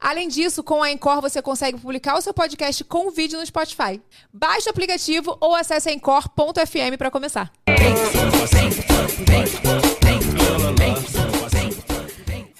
Além 0.00 0.28
disso, 0.28 0.62
com 0.62 0.82
a 0.82 0.90
Encore 0.90 1.20
você 1.20 1.42
consegue 1.42 1.78
publicar 1.78 2.16
o 2.16 2.20
seu 2.20 2.32
podcast 2.32 2.84
com 2.84 3.10
vídeo 3.10 3.38
no 3.38 3.44
Spotify. 3.44 4.00
Baixe 4.32 4.68
o 4.68 4.70
aplicativo 4.70 5.36
ou 5.40 5.54
acesse 5.54 5.90
encore.fm 5.90 6.96
para 6.96 7.10
começar. 7.10 7.52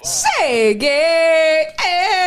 Cheguei! 0.04 0.88
É, 0.90 2.17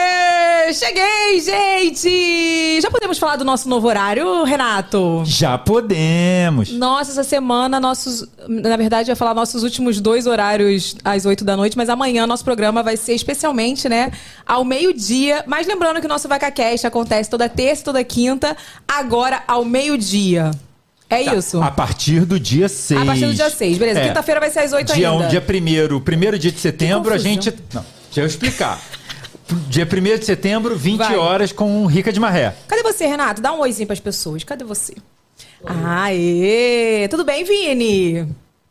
cheguei, 0.73 1.39
gente! 1.39 2.81
Já 2.81 2.89
podemos 2.89 3.17
falar 3.17 3.35
do 3.35 3.43
nosso 3.45 3.67
novo 3.67 3.87
horário, 3.87 4.43
Renato? 4.43 5.23
Já 5.25 5.57
podemos. 5.57 6.71
Nossa, 6.71 7.11
essa 7.11 7.23
semana, 7.23 7.79
nossos. 7.79 8.25
Na 8.47 8.77
verdade, 8.77 9.09
eu 9.09 9.13
ia 9.13 9.15
falar 9.15 9.33
nossos 9.33 9.63
últimos 9.63 9.99
dois 9.99 10.27
horários 10.27 10.95
às 11.03 11.25
8 11.25 11.43
da 11.43 11.55
noite, 11.57 11.77
mas 11.77 11.89
amanhã 11.89 12.25
nosso 12.25 12.43
programa 12.43 12.81
vai 12.83 12.97
ser 12.97 13.13
especialmente, 13.13 13.89
né, 13.89 14.11
ao 14.45 14.63
meio-dia. 14.63 15.43
Mas 15.47 15.67
lembrando 15.67 15.99
que 15.99 16.05
o 16.05 16.09
nosso 16.09 16.27
VacaCast 16.27 16.87
acontece 16.87 17.29
toda 17.29 17.47
terça 17.49 17.81
e 17.81 17.85
toda 17.85 18.03
quinta, 18.03 18.55
agora 18.87 19.43
ao 19.47 19.65
meio-dia. 19.65 20.51
É 21.09 21.25
Tá, 21.25 21.35
isso? 21.35 21.61
A 21.61 21.69
partir 21.69 22.21
do 22.21 22.39
dia 22.39 22.69
6. 22.69 23.01
A 23.01 23.05
partir 23.05 23.25
do 23.25 23.33
dia 23.33 23.49
6, 23.49 23.77
beleza. 23.77 23.99
É. 23.99 24.07
Quinta-feira 24.07 24.39
vai 24.39 24.49
ser 24.49 24.59
às 24.59 24.71
8 24.71 24.93
dia 24.93 25.09
ainda. 25.09 25.25
Um, 25.25 25.27
dia 25.27 25.41
primeiro, 25.41 25.99
primeiro 25.99 26.39
dia 26.39 26.51
de 26.51 26.59
setembro, 26.59 27.13
a 27.13 27.17
gente. 27.17 27.53
Não, 27.73 27.85
deixa 28.05 28.21
eu 28.21 28.25
explicar. 28.25 28.79
Dia 29.67 29.85
1 29.87 30.19
de 30.19 30.25
setembro, 30.25 30.75
20 30.75 30.97
Vai. 30.97 31.15
horas 31.15 31.51
com 31.51 31.85
Rica 31.85 32.11
de 32.11 32.19
Marré. 32.19 32.53
Cadê 32.67 32.83
você, 32.83 33.05
Renato? 33.05 33.41
Dá 33.41 33.53
um 33.53 33.59
oizinho 33.59 33.87
pras 33.87 33.99
pessoas. 33.99 34.43
Cadê 34.43 34.63
você? 34.63 34.95
Aê! 35.65 37.07
Tudo 37.09 37.23
bem, 37.23 37.43
Vini? 37.43 38.27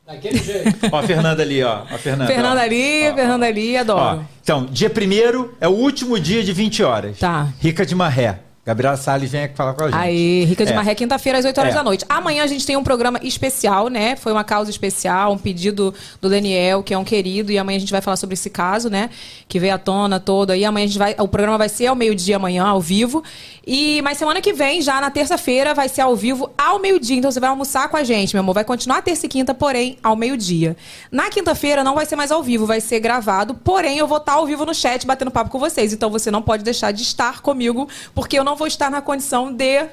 Daquele 0.06 0.39
jeito. 0.39 0.89
Ó, 0.91 0.98
a 0.98 1.03
Fernanda 1.03 1.42
ali, 1.42 1.62
ó. 1.62 1.83
A 1.89 1.98
Fernanda. 1.98 2.27
Fernanda 2.33 2.61
ó. 2.61 2.64
ali, 2.64 3.09
Ó, 3.11 3.14
Fernanda 3.14 3.47
ali, 3.47 3.77
ó. 3.77 3.81
adoro. 3.81 4.27
Então, 4.42 4.67
dia 4.67 4.91
primeiro 4.91 5.55
é 5.61 5.69
o 5.69 5.72
último 5.72 6.19
dia 6.19 6.42
de 6.42 6.53
20 6.53 6.83
horas. 6.83 7.19
Tá. 7.19 7.48
Rica 7.61 7.87
de 7.87 7.94
Marré. 7.94 8.41
Gabriela 8.71 8.97
Salles 8.97 9.33
vem 9.33 9.43
aqui 9.43 9.57
falar 9.57 9.75
com 9.75 9.83
a 9.83 9.91
gente. 9.91 9.99
Aí, 9.99 10.45
Rica 10.45 10.65
de 10.65 10.71
É. 10.73 10.75
Marré, 10.77 10.95
quinta-feira, 10.95 11.39
às 11.41 11.45
8 11.45 11.59
horas 11.59 11.73
É. 11.73 11.77
da 11.77 11.83
noite. 11.83 12.05
Amanhã 12.09 12.45
a 12.45 12.47
gente 12.47 12.65
tem 12.65 12.77
um 12.77 12.85
programa 12.85 13.19
especial, 13.23 13.89
né? 13.89 14.15
Foi 14.15 14.31
uma 14.31 14.45
causa 14.45 14.71
especial, 14.71 15.33
um 15.33 15.39
pedido 15.39 15.93
do 16.21 16.31
Daniel, 16.31 16.81
que 16.83 16.95
é 16.95 16.99
um 16.99 17.03
querido, 17.03 17.51
e 17.51 17.59
amanhã 17.59 17.77
a 17.77 17.81
gente 17.81 17.91
vai 17.91 18.01
falar 18.01 18.17
sobre 18.17 18.35
esse 18.35 18.49
caso, 18.49 18.89
né? 18.89 19.11
Que 19.49 19.59
veio 19.59 19.75
à 19.75 19.79
tona 19.79 20.21
todo 20.21 20.51
aí. 20.53 20.65
Amanhã 20.65 20.85
a 20.85 20.87
gente 20.87 20.99
vai. 20.99 21.17
O 21.19 21.27
programa 21.27 21.59
vai 21.59 21.69
ser 21.69 21.89
ao 21.89 21.97
meio-dia 21.97 22.37
amanhã, 22.37 22.65
ao 22.65 22.81
vivo. 22.81 23.25
E 23.67 24.01
mas 24.03 24.17
semana 24.19 24.41
que 24.41 24.53
vem, 24.53 24.81
já 24.81 25.01
na 25.01 25.11
terça-feira, 25.11 25.75
vai 25.75 25.89
ser 25.89 26.03
ao 26.03 26.15
vivo 26.15 26.51
ao 26.57 26.79
meio-dia. 26.79 27.17
Então 27.17 27.31
você 27.31 27.41
vai 27.41 27.51
almoçar 27.51 27.89
com 27.89 27.97
a 27.97 28.05
gente, 28.05 28.34
meu 28.34 28.41
amor. 28.41 28.55
Vai 28.55 28.65
continuar 28.65 29.03
terça 29.03 29.27
e 29.27 29.29
quinta, 29.29 29.53
porém, 29.53 29.99
ao 30.03 30.15
meio-dia. 30.15 30.77
Na 31.11 31.29
quinta-feira 31.29 31.83
não 31.83 31.95
vai 31.95 32.07
ser 32.07 32.15
mais 32.17 32.31
ao 32.31 32.43
vivo, 32.43 32.67
vai 32.67 32.81
ser 32.81 33.01
gravado. 33.01 33.55
Porém, 33.55 33.99
eu 33.99 34.07
vou 34.07 34.19
estar 34.19 34.34
ao 34.34 34.47
vivo 34.47 34.65
no 34.65 34.75
chat 34.75 35.07
batendo 35.07 35.31
papo 35.31 35.51
com 35.51 35.59
vocês. 35.59 35.93
Então 35.93 36.09
você 36.09 36.31
não 36.31 36.41
pode 36.41 36.62
deixar 36.62 36.93
de 36.93 37.03
estar 37.03 37.41
comigo, 37.41 37.89
porque 38.15 38.39
eu 38.39 38.45
não 38.45 38.57
vou 38.61 38.66
estar 38.66 38.91
na 38.91 39.00
condição 39.00 39.50
de 39.50 39.89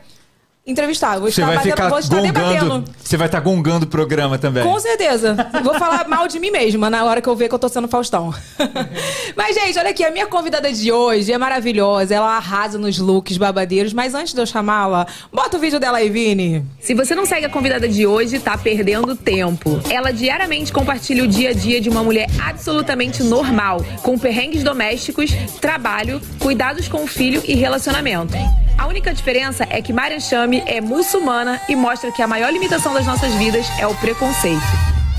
entrevistar. 0.67 1.17
Vou 1.17 1.31
Você 1.31 1.41
estar, 1.41 1.45
vai 1.45 1.55
batendo, 1.55 1.71
ficar 1.71 1.89
vou 1.89 1.99
estar 1.99 2.15
gongando. 2.17 2.33
debatendo. 2.33 2.83
Você 3.01 3.17
vai 3.17 3.27
estar 3.27 3.39
gongando 3.39 3.85
o 3.85 3.87
programa 3.87 4.37
também. 4.37 4.63
Com 4.63 4.77
certeza. 4.79 5.35
Vou 5.63 5.73
falar 5.75 6.07
mal 6.09 6.27
de 6.27 6.39
mim 6.39 6.51
mesma 6.51 6.89
na 6.89 7.05
hora 7.05 7.21
que 7.21 7.29
eu 7.29 7.35
ver 7.35 7.47
que 7.47 7.55
eu 7.55 7.59
tô 7.59 7.69
sendo 7.69 7.87
Faustão. 7.87 8.33
mas, 9.35 9.55
gente, 9.55 9.79
olha 9.79 9.91
aqui, 9.91 10.03
a 10.03 10.11
minha 10.11 10.27
convidada 10.27 10.71
de 10.71 10.91
hoje 10.91 11.31
é 11.31 11.37
maravilhosa. 11.37 12.13
Ela 12.13 12.35
arrasa 12.35 12.77
nos 12.77 12.99
looks 12.99 13.37
babadeiros. 13.37 13.93
Mas 13.93 14.13
antes 14.13 14.33
de 14.33 14.41
eu 14.41 14.45
chamá-la, 14.45 15.07
bota 15.31 15.55
o 15.55 15.59
vídeo 15.59 15.79
dela 15.79 15.99
aí, 15.99 16.09
Vini. 16.09 16.65
Se 16.81 16.93
você 16.93 17.15
não 17.15 17.25
segue 17.25 17.45
a 17.45 17.49
convidada 17.49 17.87
de 17.87 18.05
hoje, 18.05 18.37
tá 18.37 18.57
perdendo 18.57 19.15
tempo. 19.15 19.79
Ela 19.89 20.11
diariamente 20.11 20.73
compartilha 20.73 21.23
o 21.23 21.27
dia 21.27 21.51
a 21.51 21.53
dia 21.53 21.79
de 21.79 21.87
uma 21.87 22.03
mulher 22.03 22.27
absolutamente 22.43 23.23
normal, 23.23 23.83
com 24.03 24.19
perrengues 24.19 24.63
domésticos, 24.63 25.31
trabalho, 25.61 26.21
cuidados 26.39 26.89
com 26.89 27.03
o 27.03 27.07
filho 27.07 27.41
e 27.45 27.55
relacionamento. 27.55 28.33
A 28.77 28.85
única 28.85 29.11
diferença 29.11 29.65
é 29.69 29.81
que 29.81 29.91
Mariam 29.91 30.19
Chame 30.19 30.56
é 30.65 30.81
muçulmana 30.81 31.61
e 31.67 31.75
mostra 31.75 32.11
que 32.11 32.21
a 32.21 32.27
maior 32.27 32.51
limitação 32.51 32.93
das 32.93 33.05
nossas 33.05 33.33
vidas 33.35 33.65
é 33.79 33.87
o 33.87 33.93
preconceito. 33.95 34.61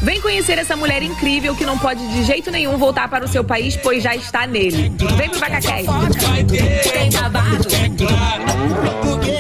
Vem 0.03 0.21
conhecer 0.21 0.59
essa 0.59 0.77
mulher 0.77 1.03
incrível 1.03 1.57
que 1.57 1.67
não 1.67 1.77
pode 1.77 2.07
de 2.09 2.25
jeito 2.25 2.51
nenhum 2.51 2.79
voltar 2.79 3.09
para 3.09 3.25
o 3.25 3.29
seu 3.29 3.43
país, 3.43 3.77
pois 3.77 4.03
já 4.03 4.15
está 4.15 4.47
nele. 4.47 4.93
Vem 5.17 5.29
pro 5.29 5.41
Vacacast. 5.41 5.87
Maria 9.09 9.38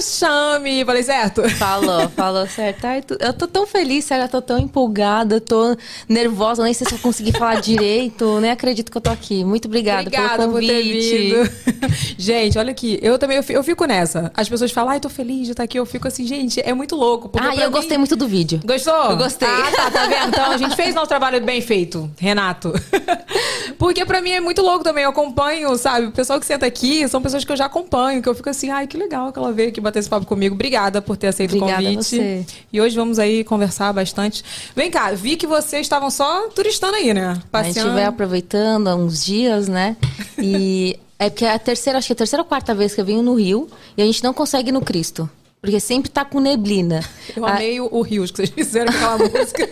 Chame, 0.00 0.84
falei 0.84 1.02
certo? 1.02 1.48
Falou, 1.50 2.08
falou 2.16 2.46
certo. 2.46 2.84
Ai, 2.84 3.02
tu- 3.02 3.16
eu 3.20 3.32
tô 3.32 3.46
tão 3.46 3.66
feliz, 3.66 4.04
sério, 4.04 4.24
eu 4.24 4.28
tô 4.28 4.42
tão 4.42 4.58
empolgada, 4.58 5.36
eu 5.36 5.40
tô 5.40 5.76
nervosa, 6.08 6.62
nem 6.62 6.72
sei 6.74 6.86
se 6.86 6.94
eu 6.94 6.98
consegui 6.98 7.32
falar 7.32 7.60
direito, 7.60 8.38
nem 8.40 8.50
acredito 8.50 8.90
que 8.90 8.96
eu 8.96 9.00
tô 9.00 9.10
aqui. 9.10 9.44
Muito 9.44 9.66
obrigada, 9.66 10.02
Obrigada 10.02 10.38
pelo 10.38 10.52
por 10.52 10.60
ter 10.60 10.82
convite. 10.82 11.18
vindo. 11.18 11.94
gente, 12.18 12.58
olha 12.58 12.70
aqui, 12.70 12.98
eu 13.02 13.18
também 13.18 13.36
eu 13.36 13.42
fi- 13.42 13.52
eu 13.54 13.62
fico 13.64 13.84
nessa. 13.84 14.30
As 14.36 14.48
pessoas 14.48 14.70
falam, 14.72 14.90
ai, 14.90 15.00
tô 15.00 15.08
feliz 15.08 15.46
de 15.46 15.52
estar 15.52 15.62
aqui. 15.62 15.78
Eu 15.78 15.86
fico 15.86 16.08
assim, 16.08 16.26
gente, 16.26 16.60
é 16.60 16.72
muito 16.74 16.94
louco. 16.96 17.28
porque 17.28 17.46
Ah, 17.46 17.52
e 17.52 17.56
pra 17.56 17.64
eu 17.64 17.70
mim- 17.70 17.76
gostei 17.76 17.98
muito 17.98 18.16
do 18.16 18.26
vídeo. 18.26 18.60
Gostou? 18.64 19.10
Eu 19.10 19.16
gostei. 19.16 19.48
Ah, 19.48 19.70
tá, 19.74 19.90
tá 19.90 20.06
vendo? 20.06 20.28
Então 20.28 20.50
a 20.50 20.56
gente 20.56 20.74
fez 20.76 20.94
nosso 20.94 21.08
trabalho 21.08 21.40
bem 21.40 21.60
feito, 21.60 22.10
Renato. 22.18 22.72
Porque 23.78 24.04
pra 24.04 24.20
mim 24.20 24.30
é 24.30 24.40
muito 24.40 24.62
louco 24.62 24.84
também. 24.84 25.04
Eu 25.04 25.10
acompanho, 25.10 25.76
sabe? 25.76 26.06
O 26.06 26.12
pessoal 26.12 26.38
que 26.38 26.46
senta 26.46 26.66
aqui 26.66 27.06
são 27.08 27.20
pessoas 27.20 27.44
que 27.44 27.52
eu 27.52 27.56
já 27.56 27.66
acompanho, 27.66 28.22
que 28.22 28.28
eu 28.28 28.34
fico 28.34 28.48
assim, 28.48 28.70
ai, 28.70 28.86
que 28.86 28.96
legal 28.96 29.32
que 29.32 29.38
ela 29.38 29.52
veio 29.52 29.68
aqui 29.70 29.80
bater 29.84 30.00
esse 30.00 30.08
papo 30.08 30.26
comigo. 30.26 30.54
Obrigada 30.54 31.00
por 31.00 31.16
ter 31.16 31.28
aceito 31.28 31.54
Obrigada 31.56 31.82
o 31.82 31.84
convite. 31.86 32.04
você. 32.16 32.46
E 32.72 32.80
hoje 32.80 32.96
vamos 32.96 33.18
aí 33.18 33.44
conversar 33.44 33.92
bastante. 33.92 34.42
Vem 34.74 34.90
cá, 34.90 35.12
vi 35.12 35.36
que 35.36 35.46
vocês 35.46 35.82
estavam 35.82 36.10
só 36.10 36.48
turistando 36.48 36.96
aí, 36.96 37.14
né? 37.14 37.28
A 37.28 37.34
gente 37.34 37.46
Passeando. 37.46 37.92
vai 37.94 38.04
aproveitando 38.04 38.88
há 38.88 38.96
uns 38.96 39.24
dias, 39.24 39.68
né? 39.68 39.96
E 40.38 40.98
é 41.18 41.30
porque 41.30 41.44
é 41.44 41.52
a 41.52 41.58
terceira, 41.58 41.98
acho 41.98 42.06
que 42.08 42.12
é 42.12 42.14
a 42.14 42.16
terceira 42.16 42.42
ou 42.42 42.48
quarta 42.48 42.74
vez 42.74 42.94
que 42.94 43.00
eu 43.00 43.04
venho 43.04 43.22
no 43.22 43.34
Rio 43.34 43.68
e 43.96 44.02
a 44.02 44.06
gente 44.06 44.24
não 44.24 44.34
consegue 44.34 44.70
ir 44.70 44.72
no 44.72 44.80
Cristo. 44.80 45.28
Porque 45.60 45.80
sempre 45.80 46.10
tá 46.10 46.26
com 46.26 46.40
neblina. 46.40 47.02
Eu 47.34 47.46
Ah, 47.46 47.52
amei 47.54 47.80
o, 47.80 47.88
o 47.90 48.02
Rios 48.02 48.30
que 48.30 48.36
vocês 48.36 48.50
fizeram 48.50 48.92
com 48.92 48.98
aquela 48.98 49.16
música. 49.40 49.70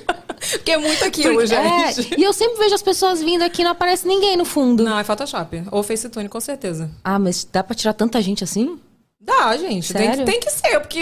Porque 0.52 0.70
é 0.72 0.78
muito 0.78 1.04
aquilo, 1.04 1.34
porque- 1.34 1.46
gente. 1.48 2.14
é, 2.14 2.18
e 2.18 2.22
eu 2.24 2.32
sempre 2.32 2.58
vejo 2.58 2.74
as 2.74 2.82
pessoas 2.82 3.22
vindo 3.22 3.42
aqui 3.42 3.60
e 3.60 3.64
não 3.64 3.72
aparece 3.72 4.08
ninguém 4.08 4.34
no 4.36 4.44
fundo. 4.46 4.82
Não, 4.82 4.98
é 4.98 5.04
Photoshop. 5.04 5.62
Ou 5.70 5.82
Facetune, 5.82 6.28
com 6.30 6.40
certeza. 6.40 6.90
Ah, 7.04 7.18
mas 7.18 7.46
dá 7.52 7.62
pra 7.62 7.74
tirar 7.76 7.92
tanta 7.92 8.20
gente 8.22 8.42
assim? 8.42 8.78
Dá, 9.24 9.56
gente. 9.56 9.92
Tem 9.94 10.10
que, 10.10 10.24
tem 10.24 10.40
que 10.40 10.50
ser, 10.50 10.80
porque 10.80 11.00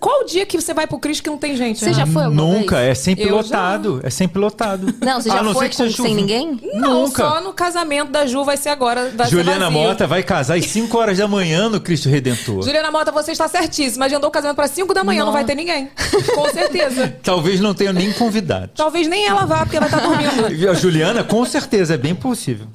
qual 0.00 0.22
o 0.22 0.24
dia 0.24 0.46
que 0.46 0.58
você 0.58 0.72
vai 0.72 0.86
pro 0.86 0.98
Cristo 0.98 1.22
que 1.22 1.28
não 1.28 1.36
tem 1.36 1.54
gente? 1.54 1.78
Você 1.80 1.86
né? 1.86 1.92
já 1.92 2.06
foi 2.06 2.24
alguma 2.24 2.42
Nunca, 2.42 2.76
vez? 2.76 2.88
é 2.90 2.94
sempre 2.94 3.24
Eu 3.28 3.36
lotado. 3.36 4.00
É 4.02 4.08
sempre 4.08 4.38
lotado. 4.38 4.94
Não, 5.04 5.20
você 5.20 5.30
A 5.30 5.34
já 5.36 5.42
não 5.42 5.52
foi 5.52 5.66
ser 5.66 5.70
que 5.70 5.76
com- 5.76 5.82
seja 5.84 6.02
sem 6.02 6.14
ninguém? 6.14 6.58
Não, 6.74 7.02
Nunca. 7.02 7.22
só 7.22 7.40
no 7.42 7.52
casamento 7.52 8.10
da 8.10 8.24
Ju 8.26 8.42
vai 8.42 8.56
ser 8.56 8.70
agora. 8.70 9.10
Vai 9.14 9.26
ser 9.26 9.32
Juliana 9.36 9.66
vazio. 9.70 9.80
Mota 9.82 10.06
vai 10.06 10.22
casar 10.22 10.56
às 10.56 10.64
5 10.64 10.96
horas 10.96 11.18
da 11.18 11.28
manhã 11.28 11.68
no 11.68 11.78
Cristo 11.78 12.08
Redentor. 12.08 12.62
Juliana 12.62 12.90
Mota, 12.90 13.12
você 13.12 13.32
está 13.32 13.46
certíssima. 13.48 14.06
Agendou 14.06 14.28
o 14.28 14.32
casamento 14.32 14.56
para 14.56 14.68
5 14.68 14.94
da 14.94 15.04
manhã, 15.04 15.20
não. 15.20 15.26
Não. 15.26 15.32
vai 15.34 15.44
ter 15.44 15.54
ninguém. 15.54 15.90
Com 16.34 16.48
certeza. 16.48 17.14
Talvez 17.22 17.60
não 17.60 17.74
tenha 17.74 17.92
nem 17.92 18.12
convidado. 18.14 18.70
Talvez 18.74 19.06
nem 19.06 19.26
ela 19.26 19.44
vá, 19.44 19.58
porque 19.66 19.78
vai 19.78 19.88
estar 19.88 20.00
dormindo. 20.00 20.68
A 20.70 20.74
Juliana, 20.74 21.22
com 21.22 21.44
certeza, 21.44 21.94
é 21.94 21.98
bem 21.98 22.14
possível. 22.14 22.66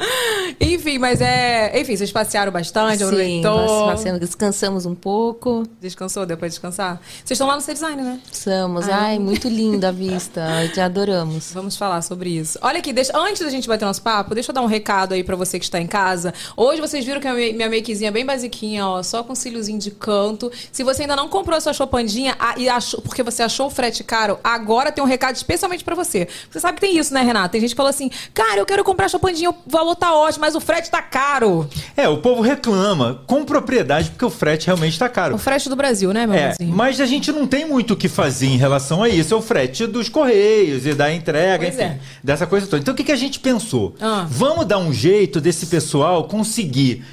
Enfim, 0.59 0.97
mas 0.99 1.19
é. 1.21 1.79
Enfim, 1.79 1.95
vocês 1.95 2.11
passearam 2.11 2.51
bastante, 2.51 2.97
Sim, 2.97 3.03
aproveitou. 3.05 3.51
nós 3.65 3.91
passeamos, 3.93 4.19
descansamos 4.67 4.85
um 4.85 4.95
pouco. 4.95 5.63
Descansou, 5.81 6.25
deu 6.25 6.37
pra 6.37 6.47
descansar? 6.47 6.99
Vocês 7.23 7.31
estão 7.31 7.47
lá 7.47 7.55
no 7.55 7.61
C-Design, 7.61 8.01
né? 8.01 8.19
Estamos. 8.31 8.87
Ai, 8.89 9.17
muito 9.17 9.47
linda 9.47 9.89
a 9.89 9.91
vista. 9.91 10.45
Te 10.73 10.81
adoramos. 10.81 11.51
Vamos 11.53 11.77
falar 11.77 12.01
sobre 12.01 12.29
isso. 12.29 12.59
Olha 12.61 12.79
aqui, 12.79 12.91
deixa- 12.91 13.17
antes 13.17 13.41
da 13.41 13.49
gente 13.49 13.67
bater 13.67 13.85
nosso 13.85 14.01
papo, 14.01 14.33
deixa 14.33 14.51
eu 14.51 14.53
dar 14.55 14.61
um 14.61 14.65
recado 14.65 15.13
aí 15.13 15.23
pra 15.23 15.35
você 15.35 15.57
que 15.57 15.65
está 15.65 15.79
em 15.79 15.87
casa. 15.87 16.33
Hoje 16.55 16.81
vocês 16.81 17.05
viram 17.05 17.21
que 17.21 17.27
a 17.27 17.33
minha 17.33 17.69
makezinha 17.69 18.09
é 18.09 18.11
bem 18.11 18.25
basiquinha, 18.25 18.85
ó, 18.85 19.01
só 19.01 19.23
com 19.23 19.33
cíliozinho 19.33 19.79
de 19.79 19.91
canto. 19.91 20.51
Se 20.71 20.83
você 20.83 21.03
ainda 21.03 21.15
não 21.15 21.29
comprou 21.29 21.57
a 21.57 21.61
sua 21.61 21.73
chopandinha 21.73 22.35
ah, 22.39 22.55
e 22.57 22.67
achou, 22.67 23.01
porque 23.01 23.23
você 23.23 23.43
achou 23.43 23.67
o 23.67 23.69
frete 23.69 24.03
caro, 24.03 24.37
agora 24.43 24.91
tem 24.91 25.03
um 25.03 25.07
recado 25.07 25.35
especialmente 25.35 25.83
pra 25.83 25.95
você. 25.95 26.27
Você 26.51 26.59
sabe 26.59 26.75
que 26.75 26.81
tem 26.81 26.97
isso, 26.97 27.13
né, 27.13 27.21
Renata? 27.21 27.49
Tem 27.49 27.61
gente 27.61 27.71
que 27.71 27.75
falou 27.77 27.89
assim: 27.89 28.09
"Cara, 28.33 28.59
eu 28.59 28.65
quero 28.65 28.83
comprar 28.83 29.05
a 29.05 29.09
chopandinha, 29.09 29.49
o 29.49 29.55
valor 29.65 29.95
tá 29.95 30.13
ótimo, 30.13 30.41
mas 30.41 30.55
o 30.55 30.59
frete 30.59 30.91
tá 30.91 31.01
caro". 31.01 31.69
É, 31.95 32.07
o 32.09 32.17
povo 32.21 32.41
reclama 32.41 33.21
com 33.27 33.45
propriedade 33.45 34.09
porque 34.09 34.25
o 34.25 34.29
frete 34.29 34.56
realmente 34.65 34.97
tá 34.97 35.07
caro. 35.07 35.35
O 35.35 35.37
frete 35.37 35.69
do 35.69 35.75
Brasil, 35.75 36.11
né, 36.11 36.25
meu 36.25 36.35
É, 36.35 36.43
amorzinho? 36.45 36.75
mas 36.75 36.99
a 36.99 37.05
gente 37.05 37.31
não 37.31 37.45
tem 37.45 37.65
muito 37.67 37.93
o 37.93 37.95
que 37.97 38.07
fazer 38.07 38.47
em 38.47 38.57
relação 38.57 39.03
a 39.03 39.09
isso. 39.09 39.33
É 39.33 39.37
o 39.37 39.41
frete 39.41 39.85
dos 39.85 40.09
correios 40.09 40.85
e 40.85 40.93
da 40.93 41.13
entrega, 41.13 41.63
Pois 41.65 41.75
enfim, 41.75 41.83
é. 41.85 41.99
dessa 42.23 42.47
coisa 42.47 42.65
toda. 42.65 42.81
Então 42.81 42.93
o 42.93 42.97
que, 42.97 43.03
que 43.03 43.11
a 43.11 43.15
gente 43.15 43.39
pensou? 43.39 43.93
Ah. 44.01 44.25
Vamos 44.29 44.65
dar 44.65 44.77
um 44.79 44.91
jeito 44.93 45.39
desse 45.39 45.67
pessoal 45.67 46.23
conseguir 46.25 47.03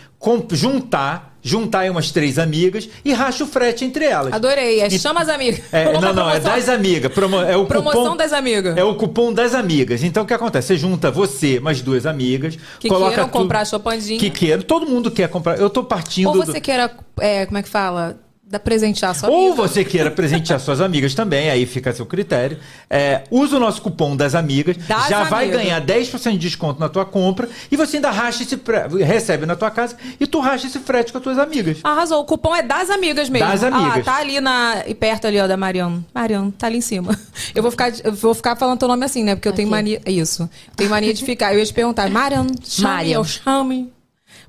juntar 0.52 1.33
juntar 1.44 1.81
aí 1.81 1.91
umas 1.91 2.11
três 2.11 2.38
amigas 2.38 2.88
e 3.05 3.12
racha 3.12 3.44
o 3.44 3.46
frete 3.46 3.85
entre 3.85 4.06
elas. 4.06 4.32
Adorei. 4.32 4.81
É 4.81 4.91
chama 4.91 5.20
as 5.20 5.29
amigas. 5.29 5.61
É, 5.70 5.93
não, 5.93 6.12
não, 6.14 6.31
é 6.31 6.41
das 6.41 6.69
amigas. 6.69 7.12
Promo- 7.12 7.43
é 7.43 7.55
o 7.56 7.67
Promoção 7.67 8.02
cupom, 8.05 8.17
das 8.17 8.32
amigas. 8.32 8.76
É 8.76 8.82
o 8.82 8.94
cupom 8.94 9.32
das 9.32 9.55
amigas. 9.55 10.02
Então 10.02 10.23
o 10.23 10.26
que 10.26 10.32
acontece? 10.32 10.69
Você 10.69 10.76
junta 10.79 11.11
você, 11.11 11.61
mais 11.61 11.82
duas 11.82 12.06
amigas, 12.06 12.56
Que 12.81 12.88
coloca 12.88 13.11
queiram 13.11 13.29
tudo- 13.29 13.43
comprar 13.43 13.64
chopandinha. 13.67 14.19
Que 14.19 14.31
queiram. 14.31 14.62
Todo 14.62 14.87
mundo 14.87 15.11
quer 15.11 15.29
comprar. 15.29 15.58
Eu 15.61 15.69
tô 15.69 15.85
partindo. 15.85 16.29
Ou 16.29 16.32
do- 16.35 16.46
você 16.46 16.61
queira, 16.61 16.91
é, 17.20 17.44
como 17.44 17.58
é 17.58 17.62
que 17.62 17.69
fala? 17.69 18.17
Da 18.46 18.58
presentear 18.61 19.14
sua 19.14 19.31
Ou 19.31 19.49
amiga. 19.49 19.55
você 19.56 19.82
queira 19.85 20.11
presentear 20.11 20.61
suas 20.61 20.81
amigas 20.81 21.14
também, 21.14 21.49
aí 21.50 21.64
fica 21.64 21.91
a 21.91 21.93
seu 21.94 22.05
critério. 22.05 22.58
É, 22.91 23.23
usa 23.31 23.56
o 23.56 23.58
nosso 23.61 23.81
cupom 23.81 24.14
das 24.14 24.35
amigas, 24.35 24.76
Das 24.76 25.08
já 25.08 25.25
vai 25.25 25.44
amigas. 25.46 25.62
ganhar 25.62 25.81
10% 25.81 26.32
de 26.32 26.38
desconto 26.38 26.79
na 26.79 26.88
tua 26.88 27.05
compra 27.06 27.49
e 27.73 27.76
você 27.76 27.96
ainda 27.96 28.11
racha 28.11 28.43
esse 28.43 28.58
pre- 28.58 28.87
recebe 29.02 29.46
na 29.46 29.56
tua 29.56 29.70
casa 29.70 29.96
e 30.20 30.26
tu 30.26 30.41
racha 30.41 30.67
esse 30.67 30.79
frete 30.79 31.11
com 31.11 31.19
as 31.19 31.25
tuas 31.25 31.38
amigas. 31.38 31.79
Arrasou. 31.82 32.20
O 32.20 32.25
cupom 32.25 32.55
é 32.55 32.62
das 32.62 32.91
amigas 32.91 33.29
mesmo. 33.31 33.49
Das 33.49 33.64
Ah 33.64 33.69
amigas. 33.69 34.05
tá 34.05 34.17
ali 34.19 34.38
na, 34.41 34.85
e 34.87 34.94
perto 34.94 35.26
ali, 35.26 35.40
ó, 35.40 35.47
da 35.47 35.56
Mariana. 35.56 36.05
Mariana, 36.14 36.52
tá 36.56 36.67
ali 36.67 36.79
em 36.79 36.82
cima. 36.82 37.19
Eu 37.55 37.62
vou 37.62 37.70
ficar, 37.70 37.93
eu 38.05 38.12
vou 38.12 38.35
ficar 38.35 38.55
falando 38.56 38.79
teu 38.79 38.87
nome 38.88 39.05
assim, 39.06 39.25
né? 39.25 39.35
Porque 39.35 39.49
eu 39.49 39.52
tenho 39.55 39.69
Aqui. 39.69 39.75
mania. 39.76 40.02
Isso. 40.06 40.43
Eu 40.43 40.76
tenho 40.76 40.90
mania 40.90 41.14
de 41.14 41.25
ficar. 41.25 41.55
Eu 41.55 41.58
ia 41.61 41.67
te 41.67 41.73
perguntar, 41.73 42.08
Mariana, 42.11 42.50
chame, 42.62 42.88
Mariam. 42.88 43.20
eu 43.20 43.25
chame. 43.25 43.94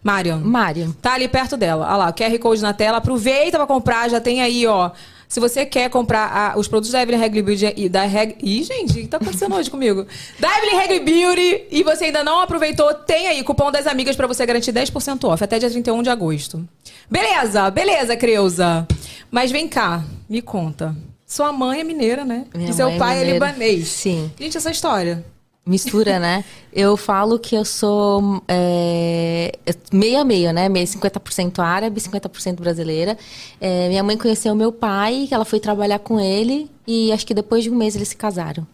Mariana. 0.05 0.45
Mário. 0.45 0.95
Tá 1.01 1.13
ali 1.15 1.27
perto 1.27 1.57
dela. 1.57 1.85
Olha 1.87 1.97
lá, 1.97 2.13
QR 2.13 2.37
Code 2.37 2.61
na 2.61 2.73
tela. 2.73 2.97
Aproveita 2.99 3.57
pra 3.57 3.65
comprar, 3.65 4.07
já 4.07 4.21
tem 4.21 4.39
aí, 4.41 4.67
ó. 4.67 4.91
Se 5.27 5.39
você 5.39 5.65
quer 5.65 5.89
comprar 5.89 6.27
a- 6.53 6.59
os 6.59 6.67
produtos 6.67 6.91
da 6.91 7.01
Evelyn 7.01 7.17
Regli 7.19 7.41
Beauty 7.41 7.73
e 7.75 7.89
da 7.89 8.03
Reg... 8.03 8.35
Ih, 8.43 8.63
gente, 8.63 8.91
o 8.91 9.01
que 9.01 9.07
tá 9.07 9.17
acontecendo 9.17 9.55
hoje 9.55 9.71
comigo? 9.71 10.05
Da 10.39 10.47
Evelyn 10.59 10.77
Regli 10.77 10.99
Beauty 10.99 11.63
e 11.71 11.81
você 11.83 12.05
ainda 12.05 12.23
não 12.23 12.39
aproveitou, 12.41 12.93
tem 12.93 13.27
aí 13.27 13.43
cupom 13.43 13.71
das 13.71 13.87
amigas 13.87 14.15
pra 14.15 14.27
você 14.27 14.45
garantir 14.45 14.71
10% 14.71 15.27
off 15.27 15.43
até 15.43 15.57
dia 15.57 15.71
31 15.71 16.03
de 16.03 16.11
agosto. 16.11 16.63
Beleza, 17.09 17.71
beleza, 17.71 18.15
Creuza. 18.15 18.87
Mas 19.31 19.51
vem 19.51 19.67
cá, 19.67 20.03
me 20.29 20.41
conta. 20.43 20.95
Sua 21.25 21.51
mãe 21.51 21.79
é 21.79 21.83
mineira, 21.83 22.23
né? 22.23 22.45
Minha 22.53 22.69
e 22.69 22.73
seu 22.73 22.89
é 22.89 22.97
pai 22.99 23.15
é 23.15 23.19
mineira. 23.25 23.47
libanês. 23.47 23.87
Sim. 23.87 24.31
Gente, 24.39 24.55
essa 24.55 24.69
história. 24.69 25.25
Mistura, 25.65 26.19
né? 26.19 26.45
Eu 26.71 26.95
falo 26.95 27.39
que 27.39 27.55
eu 27.55 27.65
sou 27.65 28.39
é, 28.47 29.51
meio 29.91 30.19
a 30.19 30.23
meio, 30.23 30.53
né? 30.53 30.69
Meio 30.69 30.85
50% 30.85 31.57
árabe, 31.57 31.99
50% 31.99 32.57
brasileira. 32.57 33.17
É, 33.59 33.87
minha 33.89 34.03
mãe 34.03 34.15
conheceu 34.15 34.53
meu 34.53 34.71
pai, 34.71 35.27
ela 35.31 35.43
foi 35.43 35.59
trabalhar 35.59 35.97
com 35.99 36.19
ele 36.19 36.69
e 36.85 37.11
acho 37.11 37.25
que 37.25 37.33
depois 37.33 37.63
de 37.63 37.71
um 37.71 37.75
mês 37.75 37.95
eles 37.95 38.09
se 38.09 38.15
casaram. 38.15 38.67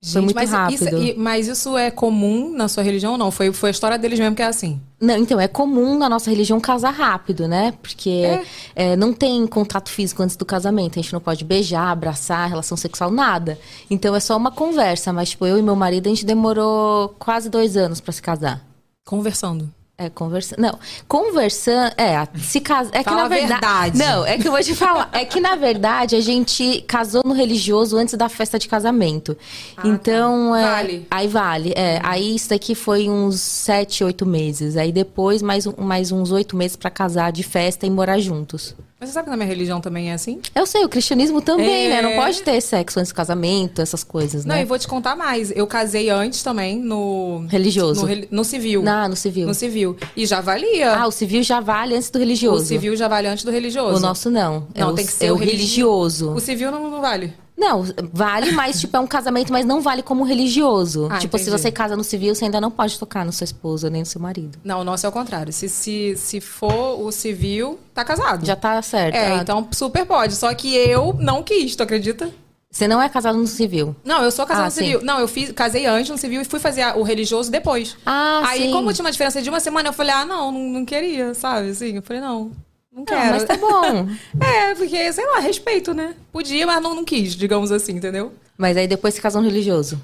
Foi 0.00 0.20
muito 0.20 0.36
mas 0.36 0.50
rápido. 0.50 1.02
Isso, 1.02 1.18
mas 1.18 1.48
isso 1.48 1.76
é 1.76 1.90
comum 1.90 2.52
na 2.52 2.68
sua 2.68 2.84
religião 2.84 3.12
ou 3.12 3.18
não? 3.18 3.32
Foi, 3.32 3.52
foi 3.52 3.70
a 3.70 3.72
história 3.72 3.98
deles 3.98 4.18
mesmo 4.18 4.36
que 4.36 4.42
é 4.42 4.46
assim. 4.46 4.80
Não, 5.00 5.16
então, 5.16 5.40
é 5.40 5.48
comum 5.48 5.98
na 5.98 6.08
nossa 6.08 6.30
religião 6.30 6.60
casar 6.60 6.92
rápido, 6.92 7.48
né? 7.48 7.74
Porque 7.82 8.40
é, 8.76 8.94
não 8.96 9.12
tem 9.12 9.44
contato 9.46 9.90
físico 9.90 10.22
antes 10.22 10.36
do 10.36 10.44
casamento. 10.44 10.98
A 10.98 11.02
gente 11.02 11.12
não 11.12 11.20
pode 11.20 11.44
beijar, 11.44 11.90
abraçar, 11.90 12.48
relação 12.48 12.76
sexual, 12.76 13.10
nada. 13.10 13.58
Então 13.90 14.14
é 14.14 14.20
só 14.20 14.36
uma 14.36 14.52
conversa. 14.52 15.12
Mas, 15.12 15.30
tipo, 15.30 15.44
eu 15.44 15.58
e 15.58 15.62
meu 15.62 15.74
marido, 15.74 16.06
a 16.06 16.10
gente 16.10 16.24
demorou 16.24 17.14
quase 17.18 17.50
dois 17.50 17.76
anos 17.76 18.00
pra 18.00 18.12
se 18.12 18.22
casar. 18.22 18.64
Conversando. 19.04 19.72
É, 20.00 20.08
conversando. 20.08 20.60
Não, 20.60 20.78
conversando. 21.08 21.92
É, 21.98 22.24
se 22.38 22.60
casa. 22.60 22.88
É 22.92 22.98
que 22.98 23.04
Fala 23.10 23.16
na 23.16 23.24
a 23.24 23.28
verdade. 23.28 23.50
verdade. 23.60 23.98
Não, 23.98 24.24
é 24.24 24.38
que 24.38 24.46
eu 24.46 24.52
vou 24.52 24.62
te 24.62 24.72
falar. 24.72 25.08
É 25.12 25.24
que 25.24 25.40
na 25.40 25.56
verdade 25.56 26.14
a 26.14 26.20
gente 26.20 26.82
casou 26.86 27.22
no 27.24 27.34
religioso 27.34 27.96
antes 27.96 28.14
da 28.14 28.28
festa 28.28 28.60
de 28.60 28.68
casamento. 28.68 29.36
então. 29.84 30.50
tá. 30.52 30.58
é, 30.60 30.62
Vale. 30.70 31.06
Aí 31.10 31.26
vale. 31.26 31.72
É, 31.74 31.98
aí 32.04 32.36
isso 32.36 32.50
daqui 32.50 32.76
foi 32.76 33.08
uns 33.10 33.40
sete, 33.40 34.04
oito 34.04 34.24
meses. 34.24 34.76
Aí 34.76 34.92
depois 34.92 35.42
mais, 35.42 35.66
mais 35.66 36.12
uns 36.12 36.30
oito 36.30 36.56
meses 36.56 36.76
pra 36.76 36.90
casar 36.90 37.32
de 37.32 37.42
festa 37.42 37.84
e 37.84 37.90
morar 37.90 38.20
juntos. 38.20 38.76
Mas 39.00 39.10
você 39.10 39.14
sabe 39.14 39.26
que 39.26 39.30
na 39.30 39.36
minha 39.36 39.46
religião 39.48 39.80
também 39.80 40.10
é 40.10 40.14
assim? 40.14 40.40
Eu 40.52 40.66
sei, 40.66 40.84
o 40.84 40.88
cristianismo 40.88 41.40
também, 41.40 41.86
É. 41.86 41.88
né? 41.88 42.02
Não 42.02 42.16
pode 42.20 42.42
ter 42.42 42.60
sexo 42.60 42.98
antes 42.98 43.12
do 43.12 43.14
casamento, 43.14 43.80
essas 43.80 44.02
coisas, 44.02 44.44
Não, 44.44 44.56
né? 44.56 44.62
e 44.62 44.64
vou 44.64 44.76
te 44.76 44.88
contar 44.88 45.14
mais. 45.14 45.52
Eu 45.54 45.68
casei 45.68 46.10
antes 46.10 46.42
também 46.42 46.76
no. 46.80 47.46
Religioso. 47.48 48.04
No, 48.04 48.26
no 48.28 48.44
civil. 48.44 48.82
Ah, 48.88 49.08
no 49.08 49.14
civil. 49.14 49.46
No 49.46 49.54
civil. 49.54 49.87
E 50.16 50.26
já 50.26 50.40
valia. 50.40 50.94
Ah, 50.96 51.06
o 51.06 51.10
civil 51.10 51.42
já 51.42 51.60
vale 51.60 51.94
antes 51.94 52.10
do 52.10 52.16
o 52.16 52.18
religioso. 52.20 52.64
civil 52.66 52.96
já 52.96 53.08
vale 53.08 53.28
antes 53.28 53.44
do 53.44 53.50
religioso. 53.50 53.96
O 53.96 54.00
nosso 54.00 54.30
não. 54.30 54.66
É 54.74 54.80
Não, 54.80 54.90
o, 54.90 54.94
tem 54.94 55.06
que 55.06 55.12
ser 55.12 55.26
é 55.26 55.32
o 55.32 55.34
o 55.34 55.38
religioso. 55.38 56.32
O 56.32 56.40
civil 56.40 56.70
não, 56.70 56.90
não 56.90 57.00
vale. 57.00 57.32
Não, 57.56 57.84
vale, 58.12 58.52
mas 58.52 58.78
tipo, 58.80 58.96
é 58.96 59.00
um 59.00 59.06
casamento, 59.06 59.52
mas 59.52 59.66
não 59.66 59.80
vale 59.80 60.00
como 60.00 60.22
religioso. 60.22 61.08
Ah, 61.10 61.18
tipo, 61.18 61.36
se 61.36 61.42
entendi. 61.48 61.60
você 61.60 61.72
casa 61.72 61.96
no 61.96 62.04
civil, 62.04 62.32
você 62.32 62.44
ainda 62.44 62.60
não 62.60 62.70
pode 62.70 62.96
tocar 62.96 63.24
na 63.24 63.32
sua 63.32 63.44
esposa 63.44 63.90
nem 63.90 64.02
no 64.02 64.06
seu 64.06 64.20
marido. 64.20 64.58
Não, 64.62 64.80
o 64.80 64.84
nosso 64.84 65.04
é 65.04 65.08
o 65.08 65.12
contrário. 65.12 65.52
Se, 65.52 65.68
se, 65.68 66.14
se 66.16 66.40
for 66.40 67.00
o 67.04 67.10
civil, 67.10 67.76
tá 67.92 68.04
casado. 68.04 68.46
Já 68.46 68.54
tá 68.54 68.80
certo. 68.80 69.16
É, 69.16 69.32
Ah, 69.32 69.38
então 69.42 69.66
super 69.72 70.06
pode. 70.06 70.36
Só 70.36 70.54
que 70.54 70.72
eu 70.72 71.16
não 71.18 71.42
quis, 71.42 71.74
tu 71.74 71.82
acredita? 71.82 72.30
Você 72.70 72.86
não 72.86 73.00
é 73.00 73.08
casado 73.08 73.38
no 73.38 73.46
civil. 73.46 73.96
Não, 74.04 74.22
eu 74.22 74.30
sou 74.30 74.44
casada 74.44 74.66
Ah, 74.66 74.70
no 74.70 74.70
civil. 74.70 75.00
Não, 75.02 75.18
eu 75.18 75.26
fiz, 75.26 75.50
casei 75.52 75.86
antes 75.86 76.10
no 76.10 76.18
civil 76.18 76.42
e 76.42 76.44
fui 76.44 76.60
fazer 76.60 76.84
o 76.96 77.02
religioso 77.02 77.50
depois. 77.50 77.96
Ah, 78.04 78.42
Aí, 78.44 78.64
sim. 78.64 78.70
como 78.72 78.92
tinha 78.92 79.04
uma 79.04 79.10
diferença 79.12 79.40
de 79.40 79.48
uma 79.48 79.58
semana, 79.60 79.88
eu 79.88 79.92
falei, 79.92 80.12
ah, 80.12 80.24
não, 80.26 80.52
não, 80.52 80.60
não 80.60 80.84
queria, 80.84 81.32
sabe? 81.34 81.70
Assim, 81.70 81.96
eu 81.96 82.02
falei, 82.02 82.20
não, 82.20 82.44
não 82.92 82.98
Não, 82.98 83.04
quero. 83.04 83.30
mas 83.32 83.44
tá 83.44 83.56
bom. 83.56 84.06
É, 84.38 84.74
porque, 84.74 85.12
sei 85.12 85.26
lá, 85.26 85.38
respeito, 85.38 85.94
né? 85.94 86.14
Podia, 86.30 86.66
mas 86.66 86.82
não, 86.82 86.94
não 86.94 87.04
quis, 87.04 87.34
digamos 87.34 87.72
assim, 87.72 87.92
entendeu? 87.92 88.32
mas 88.56 88.76
aí 88.76 88.86
depois 88.88 89.14
você 89.14 89.20
casou 89.20 89.40
no 89.40 89.48
religioso. 89.48 89.98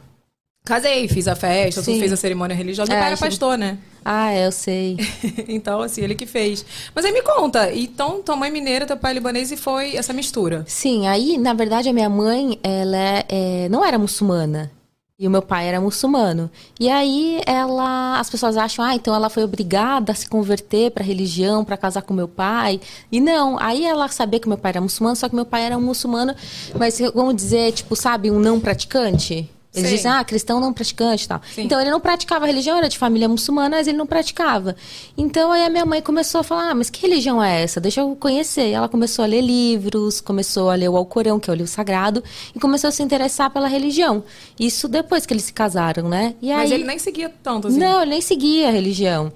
Casei, 0.66 1.06
fiz 1.08 1.28
a 1.28 1.36
festa, 1.36 1.82
Sim. 1.82 2.00
fiz 2.00 2.10
a 2.10 2.16
cerimônia 2.16 2.56
religiosa. 2.56 2.88
Meu 2.90 2.96
É, 2.96 3.00
pai 3.02 3.10
era 3.12 3.18
pastor, 3.20 3.58
né? 3.58 3.76
Ah, 4.02 4.32
é, 4.32 4.46
eu 4.46 4.50
sei. 4.52 4.96
então, 5.46 5.82
assim, 5.82 6.00
ele 6.00 6.14
que 6.14 6.24
fez. 6.24 6.64
Mas 6.94 7.04
aí 7.04 7.12
me 7.12 7.20
conta, 7.20 7.70
então 7.74 8.22
tua 8.22 8.34
mãe 8.34 8.50
mineira, 8.50 8.86
teu 8.86 8.96
pai 8.96 9.12
libanês 9.12 9.52
e 9.52 9.58
foi 9.58 9.94
essa 9.94 10.14
mistura. 10.14 10.64
Sim, 10.66 11.06
aí, 11.06 11.36
na 11.36 11.52
verdade, 11.52 11.90
a 11.90 11.92
minha 11.92 12.08
mãe, 12.08 12.58
ela 12.62 12.96
é- 12.96 13.24
é, 13.28 13.68
não 13.68 13.84
era 13.84 13.98
muçulmana. 13.98 14.70
E 15.18 15.28
o 15.28 15.30
meu 15.30 15.42
pai 15.42 15.68
era 15.68 15.82
muçulmano. 15.82 16.50
E 16.80 16.88
aí, 16.88 17.42
ela, 17.44 18.18
as 18.18 18.30
pessoas 18.30 18.56
acham, 18.56 18.82
ah, 18.82 18.94
então 18.94 19.14
ela 19.14 19.28
foi 19.28 19.44
obrigada 19.44 20.12
a 20.12 20.14
se 20.14 20.26
converter 20.26 20.90
para 20.92 21.04
religião, 21.04 21.62
para 21.62 21.76
casar 21.76 22.00
com 22.00 22.14
meu 22.14 22.26
pai. 22.26 22.80
E 23.12 23.20
não, 23.20 23.58
aí 23.60 23.84
ela 23.84 24.08
sabia 24.08 24.40
que 24.40 24.48
meu 24.48 24.56
pai 24.58 24.70
era 24.70 24.80
muçulmano, 24.80 25.14
só 25.14 25.28
que 25.28 25.34
meu 25.36 25.44
pai 25.44 25.64
era 25.64 25.76
um 25.76 25.82
muçulmano, 25.82 26.34
mas 26.78 26.98
vamos 27.14 27.36
dizer, 27.36 27.72
tipo, 27.72 27.94
sabe, 27.94 28.30
um 28.30 28.40
não 28.40 28.58
praticante. 28.58 29.48
Eles 29.74 29.90
Sim. 29.90 29.96
dizem, 29.96 30.10
ah, 30.10 30.22
cristão 30.22 30.60
não 30.60 30.72
praticante 30.72 31.24
e 31.24 31.28
tal. 31.28 31.40
Sim. 31.52 31.62
Então 31.62 31.80
ele 31.80 31.90
não 31.90 31.98
praticava 31.98 32.46
religião, 32.46 32.78
era 32.78 32.88
de 32.88 32.96
família 32.96 33.28
muçulmana, 33.28 33.76
mas 33.76 33.88
ele 33.88 33.98
não 33.98 34.06
praticava. 34.06 34.76
Então 35.18 35.50
aí 35.50 35.64
a 35.64 35.68
minha 35.68 35.84
mãe 35.84 36.00
começou 36.00 36.40
a 36.40 36.44
falar, 36.44 36.70
ah, 36.70 36.74
mas 36.74 36.88
que 36.88 37.02
religião 37.02 37.42
é 37.42 37.62
essa? 37.62 37.80
Deixa 37.80 38.00
eu 38.00 38.14
conhecer. 38.14 38.70
Ela 38.70 38.88
começou 38.88 39.24
a 39.24 39.26
ler 39.26 39.40
livros, 39.40 40.20
começou 40.20 40.70
a 40.70 40.76
ler 40.76 40.88
o 40.88 40.96
Alcorão, 40.96 41.40
que 41.40 41.50
é 41.50 41.52
o 41.52 41.56
livro 41.56 41.70
sagrado, 41.70 42.22
e 42.54 42.60
começou 42.60 42.88
a 42.88 42.90
se 42.92 43.02
interessar 43.02 43.50
pela 43.50 43.66
religião. 43.66 44.22
Isso 44.58 44.86
depois 44.86 45.26
que 45.26 45.32
eles 45.32 45.44
se 45.44 45.52
casaram, 45.52 46.08
né? 46.08 46.34
E 46.40 46.52
Mas 46.52 46.70
aí... 46.70 46.78
ele 46.78 46.84
nem 46.84 46.98
seguia 46.98 47.32
tanto, 47.42 47.66
assim. 47.66 47.78
Não, 47.78 48.02
ele 48.02 48.12
nem 48.12 48.20
seguia 48.20 48.68
a 48.68 48.70
religião. 48.70 49.32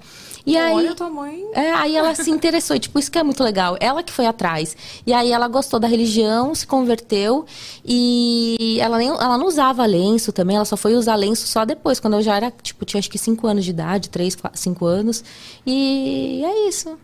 E 0.51 0.57
aí... 0.57 0.73
Olha, 0.73 0.95
tua 0.95 1.09
mãe... 1.09 1.43
É, 1.53 1.71
aí 1.73 1.95
ela 1.95 2.13
se 2.15 2.29
interessou, 2.29 2.75
e, 2.75 2.79
tipo, 2.79 2.97
isso 2.99 3.11
que 3.11 3.17
é 3.17 3.23
muito 3.23 3.43
legal. 3.43 3.77
Ela 3.79 4.01
que 4.03 4.11
foi 4.11 4.25
atrás. 4.25 4.75
E 5.05 5.13
aí 5.13 5.31
ela 5.31 5.47
gostou 5.47 5.79
da 5.79 5.87
religião, 5.87 6.53
se 6.55 6.65
converteu 6.67 7.45
e 7.85 8.77
ela, 8.81 8.97
nem, 8.97 9.09
ela 9.09 9.37
não 9.37 9.47
usava 9.47 9.85
lenço 9.85 10.31
também, 10.31 10.55
ela 10.55 10.65
só 10.65 10.77
foi 10.77 10.95
usar 10.95 11.15
lenço 11.15 11.47
só 11.47 11.65
depois, 11.65 11.99
quando 11.99 12.13
eu 12.15 12.21
já 12.21 12.35
era, 12.35 12.51
tipo, 12.61 12.85
tinha 12.85 12.99
acho 12.99 13.09
que 13.09 13.17
5 13.17 13.45
anos 13.47 13.65
de 13.65 13.71
idade, 13.71 14.09
3, 14.09 14.37
5 14.53 14.85
anos. 14.85 15.23
E 15.65 16.41
é 16.45 16.67
isso. 16.67 16.97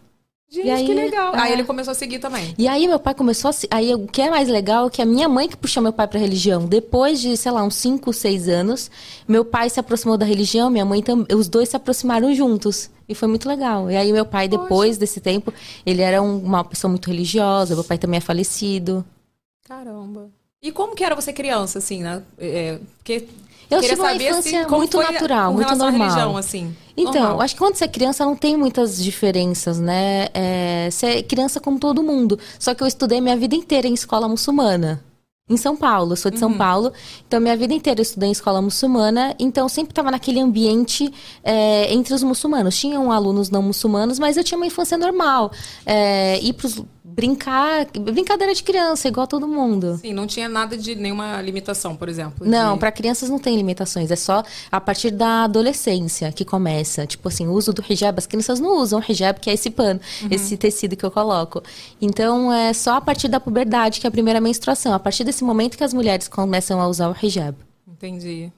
Gente, 0.47 0.69
aí, 0.69 0.85
que 0.85 0.93
legal. 0.93 1.35
é. 1.35 1.39
Aí 1.39 1.51
ele 1.53 1.63
começou 1.63 1.91
a 1.91 1.95
seguir 1.95 2.19
também. 2.19 2.53
E 2.57 2.67
aí 2.67 2.87
meu 2.87 2.99
pai 2.99 3.13
começou 3.15 3.49
a. 3.49 3.51
se- 3.51 3.67
Aí 3.69 3.93
o 3.93 4.07
que 4.07 4.21
é 4.21 4.29
mais 4.29 4.47
legal 4.47 4.87
é 4.87 4.89
que 4.89 5.01
a 5.01 5.05
minha 5.05 5.27
mãe 5.27 5.49
que 5.49 5.57
puxou 5.57 5.81
meu 5.83 5.91
pai 5.91 6.07
pra 6.07 6.19
religião. 6.19 6.65
Depois 6.65 7.19
de, 7.19 7.35
sei 7.35 7.51
lá, 7.51 7.63
uns 7.63 7.75
5, 7.75 8.13
6 8.13 8.47
anos, 8.47 8.89
meu 9.27 9.43
pai 9.43 9.69
se 9.69 9.79
aproximou 9.79 10.17
da 10.17 10.25
religião, 10.25 10.69
minha 10.69 10.85
mãe 10.85 11.01
também. 11.01 11.35
Os 11.35 11.49
dois 11.49 11.69
se 11.69 11.75
aproximaram 11.75 12.33
juntos. 12.33 12.89
E 13.07 13.13
foi 13.15 13.27
muito 13.27 13.47
legal. 13.47 13.89
E 13.91 13.95
aí 13.95 14.11
meu 14.11 14.25
pai, 14.25 14.47
depois 14.47 14.97
desse 14.97 15.19
tempo, 15.19 15.53
ele 15.85 16.01
era 16.01 16.21
um- 16.21 16.39
uma 16.39 16.63
pessoa 16.63 16.89
muito 16.89 17.07
religiosa, 17.09 17.75
meu 17.75 17.83
pai 17.83 17.97
também 17.97 18.17
é 18.17 18.21
falecido. 18.21 19.05
Caramba. 19.67 20.29
E 20.61 20.71
como 20.71 20.95
que 20.95 21.03
era 21.03 21.15
você 21.15 21.31
criança, 21.31 21.77
assim, 21.79 22.01
né? 22.01 22.23
É, 22.39 22.79
porque 22.97 23.27
Eu 23.69 23.81
tive 23.81 23.95
uma 23.95 24.09
saber, 24.11 24.27
assim, 24.29 24.39
infância 24.49 24.65
como 24.65 24.77
muito 24.79 24.97
natural, 24.97 25.53
muito 25.53 25.75
normal. 25.75 25.91
religião, 25.91 26.37
assim. 26.37 26.75
Então, 26.97 27.13
Normal. 27.13 27.41
acho 27.41 27.53
que 27.55 27.59
quando 27.59 27.75
você 27.75 27.83
é 27.83 27.87
criança 27.87 28.23
não 28.25 28.35
tem 28.35 28.55
muitas 28.57 29.03
diferenças, 29.03 29.79
né? 29.79 30.27
É, 30.33 30.87
você 30.89 31.05
é 31.07 31.23
criança 31.23 31.59
como 31.59 31.77
todo 31.79 32.01
mundo. 32.01 32.39
Só 32.57 32.73
que 32.73 32.81
eu 32.81 32.87
estudei 32.87 33.19
minha 33.21 33.35
vida 33.37 33.55
inteira 33.55 33.87
em 33.87 33.93
escola 33.93 34.27
muçulmana. 34.27 35.03
Em 35.47 35.57
São 35.57 35.77
Paulo, 35.77 36.15
sou 36.15 36.31
de 36.31 36.39
São 36.39 36.49
Uhum. 36.49 36.57
Paulo, 36.57 36.91
então 37.27 37.39
minha 37.39 37.55
vida 37.55 37.71
inteira 37.71 37.99
eu 37.99 38.01
estudei 38.01 38.29
em 38.29 38.31
escola 38.31 38.63
muçulmana, 38.63 39.35
então 39.37 39.69
sempre 39.69 39.91
estava 39.91 40.09
naquele 40.09 40.39
ambiente 40.39 41.13
é, 41.43 41.93
entre 41.93 42.15
os 42.15 42.23
muçulmanos. 42.23 42.75
Tinham 42.75 43.11
alunos 43.11 43.51
não 43.51 43.61
muçulmanos, 43.61 44.17
mas 44.17 44.37
eu 44.37 44.43
tinha 44.43 44.57
uma 44.57 44.65
infância 44.65 44.97
normal. 44.97 45.51
É, 45.85 46.39
ir 46.41 46.53
para 46.53 46.65
os 46.65 46.83
brincar, 47.15 47.87
brincadeira 47.97 48.53
de 48.53 48.61
criança, 48.61 49.07
igual 49.07 49.25
todo 49.25 49.47
mundo. 49.47 49.97
Sim, 50.01 50.13
não 50.13 50.27
tinha 50.27 50.49
nada 50.49 50.77
de 50.77 50.93
nenhuma 50.95 51.41
limitação, 51.41 51.95
por 51.95 52.09
exemplo. 52.09 52.45
Não, 52.45 52.73
de... 52.73 52.79
para 52.79 52.91
crianças 52.91 53.29
não 53.29 53.39
tem 53.39 53.55
limitações. 53.55 54.11
É 54.11 54.17
só 54.17 54.43
a 54.69 54.81
partir 54.81 55.11
da 55.11 55.45
adolescência 55.45 56.31
que 56.33 56.43
começa. 56.43 57.07
Tipo 57.07 57.29
assim, 57.29 57.47
o 57.47 57.53
uso 57.53 57.71
do 57.71 57.83
hijab. 57.87 58.17
As 58.17 58.27
crianças 58.27 58.59
não 58.59 58.77
usam 58.77 59.01
hijab, 59.07 59.39
que 59.39 59.49
é 59.49 59.53
esse 59.53 59.69
pano, 59.69 59.99
uhum. 60.21 60.27
esse 60.29 60.57
tecido 60.57 60.97
que 60.97 61.05
eu 61.05 61.11
coloco. 61.11 61.63
Então, 62.01 62.51
é 62.51 62.73
só 62.73 62.97
a 62.97 63.01
partir 63.01 63.29
da 63.29 63.39
puberdade, 63.39 64.01
que 64.01 64.07
é 64.07 64.09
a 64.09 64.11
primeira 64.11 64.41
menstruação. 64.41 64.93
A 64.93 64.99
partir 64.99 65.23
desse 65.23 65.43
momento 65.43 65.77
que 65.77 65.83
as 65.83 65.93
mulheres 65.93 66.27
começam 66.27 66.81
a 66.81 66.87
usar 66.87 67.09
o 67.09 67.15
hijab. 67.25 67.55
Entendi. 67.87 68.51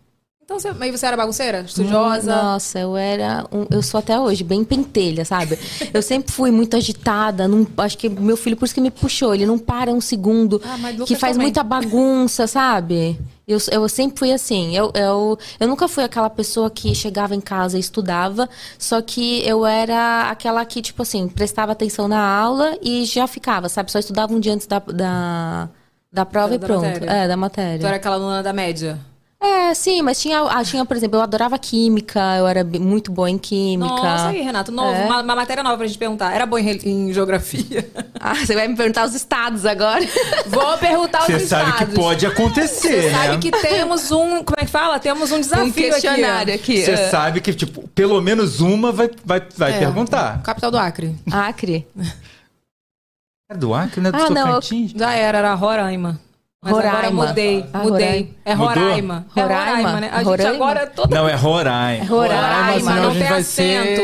Então, 0.48 0.58
você, 0.58 0.72
mas 0.72 0.98
você 0.98 1.06
era 1.06 1.18
bagunceira? 1.18 1.60
Estudiosa? 1.60 2.34
Nossa, 2.34 2.80
eu 2.80 2.96
era. 2.96 3.46
Um, 3.52 3.66
eu 3.70 3.84
sou 3.84 3.98
até 3.98 4.18
hoje, 4.18 4.46
bem 4.46 4.64
pentelha, 4.64 5.26
sabe? 5.26 5.60
Eu 5.94 6.02
sempre 6.02 6.32
fui 6.32 6.52
muito 6.52 6.78
agitada. 6.78 7.50
Não, 7.50 7.68
acho 7.80 7.98
que 7.98 8.08
meu 8.08 8.38
filho, 8.38 8.56
por 8.56 8.64
isso 8.64 8.74
que 8.74 8.80
me 8.80 8.90
puxou. 8.90 9.36
Ele 9.36 9.46
não 9.46 9.60
para 9.60 9.92
um 9.92 10.00
segundo. 10.00 10.62
Ah, 10.64 10.78
que 11.06 11.18
faz 11.18 11.34
também. 11.34 11.48
muita 11.48 11.64
bagunça, 11.64 12.48
sabe? 12.48 13.20
Eu, 13.46 13.58
eu 13.70 13.90
sempre 13.90 14.18
fui 14.18 14.32
assim. 14.32 14.74
Eu, 14.74 14.90
eu, 14.96 15.38
eu 15.60 15.68
nunca 15.68 15.86
fui 15.90 16.06
aquela 16.06 16.30
pessoa 16.30 16.70
que 16.70 16.96
chegava 16.96 17.36
em 17.36 17.42
casa 17.42 17.76
e 17.76 17.82
estudava. 17.82 18.48
Só 18.80 19.02
que 19.02 19.46
eu 19.46 19.66
era 19.66 20.30
aquela 20.30 20.64
que, 20.64 20.82
tipo 20.82 21.02
assim, 21.02 21.28
prestava 21.28 21.74
atenção 21.74 22.08
na 22.08 22.22
aula 22.22 22.78
e 22.82 23.04
já 23.04 23.28
ficava, 23.28 23.68
sabe? 23.68 23.92
Só 23.92 24.00
estudava 24.00 24.34
um 24.34 24.40
dia 24.40 24.54
antes 24.54 24.66
da, 24.66 24.80
da, 24.80 25.68
da 26.10 26.26
prova 26.26 26.52
da, 26.52 26.56
e 26.56 26.60
pronto. 26.60 26.86
Matéria. 26.86 27.12
É, 27.12 27.28
da 27.28 27.36
matéria. 27.36 27.76
Então 27.76 27.90
era 27.90 27.98
aquela 27.98 28.16
aluna 28.16 28.42
da 28.42 28.54
média? 28.54 28.98
É, 29.40 29.72
sim, 29.76 30.02
mas 30.02 30.20
tinha, 30.20 30.42
ah, 30.42 30.64
tinha, 30.64 30.84
por 30.84 30.98
exemplo, 30.98 31.20
eu 31.20 31.22
adorava 31.22 31.60
química, 31.60 32.20
eu 32.38 32.48
era 32.48 32.64
muito 32.64 33.12
boa 33.12 33.30
em 33.30 33.38
química. 33.38 33.94
Nossa, 33.94 34.30
aí, 34.30 34.42
Renato, 34.42 34.72
novo, 34.72 34.98
é. 34.98 35.06
uma, 35.06 35.22
uma, 35.22 35.36
matéria 35.36 35.62
nova 35.62 35.78
pra 35.78 35.86
gente 35.86 36.00
perguntar. 36.00 36.34
Era 36.34 36.48
boa 36.48 36.60
em, 36.60 36.80
em, 36.84 37.14
geografia? 37.14 37.88
Ah, 38.20 38.34
você 38.34 38.56
vai 38.56 38.68
me 38.68 38.76
perguntar 38.76 39.06
os 39.06 39.14
estados 39.14 39.64
agora? 39.64 40.04
Vou 40.48 40.78
perguntar 40.80 41.20
os 41.22 41.28
você 41.28 41.44
estados. 41.44 41.68
Você 41.68 41.78
sabe 41.78 41.92
que 41.92 41.96
pode 41.96 42.26
acontecer, 42.26 43.02
Você 43.04 43.10
né? 43.10 43.12
sabe 43.12 43.38
que 43.38 43.52
temos 43.52 44.12
um, 44.12 44.44
como 44.44 44.58
é 44.58 44.66
que 44.66 44.72
fala? 44.72 45.00
Temos 45.00 45.32
um 45.32 45.40
desafio 45.40 45.68
um 45.68 45.72
questionário 45.72 46.54
aqui. 46.54 46.82
Você 46.82 46.92
é. 46.92 47.10
sabe 47.10 47.40
que, 47.40 47.54
tipo, 47.54 47.88
pelo 47.90 48.20
menos 48.20 48.60
uma 48.60 48.92
vai, 48.92 49.10
vai, 49.24 49.42
vai 49.56 49.74
é. 49.76 49.80
perguntar. 49.80 50.42
Capital 50.42 50.72
do 50.72 50.78
Acre. 50.80 51.16
Acre. 51.32 51.88
É 53.50 53.56
do 53.56 53.74
Acre, 53.74 54.02
né? 54.02 54.12
Do 54.12 54.18
ah, 54.18 54.28
Tocantins? 54.28 54.94
Não, 54.94 55.00
já 55.00 55.14
era, 55.14 55.38
era 55.38 55.54
Roraima. 55.54 56.20
Mas 56.68 56.76
Roraima. 56.76 56.98
agora 56.98 57.12
mudei, 57.12 57.66
ah, 57.72 57.78
mudei. 57.80 58.38
É 58.44 58.54
Roraima. 58.54 59.26
É 59.34 59.42
Roraima, 59.42 60.02
né? 60.02 60.10
A 60.12 60.22
gente 60.22 60.46
agora 60.48 60.82
é 60.82 60.86
toda... 60.86 61.16
Não, 61.16 61.30
é 61.30 61.34
Roraima. 61.34 62.04
É 62.04 62.06
Roraima, 62.06 62.92
Roraima 62.92 62.96
não 62.96 63.14
tem 63.14 63.28
acento. 63.28 64.02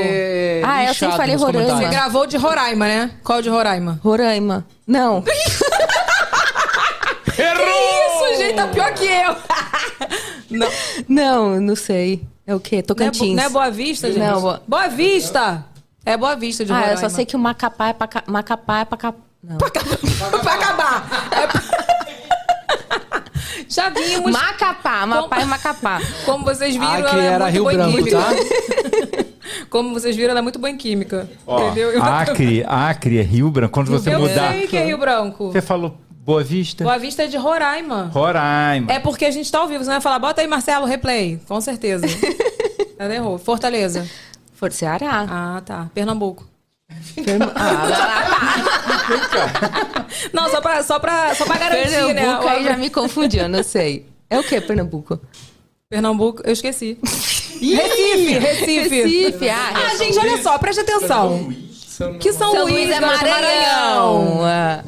Ah, 0.65 0.85
eu 0.85 0.93
sempre 0.93 1.17
falei 1.17 1.35
Roraima. 1.35 1.77
Você 1.77 1.89
gravou 1.89 2.25
de 2.25 2.37
Roraima, 2.37 2.87
né? 2.87 3.11
Qual 3.21 3.41
de 3.41 3.49
Roraima? 3.49 3.99
Roraima. 4.01 4.65
Não. 4.87 5.25
Errou! 7.37 7.65
Que 7.65 8.31
isso, 8.31 8.41
gente? 8.41 8.55
Tá 8.55 8.67
pior 8.67 8.93
que 8.93 9.05
eu. 9.05 9.35
não. 10.49 10.69
não, 11.09 11.59
não 11.59 11.75
sei. 11.75 12.23
É 12.47 12.55
o 12.55 12.61
quê? 12.61 12.81
Tocantins. 12.81 13.35
Não 13.35 13.43
é, 13.43 13.49
Boa 13.49 13.69
Vista, 13.71 14.07
gente? 14.07 14.19
Não, 14.19 14.39
Boa... 14.39 14.63
Boa 14.65 14.87
Vista! 14.87 15.65
É 16.05 16.15
Boa 16.15 16.37
Vista 16.37 16.63
de 16.63 16.71
Roraima. 16.71 16.91
Ah, 16.91 16.95
eu 16.95 16.97
só 16.97 17.09
sei 17.09 17.25
que 17.25 17.35
o 17.35 17.39
Macapá 17.39 17.89
é 17.89 17.93
pra... 17.93 18.07
Macapá 18.25 18.79
é 18.79 18.85
pra... 18.85 19.13
Não. 19.43 19.57
Pra, 19.57 19.69
pra 20.39 20.53
acabar. 20.53 21.29
É 21.31 21.47
pra... 21.47 21.92
Já 23.73 23.89
vimos. 23.89 24.31
Macapá, 24.31 25.05
Mapá 25.05 25.41
e 25.41 25.45
Macapá. 25.45 25.99
Como 26.25 26.45
vocês 26.45 26.75
viram, 26.75 26.93
Acre 26.93 27.19
ela 27.19 27.21
é 27.21 27.25
era 27.25 27.43
muito 27.45 27.53
Rio 27.53 27.63
boa 27.63 27.73
Branco, 27.73 27.89
em 27.89 28.03
química. 28.03 28.17
Tá? 28.17 29.23
Como 29.69 29.93
vocês 29.93 30.15
viram, 30.15 30.29
ela 30.31 30.39
é 30.39 30.41
muito 30.41 30.59
boa 30.59 30.69
em 30.69 30.77
química. 30.77 31.29
Ó, 31.47 31.65
entendeu? 31.65 32.03
Acre, 32.03 32.63
Acre 32.67 33.17
é 33.17 33.21
Rio 33.21 33.49
Branco. 33.49 33.73
Quando 33.73 33.89
você 33.89 34.13
eu 34.13 34.19
mudar. 34.19 34.53
Eu 34.53 34.59
sei 34.59 34.67
que 34.67 34.77
é 34.77 34.85
Rio 34.85 34.97
Branco. 34.97 35.51
Você 35.51 35.61
falou 35.61 35.97
Boa 36.09 36.43
Vista? 36.43 36.83
Boa 36.83 36.97
Vista 36.97 37.23
é 37.23 37.27
de 37.27 37.35
Roraima. 37.35 38.11
Roraima. 38.13 38.91
É 38.91 38.99
porque 38.99 39.25
a 39.25 39.31
gente 39.31 39.51
tá 39.51 39.59
ao 39.59 39.67
vivo. 39.67 39.83
Você 39.83 39.89
vai 39.89 40.01
falar, 40.01 40.19
bota 40.19 40.41
aí, 40.41 40.47
Marcelo, 40.47 40.85
replay. 40.85 41.39
Com 41.47 41.59
certeza. 41.59 42.05
Ela 42.97 43.15
errou. 43.15 43.37
Fortaleza. 43.37 44.07
Força 44.53 44.77
Ceará. 44.77 45.25
Ah, 45.29 45.61
tá. 45.65 45.89
Pernambuco. 45.93 46.52
Ah, 47.55 48.55
não, 50.33 50.49
só 50.49 50.61
pra, 50.61 50.83
só 50.83 50.99
pra, 50.99 51.35
só 51.35 51.45
pra 51.45 51.57
garantir, 51.57 51.89
Pernambuco 51.89 52.13
né? 52.13 52.21
Pernambuco 52.21 52.47
aí 52.49 52.63
já 52.63 52.77
me 52.77 52.89
confundiu, 52.89 53.47
não 53.47 53.63
sei. 53.63 54.05
É 54.29 54.39
o 54.39 54.43
que, 54.43 54.59
Pernambuco? 54.61 55.19
Pernambuco, 55.89 56.41
eu 56.43 56.53
esqueci. 56.53 56.97
Recife, 57.03 58.39
Recife. 58.39 59.03
Recife, 59.03 59.49
ah, 59.49 59.73
ah 59.75 59.95
gente, 59.95 60.17
olha 60.17 60.41
só, 60.41 60.57
preste 60.57 60.81
atenção. 60.81 61.53
Que 62.19 62.33
São, 62.33 62.51
São 62.51 62.63
Luís, 62.63 62.87
Luís 62.87 62.89
é 62.89 62.99
Maranhão. 62.99 64.35
Maranhão. 64.35 64.83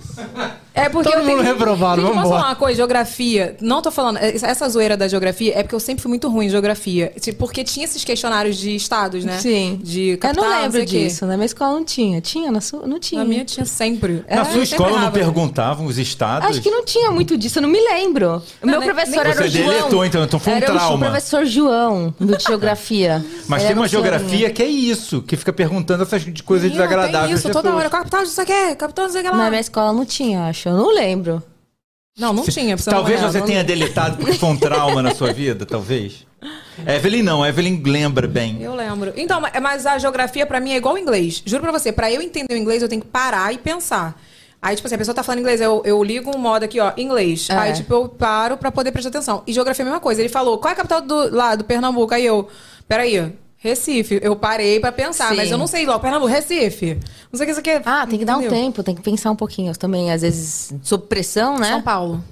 É 0.73 0.89
porque 0.89 1.09
Todo 1.09 1.19
eu 1.21 1.25
tenho... 1.25 1.37
mundo 1.37 1.45
reprovado, 1.45 2.01
Gente, 2.01 2.09
vamos 2.09 2.23
posso 2.23 2.35
falar 2.35 2.49
uma 2.49 2.55
coisa? 2.55 2.75
Geografia. 2.75 3.55
Não 3.61 3.81
tô 3.81 3.91
falando. 3.91 4.17
Essa 4.17 4.67
zoeira 4.67 4.97
da 4.97 5.07
geografia 5.07 5.53
é 5.57 5.63
porque 5.63 5.73
eu 5.75 5.79
sempre 5.79 6.01
fui 6.01 6.09
muito 6.09 6.27
ruim 6.27 6.47
em 6.47 6.49
geografia. 6.49 7.13
Porque 7.39 7.63
tinha 7.63 7.85
esses 7.85 8.03
questionários 8.03 8.57
de 8.57 8.75
estados, 8.75 9.23
né? 9.23 9.39
Sim. 9.39 9.79
De 9.81 10.17
capital, 10.17 10.43
Eu 10.43 10.49
não 10.51 10.61
lembro 10.61 10.79
não 10.79 10.85
disso. 10.85 11.25
Na 11.25 11.37
minha 11.37 11.45
escola 11.45 11.73
não 11.75 11.85
tinha. 11.85 12.19
Tinha? 12.19 12.51
Na 12.51 12.59
sua? 12.59 12.85
Não 12.85 12.99
tinha. 12.99 13.21
Na 13.23 13.27
minha 13.27 13.45
tinha 13.45 13.65
sempre. 13.65 14.25
Na 14.29 14.43
sua 14.45 14.63
escola 14.63 14.99
não 14.99 15.11
perguntavam 15.11 15.85
os 15.85 15.97
estados? 15.97 16.49
Acho 16.49 16.61
que 16.61 16.69
não 16.69 16.83
tinha 16.83 17.09
muito 17.09 17.37
disso. 17.37 17.59
Eu 17.59 17.63
não 17.63 17.69
me 17.69 17.79
lembro. 17.79 18.43
O 18.61 18.67
meu 18.67 18.81
professor 18.81 19.11
nem... 19.11 19.19
era 19.21 19.33
Você 19.33 19.43
o 19.43 19.47
João. 19.47 19.69
deletou, 19.69 20.05
então. 20.05 20.23
Então 20.23 20.39
foi 20.39 20.53
um 20.53 20.57
era 20.57 20.65
trauma. 20.65 20.95
o 20.95 21.09
professor 21.09 21.45
João, 21.45 22.13
do 22.19 22.35
de 22.35 22.43
geografia. 22.47 23.23
Mas 23.47 23.63
tem 23.63 23.75
uma 23.75 23.87
geografia 23.87 24.49
que 24.49 24.61
é 24.61 24.67
isso. 24.67 25.21
Que 25.21 25.37
fica 25.37 25.53
perguntando 25.53 26.03
essas 26.03 26.23
coisas 26.41 26.69
desagradáveis. 26.69 27.39
Isso 27.39 27.49
toda 27.49 27.73
hora. 27.73 27.89
Capital, 27.89 28.23
isso 28.23 28.41
aqui, 28.41 28.75
capital, 28.75 29.07
isso 29.07 29.17
aqui 29.17 29.29
lá. 29.29 29.37
Na 29.37 29.49
minha 29.49 29.61
escola 29.61 29.93
não 29.93 30.04
tinha, 30.05 30.45
acho. 30.45 30.69
Eu 30.69 30.77
não 30.77 30.93
lembro. 30.93 31.43
Não, 32.17 32.31
não 32.31 32.43
tinha. 32.43 32.77
Talvez 32.77 33.21
não 33.21 33.31
você 33.31 33.39
não... 33.39 33.45
tenha 33.45 33.63
deletado 33.63 34.17
porque 34.17 34.33
foi 34.33 34.49
um 34.49 34.57
trauma 34.57 35.01
na 35.01 35.13
sua 35.13 35.33
vida, 35.33 35.65
talvez. 35.67 36.25
Evelyn 36.87 37.23
não, 37.23 37.45
Evelyn 37.45 37.81
lembra 37.83 38.27
bem. 38.27 38.61
Eu 38.61 38.75
lembro. 38.75 39.13
Então, 39.17 39.41
mas 39.61 39.85
a 39.85 39.97
geografia 39.97 40.45
para 40.45 40.59
mim 40.59 40.71
é 40.71 40.77
igual 40.77 40.97
inglês. 40.97 41.41
Juro 41.45 41.61
pra 41.61 41.71
você, 41.71 41.91
para 41.91 42.11
eu 42.11 42.21
entender 42.21 42.53
o 42.53 42.57
inglês 42.57 42.81
eu 42.81 42.89
tenho 42.89 43.01
que 43.01 43.07
parar 43.07 43.53
e 43.53 43.57
pensar. 43.57 44.19
Aí, 44.61 44.75
tipo 44.75 44.87
assim, 44.87 44.95
a 44.95 44.97
pessoa 44.97 45.13
tá 45.13 45.21
falando 45.21 45.39
inglês, 45.41 45.61
eu, 45.61 45.81
eu 45.85 46.03
ligo 46.03 46.35
um 46.35 46.39
modo 46.39 46.63
aqui, 46.63 46.79
ó, 46.79 46.91
inglês. 46.97 47.47
É. 47.49 47.53
Aí, 47.55 47.73
tipo, 47.73 47.93
eu 47.93 48.09
paro 48.09 48.57
pra 48.57 48.71
poder 48.71 48.91
prestar 48.91 49.09
atenção. 49.09 49.43
E 49.45 49.53
geografia 49.53 49.83
é 49.83 49.85
a 49.85 49.85
mesma 49.85 49.99
coisa. 49.99 50.21
Ele 50.21 50.29
falou, 50.29 50.57
qual 50.57 50.71
é 50.71 50.73
a 50.73 50.75
capital 50.75 51.01
do, 51.01 51.35
lá, 51.35 51.55
do 51.55 51.63
Pernambuco? 51.63 52.13
Aí 52.13 52.25
eu, 52.25 52.47
peraí, 52.87 53.31
Recife. 53.57 54.19
Eu 54.21 54.35
parei 54.35 54.79
para 54.79 54.91
pensar, 54.91 55.29
Sim. 55.29 55.35
mas 55.37 55.49
eu 55.49 55.57
não 55.57 55.67
sei 55.67 55.85
lá, 55.85 55.97
Pernambuco, 55.97 56.31
Recife. 56.31 56.99
Não 57.31 57.37
sei 57.37 57.43
o 57.43 57.45
que 57.45 57.51
isso 57.51 57.59
aqui 57.59 57.69
é. 57.71 57.81
Ah, 57.85 58.05
tem 58.07 58.19
que 58.19 58.25
dar 58.25 58.37
um 58.37 58.47
tempo, 58.47 58.83
tem 58.83 58.95
que 58.95 59.01
pensar 59.01 59.31
um 59.31 59.35
pouquinho. 59.35 59.71
Eu 59.71 59.75
também, 59.75 60.11
às 60.11 60.21
vezes, 60.21 60.73
sob 60.83 61.07
pressão, 61.07 61.57
né? 61.57 61.69
São 61.69 61.81
Paulo. 61.81 62.23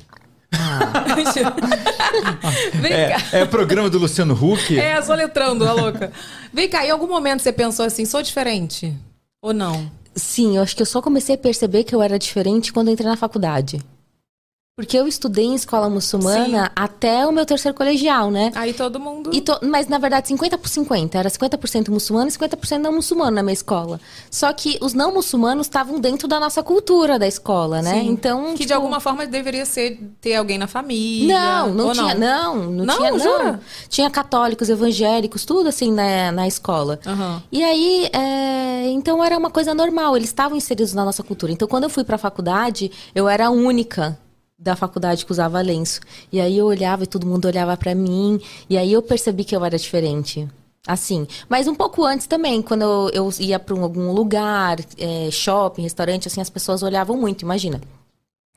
Ah. 0.51 1.05
Vem 2.73 2.93
é, 2.93 3.09
cá. 3.09 3.37
É 3.37 3.43
o 3.43 3.47
programa 3.47 3.89
do 3.89 3.97
Luciano 3.97 4.33
Huck? 4.33 4.77
É, 4.77 5.01
só 5.01 5.15
letrando, 5.15 5.67
a 5.67 5.73
louca. 5.73 6.11
Vem 6.53 6.69
cá, 6.69 6.85
em 6.85 6.91
algum 6.91 7.07
momento 7.07 7.41
você 7.41 7.51
pensou 7.51 7.85
assim, 7.85 8.05
sou 8.05 8.21
diferente? 8.21 8.95
Ou 9.41 9.53
não? 9.53 9.91
Sim, 10.15 10.57
eu 10.57 10.63
acho 10.63 10.75
que 10.75 10.81
eu 10.83 10.85
só 10.85 11.01
comecei 11.01 11.33
a 11.35 11.37
perceber 11.37 11.83
que 11.83 11.95
eu 11.95 12.01
era 12.01 12.19
diferente 12.19 12.71
quando 12.71 12.91
entrei 12.91 13.09
na 13.09 13.17
faculdade. 13.17 13.81
Porque 14.75 14.97
eu 14.97 15.07
estudei 15.07 15.45
em 15.45 15.53
escola 15.53 15.87
muçulmana 15.87 16.65
Sim. 16.65 16.71
até 16.75 17.27
o 17.27 17.31
meu 17.31 17.45
terceiro 17.45 17.77
colegial, 17.77 18.31
né? 18.31 18.51
Aí 18.55 18.73
todo 18.73 18.99
mundo. 18.99 19.29
To... 19.29 19.59
Mas 19.61 19.87
na 19.87 19.99
verdade, 19.99 20.29
50 20.29 20.57
por 20.57 20.67
50. 20.67 21.15
Era 21.15 21.29
50% 21.29 21.89
muçulmano 21.89 22.27
e 22.27 22.31
50% 22.31 22.79
não 22.79 22.91
muçulmano 22.91 23.35
na 23.35 23.43
minha 23.43 23.53
escola. 23.53 24.01
Só 24.31 24.51
que 24.51 24.79
os 24.81 24.95
não 24.95 25.13
muçulmanos 25.13 25.67
estavam 25.67 25.99
dentro 25.99 26.27
da 26.27 26.39
nossa 26.39 26.63
cultura 26.63 27.19
da 27.19 27.27
escola, 27.27 27.83
né? 27.83 28.01
Sim. 28.01 28.07
Então. 28.09 28.45
Que 28.45 28.51
tipo... 28.53 28.65
de 28.65 28.73
alguma 28.73 28.99
forma 28.99 29.27
deveria 29.27 29.63
ser 29.63 29.99
ter 30.19 30.33
alguém 30.33 30.57
na 30.57 30.65
família. 30.65 31.37
Não, 31.37 31.71
não 31.71 31.91
tinha. 31.91 32.15
Não, 32.15 32.55
não, 32.55 32.71
não, 32.71 32.85
não 32.85 32.97
tinha. 32.97 33.19
Jura? 33.19 33.51
Não. 33.51 33.59
Tinha 33.87 34.09
católicos, 34.09 34.69
evangélicos, 34.69 35.45
tudo 35.45 35.69
assim 35.69 35.91
na, 35.91 36.31
na 36.31 36.47
escola. 36.47 36.99
Uhum. 37.05 37.41
E 37.51 37.63
aí, 37.63 38.09
é... 38.11 38.87
então 38.87 39.23
era 39.23 39.37
uma 39.37 39.51
coisa 39.51 39.71
normal. 39.75 40.17
Eles 40.17 40.29
estavam 40.29 40.57
inseridos 40.57 40.95
na 40.95 41.05
nossa 41.05 41.21
cultura. 41.21 41.51
Então, 41.51 41.67
quando 41.67 41.83
eu 41.83 41.91
fui 41.91 42.03
pra 42.03 42.17
faculdade, 42.17 42.91
eu 43.13 43.29
era 43.29 43.45
a 43.45 43.49
única 43.51 44.17
da 44.63 44.75
faculdade 44.75 45.25
que 45.25 45.31
usava 45.31 45.61
lenço. 45.61 45.99
E 46.31 46.39
aí 46.39 46.57
eu 46.57 46.65
olhava 46.65 47.03
e 47.03 47.07
todo 47.07 47.27
mundo 47.27 47.45
olhava 47.45 47.75
para 47.75 47.93
mim. 47.93 48.39
E 48.69 48.77
aí 48.77 48.93
eu 48.93 49.01
percebi 49.01 49.43
que 49.43 49.55
eu 49.55 49.63
era 49.63 49.77
diferente. 49.77 50.47
Assim. 50.87 51.27
Mas 51.47 51.67
um 51.67 51.75
pouco 51.75 52.03
antes 52.05 52.27
também, 52.27 52.61
quando 52.61 52.81
eu, 52.81 53.09
eu 53.13 53.29
ia 53.39 53.59
para 53.59 53.77
algum 53.79 54.11
lugar, 54.11 54.77
é, 54.97 55.29
shopping, 55.31 55.81
restaurante, 55.81 56.27
assim, 56.27 56.41
as 56.41 56.49
pessoas 56.49 56.81
olhavam 56.81 57.17
muito. 57.17 57.41
Imagina. 57.41 57.81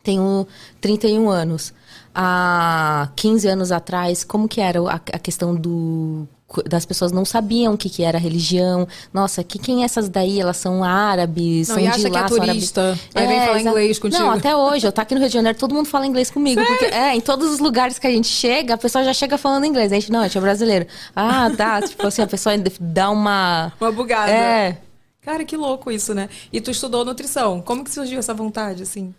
Tenho 0.03 0.47
31 0.81 1.29
anos. 1.29 1.75
Há 2.15 3.11
15 3.17 3.49
anos 3.49 3.73
atrás, 3.73 4.23
como 4.23 4.49
que 4.49 4.61
era 4.61 4.81
a, 4.81 4.95
a 4.95 5.19
questão 5.19 5.55
do 5.55 6.27
das 6.67 6.87
pessoas 6.87 7.11
não 7.11 7.25
sabiam 7.25 7.75
o 7.75 7.79
que, 7.79 7.91
que 7.91 8.03
era 8.03 8.19
religião. 8.19 8.87
Nossa, 9.13 9.43
que 9.43 9.59
quem 9.59 9.83
é 9.83 9.85
essas 9.85 10.09
daí? 10.09 10.41
Elas 10.41 10.57
são 10.57 10.85
árabes, 10.85 11.69
não, 11.69 11.75
são 11.75 11.85
e 11.85 11.87
de 11.87 11.89
acha 11.89 12.09
lá, 12.09 12.25
que 12.25 12.35
é 12.35 12.37
turista. 12.39 12.99
Aí 13.15 13.25
é, 13.25 13.27
vem 13.27 13.41
falar 13.41 13.61
inglês 13.61 13.99
contigo. 13.99 14.23
Não, 14.23 14.31
até 14.31 14.55
hoje. 14.55 14.87
Eu 14.87 14.93
tô 14.93 15.01
aqui 15.01 15.15
no 15.15 15.21
Rio 15.21 15.29
de 15.29 15.35
Janeiro, 15.35 15.59
todo 15.59 15.75
mundo 15.75 15.87
fala 15.87 16.07
inglês 16.07 16.31
comigo. 16.31 16.65
Porque, 16.65 16.85
é, 16.87 17.15
em 17.15 17.21
todos 17.21 17.51
os 17.51 17.59
lugares 17.59 17.99
que 17.99 18.07
a 18.07 18.11
gente 18.11 18.29
chega, 18.29 18.75
a 18.75 18.79
pessoa 18.79 19.05
já 19.05 19.13
chega 19.13 19.37
falando 19.37 19.67
inglês. 19.67 19.91
A 19.91 19.97
gente, 19.97 20.13
não, 20.13 20.21
a 20.21 20.25
gente 20.25 20.39
é 20.39 20.41
brasileiro. 20.41 20.87
Ah, 21.15 21.51
tá. 21.57 21.83
tipo 21.83 22.07
assim, 22.07 22.23
a 22.23 22.27
pessoa 22.27 22.55
dá 22.81 23.11
uma... 23.11 23.73
Uma 23.81 23.91
bugada. 23.91 24.31
É. 24.31 24.79
Cara, 25.21 25.45
que 25.45 25.57
louco 25.57 25.91
isso, 25.91 26.15
né? 26.15 26.29
E 26.53 26.61
tu 26.61 26.71
estudou 26.71 27.05
nutrição. 27.05 27.61
Como 27.61 27.83
que 27.83 27.91
surgiu 27.91 28.21
essa 28.21 28.33
vontade, 28.33 28.85
assim? 28.85 29.13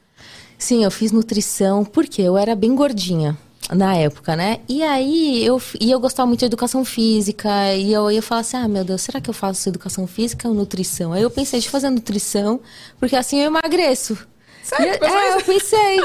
Sim, 0.58 0.84
eu 0.84 0.90
fiz 0.90 1.12
nutrição 1.12 1.84
porque 1.84 2.22
eu 2.22 2.38
era 2.38 2.56
bem 2.56 2.74
gordinha 2.74 3.38
na 3.72 3.96
época, 3.96 4.36
né? 4.36 4.60
E 4.68 4.82
aí 4.84 5.46
eu, 5.46 5.62
e 5.80 5.92
eu 5.92 6.00
gostava 6.00 6.26
muito 6.28 6.40
de 6.40 6.46
educação 6.46 6.86
física 6.86 7.74
e 7.76 7.92
eu 7.92 8.10
ia 8.12 8.22
falar 8.22 8.42
assim: 8.42 8.58
ah, 8.58 8.68
meu 8.68 8.84
Deus, 8.84 9.02
será 9.02 9.20
que 9.20 9.30
eu 9.30 9.34
faço 9.34 9.68
educação 9.68 10.08
física 10.08 10.48
ou 10.48 10.54
nutrição? 10.54 11.14
Aí 11.14 11.22
eu 11.22 11.30
pensei 11.30 11.60
de 11.60 11.70
fazer 11.70 11.90
nutrição, 11.90 12.60
porque 13.00 13.16
assim 13.16 13.40
eu 13.40 13.48
emagreço. 13.48 14.18
Sério? 14.64 15.00
E, 15.02 15.06
é, 15.06 15.36
eu 15.36 15.44
pensei. 15.44 16.04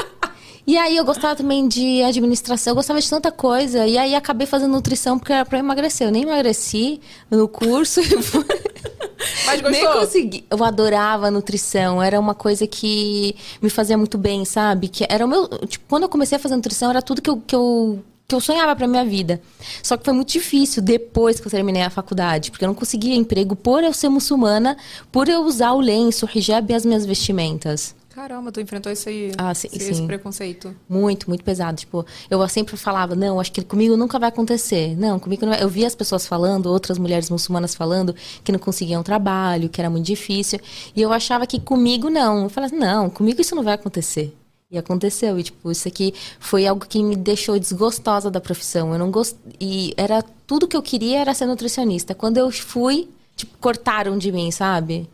E 0.65 0.77
aí 0.77 0.95
eu 0.95 1.03
gostava 1.03 1.35
também 1.35 1.67
de 1.67 2.01
administração, 2.03 2.71
eu 2.71 2.75
gostava 2.75 3.01
de 3.01 3.09
tanta 3.09 3.31
coisa. 3.31 3.85
E 3.85 3.97
aí 3.97 4.15
acabei 4.15 4.47
fazendo 4.47 4.71
nutrição 4.71 5.19
porque 5.19 5.33
era 5.33 5.45
pra 5.45 5.59
emagrecer. 5.59 6.07
Eu 6.07 6.11
nem 6.11 6.23
emagreci 6.23 7.01
no 7.29 7.47
curso. 7.47 8.01
Mas 9.45 9.61
gostou? 9.61 9.71
Nem 9.71 9.99
consegui. 9.99 10.45
Eu 10.49 10.63
adorava 10.63 11.31
nutrição. 11.31 12.01
Era 12.01 12.19
uma 12.19 12.33
coisa 12.33 12.65
que 12.67 13.35
me 13.61 13.69
fazia 13.69 13.97
muito 13.97 14.17
bem, 14.17 14.45
sabe? 14.45 14.87
Que 14.87 15.05
era 15.09 15.25
o 15.25 15.27
meu. 15.27 15.47
Tipo, 15.67 15.85
quando 15.87 16.03
eu 16.03 16.09
comecei 16.09 16.37
a 16.37 16.39
fazer 16.39 16.55
nutrição, 16.55 16.89
era 16.89 17.01
tudo 17.01 17.21
que 17.21 17.29
eu, 17.29 17.37
que 17.37 17.55
eu 17.55 18.03
que 18.27 18.35
eu 18.35 18.41
sonhava 18.41 18.75
para 18.75 18.87
minha 18.87 19.03
vida. 19.05 19.41
Só 19.81 19.97
que 19.97 20.05
foi 20.05 20.13
muito 20.13 20.31
difícil 20.31 20.81
depois 20.81 21.39
que 21.39 21.47
eu 21.47 21.51
terminei 21.51 21.81
a 21.81 21.89
faculdade, 21.89 22.51
porque 22.51 22.63
eu 22.63 22.67
não 22.67 22.75
conseguia 22.75 23.15
emprego 23.15 23.55
por 23.55 23.83
eu 23.83 23.93
ser 23.93 24.09
muçulmana, 24.09 24.77
por 25.11 25.27
eu 25.27 25.41
usar 25.41 25.73
o 25.73 25.81
lenço, 25.81 26.25
o 26.25 26.29
hijab 26.33 26.71
e 26.71 26.75
as 26.75 26.85
minhas 26.85 27.05
vestimentas. 27.05 27.93
Caramba, 28.13 28.51
tu 28.51 28.61
enfrentou 28.61 28.91
isso 28.91 29.09
aí, 29.09 29.31
Ah, 29.39 29.55
sim, 29.55 29.67
esse, 29.73 29.95
sim. 29.95 30.05
preconceito. 30.05 30.75
Muito, 30.87 31.27
muito 31.27 31.43
pesado. 31.43 31.77
Tipo, 31.77 32.05
eu 32.29 32.47
sempre 32.47 32.77
falava, 32.77 33.15
não, 33.15 33.39
acho 33.39 33.51
que 33.51 33.63
comigo 33.63 33.97
nunca 33.97 34.19
vai 34.19 34.29
acontecer. 34.29 34.95
Não, 34.95 35.17
comigo 35.17 35.43
não 35.45 35.53
vai. 35.53 35.63
Eu 35.63 35.67
via 35.69 35.87
as 35.87 35.95
pessoas 35.95 36.27
falando, 36.27 36.67
outras 36.67 36.99
mulheres 36.99 37.29
muçulmanas 37.31 37.73
falando 37.73 38.15
que 38.43 38.51
não 38.51 38.59
conseguiam 38.59 39.01
trabalho, 39.01 39.67
que 39.67 39.81
era 39.81 39.89
muito 39.89 40.05
difícil. 40.05 40.59
E 40.95 41.01
eu 41.01 41.11
achava 41.11 41.47
que 41.47 41.59
comigo 41.59 42.07
não. 42.07 42.43
Eu 42.43 42.49
falava, 42.49 42.75
assim, 42.75 42.83
não, 42.85 43.09
comigo 43.09 43.41
isso 43.41 43.55
não 43.55 43.63
vai 43.63 43.73
acontecer. 43.73 44.31
E 44.69 44.77
aconteceu. 44.77 45.39
E, 45.39 45.43
tipo, 45.43 45.71
isso 45.71 45.87
aqui 45.87 46.13
foi 46.39 46.67
algo 46.67 46.85
que 46.85 47.01
me 47.01 47.15
deixou 47.15 47.57
desgostosa 47.57 48.29
da 48.29 48.39
profissão. 48.39 48.93
Eu 48.93 48.99
não 48.99 49.09
gost... 49.09 49.35
E 49.59 49.91
era 49.97 50.23
tudo 50.45 50.67
que 50.67 50.77
eu 50.77 50.83
queria 50.83 51.19
era 51.19 51.33
ser 51.33 51.47
nutricionista. 51.47 52.13
Quando 52.13 52.37
eu 52.37 52.51
fui, 52.51 53.09
tipo, 53.35 53.57
cortaram 53.59 54.17
de 54.19 54.31
mim, 54.31 54.51
sabe? 54.51 55.09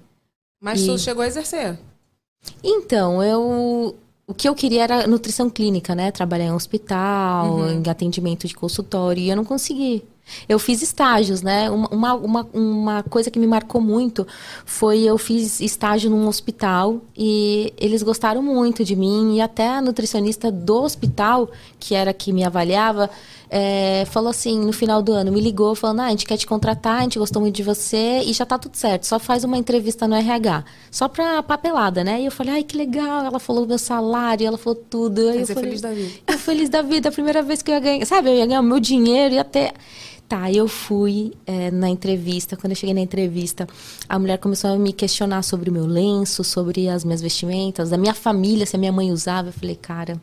Mas 0.61 0.81
E- 0.81 0.85
tu 0.87 0.97
chegou 0.99 1.23
a 1.23 1.27
exercer. 1.27 1.79
Então, 2.63 3.23
eu. 3.23 3.95
O 4.27 4.33
que 4.33 4.47
eu 4.47 4.53
queria 4.53 4.83
era 4.83 5.07
nutrição 5.07 5.49
clínica, 5.49 5.95
né? 5.95 6.11
Trabalhar 6.11 6.45
em 6.45 6.53
hospital, 6.53 7.67
em 7.67 7.89
atendimento 7.89 8.47
de 8.47 8.53
consultório, 8.53 9.21
e 9.21 9.29
eu 9.29 9.35
não 9.35 9.43
consegui. 9.43 10.03
Eu 10.47 10.59
fiz 10.59 10.81
estágios, 10.81 11.41
né? 11.41 11.69
Uma, 11.69 11.87
uma, 11.87 12.13
uma, 12.13 12.49
uma 12.53 13.03
coisa 13.03 13.31
que 13.31 13.39
me 13.39 13.47
marcou 13.47 13.81
muito 13.81 14.27
foi 14.65 14.99
eu 14.99 15.17
fiz 15.17 15.59
estágio 15.59 16.09
num 16.09 16.27
hospital 16.27 17.01
e 17.17 17.73
eles 17.77 18.03
gostaram 18.03 18.41
muito 18.41 18.83
de 18.83 18.95
mim 18.95 19.35
e 19.35 19.41
até 19.41 19.67
a 19.67 19.81
nutricionista 19.81 20.51
do 20.51 20.83
hospital, 20.83 21.49
que 21.79 21.95
era 21.95 22.13
que 22.13 22.31
me 22.31 22.43
avaliava, 22.43 23.09
é, 23.49 24.05
falou 24.05 24.29
assim, 24.29 24.59
no 24.59 24.71
final 24.71 25.01
do 25.01 25.11
ano, 25.11 25.31
me 25.31 25.41
ligou 25.41 25.73
falando, 25.73 26.01
ah, 26.01 26.05
a 26.05 26.09
gente 26.11 26.25
quer 26.25 26.37
te 26.37 26.45
contratar, 26.45 26.99
a 26.99 27.01
gente 27.01 27.17
gostou 27.17 27.41
muito 27.41 27.55
de 27.55 27.63
você 27.63 28.21
e 28.23 28.31
já 28.31 28.45
tá 28.45 28.59
tudo 28.59 28.75
certo, 28.75 29.07
só 29.07 29.17
faz 29.17 29.43
uma 29.43 29.57
entrevista 29.57 30.07
no 30.07 30.15
RH. 30.15 30.63
Só 30.91 31.07
pra 31.07 31.41
papelada, 31.41 32.03
né? 32.03 32.21
E 32.21 32.25
eu 32.25 32.31
falei, 32.31 32.55
ai, 32.55 32.63
que 32.63 32.77
legal. 32.77 33.25
Ela 33.25 33.39
falou 33.39 33.65
meu 33.65 33.79
salário, 33.79 34.45
ela 34.45 34.57
falou 34.57 34.79
tudo. 34.89 35.29
Aí 35.29 35.41
eu 35.41 35.47
falei, 35.47 35.63
feliz 35.63 35.81
da 35.81 35.91
vida. 35.91 36.11
Eu 36.27 36.37
feliz 36.37 36.69
da 36.69 36.81
vida, 36.81 37.09
a 37.09 37.11
primeira 37.11 37.41
vez 37.41 37.61
que 37.61 37.71
eu 37.71 37.75
ia 37.75 37.79
ganhar, 37.79 38.05
sabe, 38.05 38.29
eu 38.29 38.35
ia 38.35 38.45
ganhar 38.45 38.59
o 38.59 38.63
meu 38.63 38.79
dinheiro 38.79 39.35
e 39.35 39.39
até... 39.39 39.73
Tá, 40.27 40.51
eu 40.51 40.67
fui 40.67 41.33
é, 41.43 41.71
na 41.71 41.89
entrevista. 41.89 42.55
Quando 42.55 42.73
eu 42.73 42.75
cheguei 42.75 42.93
na 42.93 43.01
entrevista, 43.01 43.67
a 44.07 44.19
mulher 44.19 44.37
começou 44.37 44.69
a 44.69 44.77
me 44.77 44.93
questionar 44.93 45.41
sobre 45.41 45.71
o 45.71 45.73
meu 45.73 45.87
lenço, 45.87 46.43
sobre 46.43 46.87
as 46.87 47.03
minhas 47.03 47.19
vestimentas, 47.19 47.89
da 47.89 47.97
minha 47.97 48.13
família, 48.13 48.63
se 48.63 48.75
a 48.75 48.79
minha 48.79 48.91
mãe 48.91 49.11
usava. 49.11 49.47
Eu 49.49 49.53
falei, 49.53 49.75
cara, 49.75 50.21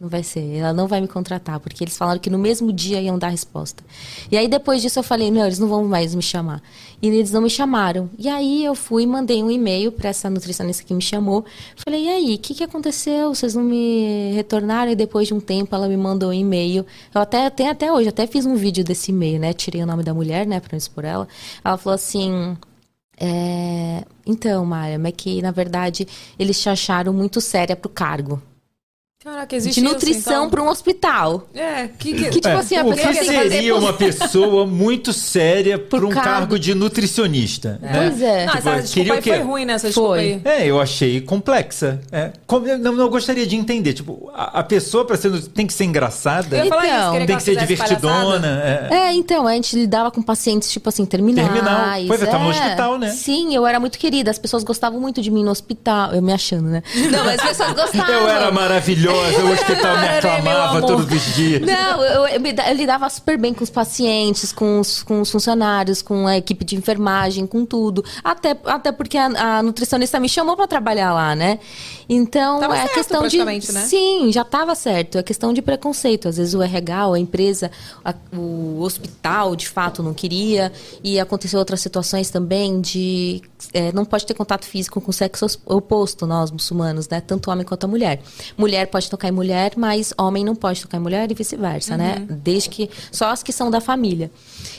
não 0.00 0.08
vai 0.08 0.22
ser, 0.22 0.56
ela 0.56 0.72
não 0.72 0.86
vai 0.86 1.00
me 1.00 1.08
contratar, 1.08 1.60
porque 1.60 1.84
eles 1.84 1.96
falaram 1.96 2.20
que 2.20 2.28
no 2.28 2.38
mesmo 2.38 2.72
dia 2.72 3.00
iam 3.00 3.18
dar 3.18 3.28
a 3.28 3.30
resposta. 3.30 3.82
E 4.30 4.36
aí 4.36 4.48
depois 4.48 4.82
disso 4.82 4.98
eu 4.98 5.02
falei, 5.02 5.30
não, 5.30 5.44
eles 5.44 5.58
não 5.58 5.68
vão 5.68 5.84
mais 5.84 6.14
me 6.14 6.22
chamar. 6.22 6.62
E 7.00 7.08
eles 7.08 7.30
não 7.32 7.42
me 7.42 7.50
chamaram. 7.50 8.10
E 8.18 8.28
aí 8.28 8.64
eu 8.64 8.74
fui 8.74 9.06
mandei 9.06 9.42
um 9.42 9.50
e-mail 9.50 9.92
para 9.92 10.08
essa 10.10 10.28
nutricionista 10.28 10.82
que 10.82 10.92
me 10.92 11.02
chamou. 11.02 11.44
Falei, 11.76 12.04
e 12.04 12.08
aí, 12.08 12.34
o 12.34 12.38
que, 12.38 12.54
que 12.54 12.64
aconteceu? 12.64 13.34
Vocês 13.34 13.54
não 13.54 13.62
me 13.62 14.32
retornaram? 14.34 14.90
E 14.92 14.96
depois 14.96 15.28
de 15.28 15.34
um 15.34 15.40
tempo 15.40 15.74
ela 15.74 15.88
me 15.88 15.96
mandou 15.96 16.30
um 16.30 16.32
e-mail. 16.32 16.84
Eu 17.14 17.20
até, 17.20 17.46
até, 17.46 17.68
até 17.68 17.92
hoje, 17.92 18.08
até 18.08 18.26
fiz 18.26 18.46
um 18.46 18.56
vídeo 18.56 18.84
desse 18.84 19.10
e-mail, 19.10 19.38
né? 19.38 19.52
Tirei 19.52 19.82
o 19.82 19.86
nome 19.86 20.02
da 20.02 20.14
mulher, 20.14 20.46
né, 20.46 20.60
pra 20.60 20.70
não 20.72 20.78
expor 20.78 21.04
ela. 21.04 21.28
Ela 21.64 21.76
falou 21.76 21.94
assim. 21.94 22.56
É, 23.18 24.04
então, 24.26 24.64
Mária, 24.66 24.98
mas 24.98 25.14
que 25.16 25.40
na 25.40 25.52
verdade 25.52 26.06
eles 26.36 26.60
te 26.60 26.68
acharam 26.68 27.12
muito 27.12 27.40
séria 27.40 27.76
pro 27.76 27.88
cargo. 27.88 28.42
Caraca, 29.24 29.56
existe 29.56 29.80
De 29.80 29.86
nutrição 29.86 30.32
então? 30.34 30.50
para 30.50 30.62
um 30.62 30.68
hospital. 30.68 31.48
É, 31.54 31.88
que, 31.98 32.12
que... 32.12 32.24
Que, 32.24 32.30
tipo 32.30 32.48
É, 32.48 32.52
assim, 32.56 32.76
a 32.76 32.84
o 32.84 32.90
pessoa 32.94 33.14
que 33.14 33.24
seria 33.24 33.74
uma 33.74 33.92
pessoa 33.94 34.66
muito 34.66 35.14
séria 35.14 35.78
por 35.78 36.04
um 36.04 36.10
cargo. 36.10 36.28
cargo 36.28 36.58
de 36.58 36.74
nutricionista? 36.74 37.78
né? 37.80 37.90
Pois 37.94 38.20
é. 38.20 38.44
Não, 38.46 38.54
Tipo, 38.54 38.68
essa 38.68 38.82
desculpa 38.82 39.14
aí 39.14 39.22
foi 39.22 39.38
ruim, 39.40 39.64
né? 39.64 39.72
Essa 39.72 39.86
desculpa 39.86 40.10
Foi. 40.10 40.18
aí. 40.20 40.40
É, 40.44 40.66
eu 40.66 40.78
achei 40.80 41.20
complexa. 41.22 42.00
É, 42.12 42.32
como- 42.46 42.66
eu 42.68 42.78
não, 42.78 42.92
não 42.92 43.08
gostaria 43.08 43.46
de 43.46 43.56
entender. 43.56 43.94
Tipo, 43.94 44.30
a, 44.34 44.60
a 44.60 44.62
pessoa 44.62 45.06
para 45.06 45.16
ser 45.16 45.30
tem 45.48 45.66
que 45.66 45.72
ser 45.72 45.84
engraçada, 45.84 46.58
Eu 46.58 46.64
ia 46.64 46.68
falar 46.70 46.86
Então, 46.86 47.16
isso, 47.18 47.26
tem 47.26 47.36
que 47.36 47.42
ser 47.42 47.56
divertidona. 47.56 48.62
é. 48.90 48.94
É, 48.94 49.12
então, 49.14 49.46
a 49.46 49.54
gente 49.54 49.74
lidava 49.74 50.10
com 50.10 50.20
pacientes, 50.22 50.70
tipo 50.70 50.88
assim, 50.90 51.06
terminais. 51.06 51.48
Terminal. 51.50 51.80
Pois 52.06 52.22
é, 52.22 52.26
tava 52.26 52.44
no 52.44 52.50
é. 52.50 52.52
hospital, 52.52 52.98
né? 52.98 53.08
Sim, 53.10 53.54
eu 53.54 53.66
era 53.66 53.80
muito 53.80 53.98
querida. 53.98 54.30
As 54.30 54.38
pessoas 54.38 54.62
gostavam 54.62 55.00
muito 55.00 55.22
de 55.22 55.30
mim 55.30 55.42
no 55.42 55.50
hospital. 55.50 56.12
Eu 56.12 56.20
me 56.20 56.32
achando, 56.32 56.68
né? 56.68 56.82
Não, 57.10 57.24
mas 57.24 57.38
as 57.40 57.48
pessoas 57.48 57.72
gostavam. 57.74 58.12
Eu 58.14 58.28
era 58.28 58.50
maravilhosa, 58.50 59.13
o 59.14 59.52
hospital 59.52 59.98
me 59.98 60.08
aclamava 60.08 60.80
todos 60.86 61.12
os 61.12 61.34
dias. 61.34 61.60
Não, 61.62 62.02
eu, 62.04 62.26
eu, 62.26 62.44
eu 62.44 62.74
lidava 62.74 63.08
super 63.08 63.38
bem 63.38 63.52
com 63.54 63.62
os 63.64 63.70
pacientes, 63.70 64.52
com 64.52 64.80
os, 64.80 65.02
com 65.02 65.20
os 65.20 65.30
funcionários, 65.30 66.02
com 66.02 66.26
a 66.26 66.36
equipe 66.36 66.64
de 66.64 66.76
enfermagem, 66.76 67.46
com 67.46 67.64
tudo. 67.64 68.04
Até, 68.22 68.56
até 68.64 68.92
porque 68.92 69.16
a, 69.18 69.58
a 69.58 69.62
nutricionista 69.62 70.18
me 70.20 70.28
chamou 70.28 70.56
pra 70.56 70.66
trabalhar 70.66 71.12
lá, 71.12 71.34
né? 71.34 71.58
Então, 72.08 72.60
Tava 72.60 72.76
é 72.76 72.80
certo, 72.82 72.94
questão 72.94 73.26
de. 73.28 73.38
né? 73.44 73.58
Sim, 73.60 74.30
já 74.30 74.42
estava 74.42 74.74
certo. 74.74 75.16
É 75.18 75.22
questão 75.22 75.52
de 75.52 75.62
preconceito. 75.62 76.28
Às 76.28 76.36
vezes 76.36 76.54
o 76.54 76.62
RH, 76.62 77.06
ou 77.08 77.14
a 77.14 77.18
empresa, 77.18 77.70
a- 78.04 78.14
o 78.36 78.80
hospital, 78.82 79.56
de 79.56 79.68
fato, 79.68 80.02
não 80.02 80.12
queria. 80.12 80.70
E 81.02 81.18
aconteceu 81.18 81.58
outras 81.58 81.80
situações 81.80 82.28
também 82.30 82.80
de. 82.80 83.40
é, 83.72 83.90
não 83.92 84.04
pode 84.04 84.26
ter 84.26 84.34
contato 84.34 84.66
físico 84.66 85.00
com 85.00 85.10
o 85.10 85.14
sexo 85.14 85.46
os- 85.46 85.58
oposto, 85.64 86.26
nós 86.26 86.50
muçulmanos, 86.50 87.08
né? 87.08 87.20
Tanto 87.22 87.50
homem 87.50 87.64
quanto 87.64 87.84
a 87.84 87.88
mulher. 87.88 88.20
Mulher 88.56 88.86
pode 88.88 89.03
tocar 89.08 89.28
em 89.28 89.32
mulher, 89.32 89.72
mas 89.76 90.12
homem 90.18 90.44
não 90.44 90.54
pode 90.54 90.82
tocar 90.82 90.98
em 90.98 91.00
mulher 91.00 91.30
e 91.30 91.34
vice-versa, 91.34 91.96
né? 91.96 92.26
Desde 92.28 92.68
que. 92.68 92.90
Só 93.10 93.28
as 93.28 93.42
que 93.42 93.52
são 93.52 93.70
da 93.70 93.80
família. 93.80 94.30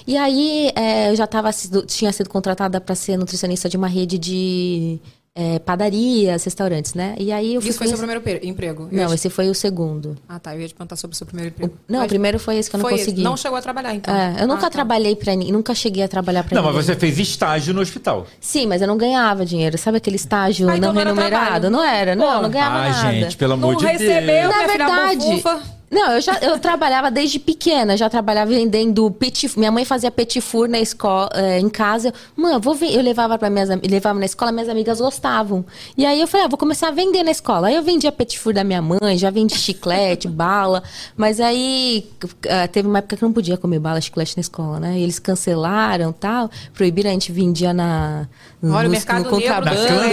E 0.06 0.18
aí, 0.18 0.72
é, 0.76 1.12
eu 1.12 1.16
já 1.16 1.28
tava, 1.28 1.50
tinha 1.88 2.12
sido 2.12 2.30
contratada 2.30 2.80
para 2.80 2.96
ser 2.96 3.18
nutricionista 3.18 3.70
de 3.70 3.78
uma 3.78 3.88
rede 3.88 4.18
de. 4.18 5.00
É, 5.38 5.60
padarias, 5.60 6.46
restaurantes, 6.46 6.94
né? 6.94 7.14
E 7.20 7.30
aí 7.30 7.56
eu 7.56 7.62
fui 7.62 7.70
Isso 7.70 7.78
foi 7.78 7.88
seu 7.90 7.98
primeiro 7.98 8.24
emprego? 8.42 8.88
Eu 8.90 8.98
Não, 9.06 9.14
esse 9.14 9.30
foi 9.30 9.50
o 9.50 9.54
segundo. 9.54 10.16
Ah, 10.30 10.40
tá. 10.40 10.56
Eu 10.56 10.62
ia 10.62 10.68
te 10.70 10.74
perguntar 10.74 10.96
sobre 10.96 11.14
o 11.14 11.18
seu 11.18 11.28
primeiro 11.28 11.50
emprego. 11.50 11.74
Não, 11.90 12.00
Mas 12.00 12.06
o 12.06 12.10
primeiro 12.10 12.40
foi 12.40 12.56
esse 12.56 12.70
que 12.70 12.76
eu 12.76 12.80
não 12.80 12.86
foi 12.86 12.94
esse. 12.96 13.06
consegui. 13.06 13.22
Não 13.24 13.36
chegou 13.36 13.58
a 13.58 13.62
trabalhar, 13.62 13.94
então. 13.94 14.16
É, 14.16 14.36
eu 14.42 14.48
nunca 14.48 14.62
Ah, 14.62 14.64
tá. 14.64 14.70
trabalhei 14.70 15.14
pra 15.14 15.34
ninguém, 15.36 15.52
nunca 15.52 15.76
cheguei 15.76 16.04
a 16.04 16.08
trabalhar 16.08 16.44
pra 16.46 16.56
Não, 16.56 16.62
ninguém. 16.64 16.78
mas 16.78 16.86
você 16.86 16.96
fez 16.96 17.20
estágio 17.20 17.74
no 17.74 17.82
hospital. 17.82 18.26
Sim, 18.40 18.66
mas 18.68 18.82
eu 18.82 18.88
não 18.88 18.98
ganhava 18.98 19.46
dinheiro. 19.46 19.78
Sabe 19.78 19.98
aquele 19.98 20.16
estágio 20.16 20.70
Ah, 20.70 20.78
então 20.78 20.88
não 20.90 20.94
não 20.96 21.02
era 21.02 21.10
remunerado? 21.10 21.42
trabalho. 21.42 21.70
Não 21.70 21.84
era, 21.84 22.16
não, 22.16 22.26
Pô. 22.36 22.42
não 22.44 22.50
ganhava 22.50 22.76
ah, 22.78 22.90
nada. 22.90 23.12
gente, 23.12 23.36
pelo 23.36 23.54
amor 23.54 23.74
Não 23.74 23.80
de 23.80 23.86
recebeu, 23.88 24.26
Deus. 24.26 24.50
Na 24.56 24.58
minha 24.58 24.70
filha 24.70 24.88
verdade, 24.88 25.26
bufufa. 25.26 25.62
Não, 25.92 26.12
eu 26.14 26.22
já 26.22 26.38
eu 26.40 26.60
trabalhava 26.60 27.10
desde 27.12 27.40
pequena, 27.40 27.96
já 27.96 28.10
trabalhava 28.10 28.50
vendendo 28.52 29.10
petit, 29.12 29.58
minha 29.58 29.72
mãe 29.72 29.86
fazia 29.86 30.10
petit 30.12 30.42
four 30.42 30.68
na 30.68 30.80
escola, 30.80 31.30
eh, 31.34 31.60
em 31.60 31.70
casa. 31.70 32.14
Mãe, 32.36 32.54
eu 32.54 32.60
vou 32.60 32.74
ver, 32.74 32.94
eu 32.94 33.02
levava 33.02 33.38
para 33.38 33.50
minhas 33.50 33.70
levava 33.90 34.18
na 34.20 34.26
escola, 34.26 34.52
minhas 34.52 34.68
amigas 34.68 35.00
gostavam. 35.00 35.64
E 35.98 36.06
aí 36.06 36.20
eu 36.20 36.28
falei, 36.28 36.46
ah, 36.46 36.50
vou 36.50 36.58
começar 36.58 36.88
a 36.88 36.92
vender 36.92 37.24
na 37.24 37.32
escola. 37.32 37.68
Aí 37.68 37.76
eu 37.76 37.84
vendia 37.84 38.12
petit 38.12 38.38
four 38.40 38.54
da 38.54 38.64
minha 38.64 38.82
mãe, 38.82 39.18
já 39.18 39.30
vendi 39.30 39.56
chiclete, 39.58 40.28
bala, 40.30 40.84
mas 41.16 41.40
aí 41.40 42.08
eh, 42.44 42.68
teve 42.68 42.88
uma 42.88 42.98
época 43.00 43.16
que 43.18 43.24
eu 43.24 43.28
não 43.28 43.34
podia 43.34 43.56
comer 43.58 43.80
bala, 43.80 44.02
chiclete 44.02 44.36
na 44.38 44.42
escola, 44.42 44.80
né? 44.80 44.98
E 44.98 45.04
eles 45.04 45.20
cancelaram, 45.20 46.12
tal, 46.12 46.50
proibiram 46.74 47.10
a 47.10 47.14
gente 47.14 47.32
vendia 47.32 47.74
na 47.74 48.28
Olha, 48.64 48.80
o 48.80 48.84
no- 48.84 48.90
mercado 48.90 49.24
no 49.30 49.38
negro 49.38 49.48
Na 49.50 49.56
contrabando, 49.62 49.84
né? 49.84 50.06
No 50.08 50.12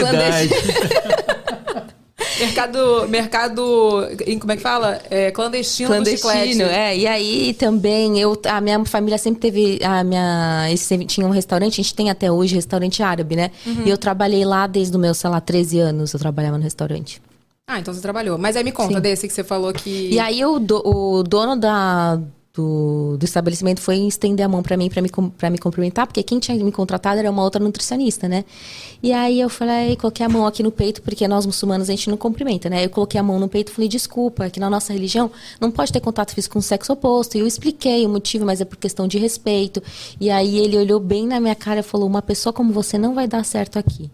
clandestinidade. 0.00 0.50
Mercado, 2.46 3.08
mercado, 3.08 4.08
como 4.40 4.52
é 4.52 4.56
que 4.56 4.62
fala? 4.62 5.00
É, 5.10 5.30
clandestino, 5.30 5.88
clandestino, 5.88 6.64
é. 6.64 6.96
E 6.96 7.06
aí 7.06 7.54
também 7.54 8.18
eu, 8.18 8.40
a 8.46 8.60
minha 8.60 8.84
família 8.84 9.18
sempre 9.18 9.40
teve, 9.40 9.78
a 9.84 10.02
minha, 10.04 10.66
eles 10.68 10.80
sempre 10.80 11.06
tinham 11.06 11.28
um 11.30 11.32
restaurante, 11.32 11.74
a 11.74 11.82
gente 11.82 11.94
tem 11.94 12.10
até 12.10 12.30
hoje 12.30 12.54
restaurante 12.54 13.02
árabe, 13.02 13.36
né? 13.36 13.50
Uhum. 13.66 13.82
E 13.86 13.90
eu 13.90 13.96
trabalhei 13.98 14.44
lá 14.44 14.66
desde 14.66 14.94
os 14.96 15.00
meus, 15.00 15.18
sei 15.18 15.30
lá, 15.30 15.40
13 15.40 15.78
anos, 15.78 16.12
eu 16.12 16.18
trabalhava 16.18 16.56
no 16.58 16.64
restaurante. 16.64 17.20
Ah, 17.66 17.78
então 17.78 17.94
você 17.94 18.00
trabalhou. 18.00 18.36
Mas 18.38 18.56
aí 18.56 18.64
me 18.64 18.72
conta 18.72 18.94
Sim. 18.94 19.00
desse 19.00 19.26
que 19.28 19.32
você 19.32 19.44
falou 19.44 19.72
que... 19.72 20.10
E 20.10 20.18
aí 20.18 20.44
o, 20.44 20.58
do- 20.58 20.82
o 20.84 21.22
dono 21.22 21.56
da 21.56 22.18
do, 22.54 23.16
do 23.16 23.24
estabelecimento 23.24 23.80
foi 23.80 23.96
estender 23.96 24.44
a 24.44 24.48
mão 24.48 24.62
para 24.62 24.76
mim, 24.76 24.90
para 24.90 25.00
me, 25.00 25.10
pra 25.10 25.48
me 25.48 25.58
cumprimentar, 25.58 26.06
porque 26.06 26.22
quem 26.22 26.38
tinha 26.38 26.62
me 26.62 26.70
contratado 26.70 27.18
era 27.18 27.30
uma 27.30 27.42
outra 27.42 27.62
nutricionista, 27.62 28.28
né? 28.28 28.44
E 29.02 29.12
aí 29.12 29.40
eu 29.40 29.48
falei, 29.48 29.96
coloquei 29.96 30.24
a 30.24 30.28
mão 30.28 30.46
aqui 30.46 30.62
no 30.62 30.70
peito, 30.70 31.00
porque 31.02 31.26
nós 31.26 31.46
muçulmanos 31.46 31.88
a 31.88 31.92
gente 31.92 32.10
não 32.10 32.16
cumprimenta, 32.16 32.68
né? 32.68 32.84
Eu 32.84 32.90
coloquei 32.90 33.18
a 33.18 33.22
mão 33.22 33.38
no 33.38 33.48
peito 33.48 33.72
e 33.72 33.74
falei, 33.74 33.88
desculpa, 33.88 34.50
que 34.50 34.60
na 34.60 34.68
nossa 34.68 34.92
religião 34.92 35.30
não 35.60 35.70
pode 35.70 35.92
ter 35.92 36.00
contato 36.00 36.34
físico 36.34 36.52
com 36.52 36.58
o 36.58 36.62
sexo 36.62 36.92
oposto. 36.92 37.36
E 37.36 37.40
eu 37.40 37.46
expliquei 37.46 38.04
o 38.04 38.08
motivo, 38.08 38.44
mas 38.44 38.60
é 38.60 38.64
por 38.64 38.76
questão 38.76 39.08
de 39.08 39.18
respeito. 39.18 39.82
E 40.20 40.30
aí 40.30 40.58
ele 40.58 40.76
olhou 40.76 41.00
bem 41.00 41.26
na 41.26 41.40
minha 41.40 41.54
cara 41.54 41.80
e 41.80 41.82
falou, 41.82 42.06
uma 42.06 42.22
pessoa 42.22 42.52
como 42.52 42.72
você 42.72 42.98
não 42.98 43.14
vai 43.14 43.26
dar 43.26 43.44
certo 43.44 43.78
aqui. 43.78 44.10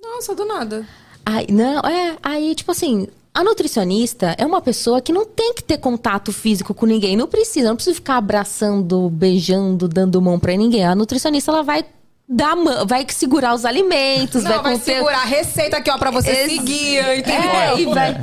Nossa, 0.00 0.34
do 0.34 0.44
nada. 0.44 0.86
Aí, 1.26 1.46
não, 1.50 1.80
é, 1.80 2.16
aí, 2.22 2.54
tipo 2.54 2.70
assim, 2.70 3.06
a 3.38 3.44
nutricionista 3.44 4.34
é 4.36 4.44
uma 4.44 4.60
pessoa 4.60 5.00
que 5.00 5.12
não 5.12 5.24
tem 5.24 5.54
que 5.54 5.62
ter 5.62 5.78
contato 5.78 6.32
físico 6.32 6.74
com 6.74 6.86
ninguém. 6.86 7.16
Não 7.16 7.28
precisa, 7.28 7.68
não 7.68 7.76
precisa 7.76 7.94
ficar 7.94 8.16
abraçando, 8.16 9.08
beijando, 9.10 9.86
dando 9.86 10.20
mão 10.20 10.40
para 10.40 10.56
ninguém. 10.56 10.84
A 10.84 10.92
nutricionista 10.92 11.52
ela 11.52 11.62
vai 11.62 11.84
dar 12.28 12.56
vai 12.86 13.06
segurar 13.08 13.54
os 13.54 13.64
alimentos, 13.64 14.42
não, 14.44 14.50
vai, 14.50 14.62
vai 14.62 14.72
conter... 14.74 14.96
segurar 14.96 15.22
a 15.22 15.24
receita 15.24 15.78
aqui 15.78 15.90
ó 15.90 15.96
para 15.96 16.10
você 16.10 16.30
Esse... 16.30 16.56
seguir, 16.56 16.98
entendeu? 17.18 17.50
É, 17.50 17.80
e 17.80 17.86
vai... 17.86 18.14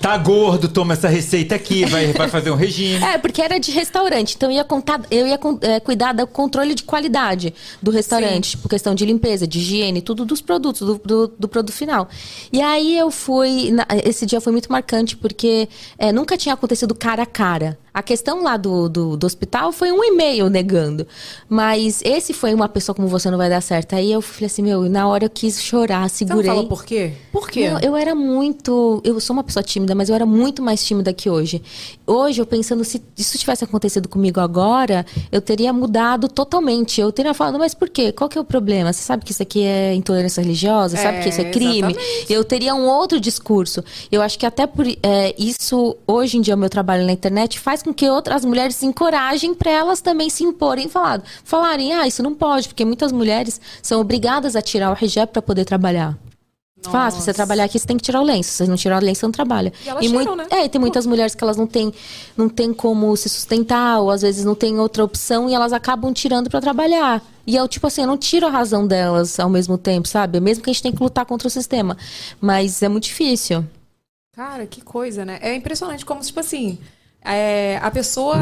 Tá 0.00 0.16
gordo, 0.18 0.68
toma 0.68 0.92
essa 0.92 1.08
receita 1.08 1.56
aqui, 1.56 1.84
vai, 1.84 2.12
vai 2.12 2.28
fazer 2.28 2.52
um 2.52 2.54
regime. 2.54 3.02
É, 3.04 3.18
porque 3.18 3.42
era 3.42 3.58
de 3.58 3.72
restaurante, 3.72 4.36
então 4.36 4.50
eu 4.50 4.56
ia 4.56 4.64
contar, 4.64 5.00
eu 5.10 5.26
ia 5.26 5.38
é, 5.62 5.80
cuidar 5.80 6.12
do 6.12 6.26
controle 6.28 6.74
de 6.74 6.84
qualidade 6.84 7.52
do 7.82 7.90
restaurante, 7.90 8.50
Sim. 8.50 8.56
tipo 8.56 8.68
questão 8.68 8.94
de 8.94 9.04
limpeza, 9.04 9.48
de 9.48 9.58
higiene, 9.58 10.00
tudo 10.00 10.24
dos 10.24 10.40
produtos, 10.40 10.86
do, 10.86 11.00
do, 11.04 11.34
do 11.36 11.48
produto 11.48 11.74
final. 11.74 12.08
E 12.52 12.62
aí 12.62 12.96
eu 12.96 13.10
fui, 13.10 13.72
na, 13.72 13.84
esse 14.04 14.26
dia 14.26 14.40
foi 14.40 14.52
muito 14.52 14.70
marcante 14.70 15.16
porque 15.16 15.68
é, 15.98 16.12
nunca 16.12 16.36
tinha 16.36 16.54
acontecido 16.54 16.94
cara 16.94 17.24
a 17.24 17.26
cara. 17.26 17.76
A 17.92 18.02
questão 18.02 18.42
lá 18.42 18.56
do, 18.56 18.88
do, 18.88 19.16
do, 19.16 19.26
hospital 19.26 19.72
foi 19.72 19.90
um 19.90 20.02
e-mail 20.02 20.48
negando. 20.48 21.06
Mas 21.48 22.00
esse 22.04 22.32
foi 22.32 22.54
uma 22.54 22.68
pessoa 22.68 22.94
como 22.94 23.08
você 23.08 23.30
não 23.30 23.38
vai 23.38 23.48
dar 23.48 23.60
certo. 23.60 23.94
Aí 23.94 24.12
eu 24.12 24.22
falei 24.22 24.46
assim, 24.46 24.62
meu, 24.62 24.88
na 24.88 25.08
hora 25.08 25.24
eu 25.24 25.30
quis 25.30 25.60
chorar, 25.60 26.08
segurei. 26.08 26.42
Você 26.42 26.48
não 26.48 26.54
falou 26.54 26.68
por 26.68 26.84
quê? 26.84 27.12
Por 27.32 27.50
quê? 27.50 27.68
Não, 27.68 27.80
eu 27.80 27.96
era 27.96 28.14
muito. 28.14 29.00
Eu 29.04 29.18
sou 29.20 29.34
uma 29.34 29.42
pessoa 29.42 29.62
tímida, 29.62 29.94
mas 29.94 30.08
eu 30.08 30.14
era 30.14 30.24
muito 30.24 30.62
mais 30.62 30.84
tímida 30.84 31.12
que 31.12 31.28
hoje. 31.28 31.62
Hoje, 32.06 32.40
eu 32.40 32.46
pensando, 32.46 32.84
se 32.84 33.02
isso 33.16 33.36
tivesse 33.36 33.64
acontecido 33.64 34.08
comigo 34.08 34.40
agora, 34.40 35.04
eu 35.32 35.40
teria 35.40 35.72
mudado 35.72 36.28
totalmente. 36.28 37.00
Eu 37.00 37.10
teria 37.10 37.34
falado, 37.34 37.58
mas 37.58 37.74
por 37.74 37.88
quê? 37.88 38.12
Qual 38.12 38.28
que 38.28 38.38
é 38.38 38.40
o 38.40 38.44
problema? 38.44 38.92
Você 38.92 39.02
sabe 39.02 39.24
que 39.24 39.32
isso 39.32 39.42
aqui 39.42 39.62
é 39.64 39.94
intolerância 39.94 40.40
religiosa? 40.42 40.96
É, 40.96 41.02
sabe 41.02 41.22
que 41.22 41.28
isso 41.28 41.40
é 41.40 41.50
crime? 41.50 41.92
Exatamente. 41.92 42.32
Eu 42.32 42.44
teria 42.44 42.74
um 42.74 42.86
outro 42.86 43.20
discurso. 43.20 43.82
Eu 44.10 44.22
acho 44.22 44.38
que 44.38 44.46
até 44.46 44.66
por 44.66 44.86
é, 44.86 45.34
isso, 45.38 45.96
hoje 46.06 46.36
em 46.36 46.40
dia, 46.40 46.54
o 46.54 46.58
meu 46.58 46.70
trabalho 46.70 47.04
na 47.04 47.12
internet 47.12 47.58
faz 47.58 47.79
com 47.82 47.92
que 47.92 48.08
outras 48.08 48.44
mulheres 48.44 48.76
se 48.76 48.86
encorajem 48.86 49.54
para 49.54 49.70
elas 49.70 50.00
também 50.00 50.30
se 50.30 50.44
imporem 50.44 50.88
falar, 50.88 51.22
falarem, 51.44 51.92
ah, 51.92 52.06
isso 52.06 52.22
não 52.22 52.34
pode, 52.34 52.68
porque 52.68 52.84
muitas 52.84 53.12
mulheres 53.12 53.60
são 53.82 54.00
obrigadas 54.00 54.56
a 54.56 54.62
tirar 54.62 54.92
o 54.92 55.04
hijab 55.04 55.32
para 55.32 55.42
poder 55.42 55.64
trabalhar. 55.64 56.16
Faz, 56.82 57.14
pra 57.14 57.22
você 57.22 57.34
trabalhar 57.34 57.64
aqui, 57.64 57.78
você 57.78 57.86
tem 57.86 57.96
que 57.96 58.02
tirar 58.02 58.22
o 58.22 58.24
lenço. 58.24 58.50
Se 58.50 58.56
você 58.58 58.66
não 58.66 58.76
tirar 58.76 59.02
o 59.02 59.04
lenço, 59.04 59.20
você 59.20 59.26
não 59.26 59.32
trabalha. 59.32 59.72
E 59.84 59.88
elas 59.88 60.04
e 60.04 60.08
tiram, 60.08 60.34
né? 60.34 60.46
É, 60.48 60.64
e 60.64 60.68
tem 60.68 60.80
muitas 60.80 61.04
mulheres 61.04 61.34
que 61.34 61.44
elas 61.44 61.56
não 61.56 61.66
têm, 61.66 61.92
não 62.36 62.48
têm 62.48 62.72
como 62.72 63.14
se 63.16 63.28
sustentar, 63.28 64.00
ou 64.00 64.10
às 64.10 64.22
vezes 64.22 64.44
não 64.44 64.54
tem 64.54 64.78
outra 64.78 65.04
opção 65.04 65.48
e 65.50 65.54
elas 65.54 65.74
acabam 65.74 66.12
tirando 66.12 66.48
para 66.48 66.60
trabalhar. 66.60 67.22
E 67.46 67.54
eu, 67.54 67.68
tipo 67.68 67.86
assim, 67.86 68.00
eu 68.00 68.06
não 68.06 68.16
tiro 68.16 68.46
a 68.46 68.50
razão 68.50 68.86
delas 68.86 69.38
ao 69.38 69.50
mesmo 69.50 69.76
tempo, 69.76 70.08
sabe? 70.08 70.40
Mesmo 70.40 70.64
que 70.64 70.70
a 70.70 70.72
gente 70.72 70.82
tem 70.82 70.92
que 70.92 71.02
lutar 71.02 71.26
contra 71.26 71.48
o 71.48 71.50
sistema. 71.50 71.96
Mas 72.40 72.82
é 72.82 72.88
muito 72.88 73.04
difícil. 73.04 73.64
Cara, 74.32 74.66
que 74.66 74.80
coisa, 74.80 75.24
né? 75.24 75.38
É 75.42 75.54
impressionante 75.54 76.06
como, 76.06 76.20
tipo 76.22 76.40
assim, 76.40 76.78
é, 77.24 77.78
a 77.82 77.90
pessoa. 77.90 78.36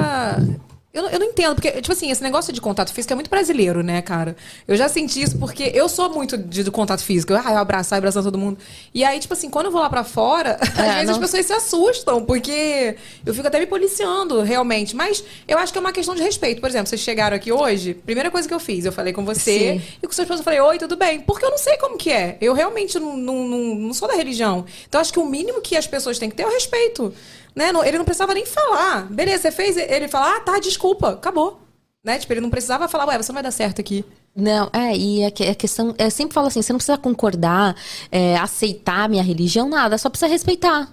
Eu, 0.90 1.06
eu 1.10 1.18
não 1.20 1.26
entendo, 1.26 1.54
porque, 1.54 1.70
tipo 1.70 1.92
assim, 1.92 2.10
esse 2.10 2.22
negócio 2.22 2.50
de 2.52 2.60
contato 2.62 2.92
físico 2.92 3.12
é 3.12 3.14
muito 3.14 3.28
brasileiro, 3.28 3.82
né, 3.82 4.00
cara? 4.00 4.34
Eu 4.66 4.74
já 4.74 4.88
senti 4.88 5.20
isso 5.20 5.38
porque 5.38 5.70
eu 5.74 5.86
sou 5.88 6.08
muito 6.10 6.36
de, 6.36 6.68
contato 6.70 7.02
físico. 7.02 7.32
Eu, 7.32 7.36
ah, 7.36 7.52
eu 7.52 7.58
abraçar, 7.58 7.98
abraçar 7.98 8.22
todo 8.22 8.38
mundo. 8.38 8.58
E 8.92 9.04
aí, 9.04 9.20
tipo 9.20 9.32
assim, 9.34 9.50
quando 9.50 9.66
eu 9.66 9.72
vou 9.72 9.82
lá 9.82 9.90
pra 9.90 10.02
fora, 10.02 10.58
é, 10.76 10.80
às 10.80 10.94
vezes 10.94 11.06
não... 11.06 11.12
as 11.12 11.18
pessoas 11.18 11.46
se 11.46 11.52
assustam, 11.52 12.24
porque 12.24 12.96
eu 13.24 13.34
fico 13.34 13.46
até 13.46 13.60
me 13.60 13.66
policiando, 13.66 14.40
realmente. 14.40 14.96
Mas 14.96 15.22
eu 15.46 15.58
acho 15.58 15.72
que 15.72 15.78
é 15.78 15.80
uma 15.80 15.92
questão 15.92 16.14
de 16.14 16.22
respeito. 16.22 16.60
Por 16.60 16.70
exemplo, 16.70 16.88
vocês 16.88 17.02
chegaram 17.02 17.36
aqui 17.36 17.52
hoje, 17.52 17.92
primeira 17.92 18.30
coisa 18.30 18.48
que 18.48 18.54
eu 18.54 18.60
fiz, 18.60 18.86
eu 18.86 18.92
falei 18.92 19.12
com 19.12 19.24
você 19.24 19.74
Sim. 19.74 19.82
e 20.02 20.06
com 20.06 20.12
sua 20.12 20.22
esposa 20.22 20.40
eu 20.40 20.44
falei, 20.44 20.60
oi, 20.60 20.78
tudo 20.78 20.96
bem? 20.96 21.20
Porque 21.20 21.44
eu 21.44 21.50
não 21.50 21.58
sei 21.58 21.76
como 21.76 21.98
que 21.98 22.10
é. 22.10 22.38
Eu 22.40 22.54
realmente 22.54 22.98
não, 22.98 23.14
não, 23.14 23.46
não, 23.46 23.74
não 23.74 23.94
sou 23.94 24.08
da 24.08 24.14
religião. 24.14 24.64
Então, 24.88 25.00
acho 25.00 25.12
que 25.12 25.20
o 25.20 25.26
mínimo 25.26 25.60
que 25.60 25.76
as 25.76 25.86
pessoas 25.86 26.18
têm 26.18 26.30
que 26.30 26.34
ter 26.34 26.44
é 26.44 26.46
o 26.46 26.50
respeito. 26.50 27.14
Né? 27.54 27.72
Não, 27.72 27.84
ele 27.84 27.98
não 27.98 28.04
precisava 28.04 28.34
nem 28.34 28.46
falar. 28.46 29.06
Beleza, 29.10 29.42
você 29.42 29.50
fez. 29.50 29.76
Ele 29.76 30.08
fala, 30.08 30.36
ah, 30.36 30.40
tá, 30.40 30.58
desculpa, 30.58 31.10
acabou. 31.10 31.60
Né? 32.04 32.18
Tipo, 32.18 32.32
ele 32.32 32.40
não 32.40 32.50
precisava 32.50 32.88
falar, 32.88 33.06
ué, 33.06 33.18
você 33.18 33.30
não 33.30 33.34
vai 33.34 33.42
dar 33.42 33.50
certo 33.50 33.80
aqui. 33.80 34.04
Não, 34.34 34.70
é, 34.72 34.96
e 34.96 35.24
a, 35.24 35.28
a 35.28 35.54
questão. 35.54 35.94
Eu 35.98 36.10
sempre 36.10 36.32
falo 36.32 36.46
assim: 36.46 36.62
você 36.62 36.72
não 36.72 36.78
precisa 36.78 36.96
concordar, 36.96 37.74
é, 38.10 38.36
aceitar 38.36 39.04
a 39.04 39.08
minha 39.08 39.22
religião, 39.22 39.68
nada, 39.68 39.98
só 39.98 40.08
precisa 40.08 40.30
respeitar. 40.30 40.92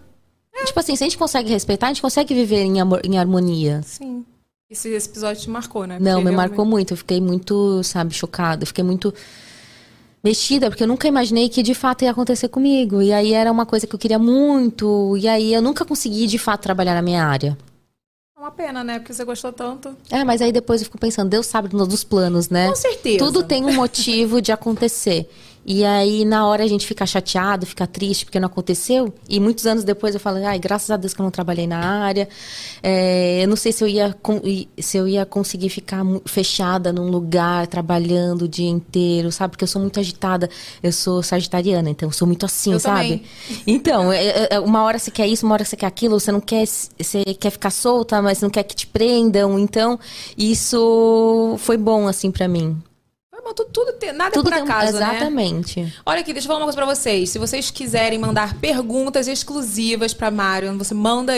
É. 0.53 0.65
Tipo 0.65 0.79
assim, 0.79 0.95
se 0.95 1.03
a 1.03 1.05
gente 1.05 1.17
consegue 1.17 1.49
respeitar, 1.49 1.87
a 1.87 1.89
gente 1.89 2.01
consegue 2.01 2.33
viver 2.33 2.63
em, 2.63 2.81
amor, 2.81 3.01
em 3.03 3.19
harmonia. 3.19 3.81
Sim. 3.83 4.25
Esse, 4.67 4.89
esse 4.89 5.09
episódio 5.09 5.43
te 5.43 5.49
marcou, 5.49 5.85
né? 5.85 5.97
Porque 5.97 6.09
não, 6.09 6.21
me 6.21 6.31
marcou 6.31 6.65
muito. 6.65 6.93
Eu 6.93 6.97
fiquei 6.97 7.21
muito, 7.21 7.83
sabe, 7.83 8.15
chocada. 8.15 8.63
Eu 8.63 8.67
fiquei 8.67 8.83
muito 8.83 9.13
mexida, 10.25 10.71
porque 10.71 10.81
eu 10.81 10.87
nunca 10.87 11.07
imaginei 11.07 11.47
que 11.47 11.61
de 11.61 11.75
fato 11.75 12.03
ia 12.03 12.09
acontecer 12.09 12.47
comigo. 12.47 12.99
E 12.99 13.13
aí 13.13 13.31
era 13.31 13.51
uma 13.51 13.65
coisa 13.65 13.85
que 13.85 13.93
eu 13.93 13.99
queria 13.99 14.17
muito, 14.17 15.15
e 15.17 15.27
aí 15.27 15.53
eu 15.53 15.61
nunca 15.61 15.85
consegui 15.85 16.25
de 16.25 16.39
fato 16.39 16.61
trabalhar 16.61 16.95
na 16.95 17.01
minha 17.03 17.23
área. 17.23 17.55
É 18.35 18.39
uma 18.39 18.49
pena, 18.49 18.83
né? 18.83 18.97
Porque 18.97 19.13
você 19.13 19.23
gostou 19.23 19.53
tanto. 19.53 19.95
É, 20.09 20.23
mas 20.23 20.41
aí 20.41 20.51
depois 20.51 20.81
eu 20.81 20.85
fico 20.85 20.97
pensando, 20.97 21.29
Deus 21.29 21.45
sabe 21.45 21.69
dos 21.69 22.03
planos, 22.03 22.49
né? 22.49 22.67
Com 22.69 22.75
certeza. 22.75 23.19
Tudo 23.19 23.43
tem 23.43 23.63
um 23.63 23.73
motivo 23.73 24.41
de 24.41 24.51
acontecer. 24.51 25.29
E 25.67 25.83
aí, 25.83 26.23
na 26.25 26.45
hora, 26.45 26.63
a 26.63 26.67
gente 26.67 26.85
fica 26.85 27.07
chateado, 27.07 27.65
fica 27.65 27.87
triste 27.87 28.23
porque 28.23 28.39
não 28.39 28.45
aconteceu. 28.45 29.11
E 29.27 29.39
muitos 29.39 29.65
anos 29.65 29.83
depois 29.83 30.13
eu 30.13 30.19
falo, 30.19 30.37
ai, 30.45 30.59
graças 30.59 30.91
a 30.91 30.97
Deus 30.97 31.11
que 31.11 31.19
eu 31.19 31.23
não 31.23 31.31
trabalhei 31.31 31.65
na 31.65 31.79
área. 31.79 32.29
É, 32.83 33.41
eu 33.43 33.47
não 33.47 33.55
sei 33.55 33.71
se 33.71 33.83
eu, 33.83 33.87
ia, 33.87 34.15
se 34.77 34.95
eu 34.95 35.07
ia 35.07 35.25
conseguir 35.25 35.69
ficar 35.69 36.03
fechada 36.25 36.93
num 36.93 37.09
lugar, 37.09 37.65
trabalhando 37.65 38.43
o 38.43 38.47
dia 38.47 38.69
inteiro, 38.69 39.31
sabe? 39.31 39.51
Porque 39.51 39.63
eu 39.63 39.67
sou 39.67 39.81
muito 39.81 39.99
agitada. 39.99 40.47
Eu 40.83 40.91
sou 40.91 41.23
sagitariana, 41.23 41.89
então 41.89 42.09
eu 42.09 42.13
sou 42.13 42.27
muito 42.27 42.45
assim, 42.45 42.73
eu 42.73 42.79
sabe? 42.79 43.01
Também. 43.01 43.23
Então, 43.65 44.11
é, 44.11 44.23
é, 44.23 44.47
é, 44.51 44.59
uma 44.59 44.83
hora 44.83 44.99
você 44.99 45.09
quer 45.09 45.25
isso, 45.25 45.47
uma 45.47 45.55
hora 45.55 45.65
você 45.65 45.75
quer 45.75 45.87
aquilo. 45.87 46.19
Você 46.19 46.31
não 46.31 46.41
quer, 46.41 46.63
você 46.67 47.23
quer 47.39 47.49
ficar 47.49 47.71
solta, 47.71 48.21
mas 48.21 48.39
não 48.39 48.51
quer 48.51 48.61
que 48.61 48.75
te 48.75 48.85
prendam. 48.85 49.57
Então, 49.57 49.99
isso 50.37 51.55
foi 51.57 51.75
bom, 51.75 52.07
assim, 52.07 52.29
para 52.29 52.47
mim 52.47 52.79
tudo, 53.53 53.69
tudo 53.71 53.93
tem, 53.93 54.13
nada 54.13 54.31
tudo 54.31 54.49
é 54.49 54.59
por 54.59 54.63
acaso, 54.63 54.97
tem, 54.97 55.01
exatamente. 55.01 55.81
Né? 55.81 55.93
Olha 56.05 56.21
aqui, 56.21 56.33
deixa 56.33 56.45
eu 56.45 56.47
falar 56.47 56.59
uma 56.59 56.65
coisa 56.65 56.77
pra 56.77 56.85
vocês. 56.85 57.29
Se 57.29 57.37
vocês 57.37 57.69
quiserem 57.69 58.17
mandar 58.17 58.55
perguntas 58.59 59.27
exclusivas 59.27 60.13
pra 60.13 60.31
Marion, 60.31 60.77
você 60.77 60.93
manda 60.93 61.33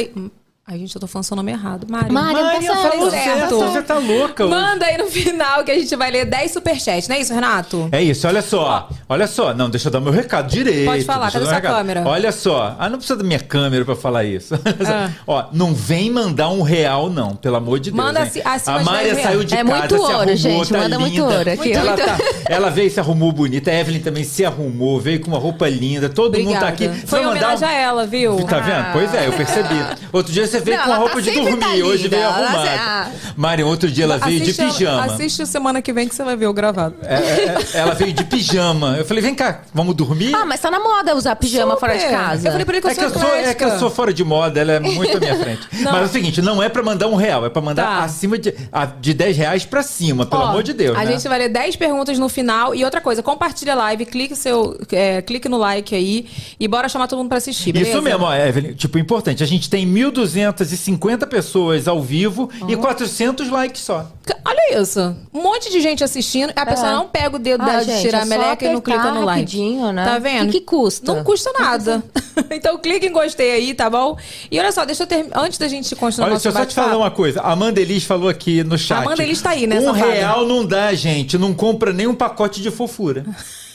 Ai, 0.69 0.79
gente, 0.79 0.93
eu 0.93 0.99
tô 0.99 1.07
falando 1.07 1.23
seu 1.23 1.37
nome 1.37 1.49
errado. 1.49 1.87
Mário. 1.89 2.11
Mário, 2.11 2.67
tá 2.67 2.75
falou 2.75 3.09
certo. 3.09 3.57
Você 3.57 3.81
tá 3.81 3.97
louca. 3.99 4.45
Manda 4.45 4.85
aí 4.85 4.97
no 4.97 5.07
final 5.07 5.63
que 5.63 5.71
a 5.71 5.75
gente 5.79 5.95
vai 5.95 6.11
ler 6.11 6.25
10 6.25 6.51
superchats. 6.51 7.07
Não 7.07 7.15
é 7.15 7.21
isso, 7.21 7.33
Renato? 7.33 7.87
É 7.89 8.03
isso, 8.03 8.27
olha 8.27 8.41
só. 8.41 8.89
Olha 9.07 9.27
só. 9.27 9.53
Não, 9.53 9.69
deixa 9.69 9.87
eu 9.87 9.91
dar 9.93 10.01
meu 10.01 10.11
recado 10.11 10.49
direito. 10.49 10.87
Pode 10.87 11.05
falar, 11.05 11.31
cadê 11.31 11.45
sua 11.45 11.61
câmera? 11.61 12.03
Olha 12.05 12.33
só. 12.33 12.75
Ah, 12.77 12.89
não 12.89 12.97
precisa 12.97 13.15
da 13.15 13.23
minha 13.23 13.39
câmera 13.39 13.85
pra 13.85 13.95
falar 13.95 14.25
isso. 14.25 14.55
Ah. 14.89 15.09
Ó, 15.25 15.45
não 15.51 15.73
vem 15.73 16.09
mandar 16.09 16.49
um 16.49 16.61
real, 16.61 17.09
não. 17.09 17.35
Pelo 17.35 17.57
amor 17.57 17.77
de 17.79 17.91
Deus. 17.91 18.05
Manda 18.05 18.21
assim, 18.21 18.41
A 18.43 18.79
Mária 18.79 19.21
saiu 19.21 19.43
de 19.43 19.53
é 19.53 19.63
casa, 19.63 19.79
muito 19.79 19.95
ouro, 19.95 20.13
arrumou, 20.13 20.35
gente. 20.37 20.69
tá 20.69 20.77
Manda 20.77 20.95
linda. 20.95 20.99
muito 20.99 21.23
ouro 21.23 21.51
aqui. 21.51 21.71
Ela, 21.73 21.97
tá, 21.97 22.17
ela 22.47 22.69
veio 22.69 22.87
e 22.87 22.89
se 22.89 22.99
arrumou 22.99 23.31
bonita. 23.33 23.69
A 23.69 23.73
Evelyn 23.73 23.99
também 24.01 24.23
se 24.23 24.45
arrumou, 24.45 24.99
veio 24.99 25.19
com 25.19 25.27
uma 25.27 25.39
roupa 25.39 25.67
linda. 25.67 26.07
Todo 26.07 26.27
Obrigada. 26.27 26.53
mundo 26.53 26.59
tá 26.61 26.67
aqui. 26.69 26.87
Foi 27.05 27.25
homenagem 27.25 27.67
um... 27.67 27.71
a 27.71 27.73
ela, 27.73 28.05
viu? 28.05 28.37
Tá 28.45 28.59
vendo? 28.59 28.75
Ah. 28.77 28.89
Pois 28.93 29.13
é, 29.13 29.27
eu 29.27 29.33
percebi. 29.33 29.75
Outro 30.13 30.31
dia 30.31 30.47
você 30.47 30.56
veio 30.59 30.77
não, 30.77 30.83
com 30.83 30.89
uma 30.89 30.97
roupa 30.97 31.15
tá 31.15 31.21
de 31.21 31.31
dormir. 31.31 31.57
Tá 31.57 31.69
hoje 31.69 32.07
veio 32.07 32.27
arrumada. 32.27 32.69
Ah. 32.79 33.11
Mari, 33.35 33.63
outro 33.63 33.89
dia 33.89 34.03
ela 34.03 34.17
veio 34.17 34.41
assiste, 34.41 34.61
de 34.61 34.71
pijama. 34.71 35.05
Assiste 35.05 35.45
semana 35.45 35.81
que 35.81 35.93
vem 35.93 36.07
que 36.07 36.15
você 36.15 36.23
vai 36.23 36.35
ver 36.35 36.47
o 36.47 36.53
gravado. 36.53 36.95
É, 37.03 37.15
é, 37.15 37.57
é, 37.73 37.79
ela 37.79 37.93
veio 37.93 38.13
de 38.13 38.23
pijama. 38.23 38.95
Eu 38.97 39.05
falei, 39.05 39.21
vem 39.21 39.35
cá, 39.35 39.61
vamos 39.73 39.95
dormir? 39.95 40.33
Ah, 40.35 40.45
mas 40.45 40.59
tá 40.59 40.71
na 40.71 40.79
moda 40.79 41.15
usar 41.15 41.35
pijama 41.35 41.75
Super. 41.75 41.79
fora 41.79 41.97
de 41.97 42.05
casa. 42.05 42.47
Eu 42.47 42.51
falei 42.51 42.65
pra 42.65 42.75
ele 42.75 42.81
que 42.81 42.87
eu, 42.87 42.91
é 42.91 42.95
que 42.95 43.03
eu 43.03 43.09
sou 43.09 43.35
É 43.35 43.53
que 43.53 43.63
eu 43.63 43.79
sou 43.79 43.89
fora 43.89 44.13
de 44.13 44.23
moda, 44.23 44.59
ela 44.59 44.73
é 44.73 44.79
muito 44.79 45.17
à 45.17 45.19
minha 45.19 45.35
frente. 45.39 45.67
mas 45.83 45.95
é 45.95 46.03
o 46.03 46.07
seguinte, 46.07 46.41
não 46.41 46.61
é 46.61 46.69
pra 46.69 46.83
mandar 46.83 47.07
um 47.07 47.15
real, 47.15 47.45
é 47.45 47.49
pra 47.49 47.61
mandar 47.61 47.83
tá. 47.83 48.03
acima 48.03 48.37
de, 48.37 48.53
de 48.99 49.13
10 49.13 49.37
reais 49.37 49.65
pra 49.65 49.83
cima, 49.83 50.25
pelo 50.25 50.41
Ó, 50.41 50.45
amor 50.47 50.63
de 50.63 50.73
Deus. 50.73 50.97
A 50.97 51.03
né? 51.03 51.11
gente 51.11 51.27
vai 51.27 51.39
ler 51.39 51.49
10 51.49 51.75
perguntas 51.75 52.17
no 52.19 52.29
final. 52.29 52.73
E 52.73 52.83
outra 52.83 53.01
coisa, 53.01 53.23
compartilha 53.23 53.73
a 53.73 53.75
live, 53.75 54.05
clique, 54.05 54.35
seu, 54.35 54.77
é, 54.91 55.21
clique 55.21 55.49
no 55.49 55.57
like 55.57 55.95
aí 55.95 56.27
e 56.59 56.67
bora 56.67 56.89
chamar 56.89 57.07
todo 57.07 57.19
mundo 57.19 57.29
pra 57.29 57.37
assistir. 57.37 57.71
Beleza? 57.71 57.91
Isso 57.91 58.01
mesmo, 58.01 58.25
ó, 58.25 58.33
Evelyn. 58.33 58.73
Tipo, 58.73 58.97
importante. 58.97 59.43
A 59.43 59.47
gente 59.47 59.69
tem 59.69 59.87
1.200 59.87 60.46
250 60.51 61.25
pessoas 61.27 61.87
ao 61.87 62.01
vivo 62.01 62.49
e 62.67 62.75
400 62.75 63.49
likes 63.49 63.81
só. 63.81 64.11
Olha 64.45 64.81
isso. 64.81 65.15
Um 65.33 65.41
monte 65.41 65.69
de 65.69 65.81
gente 65.81 66.03
assistindo. 66.03 66.51
A 66.55 66.65
pessoa 66.65 66.89
É. 66.89 66.93
não 66.93 67.07
pega 67.07 67.35
o 67.35 67.39
dedo 67.39 67.61
Ah, 67.63 67.65
da, 67.65 67.83
gente, 67.83 67.95
de 67.97 68.01
tirar 68.01 68.21
a 68.21 68.25
meleca 68.25 68.65
e 68.65 68.73
não 68.73 68.81
clica 68.81 69.11
no 69.11 69.23
like. 69.25 69.57
né? 69.93 70.05
Tá 70.05 70.19
vendo? 70.19 70.49
O 70.49 70.51
que 70.51 70.59
que 70.59 70.65
custa? 70.65 71.13
Não 71.13 71.23
custa 71.23 71.51
nada. 71.53 72.03
então 72.51 72.77
clica 72.77 73.05
em 73.05 73.11
gostei 73.11 73.51
aí, 73.51 73.73
tá 73.73 73.89
bom? 73.89 74.17
E 74.49 74.59
olha 74.59 74.71
só, 74.71 74.85
deixa 74.85 75.03
eu 75.03 75.07
ter... 75.07 75.27
Antes 75.33 75.57
da 75.57 75.67
gente 75.67 75.93
continuar 75.95 76.27
Olha, 76.27 76.33
nosso 76.35 76.43
deixa 76.43 76.59
eu 76.59 76.63
só 76.63 76.67
te 76.69 76.75
falar 76.75 76.97
uma 76.97 77.11
coisa. 77.11 77.41
A 77.41 77.51
Amanda 77.51 77.79
Elis 77.81 78.03
falou 78.05 78.29
aqui 78.29 78.63
no 78.63 78.77
chat. 78.77 78.97
A 78.99 79.01
Amanda 79.01 79.23
Elis 79.23 79.41
tá 79.41 79.49
aí, 79.51 79.67
né, 79.67 79.79
Um 79.79 79.83
safada? 79.85 80.11
real 80.11 80.45
não 80.47 80.65
dá, 80.65 80.93
gente. 80.93 81.37
Não 81.37 81.53
compra 81.53 81.91
nem 81.91 82.07
um 82.07 82.15
pacote 82.15 82.61
de 82.61 82.71
fofura. 82.71 83.25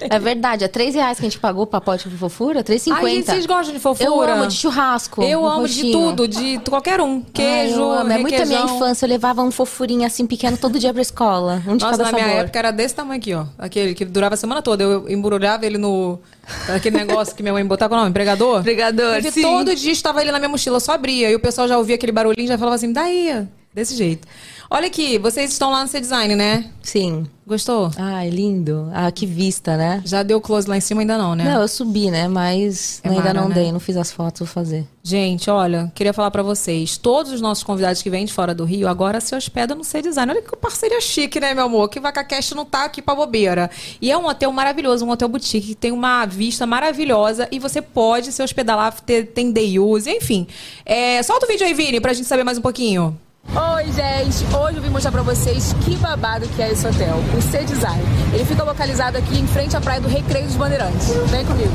É 0.00 0.18
verdade, 0.18 0.64
é 0.64 0.68
3 0.68 0.94
reais 0.94 1.18
que 1.18 1.26
a 1.26 1.28
gente 1.28 1.38
pagou 1.38 1.64
o 1.64 1.66
pacote 1.66 2.08
de 2.08 2.16
fofura, 2.16 2.62
3,50. 2.62 2.92
Ai, 2.92 3.10
gente, 3.16 3.26
vocês 3.26 3.46
gostam 3.46 3.74
de 3.74 3.80
fofura? 3.80 4.08
Eu 4.08 4.20
amo 4.20 4.46
de 4.46 4.54
churrasco. 4.54 5.22
Eu 5.22 5.46
amo 5.46 5.66
de 5.68 5.82
roxinho. 5.82 5.92
tudo, 5.92 6.28
de 6.28 6.58
qualquer 6.68 7.00
um. 7.00 7.16
Ai, 7.16 7.24
Queijo, 7.32 7.80
eu 7.80 7.90
amo. 7.92 8.12
É 8.12 8.18
muito 8.18 8.40
a 8.40 8.46
minha 8.46 8.62
infância. 8.62 9.04
Eu 9.06 9.10
levava 9.10 9.42
um 9.42 9.50
fofurinho 9.50 10.06
assim 10.06 10.26
pequeno 10.26 10.56
todo 10.56 10.78
dia 10.78 10.92
pra 10.92 11.02
escola. 11.02 11.62
Um 11.66 11.76
de 11.76 11.84
Nossa, 11.84 11.98
cada 11.98 12.04
na 12.04 12.12
minha 12.12 12.26
sabor. 12.26 12.40
época 12.42 12.58
era 12.58 12.70
desse 12.70 12.94
tamanho 12.94 13.18
aqui, 13.20 13.34
ó. 13.34 13.44
Aquele 13.58 13.94
que 13.94 14.04
durava 14.04 14.34
a 14.34 14.38
semana 14.38 14.62
toda. 14.62 14.82
Eu 14.84 15.08
embrulhava 15.08 15.66
ele 15.66 15.78
no. 15.78 16.18
Aquele 16.74 16.96
negócio 16.96 17.34
que 17.34 17.42
minha 17.42 17.52
mãe 17.52 17.64
botava 17.64 17.90
com 17.94 17.96
o 17.96 18.02
nome, 18.02 18.12
pregador. 18.12 18.62
Pregador, 18.62 19.16
E 19.18 19.30
sim. 19.30 19.42
todo 19.42 19.74
dia 19.74 19.92
estava 19.92 20.20
ele 20.22 20.32
na 20.32 20.38
minha 20.38 20.48
mochila, 20.48 20.76
eu 20.76 20.80
só 20.80 20.92
abria. 20.92 21.30
E 21.30 21.34
o 21.34 21.40
pessoal 21.40 21.68
já 21.68 21.76
ouvia 21.76 21.96
aquele 21.96 22.12
barulhinho 22.12 22.44
e 22.46 22.48
já 22.48 22.56
falava 22.56 22.76
assim, 22.76 22.92
daí, 22.92 23.46
desse 23.74 23.94
jeito. 23.94 24.26
Olha 24.70 24.86
aqui, 24.88 25.16
vocês 25.16 25.50
estão 25.50 25.70
lá 25.70 25.80
no 25.82 25.88
C-Design, 25.88 26.36
né? 26.36 26.66
Sim. 26.82 27.26
Gostou? 27.46 27.90
Ai, 27.96 28.28
lindo. 28.28 28.90
Ah, 28.92 29.10
que 29.10 29.24
vista, 29.24 29.78
né? 29.78 30.02
Já 30.04 30.22
deu 30.22 30.42
close 30.42 30.68
lá 30.68 30.76
em 30.76 30.80
cima, 30.82 31.00
ainda 31.00 31.16
não, 31.16 31.34
né? 31.34 31.44
Não, 31.44 31.62
eu 31.62 31.68
subi, 31.68 32.10
né? 32.10 32.28
Mas 32.28 33.00
É 33.02 33.08
ainda 33.08 33.22
mara, 33.22 33.40
não 33.40 33.48
né? 33.48 33.54
dei, 33.54 33.72
não 33.72 33.80
fiz 33.80 33.96
as 33.96 34.12
fotos, 34.12 34.40
vou 34.40 34.46
fazer. 34.46 34.86
Gente, 35.02 35.48
olha, 35.48 35.90
queria 35.94 36.12
falar 36.12 36.30
pra 36.30 36.42
vocês. 36.42 36.98
Todos 36.98 37.32
os 37.32 37.40
nossos 37.40 37.64
convidados 37.64 38.02
que 38.02 38.10
vêm 38.10 38.26
de 38.26 38.32
fora 38.34 38.54
do 38.54 38.66
Rio 38.66 38.86
agora 38.88 39.22
se 39.22 39.34
hospedam 39.34 39.74
no 39.74 39.82
C-Design. 39.84 40.32
Olha 40.32 40.42
que 40.42 40.54
parceria 40.54 41.00
chique, 41.00 41.40
né, 41.40 41.54
meu 41.54 41.64
amor? 41.64 41.88
Que 41.88 41.98
VacaCast 41.98 42.54
não 42.54 42.66
tá 42.66 42.84
aqui 42.84 43.00
pra 43.00 43.14
bobeira. 43.14 43.70
E 44.02 44.10
é 44.10 44.18
um 44.18 44.26
hotel 44.26 44.52
maravilhoso, 44.52 45.06
um 45.06 45.10
hotel 45.10 45.28
boutique 45.30 45.68
que 45.68 45.74
tem 45.74 45.92
uma 45.92 46.26
vista 46.26 46.66
maravilhosa 46.66 47.48
e 47.50 47.58
você 47.58 47.80
pode 47.80 48.32
se 48.32 48.42
hospedar 48.42 48.76
lá, 48.76 48.92
ter, 48.92 49.28
tem 49.28 49.50
day 49.50 49.78
use, 49.78 50.10
enfim. 50.10 50.46
É, 50.84 51.22
solta 51.22 51.46
o 51.46 51.48
vídeo 51.48 51.66
aí, 51.66 51.72
Vini, 51.72 52.02
pra 52.02 52.12
gente 52.12 52.28
saber 52.28 52.44
mais 52.44 52.58
um 52.58 52.62
pouquinho. 52.62 53.18
Oi, 53.54 53.84
gente! 53.92 54.44
Hoje 54.54 54.76
eu 54.76 54.82
vim 54.82 54.90
mostrar 54.90 55.10
pra 55.10 55.22
vocês 55.22 55.74
que 55.82 55.96
babado 55.96 56.46
que 56.48 56.60
é 56.60 56.70
esse 56.70 56.86
hotel, 56.86 57.16
o 57.36 57.40
C-Design. 57.40 58.02
Ele 58.32 58.44
fica 58.44 58.62
localizado 58.62 59.16
aqui 59.16 59.38
em 59.38 59.46
frente 59.46 59.74
à 59.74 59.80
praia 59.80 60.00
do 60.00 60.08
Recreio 60.08 60.46
dos 60.46 60.54
Bandeirantes. 60.54 61.08
Vem 61.30 61.46
comigo. 61.46 61.72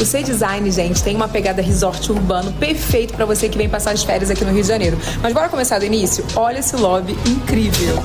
O 0.00 0.04
C-Design, 0.04 0.68
gente, 0.72 1.02
tem 1.02 1.14
uma 1.14 1.28
pegada 1.28 1.62
resort 1.62 2.10
urbano 2.10 2.52
perfeito 2.54 3.14
pra 3.14 3.24
você 3.24 3.48
que 3.48 3.56
vem 3.56 3.68
passar 3.68 3.92
as 3.92 4.02
férias 4.02 4.30
aqui 4.30 4.44
no 4.44 4.52
Rio 4.52 4.62
de 4.62 4.68
Janeiro. 4.68 4.98
Mas 5.22 5.32
bora 5.32 5.48
começar 5.48 5.78
do 5.78 5.84
início? 5.84 6.24
Olha 6.34 6.58
esse 6.58 6.74
lobby 6.74 7.16
incrível. 7.24 8.02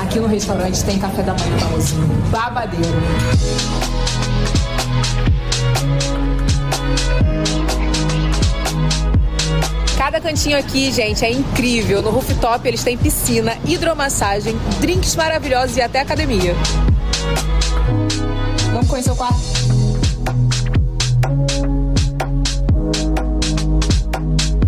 Aqui 0.00 0.18
no 0.18 0.26
restaurante 0.26 0.82
tem 0.82 0.98
café 0.98 1.22
da 1.22 1.34
manhã 1.34 1.58
famosinho, 1.58 2.06
babadeiro. 2.30 2.88
Cada 10.10 10.22
cantinho 10.22 10.58
aqui, 10.58 10.90
gente, 10.90 11.24
é 11.24 11.30
incrível. 11.30 12.02
No 12.02 12.10
rooftop 12.10 12.66
eles 12.66 12.82
têm 12.82 12.98
piscina, 12.98 13.56
hidromassagem, 13.64 14.58
drinks 14.80 15.14
maravilhosos 15.14 15.76
e 15.76 15.80
até 15.80 16.00
academia. 16.00 16.52
Vamos 18.72 18.88
conhecer 18.88 19.12
o 19.12 19.14
quarto? 19.14 19.38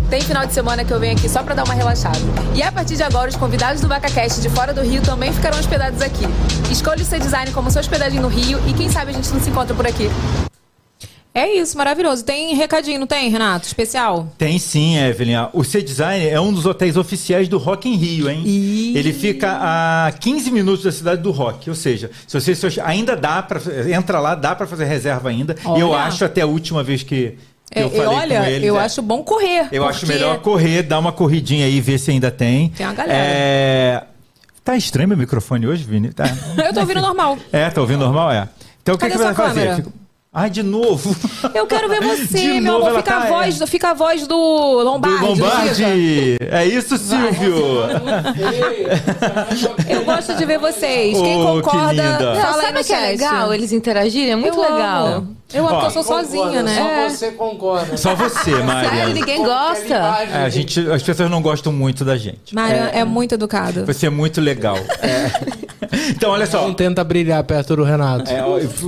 Tem 0.09 0.21
final 0.21 0.45
de 0.45 0.53
semana 0.53 0.85
que 0.85 0.93
eu 0.93 0.99
venho 1.01 1.17
aqui 1.17 1.27
só 1.27 1.43
pra 1.43 1.53
dar 1.53 1.65
uma 1.65 1.73
relaxada. 1.73 2.19
E 2.55 2.63
a 2.63 2.71
partir 2.71 2.95
de 2.95 3.03
agora, 3.03 3.29
os 3.29 3.35
convidados 3.35 3.81
do 3.81 3.89
VacaCast 3.89 4.39
de 4.39 4.47
fora 4.47 4.73
do 4.73 4.79
Rio 4.79 5.01
também 5.01 5.33
ficarão 5.33 5.59
hospedados 5.59 6.01
aqui. 6.01 6.23
Escolha 6.71 7.01
o 7.01 7.05
seu 7.05 7.19
design 7.19 7.51
como 7.51 7.69
sua 7.69 7.81
hospedagem 7.81 8.21
no 8.21 8.29
Rio 8.29 8.61
e 8.65 8.71
quem 8.71 8.89
sabe 8.89 9.11
a 9.11 9.13
gente 9.13 9.29
não 9.33 9.41
se 9.41 9.49
encontra 9.49 9.75
por 9.75 9.85
aqui. 9.85 10.09
É 11.35 11.51
isso, 11.55 11.75
maravilhoso. 11.75 12.23
Tem 12.23 12.53
recadinho, 12.53 12.99
não 12.99 13.07
tem, 13.07 13.27
Renato? 13.29 13.65
Especial? 13.65 14.27
Tem 14.37 14.59
sim, 14.59 14.97
Evelyn. 14.97 15.47
O 15.51 15.63
C-Design 15.63 16.27
é 16.27 16.39
um 16.39 16.53
dos 16.53 16.67
hotéis 16.67 16.95
oficiais 16.95 17.47
do 17.47 17.57
Rock 17.57 17.89
in 17.89 17.95
Rio, 17.95 18.29
hein? 18.29 18.43
Ih. 18.45 18.95
Ele 18.95 19.11
fica 19.11 19.57
a 19.59 20.11
15 20.19 20.51
minutos 20.51 20.83
da 20.83 20.91
cidade 20.91 21.21
do 21.23 21.31
Rock. 21.31 21.69
Ou 21.71 21.75
seja, 21.75 22.11
se 22.27 22.39
você 22.39 22.53
se 22.53 22.79
ainda 22.79 23.15
dá 23.15 23.41
para 23.41 23.59
entra 23.89 24.19
lá, 24.19 24.35
dá 24.35 24.53
para 24.55 24.67
fazer 24.67 24.85
reserva 24.85 25.29
ainda. 25.29 25.55
E 25.75 25.79
eu 25.79 25.93
acho 25.95 26.23
até 26.23 26.41
a 26.41 26.45
última 26.45 26.83
vez 26.83 27.01
que, 27.01 27.35
É, 27.73 27.81
eu 27.81 27.89
falei 27.89 28.05
olha, 28.05 28.39
com 28.41 28.45
eles. 28.45 28.67
eu 28.67 28.77
é, 28.79 28.83
acho 28.85 29.01
bom 29.01 29.23
correr. 29.23 29.69
eu 29.71 29.83
acho 29.87 30.01
porque- 30.01 30.13
melhor 30.13 30.37
correr, 30.39 30.83
dar 30.83 30.99
uma 30.99 31.11
corridinha 31.11 31.65
aí, 31.65 31.81
ver 31.81 31.97
se 31.97 32.11
ainda 32.11 32.29
tem. 32.29 32.69
Tem 32.69 32.85
uma 32.85 32.93
galera. 32.93 33.17
É... 33.19 34.03
Tá 34.63 34.77
estranho 34.77 35.09
meu 35.09 35.17
microfone 35.17 35.65
hoje, 35.65 35.83
Vini? 35.83 36.13
Tá. 36.13 36.25
Eu 36.63 36.71
tô 36.75 36.81
ouvindo 36.81 37.01
normal. 37.01 37.39
É, 37.51 37.69
tá 37.71 37.81
ouvindo 37.81 38.01
normal? 38.01 38.31
É. 38.31 38.47
Então 38.83 38.93
o 38.93 38.97
que, 38.99 39.07
que 39.09 39.17
você 39.17 39.23
vai 39.23 39.33
fazer? 39.33 39.53
câmera? 39.61 39.75
Fico- 39.77 40.02
Ai, 40.35 40.49
de 40.49 40.63
novo. 40.63 41.15
Eu 41.53 41.67
quero 41.67 41.87
ver 41.87 42.01
você, 42.03 42.39
De 42.39 42.47
meu 42.59 42.73
novo 42.73 42.87
amor. 42.87 43.03
Fica, 43.03 43.11
tá, 43.11 43.23
a 43.23 43.27
voz, 43.27 43.55
é. 43.55 43.59
do, 43.59 43.67
fica 43.67 43.89
a 43.91 43.93
voz 43.93 44.25
do 44.25 44.35
Lombardi. 44.81 45.19
Do? 45.19 45.25
Lombardi! 45.27 46.37
É 46.41 46.65
isso, 46.65 46.97
Silvio! 46.97 47.83
Eu 49.87 50.03
gosto 50.03 50.33
de 50.33 50.43
ver 50.43 50.57
vocês. 50.57 51.15
Quem 51.15 51.39
Oh, 51.39 51.57
que 51.57 51.61
concorda, 51.61 51.91
linda. 51.93 52.33
Não, 52.33 52.41
fala 52.41 52.55
aí 52.55 52.61
sabe 52.65 52.79
no 52.79 52.83
que 52.83 52.93
é 52.93 52.99
legal 52.99 53.53
eles 53.53 53.71
interagirem? 53.71 54.31
É 54.31 54.35
muito 54.35 54.57
eu 54.57 54.61
legal. 54.61 55.05
Amo. 55.05 55.42
Eu 55.53 55.67
amo, 55.67 55.79
porque 55.79 55.85
eu 55.85 55.91
sou 55.91 56.03
sozinha, 56.03 56.63
né? 56.63 56.75
Só 56.75 57.09
você 57.09 57.31
concorda. 57.31 57.97
Só 57.97 58.15
você, 58.15 58.51
Maria. 58.63 58.89
Sério, 58.89 59.13
ninguém 59.13 59.37
que 59.37 59.45
gosta. 59.45 59.93
É, 59.93 60.43
a 60.43 60.49
gente, 60.49 60.79
as 60.91 61.03
pessoas 61.03 61.29
não 61.29 61.41
gostam 61.41 61.71
muito 61.71 62.03
da 62.03 62.17
gente. 62.17 62.53
Mariana 62.53 62.89
é, 62.89 63.03
muito 63.03 63.35
educada. 63.35 63.85
Você 63.85 64.07
é 64.07 64.09
muito 64.09 64.41
legal. 64.41 64.77
É. 65.01 65.73
Então, 66.09 66.31
olha 66.31 66.45
só. 66.47 66.61
Não 66.61 66.73
tenta 66.73 67.03
brilhar 67.03 67.43
perto 67.43 67.75
do 67.75 67.83
Renato. 67.83 68.29
É, 68.31 68.41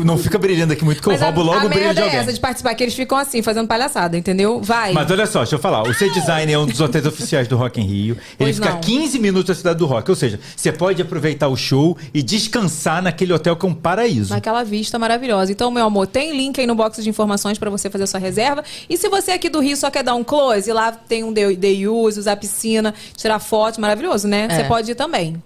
não 0.03 0.17
fica 0.17 0.37
brilhando 0.37 0.73
aqui 0.73 0.83
muito, 0.83 1.01
que 1.01 1.07
eu 1.07 1.13
a, 1.13 1.17
roubo 1.17 1.43
logo 1.43 1.59
a 1.59 1.65
o 1.65 1.69
brilho 1.69 1.81
de 1.81 1.85
merda 1.85 2.01
é 2.01 2.03
alguém. 2.05 2.19
essa 2.19 2.33
de 2.33 2.39
participar, 2.39 2.73
que 2.73 2.83
eles 2.83 2.95
ficam 2.95 3.17
assim, 3.17 3.41
fazendo 3.41 3.67
palhaçada, 3.67 4.17
entendeu? 4.17 4.59
Vai. 4.61 4.91
Mas 4.91 5.09
olha 5.11 5.25
só, 5.25 5.39
deixa 5.39 5.55
eu 5.55 5.59
falar. 5.59 5.83
O 5.83 5.93
C-Design 5.93 6.51
é 6.51 6.57
um 6.57 6.65
dos 6.65 6.81
hotéis 6.81 7.05
oficiais 7.05 7.47
do 7.47 7.57
Rock 7.57 7.79
in 7.79 7.85
Rio. 7.85 8.15
Ele 8.15 8.19
Pois 8.37 8.55
fica 8.55 8.69
não. 8.69 8.77
a 8.77 8.79
15 8.79 9.19
minutos 9.19 9.45
da 9.45 9.55
cidade 9.55 9.77
do 9.77 9.85
Rock. 9.85 10.09
Ou 10.09 10.15
seja, 10.15 10.39
você 10.55 10.71
pode 10.71 11.01
aproveitar 11.01 11.47
o 11.47 11.55
show 11.55 11.97
e 12.13 12.23
descansar 12.23 13.01
naquele 13.01 13.33
hotel 13.33 13.55
que 13.55 13.65
é 13.65 13.69
um 13.69 13.73
paraíso. 13.73 14.33
Naquela 14.33 14.63
vista 14.63 14.97
maravilhosa. 14.97 15.51
Então, 15.51 15.69
meu 15.69 15.85
amor, 15.85 16.07
tem 16.07 16.35
link 16.35 16.54
aí 16.61 16.67
no 16.67 16.75
box 16.75 17.03
de 17.03 17.09
informações 17.09 17.57
pra 17.57 17.69
você 17.69 17.89
fazer 17.89 18.03
a 18.03 18.07
sua 18.07 18.19
reserva. 18.19 18.63
E 18.89 18.97
se 18.97 19.07
você 19.09 19.31
aqui 19.31 19.49
do 19.49 19.59
Rio 19.59 19.75
só 19.77 19.89
quer 19.91 20.03
dar 20.03 20.15
um 20.15 20.23
close, 20.23 20.71
lá 20.71 20.91
tem 20.91 21.23
um 21.23 21.31
day, 21.33 21.87
use, 21.87 22.19
usar 22.19 22.35
piscina, 22.37 22.93
tirar 23.15 23.39
foto, 23.39 23.79
maravilhoso, 23.81 24.27
né? 24.27 24.47
Você 24.49 24.61
É. 24.61 24.63
pode 24.67 24.91
ir 24.91 24.95
também. 24.95 25.41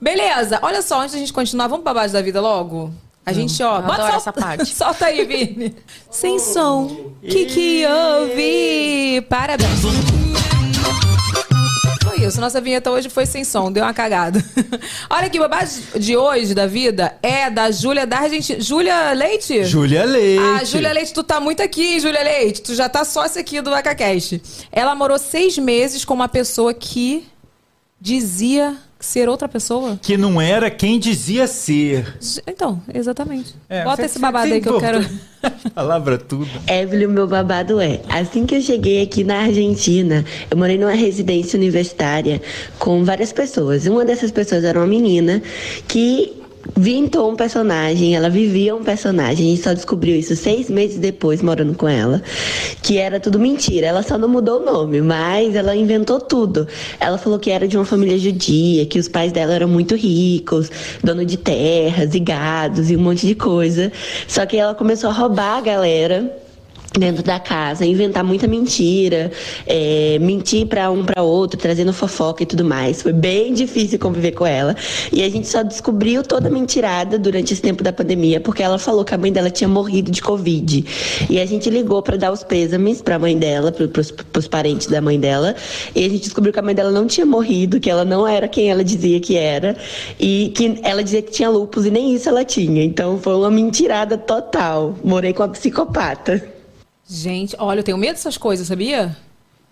Beleza, 0.00 0.58
olha 0.62 0.82
só, 0.82 1.00
antes 1.00 1.12
da 1.14 1.18
gente 1.18 1.32
continuar, 1.32 1.66
vamos 1.68 1.84
pra 1.84 1.94
base 1.94 2.12
da 2.12 2.20
vida 2.22 2.40
logo? 2.40 2.92
A 3.26 3.32
gente, 3.32 3.62
ó, 3.62 3.80
bota 3.80 3.96
solta- 4.02 4.16
essa 4.16 4.32
parte. 4.32 4.66
solta 4.74 5.06
aí, 5.06 5.24
Vini. 5.24 5.74
Sem 6.10 6.38
som. 6.38 7.12
Que 7.22 7.46
que 7.46 7.86
houve? 7.86 9.22
Parabéns. 9.30 9.80
Isso, 12.26 12.40
nossa 12.40 12.60
vinheta 12.60 12.90
hoje 12.90 13.08
foi 13.08 13.26
sem 13.26 13.44
som, 13.44 13.70
deu 13.70 13.82
uma 13.84 13.94
cagada. 13.94 14.44
Olha 15.10 15.26
aqui, 15.26 15.38
o 15.38 15.42
babado 15.42 15.70
de 15.98 16.16
hoje 16.16 16.54
da 16.54 16.66
vida 16.66 17.16
é 17.22 17.50
da 17.50 17.70
Júlia 17.70 18.06
da 18.06 18.18
Argentina. 18.18 18.60
Júlia 18.60 19.12
Leite? 19.12 19.64
Júlia 19.64 20.04
Leite. 20.04 20.42
Ah, 20.42 20.64
Júlia 20.64 20.92
Leite, 20.92 21.12
tu 21.12 21.22
tá 21.22 21.40
muito 21.40 21.62
aqui, 21.62 22.00
Júlia 22.00 22.22
Leite. 22.22 22.62
Tu 22.62 22.74
já 22.74 22.88
tá 22.88 23.04
sócia 23.04 23.40
aqui 23.40 23.60
do 23.60 23.70
VacaCast. 23.70 24.42
Ela 24.72 24.94
morou 24.94 25.18
seis 25.18 25.58
meses 25.58 26.04
com 26.04 26.14
uma 26.14 26.28
pessoa 26.28 26.72
que 26.72 27.26
dizia 28.00 28.76
ser 29.04 29.28
outra 29.28 29.46
pessoa. 29.48 29.98
Que 30.00 30.16
não 30.16 30.40
era 30.40 30.70
quem 30.70 30.98
dizia 30.98 31.46
ser. 31.46 32.16
Então, 32.46 32.80
exatamente. 32.92 33.54
É, 33.68 33.84
Bota 33.84 33.96
você- 34.02 34.06
esse 34.06 34.18
babado 34.18 34.52
aí 34.52 34.60
que 34.60 34.68
eu 34.68 34.80
quero. 34.80 35.04
Palavra 35.74 36.16
tudo. 36.16 36.48
Evelyn, 36.66 37.06
meu 37.08 37.26
babado 37.26 37.78
é, 37.80 38.00
assim 38.08 38.46
que 38.46 38.54
eu 38.56 38.62
cheguei 38.62 39.02
aqui 39.02 39.22
na 39.22 39.40
Argentina, 39.42 40.24
eu 40.50 40.56
morei 40.56 40.78
numa 40.78 40.92
residência 40.92 41.56
universitária 41.58 42.40
com 42.78 43.04
várias 43.04 43.32
pessoas. 43.32 43.86
Uma 43.86 44.04
dessas 44.04 44.30
pessoas 44.30 44.64
era 44.64 44.78
uma 44.78 44.86
menina 44.86 45.42
que 45.86 46.42
inventou 46.76 47.30
um 47.30 47.36
personagem, 47.36 48.14
ela 48.16 48.28
vivia 48.30 48.74
um 48.74 48.82
personagem, 48.82 49.46
a 49.46 49.50
gente 49.50 49.62
só 49.62 49.72
descobriu 49.72 50.16
isso 50.16 50.34
seis 50.34 50.68
meses 50.68 50.98
depois, 50.98 51.42
morando 51.42 51.74
com 51.74 51.88
ela, 51.88 52.22
que 52.82 52.98
era 52.98 53.20
tudo 53.20 53.38
mentira. 53.38 53.86
Ela 53.86 54.02
só 54.02 54.18
não 54.18 54.28
mudou 54.28 54.60
o 54.60 54.64
nome, 54.64 55.00
mas 55.00 55.54
ela 55.54 55.76
inventou 55.76 56.20
tudo. 56.20 56.66
Ela 56.98 57.18
falou 57.18 57.38
que 57.38 57.50
era 57.50 57.68
de 57.68 57.76
uma 57.76 57.84
família 57.84 58.18
judia, 58.18 58.86
que 58.86 58.98
os 58.98 59.08
pais 59.08 59.32
dela 59.32 59.54
eram 59.54 59.68
muito 59.68 59.94
ricos, 59.94 60.70
dono 61.02 61.24
de 61.24 61.36
terras 61.36 62.14
e 62.14 62.20
gados 62.20 62.90
e 62.90 62.96
um 62.96 63.00
monte 63.00 63.26
de 63.26 63.34
coisa. 63.34 63.92
Só 64.26 64.46
que 64.46 64.56
ela 64.56 64.74
começou 64.74 65.10
a 65.10 65.12
roubar 65.12 65.58
a 65.58 65.60
galera 65.60 66.43
dentro 66.98 67.22
da 67.22 67.40
casa, 67.40 67.84
inventar 67.84 68.22
muita 68.22 68.46
mentira, 68.46 69.30
é, 69.66 70.18
mentir 70.20 70.66
para 70.66 70.90
um 70.90 71.04
para 71.04 71.22
outro, 71.22 71.58
trazendo 71.58 71.92
fofoca 71.92 72.42
e 72.42 72.46
tudo 72.46 72.64
mais. 72.64 73.02
Foi 73.02 73.12
bem 73.12 73.52
difícil 73.52 73.98
conviver 73.98 74.32
com 74.32 74.46
ela. 74.46 74.76
E 75.12 75.22
a 75.22 75.28
gente 75.28 75.48
só 75.48 75.62
descobriu 75.62 76.22
toda 76.22 76.48
a 76.48 76.50
mentirada 76.50 77.18
durante 77.18 77.52
esse 77.52 77.62
tempo 77.62 77.82
da 77.82 77.92
pandemia, 77.92 78.40
porque 78.40 78.62
ela 78.62 78.78
falou 78.78 79.04
que 79.04 79.14
a 79.14 79.18
mãe 79.18 79.32
dela 79.32 79.50
tinha 79.50 79.68
morrido 79.68 80.10
de 80.10 80.22
Covid. 80.22 80.84
E 81.28 81.40
a 81.40 81.46
gente 81.46 81.68
ligou 81.68 82.02
para 82.02 82.16
dar 82.16 82.32
os 82.32 82.44
pêsames 82.44 83.02
para 83.02 83.16
a 83.16 83.18
mãe 83.18 83.36
dela, 83.36 83.72
para 83.72 84.38
os 84.40 84.48
parentes 84.48 84.86
da 84.86 85.00
mãe 85.00 85.18
dela. 85.18 85.56
E 85.94 86.04
a 86.04 86.08
gente 86.08 86.22
descobriu 86.22 86.52
que 86.52 86.60
a 86.60 86.62
mãe 86.62 86.74
dela 86.74 86.90
não 86.90 87.06
tinha 87.06 87.26
morrido, 87.26 87.80
que 87.80 87.90
ela 87.90 88.04
não 88.04 88.26
era 88.26 88.46
quem 88.46 88.70
ela 88.70 88.84
dizia 88.84 89.18
que 89.20 89.36
era. 89.36 89.76
E 90.18 90.52
que 90.54 90.78
ela 90.82 91.02
dizia 91.02 91.22
que 91.22 91.32
tinha 91.32 91.50
lupus 91.50 91.86
e 91.86 91.90
nem 91.90 92.14
isso 92.14 92.28
ela 92.28 92.44
tinha. 92.44 92.84
Então 92.84 93.18
foi 93.18 93.34
uma 93.34 93.50
mentirada 93.50 94.16
total. 94.16 94.96
Morei 95.02 95.32
com 95.32 95.42
a 95.42 95.48
psicopata. 95.48 96.53
Gente, 97.06 97.54
olha, 97.58 97.80
eu 97.80 97.84
tenho 97.84 97.98
medo 97.98 98.14
dessas 98.14 98.36
coisas, 98.36 98.66
sabia? 98.66 99.16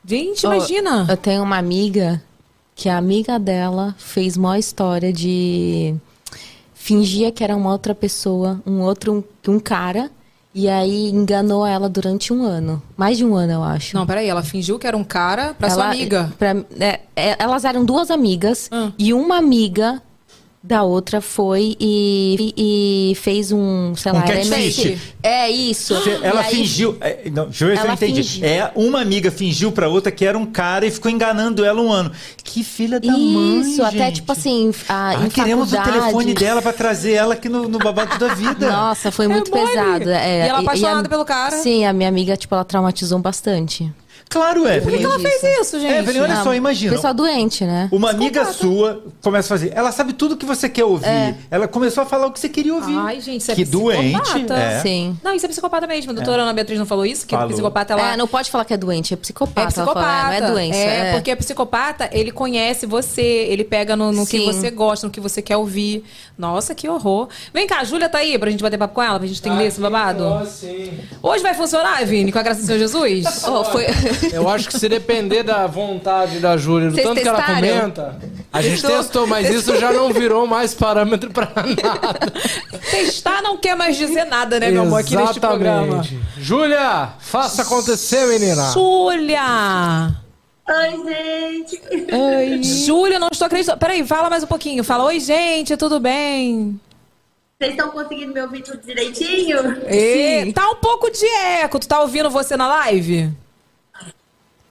Gente, 0.05 0.45
imagina. 0.45 1.07
Eu 1.09 1.17
tenho 1.17 1.43
uma 1.43 1.57
amiga 1.57 2.23
que 2.75 2.89
a 2.89 2.97
amiga 2.97 3.39
dela 3.39 3.95
fez 3.99 4.37
uma 4.37 4.59
história 4.59 5.13
de 5.13 5.95
fingia 6.75 7.31
que 7.31 7.45
era 7.45 7.57
uma 7.57 7.71
outra 7.71 7.95
pessoa, 7.95 8.61
um 8.67 8.81
outro 8.81 9.25
um, 9.49 9.53
um 9.53 9.61
cara, 9.61 10.11
e 10.55 10.69
aí 10.69 11.09
enganou 11.09 11.65
ela 11.65 11.89
durante 11.89 12.33
um 12.33 12.45
ano. 12.45 12.83
Mais 12.97 13.17
de 13.17 13.25
um 13.25 13.35
ano, 13.35 13.53
eu 13.53 13.63
acho. 13.63 13.97
Não, 13.97 14.07
peraí, 14.07 14.29
ela 14.29 14.43
fingiu 14.43 14.79
que 14.79 14.87
era 14.87 14.97
um 14.97 15.05
cara 15.05 15.55
pra 15.55 15.69
ela, 15.69 15.75
sua 15.77 15.87
amiga. 15.87 16.33
Pra, 16.39 16.57
é, 16.79 17.01
é, 17.15 17.37
elas 17.39 17.65
eram 17.65 17.85
duas 17.85 18.11
amigas, 18.11 18.69
hum. 18.73 18.93
e 18.99 19.15
uma 19.15 19.39
amiga 19.39 20.03
da 20.63 20.85
outra 20.85 21.21
foi 21.21 21.77
e, 21.81 22.55
e 22.57 23.15
fez 23.17 23.51
um, 23.51 23.97
sei 23.97 24.13
um 24.13 24.15
lá, 24.15 24.23
catfish. 24.23 24.97
É 25.21 25.51
isso. 25.51 25.93
Ela 26.23 26.43
aí, 26.43 26.55
fingiu. 26.55 26.97
É, 27.01 27.29
não, 27.31 27.47
deixa 27.47 27.65
eu 27.65 27.69
ver 27.69 27.79
se 27.79 27.87
eu 27.87 27.93
entendi. 27.93 28.23
Fingiu. 28.23 28.45
É, 28.47 28.73
uma 28.77 29.01
amiga 29.01 29.31
fingiu 29.33 29.73
pra 29.73 29.89
outra 29.89 30.13
que 30.13 30.25
era 30.25 30.39
um 30.39 30.47
cara 30.47 30.87
e 30.87 30.91
ficou 30.91 31.11
enganando 31.11 31.65
ela 31.65 31.81
um 31.81 31.91
ano. 31.91 32.13
Que 32.45 32.63
filha 32.63 33.01
da 33.01 33.13
isso, 33.13 33.19
mãe. 33.19 33.61
Isso, 33.61 33.83
até 33.83 34.07
gente. 34.07 34.15
tipo 34.17 34.31
assim. 34.31 34.73
A, 34.89 35.11
ah, 35.11 35.29
queremos 35.31 35.71
faculdade. 35.71 35.99
o 35.99 36.01
telefone 36.01 36.35
dela 36.35 36.63
pra 36.63 36.73
trazer 36.73 37.13
ela 37.13 37.35
aqui 37.35 37.49
no, 37.49 37.69
no 37.69 37.79
babado 37.79 38.17
da 38.19 38.33
vida. 38.33 38.71
Nossa, 38.71 39.11
foi 39.11 39.27
muito 39.27 39.53
é 39.57 39.67
pesado. 39.67 40.11
É, 40.11 40.47
e 40.47 40.49
ela 40.49 40.61
apaixonada 40.61 41.03
e 41.03 41.07
a, 41.07 41.11
pelo 41.11 41.25
cara. 41.25 41.57
Sim, 41.57 41.85
a 41.85 41.93
minha 41.93 42.09
amiga, 42.09 42.37
tipo, 42.37 42.55
ela 42.55 42.65
traumatizou 42.65 43.19
bastante. 43.19 43.93
Claro, 44.33 44.67
Evelyn. 44.67 44.83
Por 44.83 44.99
que, 44.99 45.05
ela 45.05 45.19
fez 45.19 45.61
isso, 45.61 45.79
gente? 45.79 45.93
Evelyn, 45.93 46.23
olha 46.23 46.35
Não, 46.37 46.45
só, 46.45 46.55
imagina. 46.55 46.95
Pessoa 46.95 47.13
doente, 47.13 47.65
né? 47.65 47.89
Uma 47.93 48.11
amiga 48.11 48.45
sua 48.53 49.05
começa 49.21 49.53
a 49.53 49.59
fazer. 49.59 49.73
Ela 49.75 49.93
sabe 49.93 50.15
tudo 50.15 50.37
que 50.39 50.47
você 50.47 50.69
quer 50.71 50.85
ouvir. 50.85 51.07
É. 51.07 51.35
Ela 51.51 51.69
começou 51.69 52.03
a 52.03 52.07
falar 52.07 52.27
o 52.29 52.33
que 52.33 52.41
você 52.41 52.49
queria 52.49 52.75
ouvir. 52.75 52.97
Ai, 52.97 53.21
gente, 53.21 53.43
isso 53.43 53.53
é 53.53 53.55
que 53.55 53.65
psicopata. 53.67 53.99
doente. 53.99 54.53
É. 54.53 54.81
Sim. 54.81 55.19
Não, 55.23 55.35
isso 55.35 55.45
é 55.45 55.49
psicopata 55.51 55.87
mesmo. 55.87 56.13
A 56.13 56.15
doutora 56.15 56.43
Ana 56.43 56.53
Beatriz 56.55 56.79
não 56.79 56.87
falou 56.87 57.05
isso? 57.05 57.27
Que 57.27 57.35
Falou. 57.35 57.51
psicopata 57.51 57.93
ela. 57.93 58.13
É, 58.13 58.17
não 58.17 58.27
pode 58.27 58.51
falar 58.51 58.65
que 58.65 58.73
é 58.73 58.77
doente, 58.79 59.13
é 59.13 59.17
psicopata. 59.19 59.61
É 59.61 59.67
psicopata. 59.67 60.01
Fala, 60.01 60.25
não 60.25 60.33
é 60.33 60.51
doença. 60.51 60.79
É, 60.79 61.09
É, 61.09 61.13
porque 61.13 61.33
o 61.33 61.37
psicopata, 61.37 62.09
ele 62.11 62.33
conhece 62.33 62.87
você, 62.87 63.21
ele 63.23 63.65
pega 63.65 63.95
no, 63.95 64.13
no 64.13 64.27
que 64.27 64.39
Sim. 64.39 64.47
você 64.47 64.71
gosta, 64.71 65.07
no 65.07 65.13
que 65.13 65.21
você 65.21 65.43
quer 65.43 65.57
ouvir. 65.59 66.05
Nossa, 66.39 66.75
que 66.75 66.89
horror. 66.89 67.29
Vem 67.53 67.67
cá, 67.67 67.81
a 67.81 67.85
Júlia 67.85 68.09
tá 68.09 68.19
aí 68.19 68.39
pra 68.39 68.51
gente 68.51 68.63
bater 68.63 68.79
papo 68.79 68.95
com 68.95 69.03
ela, 69.03 69.19
pra 69.19 69.29
gente 69.29 69.39
entender 69.41 69.67
esse 69.67 69.81
babado? 69.81 70.25
Ó, 70.25 70.45
sim. 70.45 70.91
Hoje 71.23 71.43
vai 71.43 71.55
funcionar, 71.55 72.05
Vini, 72.07 72.33
com 72.33 72.39
a 72.39 72.43
graça 72.43 72.61
do 72.61 72.67
Senhor 72.67 72.79
Jesus? 72.79 73.45
Oh, 73.47 73.65
foi... 73.65 73.87
Eu 74.33 74.49
acho 74.49 74.69
que 74.69 74.79
se 74.79 74.89
depender 74.89 75.43
da 75.43 75.67
vontade 75.67 76.39
da 76.39 76.57
Júlia, 76.57 76.89
do 76.89 76.95
Vocês 76.95 77.07
tanto 77.07 77.21
que 77.21 77.29
ela 77.29 77.39
testaram? 77.39 77.61
comenta, 77.61 78.19
a 78.53 78.61
gente 78.63 78.83
Testou? 78.83 78.97
testou, 78.99 79.27
mas 79.27 79.49
isso 79.51 79.77
já 79.81 79.93
não 79.93 80.13
virou 80.13 80.47
mais 80.47 80.75
parâmetro 80.75 81.31
pra 81.31 81.49
nada. 81.57 82.33
Testar 82.91 83.43
não 83.43 83.57
quer 83.57 83.75
mais 83.77 83.97
dizer 83.97 84.25
nada, 84.25 84.61
né, 84.61 84.71
meu 84.71 84.83
amor, 84.83 85.01
aqui 85.01 85.17
neste 85.17 85.41
programa. 85.41 86.03
Júlia, 86.39 87.09
faça 87.19 87.63
acontecer, 87.63 88.27
menina. 88.27 88.71
Júlia! 88.73 90.17
Oi, 90.69 90.91
gente. 91.13 91.83
Oi. 92.13 92.63
Júlia, 92.63 93.19
não 93.19 93.29
estou 93.33 93.47
acreditando. 93.47 93.79
Peraí, 93.79 94.07
fala 94.07 94.31
mais 94.31 94.45
um 94.45 94.47
pouquinho. 94.47 94.85
Fala, 94.85 95.05
oi, 95.05 95.19
gente, 95.19 95.77
tudo 95.77 95.99
bem? 95.99 96.81
Vocês 97.59 97.73
estão 97.73 97.91
conseguindo 97.91 98.33
me 98.33 98.41
ouvir 98.41 98.63
tudo 98.63 98.79
direitinho? 98.85 99.59
E... 99.91 100.53
Tá 100.53 100.71
um 100.71 100.77
pouco 100.77 101.11
de 101.11 101.27
eco. 101.63 101.79
Tu 101.81 101.89
tá 101.89 102.01
ouvindo 102.01 102.31
você 102.31 102.57
na 102.57 102.69
live? 102.69 103.31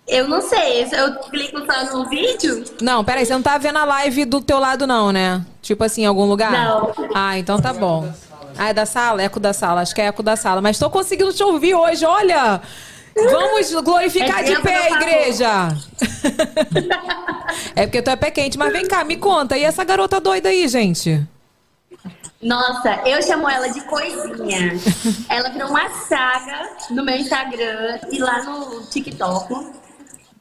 Eu 0.07 0.27
não 0.27 0.41
sei. 0.41 0.83
Eu 0.91 1.15
clico 1.29 1.59
só 1.65 1.97
no 1.97 2.09
vídeo? 2.09 2.63
Não, 2.81 3.03
peraí, 3.03 3.25
você 3.25 3.33
não 3.33 3.41
tá 3.41 3.57
vendo 3.57 3.77
a 3.77 3.85
live 3.85 4.25
do 4.25 4.41
teu 4.41 4.59
lado, 4.59 4.85
não, 4.85 5.11
né? 5.11 5.45
Tipo 5.61 5.83
assim, 5.83 6.03
em 6.03 6.05
algum 6.05 6.25
lugar? 6.25 6.51
Não. 6.51 6.93
Ah, 7.13 7.37
então 7.37 7.59
tá 7.59 7.71
bom. 7.71 8.11
Ah, 8.57 8.69
é 8.69 8.73
da 8.73 8.85
sala? 8.85 9.21
Eco 9.21 9.39
da 9.39 9.53
sala. 9.53 9.81
Acho 9.81 9.95
que 9.95 10.01
é 10.01 10.07
eco 10.07 10.21
da 10.21 10.35
sala. 10.35 10.61
Mas 10.61 10.77
tô 10.77 10.89
conseguindo 10.89 11.33
te 11.33 11.43
ouvir 11.43 11.75
hoje, 11.75 12.05
olha! 12.05 12.61
Vamos 13.15 13.71
glorificar 13.83 14.39
É 14.39 14.43
de 14.43 14.61
pé, 14.61 14.89
igreja! 14.91 15.69
é 17.75 17.85
porque 17.85 18.01
tu 18.01 18.09
é 18.09 18.15
pé 18.15 18.31
quente. 18.31 18.57
Mas 18.57 18.71
vem 18.71 18.87
cá, 18.87 19.03
me 19.03 19.17
conta. 19.17 19.57
E 19.57 19.63
essa 19.63 19.83
garota 19.83 20.19
doida 20.19 20.49
aí, 20.49 20.67
gente? 20.67 21.25
Nossa, 22.41 23.01
eu 23.05 23.21
chamo 23.21 23.47
ela 23.47 23.67
de 23.67 23.81
coisinha. 23.81 24.73
Ela 25.29 25.49
virou 25.49 25.69
uma 25.69 25.89
saga 25.89 26.69
no 26.89 27.03
meu 27.03 27.15
Instagram 27.15 27.99
e 28.11 28.17
lá 28.17 28.43
no 28.43 28.81
TikTok. 28.87 29.80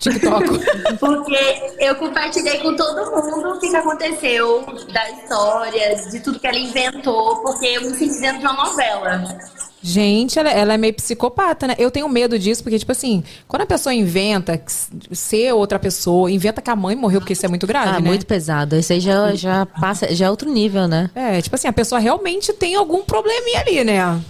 TikTok. 0.00 0.44
Porque 0.98 1.38
eu 1.78 1.94
compartilhei 1.96 2.58
com 2.58 2.74
todo 2.74 3.10
mundo 3.10 3.50
o 3.50 3.58
que, 3.60 3.68
que 3.68 3.76
aconteceu, 3.76 4.64
da 4.92 5.10
história, 5.10 5.94
de 6.10 6.20
tudo 6.20 6.40
que 6.40 6.46
ela 6.46 6.58
inventou, 6.58 7.36
porque 7.42 7.66
eu 7.66 7.82
me 7.82 7.94
senti 7.96 8.18
dentro 8.20 8.40
de 8.40 8.46
uma 8.46 8.64
novela. 8.64 9.38
Gente, 9.82 10.38
ela, 10.38 10.50
ela 10.50 10.74
é 10.74 10.76
meio 10.76 10.92
psicopata, 10.94 11.66
né? 11.66 11.74
Eu 11.78 11.90
tenho 11.90 12.06
medo 12.08 12.38
disso, 12.38 12.62
porque, 12.62 12.78
tipo 12.78 12.92
assim, 12.92 13.24
quando 13.48 13.62
a 13.62 13.66
pessoa 13.66 13.94
inventa 13.94 14.60
ser 15.12 15.52
outra 15.54 15.78
pessoa, 15.78 16.30
inventa 16.30 16.60
que 16.60 16.70
a 16.70 16.76
mãe 16.76 16.94
morreu, 16.96 17.20
porque 17.20 17.32
isso 17.32 17.46
é 17.46 17.48
muito 17.48 17.66
grave, 17.66 17.88
Ah, 17.88 17.92
né? 18.00 18.00
muito 18.00 18.26
pesado. 18.26 18.76
Isso 18.76 18.92
aí 18.92 19.00
já, 19.00 19.34
já 19.34 19.64
passa, 19.64 20.14
já 20.14 20.26
é 20.26 20.30
outro 20.30 20.50
nível, 20.50 20.86
né? 20.86 21.10
É, 21.14 21.40
tipo 21.40 21.54
assim, 21.56 21.68
a 21.68 21.72
pessoa 21.72 21.98
realmente 21.98 22.52
tem 22.52 22.74
algum 22.74 23.02
probleminha 23.02 23.60
ali, 23.60 23.84
né? 23.84 24.20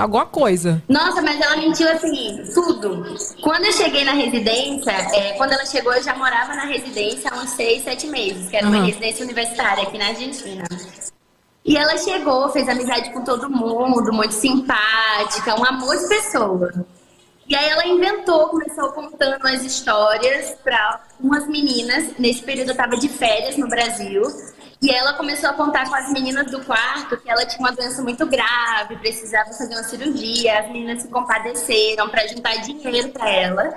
Alguma 0.00 0.26
coisa. 0.26 0.80
Nossa, 0.88 1.20
mas 1.20 1.40
ela 1.40 1.56
mentiu 1.56 1.90
assim, 1.90 2.44
tudo. 2.54 3.04
Quando 3.42 3.64
eu 3.64 3.72
cheguei 3.72 4.04
na 4.04 4.12
residência, 4.12 4.90
é, 4.90 5.32
quando 5.32 5.52
ela 5.52 5.66
chegou, 5.66 5.92
eu 5.92 6.02
já 6.02 6.14
morava 6.14 6.54
na 6.54 6.64
residência 6.64 7.30
há 7.32 7.40
uns 7.40 7.50
seis, 7.50 7.82
sete 7.82 8.06
meses, 8.06 8.48
que 8.48 8.56
era 8.56 8.66
uma 8.66 8.76
Aham. 8.76 8.86
residência 8.86 9.24
universitária 9.24 9.82
aqui 9.82 9.98
na 9.98 10.06
Argentina. 10.06 10.64
E 11.64 11.76
ela 11.76 11.96
chegou, 11.96 12.48
fez 12.50 12.68
amizade 12.68 13.12
com 13.12 13.24
todo 13.24 13.50
mundo, 13.50 14.12
muito 14.12 14.34
simpática, 14.34 15.58
um 15.58 15.64
amor 15.64 15.96
de 15.96 16.08
pessoa. 16.08 16.72
E 17.48 17.56
aí 17.56 17.68
ela 17.68 17.86
inventou, 17.86 18.48
começou 18.48 18.92
contando 18.92 19.46
as 19.46 19.62
histórias 19.64 20.56
para 20.62 21.00
umas 21.20 21.46
meninas. 21.48 22.16
Nesse 22.18 22.42
período 22.42 22.70
eu 22.70 22.76
tava 22.76 22.96
de 22.96 23.08
férias 23.08 23.56
no 23.56 23.68
Brasil. 23.68 24.22
E 24.82 24.90
ela 24.90 25.12
começou 25.12 25.48
a 25.48 25.52
contar 25.52 25.88
com 25.88 25.94
as 25.94 26.10
meninas 26.10 26.50
do 26.50 26.60
quarto 26.64 27.16
que 27.16 27.30
ela 27.30 27.46
tinha 27.46 27.60
uma 27.60 27.70
doença 27.70 28.02
muito 28.02 28.26
grave, 28.26 28.96
precisava 28.96 29.48
fazer 29.52 29.74
uma 29.74 29.84
cirurgia. 29.84 30.58
As 30.58 30.66
meninas 30.66 31.02
se 31.02 31.08
compadeceram 31.08 32.08
para 32.08 32.26
juntar 32.26 32.56
dinheiro 32.56 33.10
para 33.10 33.30
ela. 33.30 33.72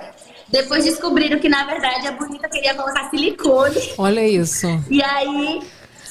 Depois 0.49 0.83
descobriram 0.83 1.37
que, 1.39 1.47
na 1.47 1.63
verdade, 1.65 2.07
a 2.07 2.11
bonita 2.11 2.49
queria 2.49 2.73
colocar 2.73 3.09
silicone. 3.11 3.93
Olha 3.99 4.27
isso. 4.27 4.67
E 4.89 5.03
aí 5.03 5.61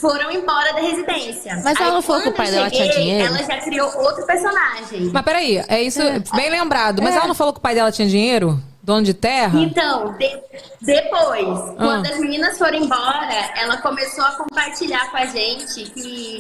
foram 0.00 0.30
embora 0.30 0.72
da 0.72 0.80
residência. 0.80 1.60
Mas 1.64 1.76
ela 1.76 1.88
Aí, 1.88 1.94
não 1.94 2.02
falou 2.02 2.22
que 2.22 2.28
o 2.28 2.32
pai 2.34 2.50
dela 2.52 2.70
tinha 2.70 2.88
dinheiro? 2.88 3.26
Ela 3.26 3.38
já 3.38 3.60
criou 3.62 3.88
outro 3.98 4.24
personagem. 4.26 5.10
Mas 5.12 5.24
peraí, 5.24 5.64
é 5.66 5.82
isso 5.82 6.00
bem 6.36 6.50
lembrado. 6.50 7.02
Mas 7.02 7.14
É. 7.14 7.18
ela 7.18 7.26
não 7.26 7.34
falou 7.34 7.52
que 7.52 7.58
o 7.58 7.62
pai 7.62 7.74
dela 7.74 7.90
tinha 7.90 8.06
dinheiro? 8.06 8.60
Dono 8.84 9.02
de 9.02 9.14
terra? 9.14 9.58
Então, 9.60 10.12
de- 10.18 10.38
depois, 10.82 11.48
Ah. 11.48 11.74
quando 11.78 12.06
as 12.06 12.18
meninas 12.18 12.58
foram 12.58 12.76
embora, 12.78 13.50
ela 13.56 13.78
começou 13.78 14.22
a 14.22 14.32
compartilhar 14.32 15.10
com 15.10 15.16
a 15.16 15.24
gente 15.24 15.84
que 15.90 16.38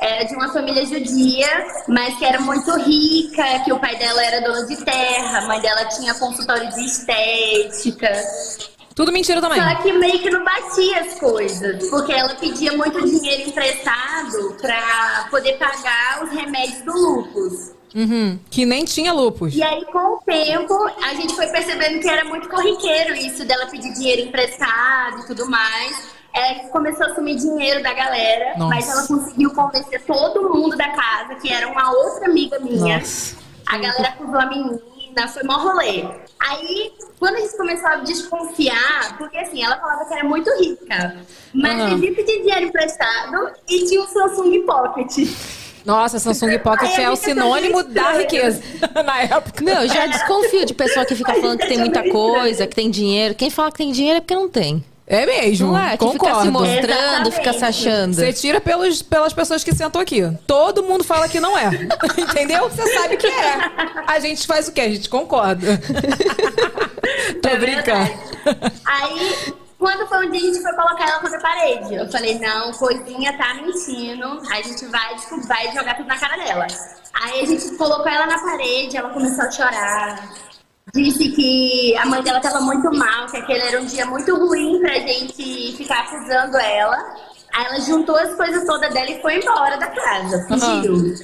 era 0.00 0.24
de 0.24 0.34
uma 0.34 0.52
família 0.52 0.84
judia, 0.84 1.46
mas 1.86 2.18
que 2.18 2.24
era 2.24 2.40
muito 2.40 2.68
rica, 2.80 3.44
que 3.64 3.72
o 3.72 3.78
pai 3.78 3.94
dela 3.96 4.22
era 4.24 4.40
dono 4.40 4.66
de 4.66 4.76
terra, 4.84 5.38
a 5.38 5.46
mãe 5.46 5.60
dela 5.60 5.84
tinha 5.84 6.12
consultório 6.14 6.68
de 6.72 6.84
estética. 6.84 8.10
Tudo 8.96 9.12
mentira 9.12 9.40
também. 9.40 9.60
Só 9.62 9.74
que 9.82 9.92
meio 9.92 10.18
que 10.20 10.30
não 10.30 10.44
batia 10.44 11.00
as 11.00 11.14
coisas, 11.18 11.88
porque 11.90 12.12
ela 12.12 12.34
pedia 12.34 12.72
muito 12.76 13.04
dinheiro 13.04 13.48
emprestado 13.50 14.56
pra 14.60 15.26
poder 15.30 15.54
pagar 15.58 16.24
os 16.24 16.30
remédios 16.30 16.82
do 16.82 16.92
lúpus. 16.92 17.73
Uhum. 17.94 18.38
Que 18.50 18.66
nem 18.66 18.84
tinha 18.84 19.12
lupus. 19.12 19.54
E 19.54 19.62
aí, 19.62 19.84
com 19.86 20.16
o 20.16 20.18
tempo, 20.18 20.74
a 21.02 21.14
gente 21.14 21.34
foi 21.34 21.46
percebendo 21.46 22.00
que 22.00 22.08
era 22.08 22.24
muito 22.24 22.48
corriqueiro 22.48 23.14
isso 23.14 23.44
dela 23.44 23.66
pedir 23.66 23.92
dinheiro 23.92 24.22
emprestado 24.22 25.20
e 25.20 25.26
tudo 25.26 25.48
mais. 25.48 26.12
É, 26.34 26.54
começou 26.70 27.06
a 27.06 27.14
sumir 27.14 27.36
dinheiro 27.36 27.80
da 27.80 27.94
galera, 27.94 28.58
Nossa. 28.58 28.74
mas 28.74 28.88
ela 28.88 29.06
conseguiu 29.06 29.50
convencer 29.52 30.02
todo 30.02 30.52
mundo 30.52 30.76
da 30.76 30.88
casa, 30.88 31.36
que 31.36 31.52
era 31.52 31.68
uma 31.68 31.92
outra 31.92 32.26
amiga 32.26 32.58
minha. 32.58 32.98
Nossa. 32.98 33.36
A 33.68 33.78
galera 33.78 34.08
acusou 34.08 34.40
a 34.40 34.46
menina, 34.46 35.28
foi 35.28 35.44
mó 35.44 35.58
rolê. 35.58 36.04
Aí, 36.40 36.92
quando 37.20 37.36
a 37.36 37.40
gente 37.40 37.56
começou 37.56 37.86
a 37.86 37.96
desconfiar, 37.98 39.16
porque 39.16 39.38
assim, 39.38 39.62
ela 39.62 39.76
falava 39.76 40.04
que 40.04 40.14
era 40.14 40.24
muito 40.24 40.50
rica, 40.58 41.16
mas 41.54 41.90
vivia 41.90 42.14
pedindo 42.16 42.42
dinheiro 42.42 42.66
emprestado 42.66 43.52
e 43.68 43.84
tinha 43.86 44.02
um 44.02 44.06
Samsung 44.08 44.62
Pocket. 44.66 45.28
Nossa, 45.84 46.18
Samsung 46.18 46.58
Pocket 46.60 46.98
é 46.98 47.10
o 47.10 47.16
sinônimo 47.16 47.82
da 47.84 48.12
riqueza 48.14 48.62
na 49.04 49.20
época. 49.22 49.62
Não, 49.62 49.82
eu 49.82 49.88
já 49.88 50.06
desconfio 50.06 50.64
de 50.64 50.72
pessoa 50.74 51.04
que 51.04 51.14
fica 51.14 51.34
falando 51.34 51.58
que 51.58 51.66
tem 51.68 51.78
muita 51.78 52.08
coisa, 52.10 52.66
que 52.66 52.74
tem 52.74 52.90
dinheiro. 52.90 53.34
Quem 53.34 53.50
fala 53.50 53.70
que 53.70 53.78
tem 53.78 53.92
dinheiro 53.92 54.18
é 54.18 54.20
porque 54.20 54.34
não 54.34 54.48
tem. 54.48 54.82
É 55.06 55.26
mesmo. 55.26 55.72
Não 55.72 55.78
é? 55.78 55.90
Que 55.90 55.98
concordo. 55.98 56.24
fica 56.24 56.40
se 56.42 56.50
mostrando, 56.50 56.88
Exatamente. 57.28 57.34
fica 57.34 57.52
se 57.52 57.64
achando. 57.66 58.14
Você 58.14 58.32
tira 58.32 58.58
pelos, 58.58 59.02
pelas 59.02 59.34
pessoas 59.34 59.62
que 59.62 59.74
sentam 59.74 60.00
aqui. 60.00 60.22
Todo 60.46 60.82
mundo 60.82 61.04
fala 61.04 61.28
que 61.28 61.38
não 61.38 61.58
é. 61.58 61.66
Entendeu? 62.16 62.70
Você 62.70 62.90
sabe 62.94 63.18
que 63.18 63.26
é. 63.26 63.58
A 64.06 64.18
gente 64.20 64.46
faz 64.46 64.66
o 64.68 64.72
quê? 64.72 64.80
A 64.80 64.88
gente 64.88 65.10
concorda. 65.10 65.78
Tô 67.42 67.48
É 67.50 67.56
brincando. 67.56 68.10
verdade. 68.44 68.72
Aí, 68.86 69.52
quando 69.84 70.08
foi 70.08 70.26
um 70.26 70.30
dia, 70.30 70.40
a 70.40 70.44
gente 70.44 70.62
foi 70.62 70.72
colocar 70.72 71.06
ela 71.06 71.20
contra 71.20 71.36
a 71.36 71.42
parede. 71.42 71.94
Eu 71.94 72.10
falei, 72.10 72.38
não, 72.38 72.72
coisinha 72.72 73.36
tá 73.36 73.52
mentindo. 73.52 74.40
A 74.50 74.62
gente 74.62 74.86
vai, 74.86 75.14
tipo, 75.16 75.46
vai 75.46 75.70
jogar 75.74 75.94
tudo 75.94 76.06
na 76.06 76.18
cara 76.18 76.42
dela. 76.42 76.66
Aí 77.12 77.42
a 77.42 77.44
gente 77.44 77.76
colocou 77.76 78.08
ela 78.08 78.24
na 78.24 78.38
parede, 78.38 78.96
ela 78.96 79.10
começou 79.10 79.44
a 79.44 79.50
chorar. 79.50 80.32
Disse 80.94 81.28
que 81.32 81.94
a 81.98 82.06
mãe 82.06 82.22
dela 82.22 82.40
tava 82.40 82.62
muito 82.62 82.90
mal, 82.96 83.26
que 83.26 83.36
aquele 83.36 83.60
era 83.60 83.78
um 83.78 83.84
dia 83.84 84.06
muito 84.06 84.34
ruim 84.34 84.80
pra 84.80 84.94
gente 84.94 85.76
ficar 85.76 86.00
acusando 86.00 86.56
ela. 86.56 86.96
Aí 87.52 87.66
ela 87.66 87.80
juntou 87.80 88.16
as 88.16 88.34
coisas 88.36 88.64
todas 88.64 88.90
dela 88.94 89.10
e 89.10 89.20
foi 89.20 89.36
embora 89.36 89.76
da 89.76 89.88
casa. 89.88 90.46
Fugiu. 90.48 91.14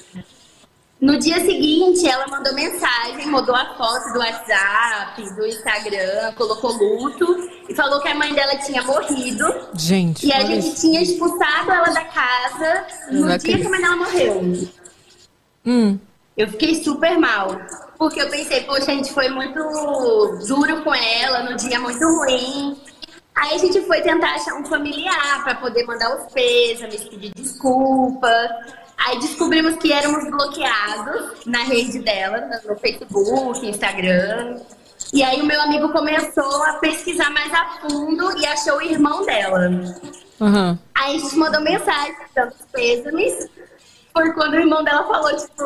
No 1.00 1.18
dia 1.18 1.40
seguinte, 1.40 2.06
ela 2.06 2.26
mandou 2.28 2.54
mensagem, 2.54 3.26
mudou 3.26 3.54
a 3.54 3.74
foto 3.74 4.12
do 4.12 4.18
WhatsApp, 4.18 5.34
do 5.34 5.46
Instagram, 5.46 6.32
colocou 6.36 6.72
luto 6.72 7.48
e 7.68 7.74
falou 7.74 8.00
que 8.00 8.08
a 8.08 8.14
mãe 8.14 8.34
dela 8.34 8.56
tinha 8.58 8.82
morrido. 8.82 9.46
Gente. 9.74 10.26
E 10.26 10.32
a 10.32 10.40
gente 10.40 10.68
isso. 10.68 10.80
tinha 10.82 11.00
expulsado 11.00 11.72
ela 11.72 11.88
da 11.88 12.04
casa 12.04 12.86
no 13.10 13.38
dia 13.38 13.58
que 13.58 13.66
a 13.66 13.70
mãe 13.70 13.80
dela 13.80 13.96
morreu. 13.96 14.68
Hum. 15.64 15.98
Eu 16.36 16.48
fiquei 16.48 16.82
super 16.82 17.18
mal. 17.18 17.48
Porque 17.96 18.20
eu 18.20 18.28
pensei, 18.28 18.62
poxa, 18.62 18.92
a 18.92 18.94
gente 18.94 19.12
foi 19.12 19.28
muito 19.28 19.58
duro 20.46 20.82
com 20.82 20.94
ela, 20.94 21.50
no 21.50 21.56
dia 21.56 21.78
muito 21.80 22.02
ruim. 22.02 22.76
Aí 23.34 23.54
a 23.54 23.58
gente 23.58 23.80
foi 23.82 24.00
tentar 24.02 24.34
achar 24.34 24.54
um 24.54 24.64
familiar 24.64 25.44
para 25.44 25.54
poder 25.54 25.84
mandar 25.86 26.14
os 26.16 26.32
pêsames, 26.32 27.04
pedir 27.04 27.32
desculpa. 27.34 28.30
Aí 29.06 29.18
descobrimos 29.18 29.76
que 29.76 29.92
éramos 29.92 30.24
bloqueados 30.30 31.44
na 31.46 31.60
rede 31.64 31.98
dela, 32.00 32.50
no 32.64 32.76
Facebook, 32.76 33.66
Instagram. 33.66 34.60
E 35.12 35.22
aí 35.22 35.40
o 35.40 35.44
meu 35.46 35.60
amigo 35.62 35.88
começou 35.90 36.62
a 36.64 36.74
pesquisar 36.74 37.30
mais 37.30 37.52
a 37.52 37.64
fundo 37.80 38.36
e 38.38 38.46
achou 38.46 38.76
o 38.76 38.82
irmão 38.82 39.24
dela. 39.24 39.70
Aham. 40.40 40.78
Aí 40.94 41.16
a 41.16 41.18
gente 41.18 41.36
mandou 41.36 41.60
mensagem 41.62 42.14
dando 42.34 42.50
os 42.50 42.66
pêsames. 42.72 43.48
Foi 44.12 44.32
quando 44.32 44.54
o 44.54 44.58
irmão 44.58 44.82
dela 44.84 45.04
falou, 45.06 45.34
tipo, 45.36 45.64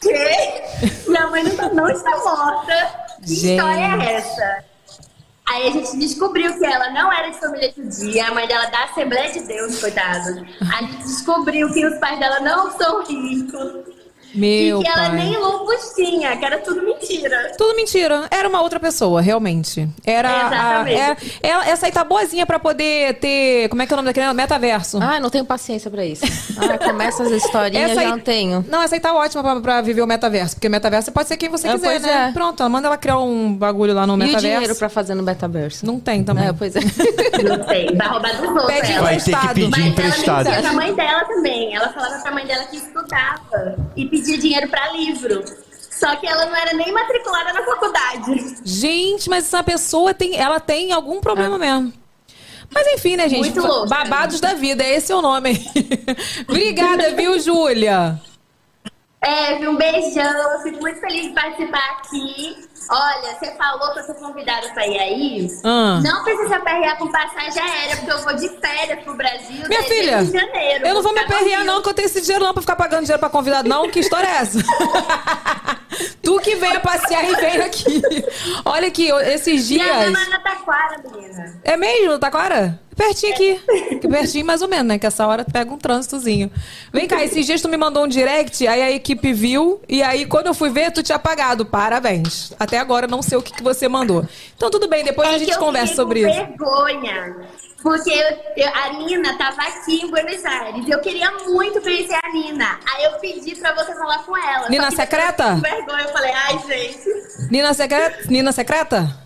quê? 0.00 0.62
Minha 1.06 1.26
mãe 1.28 1.44
não, 1.44 1.56
tá- 1.56 1.68
não 1.68 1.88
está 1.88 2.10
morta. 2.18 2.90
Que 3.22 3.34
Gente. 3.34 3.56
história 3.56 4.04
é 4.04 4.12
essa? 4.14 4.64
Aí 5.46 5.68
a 5.68 5.70
gente 5.70 5.96
descobriu 5.98 6.56
que 6.56 6.64
ela 6.64 6.90
não 6.90 7.12
era 7.12 7.30
de 7.30 7.38
família 7.38 7.72
judia, 7.76 8.28
a 8.28 8.34
mãe 8.34 8.46
dela 8.46 8.66
da 8.66 8.84
Assembleia 8.84 9.32
de 9.32 9.40
Deus, 9.40 9.80
coitada. 9.80 10.46
A 10.60 10.82
gente 10.82 10.98
descobriu 10.98 11.72
que 11.72 11.84
os 11.84 11.98
pais 11.98 12.18
dela 12.18 12.40
não 12.40 12.70
são 12.72 13.04
ricos. 13.04 14.01
Meu 14.34 14.80
e 14.80 14.84
que 14.84 14.90
ela 14.90 15.08
nem 15.10 15.36
lupus 15.36 15.92
tinha, 15.94 16.36
que 16.36 16.44
era 16.44 16.58
tudo 16.58 16.82
mentira. 16.82 17.52
Tudo 17.58 17.74
mentira. 17.76 18.26
Era 18.30 18.48
uma 18.48 18.60
outra 18.62 18.80
pessoa, 18.80 19.20
realmente. 19.20 19.88
Era. 20.04 20.28
A, 20.30 20.46
Exatamente. 20.46 20.98
é- 21.42 21.48
ela- 21.48 21.68
essa 21.68 21.86
aí 21.86 21.92
tá 21.92 22.02
boazinha 22.04 22.46
pra 22.46 22.58
poder 22.58 23.14
ter. 23.14 23.68
Como 23.68 23.82
é 23.82 23.86
que 23.86 23.92
é 23.92 23.94
o 23.94 23.98
nome 23.98 24.06
daquele? 24.08 24.32
Metaverso. 24.32 24.98
Ah, 25.02 25.20
não 25.20 25.28
tenho 25.30 25.44
paciência 25.44 25.90
pra 25.90 26.04
isso. 26.04 26.24
Ah, 26.58 26.78
começa 26.78 27.22
as 27.22 27.30
historinhas, 27.30 27.90
Essa 27.90 28.00
já 28.00 28.06
aí- 28.06 28.10
não 28.10 28.18
tenho. 28.18 28.64
Não, 28.68 28.82
essa 28.82 28.94
aí 28.94 29.00
tá 29.00 29.14
ótima 29.14 29.42
pra, 29.42 29.60
pra 29.60 29.80
viver 29.82 30.00
o 30.02 30.06
metaverso. 30.06 30.54
Porque 30.56 30.68
o 30.68 30.70
metaverso 30.70 31.12
pode 31.12 31.28
ser 31.28 31.36
quem 31.36 31.48
você 31.48 31.68
É, 31.68 31.72
quiser, 31.72 31.86
pois 31.88 32.02
né? 32.02 32.28
é. 32.28 32.32
Pronto, 32.32 32.60
ela 32.62 32.68
manda 32.70 32.88
ela 32.88 32.96
criar 32.96 33.18
um 33.18 33.52
bagulho 33.54 33.92
lá 33.94 34.06
no 34.06 34.12
E 34.12 34.16
o 34.16 34.18
metaverso. 34.18 34.46
dinheiro 34.46 34.76
pra 34.76 34.88
fazer 34.88 35.14
no 35.14 35.22
metaverso? 35.22 35.84
Não 35.84 36.00
tem 36.00 36.24
também. 36.24 36.46
É, 36.48 36.52
pois 36.52 36.74
é. 36.76 36.80
Não 36.80 37.66
sei, 37.68 37.94
vai 37.94 38.08
roubar 38.08 38.36
dos 38.36 38.48
outros. 38.48 38.66
Pede 38.66 38.92
ela. 38.92 39.02
Vai 39.02 39.16
ter 39.20 39.36
que 39.38 39.48
pedir 39.48 39.68
Mas 39.70 39.86
emprestado. 39.86 40.46
ela 40.48 40.54
mentia 40.56 40.62
pra 40.62 40.72
mãe 40.72 40.94
dela 40.94 41.24
também. 41.24 41.74
Ela 41.74 41.88
falava 41.92 42.22
pra 42.22 42.30
mãe 42.32 42.46
dela 42.46 42.64
que 42.64 42.76
estudava 42.76 43.76
e 43.96 44.04
pedia 44.06 44.21
dinheiro 44.22 44.68
pra 44.68 44.92
livro. 44.92 45.44
Só 45.90 46.16
que 46.16 46.26
ela 46.26 46.46
não 46.46 46.56
era 46.56 46.74
nem 46.74 46.92
matriculada 46.92 47.52
na 47.52 47.64
faculdade. 47.64 48.56
Gente, 48.64 49.30
mas 49.30 49.44
essa 49.44 49.62
pessoa 49.62 50.12
tem. 50.12 50.36
Ela 50.36 50.58
tem 50.58 50.92
algum 50.92 51.20
problema 51.20 51.58
mesmo. 51.58 51.92
Mas 52.74 52.86
enfim, 52.88 53.16
né, 53.16 53.28
gente? 53.28 53.40
Muito 53.40 53.60
louca. 53.60 53.88
Babados 53.88 54.40
da 54.40 54.54
vida, 54.54 54.82
esse 54.82 55.12
é 55.12 55.14
o 55.14 55.22
nome. 55.22 55.64
Obrigada, 56.48 57.14
viu, 57.14 57.38
Júlia? 57.38 58.20
É, 59.20 59.68
um 59.68 59.76
beijão. 59.76 60.62
Fico 60.62 60.80
muito 60.80 60.98
feliz 60.98 61.28
de 61.28 61.34
participar 61.34 61.98
aqui. 61.98 62.56
Olha, 62.88 63.36
você 63.38 63.54
falou 63.56 63.92
que 63.92 64.00
eu 64.00 64.04
sou 64.04 64.14
convidada 64.16 64.68
pra 64.70 64.86
ir 64.86 64.98
aí. 64.98 65.48
Ah. 65.64 66.00
Não 66.02 66.24
precisa 66.24 66.56
aperrear 66.56 66.96
com 66.98 67.10
passagem 67.10 67.62
aérea, 67.62 67.96
porque 67.96 68.12
eu 68.12 68.18
vou 68.22 68.34
de 68.34 68.48
férias 68.60 69.02
pro 69.04 69.14
Brasil. 69.14 69.68
Minha 69.68 69.82
filha, 69.84 70.24
janeiro. 70.24 70.86
eu 70.86 70.94
não 70.94 71.02
vou 71.02 71.12
me 71.12 71.20
aperrear, 71.20 71.64
não, 71.64 71.82
que 71.82 71.88
eu 71.88 71.94
tenho 71.94 72.06
esse 72.06 72.20
dinheiro 72.20 72.44
não 72.44 72.52
pra 72.52 72.62
ficar 72.62 72.76
pagando 72.76 73.02
dinheiro 73.02 73.20
pra 73.20 73.28
convidado, 73.30 73.68
não. 73.68 73.88
Que 73.88 74.00
história 74.00 74.26
é 74.26 74.36
essa? 74.36 74.58
tu 76.22 76.38
que 76.40 76.54
venha 76.56 76.80
passear 76.80 77.24
e 77.24 77.34
vem 77.36 77.60
aqui. 77.62 78.02
Olha 78.64 78.88
aqui, 78.88 79.10
esses 79.10 79.70
Minha 79.70 79.84
dias. 79.84 80.12
mãe 80.12 80.28
na 80.28 80.40
Taquara. 80.40 81.01
É 81.64 81.76
mesmo, 81.76 82.18
Taquara? 82.18 82.80
Pertinho 82.96 83.32
aqui. 83.32 83.60
Que 84.00 84.08
Pertinho 84.08 84.44
mais 84.44 84.60
ou 84.62 84.68
menos, 84.68 84.86
né? 84.86 84.98
Que 84.98 85.06
essa 85.06 85.26
hora 85.26 85.44
pega 85.50 85.72
um 85.72 85.78
trânsitozinho. 85.78 86.50
Vem 86.92 87.06
cá, 87.08 87.22
esses 87.24 87.46
dias 87.46 87.60
tu 87.62 87.68
me 87.68 87.76
mandou 87.76 88.04
um 88.04 88.08
direct, 88.08 88.66
aí 88.66 88.82
a 88.82 88.90
equipe 88.90 89.32
viu, 89.32 89.80
e 89.88 90.02
aí 90.02 90.26
quando 90.26 90.48
eu 90.48 90.54
fui 90.54 90.68
ver, 90.70 90.90
tu 90.92 91.02
tinha 91.02 91.16
apagado. 91.16 91.64
Parabéns. 91.64 92.52
Até 92.60 92.78
agora 92.78 93.06
não 93.06 93.22
sei 93.22 93.38
o 93.38 93.42
que, 93.42 93.52
que 93.54 93.62
você 93.62 93.88
mandou. 93.88 94.26
Então 94.56 94.70
tudo 94.70 94.88
bem, 94.88 95.04
depois 95.04 95.28
a 95.28 95.32
É 95.32 95.38
gente 95.38 95.48
que 95.48 95.54
eu 95.54 95.58
conversa 95.60 95.94
sobre 95.94 96.20
isso. 96.28 96.38
vergonha. 96.38 97.36
Porque 97.82 98.10
eu- 98.10 98.64
eu- 98.64 98.72
a 98.74 98.92
Nina 98.92 99.36
tava 99.36 99.60
aqui 99.62 100.02
em 100.04 100.08
Buenos 100.10 100.44
Aires. 100.44 100.88
Eu 100.88 101.00
queria 101.00 101.30
muito 101.48 101.80
conhecer 101.80 102.16
a 102.22 102.32
Nina. 102.32 102.78
Aí 102.94 103.04
eu 103.04 103.12
pedi 103.18 103.56
pra 103.56 103.74
você 103.74 103.92
falar 103.94 104.18
com 104.24 104.36
ela. 104.36 104.68
Nina 104.68 104.90
secreta? 104.92 105.44
eu 105.48 105.56
vergonha, 105.56 106.02
eu 106.02 106.08
falei, 106.10 106.30
ai, 106.32 106.58
gente. 106.68 107.08
Nina 107.50 107.74
secreta? 107.74 108.18
Nina 108.28 108.52
secreta? 108.52 109.21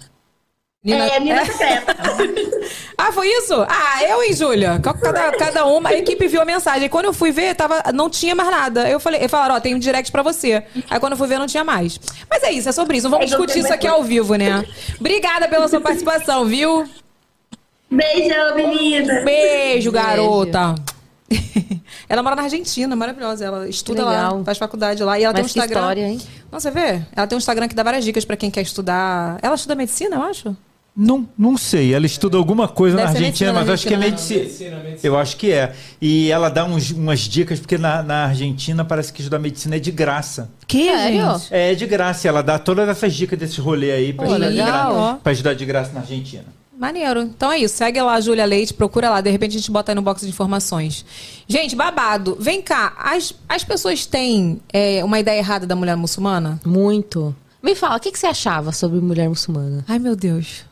É, 0.87 1.20
Nina 1.20 1.45
secreta. 1.45 1.97
Ah, 2.99 3.12
foi 3.12 3.28
isso? 3.28 3.55
Ah, 3.68 4.03
eu 4.05 4.22
e 4.22 4.32
Júlia. 4.32 4.80
Cada, 4.80 5.30
cada 5.32 5.66
uma, 5.66 5.91
a 5.91 5.95
equipe 5.95 6.26
viu 6.28 6.41
a 6.41 6.47
mensagem. 6.47 6.89
Quando 6.89 7.05
eu 7.05 7.12
fui 7.12 7.30
ver, 7.30 7.55
tava, 7.55 7.82
não 7.93 8.09
tinha 8.09 8.34
mais 8.34 8.51
nada. 8.51 8.89
Eu 8.89 8.99
falei, 8.99 9.22
eu 9.22 9.28
falaram, 9.28 9.55
ó, 9.55 9.61
tem 9.61 9.74
um 9.74 9.78
direct 9.78 10.11
pra 10.11 10.22
você. 10.22 10.64
Aí 10.89 10.99
quando 10.99 11.12
eu 11.12 11.18
fui 11.18 11.26
ver, 11.28 11.39
não 11.39 11.47
tinha 11.47 11.62
mais. 11.62 12.01
Mas 12.28 12.43
é 12.43 12.53
isso, 12.53 12.70
é 12.70 12.72
sobre 12.72 12.97
isso. 12.97 13.05
Não 13.05 13.11
vamos 13.11 13.26
É 13.26 13.28
discutir 13.28 13.59
isso 13.59 13.72
aqui 13.72 13.87
mais 13.87 13.99
ao 13.99 14.03
vivo, 14.05 14.34
né? 14.37 14.64
Obrigada 14.99 15.47
pela 15.47 15.68
sua 15.68 15.80
participação, 15.80 16.47
viu? 16.47 16.89
Beijão, 17.91 18.57
menina. 18.57 19.20
Beijo, 19.20 19.93
garota. 19.93 20.74
Ela 22.09 22.22
mora 22.22 22.37
na 22.37 22.43
Argentina, 22.43 22.97
maravilhosa. 22.97 23.45
Ela 23.45 23.68
estuda 23.68 24.05
lá, 24.05 24.43
faz 24.45 24.57
faculdade 24.59 25.03
lá. 25.03 25.18
E 25.18 25.24
ela 25.24 25.34
tem 25.34 25.43
um 25.43 25.45
Mas 25.45 25.51
Instagram. 25.55 25.80
história, 25.80 26.09
hein? 26.09 26.20
Não, 26.51 26.59
você 26.61 26.70
vê? 26.70 27.03
Ela 27.14 27.26
tem 27.26 27.37
um 27.37 27.39
Instagram 27.39 27.68
que 27.68 27.74
dá 27.74 27.82
várias 27.82 28.05
dicas 28.05 28.24
pra 28.24 28.37
quem 28.37 28.51
quer 28.51 28.62
estudar. 28.62 29.39
Ela 29.43 29.55
estuda 29.55 29.74
medicina, 29.74 30.16
eu 30.16 30.22
acho? 30.22 30.57
Não, 30.97 31.29
não 31.37 31.59
sei. 31.59 31.93
Ela 31.93 32.07
estuda 32.07 32.39
alguma 32.39 32.67
coisa 32.67 32.97
Deve 32.97 33.09
na 33.09 33.11
Argentina, 33.19 33.53
medicina 33.53 33.53
mas 33.53 33.69
acho 33.69 33.87
que 33.87 33.93
é 33.93 33.97
Argentina, 33.97 34.77
medicina. 34.83 34.99
Eu 35.03 35.19
acho 35.19 35.37
que 35.37 35.53
é. 35.53 35.75
E 36.01 36.31
ela 36.31 36.49
dá 36.49 36.65
uns- 36.65 36.91
umas 36.91 37.21
dicas, 37.21 37.61
porque 37.61 37.77
na, 37.77 38.03
na 38.03 38.25
Argentina 38.27 38.83
parece 38.85 39.13
que 39.13 39.21
estudar 39.21 39.39
medicina 39.39 39.77
é 39.77 39.79
de 39.79 39.91
graça. 39.91 40.51
Que, 40.67 40.85
Sério? 40.87 41.33
gente? 41.39 41.49
É 41.55 41.75
de 41.75 41.87
graça. 41.87 42.27
Ela 42.27 42.43
dá 42.43 42.59
todas 42.59 42.89
essas 42.89 43.15
dicas 43.15 43.39
desse 43.39 43.61
rolê 43.61 43.93
aí 43.93 44.13
pra, 44.15 44.25
Pô, 44.25 44.33
estudar, 44.33 44.51
de 44.51 44.57
graça, 44.57 45.19
pra 45.23 45.33
estudar 45.33 45.55
de 45.55 45.65
graça 45.67 45.93
na 45.93 46.01
Argentina. 46.01 46.45
Maneiro. 46.79 47.21
Então 47.23 47.51
é 47.53 47.59
isso. 47.59 47.75
Segue 47.77 48.01
lá 48.03 48.15
a 48.15 48.21
Júlia 48.21 48.45
Leite, 48.45 48.75
procura 48.75 49.09
lá. 49.09 49.21
De 49.21 49.31
repente 49.31 49.53
a 49.57 49.59
gente 49.59 49.71
bota 49.71 49.93
aí 49.93 49.97
no 49.97 50.03
box 50.03 50.23
de 50.23 50.29
informações. 50.29 51.07
Gente, 51.49 51.75
babado. 51.75 52.37
Vem 52.39 52.61
cá. 52.61 52.93
As, 52.99 53.35
as 53.49 53.65
pessoas 53.65 54.05
têm 54.05 54.61
é, 54.73 55.03
uma 55.05 55.19
ideia 55.19 55.39
errada 55.39 55.67
da 55.67 55.75
mulher 55.77 55.97
muçulmana? 55.97 56.61
Muito. 56.67 57.35
Me 57.63 57.75
fala, 57.75 57.97
o 57.97 58.01
que, 58.01 58.13
que 58.13 58.19
você 58.19 58.27
achava 58.27 58.73
sobre 58.73 59.01
mulher 59.01 59.27
muçulmana? 59.29 59.85
Ai, 59.89 59.99
meu 59.99 60.15
Deus. 60.15 60.66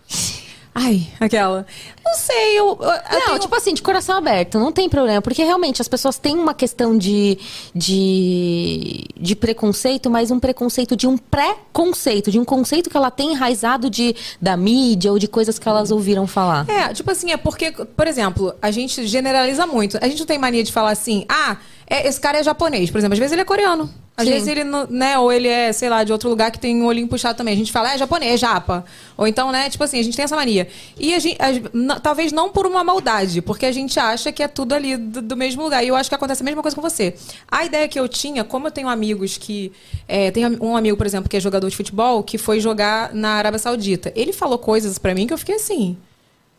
Ai, 0.77 1.07
aquela. 1.21 1.65
Não 2.05 2.15
sei, 2.17 2.59
eu. 2.59 2.71
eu- 2.81 3.19
Não, 3.19 3.27
tenho- 3.27 3.39
tipo 3.39 3.55
assim, 3.55 3.73
de 3.75 3.81
coração 3.81 4.17
aberto, 4.17 4.59
não 4.59 4.73
tem 4.73 4.89
problema. 4.89 5.23
Porque 5.23 5.45
realmente 5.45 5.81
as 5.81 5.87
pessoas 5.87 6.19
têm 6.19 6.37
uma 6.37 6.53
questão 6.53 6.99
de, 6.99 7.39
de, 7.73 9.05
de 9.17 9.37
preconceito, 9.37 10.11
mas 10.11 10.33
um 10.33 10.41
preconceito 10.41 10.97
de 10.97 11.07
um 11.07 11.17
pré-conceito, 11.17 12.31
de 12.31 12.41
um 12.41 12.45
conceito 12.45 12.91
que 12.91 12.97
ela 12.97 13.11
tem 13.11 13.33
enraizado 13.33 13.89
de, 13.89 14.17
da 14.43 14.57
mídia 14.57 15.13
ou 15.13 15.19
de 15.19 15.29
coisas 15.29 15.61
que 15.61 15.69
elas 15.69 15.93
ouviram 15.93 16.27
falar. 16.27 16.69
É, 16.69 16.93
tipo 16.93 17.09
assim, 17.11 17.31
é 17.31 17.37
porque, 17.37 17.71
por 17.71 18.09
exemplo, 18.09 18.53
a 18.61 18.73
gente 18.73 19.07
generaliza 19.07 19.67
muito. 19.69 19.97
A 20.03 20.09
gente 20.09 20.19
não 20.19 20.27
tem 20.27 20.39
mania 20.39 20.65
de 20.65 20.73
falar 20.73 20.91
assim, 20.91 21.25
ah, 21.29 21.57
é, 21.87 22.07
esse 22.09 22.21
cara 22.21 22.39
é 22.39 22.43
japonês, 22.43 22.91
por 22.91 22.99
exemplo. 22.99 23.15
Às 23.15 23.19
vezes 23.19 23.33
ele 23.33 23.43
é 23.43 23.45
coreano. 23.45 23.91
Às 24.17 24.27
Sim. 24.27 24.33
vezes 24.33 24.47
ele, 24.49 24.63
né, 24.91 25.19
ou 25.19 25.33
ele 25.33 25.49
é, 25.49 25.73
sei 25.73 25.89
lá, 25.89 26.05
de 26.05 26.13
outro 26.13 26.29
lugar 26.31 26.53
que 26.53 26.59
tem 26.61 26.81
um 26.81 26.87
olhinho 26.87 27.09
puxado 27.09 27.37
também. 27.37 27.53
A 27.53 27.57
gente 27.57 27.73
fala, 27.73 27.93
é 27.93 27.99
japonês, 27.99 28.35
é 28.35 28.37
japa. 28.37 28.85
Ou 29.17 29.27
então, 29.27 29.51
né, 29.51 29.69
tipo 29.69 29.83
assim, 29.83 29.99
a 29.99 30.03
gente 30.05 30.15
tem 30.17 30.25
essa 30.25 30.37
mania. 30.37 30.69
E 30.97 31.13
a 31.15 31.19
gente, 31.19 31.37
n- 31.75 31.99
talvez 32.01 32.31
não 32.31 32.49
por 32.49 32.65
uma 32.65 32.85
maldade, 32.85 33.43
porque 33.43 33.67
a 33.67 33.73
gente 33.73 33.99
acha 33.99 34.31
que 34.31 34.41
é 34.41 34.47
tudo 34.47 34.73
ali 34.73 34.97
do, 34.97 35.21
do 35.21 35.37
mesmo 35.37 35.65
lugar. 35.65 35.83
E 35.83 35.89
eu 35.89 35.97
acho 35.97 36.09
que 36.09 36.15
acontece 36.15 36.43
a 36.43 36.45
mesma 36.45 36.63
coisa 36.63 36.77
com 36.77 36.81
você. 36.81 37.15
A 37.51 37.65
ideia 37.65 37.89
que 37.89 37.99
eu 37.99 38.07
tinha, 38.09 38.45
como 38.45 38.69
eu 38.69 38.71
tenho 38.71 38.89
amigos 38.89 39.37
que. 39.37 39.73
É, 40.07 40.31
tem 40.31 40.47
um 40.61 40.77
amigo, 40.77 40.97
por 40.97 41.07
exemplo, 41.07 41.29
que 41.29 41.37
é 41.37 41.41
jogador 41.41 41.69
de 41.69 41.75
futebol, 41.75 42.23
que 42.23 42.39
foi 42.39 42.61
jogar 42.61 43.13
na 43.13 43.31
Arábia 43.31 43.59
Saudita. 43.59 44.13
Ele 44.15 44.33
falou 44.33 44.59
coisas 44.59 44.97
pra 44.97 45.13
mim 45.13 45.27
que 45.27 45.33
eu 45.35 45.39
fiquei 45.39 45.57
assim. 45.57 45.97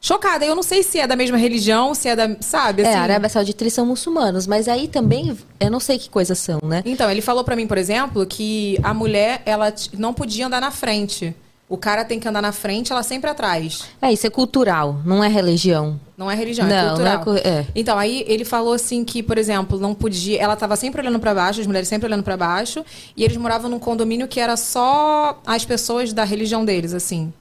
Chocada. 0.06 0.46
Eu 0.46 0.56
não 0.56 0.62
sei 0.62 0.84
se 0.84 1.00
é 1.00 1.08
da 1.08 1.16
mesma 1.16 1.36
religião, 1.36 1.96
se 1.96 2.08
é 2.08 2.16
da. 2.16 2.36
Sabe? 2.40 2.84
É, 2.84 2.90
assim. 2.90 2.98
a 3.00 3.02
Arábia 3.02 3.28
Saudita 3.28 3.64
eles 3.64 3.74
são 3.74 3.88
muçulmanos, 3.88 4.46
mas 4.46 4.68
aí 4.68 4.88
também 4.88 5.36
eu 5.60 5.72
não 5.72 5.80
sei 5.80 5.98
que 5.98 6.12
coisas 6.12 6.38
são, 6.38 6.60
né? 6.64 6.84
Então, 6.86 7.10
ele 7.10 7.22
falou 7.22 7.44
pra 7.44 7.56
mim, 7.56 7.66
por 7.66 7.76
exemplo, 7.76 8.24
que 8.24 8.78
a 8.84 8.94
mulher, 8.94 9.42
ela 9.48 9.74
não 9.98 10.14
podia 10.14 10.46
andar 10.46 10.62
na 10.62 10.70
frente. 10.70 11.36
O 11.68 11.76
cara 11.76 12.06
tem 12.06 12.20
que 12.20 12.28
andar 12.28 12.44
na 12.44 12.52
frente, 12.52 12.92
ela 12.92 13.02
sempre 13.02 13.28
atrás. 13.28 13.86
É, 14.00 14.14
isso 14.14 14.28
é 14.28 14.30
cultural, 14.30 15.00
não 15.04 15.24
é 15.24 15.28
religião. 15.28 16.00
Não 16.16 16.30
é 16.30 16.36
religião, 16.36 16.68
é 16.68 16.70
Não, 16.70 16.88
cultural. 16.90 17.26
não 17.26 17.36
é 17.38 17.40
é. 17.40 17.66
Então, 17.74 17.98
aí 17.98 18.24
ele 18.28 18.46
falou 18.46 18.74
assim 18.74 19.04
que, 19.04 19.24
por 19.24 19.40
exemplo, 19.40 19.80
não 19.80 19.96
podia. 19.96 20.40
Ela 20.40 20.56
tava 20.56 20.76
sempre 20.76 21.02
olhando 21.02 21.18
pra 21.20 21.34
baixo, 21.34 21.62
as 21.62 21.66
mulheres 21.66 21.90
sempre 21.90 22.06
olhando 22.08 22.22
pra 22.22 22.38
baixo, 22.38 22.86
e 23.18 23.24
eles 23.24 23.36
moravam 23.38 23.72
num 23.72 23.80
condomínio 23.80 24.28
que 24.28 24.40
era 24.40 24.56
só 24.56 25.42
as 25.48 25.66
pessoas 25.66 26.14
da 26.14 26.24
religião 26.24 26.64
deles, 26.64 26.94
assim. 26.94 27.34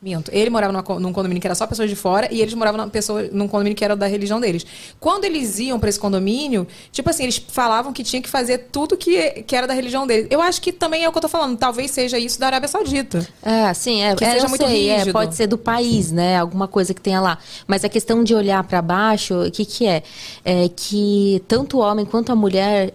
Minto. 0.00 0.30
Ele 0.32 0.48
morava 0.48 0.72
numa 0.72 1.00
num 1.00 1.12
condomínio 1.12 1.40
que 1.40 1.46
era 1.46 1.56
só 1.56 1.66
pessoas 1.66 1.90
de 1.90 1.96
fora 1.96 2.28
e 2.32 2.40
eles 2.40 2.54
moravam 2.54 2.78
numa 2.78 2.88
pessoa, 2.88 3.28
num 3.32 3.48
condomínio 3.48 3.76
que 3.76 3.84
era 3.84 3.96
da 3.96 4.06
religião 4.06 4.40
deles. 4.40 4.64
Quando 5.00 5.24
eles 5.24 5.58
iam 5.58 5.76
pra 5.80 5.88
esse 5.88 5.98
condomínio, 5.98 6.68
tipo 6.92 7.10
assim, 7.10 7.24
eles 7.24 7.36
falavam 7.48 7.92
que 7.92 8.04
tinha 8.04 8.22
que 8.22 8.28
fazer 8.28 8.68
tudo 8.70 8.96
que, 8.96 9.42
que 9.42 9.56
era 9.56 9.66
da 9.66 9.74
religião 9.74 10.06
deles. 10.06 10.28
Eu 10.30 10.40
acho 10.40 10.62
que 10.62 10.70
também 10.70 11.02
é 11.02 11.08
o 11.08 11.12
que 11.12 11.18
eu 11.18 11.22
tô 11.22 11.28
falando. 11.28 11.58
Talvez 11.58 11.90
seja 11.90 12.16
isso 12.16 12.38
da 12.38 12.46
Arábia 12.46 12.68
Saudita. 12.68 13.26
É, 13.42 13.74
sim, 13.74 14.02
é, 14.02 14.14
Que 14.14 14.24
é, 14.24 14.32
seja 14.34 14.46
eu 14.46 14.50
muito 14.50 14.64
sei, 14.64 14.88
é, 14.88 14.96
rígido. 14.98 15.12
pode 15.12 15.34
ser 15.34 15.48
do 15.48 15.58
país, 15.58 16.12
né? 16.12 16.36
Alguma 16.38 16.68
coisa 16.68 16.94
que 16.94 17.00
tenha 17.00 17.20
lá. 17.20 17.36
Mas 17.66 17.84
a 17.84 17.88
questão 17.88 18.22
de 18.22 18.36
olhar 18.36 18.62
pra 18.62 18.80
baixo, 18.80 19.46
o 19.46 19.50
que 19.50 19.64
que 19.64 19.84
é? 19.84 20.04
É 20.44 20.68
que 20.68 21.42
tanto 21.48 21.78
o 21.78 21.80
homem 21.80 22.06
quanto 22.06 22.30
a 22.30 22.36
mulher 22.36 22.94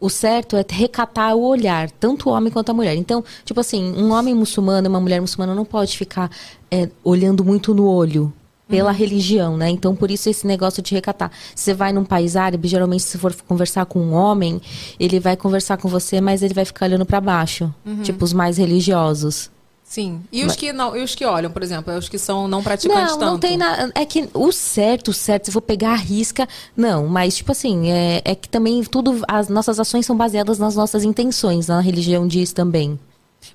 o 0.00 0.08
certo 0.08 0.56
é 0.56 0.64
recatar 0.68 1.36
o 1.36 1.42
olhar, 1.42 1.90
tanto 1.90 2.28
o 2.28 2.32
homem 2.32 2.50
quanto 2.50 2.70
a 2.70 2.74
mulher. 2.74 2.96
Então, 2.96 3.22
tipo 3.44 3.60
assim, 3.60 3.92
um 3.92 4.12
homem 4.12 4.34
muçulmano 4.34 4.86
e 4.86 4.88
uma 4.88 5.00
mulher 5.00 5.20
muçulmana 5.20 5.54
não 5.54 5.64
pode 5.64 5.96
ficar 5.96 6.30
é, 6.70 6.88
olhando 7.04 7.44
muito 7.44 7.74
no 7.74 7.86
olho 7.86 8.32
pela 8.66 8.92
religião, 8.92 9.56
né? 9.56 9.68
Então, 9.68 9.96
por 9.96 10.10
isso 10.10 10.30
esse 10.30 10.46
negócio 10.46 10.80
de 10.82 10.94
recatar. 10.94 11.30
Se 11.54 11.64
você 11.64 11.74
vai 11.74 11.92
num 11.92 12.04
país 12.04 12.36
árabe, 12.36 12.68
geralmente 12.68 13.02
se 13.02 13.18
for 13.18 13.34
conversar 13.46 13.84
com 13.84 13.98
um 13.98 14.12
homem, 14.14 14.60
ele 14.98 15.18
vai 15.18 15.36
conversar 15.36 15.76
com 15.76 15.88
você, 15.88 16.20
mas 16.20 16.40
ele 16.40 16.54
vai 16.54 16.64
ficar 16.64 16.86
olhando 16.86 17.04
pra 17.04 17.20
baixo, 17.20 17.74
tipo 18.04 18.24
os 18.24 18.32
mais 18.32 18.56
religiosos. 18.58 19.50
Sim. 19.90 20.22
E 20.30 20.44
os 20.44 20.54
que 20.54 20.72
não, 20.72 20.96
e 20.96 21.02
os 21.02 21.16
que 21.16 21.24
olham, 21.24 21.50
por 21.50 21.64
exemplo, 21.64 21.92
é 21.92 21.98
os 21.98 22.08
que 22.08 22.16
são 22.16 22.46
não 22.46 22.62
praticantes 22.62 23.10
Não, 23.14 23.18
tanto. 23.18 23.30
não 23.32 23.38
tem 23.40 23.56
nada. 23.56 23.90
É 23.92 24.06
que 24.06 24.30
o 24.32 24.52
certo, 24.52 25.08
o 25.08 25.12
certo, 25.12 25.46
se 25.46 25.50
eu 25.50 25.52
for 25.52 25.60
pegar 25.60 25.94
a 25.94 25.96
risca, 25.96 26.48
não. 26.76 27.08
Mas, 27.08 27.38
tipo 27.38 27.50
assim, 27.50 27.90
é, 27.90 28.22
é 28.24 28.36
que 28.36 28.48
também 28.48 28.84
tudo. 28.84 29.20
As 29.26 29.48
nossas 29.48 29.80
ações 29.80 30.06
são 30.06 30.16
baseadas 30.16 30.60
nas 30.60 30.76
nossas 30.76 31.02
intenções, 31.02 31.66
na 31.66 31.80
religião 31.80 32.28
diz 32.28 32.52
também. 32.52 33.00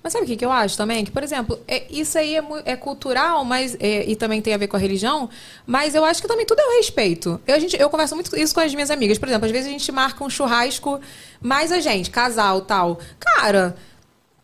Mas 0.03 0.11
sabe 0.11 0.25
o 0.25 0.27
que, 0.27 0.35
que 0.35 0.43
eu 0.43 0.51
acho 0.51 0.75
também? 0.75 1.05
Que, 1.05 1.11
por 1.11 1.23
exemplo, 1.23 1.57
é, 1.65 1.85
isso 1.89 2.17
aí 2.17 2.35
é, 2.35 2.43
é 2.65 2.75
cultural, 2.75 3.45
mas 3.45 3.77
é, 3.79 4.03
e 4.05 4.13
também 4.13 4.41
tem 4.41 4.53
a 4.53 4.57
ver 4.57 4.67
com 4.67 4.75
a 4.75 4.79
religião, 4.79 5.29
mas 5.65 5.95
eu 5.95 6.03
acho 6.03 6.21
que 6.21 6.27
também 6.27 6.45
tudo 6.45 6.59
é 6.59 6.65
o 6.65 6.75
respeito. 6.75 7.39
Eu, 7.47 7.55
a 7.55 7.59
gente, 7.59 7.79
eu 7.79 7.89
converso 7.89 8.13
muito 8.13 8.35
isso 8.35 8.53
com 8.53 8.59
as 8.59 8.73
minhas 8.73 8.91
amigas. 8.91 9.17
Por 9.17 9.29
exemplo, 9.29 9.45
às 9.45 9.51
vezes 9.53 9.67
a 9.67 9.71
gente 9.71 9.89
marca 9.89 10.21
um 10.21 10.29
churrasco, 10.29 10.99
mais 11.41 11.71
a 11.71 11.79
gente, 11.79 12.09
casal 12.09 12.59
tal. 12.59 12.99
Cara. 13.17 13.77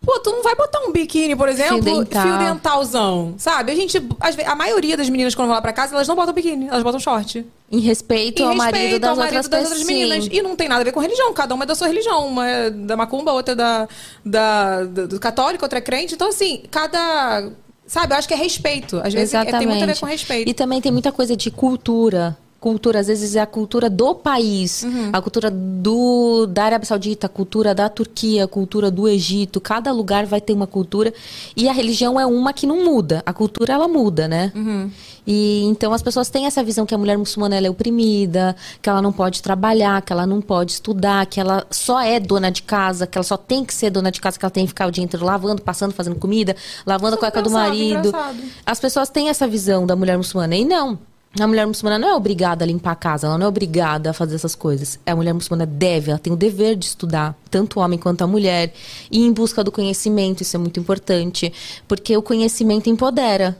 Pô, 0.03 0.19
tu 0.19 0.31
não 0.31 0.41
vai 0.41 0.55
botar 0.55 0.79
um 0.79 0.91
biquíni, 0.91 1.35
por 1.35 1.47
exemplo, 1.47 1.79
dental. 1.79 2.23
fio 2.23 2.37
dentalzão, 2.39 3.35
sabe? 3.37 3.71
A 3.71 3.75
gente, 3.75 4.01
a 4.47 4.55
maioria 4.55 4.97
das 4.97 5.07
meninas 5.07 5.35
quando 5.35 5.47
vão 5.49 5.55
lá 5.55 5.61
pra 5.61 5.71
casa, 5.71 5.93
elas 5.93 6.07
não 6.07 6.15
botam 6.15 6.33
biquíni, 6.33 6.67
elas 6.67 6.81
botam 6.81 6.99
short. 6.99 7.45
Em 7.71 7.79
respeito 7.79 8.41
Em 8.41 8.45
ao 8.47 8.55
marido 8.55 8.73
respeito 8.79 8.99
das 9.01 9.09
ao 9.11 9.15
marido 9.15 9.35
outras 9.35 9.47
das 9.47 9.69
outras 9.69 9.83
meninas. 9.85 10.27
E 10.31 10.41
não 10.41 10.55
tem 10.55 10.67
nada 10.67 10.81
a 10.81 10.83
ver 10.83 10.91
com 10.91 10.99
religião. 10.99 11.31
Cada 11.33 11.53
uma 11.53 11.65
é 11.65 11.67
da 11.67 11.75
sua 11.75 11.87
religião. 11.87 12.25
Uma 12.27 12.47
é 12.47 12.69
da 12.71 12.97
macumba, 12.97 13.31
outra 13.31 13.51
é 13.53 13.55
da, 13.55 13.87
da, 14.25 14.83
do, 14.85 15.07
do 15.07 15.19
católico, 15.19 15.63
outra 15.63 15.77
é 15.77 15.81
crente. 15.81 16.15
Então, 16.15 16.29
assim, 16.29 16.63
cada. 16.71 17.49
Sabe, 17.85 18.13
eu 18.13 18.17
acho 18.17 18.27
que 18.27 18.33
é 18.33 18.37
respeito. 18.37 18.99
Às 19.03 19.13
vezes 19.13 19.33
é- 19.35 19.45
tem 19.45 19.67
muito 19.67 19.83
a 19.83 19.85
ver 19.85 19.99
com 19.99 20.05
respeito. 20.07 20.49
E 20.49 20.53
também 20.53 20.81
tem 20.81 20.91
muita 20.91 21.11
coisa 21.11 21.35
de 21.35 21.51
cultura. 21.51 22.35
Cultura, 22.61 22.99
às 22.99 23.07
vezes 23.07 23.35
é 23.35 23.39
a 23.41 23.45
cultura 23.47 23.89
do 23.89 24.13
país, 24.13 24.83
Uhum. 24.83 25.09
a 25.11 25.19
cultura 25.19 25.49
do, 25.49 26.45
da 26.45 26.65
Arábia 26.65 26.85
Saudita, 26.85 27.25
a 27.25 27.29
cultura 27.29 27.73
da 27.73 27.89
Turquia, 27.89 28.43
a 28.43 28.47
cultura 28.47 28.91
do 28.91 29.07
Egito. 29.07 29.59
Cada 29.59 29.91
lugar 29.91 30.27
vai 30.27 30.39
ter 30.39 30.53
uma 30.53 30.67
cultura. 30.67 31.11
E 31.57 31.67
a 31.67 31.73
religião 31.73 32.19
é 32.19 32.25
uma 32.25 32.53
que 32.53 32.67
não 32.67 32.85
muda. 32.85 33.23
A 33.25 33.33
cultura, 33.33 33.73
ela 33.73 33.87
muda, 33.87 34.27
né? 34.27 34.51
Uhum. 34.55 34.91
E 35.25 35.63
então 35.65 35.91
as 35.91 36.03
pessoas 36.03 36.29
têm 36.29 36.45
essa 36.45 36.63
visão 36.63 36.85
que 36.85 36.93
a 36.93 36.97
mulher 36.99 37.17
muçulmana 37.17 37.55
é 37.55 37.67
oprimida, 37.69 38.55
que 38.79 38.87
ela 38.87 39.01
não 39.01 39.11
pode 39.11 39.41
trabalhar, 39.41 39.99
que 40.03 40.13
ela 40.13 40.27
não 40.27 40.39
pode 40.39 40.71
estudar, 40.73 41.25
que 41.25 41.39
ela 41.39 41.65
só 41.71 41.99
é 41.99 42.19
dona 42.19 42.51
de 42.51 42.61
casa, 42.61 43.07
que 43.07 43.17
ela 43.17 43.23
só 43.23 43.37
tem 43.37 43.65
que 43.65 43.73
ser 43.73 43.89
dona 43.89 44.11
de 44.11 44.21
casa, 44.21 44.37
que 44.37 44.45
ela 44.45 44.51
tem 44.51 44.65
que 44.65 44.69
ficar 44.69 44.87
o 44.87 44.91
dia 44.91 45.03
inteiro 45.03 45.25
lavando, 45.25 45.63
passando, 45.63 45.93
fazendo 45.93 46.15
comida, 46.15 46.55
lavando 46.85 47.15
a 47.15 47.17
Isso 47.17 47.25
eu 47.25 47.31
cueca 47.31 47.41
do 47.41 47.49
marido. 47.49 48.07
engraçado. 48.09 48.37
As 48.63 48.79
pessoas 48.79 49.09
têm 49.09 49.29
essa 49.29 49.47
visão 49.47 49.85
da 49.87 49.95
mulher 49.95 50.15
muçulmana. 50.15 50.55
E 50.55 50.63
não. 50.63 50.97
A 51.39 51.47
mulher 51.47 51.65
muçulmana 51.65 51.97
não 51.97 52.09
é 52.09 52.13
obrigada 52.13 52.65
a 52.65 52.67
limpar 52.67 52.91
a 52.91 52.95
casa, 52.95 53.25
ela 53.25 53.37
não 53.37 53.45
é 53.45 53.49
obrigada 53.49 54.09
a 54.09 54.13
fazer 54.13 54.35
essas 54.35 54.53
coisas. 54.53 54.99
A 55.05 55.15
mulher 55.15 55.33
muçulmana 55.33 55.65
deve, 55.65 56.11
ela 56.11 56.19
tem 56.19 56.33
o 56.33 56.35
dever 56.35 56.75
de 56.75 56.85
estudar, 56.85 57.37
tanto 57.49 57.79
o 57.79 57.81
homem 57.81 57.97
quanto 57.97 58.21
a 58.21 58.27
mulher, 58.27 58.73
e 59.09 59.23
em 59.25 59.31
busca 59.31 59.63
do 59.63 59.71
conhecimento, 59.71 60.41
isso 60.41 60.57
é 60.57 60.59
muito 60.59 60.77
importante, 60.77 61.51
porque 61.87 62.17
o 62.17 62.21
conhecimento 62.21 62.89
empodera. 62.89 63.57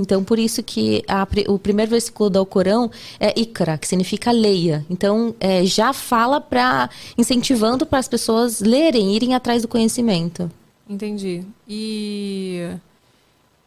Então, 0.00 0.24
por 0.24 0.36
isso 0.36 0.64
que 0.64 1.04
a 1.06 1.26
o 1.46 1.60
primeiro 1.60 1.92
versículo 1.92 2.28
do 2.28 2.40
Alcorão 2.40 2.90
é 3.20 3.38
Ikra, 3.40 3.78
que 3.78 3.86
significa 3.86 4.32
leia. 4.32 4.84
Então, 4.90 5.32
é, 5.38 5.64
já 5.64 5.92
fala 5.92 6.40
para 6.40 6.90
incentivando 7.16 7.86
para 7.86 8.00
as 8.00 8.08
pessoas 8.08 8.60
lerem, 8.60 9.14
irem 9.14 9.34
atrás 9.34 9.62
do 9.62 9.68
conhecimento. 9.68 10.50
Entendi. 10.88 11.44
E. 11.68 12.68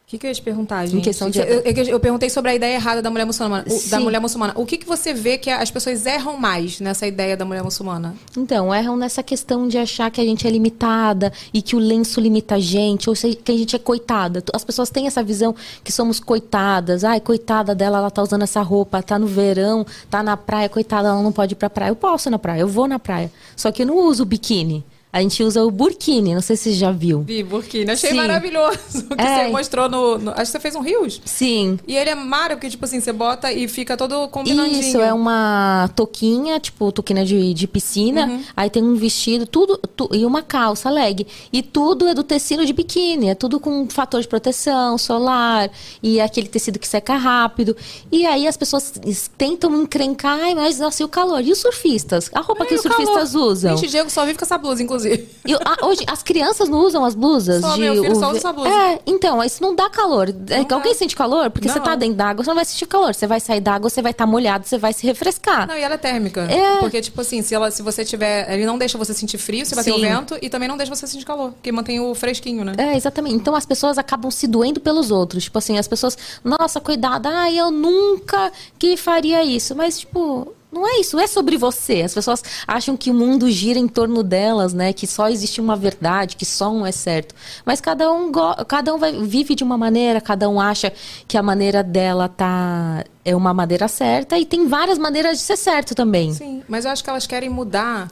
O 0.06 0.08
que, 0.08 0.18
que 0.18 0.26
eu 0.26 0.28
ia 0.28 0.34
te 0.34 0.40
perguntar, 0.42 0.86
gente? 0.86 1.02
questão 1.02 1.28
de- 1.28 1.40
eu, 1.40 1.62
eu- 1.62 1.84
eu 1.86 1.98
perguntei 1.98 2.30
sobre 2.30 2.52
a 2.52 2.54
ideia 2.54 2.76
errada 2.76 3.02
da 3.02 3.10
mulher 3.10 3.24
muçulmana. 3.24 3.64
O- 3.68 3.90
da 3.90 3.98
mulher 3.98 4.20
muçulmana. 4.20 4.52
O 4.56 4.64
que, 4.64 4.76
que 4.78 4.86
você 4.86 5.12
vê 5.12 5.36
que 5.36 5.50
as 5.50 5.68
pessoas 5.68 6.06
erram 6.06 6.36
mais 6.36 6.78
nessa 6.78 7.08
ideia 7.08 7.36
da 7.36 7.44
mulher 7.44 7.64
muçulmana? 7.64 8.14
Então, 8.38 8.72
erram 8.72 8.96
nessa 8.96 9.20
questão 9.20 9.66
de 9.66 9.76
achar 9.78 10.08
que 10.12 10.20
a 10.20 10.24
gente 10.24 10.46
é 10.46 10.50
limitada 10.50 11.32
e 11.52 11.60
que 11.60 11.74
o 11.74 11.80
lenço 11.80 12.20
limita 12.20 12.54
a 12.54 12.60
gente, 12.60 13.10
ou 13.10 13.16
que 13.16 13.50
a 13.50 13.56
gente 13.58 13.74
é 13.74 13.80
coitada. 13.80 14.44
As 14.54 14.62
pessoas 14.62 14.90
têm 14.90 15.08
essa 15.08 15.24
visão 15.24 15.52
que 15.82 15.90
somos 15.90 16.20
coitadas. 16.20 17.02
Ai, 17.02 17.18
coitada 17.18 17.74
dela, 17.74 17.98
ela 17.98 18.10
tá 18.10 18.22
usando 18.22 18.42
essa 18.42 18.62
roupa, 18.62 19.02
tá 19.02 19.18
no 19.18 19.26
verão, 19.26 19.84
tá 20.08 20.22
na 20.22 20.36
praia, 20.36 20.68
coitada, 20.68 21.08
ela 21.08 21.20
não 21.20 21.32
pode 21.32 21.54
ir 21.54 21.56
pra 21.56 21.68
praia. 21.68 21.90
Eu 21.90 21.96
posso 21.96 22.28
ir 22.28 22.30
na 22.30 22.38
praia, 22.38 22.60
eu 22.60 22.68
vou 22.68 22.86
na 22.86 23.00
praia. 23.00 23.28
Só 23.56 23.72
que 23.72 23.82
eu 23.82 23.86
não 23.88 23.96
uso 24.06 24.24
biquíni. 24.24 24.84
A 25.16 25.20
gente 25.22 25.42
usa 25.42 25.64
o 25.64 25.70
burkini, 25.70 26.34
não 26.34 26.42
sei 26.42 26.56
se 26.56 26.64
você 26.64 26.72
já 26.72 26.92
viu. 26.92 27.22
Vi, 27.22 27.42
Burkina. 27.42 27.94
Achei 27.94 28.10
Sim. 28.10 28.16
maravilhoso 28.16 28.76
o 29.10 29.16
que 29.16 29.22
É. 29.22 29.46
você 29.46 29.50
mostrou 29.52 29.88
no, 29.88 30.18
no- 30.18 30.30
Acho 30.32 30.40
que 30.42 30.46
você 30.48 30.60
fez 30.60 30.74
um 30.74 30.80
Rios. 30.80 31.22
Sim. 31.24 31.78
E 31.88 31.96
ele 31.96 32.10
é 32.10 32.14
maravilhoso, 32.14 32.56
porque, 32.56 32.70
tipo 32.70 32.84
assim, 32.84 33.00
você 33.00 33.12
bota 33.12 33.50
e 33.52 33.66
fica 33.66 33.96
todo 33.96 34.28
combinandinho. 34.28 34.78
Isso, 34.80 35.00
é 35.00 35.12
uma 35.14 35.88
toquinha, 35.96 36.60
tipo 36.60 36.92
toquinha 36.92 37.24
de, 37.24 37.54
de 37.54 37.66
piscina. 37.66 38.26
Uhum. 38.26 38.42
Aí 38.56 38.68
tem 38.70 38.82
um 38.82 38.94
vestido, 38.94 39.46
tudo, 39.46 39.78
tu- 39.78 40.08
e 40.12 40.24
uma 40.26 40.42
calça 40.42 40.90
leg. 40.90 41.26
E 41.52 41.62
tudo 41.62 42.06
é 42.08 42.14
do 42.14 42.22
tecido 42.22 42.66
de 42.66 42.72
biquíni. 42.74 43.28
É 43.30 43.34
tudo 43.34 43.58
com 43.58 43.88
fator 43.88 44.20
de 44.20 44.28
proteção, 44.28 44.98
solar. 44.98 45.70
E 46.02 46.18
é 46.20 46.24
aquele 46.24 46.48
tecido 46.48 46.78
que 46.78 46.86
seca 46.86 47.16
rápido. 47.16 47.74
E 48.12 48.26
aí 48.26 48.46
as 48.46 48.56
pessoas 48.56 48.92
es- 49.06 49.30
tentam 49.38 49.74
encrencar, 49.80 50.54
mas 50.54 50.78
nossa, 50.78 51.02
e 51.02 51.04
o 51.04 51.08
calor? 51.08 51.40
E 51.42 51.52
os 51.52 51.58
surfistas? 51.58 52.30
A 52.34 52.40
roupa 52.40 52.64
Ai, 52.64 52.68
que 52.68 52.74
os 52.74 52.80
o 52.84 52.88
calor. 52.88 52.96
surfistas 53.06 53.34
usam. 53.34 53.76
Gente, 53.78 53.90
Diego 53.90 54.10
só 54.10 54.24
vive 54.26 54.38
com 54.38 54.44
essa 54.44 54.58
blusa, 54.58 54.82
inclusive. 54.82 55.05
E, 55.46 55.54
ah, 55.54 55.86
hoje, 55.86 56.04
as 56.06 56.22
crianças 56.22 56.68
não 56.68 56.78
usam 56.78 57.04
as 57.04 57.14
blusas? 57.14 57.60
Só 57.60 57.74
de 57.74 57.80
meu 57.80 58.02
filho 58.02 58.16
só 58.16 58.30
usa 58.30 58.38
essa 58.38 58.52
blusa. 58.52 58.68
É, 58.68 59.00
então, 59.06 59.42
isso 59.44 59.62
não 59.62 59.74
dá 59.74 59.88
calor. 59.88 60.28
É, 60.28 60.64
dá. 60.64 60.74
alguém 60.74 60.94
sente 60.94 61.14
calor? 61.14 61.50
Porque 61.50 61.68
você 61.68 61.78
Não. 61.78 61.84
tá 61.84 61.94
dentro 61.94 62.16
d'água, 62.16 62.44
você 62.44 62.50
não 62.50 62.56
vai 62.56 62.64
sentir 62.64 62.86
calor. 62.86 63.14
Você 63.14 63.26
vai 63.26 63.40
sair 63.40 63.60
d'água, 63.60 63.88
você 63.88 64.02
vai 64.02 64.10
estar 64.10 64.26
molhado, 64.26 64.66
você 64.66 64.76
vai 64.76 64.92
se 64.92 65.06
refrescar. 65.06 65.66
Não, 65.66 65.76
e 65.76 65.82
ela 65.82 65.94
é 65.94 65.98
térmica. 65.98 66.42
É. 66.50 66.78
Porque, 66.80 67.00
tipo 67.00 67.20
assim, 67.20 67.42
se, 67.42 67.54
ela, 67.54 67.70
se 67.70 67.82
você 67.82 68.04
tiver. 68.04 68.52
Ele 68.52 68.66
não 68.66 68.76
deixa 68.76 68.98
você 68.98 69.14
sentir 69.14 69.38
frio 69.38 69.64
se 69.64 69.74
bater 69.74 69.92
o 69.92 70.00
vento 70.00 70.36
e 70.42 70.48
também 70.48 70.68
não 70.68 70.76
deixa 70.76 70.94
você 70.94 71.06
sentir 71.06 71.24
calor. 71.24 71.52
Porque 71.52 71.70
mantém 71.70 72.00
o 72.00 72.14
fresquinho, 72.14 72.64
né? 72.64 72.74
É, 72.76 72.96
exatamente. 72.96 73.36
Então 73.36 73.54
as 73.54 73.66
pessoas 73.66 73.98
acabam 73.98 74.30
se 74.30 74.46
doendo 74.46 74.80
pelos 74.80 75.10
outros. 75.10 75.44
Tipo 75.44 75.58
assim, 75.58 75.78
as 75.78 75.86
pessoas, 75.86 76.16
nossa, 76.42 76.80
cuidado, 76.80 77.26
ai, 77.26 77.58
eu 77.58 77.70
nunca 77.70 78.52
que 78.78 78.96
faria 78.96 79.44
isso. 79.44 79.74
Mas, 79.74 80.00
tipo, 80.00 80.52
Não 80.76 80.86
é 80.86 81.00
isso, 81.00 81.18
é 81.18 81.26
sobre 81.26 81.56
você. 81.56 82.02
As 82.02 82.14
pessoas 82.14 82.42
acham 82.66 82.96
que 82.96 83.10
o 83.10 83.14
mundo 83.14 83.50
gira 83.50 83.78
em 83.78 83.88
torno 83.88 84.22
delas, 84.22 84.72
né? 84.72 84.92
Que 84.92 85.06
só 85.06 85.28
existe 85.28 85.60
uma 85.60 85.76
verdade, 85.76 86.36
que 86.36 86.44
só 86.44 86.70
um 86.70 86.84
é 86.84 86.92
certo. 86.92 87.34
Mas 87.64 87.80
cada 87.80 88.12
um, 88.12 88.30
cada 88.66 88.94
um 88.94 88.98
vai, 88.98 89.12
vive 89.12 89.54
de 89.54 89.64
uma 89.64 89.78
maneira, 89.78 90.20
cada 90.20 90.48
um 90.48 90.60
acha 90.60 90.92
que 91.26 91.36
a 91.36 91.42
maneira 91.42 91.82
dela 91.82 92.28
tá 92.28 93.04
é 93.24 93.34
uma 93.34 93.52
maneira 93.52 93.88
certa 93.88 94.38
e 94.38 94.46
tem 94.46 94.68
várias 94.68 94.98
maneiras 94.98 95.38
de 95.38 95.42
ser 95.42 95.56
certo 95.56 95.94
também. 95.94 96.32
Sim, 96.32 96.62
mas 96.68 96.84
eu 96.84 96.92
acho 96.92 97.02
que 97.02 97.10
elas 97.10 97.26
querem 97.26 97.48
mudar 97.50 98.08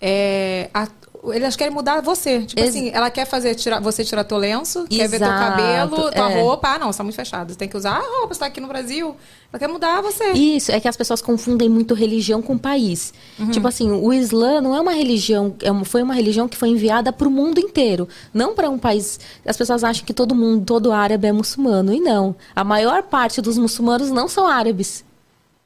é, 0.00 0.68
a, 0.74 0.88
elas 1.32 1.56
querem 1.56 1.72
mudar 1.72 2.00
você. 2.00 2.42
Tipo 2.42 2.60
Ex 2.60 2.70
assim, 2.70 2.90
ela 2.92 3.10
quer 3.10 3.26
fazer 3.26 3.54
tirar, 3.54 3.80
você 3.80 4.04
tirar 4.04 4.24
teu 4.24 4.38
lenço, 4.38 4.80
Exato, 4.80 4.96
quer 4.96 5.08
ver 5.08 5.18
teu 5.18 5.28
cabelo, 5.28 6.10
tua 6.12 6.30
é. 6.30 6.42
roupa. 6.42 6.68
Ah, 6.68 6.78
não, 6.78 6.92
você 6.92 6.98
tá 6.98 7.04
muito 7.04 7.16
fechado. 7.16 7.52
Você 7.52 7.58
tem 7.58 7.68
que 7.68 7.76
usar 7.76 7.96
a 7.96 8.00
roupa, 8.00 8.34
você 8.34 8.40
tá 8.40 8.46
aqui 8.46 8.60
no 8.60 8.68
Brasil. 8.68 9.16
Ela 9.52 9.60
quer 9.60 9.68
mudar 9.68 10.00
você. 10.00 10.32
Isso, 10.32 10.72
é 10.72 10.80
que 10.80 10.88
as 10.88 10.96
pessoas 10.96 11.22
confundem 11.22 11.68
muito 11.68 11.94
religião 11.94 12.42
com 12.42 12.58
país. 12.58 13.14
Uhum. 13.38 13.50
Tipo 13.50 13.68
assim, 13.68 13.90
o 13.90 14.12
Islã 14.12 14.60
não 14.60 14.74
é 14.74 14.80
uma 14.80 14.92
religião, 14.92 15.54
é 15.62 15.84
foi 15.84 16.02
uma 16.02 16.14
religião 16.14 16.48
que 16.48 16.56
foi 16.56 16.68
enviada 16.68 17.12
para 17.12 17.28
o 17.28 17.30
mundo 17.30 17.58
inteiro, 17.60 18.08
não 18.32 18.54
para 18.54 18.68
um 18.68 18.78
país. 18.78 19.20
As 19.44 19.56
pessoas 19.56 19.84
acham 19.84 20.04
que 20.04 20.12
todo 20.12 20.34
mundo, 20.34 20.64
todo 20.64 20.92
árabe 20.92 21.26
é 21.26 21.32
muçulmano, 21.32 21.92
e 21.92 22.00
não. 22.00 22.34
A 22.54 22.64
maior 22.64 23.02
parte 23.02 23.40
dos 23.40 23.56
muçulmanos 23.56 24.10
não 24.10 24.28
são 24.28 24.46
árabes. 24.46 25.04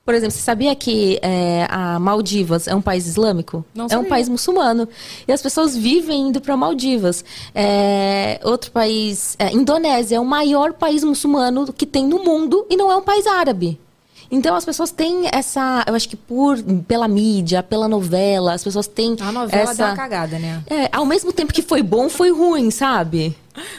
Por 0.05 0.15
exemplo, 0.15 0.33
você 0.33 0.41
sabia 0.41 0.75
que 0.75 1.19
é, 1.23 1.67
a 1.69 1.99
Maldivas 1.99 2.67
é 2.67 2.75
um 2.75 2.81
país 2.81 3.07
islâmico? 3.07 3.65
Não 3.75 3.87
é 3.89 3.99
um 3.99 4.05
país 4.05 4.29
muçulmano. 4.29 4.89
E 5.29 5.33
as 5.33 5.43
pessoas 5.43 5.77
vivem 5.77 6.29
indo 6.29 6.41
para 6.41 6.57
Maldivas. 6.57 7.25
É, 7.55 8.41
outro 8.43 8.73
país, 8.73 9.37
é, 9.39 9.53
Indonésia, 9.53 10.17
é 10.17 10.21
o 10.21 10.25
maior 10.25 10.73
país 10.73 11.05
muçulmano 11.05 11.73
que 11.73 11.87
tem 11.87 12.07
no 12.07 12.25
mundo 12.25 12.67
e 12.71 12.77
não 12.77 12.91
é 12.91 12.97
um 12.97 13.03
país 13.03 13.27
árabe. 13.27 13.79
Então 14.31 14.55
as 14.55 14.65
pessoas 14.65 14.91
têm 14.91 15.29
essa, 15.33 15.85
eu 15.87 15.95
acho 15.95 16.09
que 16.09 16.17
por 16.17 16.57
pela 16.87 17.09
mídia, 17.09 17.63
pela 17.63 17.89
novela, 17.89 18.55
as 18.55 18.63
pessoas 18.63 18.87
têm 18.87 19.17
a 19.21 19.33
novela 19.33 19.63
essa 19.63 19.75
deu 19.75 19.87
uma 19.87 19.97
cagada, 19.97 20.39
né? 20.39 20.63
É, 20.69 20.89
ao 20.93 21.05
mesmo 21.05 21.33
tempo 21.33 21.53
que 21.53 21.63
foi 21.63 21.83
bom, 21.83 22.09
foi 22.09 22.31
ruim, 22.31 22.71
sabe? 22.71 23.37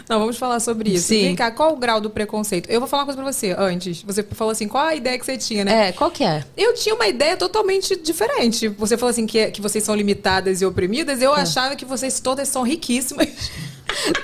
Não, 0.10 0.20
vamos 0.20 0.38
falar 0.38 0.60
sobre 0.60 0.91
isso. 0.91 1.08
Sim. 1.08 1.22
Vem 1.22 1.36
cá, 1.36 1.49
qual 1.52 1.74
o 1.74 1.78
grau 1.78 2.02
do 2.02 2.10
preconceito? 2.10 2.70
Eu 2.70 2.80
vou 2.80 2.89
falar 2.89 3.04
uma 3.04 3.06
coisa 3.06 3.22
pra 3.22 3.32
você 3.32 3.56
antes. 3.58 4.04
Você 4.04 4.22
falou 4.24 4.52
assim, 4.52 4.68
qual 4.68 4.86
a 4.86 4.95
ideia 4.95 5.18
que 5.18 5.26
você 5.26 5.38
tinha, 5.38 5.64
né? 5.64 5.88
É, 5.88 5.91
qual 5.91 6.12
que 6.12 6.24
é? 6.24 6.43
Eu 6.58 6.74
tinha 6.74 6.93
uma 6.93 7.08
ideia 7.08 7.38
totalmente 7.38 7.95
diferente. 7.95 8.68
Você 8.68 8.97
falou 8.97 9.12
assim 9.12 9.26
que, 9.26 9.49
que 9.52 9.62
vocês 9.62 9.84
são 9.84 9.95
limitadas 9.95 10.62
e 10.62 10.66
oprimidas. 10.66 11.22
Eu 11.22 11.36
é. 11.36 11.41
achava 11.41 11.76
que 11.76 11.86
vocês 11.86 12.20
todas 12.20 12.49
são 12.49 12.64
riquíssimas. 12.64 13.30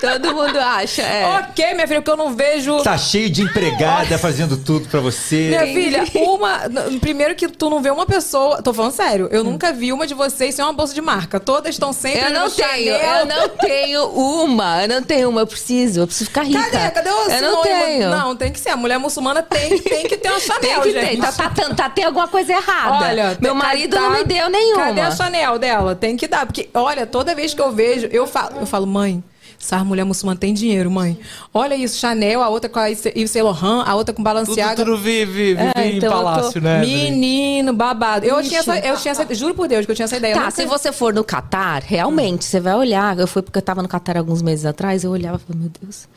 Todo 0.00 0.34
mundo 0.34 0.58
acha, 0.58 1.02
é. 1.02 1.26
Ok, 1.40 1.74
minha 1.74 1.86
filha, 1.86 2.00
porque 2.00 2.10
eu 2.10 2.16
não 2.16 2.34
vejo. 2.34 2.82
Tá 2.82 2.96
cheio 2.96 3.30
de 3.30 3.42
empregada 3.42 4.18
fazendo 4.18 4.56
tudo 4.56 4.88
pra 4.88 5.00
você. 5.00 5.48
Minha 5.48 5.66
filha, 5.66 6.04
uma. 6.26 6.60
Primeiro 7.00 7.34
que 7.34 7.48
tu 7.48 7.68
não 7.68 7.82
vê 7.82 7.90
uma 7.90 8.06
pessoa. 8.06 8.62
Tô 8.62 8.72
falando 8.72 8.92
sério, 8.92 9.28
eu 9.30 9.42
hum. 9.42 9.44
nunca 9.44 9.72
vi 9.72 9.92
uma 9.92 10.06
de 10.06 10.14
vocês 10.14 10.54
sem 10.54 10.64
uma 10.64 10.72
bolsa 10.72 10.94
de 10.94 11.00
marca. 11.00 11.38
Todas 11.38 11.74
estão 11.74 11.92
sempre. 11.92 12.20
Eu 12.20 12.30
não 12.30 12.50
tenho, 12.50 12.96
Chanel. 12.96 13.18
eu 13.20 13.26
não 13.26 13.48
tenho 13.48 14.04
uma. 14.08 14.82
Eu 14.82 14.88
não 14.88 15.02
tenho 15.02 15.28
uma, 15.28 15.42
eu 15.42 15.46
preciso. 15.46 16.00
Eu 16.00 16.06
preciso 16.06 16.30
ficar 16.30 16.42
rica. 16.42 16.62
Cadê? 16.70 16.90
Cadê 16.90 17.10
o 17.10 17.30
Eu 17.30 17.42
não 17.42 17.62
tenho. 17.62 18.10
Não, 18.10 18.36
tem 18.36 18.52
que 18.52 18.60
ser. 18.60 18.70
A 18.70 18.76
mulher 18.76 18.98
muçulmana 18.98 19.42
tem, 19.42 19.78
tem 19.78 20.06
que 20.06 20.16
ter 20.16 20.30
uma 20.30 20.40
Chanel, 20.40 20.60
tem 20.60 20.92
que 20.92 20.92
gente. 20.92 21.20
Ter. 21.20 21.20
Tá, 21.20 21.32
tá, 21.32 21.50
tá, 21.50 21.74
tá, 21.74 21.90
tem 21.90 22.04
alguma 22.04 22.28
coisa 22.28 22.52
errada. 22.52 23.06
Olha, 23.06 23.38
meu 23.40 23.54
marido 23.54 23.96
tá, 23.96 24.02
não 24.02 24.10
me 24.12 24.24
deu 24.24 24.48
nenhuma. 24.48 24.84
Cadê 24.86 25.00
a 25.00 25.10
Chanel 25.10 25.58
dela? 25.58 25.94
Tem 25.94 26.16
que 26.16 26.26
dar. 26.26 26.46
Porque, 26.46 26.68
olha, 26.74 27.06
toda 27.06 27.34
vez 27.34 27.54
que 27.54 27.60
eu 27.60 27.70
vejo, 27.70 28.06
eu 28.10 28.26
falo, 28.26 28.60
eu 28.60 28.66
falo, 28.66 28.86
mãe. 28.86 29.22
Essa 29.60 29.82
mulher 29.82 30.04
muçulmana 30.04 30.38
tem 30.38 30.54
dinheiro, 30.54 30.88
mãe. 30.88 31.18
Olha 31.52 31.74
isso, 31.74 31.98
Chanel, 31.98 32.42
a 32.42 32.48
outra 32.48 32.70
com 32.70 32.78
a 32.78 32.86
Yves 32.86 33.30
Saint 33.30 33.44
Laurent, 33.44 33.86
a 33.86 33.94
outra 33.96 34.14
com 34.14 34.22
Balenciaga. 34.22 34.76
Tudo, 34.76 34.92
tudo 34.92 34.98
vive, 34.98 35.54
vive 35.54 35.60
é, 35.74 35.88
então 35.88 36.08
em 36.08 36.12
palácio, 36.12 36.52
tô... 36.54 36.60
né? 36.60 36.80
Menino, 36.80 37.72
babado. 37.72 38.24
Eu 38.24 38.40
tinha, 38.42 38.60
essa, 38.60 38.78
eu 38.78 38.96
tinha 38.96 39.10
essa, 39.10 39.34
juro 39.34 39.54
por 39.54 39.66
Deus 39.66 39.84
que 39.84 39.90
eu 39.90 39.96
tinha 39.96 40.04
essa 40.04 40.16
ideia. 40.16 40.34
Tá, 40.34 40.50
se 40.50 40.64
você 40.64 40.92
for 40.92 41.12
no 41.12 41.24
Catar, 41.24 41.82
realmente, 41.82 42.44
você 42.44 42.60
vai 42.60 42.74
olhar. 42.74 43.18
Eu 43.18 43.26
fui 43.26 43.42
porque 43.42 43.58
eu 43.58 43.62
tava 43.62 43.82
no 43.82 43.88
Catar 43.88 44.16
alguns 44.16 44.42
meses 44.42 44.64
atrás, 44.64 45.02
eu 45.02 45.10
olhava 45.10 45.36
e 45.36 45.40
falei, 45.40 45.62
meu 45.62 45.72
Deus. 45.82 46.08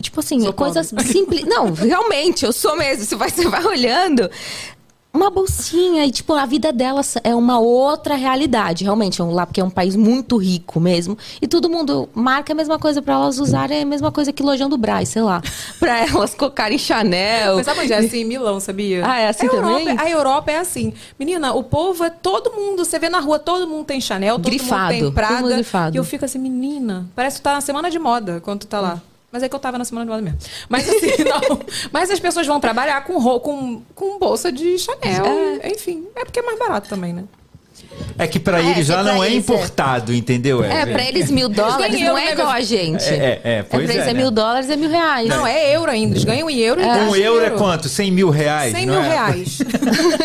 Tipo 0.00 0.20
assim, 0.20 0.40
sou 0.42 0.52
coisas 0.52 0.92
simples. 1.04 1.44
Não, 1.44 1.72
realmente, 1.72 2.44
eu 2.44 2.52
sou 2.52 2.76
mesmo. 2.76 3.04
Você 3.04 3.16
vai, 3.16 3.30
você 3.30 3.48
vai 3.48 3.64
olhando 3.64 4.30
uma 5.16 5.30
bolsinha 5.30 6.04
e 6.04 6.10
tipo 6.10 6.32
a 6.34 6.46
vida 6.46 6.72
delas 6.72 7.16
é 7.24 7.34
uma 7.34 7.58
outra 7.58 8.14
realidade 8.14 8.84
realmente 8.84 9.20
lá 9.22 9.46
porque 9.46 9.60
é 9.60 9.64
um 9.64 9.70
país 9.70 9.96
muito 9.96 10.36
rico 10.36 10.78
mesmo 10.78 11.16
e 11.40 11.48
todo 11.48 11.68
mundo 11.68 12.08
marca 12.14 12.52
a 12.52 12.56
mesma 12.56 12.78
coisa 12.78 13.00
para 13.02 13.14
elas 13.14 13.38
usarem 13.38 13.78
é 13.78 13.82
a 13.82 13.86
mesma 13.86 14.12
coisa 14.12 14.32
que 14.32 14.42
lojão 14.42 14.68
do 14.68 14.76
Braz 14.76 15.08
sei 15.08 15.22
lá 15.22 15.42
para 15.80 15.98
elas 16.06 16.34
colocarem 16.34 16.78
Chanel. 16.78 17.56
Mas 17.56 17.66
sabe 17.66 17.80
onde 17.80 17.92
é 17.92 17.98
assim? 17.98 18.18
Em 18.20 18.24
Milão 18.26 18.60
sabia? 18.60 19.02
Ah 19.06 19.18
é 19.18 19.28
assim 19.28 19.46
a 19.46 19.50
também? 19.50 19.88
Europa, 19.88 20.02
a 20.02 20.10
Europa 20.10 20.50
é 20.52 20.58
assim. 20.58 20.92
Menina 21.18 21.54
o 21.54 21.64
povo 21.64 22.04
é 22.04 22.10
todo 22.10 22.52
mundo 22.52 22.84
você 22.84 22.98
vê 22.98 23.08
na 23.08 23.20
rua 23.20 23.38
todo 23.38 23.66
mundo 23.66 23.84
tem 23.86 24.00
Chanel 24.00 24.36
todo 24.36 24.44
grifado, 24.44 24.92
mundo 24.94 25.04
tem 25.04 25.12
Prada 25.12 25.48
grifado. 25.54 25.96
e 25.96 25.98
eu 25.98 26.04
fico 26.04 26.24
assim 26.24 26.38
menina 26.38 27.06
parece 27.14 27.36
que 27.36 27.40
tu 27.42 27.44
tá 27.44 27.54
na 27.54 27.60
semana 27.60 27.90
de 27.90 27.98
moda 27.98 28.40
quando 28.42 28.60
tu 28.60 28.66
tá 28.66 28.80
lá 28.80 29.02
mas 29.36 29.42
é 29.42 29.48
que 29.50 29.54
eu 29.54 29.60
tava 29.60 29.76
na 29.76 29.84
semana 29.84 30.06
de 30.06 30.10
moda 30.10 30.22
mesmo. 30.22 30.38
Mas 30.66 30.88
assim, 30.88 31.12
não. 31.28 31.60
Mas 31.92 32.10
as 32.10 32.18
pessoas 32.18 32.46
vão 32.46 32.58
trabalhar 32.58 33.04
com, 33.04 33.20
com, 33.38 33.82
com 33.94 34.18
bolsa 34.18 34.50
de 34.50 34.78
Chanel. 34.78 35.26
É. 35.62 35.72
Enfim, 35.72 36.06
é 36.16 36.24
porque 36.24 36.38
é 36.38 36.42
mais 36.42 36.58
barato 36.58 36.88
também, 36.88 37.12
né? 37.12 37.24
É 38.18 38.26
que 38.26 38.40
para 38.40 38.62
é, 38.62 38.70
eles 38.70 38.86
já 38.86 39.02
não 39.02 39.22
é, 39.22 39.28
é 39.28 39.34
importado, 39.34 40.14
entendeu? 40.14 40.64
É, 40.64 40.82
é 40.82 40.86
para 40.86 41.04
eles 41.04 41.30
mil 41.30 41.48
dólares 41.50 42.00
não 42.00 42.16
é 42.16 42.32
igual 42.32 42.48
a 42.48 42.62
gente. 42.62 43.04
É, 43.04 43.14
é, 43.14 43.40
é, 43.58 43.62
pois 43.62 43.82
é. 43.82 43.86
Pra 43.86 43.94
eles 43.94 44.08
é, 44.08 44.14
né? 44.14 44.20
mil 44.20 44.30
dólares 44.30 44.70
é 44.70 44.76
mil 44.76 44.88
reais. 44.88 45.28
Não, 45.28 45.46
é 45.46 45.74
euro 45.74 45.90
ainda. 45.90 46.14
Eles 46.14 46.24
ganham 46.24 46.48
em 46.48 46.58
euro. 46.58 46.80
Um 46.80 47.14
euro 47.14 47.44
é 47.44 47.50
quanto? 47.50 47.90
Cem 47.90 48.10
mil 48.10 48.30
reais? 48.30 48.72
Cem 48.72 48.86
mil 48.86 49.02
reais. 49.02 49.58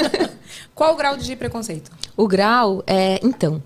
Qual 0.74 0.94
o 0.94 0.96
grau 0.96 1.18
de 1.18 1.36
preconceito? 1.36 1.92
O 2.16 2.28
grau 2.30 2.82
é, 2.88 3.20
então, 3.22 3.62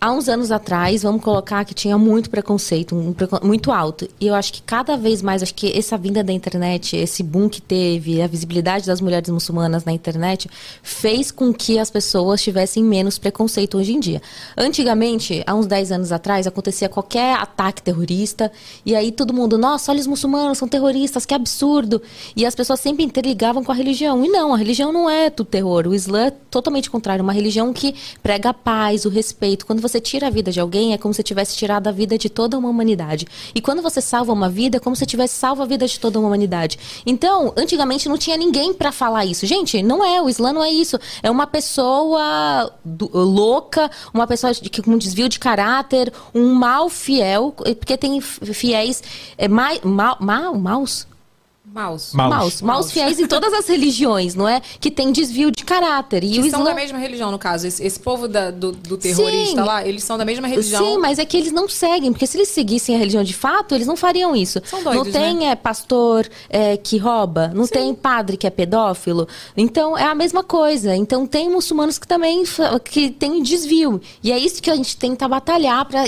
há 0.00 0.12
uns 0.12 0.28
anos 0.28 0.50
atrás, 0.50 1.02
vamos 1.02 1.22
colocar 1.22 1.64
que 1.64 1.74
tinha 1.74 1.96
muito 1.96 2.30
preconceito, 2.30 2.94
um 2.94 3.14
muito 3.42 3.72
alto. 3.72 4.08
E 4.20 4.26
eu 4.26 4.34
acho 4.34 4.52
que 4.52 4.62
cada 4.62 4.96
vez 4.96 5.22
mais, 5.22 5.42
acho 5.42 5.54
que 5.54 5.76
essa 5.76 5.96
vinda 5.96 6.22
da 6.22 6.32
internet, 6.32 6.96
esse 6.96 7.22
boom 7.22 7.48
que 7.48 7.60
teve, 7.60 8.20
a 8.20 8.26
visibilidade 8.26 8.86
das 8.86 9.00
mulheres 9.00 9.28
muçulmanas 9.30 9.84
na 9.84 9.92
internet, 9.92 10.48
fez 10.82 11.30
com 11.30 11.52
que 11.52 11.78
as 11.78 11.90
pessoas 11.90 12.42
tivessem 12.42 12.84
menos 12.84 13.18
preconceito 13.18 13.78
hoje 13.78 13.92
em 13.92 14.00
dia. 14.00 14.20
Antigamente, 14.56 15.42
há 15.46 15.54
uns 15.54 15.66
10 15.66 15.92
anos 15.92 16.12
atrás, 16.12 16.46
acontecia 16.46 16.88
qualquer 16.88 17.36
ataque 17.36 17.82
terrorista, 17.82 18.52
e 18.84 18.94
aí 18.94 19.10
todo 19.10 19.32
mundo, 19.32 19.56
nossa, 19.56 19.90
olha 19.90 20.00
os 20.00 20.06
muçulmanos, 20.06 20.58
são 20.58 20.68
terroristas, 20.68 21.24
que 21.24 21.34
absurdo. 21.34 22.02
E 22.34 22.44
as 22.44 22.54
pessoas 22.54 22.80
sempre 22.80 23.04
interligavam 23.04 23.64
com 23.64 23.72
a 23.72 23.74
religião. 23.74 24.24
E 24.24 24.28
não, 24.28 24.52
a 24.52 24.56
religião 24.56 24.92
não 24.92 25.08
é 25.08 25.30
tudo 25.30 25.46
terror. 25.46 25.86
O 25.86 25.94
Islã 25.94 26.26
é 26.26 26.30
totalmente 26.30 26.90
contrário, 26.90 27.22
uma 27.22 27.32
religião 27.32 27.72
que 27.72 27.94
prega 28.22 28.50
a 28.50 28.54
paz, 28.54 29.04
o 29.04 29.08
respeito. 29.08 29.64
Quando 29.66 29.85
você 29.86 30.00
tira 30.00 30.26
a 30.26 30.30
vida 30.30 30.50
de 30.50 30.60
alguém, 30.60 30.92
é 30.92 30.98
como 30.98 31.14
se 31.14 31.22
tivesse 31.22 31.56
tirado 31.56 31.88
a 31.88 31.92
vida 31.92 32.18
de 32.18 32.28
toda 32.28 32.58
uma 32.58 32.68
humanidade. 32.68 33.26
E 33.54 33.60
quando 33.60 33.82
você 33.82 34.00
salva 34.00 34.32
uma 34.32 34.48
vida, 34.48 34.78
é 34.78 34.80
como 34.80 34.96
se 34.96 35.06
tivesse 35.06 35.34
salvo 35.34 35.62
a 35.62 35.66
vida 35.66 35.86
de 35.86 35.98
toda 35.98 36.18
uma 36.18 36.28
humanidade. 36.28 36.78
Então, 37.04 37.52
antigamente 37.56 38.08
não 38.08 38.18
tinha 38.18 38.36
ninguém 38.36 38.72
para 38.72 38.92
falar 38.92 39.24
isso. 39.24 39.46
Gente, 39.46 39.82
não 39.82 40.04
é, 40.04 40.20
o 40.20 40.28
Islã 40.28 40.52
não 40.52 40.62
é 40.62 40.70
isso. 40.70 40.98
É 41.22 41.30
uma 41.30 41.46
pessoa 41.46 42.72
do, 42.84 43.10
louca, 43.12 43.90
uma 44.12 44.26
pessoa 44.26 44.52
que, 44.54 44.82
com 44.82 44.96
desvio 44.98 45.28
de 45.28 45.38
caráter, 45.38 46.12
um 46.34 46.54
mal 46.54 46.88
fiel, 46.88 47.52
porque 47.52 47.96
tem 47.96 48.20
fiéis 48.20 49.02
é, 49.38 49.48
mal, 49.48 50.16
mal, 50.20 50.54
maus 50.56 51.06
Maus. 51.76 52.14
Maus. 52.14 52.30
Maus. 52.30 52.62
Maus 52.62 52.90
fiéis 52.90 53.20
em 53.20 53.26
todas 53.26 53.52
as 53.52 53.68
religiões, 53.68 54.34
não 54.34 54.48
é? 54.48 54.62
Que 54.80 54.90
tem 54.90 55.12
desvio 55.12 55.50
de 55.50 55.62
caráter. 55.62 56.24
E 56.24 56.30
que 56.30 56.50
são 56.50 56.60
Islã... 56.60 56.64
da 56.64 56.74
mesma 56.74 56.98
religião, 56.98 57.30
no 57.30 57.38
caso. 57.38 57.66
Esse, 57.66 57.84
esse 57.84 58.00
povo 58.00 58.26
da, 58.26 58.50
do, 58.50 58.72
do, 58.72 58.96
terrorista 58.96 59.60
Sim. 59.60 59.66
lá, 59.66 59.86
eles 59.86 60.02
são 60.02 60.16
da 60.16 60.24
mesma 60.24 60.48
religião. 60.48 60.82
Sim, 60.82 60.96
mas 60.96 61.18
é 61.18 61.26
que 61.26 61.36
eles 61.36 61.52
não 61.52 61.68
seguem. 61.68 62.12
Porque 62.12 62.26
se 62.26 62.38
eles 62.38 62.48
seguissem 62.48 62.94
a 62.94 62.98
religião 62.98 63.22
de 63.22 63.34
fato, 63.34 63.74
eles 63.74 63.86
não 63.86 63.94
fariam 63.94 64.34
isso. 64.34 64.58
São 64.64 64.82
doidos, 64.82 65.04
não 65.04 65.12
tem 65.12 65.36
né? 65.36 65.48
é, 65.48 65.54
pastor 65.54 66.26
é, 66.48 66.78
que 66.78 66.96
rouba. 66.96 67.48
Não 67.54 67.66
Sim. 67.66 67.74
tem 67.74 67.94
padre 67.94 68.38
que 68.38 68.46
é 68.46 68.50
pedófilo. 68.50 69.28
Então, 69.54 69.98
é 69.98 70.04
a 70.04 70.14
mesma 70.14 70.42
coisa. 70.42 70.96
Então, 70.96 71.26
tem 71.26 71.50
muçulmanos 71.50 71.98
que 71.98 72.08
também 72.08 72.42
que 72.84 73.10
tem 73.10 73.42
desvio. 73.42 74.00
E 74.22 74.32
é 74.32 74.38
isso 74.38 74.62
que 74.62 74.70
a 74.70 74.76
gente 74.76 74.96
tenta 74.96 75.28
batalhar 75.28 75.84
para 75.84 76.04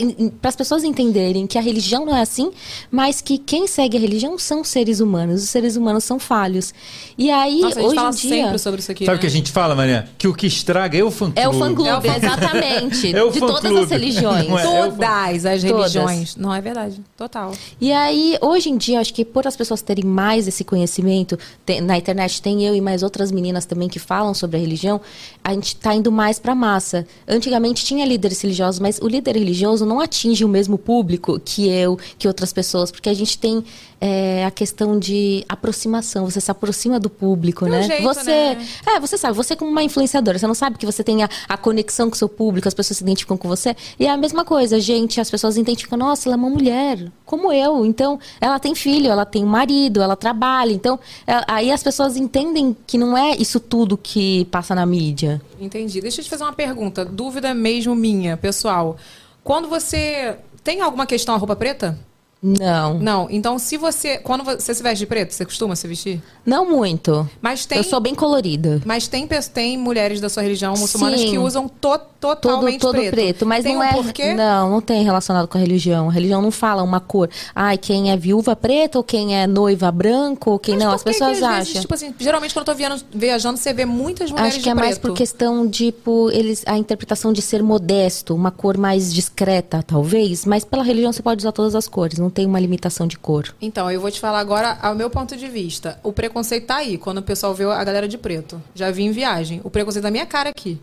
as 0.49 0.57
pessoas 0.57 0.83
entenderem 0.83 1.47
que 1.47 1.59
a 1.59 1.61
religião 1.61 2.07
não 2.07 2.17
é 2.17 2.23
assim, 2.23 2.51
mas 2.91 3.21
que 3.21 3.37
quem 3.37 3.67
segue 3.67 3.99
a 3.99 4.01
religião 4.01 4.39
são 4.39 4.65
seres 4.65 5.01
humanos. 5.01 5.58
Seres 5.59 5.75
humanos 5.75 6.05
são 6.05 6.21
falhos. 6.21 6.73
E 7.17 7.33
aí, 7.33 7.63
Nossa, 7.63 7.83
hoje 7.83 7.99
em 7.99 8.11
dia... 8.11 8.45
sempre 8.45 8.59
sobre 8.61 8.79
isso 8.79 8.93
aqui. 8.93 9.05
Sabe 9.05 9.17
o 9.17 9.19
né? 9.19 9.21
que 9.21 9.27
a 9.27 9.31
gente 9.31 9.51
fala, 9.51 9.75
Maria? 9.75 10.09
Que 10.17 10.29
o 10.29 10.33
que 10.33 10.47
estraga 10.47 10.97
é 10.97 11.03
o 11.03 11.11
fã-clube. 11.11 11.41
É 11.41 11.49
o 11.49 11.53
fã-clube, 11.53 12.09
é 12.09 12.17
exatamente. 12.17 13.11
é 13.17 13.23
o 13.25 13.31
de 13.33 13.41
todas 13.41 13.77
as 13.77 13.91
religiões. 13.91 14.47
É, 14.47 14.63
Todas 14.63 15.47
as 15.47 15.63
religiões. 15.65 16.35
Todas. 16.35 16.37
Não 16.37 16.55
é 16.55 16.61
verdade. 16.61 17.01
Total. 17.17 17.53
E 17.81 17.91
aí, 17.91 18.39
hoje 18.41 18.71
em 18.71 18.77
dia, 18.77 19.01
acho 19.01 19.13
que 19.13 19.25
por 19.25 19.49
as 19.49 19.57
pessoas 19.57 19.83
terem 19.83 20.05
mais 20.05 20.47
esse 20.47 20.63
conhecimento, 20.63 21.37
tem, 21.67 21.81
na 21.81 21.99
internet 21.99 22.41
tem 22.41 22.65
eu 22.65 22.77
e 22.77 22.81
mais 22.81 23.03
outras 23.03 23.33
meninas 23.33 23.67
também 23.67 23.89
que 23.89 23.99
falam 23.99 24.35
sobre 24.35 24.59
a 24.59 24.61
religião, 24.61 25.01
a 25.43 25.53
gente 25.55 25.75
está 25.75 25.93
indo 25.93 26.13
mais 26.13 26.39
para 26.39 26.55
massa. 26.55 27.05
Antigamente 27.27 27.85
tinha 27.85 28.07
líderes 28.07 28.41
religiosos, 28.41 28.79
mas 28.79 29.01
o 29.01 29.09
líder 29.09 29.35
religioso 29.35 29.85
não 29.85 29.99
atinge 29.99 30.45
o 30.45 30.49
mesmo 30.49 30.79
público 30.79 31.41
que 31.41 31.69
eu, 31.69 31.99
que 32.17 32.29
outras 32.29 32.53
pessoas, 32.53 32.93
porque 32.93 33.09
a 33.09 33.15
gente 33.15 33.37
tem 33.37 33.65
é, 34.01 34.45
a 34.45 34.51
questão 34.51 34.99
de 34.99 35.45
aproximação. 35.49 36.25
Você 36.31 36.41
se 36.41 36.51
aproxima 36.51 36.99
do 37.01 37.11
público, 37.11 37.65
Tem 37.65 37.75
um 37.75 37.77
né? 37.77 37.83
jeito, 37.83 38.03
você, 38.03 38.55
né? 38.55 38.67
é, 38.87 39.01
você 39.01 39.19
sabe, 39.19 39.35
você 39.37 39.57
como 39.57 39.71
uma 39.71 39.83
influenciadora, 39.83 40.39
você 40.39 40.47
não 40.47 40.55
sabe 40.55 40.79
que 40.79 40.87
você 40.87 41.03
tem 41.03 41.23
a, 41.23 41.29
a 41.49 41.57
conexão 41.57 42.09
com 42.09 42.15
o 42.15 42.19
seu 42.19 42.29
público, 42.29 42.69
as 42.69 42.75
pessoas 42.75 42.97
se 42.99 43.03
identificam 43.03 43.37
com 43.37 43.49
você. 43.49 43.75
E 43.99 44.07
é 44.07 44.11
a 44.11 44.17
mesma 44.17 44.45
coisa, 44.45 44.79
gente, 44.81 45.21
as 45.21 45.31
pessoas 45.31 45.57
identificam, 45.57 45.99
nossa, 45.99 46.29
ela 46.29 46.37
é 46.37 46.39
uma 46.39 46.51
mulher, 46.51 47.11
como 47.25 47.53
eu. 47.53 47.85
Então, 47.85 48.19
ela 48.41 48.59
tem 48.59 48.75
filho, 48.75 49.11
ela 49.11 49.25
tem 49.27 49.45
um 49.45 49.49
marido, 49.49 50.01
ela 50.01 50.17
trabalha. 50.17 50.73
Então, 50.73 50.99
é- 51.27 51.43
aí 51.49 51.73
as 51.73 51.83
pessoas 51.83 52.17
entendem 52.17 52.77
que 52.87 52.97
não 52.99 53.17
é 53.17 53.37
isso 53.37 53.59
tudo 53.61 53.97
que 53.97 54.45
passa 54.47 54.75
na 54.75 54.87
mídia. 54.87 55.41
Entendi. 55.61 56.01
Deixa 56.01 56.21
eu 56.21 56.25
te 56.25 56.31
fazer 56.31 56.45
uma 56.45 56.53
pergunta. 56.53 57.05
Dúvida 57.05 57.53
mesmo 57.53 57.95
minha, 57.95 58.37
pessoal. 58.37 58.97
Quando 59.43 59.69
você. 59.69 60.37
Tem 60.63 60.81
alguma 60.83 61.07
questão 61.07 61.35
a 61.35 61.39
roupa 61.39 61.57
preta? 61.57 61.99
Não. 62.41 62.99
Não. 62.99 63.27
Então, 63.31 63.59
se 63.59 63.77
você. 63.77 64.19
Quando 64.19 64.45
você 64.45 64.73
se 64.73 64.83
veste 64.83 65.01
de 65.01 65.07
preto, 65.07 65.33
você 65.33 65.45
costuma 65.45 65.75
se 65.75 65.89
vestir? 65.89 66.23
Não 66.47 66.69
muito. 66.71 67.29
Mas 67.43 67.67
tem. 67.67 67.79
Eu 67.79 67.85
sou 67.85 67.99
bem 67.99 68.15
colorida. 68.15 68.81
Mas 68.85 69.09
tem, 69.09 69.29
tem 69.53 69.77
mulheres 69.77 70.21
da 70.21 70.29
sua 70.29 70.43
religião 70.43 70.75
muçulmanas 70.77 71.21
Sim. 71.21 71.31
que 71.31 71.39
usam 71.39 71.69
to, 71.69 71.99
Todo, 72.21 72.41
totalmente 72.41 72.81
todo 72.81 72.97
preto. 72.97 73.11
preto. 73.13 73.47
mas 73.47 73.63
tem 73.63 73.75
não 73.75 73.81
um 73.81 73.85
é. 73.85 73.93
porquê? 73.93 74.35
Não, 74.35 74.71
não 74.71 74.81
tem 74.81 75.05
relacionado 75.05 75.47
com 75.47 75.57
a 75.57 75.61
religião. 75.61 76.09
A 76.09 76.13
religião 76.13 76.43
não 76.43 76.51
fala 76.51 76.83
uma 76.83 76.99
cor. 76.99 77.31
Ai, 77.55 77.79
quem 77.79 78.11
é 78.11 78.17
viúva 78.17 78.57
preta, 78.57 78.99
ou 78.99 79.05
quem 79.05 79.37
é 79.37 79.47
noiva 79.47 79.91
branca, 79.93 80.51
ou 80.51 80.59
quem 80.59 80.75
Mas 80.75 80.85
não. 80.85 80.93
As 80.93 81.03
que 81.05 81.11
que, 81.11 81.17
pessoas 81.17 81.39
às 81.39 81.43
acham. 81.45 81.59
vezes, 81.65 81.81
tipo 81.83 81.95
assim, 81.95 82.13
geralmente 82.19 82.53
quando 82.53 82.67
eu 82.67 82.75
tô 82.75 82.77
viajando, 82.77 83.05
viajando, 83.15 83.57
você 83.57 83.73
vê 83.73 83.85
muitas 83.85 84.33
mulheres 84.33 84.55
Acho 84.55 84.65
que 84.65 84.69
é 84.69 84.75
mais 84.75 84.99
preto. 84.99 85.13
por 85.13 85.17
questão, 85.17 85.69
tipo, 85.71 86.29
eles, 86.33 86.65
a 86.67 86.77
interpretação 86.77 87.33
de 87.33 87.41
ser 87.41 87.63
modesto, 87.63 88.35
uma 88.35 88.51
cor 88.51 88.77
mais 88.77 89.15
discreta, 89.15 89.81
talvez. 89.87 90.45
Mas 90.45 90.65
pela 90.65 90.83
religião 90.83 91.13
você 91.13 91.23
pode 91.23 91.43
usar 91.43 91.53
todas 91.53 91.77
as 91.77 91.87
cores, 91.87 92.19
não 92.19 92.28
tem 92.31 92.47
uma 92.47 92.61
limitação 92.61 93.07
de 93.07 93.19
cor. 93.19 93.55
Então, 93.61 93.91
eu 93.91 94.01
vou 94.01 94.11
te 94.11 94.21
falar 94.21 94.41
agora 94.41 94.79
ao 94.81 94.95
meu 94.95 95.11
ponto 95.11 95.37
de 95.37 95.49
vista. 95.49 95.99
O 96.03 96.13
preconceito 96.13 96.67
tá 96.67 96.77
aí, 96.77 96.99
quando 96.99 97.19
o 97.19 97.23
pessoal 97.23 97.55
vê 97.55 97.65
a 97.65 97.85
galera 97.85 98.09
de 98.09 98.19
preto. 98.19 98.63
Já 98.75 98.91
vi 98.91 99.03
em 99.05 99.11
viagem. 99.11 99.61
O 99.65 99.71
preconceito 99.71 100.03
da 100.05 100.11
minha 100.11 100.27
cara 100.27 100.51
aqui. 100.51 100.81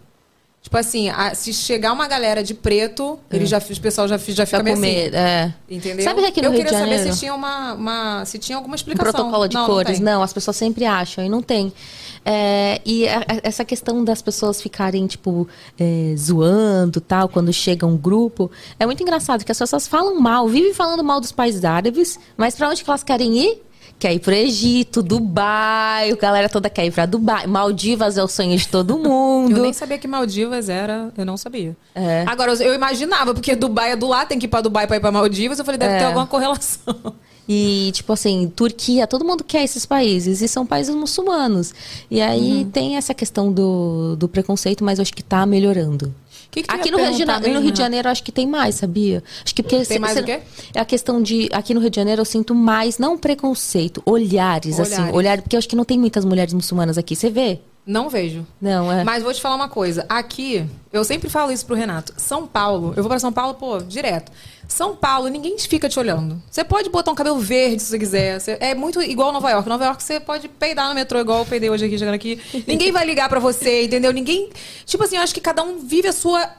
Tipo 0.66 0.78
assim, 0.78 1.10
a- 1.10 1.36
se 1.36 1.54
chegar 1.54 1.94
uma 1.94 2.08
galera 2.08 2.44
de 2.44 2.56
preto, 2.56 3.20
ele 3.32 3.46
já, 3.46 3.60
o 3.60 3.80
pessoal 3.80 4.08
já, 4.08 4.18
já 4.18 4.46
fica 4.48 4.58
Pra 4.58 4.64
meio 4.64 4.76
comer, 4.76 5.08
assim. 5.10 5.16
é. 5.16 5.54
Entendeu? 5.70 6.04
Sabe 6.04 6.22
que 6.22 6.28
aqui 6.28 6.42
no 6.42 6.48
eu 6.48 6.52
Rio 6.54 6.58
queria 6.64 6.72
de 6.72 6.78
saber 6.80 6.90
Janeiro- 6.98 7.14
se 7.14 7.20
tinha 7.20 7.36
uma, 7.36 7.74
uma- 7.74 8.26
se 8.26 8.40
tinha 8.40 8.56
alguma 8.58 8.74
Um 8.74 8.76
explicação. 8.76 9.14
protocolo 9.14 9.48
de 9.48 9.54
não, 9.54 9.66
cores. 9.68 10.00
Não, 10.00 10.14
Não, 10.14 10.24
as 10.24 10.34
pessoas 10.34 10.58
sempre 10.58 10.84
acham 10.84 11.24
e 11.24 11.30
não 11.30 11.44
tem. 11.44 11.72
É, 12.26 12.82
e 12.84 13.08
a- 13.08 13.20
a- 13.20 13.40
essa 13.44 13.64
questão 13.64 14.04
das 14.04 14.24
pessoas 14.24 14.60
ficarem, 14.60 15.06
tipo, 15.06 15.48
é, 15.80 16.16
zoando 16.18 17.00
tal, 17.00 17.30
quando 17.30 17.54
chega 17.54 17.86
um 17.86 17.96
grupo, 17.96 18.50
é 18.80 18.88
muito 18.88 19.04
engraçado, 19.04 19.46
que 19.46 19.52
as 19.52 19.60
pessoas 19.60 19.88
falam 19.88 20.20
mal, 20.20 20.48
vivem 20.48 20.74
falando 20.74 21.04
mal 21.04 21.22
dos 21.22 21.32
países 21.32 21.64
árabes, 21.64 22.20
mas 22.36 22.56
pra 22.56 22.70
onde 22.70 22.84
que 22.84 22.90
elas 22.90 23.04
querem 23.04 23.38
ir? 23.38 23.62
Quer 23.98 24.14
ir 24.14 24.20
pro 24.20 24.34
Egito, 24.34 25.02
Dubai, 25.02 26.12
a 26.12 26.16
galera 26.16 26.50
toda 26.50 26.70
quer 26.70 26.86
ir 26.86 26.92
pra 26.92 27.06
Dubai. 27.06 27.48
Maldivas 27.48 28.18
é 28.18 28.24
o 28.24 28.28
sonho 28.28 28.58
de 28.58 28.68
todo 28.68 28.98
mundo. 29.00 29.56
Eu 29.56 29.64
nem 29.64 29.72
sabia 29.74 29.98
que 29.98 30.08
Maldivas 30.08 30.68
era, 30.70 31.12
eu 31.18 31.26
não 31.26 31.38
sabia. 31.38 31.76
É. 31.96 32.24
Agora, 32.28 32.52
eu- 32.54 32.74
imaginava, 32.74 33.34
porque 33.34 33.56
Dubai 33.56 33.92
é 33.92 33.96
do 33.96 34.08
lado, 34.08 34.28
tem 34.28 34.38
que 34.38 34.46
ir 34.46 34.50
pra 34.50 34.62
Dubai 34.62 34.86
pra 34.86 34.98
ir 34.98 35.00
pra 35.00 35.12
Maldivas, 35.12 35.60
eu 35.60 35.66
falei, 35.66 35.78
deve 35.78 35.94
É. 35.96 36.00
ter 36.00 36.06
alguma 36.06 36.28
correlação. 36.28 36.94
E, 37.48 37.92
tipo 37.94 38.12
assim, 38.12 38.52
Turquia, 38.56 39.06
todo 39.06 39.24
mundo 39.24 39.44
quer 39.44 39.64
esses 39.64 39.86
países, 39.86 40.42
e 40.42 40.48
são 40.48 40.66
países 40.66 40.96
muçulmanos. 40.96 41.76
E 42.10 42.20
aí 42.20 42.64
Uhum. 42.64 42.70
tem 42.72 42.98
essa 42.98 43.14
questão 43.14 43.52
do, 43.52 44.16
do 44.16 44.28
preconceito, 44.28 44.84
mas 44.84 44.98
eu 44.98 45.04
acho 45.04 45.14
que 45.14 45.22
tá 45.24 45.46
melhorando. 45.46 46.12
Que 46.56 46.64
que 46.64 46.74
Aqui 46.74 46.90
no, 46.90 46.98
Rio 46.98 47.06
no 47.54 47.60
Rio 47.60 47.72
de? 47.72 47.78
Janeiro, 47.78 48.08
acho 48.08 48.24
que 48.24 48.32
tem 48.32 48.48
mais, 48.48 48.76
sabia? 48.76 49.22
Acho 49.44 49.54
que 49.54 49.62
porque 49.62 49.76
Tem 49.76 49.86
cê- 49.86 50.00
mais 50.00 50.18
o 50.18 50.24
quê? 50.24 50.40
É 50.74 50.80
a 50.80 50.86
questão 50.86 51.22
de. 51.22 51.50
Aqui 51.52 51.74
no 51.74 51.82
Rio 51.82 51.90
de 51.90 51.98
Janeiro 51.98 52.22
eu 52.22 52.26
sinto 52.26 52.56
mais, 52.56 52.98
não 52.98 53.18
preconceito, 53.18 54.02
olhares, 54.06 54.80
assim. 54.80 54.96
Olhares. 54.96 55.16
Olhar, 55.16 55.42
porque 55.42 55.56
eu 55.56 55.58
acho 55.58 55.68
que 55.68 55.76
não 55.76 55.84
tem 55.84 56.00
muitas 56.00 56.24
mulheres 56.24 56.54
muçulmanas 56.54 56.98
aqui. 56.98 57.14
Você 57.14 57.30
vê? 57.30 57.60
Não 57.86 58.10
vejo. 58.10 58.46
Não, 58.60 58.92
é. 58.92 59.04
Mas 59.04 59.22
vou 59.22 59.32
te 59.34 59.40
falar 59.40 59.56
uma 59.56 59.70
coisa. 59.70 60.06
Aqui, 60.10 60.66
eu 60.92 61.04
sempre 61.04 61.30
falo 61.30 61.52
isso 61.52 61.66
pro 61.66 61.76
Renato. 61.76 62.14
São 62.18 62.48
Paulo, 62.48 62.94
eu 62.98 63.04
vou 63.04 63.10
pra 63.10 63.20
São 63.20 63.32
Paulo, 63.32 63.54
pô, 63.54 63.78
direto. 63.80 64.32
São 64.68 64.96
Paulo, 64.96 65.28
ninguém 65.28 65.56
fica 65.60 65.88
te 65.88 66.00
olhando. 66.00 66.42
Você 66.50 66.64
pode 66.64 66.90
botar 66.90 67.12
um 67.12 67.16
cabelo 67.16 67.38
verde 67.38 67.84
se 67.84 67.90
você 67.90 68.00
quiser. 68.00 68.40
Você- 68.40 68.58
é 68.60 68.74
muito 68.74 69.00
igual 69.04 69.32
Nova 69.32 69.52
York. 69.52 69.70
Nova 69.70 69.86
York 69.86 70.02
você 70.04 70.20
pode 70.20 70.48
peidar 70.48 70.90
no 70.90 70.96
metrô 70.96 71.20
igual 71.20 71.40
eu 71.40 71.46
peidei 71.46 71.70
hoje 71.70 71.86
aqui, 71.86 71.98
chegando 72.00 72.16
aqui. 72.16 72.42
Ninguém 72.66 72.92
vai 72.92 73.06
ligar 73.06 73.30
pra 73.30 73.40
você, 73.40 73.84
entendeu? 73.84 74.12
Ninguém. 74.12 74.50
Tipo 74.86 75.04
assim, 75.04 75.18
eu 75.18 75.22
acho 75.22 75.34
que 75.36 75.42
cada 75.42 75.62
um 75.62 75.78
vive 75.78 76.08
a 76.08 76.14
sua 76.14 76.50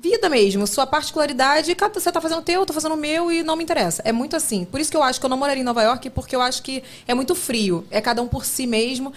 vida 0.00 0.28
mesmo, 0.28 0.66
sua 0.66 0.84
particularidade. 0.84 1.72
Cada- 1.76 2.00
Você 2.00 2.10
tá 2.10 2.20
fazendo 2.20 2.40
o 2.40 2.42
teu, 2.42 2.62
eu 2.62 2.66
tô 2.66 2.72
fazendo 2.72 2.96
o 2.96 2.98
meu 2.98 3.30
e 3.30 3.44
não 3.44 3.54
me 3.54 3.62
interessa. 3.62 4.02
É 4.04 4.10
muito 4.10 4.34
assim. 4.34 4.64
Por 4.64 4.80
isso 4.80 4.90
que 4.90 4.96
eu 4.96 5.02
acho 5.04 5.20
que 5.20 5.24
eu 5.26 5.30
não 5.30 5.36
moraria 5.36 5.60
em 5.60 5.64
Nova 5.64 5.80
York, 5.84 6.10
porque 6.10 6.34
eu 6.34 6.42
acho 6.42 6.60
que 6.64 6.82
é 7.06 7.14
muito 7.14 7.36
frio. 7.36 7.86
É 7.88 8.00
cada 8.00 8.20
um 8.20 8.26
por 8.26 8.44
si 8.44 8.66
mesmo. 8.66 9.12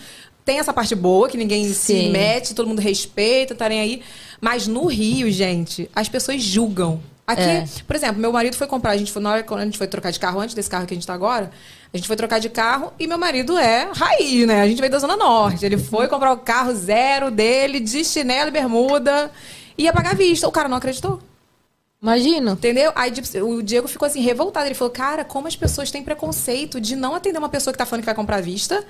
Tem 0.46 0.60
essa 0.60 0.72
parte 0.72 0.94
boa, 0.94 1.28
que 1.28 1.38
ninguém 1.38 1.68
se 1.70 1.74
Sim. 1.74 2.12
mete, 2.12 2.54
todo 2.54 2.68
mundo 2.68 2.80
respeita, 2.80 3.54
estarem 3.54 3.80
aí. 3.80 4.04
Mas 4.40 4.68
no 4.68 4.86
Rio, 4.86 5.30
gente, 5.32 5.90
as 5.96 6.08
pessoas 6.08 6.42
julgam. 6.42 7.02
Aqui, 7.28 7.42
É. 7.42 7.66
por 7.88 7.96
exemplo, 7.96 8.22
meu 8.22 8.32
marido 8.32 8.56
foi 8.56 8.68
comprar, 8.68 8.92
a 8.92 8.98
gente 8.98 9.12
foi, 9.12 9.20
na 9.20 9.32
hora 9.32 9.42
que 9.42 9.52
a 9.52 9.66
gente 9.66 9.80
foi 9.80 9.88
trocar 9.88 10.12
de 10.12 10.20
carro, 10.20 10.40
antes 10.40 10.54
desse 10.54 10.70
carro 10.70 10.86
que 10.86 10.94
a 10.94 10.96
gente 10.96 11.08
tá 11.08 11.14
agora, 11.16 11.50
a 11.92 11.98
gente 11.98 12.06
foi 12.06 12.16
trocar 12.16 12.38
de 12.38 12.50
carro 12.50 12.94
e 13.00 13.08
meu 13.08 13.18
marido 13.18 13.58
é 13.58 13.90
raiz, 13.96 14.46
né? 14.46 14.62
A 14.62 14.68
gente 14.68 14.80
veio 14.80 14.92
da 14.92 15.00
Zona 15.00 15.18
Norte. 15.18 15.66
Ele 15.66 15.76
foi 15.80 16.08
comprar 16.08 16.32
o 16.34 16.38
carro 16.38 16.72
zero 16.76 17.32
dele, 17.32 17.80
de 17.80 18.06
chinelo 18.06 18.50
e 18.50 18.52
bermuda, 18.52 19.32
ia 19.76 19.92
pagar 19.92 20.16
vista. 20.16 20.48
O 20.48 20.52
cara 20.52 20.70
não 20.70 20.78
acreditou. 20.78 21.20
Imagino. 22.00 22.52
Entendeu? 22.52 22.92
Aí 22.94 23.10
tipo, 23.10 23.28
o 23.44 23.64
Diego 23.64 23.88
ficou 23.88 24.06
assim, 24.06 24.22
revoltado. 24.22 24.68
Ele 24.68 24.76
falou, 24.76 24.92
cara, 24.94 25.26
como 25.26 25.48
as 25.48 25.56
pessoas 25.56 25.90
têm 25.90 26.04
preconceito 26.04 26.80
de 26.80 26.96
não 26.96 27.16
atender 27.16 27.40
uma 27.40 27.50
pessoa 27.50 27.72
que 27.74 27.78
tá 27.80 27.86
falando 27.88 28.02
que 28.02 28.06
vai 28.06 28.14
comprar 28.14 28.40
vista. 28.42 28.86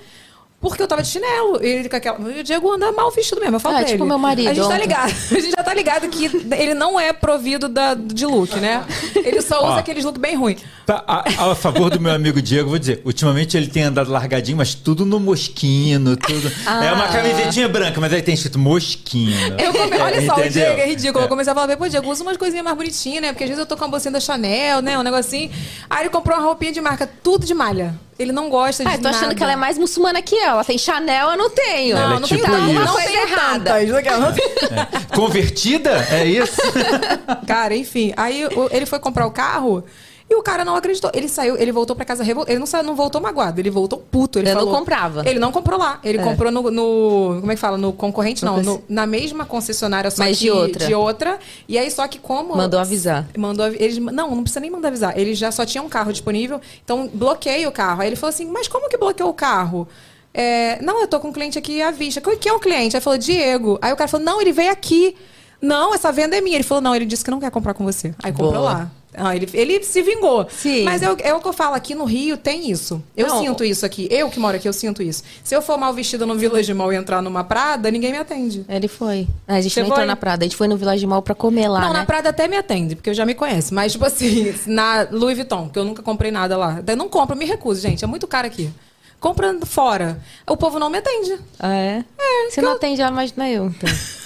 Porque 0.58 0.82
eu 0.82 0.88
tava 0.88 1.02
de 1.02 1.08
chinelo. 1.08 1.62
E 1.62 1.66
ele 1.66 1.88
com 1.88 1.96
aquela... 1.96 2.18
O 2.18 2.42
Diego 2.42 2.72
anda 2.72 2.90
mal 2.90 3.10
vestido 3.10 3.40
mesmo. 3.40 3.56
Eu 3.56 3.60
falo 3.60 3.76
É, 3.76 3.78
pra 3.80 3.88
tipo 3.88 4.02
ele. 4.02 4.08
meu 4.08 4.18
marido 4.18 4.48
A 4.48 4.54
gente 4.54 4.66
tá 4.66 4.78
ligado. 4.78 5.10
A 5.30 5.34
gente 5.40 5.50
já 5.50 5.62
tá 5.62 5.74
ligado 5.74 6.08
que 6.08 6.24
ele 6.24 6.74
não 6.74 6.98
é 6.98 7.12
provido 7.12 7.68
da, 7.68 7.94
de 7.94 8.24
look, 8.26 8.56
né? 8.56 8.84
Ele 9.14 9.40
só 9.42 9.58
usa 9.58 9.74
Ó. 9.74 9.78
aqueles 9.78 10.02
look 10.04 10.18
bem 10.18 10.34
ruim. 10.34 10.56
Tá, 10.86 11.04
a, 11.06 11.50
a 11.50 11.54
favor 11.54 11.90
do 11.90 12.00
meu 12.00 12.12
amigo 12.12 12.40
Diego, 12.40 12.70
vou 12.70 12.78
dizer, 12.78 13.02
ultimamente 13.04 13.56
ele 13.56 13.66
tem 13.68 13.82
andado 13.84 14.10
largadinho, 14.10 14.56
mas 14.56 14.74
tudo 14.74 15.04
no 15.04 15.20
mosquino, 15.20 16.16
tudo. 16.16 16.50
É 16.66 16.92
uma 16.92 17.08
camisetinha 17.08 17.68
branca, 17.68 18.00
mas 18.00 18.12
aí 18.12 18.22
tem 18.22 18.34
escrito 18.34 18.58
mosquino. 18.58 19.56
Eu 19.60 19.72
come... 19.72 19.96
É, 19.96 20.02
Olha 20.02 20.26
só, 20.26 20.36
o 20.36 20.40
entendeu? 20.40 20.50
Diego 20.50 20.80
é 20.80 20.86
ridículo. 20.86 21.20
É. 21.20 21.24
Eu 21.24 21.28
comecei 21.28 21.52
a 21.52 21.54
falar, 21.54 21.76
pô, 21.76 21.88
Diego, 21.88 22.10
usa 22.10 22.22
umas 22.22 22.36
coisinhas 22.36 22.64
mais 22.64 22.76
bonitinhas, 22.76 23.20
né? 23.22 23.32
Porque 23.32 23.44
às 23.44 23.50
vezes 23.50 23.60
eu 23.60 23.66
tô 23.66 23.76
com 23.76 23.84
a 23.84 23.88
bolsinha 23.88 24.12
da 24.12 24.20
Chanel, 24.20 24.80
né? 24.80 24.98
Um 24.98 25.02
negocinho. 25.02 25.50
Aí 25.90 26.02
ele 26.04 26.10
comprou 26.10 26.36
uma 26.38 26.44
roupinha 26.46 26.72
de 26.72 26.80
marca, 26.80 27.08
tudo 27.22 27.44
de 27.44 27.52
malha. 27.54 27.94
Ele 28.18 28.32
não 28.32 28.48
gosta 28.48 28.82
de 28.82 28.90
Ah, 28.90 28.94
eu 28.94 29.02
tô 29.02 29.08
achando 29.08 29.22
nada. 29.22 29.34
que 29.34 29.42
ela 29.42 29.52
é 29.52 29.56
mais 29.56 29.76
muçulmana 29.76 30.22
que 30.22 30.34
eu. 30.34 30.48
Ela 30.50 30.64
tem 30.64 30.78
Chanel, 30.78 31.30
eu 31.30 31.36
não 31.36 31.50
tenho. 31.50 31.96
Ela 31.96 32.16
é 32.16 32.18
não 32.18 32.26
tipo 32.26 32.44
tem 32.44 32.72
isso. 32.72 32.80
Não 32.84 32.92
coisa 32.92 33.12
errada. 33.12 33.70
tantas. 33.70 35.04
Convertida? 35.14 36.06
É 36.10 36.24
isso? 36.24 36.60
Cara, 37.46 37.76
enfim. 37.76 38.12
Aí 38.16 38.42
ele 38.70 38.86
foi 38.86 38.98
comprar 38.98 39.26
o 39.26 39.30
carro 39.30 39.84
e 40.28 40.34
o 40.34 40.42
cara 40.42 40.64
não 40.64 40.74
acreditou. 40.74 41.10
Ele 41.14 41.28
saiu, 41.28 41.56
ele 41.56 41.70
voltou 41.70 41.94
pra 41.94 42.04
casa 42.04 42.24
revoltado. 42.24 42.50
Ele 42.52 42.58
não, 42.58 42.66
saiu, 42.66 42.82
não 42.82 42.96
voltou 42.96 43.20
magoado, 43.20 43.60
ele 43.60 43.70
voltou 43.70 43.98
puto. 44.10 44.40
Ele 44.40 44.52
não 44.52 44.60
falou- 44.60 44.74
comprava. 44.76 45.22
Ele 45.28 45.38
não 45.38 45.52
comprou 45.52 45.78
lá. 45.78 46.00
Ele 46.02 46.18
É. 46.18 46.22
comprou 46.22 46.50
no, 46.50 46.68
no- 46.70 47.38
Como 47.40 47.52
é 47.52 47.54
que 47.54 47.60
fala? 47.60 47.78
No 47.78 47.92
concorrente, 47.92 48.44
não. 48.44 48.60
No 48.60 48.82
na 48.88 49.06
mesma 49.06 49.44
concessionária, 49.44 50.10
só 50.10 50.24
Mas 50.24 50.36
que 50.38 50.44
de 50.44 50.50
outra. 50.50 50.86
de 50.86 50.94
outra. 50.94 51.38
E 51.68 51.78
aí, 51.78 51.88
só 51.90 52.08
que 52.08 52.18
como. 52.18 52.56
Mandou 52.56 52.80
avisar. 52.80 53.26
Mandou 53.38 53.66
eles, 53.68 53.98
não, 53.98 54.34
não 54.34 54.42
precisa 54.42 54.58
nem 54.60 54.70
mandar 54.70 54.88
avisar. 54.88 55.16
Ele 55.16 55.32
já 55.34 55.52
só 55.52 55.64
tinha 55.64 55.80
um 55.82 55.88
carro 55.88 56.10
disponível, 56.12 56.60
então 56.84 57.08
bloqueia 57.12 57.68
o 57.68 57.72
carro. 57.72 58.02
Aí 58.02 58.08
ele 58.08 58.16
falou 58.16 58.30
assim: 58.30 58.46
Mas 58.46 58.66
como 58.66 58.88
que 58.88 58.96
bloqueou 58.96 59.30
o 59.30 59.34
carro? 59.34 59.86
É, 60.34 60.82
não, 60.82 61.00
eu 61.00 61.06
tô 61.08 61.18
com 61.20 61.28
um 61.28 61.32
cliente 61.32 61.56
aqui 61.58 61.80
à 61.80 61.90
vista. 61.90 62.20
Quem 62.20 62.50
é 62.50 62.52
o 62.52 62.58
cliente? 62.60 62.94
Aí 62.96 63.00
falou, 63.00 63.18
Diego. 63.18 63.78
Aí 63.80 63.92
o 63.92 63.96
cara 63.96 64.08
falou: 64.08 64.26
Não, 64.26 64.40
ele 64.40 64.52
veio 64.52 64.70
aqui. 64.72 65.16
Não, 65.62 65.94
essa 65.94 66.12
venda 66.12 66.36
é 66.36 66.40
minha. 66.40 66.56
Ele 66.56 66.64
falou: 66.64 66.82
Não, 66.82 66.94
ele 66.94 67.06
disse 67.06 67.24
que 67.24 67.30
não 67.30 67.40
quer 67.40 67.50
comprar 67.50 67.72
com 67.74 67.84
você. 67.84 68.12
Aí 68.22 68.32
comprou 68.32 68.52
Boa. 68.52 68.62
lá. 68.72 68.90
Ah, 69.16 69.34
ele, 69.34 69.48
ele 69.54 69.82
se 69.82 70.02
vingou. 70.02 70.46
Sim. 70.50 70.84
Mas 70.84 71.00
é, 71.02 71.10
o- 71.10 71.16
é 71.20 71.34
o 71.34 71.40
que 71.40 71.48
eu 71.48 71.52
falo, 71.52 71.74
aqui 71.74 71.94
no 71.94 72.04
Rio 72.04 72.36
tem 72.36 72.70
isso. 72.70 73.02
Eu 73.16 73.28
Não. 73.28 73.40
sinto 73.40 73.64
isso 73.64 73.86
aqui. 73.86 74.06
Eu 74.10 74.28
que 74.30 74.38
moro 74.38 74.56
aqui, 74.56 74.68
eu 74.68 74.72
sinto 74.72 75.02
isso. 75.02 75.22
Se 75.42 75.54
eu 75.56 75.62
for 75.62 75.78
mal 75.78 75.92
vestida 75.94 76.26
no 76.26 76.34
Village 76.36 76.72
Mall 76.74 76.92
e 76.92 76.96
entrar 76.96 77.22
numa 77.22 77.42
Prada, 77.42 77.90
ninguém 77.90 78.12
me 78.12 78.18
atende. 78.18 78.64
Ele 78.68 78.88
foi. 78.88 79.26
A 79.48 79.60
gente 79.60 79.72
Você 79.72 79.80
não 79.80 79.86
entrou 79.86 80.00
foi? 80.00 80.06
na 80.06 80.16
Prada, 80.16 80.44
a 80.44 80.46
gente 80.46 80.56
foi 80.56 80.68
no 80.68 80.76
Village 80.76 81.06
Mall 81.06 81.22
pra 81.22 81.34
comer 81.34 81.68
lá, 81.68 81.80
não, 81.80 81.92
né? 81.92 82.00
na 82.00 82.04
Prada 82.06 82.28
até 82.28 82.46
me 82.46 82.56
atende, 82.56 82.94
porque 82.96 83.10
eu 83.10 83.14
já 83.14 83.24
me 83.24 83.34
conheço. 83.34 83.74
Mas, 83.74 83.92
tipo 83.92 84.04
assim, 84.04 84.54
na 84.66 85.06
Louis 85.10 85.36
Vuitton, 85.36 85.68
que 85.68 85.78
eu 85.78 85.84
nunca 85.84 86.02
comprei 86.02 86.30
nada 86.30 86.56
lá. 86.56 86.82
Eu 86.86 86.96
não 86.96 87.08
compro, 87.08 87.34
eu 87.34 87.38
me 87.38 87.46
recuso, 87.46 87.80
gente. 87.80 88.04
É 88.04 88.06
muito 88.06 88.26
caro 88.26 88.46
aqui. 88.46 88.70
Comprando 89.18 89.64
fora. 89.64 90.20
O 90.46 90.58
povo 90.58 90.78
não 90.78 90.90
me 90.90 90.98
atende. 90.98 91.38
Ah, 91.58 91.74
é? 91.74 92.04
Você 92.50 92.60
não 92.60 92.72
atende, 92.72 92.98
já 92.98 93.08
imagina 93.08 93.48
eu, 93.48 93.66
então. 93.66 93.88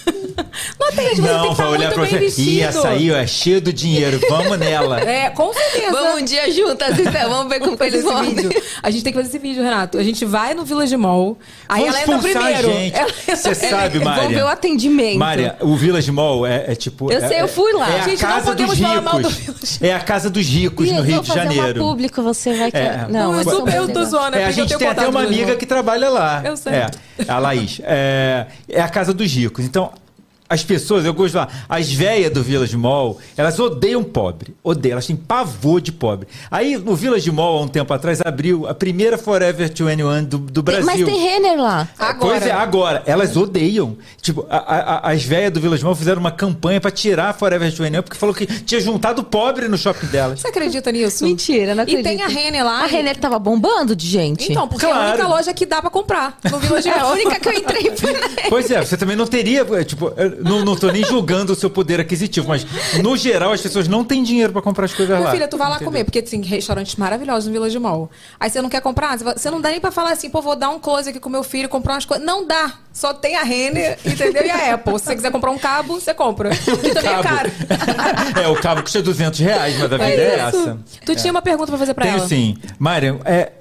Não 0.79 0.91
tem, 0.93 1.15
você 1.15 1.21
Não, 1.23 1.43
tem 1.43 1.51
que 1.51 1.57
vai 1.57 1.67
olhar 1.69 1.79
muito 1.81 1.95
pra 1.95 2.03
bem 2.03 2.11
você. 2.13 2.19
vestido. 2.19 2.49
Ih, 2.51 2.61
essa 2.63 2.89
aí, 2.89 3.11
ó, 3.13 3.17
é 3.17 3.27
cheia 3.27 3.61
do 3.61 3.73
dinheiro. 3.73 4.21
Vamos 4.29 4.59
nela. 4.59 5.01
É, 5.01 5.31
com 5.31 5.53
certeza. 5.53 5.93
Vamos 5.93 6.23
um 6.23 6.25
dia 6.25 6.51
juntas, 6.53 6.99
então. 6.99 7.31
Vamos 7.31 7.49
ver 7.49 7.61
como 7.61 7.77
fazer 7.77 7.97
eles 7.97 8.05
esse 8.05 8.13
vão. 8.13 8.23
vídeo. 8.25 8.63
A 8.83 8.91
gente 8.91 9.05
tem 9.05 9.13
que 9.13 9.19
fazer 9.19 9.29
esse 9.29 9.39
vídeo, 9.39 9.63
Renato. 9.63 9.99
A 9.99 10.03
gente 10.03 10.25
vai 10.25 10.55
no 10.55 10.65
Village 10.65 10.97
Mall. 10.97 11.39
Aí 11.69 11.83
Vamos 11.85 11.95
ela 11.97 12.03
entra 12.19 12.19
primeiro. 12.41 12.73
gente. 12.73 12.97
Ela 12.97 13.09
entra 13.11 13.37
Você 13.37 13.55
sabe, 13.55 13.99
Vamos 13.99 14.29
ver 14.29 14.43
o 14.43 14.49
atendimento. 14.49 15.19
Mária, 15.19 15.57
o 15.61 15.77
Village 15.77 16.11
Mall 16.11 16.47
é, 16.47 16.65
é 16.69 16.75
tipo. 16.75 17.13
Eu 17.13 17.19
é- 17.19 17.29
sei, 17.29 17.41
eu 17.41 17.49
fui 17.49 17.73
lá. 17.73 17.89
É 17.91 18.01
a 18.01 18.05
Gente, 18.05 18.23
não 18.23 18.31
casa 18.31 18.55
dos 18.55 18.67
podemos 18.67 18.79
falar 18.79 19.01
mal 19.03 19.21
do 19.21 19.29
ricos. 19.29 19.45
Village. 19.45 19.79
É 19.83 19.95
a 19.95 20.01
casa 20.01 20.31
dos 20.31 20.47
ricos 20.47 20.89
Ih, 20.89 20.93
no 20.93 21.03
Rio 21.03 21.21
de 21.23 21.29
Janeiro. 21.29 21.81
público, 21.81 22.23
você 22.23 22.55
vai 22.55 22.71
querer. 22.71 22.85
É. 22.85 23.07
Não, 23.09 23.33
Não, 23.33 23.41
eu 23.41 23.69
eu 23.69 23.89
tô 23.89 24.05
zoando. 24.05 24.37
É, 24.37 24.45
a 24.45 24.51
gente 24.51 24.77
tem 24.77 24.89
até 24.89 25.07
uma 25.07 25.21
do 25.23 25.27
amiga 25.29 25.57
que 25.57 25.67
trabalha 25.67 26.09
lá. 26.09 26.43
Eu 26.45 26.57
sei. 26.57 26.73
É, 27.27 27.31
a 27.33 27.39
Laís. 27.39 27.81
É, 27.85 28.47
é 28.69 28.81
a 28.81 28.89
casa 28.89 29.13
dos 29.13 29.33
ricos. 29.33 29.65
Então, 29.65 29.93
as 30.51 30.63
pessoas, 30.65 31.05
eu 31.07 31.15
gosto 31.15 31.29
de 31.29 31.33
falar, 31.35 31.65
as 31.69 31.91
velhas 31.93 32.31
do 32.33 32.43
Village 32.43 32.77
Mall, 32.77 33.19
elas 33.37 33.59
odeiam 33.61 34.03
pobre. 34.03 34.55
Odeiam, 34.65 34.95
elas 34.95 35.07
têm 35.07 35.15
pavor 35.17 35.81
de 35.81 35.93
pobre. 35.93 36.27
Aí, 36.51 36.77
o 36.77 36.95
Village 36.97 37.31
Mall, 37.31 37.59
há 37.59 37.63
um 37.63 37.69
tempo 37.69 37.95
atrás, 37.95 38.21
abriu 38.25 38.67
a 38.67 38.75
primeira 38.75 39.17
Forever 39.17 39.69
21 39.69 40.25
do, 40.25 40.39
do 40.39 40.63
Brasil. 40.63 40.85
Mas 40.87 41.05
tem 41.05 41.19
Renner 41.21 41.57
lá. 41.61 41.89
Agora. 41.99 42.19
Pois 42.39 42.47
é, 42.47 42.51
agora, 42.51 43.03
elas 43.07 43.37
odeiam. 43.37 43.97
Tipo, 44.21 44.45
a- 44.51 44.57
a- 44.57 44.97
a- 45.09 45.13
as 45.13 45.23
velhas 45.23 45.53
do 45.53 45.61
Village 45.61 45.85
Mall 45.85 45.95
fizeram 45.95 46.21
uma 46.21 46.33
campanha 46.33 46.81
pra 46.81 46.91
tirar 46.91 47.31
a 47.31 47.33
Forever 47.33 47.71
21 47.71 48.03
porque 48.03 48.19
falou 48.19 48.35
que 48.35 48.45
tinha 48.47 48.81
juntado 48.81 49.23
pobre 49.23 49.69
no 49.69 49.79
shopping 49.79 50.07
delas. 50.09 50.41
Você 50.41 50.49
acredita 50.49 50.91
nisso? 50.91 51.25
Mentira, 51.25 51.75
não 51.75 51.83
E 51.83 51.95
acredito. 51.95 52.05
tem 52.05 52.23
a 52.23 52.27
Renner 52.27 52.65
lá. 52.65 52.83
A 52.83 52.87
Renner 52.87 53.17
tava 53.17 53.39
bombando 53.39 53.95
de 53.95 54.07
gente. 54.07 54.51
Então, 54.51 54.67
porque 54.67 54.85
é 54.85 54.89
a 54.91 54.93
Claro. 54.95 55.09
única 55.13 55.29
loja 55.29 55.55
que 55.55 55.65
dá 55.65 55.81
pra 55.81 55.91
comprar 55.91 56.37
no 56.51 56.59
Village 56.59 56.89
é 56.91 56.93
a 56.99 57.03
Mall. 57.03 57.13
única 57.13 57.39
que 57.39 57.49
eu 57.49 57.53
entrei 57.53 57.97
foi 57.97 58.15
Pois 58.49 58.71
é, 58.71 58.85
você 58.85 58.97
também 58.97 59.15
não 59.17 59.27
teria, 59.27 59.65
é, 59.79 59.85
tipo, 59.85 60.13
eu 60.17 60.40
não, 60.43 60.65
não 60.65 60.77
tô 60.77 60.91
nem 60.91 61.05
julgando 61.05 61.53
o 61.53 61.57
seu 61.57 61.71
poder 61.71 62.01
aquisitivo, 62.01 62.49
mas 62.49 62.67
no 63.03 63.17
geral 63.17 63.53
as 63.53 63.61
pessoas 63.61 63.87
não 63.89 64.05
têm 64.05 64.23
dinheiro 64.23 64.53
pra 64.53 64.63
comprar 64.63 64.85
as 64.87 64.93
coisas 64.95 65.15
Minha 65.17 65.27
lá. 65.27 65.33
filha, 65.33 65.49
tu 65.49 65.57
vai 65.57 65.69
lá 65.69 65.77
Entendeu? 65.77 65.93
comer, 65.93 66.05
porque 66.05 66.23
tem 66.23 66.41
restaurantes 66.43 66.97
maravilhosos 66.97 67.47
no 67.47 67.53
Village 67.53 67.79
Mall. 67.79 68.11
Aí 68.39 68.51
você 68.51 68.61
não 68.63 68.69
quer 68.69 68.81
comprar, 68.81 69.19
você 69.19 69.51
não 69.51 69.61
dá 69.61 69.71
nem 69.71 69.81
pra 69.81 69.91
falar 69.91 70.13
assim, 70.13 70.31
pô, 70.31 70.41
vou 70.43 70.57
dar 70.57 70.71
um 70.71 70.79
close 70.79 71.09
aqui 71.11 71.21
com 71.21 71.29
meu 71.29 71.43
filho, 71.43 71.69
comprar 71.69 71.95
umas 71.95 72.05
coisas. 72.05 72.25
Não 72.27 72.47
dá. 72.47 72.75
Só 72.93 73.15
tem 73.15 73.37
a 73.37 73.43
Renner, 73.43 73.99
entendeu? 74.05 74.45
E 74.45 74.51
a 74.51 74.75
Apple. 74.75 74.99
Se 74.99 75.05
você 75.07 75.15
quiser 75.15 75.31
comprar 75.31 75.51
um 75.51 75.59
cabo, 75.59 76.01
você 76.01 76.13
compra. 76.13 76.51
Que 76.51 76.91
também 76.93 77.13
é 77.15 77.23
caro. 77.23 77.51
é, 78.43 78.49
o 78.49 78.57
cabo 78.61 78.83
custa 78.83 79.01
200 79.01 79.39
reais, 79.41 79.75
mas 79.79 79.85
a 79.85 79.97
vida 79.97 80.05
é, 80.05 80.49
isso. 80.49 80.59
essa. 80.59 80.79
Tu 81.07 81.17
tinha 81.17 81.31
uma 81.31 81.43
pergunta 81.43 81.69
pra 81.69 81.79
fazer 81.79 81.95
pra 81.95 82.05
Tenho 82.05 82.19
ela. 82.19 82.29
sim. 82.29 82.57
Mária, 82.79 83.19
é, 83.25 83.53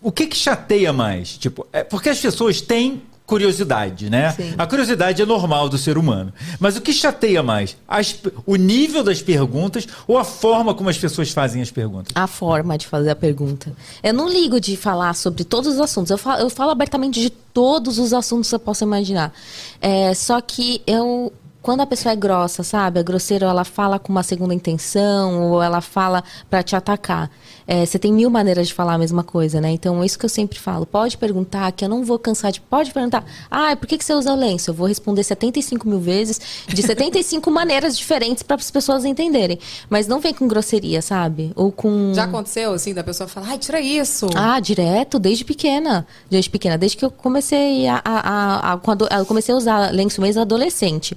o 0.00 0.12
que 0.12 0.26
que 0.26 0.36
chateia 0.36 0.92
mais? 0.92 1.36
Tipo, 1.36 1.66
é 1.72 1.82
porque 1.82 2.08
as 2.10 2.18
pessoas 2.20 2.60
têm 2.60 3.02
curiosidade, 3.26 4.08
né? 4.08 4.30
Sim. 4.32 4.54
A 4.56 4.66
curiosidade 4.66 5.20
é 5.20 5.26
normal 5.26 5.68
do 5.68 5.76
ser 5.76 5.98
humano. 5.98 6.32
Mas 6.60 6.76
o 6.76 6.80
que 6.80 6.92
chateia 6.92 7.42
mais? 7.42 7.76
As- 7.88 8.16
o 8.46 8.54
nível 8.56 9.02
das 9.02 9.20
perguntas 9.20 9.86
ou 10.06 10.16
a 10.16 10.24
forma 10.24 10.72
como 10.74 10.88
as 10.88 10.96
pessoas 10.96 11.30
fazem 11.30 11.60
as 11.60 11.70
perguntas? 11.70 12.12
a 12.14 12.26
forma 12.26 12.78
de 12.78 12.86
fazer 12.86 13.10
a 13.10 13.16
pergunta. 13.16 13.72
Eu 14.02 14.14
não 14.14 14.28
ligo 14.28 14.60
de 14.60 14.76
falar 14.76 15.14
sobre 15.14 15.44
todos 15.44 15.74
os 15.74 15.80
assuntos. 15.80 16.10
Eu 16.10 16.18
falo, 16.18 16.40
eu 16.40 16.48
falo 16.48 16.70
abertamente 16.70 17.20
de 17.20 17.28
todos 17.30 17.98
os 17.98 18.12
assuntos 18.12 18.46
que 18.46 18.50
você 18.50 18.58
possa 18.58 18.84
imaginar. 18.84 19.32
É, 19.80 20.14
só 20.14 20.40
que 20.40 20.80
eu. 20.86 21.32
Quando 21.66 21.80
a 21.80 21.86
pessoa 21.86 22.12
é 22.12 22.16
grossa, 22.16 22.62
sabe? 22.62 23.00
É 23.00 23.02
grosseira, 23.02 23.46
ela 23.46 23.64
fala 23.64 23.98
com 23.98 24.12
uma 24.12 24.22
segunda 24.22 24.54
intenção, 24.54 25.50
ou 25.50 25.60
ela 25.60 25.80
fala 25.80 26.22
pra 26.48 26.62
te 26.62 26.76
atacar. 26.76 27.28
É, 27.66 27.84
você 27.84 27.98
tem 27.98 28.12
mil 28.12 28.30
maneiras 28.30 28.68
de 28.68 28.72
falar 28.74 28.94
a 28.94 28.98
mesma 28.98 29.24
coisa, 29.24 29.60
né? 29.60 29.72
Então, 29.72 30.00
é 30.00 30.06
isso 30.06 30.16
que 30.16 30.24
eu 30.24 30.28
sempre 30.28 30.60
falo. 30.60 30.86
Pode 30.86 31.18
perguntar, 31.18 31.72
que 31.72 31.84
eu 31.84 31.88
não 31.88 32.04
vou 32.04 32.20
cansar 32.20 32.52
de. 32.52 32.60
Pode 32.60 32.92
perguntar. 32.92 33.24
Ah, 33.50 33.74
por 33.74 33.88
que, 33.88 33.98
que 33.98 34.04
você 34.04 34.14
usa 34.14 34.32
lenço? 34.36 34.70
Eu 34.70 34.74
vou 34.74 34.86
responder 34.86 35.24
75 35.24 35.88
mil 35.88 35.98
vezes, 35.98 36.40
de 36.68 36.80
75 36.86 37.50
maneiras 37.50 37.98
diferentes 37.98 38.44
para 38.44 38.54
as 38.54 38.70
pessoas 38.70 39.04
entenderem. 39.04 39.58
Mas 39.90 40.06
não 40.06 40.20
vem 40.20 40.32
com 40.32 40.46
grosseria, 40.46 41.02
sabe? 41.02 41.50
Ou 41.56 41.72
com. 41.72 42.12
Já 42.14 42.22
aconteceu, 42.24 42.74
assim, 42.74 42.94
da 42.94 43.02
pessoa 43.02 43.26
falar, 43.26 43.48
ai, 43.48 43.58
tira 43.58 43.80
isso. 43.80 44.28
Ah, 44.36 44.60
direto, 44.60 45.18
desde 45.18 45.44
pequena. 45.44 46.06
Desde 46.30 46.48
pequena, 46.48 46.78
desde 46.78 46.96
que 46.96 47.04
eu 47.04 47.10
comecei 47.10 47.88
a. 47.88 48.00
a, 48.04 48.20
a- 48.20 48.72
a- 48.74 48.76
quando 48.78 49.08
eu 49.10 49.26
comecei 49.26 49.52
a 49.52 49.58
usar 49.58 49.92
lenço 49.92 50.20
mesmo 50.20 50.40
adolescente. 50.42 51.16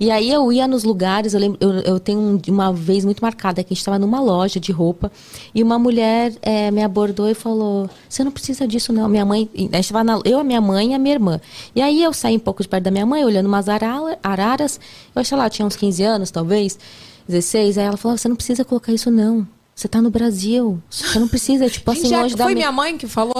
E 0.00 0.10
aí 0.10 0.30
eu 0.30 0.52
ia 0.52 0.66
nos 0.68 0.84
lugares, 0.84 1.34
eu, 1.34 1.40
lembro, 1.40 1.58
eu, 1.60 1.70
eu 1.80 2.00
tenho 2.00 2.18
um- 2.20 2.40
uma 2.48 2.72
vez 2.72 3.04
muito 3.04 3.20
marcada 3.20 3.62
que 3.62 3.68
a 3.68 3.74
gente 3.74 3.80
estava 3.80 3.98
numa 3.98 4.20
loja 4.20 4.58
de 4.60 4.70
roupa 4.72 5.10
e 5.54 5.62
uma 5.62 5.78
mulher 5.78 6.32
eh, 6.42 6.70
me 6.70 6.82
abordou 6.82 7.28
e 7.28 7.34
falou: 7.34 7.88
Você 8.08 8.22
não 8.24 8.30
precisa 8.32 8.66
disso, 8.66 8.92
não. 8.92 9.08
Minha 9.08 9.24
mãe. 9.24 9.48
A 9.72 9.76
gente 9.76 9.92
tava 9.92 10.04
na, 10.04 10.20
eu, 10.24 10.38
a 10.38 10.44
minha 10.44 10.60
mãe 10.60 10.92
e 10.92 10.94
a 10.94 10.98
minha 10.98 11.14
irmã. 11.14 11.40
E 11.74 11.82
aí 11.82 12.02
eu 12.02 12.12
saí 12.12 12.36
um 12.36 12.40
pouco 12.40 12.62
de 12.62 12.68
perto 12.68 12.84
da 12.84 12.90
minha 12.90 13.06
mãe, 13.06 13.24
olhando 13.24 13.46
umas 13.46 13.66
araras. 13.68 14.80
Eu 15.14 15.20
acho 15.20 15.36
lá, 15.36 15.46
eu 15.46 15.50
tinha 15.50 15.66
uns 15.66 15.76
15 15.76 16.02
anos, 16.02 16.30
talvez, 16.30 16.78
16. 17.28 17.78
Aí 17.78 17.84
ela 17.86 17.96
falou: 17.96 18.16
Você 18.16 18.28
não 18.28 18.36
precisa 18.36 18.64
colocar 18.64 18.92
isso, 18.92 19.10
não. 19.10 19.46
Você 19.78 19.86
tá 19.86 20.02
no 20.02 20.10
Brasil. 20.10 20.82
Você 20.90 21.20
não 21.20 21.28
precisa, 21.28 21.70
tipo 21.70 21.88
assim, 21.92 22.08
longe 22.12 22.34
da 22.34 22.42
foi 22.42 22.52
mi- 22.52 22.58
minha 22.62 22.72
mãe 22.72 22.98
que 22.98 23.06
falou. 23.06 23.32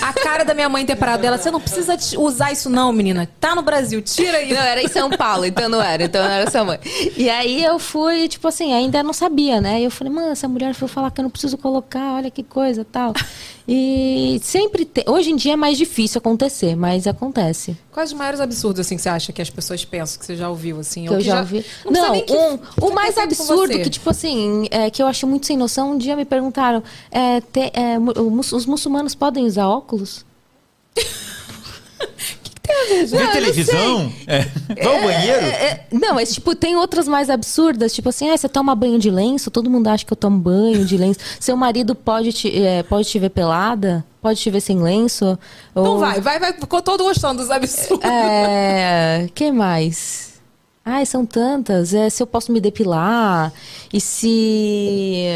A 0.00 0.12
cara 0.12 0.44
da 0.44 0.54
minha 0.54 0.68
mãe 0.68 0.86
ter 0.86 0.94
parado 0.94 1.20
dela. 1.22 1.36
Você 1.36 1.50
não 1.50 1.60
precisa 1.60 1.96
usar 2.16 2.52
isso, 2.52 2.70
não, 2.70 2.92
menina. 2.92 3.28
Tá 3.40 3.56
no 3.56 3.62
Brasil, 3.62 4.00
tira 4.00 4.40
isso. 4.40 4.54
Não, 4.54 4.60
era 4.62 4.80
em 4.80 4.86
São 4.86 5.10
Paulo, 5.10 5.44
então 5.46 5.68
não 5.68 5.82
era, 5.82 6.04
então 6.04 6.22
não 6.22 6.30
era 6.30 6.48
sua 6.48 6.62
mãe. 6.64 6.78
E 7.16 7.28
aí 7.28 7.64
eu 7.64 7.76
fui, 7.80 8.28
tipo 8.28 8.46
assim, 8.46 8.72
ainda 8.72 9.02
não 9.02 9.12
sabia, 9.12 9.60
né? 9.60 9.80
E 9.80 9.84
eu 9.84 9.90
falei, 9.90 10.12
mano, 10.12 10.28
essa 10.30 10.46
mulher 10.46 10.74
foi 10.74 10.86
falar 10.86 11.10
que 11.10 11.20
eu 11.20 11.24
não 11.24 11.30
preciso 11.30 11.58
colocar, 11.58 12.14
olha 12.14 12.30
que 12.30 12.44
coisa 12.44 12.84
tal. 12.84 13.12
E 13.72 14.40
sempre 14.42 14.84
tem. 14.84 15.04
Hoje 15.06 15.30
em 15.30 15.36
dia 15.36 15.52
é 15.52 15.56
mais 15.56 15.78
difícil 15.78 16.18
acontecer, 16.18 16.74
mas 16.76 17.06
acontece. 17.06 17.76
Quais 17.92 18.10
os 18.12 18.18
maiores 18.18 18.40
absurdos, 18.40 18.80
assim, 18.80 18.96
que 18.96 19.02
você 19.02 19.08
acha 19.08 19.32
que 19.32 19.40
as 19.40 19.48
pessoas 19.50 19.84
pensam 19.84 20.18
que 20.18 20.26
você 20.26 20.34
já 20.36 20.48
ouviu, 20.48 20.80
assim? 20.80 21.04
Que 21.04 21.08
ou 21.10 21.14
eu 21.14 21.20
que 21.20 21.26
já 21.26 21.38
ouvi. 21.40 21.64
Não, 21.84 21.92
Não, 21.92 22.12
nem 22.12 22.24
que- 22.24 22.32
um, 22.32 22.58
o 22.80 22.90
mais 22.92 23.16
absurdo 23.16 23.78
que, 23.78 23.88
tipo 23.90 24.10
assim, 24.10 24.66
é, 24.72 24.90
que 24.90 25.00
eu 25.02 25.06
acho 25.06 25.24
muito 25.26 25.46
sem 25.46 25.56
noção, 25.56 25.79
um 25.84 25.98
dia 25.98 26.16
me 26.16 26.24
perguntaram: 26.24 26.82
é, 27.10 27.40
te- 27.40 27.72
é, 27.74 27.96
os 28.52 28.66
muçulmanos 28.66 29.14
podem 29.14 29.44
usar 29.46 29.68
óculos? 29.68 30.24
Vê 33.08 33.26
televisão? 33.32 34.12
É. 34.26 34.42
Vai 34.82 34.86
ao 34.96 35.02
banheiro? 35.02 35.40
É, 35.44 35.64
é, 35.64 35.86
não, 35.92 36.14
mas 36.14 36.32
tipo, 36.32 36.54
tem 36.54 36.76
outras 36.76 37.06
mais 37.08 37.28
absurdas, 37.28 37.92
tipo 37.92 38.08
assim, 38.08 38.30
ah, 38.30 38.36
você 38.36 38.48
toma 38.48 38.74
banho 38.74 38.98
de 38.98 39.10
lenço, 39.10 39.50
todo 39.50 39.68
mundo 39.68 39.88
acha 39.88 40.04
que 40.04 40.12
eu 40.12 40.16
tomo 40.16 40.38
banho 40.38 40.84
de 40.84 40.96
lenço. 40.96 41.18
Seu 41.40 41.56
marido 41.56 41.94
pode 41.94 42.32
te, 42.32 42.62
é, 42.64 42.82
pode 42.84 43.08
te 43.08 43.18
ver 43.18 43.30
pelada? 43.30 44.04
Pode 44.22 44.40
te 44.40 44.50
ver 44.50 44.60
sem 44.60 44.80
lenço? 44.80 45.38
Ou- 45.74 45.98
vai, 45.98 46.20
vai, 46.20 46.38
vai. 46.38 46.52
Ficou 46.52 46.80
todo 46.80 47.02
gostando 47.04 47.40
dos 47.42 47.50
absurdos. 47.50 48.04
É. 48.08 49.28
que 49.34 49.50
mais? 49.50 50.29
Ai, 50.84 51.04
são 51.06 51.24
tantas. 51.26 51.92
É, 51.94 52.08
se 52.10 52.22
eu 52.22 52.26
posso 52.26 52.50
me 52.52 52.60
depilar. 52.60 53.52
E 53.92 54.00
se. 54.00 55.26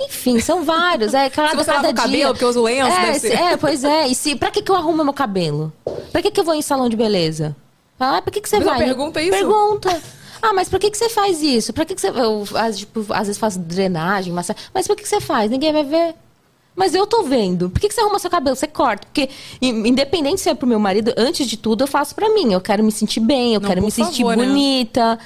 Enfim, 0.00 0.40
são 0.40 0.64
vários. 0.64 1.12
É, 1.14 1.28
cada, 1.28 1.50
Se 1.50 1.56
você 1.56 1.64
cada 1.66 1.76
lava 1.76 1.88
o 1.90 1.92
dia. 1.92 2.02
cabelo, 2.02 2.32
porque 2.32 2.44
eu 2.44 2.48
uso 2.48 2.62
lenço, 2.62 2.90
é, 2.90 3.06
deve 3.06 3.18
se- 3.20 3.28
ser. 3.28 3.34
é, 3.34 3.56
pois 3.56 3.84
é. 3.84 4.06
E 4.08 4.14
se, 4.14 4.34
pra 4.34 4.50
que, 4.50 4.62
que 4.62 4.70
eu 4.70 4.74
arrumo 4.76 5.04
meu 5.04 5.12
cabelo? 5.12 5.72
Pra 6.10 6.22
que, 6.22 6.30
que 6.30 6.40
eu 6.40 6.44
vou 6.44 6.54
em 6.54 6.62
salão 6.62 6.88
de 6.88 6.96
beleza? 6.96 7.54
Ah, 7.98 8.20
pra 8.22 8.32
que, 8.32 8.40
que 8.40 8.48
você 8.48 8.56
Mas 8.58 8.64
vai? 8.66 8.78
pergunta 8.78 9.20
isso? 9.20 9.30
Pergunta. 9.32 10.02
Ah, 10.40 10.54
mas 10.54 10.70
por 10.70 10.80
que, 10.80 10.90
que 10.90 10.96
você 10.96 11.10
faz 11.10 11.42
isso? 11.42 11.70
Pra 11.74 11.84
que, 11.84 11.94
que 11.94 12.00
você. 12.00 12.08
Eu, 12.08 12.44
às, 12.54 12.78
tipo, 12.78 13.00
às 13.10 13.26
vezes 13.26 13.36
faço 13.36 13.58
drenagem, 13.58 14.32
massa... 14.32 14.56
mas 14.72 14.86
por 14.86 14.96
que, 14.96 15.02
que 15.02 15.08
você 15.08 15.20
faz? 15.20 15.50
Ninguém 15.50 15.70
vai 15.70 15.84
ver. 15.84 16.14
Mas 16.80 16.94
eu 16.94 17.06
tô 17.06 17.22
vendo. 17.24 17.68
Por 17.68 17.78
que, 17.78 17.88
que 17.88 17.94
você 17.94 18.00
arruma 18.00 18.18
seu 18.18 18.30
cabelo? 18.30 18.56
Você 18.56 18.66
corta. 18.66 19.06
Porque, 19.06 19.28
in- 19.60 19.86
independente 19.86 20.40
se 20.40 20.48
é 20.48 20.54
pro 20.54 20.66
meu 20.66 20.78
marido, 20.80 21.12
antes 21.14 21.46
de 21.46 21.58
tudo 21.58 21.84
eu 21.84 21.86
faço 21.86 22.14
pra 22.14 22.30
mim. 22.32 22.54
Eu 22.54 22.60
quero 22.60 22.82
me 22.82 22.90
sentir 22.90 23.20
bem, 23.20 23.52
eu 23.54 23.60
Não, 23.60 23.68
quero 23.68 23.82
me 23.82 23.90
sentir 23.90 24.22
favor, 24.22 24.34
né? 24.36 24.46
bonita. 24.46 25.18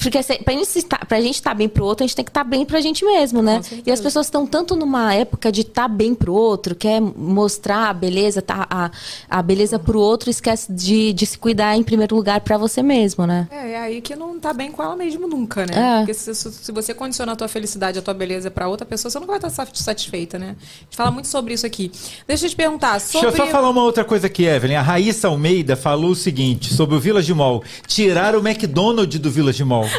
Porque 0.00 0.18
pra, 0.42 0.54
gente 0.54 0.78
estar, 0.78 1.04
pra 1.06 1.20
gente 1.20 1.34
estar 1.34 1.52
bem 1.54 1.68
pro 1.68 1.84
outro, 1.84 2.02
a 2.02 2.06
gente 2.06 2.16
tem 2.16 2.24
que 2.24 2.30
estar 2.30 2.44
bem 2.44 2.64
pra 2.64 2.80
gente 2.80 3.04
mesmo, 3.04 3.42
né? 3.42 3.60
E 3.86 3.92
as 3.92 4.00
pessoas 4.00 4.26
estão 4.26 4.46
tanto 4.46 4.74
numa 4.74 5.12
época 5.14 5.52
de 5.52 5.60
estar 5.60 5.86
bem 5.86 6.14
pro 6.14 6.32
outro, 6.32 6.74
quer 6.74 6.98
mostrar 7.00 7.90
a 7.90 7.92
beleza, 7.92 8.40
tá, 8.40 8.66
a, 8.70 8.90
a 9.28 9.42
beleza 9.42 9.78
pro 9.78 10.00
outro, 10.00 10.30
esquece 10.30 10.72
de, 10.72 11.12
de 11.12 11.26
se 11.26 11.36
cuidar 11.36 11.76
em 11.76 11.82
primeiro 11.82 12.16
lugar 12.16 12.40
pra 12.40 12.56
você 12.56 12.82
mesmo, 12.82 13.26
né? 13.26 13.48
É, 13.50 13.72
é 13.72 13.78
aí 13.78 14.00
que 14.00 14.16
não 14.16 14.40
tá 14.40 14.52
bem 14.54 14.72
com 14.72 14.82
ela 14.82 14.96
mesmo 14.96 15.28
nunca, 15.28 15.66
né? 15.66 15.72
É. 15.74 15.98
Porque 15.98 16.14
se, 16.14 16.34
se- 16.34 16.72
você 16.72 16.94
condiciona 16.94 17.32
a 17.32 17.36
tua 17.36 17.48
felicidade, 17.48 17.98
a 17.98 18.02
tua 18.02 18.14
beleza 18.14 18.50
pra 18.50 18.66
outra 18.68 18.86
pessoa, 18.86 19.10
você 19.10 19.18
nunca 19.18 19.32
vai 19.32 19.38
estar 19.38 19.50
sa- 19.50 19.66
satisfeita, 19.74 20.38
né? 20.38 20.56
A 20.58 20.84
gente 20.84 20.96
fala 21.02 21.10
muito 21.10 21.28
sobre 21.28 21.52
isso 21.54 21.66
aqui. 21.66 21.90
Deixa 22.26 22.46
eu 22.46 22.50
te 22.50 22.56
perguntar 22.56 23.00
sobre... 23.00 23.28
Deixa 23.28 23.42
eu 23.42 23.46
só 23.46 23.50
falar 23.52 23.68
uma 23.70 23.82
outra 23.82 24.04
coisa 24.04 24.26
aqui, 24.28 24.44
Evelyn. 24.44 24.76
A 24.76 24.82
Raíssa 24.82 25.28
Almeida 25.28 25.74
falou 25.76 26.10
o 26.10 26.14
seguinte 26.14 26.72
sobre 26.72 26.94
o 26.94 27.00
Village 27.00 27.32
Mall. 27.34 27.62
Tirar 27.86 28.36
o 28.36 28.46
McDonald's 28.46 29.18
do 29.18 29.30
Village 29.30 29.64
Mall. 29.64 29.86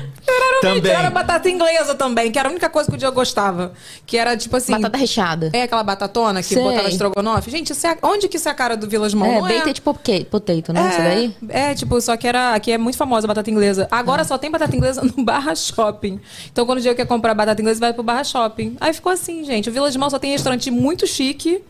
Tiraram, 0.64 0.78
Também. 0.80 0.92
tiraram 0.92 1.08
a 1.08 1.12
batata 1.12 1.50
inglesa 1.50 1.94
também, 1.94 2.32
que 2.32 2.40
era 2.40 2.48
a 2.48 2.52
única 2.52 2.70
coisa 2.70 2.90
que 2.90 2.96
o 2.96 2.98
Diego 2.98 3.14
gostava. 3.14 3.74
Que 4.06 4.18
era, 4.18 4.38
tipo 4.38 4.56
assim... 4.56 4.72
Batata 4.72 4.98
recheada. 4.98 5.50
É 5.52 5.64
aquela 5.64 5.84
batatona 5.84 6.42
que 6.42 6.54
Sei. 6.54 6.64
botava 6.64 6.88
estrogonofe? 6.88 7.52
Gente, 7.52 7.74
isso 7.74 7.86
é- 7.86 7.98
onde 8.02 8.30
que 8.30 8.38
isso 8.38 8.48
é 8.48 8.52
a 8.52 8.56
cara 8.56 8.78
do 8.78 8.88
Village 8.88 9.14
Mall? 9.14 9.30
É, 9.30 9.34
não 9.42 9.42
baked 9.42 9.82
potato, 9.82 10.26
potato, 10.28 10.72
né? 10.72 10.90
Isso 10.90 10.98
daí? 11.00 11.36
É, 11.50 11.76
tipo, 11.76 12.00
só 12.00 12.16
que 12.16 12.26
era 12.26 12.54
aqui 12.56 12.72
é 12.72 12.78
muito 12.78 12.98
famosa 12.98 13.28
a 13.28 13.30
batata 13.30 13.52
inglesa. 13.52 13.90
Agora 13.92 14.24
só 14.24 14.38
tem 14.38 14.50
batata 14.50 14.74
inglesa 14.74 15.02
no 15.18 15.24
Barra 15.26 15.54
Shopping. 15.54 16.22
Então 16.50 16.66
quando 16.66 16.78
o 16.78 16.82
Diego 16.82 16.96
quer 16.96 17.08
comprar 17.08 17.34
batata 17.34 17.62
inglesa, 17.62 17.82
vai 17.82 17.92
pro 17.94 18.02
Barra 18.04 18.24
Shopping. 18.24 18.78
Aí 18.80 18.94
ficou 18.94 19.12
assim, 19.12 19.44
gente. 19.44 19.70
O 19.70 19.74
Village 19.74 19.98
Mall 19.98 20.10
só 20.10 20.18
tem 20.20 20.32
restaurante 20.32 20.72
muito 20.72 20.93
chique 21.08 21.62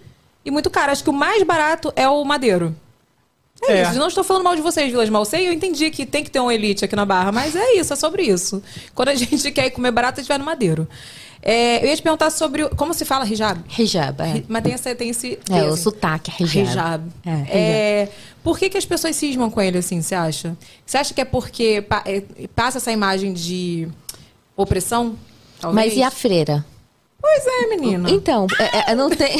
e 0.45 0.51
muito 0.51 0.69
caro. 0.69 0.91
Acho 0.91 1.03
que 1.03 1.09
o 1.09 1.13
mais 1.13 1.41
barato 1.43 1.91
é 1.95 2.07
o 2.07 2.23
Madeiro. 2.23 2.75
É, 3.63 3.77
É. 3.79 3.81
isso. 3.83 3.93
Não 3.99 4.07
estou 4.07 4.23
falando 4.23 4.43
mal 4.43 4.55
de 4.55 4.61
vocês, 4.61 4.91
Vilas 4.91 5.09
Malcei. 5.09 5.47
Eu 5.47 5.53
entendi 5.53 5.89
que 5.89 6.05
tem 6.05 6.23
que 6.23 6.29
ter 6.29 6.39
um 6.41 6.51
elite 6.51 6.83
aqui 6.83 6.95
na 6.95 7.05
Barra, 7.05 7.31
mas 7.31 7.55
é 7.55 7.75
isso, 7.75 7.93
é 7.93 7.95
sobre 7.95 8.23
isso. 8.23 8.61
Quando 8.93 9.09
a 9.09 9.15
gente 9.15 9.49
quer 9.51 9.67
ir 9.67 9.71
comer 9.71 9.91
barato, 9.91 10.19
a 10.19 10.21
gente 10.23 10.27
vai 10.27 10.37
no 10.37 10.43
Madeiro. 10.45 10.87
É, 11.45 11.83
eu 11.83 11.87
ia 11.89 11.95
te 11.95 12.01
perguntar 12.01 12.29
sobre. 12.29 12.63
o- 12.63 12.69
Como 12.75 12.93
se 12.93 13.03
fala 13.03 13.25
hijab? 13.27 13.61
Hijab, 13.77 14.21
é. 14.21 14.43
Mas 14.47 14.63
tem, 14.63 14.73
essa, 14.73 14.95
tem 14.95 15.09
esse. 15.09 15.37
É, 15.49 15.63
o 15.63 15.75
sotaque, 15.75 16.31
é 16.31 16.43
hijab. 16.45 16.69
Hijab. 16.69 17.03
É, 17.25 17.29
hijab. 17.31 17.49
É, 17.51 18.09
por 18.41 18.57
que, 18.57 18.69
que 18.69 18.77
as 18.77 18.85
pessoas 18.85 19.13
cismam 19.15 19.49
com 19.49 19.61
ele 19.61 19.77
assim, 19.77 20.01
você 20.01 20.15
acha? 20.15 20.55
Você 20.85 20.97
acha 20.97 21.13
que 21.13 21.19
é 21.19 21.25
porque 21.25 21.81
pa- 21.81 22.03
é, 22.05 22.23
passa 22.55 22.77
essa 22.77 22.91
imagem 22.93 23.33
de 23.33 23.87
opressão? 24.55 25.17
Talvez? 25.59 25.87
Mas 25.89 25.97
e 25.97 26.03
a 26.03 26.09
freira? 26.11 26.65
Pois 27.23 27.47
é, 27.47 27.67
menina. 27.67 28.11
Então, 28.11 28.45
é, 28.59 28.91
é, 28.91 28.95
não 28.95 29.09
tem. 29.09 29.39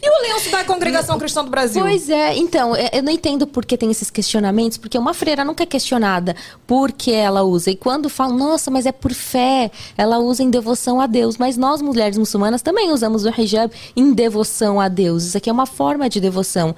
E 0.00 0.08
o 0.08 0.22
lenço 0.22 0.48
da 0.52 0.62
Congregação 0.62 1.18
Cristã 1.18 1.44
do 1.44 1.50
Brasil? 1.50 1.82
Pois 1.82 2.08
é, 2.08 2.36
então, 2.36 2.76
é, 2.76 2.90
eu 2.92 3.02
não 3.02 3.10
entendo 3.10 3.44
por 3.44 3.66
que 3.66 3.76
tem 3.76 3.90
esses 3.90 4.08
questionamentos, 4.08 4.78
porque 4.78 4.96
uma 4.96 5.12
freira 5.12 5.44
nunca 5.44 5.64
é 5.64 5.66
questionada 5.66 6.36
por 6.64 6.92
que 6.92 7.10
ela 7.10 7.42
usa. 7.42 7.72
E 7.72 7.76
quando 7.76 8.08
falam, 8.08 8.36
nossa, 8.36 8.70
mas 8.70 8.86
é 8.86 8.92
por 8.92 9.12
fé, 9.12 9.72
ela 9.98 10.18
usa 10.18 10.44
em 10.44 10.50
devoção 10.50 11.00
a 11.00 11.08
Deus. 11.08 11.36
Mas 11.36 11.56
nós, 11.56 11.82
mulheres 11.82 12.16
muçulmanas, 12.16 12.62
também 12.62 12.92
usamos 12.92 13.24
o 13.24 13.28
hijab 13.28 13.74
em 13.96 14.12
devoção 14.12 14.80
a 14.80 14.86
Deus. 14.86 15.24
Isso 15.24 15.36
aqui 15.36 15.50
é 15.50 15.52
uma 15.52 15.66
forma 15.66 16.08
de 16.08 16.20
devoção. 16.20 16.76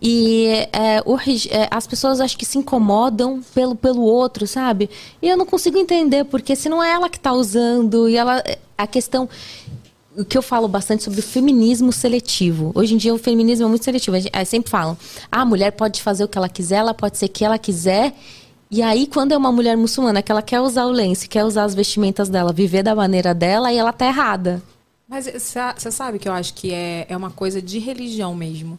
E 0.00 0.68
é, 0.72 1.02
o 1.04 1.16
é, 1.16 1.66
as 1.72 1.88
pessoas 1.88 2.20
acho 2.20 2.38
que 2.38 2.46
se 2.46 2.56
incomodam 2.58 3.40
pelo, 3.52 3.74
pelo 3.74 4.02
outro, 4.02 4.46
sabe? 4.46 4.88
E 5.20 5.28
eu 5.28 5.36
não 5.36 5.44
consigo 5.44 5.76
entender, 5.76 6.24
porque 6.24 6.54
se 6.54 6.68
não 6.68 6.80
é 6.80 6.92
ela 6.92 7.08
que 7.08 7.16
está 7.18 7.32
usando, 7.32 8.08
e 8.08 8.16
ela. 8.16 8.42
A 8.76 8.86
questão 8.86 9.28
o 10.18 10.24
que 10.24 10.36
eu 10.36 10.42
falo 10.42 10.66
bastante 10.66 11.04
sobre 11.04 11.20
o 11.20 11.22
feminismo 11.22 11.92
seletivo. 11.92 12.72
Hoje 12.74 12.94
em 12.94 12.96
dia 12.96 13.14
o 13.14 13.18
feminismo 13.18 13.66
é 13.66 13.68
muito 13.68 13.84
seletivo. 13.84 14.16
A 14.16 14.20
gente- 14.20 14.32
Aí 14.34 14.44
sempre 14.44 14.68
falam, 14.70 14.96
ah, 15.30 15.42
a 15.42 15.44
mulher 15.44 15.70
pode 15.70 16.02
fazer 16.02 16.24
o 16.24 16.28
que 16.28 16.36
ela 16.36 16.48
quiser, 16.48 16.76
ela 16.76 16.92
pode 16.92 17.16
ser 17.16 17.26
o 17.26 17.28
que 17.28 17.44
ela 17.44 17.56
quiser. 17.58 18.12
E 18.70 18.82
aí, 18.82 19.06
quando 19.06 19.32
é 19.32 19.36
uma 19.36 19.50
mulher 19.50 19.76
muçulmana 19.76 20.20
que 20.20 20.30
ela 20.30 20.42
quer 20.42 20.60
usar 20.60 20.84
o 20.84 20.90
lenço, 20.90 21.26
quer 21.28 21.44
usar 21.44 21.64
as 21.64 21.74
vestimentas 21.74 22.28
dela, 22.28 22.52
viver 22.52 22.82
da 22.82 22.94
maneira 22.94 23.32
dela, 23.32 23.68
aí 23.68 23.78
ela 23.78 23.92
tá 23.94 24.06
errada. 24.06 24.60
Mas 25.08 25.24
você 25.26 25.90
sabe 25.90 26.18
que 26.18 26.28
eu 26.28 26.32
acho 26.32 26.52
que 26.52 26.70
é, 26.74 27.06
é 27.08 27.16
uma 27.16 27.30
coisa 27.30 27.62
de 27.62 27.78
religião 27.78 28.34
mesmo. 28.34 28.78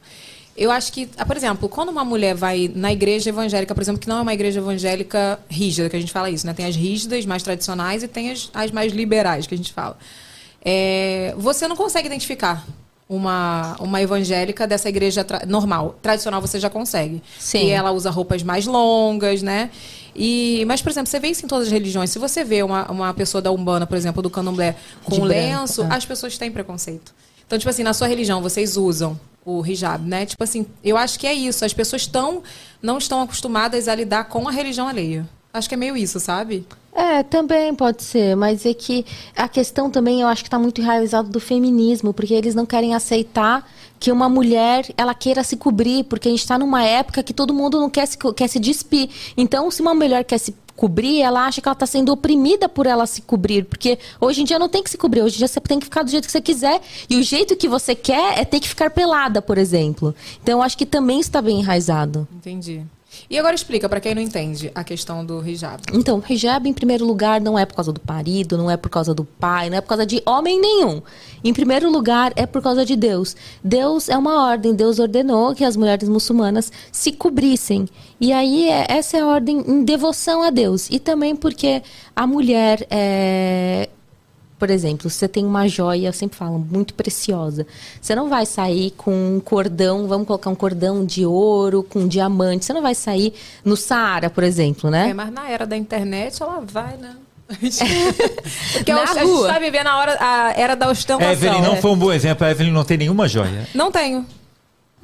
Eu 0.56 0.70
acho 0.70 0.92
que, 0.92 1.10
ah, 1.18 1.26
por 1.26 1.36
exemplo, 1.38 1.68
quando 1.70 1.90
uma 1.90 2.04
mulher 2.06 2.36
vai 2.36 2.70
na 2.76 2.92
igreja 2.92 3.30
evangélica, 3.30 3.74
por 3.74 3.82
exemplo, 3.82 4.00
que 4.00 4.08
não 4.08 4.18
é 4.18 4.22
uma 4.22 4.34
igreja 4.34 4.60
evangélica 4.60 5.40
rígida, 5.50 5.90
que 5.90 5.96
a 5.96 6.00
gente 6.00 6.12
fala 6.12 6.30
isso, 6.30 6.46
né? 6.46 6.54
Tem 6.54 6.66
as 6.66 6.76
rígidas, 6.76 7.26
mais 7.26 7.42
tradicionais, 7.42 8.04
e 8.04 8.08
tem 8.08 8.30
as, 8.30 8.50
as 8.54 8.70
mais 8.70 8.92
liberais, 8.94 9.48
que 9.48 9.56
a 9.56 9.58
gente 9.58 9.72
fala. 9.74 9.98
É, 10.64 11.34
você 11.38 11.68
não 11.68 11.76
consegue 11.76 12.08
identificar 12.08 12.66
uma, 13.08 13.76
uma 13.80 14.02
evangélica 14.02 14.68
dessa 14.68 14.88
igreja 14.88 15.24
tra- 15.24 15.44
normal. 15.48 15.98
Tradicional 16.02 16.40
você 16.40 16.60
já 16.60 16.70
consegue. 16.70 17.24
Sim. 17.40 17.66
E 17.66 17.70
ela 17.70 17.92
usa 17.92 18.10
roupas 18.12 18.44
mais 18.44 18.68
longas, 18.68 19.42
né? 19.42 19.72
E, 20.16 20.64
mas, 20.68 20.82
por 20.82 20.90
exemplo, 20.90 21.10
você 21.10 21.20
vê 21.20 21.30
isso 21.30 21.46
em 21.46 21.48
todas 21.48 21.68
as 21.68 21.72
religiões. 21.72 22.10
Se 22.10 22.20
você 22.20 22.44
vê 22.44 22.62
uma, 22.62 22.90
uma 22.92 23.14
pessoa 23.14 23.42
da 23.42 23.52
Umbanda, 23.52 23.88
por 23.88 23.98
exemplo, 23.98 24.22
do 24.22 24.30
Candomblé, 24.30 24.76
com 25.04 25.16
branco, 25.16 25.26
lenço, 25.26 25.84
é. 25.84 25.88
as 25.90 26.06
pessoas 26.06 26.38
têm 26.38 26.52
preconceito. 26.52 27.14
Então, 27.48 27.58
tipo 27.58 27.70
assim, 27.70 27.84
na 27.84 27.94
sua 27.94 28.08
religião, 28.08 28.42
vocês 28.42 28.78
usam 28.78 29.20
o 29.44 29.66
hijab, 29.66 30.06
né? 30.06 30.26
Tipo 30.26 30.44
assim, 30.44 30.68
eu 30.84 30.98
acho 30.98 31.18
que 31.18 31.26
é 31.26 31.34
isso. 31.34 31.66
As 31.66 31.74
pessoas 31.74 32.06
tão, 32.06 32.44
não 32.82 32.98
estão 32.98 33.22
acostumadas 33.22 33.88
a 33.88 33.96
lidar 33.96 34.26
com 34.26 34.48
a 34.48 34.52
religião 34.52 34.88
alheia. 34.88 35.28
Acho 35.54 35.68
que 35.68 35.76
é 35.76 35.78
meio 35.78 35.98
isso, 35.98 36.20
sabe? 36.20 36.66
É, 36.94 37.24
também 37.24 37.74
pode 37.74 38.04
ser, 38.04 38.36
mas 38.36 38.66
é 38.66 38.74
que 38.74 39.06
a 39.36 39.48
questão 39.48 39.90
também 39.90 40.22
eu 40.22 40.28
acho 40.28 40.44
que 40.44 40.48
está 40.48 40.60
muito 40.60 40.82
enraizado 40.82 41.30
do 41.30 41.40
feminismo, 41.40 42.14
porque 42.14 42.34
eles 42.34 42.54
não 42.54 42.66
querem 42.66 42.94
aceitar 42.94 43.68
que 44.00 44.12
uma 44.12 44.30
mulher 44.30 44.86
ela 44.98 45.14
queira 45.14 45.44
se 45.44 45.58
cobrir, 45.58 46.04
porque 46.06 46.28
a 46.28 46.32
gente 46.32 46.42
está 46.42 46.58
numa 46.58 46.84
época 46.84 47.24
que 47.24 47.34
todo 47.34 47.54
mundo 47.54 47.80
não 47.80 47.90
quer 47.90 48.06
se, 48.06 48.18
quer 48.36 48.48
se 48.48 48.60
despir. 48.60 49.10
Então, 49.36 49.70
se 49.72 49.82
uma 49.82 49.94
mulher 49.94 50.24
quer 50.24 50.38
se 50.38 50.56
cobrir, 50.76 51.22
ela 51.22 51.46
acha 51.46 51.62
que 51.62 51.68
ela 51.68 51.74
está 51.74 51.86
sendo 51.86 52.12
oprimida 52.12 52.70
por 52.70 52.86
ela 52.86 53.06
se 53.06 53.22
cobrir, 53.22 53.66
porque 53.66 54.00
hoje 54.20 54.42
em 54.42 54.46
dia 54.46 54.58
não 54.58 54.70
tem 54.70 54.82
que 54.82 54.90
se 54.90 54.98
cobrir, 54.98 55.22
hoje 55.22 55.36
em 55.36 55.40
dia 55.40 55.48
você 55.48 55.60
tem 55.60 55.80
que 55.80 55.86
ficar 55.86 56.04
do 56.04 56.10
jeito 56.10 56.26
que 56.26 56.32
você 56.32 56.42
quiser, 56.42 56.82
e 57.10 57.18
o 57.18 57.24
jeito 57.24 57.56
que 57.56 57.68
você 57.68 57.94
quer 57.94 58.40
é 58.40 58.46
ter 58.46 58.60
que 58.60 58.70
ficar 58.70 58.90
pelada, 58.90 59.42
por 59.42 59.58
exemplo. 59.58 60.16
Então, 60.42 60.60
eu 60.60 60.64
acho 60.64 60.78
que 60.78 60.86
também 60.86 61.20
está 61.20 61.42
bem 61.42 61.60
enraizado. 61.60 62.28
Entendi. 62.34 62.84
E 63.30 63.38
agora 63.38 63.54
explica 63.54 63.88
pra 63.88 64.00
quem 64.00 64.16
não 64.16 64.22
entende 64.22 64.72
a 64.74 64.84
questão 64.84 65.24
do 65.24 65.48
hijab. 65.48 65.80
Então, 65.94 66.22
hijab, 66.28 66.68
em 66.68 66.74
primeiro 66.74 67.06
lugar, 67.06 67.40
não 67.40 67.60
é 67.60 67.64
por 67.64 67.76
causa 67.76 67.94
do 67.94 68.02
marido, 68.08 68.58
não 68.58 68.72
é 68.72 68.76
por 68.76 68.90
causa 68.90 69.14
do 69.14 69.24
pai, 69.24 69.70
não 69.70 69.78
é 69.78 69.82
por 69.82 69.90
causa 69.90 70.04
de 70.06 70.20
homem 70.26 70.60
nenhum. 70.60 71.00
Em 71.44 71.54
primeiro 71.54 71.92
lugar, 71.92 72.34
é 72.36 72.48
por 72.48 72.60
causa 72.62 72.84
de 72.84 72.96
Deus. 72.96 73.36
Deus 73.64 74.10
é 74.10 74.18
uma 74.18 74.48
ordem, 74.50 74.74
Deus 74.74 74.98
ordenou 74.98 75.54
que 75.54 75.64
as 75.64 75.78
mulheres 75.78 76.10
muçulmanas 76.10 76.72
se 76.92 77.12
cobrissem. 77.12 77.88
E 78.20 78.34
aí, 78.34 78.68
é- 78.68 78.88
essa 78.90 79.18
é 79.18 79.22
a 79.22 79.28
ordem 79.28 79.60
em 79.68 79.84
devoção 79.84 80.42
a 80.42 80.50
Deus. 80.50 80.90
E 80.90 80.98
também 80.98 81.36
porque 81.36 81.84
a 82.16 82.26
mulher 82.26 82.88
é. 82.90 83.90
Por 84.60 84.70
exemplo, 84.70 85.10
você 85.10 85.26
tem 85.28 85.46
uma 85.46 85.68
joia, 85.70 86.08
eu 86.10 86.14
sempre 86.14 86.38
falo, 86.38 86.60
muito 86.60 86.94
preciosa. 86.94 87.66
Você 88.02 88.14
não 88.14 88.28
vai 88.30 88.46
sair 88.46 88.92
com 88.92 89.12
um 89.38 89.40
cordão, 89.40 90.06
vamos 90.06 90.28
colocar 90.28 90.50
um 90.50 90.56
cordão 90.56 91.06
de 91.06 91.26
ouro 91.26 91.82
com 91.82 92.06
diamante. 92.08 92.66
Você 92.66 92.74
não 92.74 92.82
vai 92.82 92.94
sair 92.94 93.34
no 93.64 93.78
Saara, 93.78 94.30
por 94.30 94.44
exemplo, 94.44 94.90
né? 94.92 95.10
É, 95.12 95.14
mas 95.14 95.32
na 95.32 95.50
era 95.50 95.66
da 95.66 95.78
internet, 95.78 96.44
ela 96.44 96.60
vai, 96.62 96.98
né? 96.98 97.16
Porque 98.74 98.94
Na 98.94 99.04
a, 99.04 99.06
gente 99.08 99.24
rua. 99.24 99.54
tá 99.54 99.60
vivendo 99.60 99.88
a, 99.88 99.98
hora, 99.98 100.18
a 100.20 100.54
era 100.56 100.76
da 100.76 100.90
ostentação. 100.90 101.32
Evelyn 101.32 101.62
não 101.62 101.74
É. 101.76 101.82
foi 101.82 101.92
um 101.92 101.98
bom 101.98 102.12
exemplo. 102.12 102.46
A 102.46 102.52
Evelyn 102.52 102.72
não 102.72 102.84
tem 102.84 102.98
nenhuma 102.98 103.28
joia. 103.28 103.68
Não 103.74 103.92
tenho. 103.92 104.26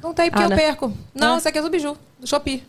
Não 0.02 0.12
tenho, 0.14 0.30
porque 0.30 0.42
Ah, 0.44 0.46
eu 0.46 0.50
né? 0.50 0.56
perco. 0.56 0.92
Não, 1.14 1.34
É. 1.34 1.38
isso 1.38 1.48
aqui 1.48 1.58
é 1.58 1.62
do 1.62 1.70
Biju, 1.70 1.96
do 2.20 2.26
Shopee. 2.26 2.62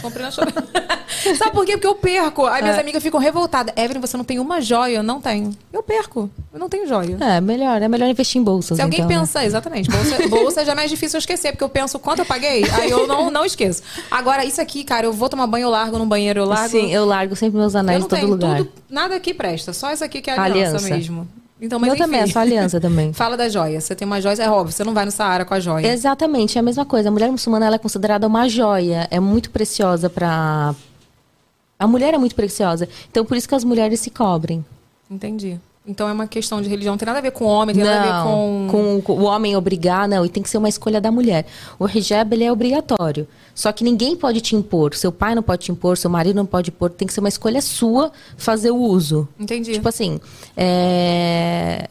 Comprei 0.00 0.24
na 0.24 0.30
Shopee. 0.30 0.52
Sabe 1.36 1.52
por 1.52 1.64
quê? 1.66 1.72
Porque 1.72 1.86
eu 1.86 1.94
perco. 1.94 2.46
Aí 2.46 2.62
minhas 2.62 2.76
É. 2.76 2.80
amigas 2.80 3.02
ficam 3.02 3.20
revoltadas. 3.20 3.74
Evelyn, 3.76 4.00
você 4.00 4.16
não 4.16 4.24
tem 4.24 4.38
uma 4.38 4.60
joia? 4.60 4.96
Eu 4.96 5.02
não 5.02 5.20
tenho. 5.20 5.50
Eu 5.72 5.82
perco. 5.82 6.30
Eu 6.52 6.58
não 6.58 6.68
tenho 6.68 6.86
joia. 6.86 7.16
É, 7.20 7.40
melhor, 7.40 7.82
é 7.82 7.88
melhor 7.88 8.08
investir 8.08 8.40
em 8.40 8.44
bolsas. 8.44 8.76
Se 8.76 8.82
alguém 8.82 9.00
então, 9.00 9.10
né? 9.10 9.18
pensa, 9.20 9.44
exatamente, 9.44 9.90
bolsa, 9.90 10.16
bolsa 10.28 10.64
já 10.64 10.72
é 10.72 10.74
mais 10.74 10.90
difícil 10.90 11.16
eu 11.16 11.20
esquecer, 11.20 11.52
porque 11.52 11.64
eu 11.64 11.68
penso 11.68 11.98
quanto 11.98 12.20
eu 12.20 12.24
paguei, 12.26 12.64
aí 12.72 12.90
eu 12.90 13.06
não, 13.06 13.30
não 13.30 13.44
esqueço. 13.44 13.82
Agora, 14.10 14.44
isso 14.44 14.60
aqui, 14.60 14.82
cara, 14.84 15.06
eu 15.06 15.12
vou 15.12 15.28
tomar 15.28 15.46
banho, 15.46 15.64
eu 15.64 15.70
largo 15.70 15.98
num 15.98 16.08
banheiro, 16.08 16.40
eu 16.40 16.44
largo. 16.46 16.68
Sim, 16.70 16.90
eu 16.92 17.04
largo 17.04 17.36
sempre 17.36 17.58
meus 17.58 17.74
eu 17.74 17.80
anéis 17.80 17.98
em 17.98 18.00
não 18.02 18.08
todo 18.08 18.18
tenho 18.18 18.30
lugar. 18.30 18.56
tudo, 18.58 18.70
nada 18.88 19.14
aqui 19.16 19.34
presta, 19.34 19.72
só 19.72 19.92
isso 19.92 20.04
aqui 20.04 20.20
que 20.22 20.30
é 20.30 20.36
a 20.38 20.42
aliança, 20.42 20.76
Aliança. 20.76 20.88
mesmo. 20.94 21.28
Então, 21.60 21.78
mas 21.78 21.90
meu 21.90 21.98
também, 21.98 22.20
é 22.20 22.22
enfim. 22.24 22.32
só 22.32 22.38
aliança 22.40 22.80
também. 22.80 23.12
Fala 23.14 23.36
da 23.36 23.48
joia. 23.48 23.80
Você 23.80 23.94
tem 23.94 24.06
uma 24.06 24.20
joia, 24.20 24.42
é 24.42 24.50
óbvio, 24.50 24.72
você 24.72 24.82
não 24.84 24.94
vai 24.94 25.04
no 25.04 25.10
Saara 25.10 25.44
com 25.44 25.52
a 25.54 25.60
joia. 25.60 25.86
Exatamente, 25.86 26.56
é 26.56 26.60
a 26.60 26.62
mesma 26.62 26.84
coisa. 26.84 27.08
A 27.08 27.12
mulher 27.12 27.30
muçulmana 27.30 27.66
ela 27.66 27.76
é 27.76 27.78
considerada 27.78 28.26
uma 28.26 28.48
joia, 28.48 29.06
é 29.10 29.20
muito 29.20 29.50
preciosa 29.50 30.08
para 30.08 30.74
A 31.78 31.86
mulher 31.86 32.14
é 32.14 32.18
muito 32.18 32.34
preciosa. 32.34 32.88
Então 33.10 33.24
por 33.24 33.36
isso 33.36 33.48
que 33.48 33.54
as 33.54 33.64
mulheres 33.64 34.00
se 34.00 34.10
cobrem. 34.10 34.64
Entendi. 35.10 35.60
Então 35.90 36.08
é 36.08 36.12
uma 36.12 36.26
questão 36.26 36.62
de 36.62 36.68
religião, 36.68 36.92
não 36.92 36.98
tem 36.98 37.06
nada 37.06 37.18
a 37.18 37.22
ver 37.22 37.32
com 37.32 37.44
homem, 37.44 37.74
tem 37.74 37.84
nada 37.84 37.98
a 38.00 38.02
ver 38.02 38.12
Não, 38.30 38.68
com... 38.70 39.02
com 39.02 39.12
o 39.14 39.22
homem 39.24 39.56
obrigar, 39.56 40.06
não, 40.08 40.24
e 40.24 40.28
tem 40.28 40.40
que 40.42 40.48
ser 40.48 40.58
uma 40.58 40.68
escolha 40.68 41.00
da 41.00 41.10
mulher. 41.10 41.44
O 41.78 41.86
hijab 41.88 42.32
ele 42.32 42.44
é 42.44 42.52
obrigatório. 42.52 43.26
Só 43.54 43.72
que 43.72 43.82
ninguém 43.82 44.14
pode 44.16 44.40
te 44.40 44.54
impor. 44.54 44.94
Seu 44.94 45.10
pai 45.10 45.34
não 45.34 45.42
pode 45.42 45.64
te 45.64 45.72
impor, 45.72 45.98
seu 45.98 46.08
marido 46.08 46.36
não 46.36 46.46
pode 46.46 46.70
impor. 46.70 46.90
Tem 46.90 47.06
que 47.08 47.12
ser 47.12 47.20
uma 47.20 47.28
escolha 47.28 47.60
sua 47.60 48.12
fazer 48.36 48.70
o 48.70 48.76
uso. 48.76 49.28
Entendi. 49.38 49.72
Tipo 49.72 49.88
assim, 49.88 50.20
é... 50.56 51.88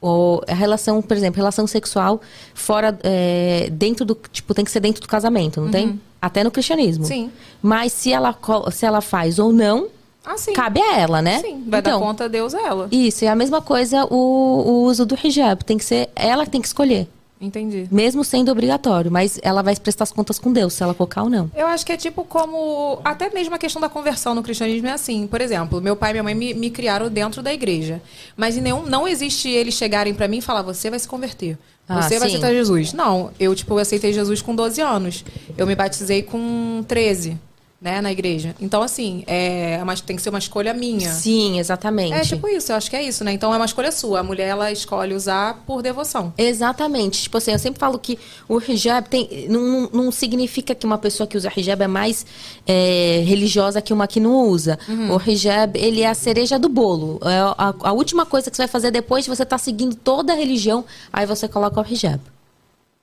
o- 0.00 0.40
a 0.46 0.54
relação, 0.54 1.00
por 1.00 1.16
exemplo, 1.16 1.38
relação 1.38 1.66
sexual 1.66 2.20
fora, 2.54 2.96
é, 3.02 3.68
dentro 3.72 4.04
do, 4.04 4.14
tipo, 4.30 4.52
tem 4.54 4.64
que 4.64 4.70
ser 4.70 4.80
dentro 4.80 5.00
do 5.00 5.08
casamento, 5.08 5.60
não 5.60 5.70
tem? 5.70 5.98
Até 6.20 6.44
no 6.44 6.50
cristianismo. 6.50 7.04
Uhum. 7.04 7.08
Sim. 7.08 7.30
Mas 7.62 7.92
se 7.92 8.12
ela, 8.12 8.36
se 8.70 8.84
ela 8.86 9.00
faz 9.00 9.38
ou 9.38 9.52
não, 9.52 9.88
Ah, 10.24 10.38
sim. 10.38 10.52
cabe 10.52 10.80
a 10.80 10.98
ela, 10.98 11.20
né? 11.20 11.40
Sim, 11.40 11.64
vai 11.66 11.80
então, 11.80 12.00
dar 12.00 12.06
conta 12.06 12.28
Deus 12.28 12.54
a 12.54 12.60
ela. 12.62 12.88
Isso, 12.90 13.24
é 13.24 13.28
a 13.28 13.36
mesma 13.36 13.60
coisa 13.60 14.04
o, 14.06 14.16
o 14.16 14.82
uso 14.84 15.04
do 15.04 15.16
hijab. 15.22 15.64
Tem 15.64 15.76
que 15.76 15.84
ser 15.84 16.08
ela 16.16 16.44
que 16.44 16.50
tem 16.50 16.60
que 16.60 16.66
escolher. 16.66 17.06
Entendi. 17.40 17.86
Mesmo 17.90 18.24
sendo 18.24 18.50
obrigatório, 18.50 19.10
mas 19.10 19.38
ela 19.42 19.60
vai 19.60 19.76
prestar 19.76 20.04
as 20.04 20.12
contas 20.12 20.38
com 20.38 20.50
Deus, 20.52 20.72
se 20.72 20.82
ela 20.82 20.94
colocar 20.94 21.24
ou 21.24 21.28
não. 21.28 21.50
Eu 21.54 21.66
acho 21.66 21.84
que 21.84 21.92
é 21.92 21.96
tipo 21.96 22.24
como. 22.24 22.98
Até 23.04 23.28
mesmo 23.28 23.54
a 23.54 23.58
questão 23.58 23.82
da 23.82 23.88
conversão 23.88 24.34
no 24.34 24.42
cristianismo 24.42 24.86
é 24.88 24.92
assim. 24.92 25.26
Por 25.26 25.40
exemplo, 25.40 25.80
meu 25.80 25.94
pai 25.94 26.10
e 26.10 26.12
minha 26.14 26.22
mãe 26.22 26.34
me, 26.34 26.54
me 26.54 26.70
criaram 26.70 27.10
dentro 27.10 27.42
da 27.42 27.52
igreja. 27.52 28.00
Mas 28.36 28.56
em 28.56 28.62
nenhum, 28.62 28.82
não 28.84 29.06
existe 29.06 29.50
eles 29.50 29.74
chegarem 29.74 30.14
pra 30.14 30.26
mim 30.26 30.38
e 30.38 30.42
falar: 30.42 30.62
você 30.62 30.88
vai 30.88 30.98
se 30.98 31.06
converter. 31.08 31.58
Ah, 31.86 32.00
Você 32.00 32.18
vai 32.18 32.30
sim. 32.30 32.36
aceitar 32.36 32.50
Jesus. 32.50 32.94
Não, 32.94 33.30
eu, 33.38 33.54
tipo, 33.54 33.74
eu 33.74 33.78
aceitei 33.78 34.10
Jesus 34.10 34.40
com 34.40 34.54
12 34.54 34.80
anos. 34.80 35.22
Eu 35.58 35.66
me 35.66 35.74
batizei 35.74 36.22
com 36.22 36.82
13, 36.88 37.36
né, 37.84 38.00
na 38.00 38.10
igreja. 38.10 38.56
Então, 38.58 38.80
assim, 38.82 39.24
é, 39.26 39.78
mas 39.84 40.00
tem 40.00 40.16
que 40.16 40.22
ser 40.22 40.30
uma 40.30 40.38
escolha 40.38 40.72
minha. 40.72 41.12
Sim, 41.12 41.58
exatamente. 41.58 42.14
É 42.14 42.22
tipo 42.22 42.48
isso, 42.48 42.72
eu 42.72 42.76
acho 42.76 42.88
que 42.88 42.96
é 42.96 43.02
isso, 43.02 43.22
né? 43.22 43.30
Então 43.30 43.52
é 43.52 43.56
uma 43.56 43.66
escolha 43.66 43.92
sua. 43.92 44.20
A 44.20 44.22
mulher, 44.22 44.48
ela 44.48 44.72
escolhe 44.72 45.12
usar 45.12 45.62
por 45.66 45.82
devoção. 45.82 46.32
Exatamente. 46.38 47.24
Tipo 47.24 47.36
assim, 47.36 47.52
eu 47.52 47.58
sempre 47.58 47.78
falo 47.78 47.98
que 47.98 48.18
o 48.48 48.58
hijab 48.58 49.06
tem, 49.06 49.46
não, 49.50 49.90
não 49.92 50.10
significa 50.10 50.74
que 50.74 50.86
uma 50.86 50.96
pessoa 50.96 51.26
que 51.26 51.36
usa 51.36 51.52
hijab 51.54 51.82
é 51.82 51.86
mais 51.86 52.24
é, 52.66 53.22
religiosa 53.26 53.82
que 53.82 53.92
uma 53.92 54.06
que 54.06 54.18
não 54.18 54.48
usa. 54.48 54.78
Uhum. 54.88 55.16
O 55.16 55.30
hijab, 55.30 55.78
ele 55.78 56.00
é 56.00 56.08
a 56.08 56.14
cereja 56.14 56.58
do 56.58 56.70
bolo. 56.70 57.20
É 57.22 57.38
a, 57.38 57.74
a 57.80 57.92
última 57.92 58.24
coisa 58.24 58.50
que 58.50 58.56
você 58.56 58.62
vai 58.62 58.68
fazer 58.68 58.92
depois 58.92 59.24
de 59.24 59.30
você 59.30 59.42
estar 59.42 59.58
seguindo 59.58 59.94
toda 59.94 60.32
a 60.32 60.36
religião, 60.36 60.86
aí 61.12 61.26
você 61.26 61.46
coloca 61.46 61.78
o 61.78 61.84
hijab. 61.86 62.18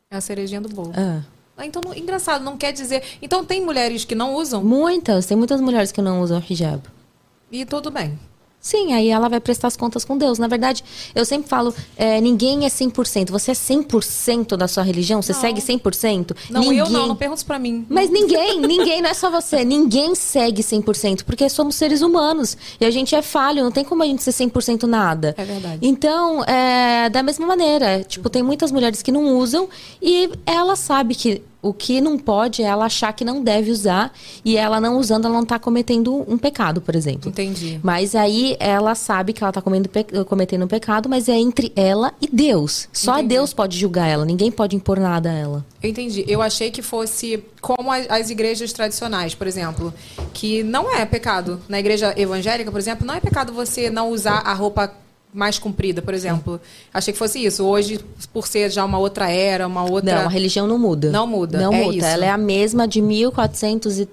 É 0.09 0.17
a 0.17 0.21
cerejinha 0.21 0.59
do 0.59 0.69
bolo. 0.69 0.91
Ah. 0.97 1.21
Ah, 1.61 1.65
então, 1.67 1.79
não- 1.85 1.95
engraçado, 1.95 2.43
não 2.43 2.57
quer 2.57 2.73
dizer. 2.73 3.03
Então, 3.21 3.45
tem 3.45 3.63
mulheres 3.63 4.03
que 4.03 4.15
não 4.15 4.33
usam 4.33 4.63
Muitas, 4.63 5.27
tem 5.27 5.37
muitas 5.37 5.61
mulheres 5.61 5.91
que 5.91 6.01
não 6.01 6.19
usam 6.21 6.41
hijab. 6.49 6.81
e 7.51 7.63
tudo 7.65 7.91
bem. 7.91 8.17
Sim, 8.61 8.93
aí 8.93 9.09
ela 9.09 9.27
vai 9.27 9.39
prestar 9.39 9.69
as 9.69 9.75
contas 9.75 10.05
com 10.05 10.15
Deus. 10.15 10.37
Na 10.37 10.47
verdade, 10.47 10.83
eu 11.15 11.25
sempre 11.25 11.49
falo, 11.49 11.73
é, 11.97 12.21
ninguém 12.21 12.63
é 12.63 12.69
100%. 12.69 13.31
Você 13.31 13.49
é 13.49 13.53
100% 13.55 14.55
da 14.55 14.67
sua 14.67 14.83
religião? 14.83 15.19
Você 15.19 15.33
segue 15.33 15.59
100%? 15.59 16.35
Não, 16.47 16.61
ninguém... 16.61 16.77
eu 16.77 16.89
não, 16.89 17.07
não 17.07 17.15
pergunta 17.15 17.39
isso 17.39 17.45
pra 17.45 17.57
mim. 17.57 17.87
Mas 17.89 18.11
ninguém, 18.11 18.61
ninguém, 18.61 19.01
não 19.01 19.09
é 19.09 19.15
só 19.15 19.31
você. 19.31 19.65
Ninguém 19.65 20.13
segue 20.13 20.61
100%, 20.61 21.23
porque 21.23 21.49
somos 21.49 21.73
seres 21.73 22.03
humanos. 22.03 22.55
E 22.79 22.85
a 22.85 22.91
gente 22.91 23.15
é 23.15 23.23
falho, 23.23 23.63
não 23.63 23.71
tem 23.71 23.83
como 23.83 24.03
a 24.03 24.05
gente 24.05 24.21
ser 24.21 24.31
100% 24.31 24.83
nada. 24.83 25.33
É 25.39 25.43
verdade. 25.43 25.79
Então, 25.81 26.43
é, 26.43 27.09
da 27.09 27.23
mesma 27.23 27.47
maneira, 27.47 28.03
tipo, 28.03 28.29
tem 28.29 28.43
muitas 28.43 28.71
mulheres 28.71 29.01
que 29.01 29.11
não 29.11 29.39
usam 29.39 29.67
e 29.99 30.29
ela 30.45 30.75
sabe 30.75 31.15
que 31.15 31.41
o 31.61 31.73
que 31.73 32.01
não 32.01 32.17
pode 32.17 32.63
é 32.63 32.65
ela 32.65 32.85
achar 32.85 33.13
que 33.13 33.23
não 33.23 33.43
deve 33.43 33.69
usar 33.71 34.11
e 34.43 34.57
ela 34.57 34.81
não 34.81 34.97
usando, 34.97 35.25
ela 35.25 35.33
não 35.35 35.45
tá 35.45 35.59
cometendo 35.59 36.25
um 36.27 36.37
pecado, 36.37 36.81
por 36.81 36.95
exemplo. 36.95 37.29
Entendi. 37.29 37.79
Mas 37.83 38.15
aí 38.15 38.57
ela 38.59 38.95
sabe 38.95 39.31
que 39.33 39.43
ela 39.43 39.51
tá 39.53 39.61
pe- 39.61 40.23
cometendo 40.25 40.63
um 40.65 40.67
pecado, 40.67 41.07
mas 41.07 41.29
é 41.29 41.37
entre 41.37 41.71
ela 41.75 42.13
e 42.21 42.27
Deus. 42.27 42.87
Só 42.91 43.13
Entendi. 43.19 43.35
Deus 43.35 43.53
pode 43.53 43.77
julgar 43.77 44.07
ela, 44.07 44.25
ninguém 44.25 44.51
pode 44.51 44.75
impor 44.75 44.99
nada 44.99 45.29
a 45.29 45.33
ela. 45.33 45.65
Eu 45.83 45.89
entendi. 45.89 46.25
Eu 46.27 46.41
achei 46.41 46.71
que 46.71 46.81
fosse 46.81 47.43
como 47.61 47.91
as 47.91 48.29
igrejas 48.29 48.73
tradicionais, 48.73 49.35
por 49.35 49.45
exemplo, 49.47 49.93
que 50.33 50.63
não 50.63 50.95
é 50.95 51.05
pecado. 51.05 51.59
Na 51.69 51.79
igreja 51.79 52.13
evangélica, 52.17 52.71
por 52.71 52.79
exemplo, 52.79 53.05
não 53.05 53.13
é 53.13 53.19
pecado 53.19 53.53
você 53.53 53.89
não 53.89 54.09
usar 54.09 54.39
a 54.39 54.53
roupa 54.53 54.91
mais 55.33 55.57
comprida, 55.57 56.01
por 56.01 56.13
exemplo. 56.13 56.59
Achei 56.93 57.11
que 57.13 57.17
fosse 57.19 57.43
isso. 57.43 57.63
Hoje, 57.65 57.99
por 58.33 58.47
ser 58.47 58.69
já 58.69 58.83
uma 58.83 58.97
outra 58.97 59.29
era, 59.31 59.65
uma 59.67 59.83
outra. 59.83 60.15
Não, 60.19 60.25
a 60.25 60.29
religião 60.29 60.67
não 60.67 60.77
muda. 60.77 61.09
Não 61.11 61.25
muda, 61.27 61.59
Não 61.61 61.73
é 61.73 61.83
muda. 61.83 61.95
isso. 61.97 62.05
Ela 62.05 62.25
é 62.25 62.29
a 62.29 62.37
mesma 62.37 62.87
de 62.87 63.01
1400 63.01 63.99
e 63.99 64.09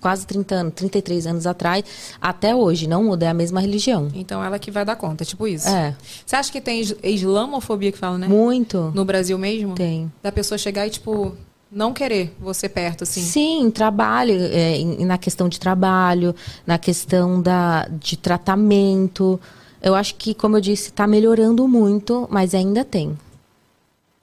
quase 0.00 0.26
30 0.26 0.54
anos, 0.54 0.72
33 0.76 1.26
anos 1.26 1.46
atrás, 1.46 1.84
até 2.20 2.54
hoje. 2.54 2.86
Não 2.86 3.02
muda, 3.04 3.26
é 3.26 3.28
a 3.28 3.34
mesma 3.34 3.60
religião. 3.60 4.08
Então 4.14 4.42
ela 4.44 4.58
que 4.58 4.70
vai 4.70 4.84
dar 4.84 4.94
conta, 4.96 5.24
tipo 5.24 5.48
isso. 5.48 5.68
É. 5.68 5.94
Você 6.24 6.36
acha 6.36 6.52
que 6.52 6.60
tem 6.60 6.80
is- 6.80 6.94
islamofobia 7.02 7.90
que 7.90 7.98
fala, 7.98 8.16
né? 8.16 8.28
Muito. 8.28 8.92
No 8.94 9.04
Brasil 9.04 9.36
mesmo? 9.38 9.74
Tem. 9.74 10.10
Da 10.22 10.30
pessoa 10.30 10.56
chegar 10.58 10.86
e, 10.86 10.90
tipo, 10.90 11.34
não 11.72 11.92
querer 11.92 12.32
você 12.38 12.68
perto, 12.68 13.02
assim. 13.02 13.20
Sim, 13.22 13.70
trabalho, 13.70 14.34
é, 14.38 14.78
na 15.04 15.18
questão 15.18 15.48
de 15.48 15.58
trabalho, 15.58 16.34
na 16.66 16.78
questão 16.78 17.42
da, 17.42 17.88
de 18.00 18.16
tratamento. 18.16 19.40
Eu 19.86 19.94
acho 19.94 20.16
que, 20.16 20.34
como 20.34 20.56
eu 20.56 20.60
disse, 20.60 20.88
está 20.88 21.06
melhorando 21.06 21.68
muito, 21.68 22.26
mas 22.28 22.56
ainda 22.56 22.84
tem. 22.84 23.16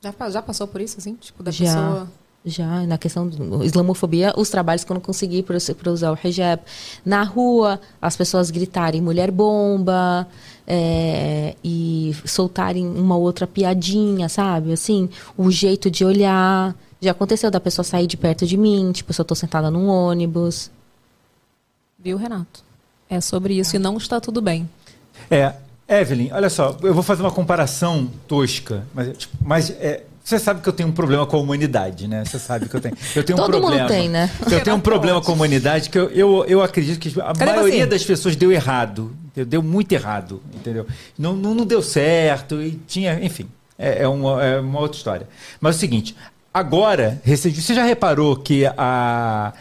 Já, 0.01 0.29
já 0.29 0.41
passou 0.41 0.67
por 0.67 0.81
isso, 0.81 0.97
assim? 0.97 1.15
Tipo, 1.15 1.41
da 1.41 1.51
Já. 1.51 1.63
pessoa. 1.63 2.11
Já, 2.45 2.85
na 2.85 2.97
questão 2.97 3.29
da 3.29 3.63
islamofobia, 3.63 4.33
os 4.35 4.49
trabalhos 4.49 4.83
que 4.83 4.91
eu 4.91 4.95
não 4.95 4.99
consegui 4.99 5.41
para 5.41 5.55
usar 5.89 6.11
o 6.11 6.17
hijab. 6.21 6.61
Na 7.05 7.23
rua, 7.23 7.79
as 8.01 8.17
pessoas 8.17 8.51
gritarem 8.51 9.01
mulher 9.01 9.31
bomba 9.31 10.27
é, 10.67 11.55
e 11.63 12.13
soltarem 12.25 12.85
uma 12.85 13.15
outra 13.15 13.47
piadinha, 13.47 14.27
sabe? 14.27 14.73
Assim, 14.73 15.09
o 15.37 15.49
jeito 15.49 15.89
de 15.89 16.03
olhar. 16.03 16.75
Já 16.99 17.11
aconteceu 17.11 17.49
da 17.49 17.61
pessoa 17.61 17.85
sair 17.85 18.05
de 18.05 18.17
perto 18.17 18.45
de 18.45 18.57
mim, 18.57 18.91
tipo, 18.91 19.13
se 19.13 19.21
eu 19.21 19.25
tô 19.25 19.33
sentada 19.33 19.71
num 19.71 19.87
ônibus. 19.87 20.69
Viu, 21.97 22.17
Renato? 22.17 22.61
É 23.09 23.21
sobre 23.21 23.53
isso 23.57 23.77
e 23.77 23.79
não 23.79 23.95
está 23.95 24.19
tudo 24.19 24.41
bem. 24.41 24.69
É, 25.29 25.53
Evelyn, 25.87 26.29
olha 26.31 26.49
só, 26.49 26.77
eu 26.81 26.93
vou 26.93 27.03
fazer 27.03 27.21
uma 27.21 27.31
comparação 27.31 28.09
tosca, 28.27 28.83
mas, 28.93 29.17
tipo, 29.17 29.37
mas 29.41 29.69
é, 29.69 30.03
você 30.23 30.39
sabe 30.39 30.61
que 30.61 30.69
eu 30.69 30.73
tenho 30.73 30.87
um 30.87 30.93
problema 30.93 31.25
com 31.25 31.35
a 31.35 31.39
humanidade, 31.41 32.07
né? 32.07 32.23
Você 32.23 32.39
sabe 32.39 32.69
que 32.69 32.75
eu 32.75 32.79
tenho. 32.79 32.95
Eu 33.13 33.23
tenho 33.23 33.37
um 33.37 33.41
Todo 33.43 33.55
mundo 33.55 33.63
problema. 33.63 33.89
tem, 33.89 34.07
né? 34.07 34.31
Eu 34.49 34.63
tenho 34.63 34.77
um 34.77 34.79
problema 34.79 35.21
com 35.21 35.31
a 35.31 35.35
humanidade 35.35 35.89
que 35.89 35.99
eu, 35.99 36.09
eu, 36.11 36.45
eu 36.47 36.63
acredito 36.63 36.97
que 36.97 37.19
a 37.19 37.33
Cadê 37.33 37.45
maioria 37.45 37.83
você? 37.83 37.87
das 37.87 38.03
pessoas 38.05 38.35
deu 38.35 38.49
errado. 38.49 39.13
entendeu? 39.25 39.45
Deu 39.45 39.61
muito 39.61 39.91
errado, 39.91 40.41
entendeu? 40.53 40.87
Não, 41.19 41.35
não, 41.35 41.53
não 41.53 41.65
deu 41.65 41.81
certo 41.81 42.61
e 42.61 42.71
tinha, 42.87 43.19
enfim, 43.21 43.47
é, 43.77 44.03
é 44.03 44.07
uma, 44.07 44.41
é 44.41 44.59
uma 44.61 44.79
outra 44.79 44.97
história. 44.97 45.27
Mas 45.59 45.75
é 45.75 45.77
o 45.77 45.79
seguinte, 45.81 46.15
agora, 46.53 47.21
você 47.25 47.73
já 47.73 47.83
reparou 47.83 48.37
que 48.37 48.65
a 48.77 49.51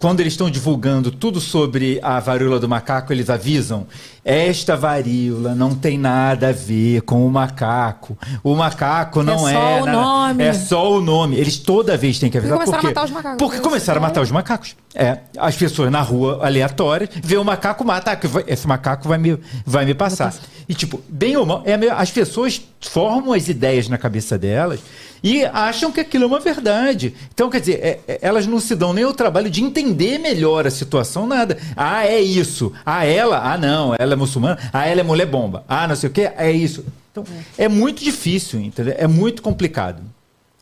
quando 0.00 0.20
eles 0.20 0.32
estão 0.32 0.50
divulgando 0.50 1.10
tudo 1.10 1.40
sobre 1.40 2.00
a 2.02 2.18
varíola 2.18 2.58
do 2.58 2.66
macaco, 2.66 3.12
eles 3.12 3.28
avisam: 3.28 3.86
esta 4.24 4.76
varíola 4.76 5.54
não 5.54 5.74
tem 5.74 5.96
nada 5.98 6.48
a 6.48 6.52
ver 6.52 7.00
com 7.02 7.26
o 7.26 7.30
macaco. 7.30 8.16
O 8.42 8.54
macaco 8.54 9.22
não 9.22 9.48
É 9.48 9.52
é. 9.52 9.54
só 9.54 9.82
o 9.82 9.86
nome. 9.86 10.44
É 10.44 10.52
só 10.52 10.92
o 10.92 11.00
nome. 11.00 11.36
Eles 11.36 11.56
toda 11.58 11.96
vez 11.96 12.18
têm 12.18 12.30
que 12.30 12.38
avisar. 12.38 12.58
começaram 12.58 12.78
a 12.78 12.82
por 12.82 12.88
quê? 12.88 12.94
matar 12.94 13.04
os 13.04 13.10
macacos. 13.10 13.38
Porque 13.38 13.58
começaram 13.60 13.98
a 13.98 14.02
matar 14.02 14.20
os 14.22 14.30
macacos. 14.30 14.76
É, 14.94 15.18
as 15.38 15.56
pessoas 15.56 15.90
na 15.90 16.00
rua 16.00 16.40
aleatórias 16.44 17.08
vê 17.22 17.36
o 17.36 17.44
macaco 17.44 17.84
mata, 17.84 18.12
ah, 18.12 18.18
esse 18.46 18.66
macaco 18.66 19.08
vai 19.08 19.18
me, 19.18 19.38
vai 19.64 19.84
me 19.86 19.94
passar. 19.94 20.34
E 20.68 20.74
tipo, 20.74 21.00
bem 21.08 21.36
ou 21.36 21.46
mal, 21.46 21.62
é, 21.64 21.74
as 21.90 22.10
pessoas 22.10 22.60
formam 22.80 23.32
as 23.32 23.48
ideias 23.48 23.88
na 23.88 23.96
cabeça 23.98 24.36
delas 24.38 24.80
e 25.22 25.44
acham 25.44 25.92
que 25.92 26.00
aquilo 26.00 26.24
é 26.24 26.26
uma 26.26 26.40
verdade. 26.40 27.14
Então, 27.32 27.50
quer 27.50 27.60
dizer, 27.60 27.74
é- 27.82 28.00
é- 28.08 28.18
elas 28.22 28.46
não 28.46 28.58
se 28.58 28.74
dão 28.74 28.92
nem 28.92 29.04
o 29.04 29.12
trabalho 29.12 29.50
de 29.50 29.62
entender 29.62 30.18
melhor 30.18 30.66
a 30.66 30.70
situação, 30.70 31.26
nada. 31.26 31.58
Ah, 31.76 32.06
é 32.06 32.20
isso. 32.20 32.72
Ah, 32.86 33.04
ela, 33.04 33.52
ah, 33.52 33.58
não, 33.58 33.94
ela 33.98 34.14
é 34.14 34.16
muçulmana. 34.20 34.58
Ah, 34.72 34.86
ela 34.86 35.00
é 35.00 35.04
mulher 35.04 35.26
bomba. 35.26 35.64
Ah, 35.68 35.88
não 35.88 35.96
sei 35.96 36.08
o 36.08 36.12
quê, 36.12 36.30
é 36.36 36.50
isso. 36.50 36.84
Então, 37.10 37.24
é 37.58 37.68
muito 37.68 38.04
difícil, 38.04 38.60
entendeu? 38.60 38.94
É 38.96 39.06
muito 39.06 39.42
complicado. 39.42 40.02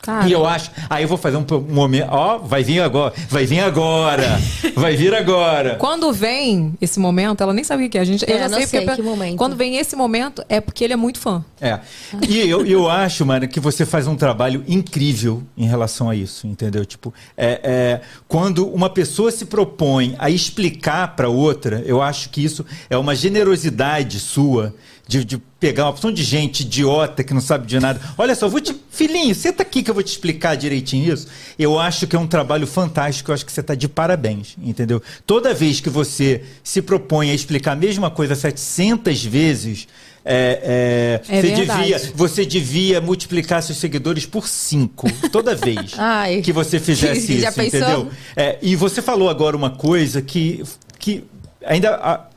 Cara, 0.01 0.27
E 0.27 0.31
eu 0.31 0.45
acho. 0.45 0.71
Aí 0.89 1.03
eu 1.03 1.09
vou 1.09 1.17
fazer 1.17 1.35
um, 1.35 1.45
momento. 1.67 2.07
Ó, 2.09 2.37
vai 2.37 2.63
vir 2.63 2.79
agora. 2.79 3.13
Vai 3.29 3.45
vir 3.45 3.59
agora. 3.59 4.39
vai 4.75 4.95
vir 4.95 5.13
agora. 5.13 5.75
Quando 5.75 6.11
vem 6.13 6.73
esse 6.79 6.99
momento, 6.99 7.41
ela 7.41 7.53
nem 7.53 7.65
sabe 7.65 7.85
o 7.85 7.89
que 7.89 7.97
é. 7.97 8.01
A 8.01 8.05
gente, 8.05 8.23
eu 8.27 8.35
É, 8.35 8.39
já 8.39 8.49
não 8.49 8.57
sei, 8.59 8.67
sei 8.67 8.81
porque 8.85 9.01
que 9.01 9.07
momento. 9.07 9.37
Quando 9.37 9.57
vem 9.57 9.75
esse 9.77 9.95
momento, 9.97 10.43
é 10.47 10.61
porque 10.61 10.85
ele 10.85 10.93
é 10.93 10.95
muito 10.95 11.19
fã. 11.19 11.43
É. 11.59 11.79
E 12.27 12.39
eu, 12.49 12.65
eu 12.65 12.89
acho, 12.89 13.25
mano, 13.25 13.45
que 13.47 13.59
você 13.59 13.85
faz 13.85 14.07
um 14.07 14.15
trabalho 14.15 14.63
incrível 14.67 15.43
em 15.57 15.67
relação 15.67 16.09
a 16.09 16.15
isso, 16.15 16.47
entendeu? 16.47 16.85
Tipo, 16.85 17.13
é, 17.35 17.59
é, 17.61 18.01
quando 18.27 18.67
uma 18.69 18.89
pessoa 18.89 19.31
se 19.31 19.45
propõe 19.45 20.15
a 20.17 20.29
explicar 20.29 21.15
para 21.15 21.27
outra, 21.27 21.83
eu 21.85 22.01
acho 22.01 22.29
que 22.29 22.41
isso 22.43 22.65
é 22.89 22.97
uma 22.97 23.15
generosidade 23.15 24.19
sua 24.19 24.73
de, 25.09 25.25
de 25.25 25.37
pegar 25.59 25.85
uma 25.85 25.89
opção 25.89 26.11
de 26.11 26.21
gente 26.23 26.59
idiota 26.59 27.23
que 27.23 27.33
não 27.33 27.41
sabe 27.41 27.65
de 27.65 27.79
nada. 27.79 27.99
Olha 28.15 28.35
só, 28.35 28.47
vou 28.47 28.61
te. 28.61 28.75
Filhinho, 28.91 29.33
senta 29.33 29.63
aqui 29.63 29.81
que 29.81 29.89
eu 29.89 29.93
vou 29.95 30.03
te 30.03 30.09
explicar 30.09 30.53
direitinho 30.55 31.11
isso. 31.11 31.25
Eu 31.57 31.79
acho 31.79 32.05
que 32.05 32.15
é 32.15 32.19
um 32.19 32.27
trabalho 32.27 32.67
fantástico, 32.67 33.31
eu 33.31 33.33
acho 33.33 33.43
que 33.43 33.51
você 33.51 33.61
está 33.61 33.73
de 33.73 33.87
parabéns, 33.89 34.55
entendeu? 34.61 35.01
Toda 35.25 35.51
vez 35.51 35.81
que 35.81 35.89
você 35.89 36.43
se 36.63 36.79
propõe 36.79 37.31
a 37.31 37.33
explicar 37.33 37.71
a 37.71 37.75
mesma 37.75 38.11
coisa 38.11 38.35
700 38.35 39.25
vezes. 39.25 39.87
É, 40.23 41.21
é, 41.25 41.35
É 41.37 41.41
você, 41.41 41.47
verdade. 41.55 41.79
devia, 41.81 42.11
você 42.13 42.45
devia 42.45 43.01
multiplicar 43.01 43.63
seus 43.63 43.79
seguidores 43.79 44.27
por 44.27 44.47
cinco 44.47 45.07
toda 45.31 45.55
vez 45.55 45.93
Ai. 45.97 46.41
que 46.41 46.53
você 46.53 46.77
fizesse 46.79 47.37
isso, 47.39 47.51
pensou? 47.53 47.79
entendeu? 47.79 48.07
É, 48.35 48.59
e 48.61 48.75
você 48.75 49.01
falou 49.01 49.27
agora 49.27 49.57
uma 49.57 49.71
coisa 49.71 50.21
que, 50.21 50.61
que 50.99 51.23
ainda 51.65 52.27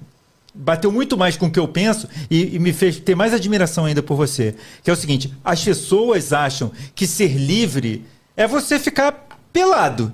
bateu 0.54 0.92
muito 0.92 1.16
mais 1.16 1.36
com 1.36 1.46
o 1.46 1.50
que 1.50 1.58
eu 1.58 1.68
penso 1.68 2.08
e, 2.30 2.56
e 2.56 2.58
me 2.58 2.72
fez 2.72 2.98
ter 2.98 3.14
mais 3.14 3.32
admiração 3.32 3.84
ainda 3.84 4.02
por 4.02 4.16
você. 4.16 4.54
Que 4.82 4.90
é 4.90 4.92
o 4.92 4.96
seguinte: 4.96 5.32
as 5.44 5.62
pessoas 5.62 6.32
acham 6.32 6.72
que 6.94 7.06
ser 7.06 7.36
livre 7.36 8.04
é 8.36 8.46
você 8.46 8.78
ficar 8.78 9.28
pelado. 9.52 10.12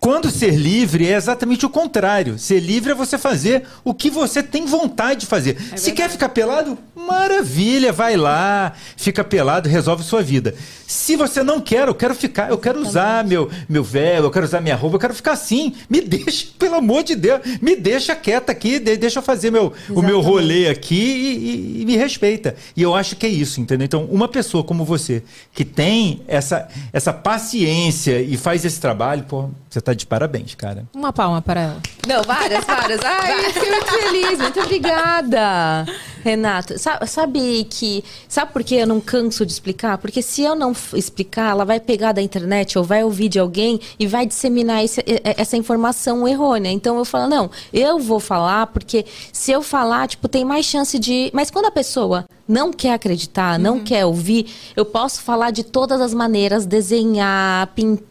Quando 0.00 0.30
ser 0.30 0.52
livre 0.52 1.08
é 1.08 1.16
exatamente 1.16 1.66
o 1.66 1.68
contrário. 1.68 2.38
Ser 2.38 2.60
livre 2.60 2.92
é 2.92 2.94
você 2.94 3.18
fazer 3.18 3.64
o 3.82 3.92
que 3.92 4.08
você 4.08 4.42
tem 4.42 4.64
vontade 4.64 5.20
de 5.20 5.26
fazer. 5.26 5.58
Se 5.76 5.90
quer 5.90 6.08
ficar 6.08 6.28
pelado, 6.28 6.78
maravilha, 6.94 7.92
vai 7.92 8.16
lá, 8.16 8.72
fica 8.96 9.24
pelado, 9.24 9.68
resolve 9.68 10.04
sua 10.04 10.22
vida. 10.22 10.54
Se 10.90 11.16
você 11.16 11.42
não 11.42 11.60
quer, 11.60 11.86
eu 11.86 11.94
quero 11.94 12.14
ficar, 12.14 12.48
eu 12.48 12.56
quero 12.56 12.80
usar 12.80 13.22
meu, 13.22 13.50
meu 13.68 13.84
véu, 13.84 14.24
eu 14.24 14.30
quero 14.30 14.46
usar 14.46 14.58
minha 14.62 14.74
roupa, 14.74 14.96
eu 14.96 15.00
quero 15.00 15.12
ficar 15.12 15.32
assim. 15.32 15.74
Me 15.88 16.00
deixa, 16.00 16.46
pelo 16.58 16.76
amor 16.76 17.02
de 17.04 17.14
Deus, 17.14 17.40
me 17.60 17.76
deixa 17.76 18.16
quieta 18.16 18.52
aqui, 18.52 18.78
de- 18.78 18.96
deixa 18.96 19.18
eu 19.18 19.22
fazer 19.22 19.50
meu, 19.50 19.70
o 19.90 20.00
meu 20.00 20.22
rolê 20.22 20.66
aqui 20.70 20.94
e, 20.94 21.78
e- 21.78 21.82
e 21.82 21.84
me 21.84 21.94
respeita. 21.94 22.56
E 22.74 22.80
eu 22.80 22.94
acho 22.94 23.16
que 23.16 23.26
é 23.26 23.28
isso, 23.28 23.60
entendeu? 23.60 23.84
Então, 23.84 24.04
uma 24.06 24.28
pessoa 24.28 24.64
como 24.64 24.82
você, 24.82 25.22
que 25.52 25.62
tem 25.62 26.22
essa, 26.26 26.66
essa 26.90 27.12
paciência 27.12 28.22
e 28.22 28.38
faz 28.38 28.64
esse 28.64 28.80
trabalho, 28.80 29.24
pô, 29.28 29.50
você 29.68 29.82
tá 29.82 29.92
de 29.92 30.06
parabéns, 30.06 30.54
cara. 30.54 30.84
Uma 30.94 31.12
palma 31.12 31.42
para 31.42 31.60
ela. 31.60 31.76
Não, 32.06 32.22
várias, 32.22 32.64
várias. 32.64 33.00
Ai, 33.04 33.44
eu 33.46 33.52
fiquei 33.52 33.70
muito 33.70 33.90
feliz, 33.92 34.38
muito 34.38 34.60
obrigada. 34.60 35.84
Renato, 36.28 36.78
sa- 36.78 37.04
sabe 37.06 37.64
que. 37.70 38.04
Sabe 38.28 38.52
por 38.52 38.62
que 38.62 38.74
eu 38.76 38.86
não 38.86 39.00
canso 39.00 39.46
de 39.46 39.52
explicar? 39.52 39.98
Porque 39.98 40.20
se 40.22 40.42
eu 40.42 40.54
não 40.54 40.72
explicar, 40.94 41.50
ela 41.50 41.64
vai 41.64 41.80
pegar 41.80 42.12
da 42.12 42.20
internet 42.22 42.76
ou 42.78 42.84
vai 42.84 43.02
ouvir 43.02 43.28
de 43.28 43.38
alguém 43.38 43.80
e 43.98 44.06
vai 44.06 44.26
disseminar 44.26 44.84
esse- 44.84 45.02
essa 45.24 45.56
informação 45.56 46.26
errônea. 46.28 46.70
Então 46.70 46.98
eu 46.98 47.04
falo, 47.04 47.28
não, 47.28 47.50
eu 47.72 47.98
vou 47.98 48.20
falar, 48.20 48.66
porque 48.68 49.04
se 49.32 49.50
eu 49.52 49.62
falar, 49.62 50.06
tipo, 50.08 50.28
tem 50.28 50.44
mais 50.44 50.66
chance 50.66 50.98
de. 50.98 51.30
Mas 51.32 51.50
quando 51.50 51.66
a 51.66 51.70
pessoa 51.70 52.24
não 52.46 52.72
quer 52.72 52.92
acreditar, 52.94 53.58
não 53.58 53.80
quer 53.80 54.04
ouvir, 54.06 54.46
eu 54.76 54.84
posso 54.84 55.20
falar 55.22 55.50
de 55.50 55.62
todas 55.62 56.00
as 56.00 56.14
maneiras, 56.14 56.64
desenhar, 56.66 57.66
pintar 57.74 58.07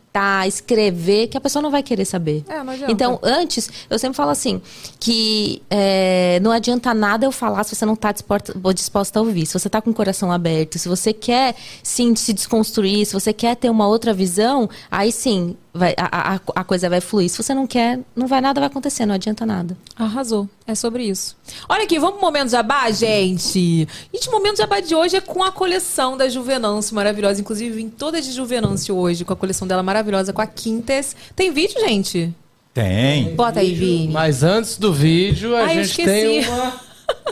escrever, 0.48 1.28
que 1.28 1.38
a 1.38 1.42
pessoa 1.42 1.62
não 1.62 1.72
vai 1.72 1.84
querer 1.84 2.06
saber. 2.06 2.44
É, 2.48 2.64
não 2.64 2.74
adianta. 2.74 2.92
Então, 2.92 3.20
antes, 3.24 3.70
eu 3.90 3.98
sempre 4.00 4.16
falo 4.16 4.32
assim, 4.32 4.62
que 5.00 5.62
é, 5.70 6.40
não 6.42 6.52
adianta 6.52 6.94
nada 6.94 7.26
eu 7.26 7.32
falar 7.32 7.64
se 7.64 7.76
você 7.76 7.86
não 7.86 7.94
está 7.94 8.12
disposta, 8.12 8.54
disposta 8.74 9.20
a 9.20 9.22
ouvir. 9.22 9.46
Se 9.46 9.54
você 9.54 9.68
está 9.68 9.82
com 9.82 9.90
o 9.90 9.94
coração 9.94 10.32
aberto, 10.32 10.78
se 10.78 10.88
você 10.88 11.14
quer, 11.14 11.56
sim, 11.84 12.16
se 12.16 12.34
desconstruir, 12.34 13.06
se 13.06 13.14
você 13.14 13.34
quer 13.34 13.56
ter 13.56 13.70
uma 13.70 13.88
outra 13.88 14.14
visão, 14.14 14.70
aí 14.90 15.12
sim, 15.12 15.56
vai, 15.78 15.94
a, 15.98 16.36
a, 16.36 16.40
a 16.56 16.64
coisa 16.64 16.90
vai 16.90 17.00
fluir. 17.00 17.30
Se 17.30 17.42
você 17.42 17.54
não 17.54 17.66
quer, 17.68 18.00
não 18.16 18.28
vai 18.28 18.42
nada 18.42 18.60
vai 18.60 18.68
acontecer, 18.68 19.06
não 19.06 19.16
adianta 19.16 19.46
nada. 19.46 19.78
Arrasou. 19.96 20.50
É 20.66 20.76
sobre 20.76 21.04
isso. 21.04 21.38
Olha 21.70 21.84
aqui, 21.84 21.98
vamos 22.00 22.18
pro 22.18 22.26
momento 22.26 22.50
jabá, 22.50 22.90
gente? 22.92 23.88
Gente, 24.14 24.28
o 24.28 24.32
momento 24.32 24.58
jabá 24.58 24.80
de 24.80 24.94
hoje 24.94 25.16
é 25.16 25.22
com 25.22 25.44
a 25.44 25.52
coleção 25.52 26.18
da 26.18 26.28
Juvenâncio 26.28 26.94
maravilhosa. 26.96 27.40
Inclusive, 27.40 27.76
vim 27.76 27.90
toda 27.90 28.22
de 28.22 28.32
Juvenâncio 28.32 28.96
hoje, 28.96 29.24
com 29.24 29.32
a 29.34 29.36
coleção 29.36 29.68
dela 29.68 29.82
maravilhosa, 29.84 30.34
com 30.34 30.42
a 30.42 30.48
Quintes. 30.48 31.16
Tem 31.36 31.52
vídeo, 31.52 31.80
gente? 31.80 32.34
Tem. 32.74 33.36
Bota 33.36 33.60
aí, 33.62 33.74
Vini. 33.74 34.14
Mas 34.14 34.44
antes 34.44 34.78
do 34.78 34.94
vídeo, 34.94 35.56
a 35.56 35.60
Ai, 35.62 35.80
eu 35.80 35.84
gente 35.84 36.02
esqueci. 36.02 36.06
tem 36.06 36.48
uma. 36.50 36.88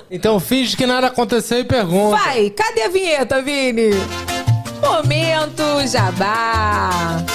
Então 0.10 0.40
finge 0.40 0.78
que 0.78 0.86
nada 0.86 1.08
aconteceu 1.08 1.60
e 1.60 1.64
pergunta. 1.64 2.16
Vai, 2.16 2.50
cadê 2.50 2.84
a 2.84 2.88
vinheta, 2.90 3.42
Vini? 3.42 3.90
Momento 4.82 5.64
Jabá. 5.88 7.26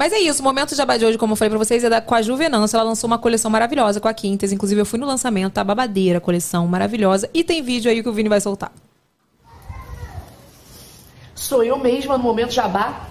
Mas 0.00 0.14
é 0.14 0.18
isso, 0.18 0.40
o 0.40 0.42
momento 0.42 0.74
Jabá 0.74 0.96
de 0.96 1.04
hoje, 1.04 1.18
como 1.18 1.34
eu 1.34 1.36
falei 1.36 1.50
pra 1.50 1.58
vocês, 1.58 1.84
é 1.84 1.90
da, 1.90 2.00
com 2.00 2.14
a 2.14 2.22
Juvenância. 2.22 2.74
Ela 2.74 2.84
lançou 2.84 3.06
uma 3.06 3.18
coleção 3.18 3.50
maravilhosa 3.50 4.00
com 4.00 4.08
a 4.08 4.14
Quintas. 4.14 4.50
Inclusive, 4.50 4.80
eu 4.80 4.86
fui 4.86 4.98
no 4.98 5.04
lançamento, 5.04 5.52
tá 5.52 5.62
babadeira 5.62 6.18
coleção, 6.18 6.66
maravilhosa. 6.66 7.28
E 7.34 7.44
tem 7.44 7.60
vídeo 7.60 7.90
aí 7.90 8.02
que 8.02 8.08
o 8.08 8.12
Vini 8.14 8.26
vai 8.26 8.40
soltar. 8.40 8.72
Sou 11.34 11.62
eu 11.62 11.78
mesma 11.78 12.16
no 12.16 12.24
Momento 12.24 12.50
Jabá? 12.50 13.08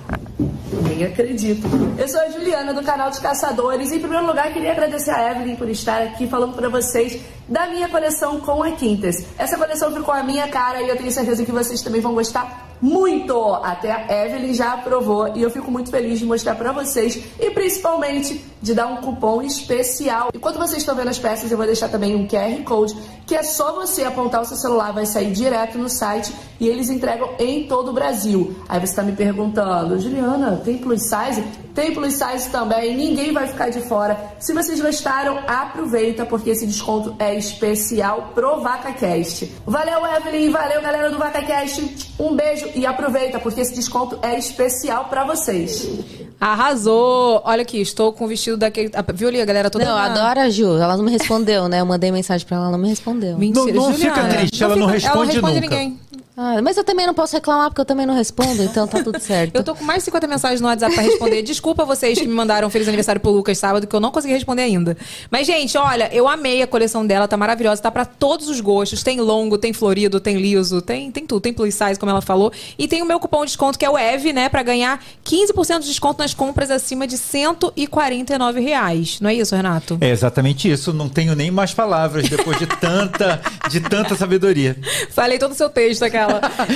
Nem 0.88 1.04
acredito. 1.04 1.68
Eu 1.96 2.08
sou 2.08 2.22
a 2.22 2.30
Juliana 2.30 2.74
do 2.74 2.82
canal 2.82 3.12
dos 3.12 3.20
Caçadores 3.20 3.92
e 3.92 3.98
em 3.98 4.00
primeiro 4.00 4.26
lugar 4.26 4.52
queria 4.52 4.72
agradecer 4.72 5.12
a 5.12 5.30
Evelyn 5.30 5.58
por 5.58 5.70
estar 5.70 6.02
aqui 6.02 6.26
falando 6.26 6.56
para 6.56 6.70
vocês 6.70 7.22
da 7.48 7.68
minha 7.68 7.88
coleção 7.88 8.40
com 8.40 8.64
a 8.64 8.72
Quintas. 8.72 9.28
Essa 9.38 9.60
coleção 9.60 9.94
ficou 9.94 10.12
a 10.12 10.24
minha 10.24 10.48
cara 10.48 10.82
e 10.82 10.90
eu 10.90 10.98
tenho 10.98 11.12
certeza 11.12 11.46
que 11.46 11.52
vocês 11.52 11.84
também 11.84 12.02
vão 12.02 12.16
gostar 12.16 12.69
muito. 12.82 13.54
Até 13.56 13.92
a 13.92 14.26
Evelyn 14.26 14.54
já 14.54 14.74
aprovou 14.74 15.36
e 15.36 15.42
eu 15.42 15.50
fico 15.50 15.70
muito 15.72 15.90
feliz 15.90 16.20
de 16.20 16.26
mostrar 16.26 16.56
para 16.56 16.72
vocês 16.72 17.24
e 17.40 17.52
principalmente 17.52 18.44
de 18.62 18.74
dar 18.74 18.88
um 18.88 18.98
cupom 18.98 19.42
especial. 19.42 20.30
Enquanto 20.34 20.58
vocês 20.58 20.80
estão 20.80 20.96
vendo 20.96 21.10
as 21.10 21.20
peças, 21.20 21.52
eu 21.52 21.58
vou 21.58 21.66
deixar 21.66 21.90
também 21.90 22.16
um 22.16 22.28
QR 22.28 22.64
Code 22.64 22.96
que 23.30 23.36
é 23.36 23.44
só 23.44 23.74
você 23.74 24.04
apontar 24.04 24.42
o 24.42 24.46
seu 24.46 24.58
celular, 24.58 24.92
vai 24.92 25.06
sair 25.06 25.32
direto 25.32 25.78
no 25.78 25.88
site 25.88 26.34
e 26.60 26.68
eles 26.68 26.90
entregam 26.90 27.30
em 27.38 27.68
todo 27.68 27.92
o 27.92 27.94
Brasil. 27.94 28.56
Aí 28.68 28.80
você 28.80 28.86
está 28.86 29.04
me 29.04 29.12
perguntando, 29.12 30.00
Juliana, 30.00 30.60
tem 30.66 30.80
plus 30.80 31.04
size? 31.04 31.44
Tem 31.76 31.94
plus 31.94 32.16
size 32.16 32.50
também, 32.50 32.98
ninguém 32.98 33.32
vai 33.32 33.46
ficar 33.46 33.70
de 33.70 33.82
fora. 33.82 34.34
Se 34.40 34.52
vocês 34.52 34.82
gostaram, 34.82 35.38
aproveita 35.48 36.26
porque 36.26 36.50
esse 36.50 36.66
desconto 36.66 37.16
é 37.20 37.36
especial 37.36 38.32
pro 38.34 38.62
VacaCast. 38.62 39.54
Valeu, 39.64 40.00
Evelyn, 40.08 40.50
valeu, 40.50 40.82
galera 40.82 41.12
do 41.12 41.20
VacaCast. 41.20 42.16
Um 42.20 42.36
beijo 42.36 42.68
e 42.74 42.84
aproveita 42.84 43.40
porque 43.40 43.62
esse 43.62 43.76
desconto 43.76 44.18
é 44.24 44.40
especial 44.40 45.06
para 45.06 45.24
vocês. 45.24 46.29
Arrasou! 46.40 47.42
Olha 47.44 47.62
aqui, 47.64 47.82
estou 47.82 48.14
com 48.14 48.26
o 48.26 48.28
vestido 48.28 48.56
daquele. 48.58 48.92
ah, 48.96 49.04
Viu 49.14 49.28
ali 49.28 49.42
a 49.42 49.46
galera 49.46 49.70
toda? 49.70 49.84
Não, 49.84 49.96
na- 49.96 50.06
adoro 50.06 50.40
a 50.40 50.50
Ju. 50.50 50.78
Ela 50.78 50.96
não 50.96 51.04
me 51.04 51.12
respondeu, 51.12 51.68
né? 51.68 51.82
Eu 51.82 51.86
mandei 51.86 52.12
mensagem 52.12 52.48
pra 52.48 52.56
ela, 52.58 52.66
ela 52.68 52.72
não 52.78 52.80
me 52.80 52.88
respondeu. 52.90 53.38
Mentira, 53.38 53.66
Não- 53.66 53.74
não 53.74 53.92
Juliana. 53.94 54.16
fica 54.24 54.38
triste, 54.38 54.64
ela 54.64 54.76
não 54.76 54.88
fica- 54.90 55.08
Ela 55.08 55.16
não 55.16 55.22
responde 55.26 55.32
responde 55.34 55.62
nunca. 55.62 55.76
ninguém. 55.76 56.00
Ah, 56.42 56.62
mas 56.62 56.78
eu 56.78 56.86
também 56.86 57.06
não 57.06 57.14
posso 57.14 57.36
reclamar 57.36 57.70
porque 57.70 57.82
eu 57.82 57.86
também 57.86 58.06
não 58.06 58.14
respondo, 58.14 58.64
então 58.64 58.88
tá 58.88 59.04
tudo 59.04 59.20
certo. 59.20 59.54
Eu 59.58 59.62
tô 59.62 59.76
com 59.76 59.84
mais 59.84 60.00
de 60.00 60.06
50 60.06 60.26
mensagens 60.26 60.62
no 60.62 60.68
WhatsApp 60.68 60.96
pra 60.96 61.04
responder. 61.04 61.42
Desculpa 61.42 61.84
vocês 61.84 62.18
que 62.18 62.26
me 62.26 62.34
mandaram 62.34 62.70
feliz 62.70 62.88
aniversário 62.88 63.20
pro 63.20 63.30
Lucas 63.30 63.58
sábado, 63.58 63.86
que 63.86 63.94
eu 63.94 64.00
não 64.00 64.10
consegui 64.10 64.36
responder 64.36 64.62
ainda. 64.62 64.96
Mas, 65.30 65.46
gente, 65.46 65.78
olha, 65.78 66.10
eu 66.14 66.30
amei 66.30 66.62
a 66.62 66.68
coleção 66.68 67.06
dela, 67.06 67.28
tá 67.28 67.36
maravilhosa, 67.36 67.82
tá 67.82 67.92
pra 67.92 68.06
todos 68.06 68.48
os 68.48 68.62
gostos. 68.62 69.04
Tem 69.04 69.20
longo, 69.20 69.58
tem 69.58 69.74
florido, 69.74 70.18
tem 70.22 70.38
liso, 70.38 70.82
tem, 70.82 71.12
tem 71.12 71.26
tudo. 71.28 71.42
Tem 71.42 71.52
plus 71.52 71.76
size, 71.76 72.00
como 72.00 72.10
ela 72.10 72.22
falou. 72.22 72.54
E 72.78 72.88
tem 72.88 73.02
o 73.02 73.06
meu 73.06 73.20
cupom 73.20 73.42
de 73.42 73.48
desconto, 73.48 73.78
que 73.78 73.84
é 73.84 73.90
o 73.90 73.98
EV, 73.98 74.32
né? 74.32 74.48
Pra 74.48 74.64
ganhar 74.64 75.04
15% 75.26 75.80
de 75.80 75.88
desconto 75.88 76.24
nas 76.24 76.34
compras 76.34 76.72
acima 76.72 77.06
de 77.06 77.18
149 77.18 78.62
reais. 78.62 79.20
Não 79.20 79.30
é 79.30 79.34
isso, 79.34 79.54
Renato? 79.54 79.98
É 80.00 80.10
exatamente 80.10 80.72
isso. 80.72 80.94
Não 80.94 81.10
tenho 81.10 81.36
nem 81.36 81.52
mais 81.52 81.74
palavras 81.74 82.30
depois 82.30 82.58
de 82.58 82.66
tanta, 82.66 83.42
de 83.70 83.82
tanta 83.82 84.16
sabedoria. 84.16 84.78
Falei 85.10 85.38
todo 85.38 85.52
o 85.52 85.56
seu 85.56 85.70
texto, 85.70 86.04
aquela. 86.04 86.29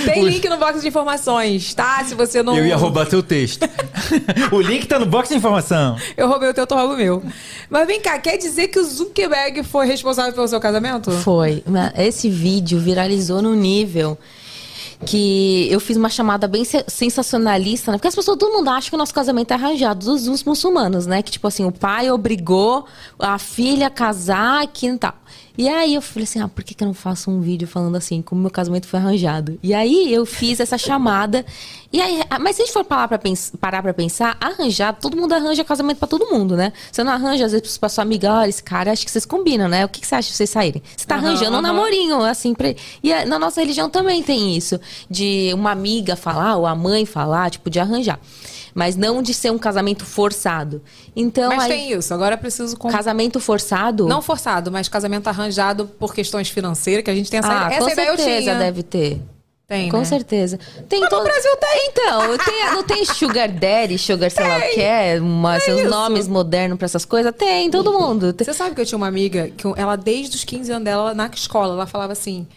Tem 0.05 0.23
Os- 0.23 0.29
link 0.33 0.47
no 0.49 0.57
box 0.57 0.81
de 0.81 0.87
informações, 0.87 1.73
tá? 1.73 2.03
Se 2.05 2.15
você 2.15 2.41
não. 2.43 2.57
Eu 2.57 2.65
ia 2.65 2.75
roubar 2.75 3.05
teu 3.05 3.21
texto. 3.23 3.67
o 4.51 4.61
link 4.61 4.87
tá 4.87 4.99
no 4.99 5.05
box 5.05 5.29
de 5.29 5.35
informação. 5.35 5.97
Eu 6.15 6.27
roubei 6.27 6.49
o 6.49 6.53
teu, 6.53 6.65
tu 6.67 6.75
rouba 6.75 6.93
o 6.93 6.97
meu. 6.97 7.23
Mas 7.69 7.87
vem 7.87 7.99
cá, 8.01 8.17
quer 8.19 8.37
dizer 8.37 8.67
que 8.67 8.79
o 8.79 8.83
Zuckerberg 8.83 9.63
foi 9.63 9.85
responsável 9.85 10.33
pelo 10.33 10.47
seu 10.47 10.59
casamento? 10.59 11.11
Foi. 11.11 11.63
Mas 11.65 11.91
Esse 11.97 12.29
vídeo 12.29 12.79
viralizou 12.79 13.41
no 13.41 13.55
nível 13.55 14.17
que 15.05 15.67
eu 15.71 15.79
fiz 15.79 15.97
uma 15.97 16.09
chamada 16.09 16.47
bem 16.47 16.63
se- 16.63 16.83
sensacionalista, 16.87 17.91
né? 17.91 17.97
Porque 17.97 18.07
as 18.07 18.15
pessoas, 18.15 18.37
todo 18.37 18.51
mundo 18.51 18.69
acha 18.69 18.89
que 18.89 18.95
o 18.95 18.97
nosso 18.97 19.13
casamento 19.13 19.51
é 19.51 19.53
arranjado 19.55 20.05
dos, 20.05 20.23
dos 20.25 20.43
muçulmanos, 20.43 21.05
né? 21.05 21.21
Que 21.21 21.31
tipo 21.31 21.47
assim, 21.47 21.65
o 21.65 21.71
pai 21.71 22.09
obrigou 22.11 22.85
a 23.19 23.37
filha 23.37 23.87
a 23.87 23.89
casar 23.89 24.63
aqui 24.63 24.87
e 24.87 24.97
tal. 24.97 25.15
E 25.57 25.69
aí 25.69 25.93
eu 25.93 26.01
falei 26.01 26.23
assim, 26.23 26.41
ah, 26.41 26.47
por 26.47 26.63
que, 26.63 26.73
que 26.73 26.83
eu 26.83 26.87
não 26.87 26.95
faço 26.95 27.29
um 27.29 27.39
vídeo 27.39 27.67
falando 27.67 27.95
assim, 27.95 28.21
como 28.23 28.41
meu 28.41 28.49
casamento 28.49 28.87
foi 28.87 28.99
arranjado? 28.99 29.59
E 29.61 29.73
aí 29.73 30.11
eu 30.11 30.25
fiz 30.25 30.59
essa 30.59 30.77
chamada. 30.77 31.45
E 31.93 32.01
aí, 32.01 32.23
ah, 32.27 32.39
mas 32.39 32.55
se 32.55 32.63
a 32.63 32.65
gente 32.65 32.73
for 32.73 32.83
parar 32.83 33.07
pra, 33.07 33.19
pens- 33.19 33.53
parar 33.61 33.83
pra 33.83 33.93
pensar, 33.93 34.35
arranjado, 34.41 34.97
todo 34.99 35.15
mundo 35.15 35.31
arranja 35.33 35.63
casamento 35.63 35.99
pra 35.99 36.07
todo 36.07 36.25
mundo, 36.25 36.57
né? 36.57 36.73
Você 36.91 37.03
não 37.03 37.11
arranja, 37.13 37.45
às 37.45 37.51
vezes, 37.51 37.77
pra 37.77 37.87
sua 37.87 38.01
amiga, 38.01 38.33
olha, 38.33 38.49
esse 38.49 38.63
cara, 38.63 38.91
acho 38.91 39.05
que 39.05 39.11
vocês 39.11 39.25
combinam, 39.27 39.69
né? 39.69 39.85
O 39.85 39.89
que, 39.89 40.01
que 40.01 40.07
você 40.07 40.15
acha 40.15 40.29
de 40.31 40.35
vocês 40.35 40.49
saírem? 40.49 40.81
Você 40.97 41.05
tá 41.05 41.15
Aham, 41.15 41.27
arranjando 41.27 41.51
um 41.51 41.59
aham. 41.59 41.61
namorinho, 41.61 42.23
assim, 42.23 42.55
pra... 42.55 42.73
E 43.03 43.25
na 43.25 43.37
nossa 43.37 43.61
religião 43.61 43.91
também 43.91 44.23
tem 44.23 44.57
isso, 44.57 44.79
de 45.07 45.51
uma 45.53 45.69
amiga 45.69 46.15
falar, 46.15 46.55
ou 46.55 46.65
a 46.65 46.75
mãe 46.75 47.05
falar, 47.05 47.51
tipo, 47.51 47.69
de 47.69 47.79
arranjar. 47.79 48.19
Mas 48.73 48.95
não 48.95 49.21
de 49.21 49.31
ser 49.35 49.51
um 49.51 49.59
casamento 49.59 50.03
forçado. 50.03 50.81
Então, 51.15 51.49
Mas 51.55 51.65
aí, 51.65 51.69
tem 51.69 51.91
isso, 51.93 52.11
agora 52.11 52.33
eu 52.33 52.39
preciso... 52.39 52.75
Com... 52.75 52.89
casamento 52.89 53.39
forçado... 53.39 54.07
Não 54.07 54.19
forçado, 54.19 54.71
mas 54.71 54.89
casamento 54.89 55.27
arranjado 55.27 55.85
por 55.85 56.11
questões 56.11 56.49
financeiras, 56.49 57.03
que 57.03 57.11
a 57.11 57.13
gente 57.15 57.29
tem 57.29 57.37
essa, 57.39 57.67
ah, 57.67 57.71
essa 57.71 57.85
com 57.85 57.91
ideia 57.91 58.17
certeza 58.17 58.55
deve 58.55 58.81
ter. 58.81 59.21
Tem, 59.73 59.89
Com 59.89 59.97
né? 59.99 60.05
certeza. 60.05 60.59
Tem 60.87 60.99
Mas 61.01 61.09
no 61.09 61.17
todo- 61.17 61.23
Brasil 61.23 61.55
tem. 61.57 61.87
Então, 61.89 62.37
tem, 62.37 62.65
não 62.73 62.83
tem 62.83 63.05
sugar 63.05 63.49
daddy, 63.49 63.97
sugar 63.97 64.29
sei 64.29 64.47
lá 64.47 64.57
o 64.57 64.61
que 64.73 64.81
é, 64.81 65.19
uma, 65.19 65.59
seus 65.59 65.81
isso. 65.81 65.89
nomes 65.89 66.27
modernos 66.27 66.77
pra 66.77 66.85
essas 66.85 67.05
coisas? 67.05 67.33
Tem, 67.35 67.69
todo 67.71 67.91
mundo. 67.93 68.35
Você 68.37 68.53
sabe 68.53 68.75
que 68.75 68.81
eu 68.81 68.85
tinha 68.85 68.97
uma 68.97 69.07
amiga, 69.07 69.49
que 69.55 69.65
ela 69.75 69.95
desde 69.95 70.35
os 70.35 70.43
15 70.43 70.71
anos 70.71 70.85
dela, 70.85 71.13
na 71.13 71.27
escola, 71.33 71.73
ela 71.73 71.87
falava 71.87 72.13
assim... 72.13 72.47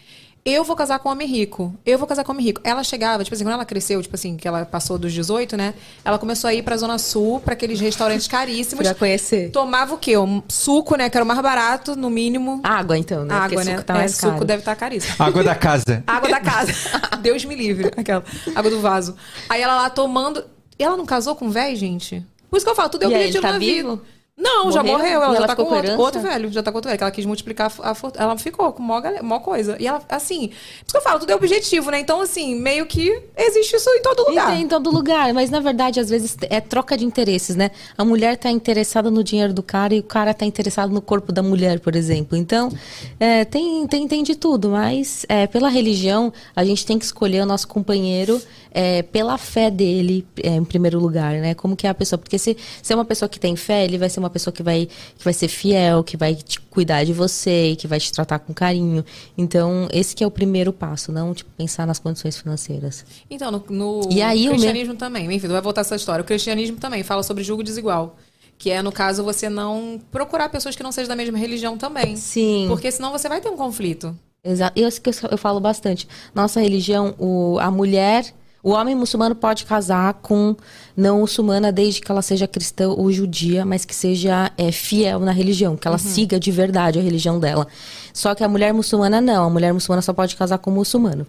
Eu 0.49 0.63
vou 0.63 0.77
casar 0.77 0.97
com 0.99 1.09
um 1.09 1.11
homem 1.11 1.27
rico. 1.27 1.75
Eu 1.85 1.97
vou 1.97 2.07
casar 2.07 2.23
com 2.23 2.31
um 2.31 2.35
homem 2.35 2.45
rico. 2.45 2.61
Ela 2.63 2.81
chegava, 2.81 3.21
tipo 3.21 3.35
assim, 3.35 3.43
quando 3.43 3.55
ela 3.55 3.65
cresceu, 3.65 4.01
tipo 4.01 4.15
assim, 4.15 4.37
que 4.37 4.47
ela 4.47 4.63
passou 4.65 4.97
dos 4.97 5.11
18, 5.11 5.57
né? 5.57 5.73
Ela 6.05 6.17
começou 6.17 6.47
a 6.47 6.53
ir 6.53 6.63
pra 6.63 6.77
Zona 6.77 6.97
Sul, 6.97 7.41
pra 7.41 7.51
aqueles 7.51 7.81
restaurantes 7.81 8.29
caríssimos. 8.29 8.85
Pra 8.87 8.95
conhecer. 8.95 9.51
Tomava 9.51 9.95
o 9.95 9.97
quê? 9.97 10.17
Um 10.17 10.41
suco, 10.47 10.95
né? 10.95 11.09
Que 11.09 11.17
era 11.17 11.25
o 11.25 11.27
mais 11.27 11.41
barato, 11.41 11.97
no 11.97 12.09
mínimo. 12.09 12.61
Água, 12.63 12.97
então, 12.97 13.25
né? 13.25 13.33
Água, 13.35 13.49
Porque 13.49 13.65
né? 13.65 13.75
suco 13.75 13.83
tá 13.85 14.01
É, 14.01 14.07
suco 14.07 14.45
deve 14.45 14.61
estar 14.61 14.75
caríssimo. 14.77 15.15
Água 15.19 15.43
da 15.43 15.53
casa. 15.53 16.01
Água 16.07 16.29
da 16.29 16.39
casa. 16.39 16.71
Deus 17.21 17.43
me 17.43 17.53
livre. 17.53 17.91
Aquela. 17.97 18.23
Água 18.55 18.71
do 18.71 18.79
vaso. 18.79 19.17
Aí 19.49 19.61
ela 19.61 19.75
lá 19.75 19.89
tomando. 19.89 20.45
E 20.79 20.83
ela 20.83 20.95
não 20.95 21.05
casou 21.05 21.35
com 21.35 21.47
um 21.47 21.49
velho, 21.51 21.75
gente? 21.75 22.25
Por 22.49 22.55
isso 22.55 22.65
que 22.65 22.69
eu 22.71 22.75
falo, 22.75 22.87
tudo 22.87 23.03
é 23.03 23.07
objetivo 23.07 23.37
ele 23.39 23.41
tá 23.41 23.51
na 23.51 23.59
vivo? 23.59 23.95
vida. 23.97 24.01
Não, 24.37 24.71
já 24.71 24.83
Morreu? 24.83 24.99
morreu. 24.99 25.23
Ela 25.23 25.29
E 25.29 25.31
já 25.31 25.37
ela 25.37 25.47
tá 25.47 25.55
com 25.55 25.63
outro, 25.63 25.99
outro 25.99 26.21
velho. 26.21 26.51
Já 26.51 26.61
tá 26.61 26.71
com 26.71 26.77
outro 26.77 26.89
velho. 26.89 26.97
Que 26.99 27.03
ela 27.03 27.11
quis 27.11 27.25
multiplicar 27.25 27.71
a 27.81 27.95
fortuna. 27.95 28.23
Ela 28.23 28.37
ficou 28.37 28.71
com 28.71 28.83
mó, 28.83 29.01
mó 29.23 29.39
coisa. 29.39 29.75
E 29.79 29.87
ela, 29.87 29.99
assim. 30.07 30.49
Por 30.49 30.53
isso 30.53 30.91
que 30.91 30.97
eu 30.97 31.01
falo, 31.01 31.19
tudo 31.19 31.31
é 31.31 31.35
objetivo, 31.35 31.89
né? 31.89 31.99
Então, 31.99 32.21
assim, 32.21 32.53
meio 32.55 32.85
que 32.85 33.19
existe 33.35 33.75
isso 33.75 33.89
em 33.89 34.01
todo 34.03 34.29
lugar. 34.29 34.51
tem 34.51 34.61
em 34.61 34.67
todo 34.67 34.91
lugar, 34.91 35.33
mas 35.33 35.49
na 35.49 35.59
verdade, 35.59 35.99
às 35.99 36.07
vezes, 36.07 36.37
é 36.43 36.61
troca 36.61 36.95
de 36.95 37.03
interesses, 37.03 37.55
né? 37.55 37.71
A 37.97 38.05
mulher 38.05 38.37
tá 38.37 38.51
interessada 38.51 39.09
no 39.09 39.23
dinheiro 39.23 39.53
do 39.53 39.63
cara 39.63 39.95
e 39.95 39.99
o 39.99 40.03
cara 40.03 40.35
tá 40.35 40.45
interessado 40.45 40.93
no 40.93 41.01
corpo 41.01 41.31
da 41.31 41.41
mulher, 41.41 41.79
por 41.79 41.95
exemplo. 41.95 42.37
Então, 42.37 42.71
é, 43.19 43.43
tem, 43.43 43.87
tem, 43.87 44.07
tem 44.07 44.21
de 44.21 44.35
tudo, 44.35 44.69
mas 44.69 45.25
é, 45.27 45.47
pela 45.47 45.67
religião, 45.67 46.31
a 46.55 46.63
gente 46.63 46.85
tem 46.85 46.99
que 46.99 47.05
escolher 47.05 47.41
o 47.41 47.45
nosso 47.45 47.67
companheiro 47.67 48.39
é, 48.71 49.01
pela 49.01 49.37
fé 49.39 49.71
dele, 49.71 50.23
é, 50.43 50.49
em 50.49 50.63
primeiro 50.63 50.99
lugar, 50.99 51.33
né? 51.33 51.55
Como 51.55 51.75
que 51.75 51.87
é 51.87 51.89
a 51.89 51.93
pessoa. 51.95 52.19
Porque 52.19 52.37
se, 52.37 52.55
se 52.83 52.93
é 52.93 52.95
uma 52.95 53.05
pessoa 53.05 53.27
que 53.27 53.39
tem 53.39 53.55
fé, 53.55 53.83
ele 53.83 53.97
vai 53.97 54.09
ser 54.09 54.19
uma 54.19 54.26
pessoa 54.29 54.53
que 54.53 54.63
vai, 54.63 54.87
que 55.17 55.23
vai 55.23 55.33
ser 55.33 55.47
fiel, 55.47 56.03
que 56.03 56.17
vai 56.17 56.35
te 56.35 56.59
cuidar 56.59 57.03
de 57.03 57.13
você, 57.13 57.75
que 57.77 57.87
vai 57.87 57.99
te 57.99 58.11
tratar 58.11 58.39
com 58.39 58.53
carinho. 58.53 59.03
Então, 59.37 59.87
esse 59.91 60.15
que 60.15 60.23
é 60.23 60.27
o 60.27 60.31
primeiro 60.31 60.71
passo, 60.71 61.11
não, 61.11 61.33
tipo, 61.33 61.49
pensar 61.57 61.87
nas 61.87 61.99
condições 61.99 62.37
financeiras. 62.37 63.05
Então, 63.29 63.51
no, 63.51 63.63
no 63.69 64.09
E 64.11 64.21
aí, 64.21 64.47
cristianismo 64.47 64.95
também, 64.95 65.31
enfim, 65.31 65.47
vai 65.47 65.61
voltar 65.61 65.81
essa 65.81 65.95
história. 65.95 66.21
O 66.21 66.25
cristianismo 66.25 66.77
também 66.77 67.03
fala 67.03 67.23
sobre 67.23 67.43
julgo 67.43 67.63
desigual. 67.63 68.17
Que 68.57 68.71
é, 68.71 68.81
no 68.81 68.91
caso, 68.91 69.23
você 69.23 69.49
não 69.49 69.99
procurar 70.11 70.49
pessoas 70.49 70.75
que 70.75 70.81
não 70.81 70.91
sejam 70.91 71.09
da 71.09 71.15
mesma 71.15 71.37
religião 71.37 71.77
também. 71.77 72.15
Sim. 72.15 72.65
Porque 72.67 72.91
senão 72.91 73.11
você 73.11 73.29
vai 73.29 73.39
ter 73.39 73.49
um 73.49 73.57
conflito. 73.57 74.17
Exato. 74.43 74.79
Eu, 74.79 74.87
eu, 74.87 75.29
eu 75.31 75.37
falo 75.37 75.59
bastante. 75.59 76.07
Nossa 76.33 76.59
religião, 76.59 77.13
o, 77.19 77.59
a 77.59 77.69
mulher 77.69 78.33
O 78.63 78.71
homem 78.71 78.95
muçulmano 78.95 79.35
pode 79.35 79.65
casar 79.65 80.15
com 80.15 80.55
não 80.95 81.19
muçulmana 81.19 81.71
desde 81.71 82.01
que 82.01 82.11
ela 82.11 82.21
seja 82.21 82.47
cristã 82.47 82.89
ou 82.89 83.11
judia, 83.11 83.65
mas 83.65 83.85
que 83.85 83.93
seja 83.93 84.51
é, 84.57 84.71
fiel 84.71 85.19
na 85.19 85.31
religião, 85.31 85.77
que 85.77 85.87
ela 85.87 85.97
siga 85.97 86.39
de 86.39 86.51
verdade 86.51 86.99
a 86.99 87.01
religião 87.01 87.39
dela. 87.39 87.67
Só 88.11 88.33
que 88.33 88.43
a 88.43 88.47
mulher 88.47 88.73
muçulmana 88.73 89.21
não, 89.21 89.45
a 89.45 89.49
mulher 89.49 89.71
muçulmana 89.71 90.01
só 90.01 90.11
pode 90.11 90.35
casar 90.35 90.57
com 90.57 90.71
muçulmano. 90.71 91.27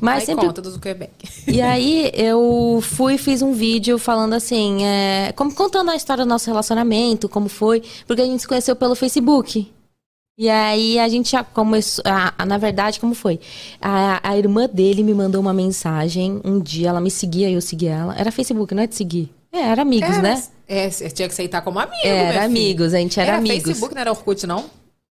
Mas 0.00 0.20
Aí 0.20 0.26
sempre 0.26 0.46
conta 0.46 0.62
do 0.62 0.70
Zuckerberg. 0.70 1.12
e 1.48 1.60
aí 1.60 2.12
eu 2.14 2.78
fui 2.80 3.14
e 3.14 3.18
fiz 3.18 3.42
um 3.42 3.52
vídeo 3.52 3.98
falando 3.98 4.34
assim, 4.34 4.84
é, 4.84 5.32
como 5.34 5.52
contando 5.52 5.90
a 5.90 5.96
história 5.96 6.24
do 6.24 6.28
nosso 6.28 6.48
relacionamento, 6.48 7.28
como 7.28 7.48
foi, 7.48 7.82
porque 8.06 8.22
a 8.22 8.24
gente 8.24 8.40
se 8.40 8.46
conheceu 8.48 8.76
pelo 8.76 8.94
Facebook. 8.94 9.68
E 10.38 10.48
aí 10.48 11.00
a 11.00 11.08
gente 11.08 11.32
já 11.32 11.42
começou. 11.42 12.04
a- 12.06 12.44
na 12.46 12.56
verdade, 12.58 13.00
como 13.00 13.12
foi? 13.12 13.40
A, 13.82 14.20
a 14.30 14.38
irmã 14.38 14.68
dele 14.72 15.02
me 15.02 15.12
mandou 15.12 15.40
uma 15.40 15.52
mensagem 15.52 16.40
um 16.44 16.60
dia, 16.60 16.90
ela 16.90 17.00
me 17.00 17.10
seguia 17.10 17.50
e 17.50 17.54
eu 17.54 17.60
segui 17.60 17.88
ela. 17.88 18.16
Era 18.16 18.30
Facebook, 18.30 18.72
não 18.72 18.84
é 18.84 18.86
de 18.86 18.94
seguir. 18.94 19.30
É, 19.52 19.58
era 19.62 19.82
amigos, 19.82 20.16
É, 20.16 20.22
né? 20.22 20.42
É, 20.68 20.88
você 20.88 21.10
tinha 21.10 21.26
que 21.26 21.32
aceitar 21.32 21.62
como 21.62 21.78
amigo, 21.80 21.96
Era 22.04 22.44
amigos, 22.44 22.94
a 22.94 22.98
gente 22.98 23.18
era 23.18 23.38
amigos. 23.38 23.64
Facebook, 23.64 23.94
não 23.94 24.00
era 24.00 24.10
Orkut, 24.12 24.46
não? 24.46 24.66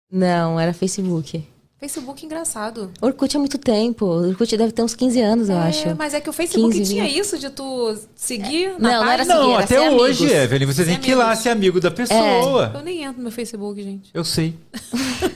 Não, 0.09 0.57
era 0.59 0.71
Facebook. 0.71 1.43
Facebook 1.79 2.25
engraçado. 2.25 2.91
Orkut 2.99 3.35
há 3.35 3.39
muito 3.39 3.57
tempo. 3.59 4.05
Orkut 4.05 4.57
deve 4.57 4.71
ter 4.71 4.81
uns 4.81 4.95
15 4.95 5.21
anos, 5.21 5.49
eu 5.49 5.55
É, 5.57 5.67
acho. 5.67 5.95
mas 5.95 6.13
é 6.15 6.19
que 6.19 6.27
o 6.29 6.33
Facebook 6.33 6.75
15, 6.75 6.91
tinha 6.91 7.03
20. 7.03 7.17
isso 7.19 7.37
de 7.37 7.51
tu 7.51 7.95
seguir 8.15 8.71
na 8.79 8.93
Não, 8.93 9.03
não 9.03 9.11
era 9.11 9.17
página. 9.25 9.35
Não, 9.35 9.41
seguir, 9.43 9.53
era 9.53 9.63
até 9.63 9.75
ser 9.77 9.89
hoje, 9.91 10.23
amigos. 10.23 10.41
Evelyn. 10.43 10.65
Você 10.65 10.85
tem 10.85 10.99
que 10.99 11.11
ir 11.11 11.15
lá 11.15 11.35
ser 11.35 11.49
amigo 11.49 11.79
da 11.79 11.91
pessoa. 11.91 12.71
Eu 12.73 12.81
nem 12.81 13.03
entro 13.03 13.17
no 13.17 13.23
meu 13.23 13.31
Facebook, 13.31 13.81
gente. 13.83 14.09
Eu 14.13 14.23
sei. 14.23 14.55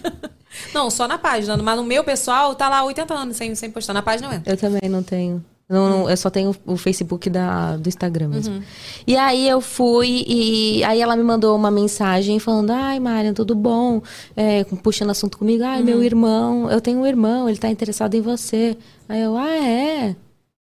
Não, 0.73 0.89
só 0.89 1.07
na 1.07 1.17
página. 1.17 1.55
Mas 1.57 1.77
no 1.77 1.83
meu 1.83 2.03
pessoal, 2.03 2.53
tá 2.55 2.67
lá 2.69 2.79
há 2.79 2.83
80 2.85 3.13
anos 3.13 3.37
sem, 3.37 3.53
sem 3.55 3.69
postar. 3.71 3.93
Na 3.93 4.01
página 4.01 4.27
eu 4.29 4.33
entro. 4.33 4.51
Eu 4.51 4.57
também 4.57 4.89
não 4.89 5.01
tenho. 5.03 5.43
Não, 5.71 5.89
não, 5.89 6.09
eu 6.09 6.17
só 6.17 6.29
tenho 6.29 6.53
o 6.65 6.75
Facebook 6.75 7.29
da, 7.29 7.77
do 7.77 7.87
Instagram 7.87 8.27
mesmo. 8.27 8.55
Uhum. 8.55 8.61
E 9.07 9.15
aí 9.15 9.47
eu 9.47 9.61
fui 9.61 10.25
e 10.27 10.83
aí 10.83 10.99
ela 10.99 11.15
me 11.15 11.23
mandou 11.23 11.55
uma 11.55 11.71
mensagem 11.71 12.39
falando, 12.39 12.71
ai, 12.71 12.99
Marian, 12.99 13.33
tudo 13.33 13.55
bom? 13.55 14.01
É, 14.35 14.65
puxando 14.83 15.11
assunto 15.11 15.37
comigo, 15.37 15.63
ai, 15.63 15.79
Uhum. 15.79 15.85
meu 15.85 16.03
irmão, 16.03 16.69
eu 16.69 16.81
tenho 16.81 16.99
um 16.99 17.07
irmão, 17.07 17.47
ele 17.47 17.57
tá 17.57 17.69
interessado 17.69 18.13
em 18.15 18.21
você. 18.21 18.75
Aí 19.07 19.21
eu, 19.21 19.37
ah, 19.37 19.49
é? 19.49 20.15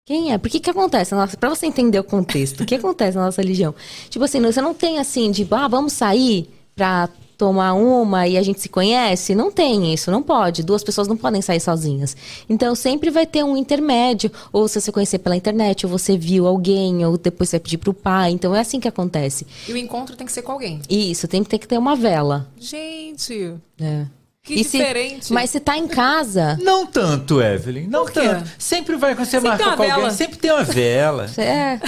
Quem 0.05 0.33
é? 0.33 0.39
Por 0.39 0.51
que 0.51 0.61
que 0.61 0.71
acontece? 0.71 1.15
Nossa, 1.15 1.37
pra 1.37 1.49
você 1.49 1.67
entender 1.67 1.99
o 1.99 2.05
contexto, 2.05 2.63
o 2.63 2.67
que 2.67 2.75
acontece 2.75 3.17
na 3.17 3.25
nossa 3.25 3.41
religião? 3.41 3.75
Tipo 4.11 4.25
assim, 4.27 4.41
você 4.43 4.61
não 4.61 4.75
tem 4.75 4.99
assim, 4.99 5.31
de, 5.31 5.47
ah, 5.51 5.69
vamos 5.69 5.95
sair 5.95 6.49
pra 6.77 7.09
tomar 7.39 7.73
uma 7.75 8.27
e 8.27 8.37
a 8.37 8.43
gente 8.43 8.61
se 8.61 8.69
conhece? 8.69 9.35
Não 9.35 9.51
tem 9.51 9.95
isso, 9.95 10.11
não 10.11 10.23
pode. 10.23 10.63
Duas 10.65 10.83
pessoas 10.83 11.07
não 11.09 11.17
podem 11.17 11.41
sair 11.41 11.61
sozinhas. 11.61 12.17
Então 12.51 12.75
sempre 12.75 13.11
vai 13.11 13.25
ter 13.27 13.45
um 13.45 13.57
intermédio, 13.57 14.31
ou 14.53 14.67
se 14.69 14.81
você 14.81 14.91
conhecer 14.93 15.21
pela 15.21 15.37
internet, 15.37 15.87
ou 15.87 15.91
você 15.93 16.19
viu 16.19 16.47
alguém, 16.47 17.07
ou 17.07 17.17
depois 17.17 17.49
você 17.49 17.57
vai 17.59 17.63
pedir 17.63 17.79
pro 17.79 17.95
pai. 17.95 18.33
Então 18.33 18.55
é 18.55 18.61
assim 18.61 18.81
que 18.81 18.89
acontece. 18.89 19.47
E 19.69 19.73
o 19.73 19.77
encontro 19.77 20.17
tem 20.17 20.27
que 20.27 20.33
ser 20.33 20.43
com 20.43 20.53
alguém. 20.53 20.81
Isso, 20.91 21.29
tem 21.29 21.43
que 21.45 21.49
ter 21.49 21.59
que 21.59 21.69
ter 21.69 21.79
uma 21.79 21.95
vela. 21.95 22.49
Gente, 22.59 23.55
É. 23.81 24.05
que 24.43 24.55
E 24.55 24.65
se- 24.65 24.79
diferente. 24.79 25.33
mas 25.33 25.51
se 25.51 25.61
tá 25.61 25.77
em 25.79 25.87
casa, 25.87 26.59
Não 26.63 26.87
tanto, 26.87 27.41
Evelyn. 27.41 27.87
Não 27.87 28.05
Por 28.05 28.13
quê? 28.13 28.21
tanto. 28.21 28.51
Sempre 28.59 28.97
vai 28.97 29.15
quando 29.15 29.27
você 29.27 29.33
Sempre 29.41 29.49
marca 29.51 29.65
com 29.65 29.71
alguém. 29.83 29.89
vela. 29.97 30.11
Sempre 30.11 30.39
tem 30.39 30.51
uma 30.51 30.65
vela. 30.65 31.27
é. 31.39 31.79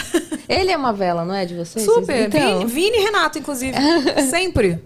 Ele 0.48 0.70
é 0.70 0.77
uma 0.77 0.93
vela, 0.93 1.24
não 1.24 1.35
é 1.35 1.44
de 1.47 1.55
vocês? 1.56 1.85
Super. 1.85 2.28
Então, 2.28 2.60
Vini, 2.60 2.70
Vini 2.90 2.97
e 2.98 3.05
Renato, 3.05 3.39
inclusive. 3.39 3.74
Sempre. 4.31 4.78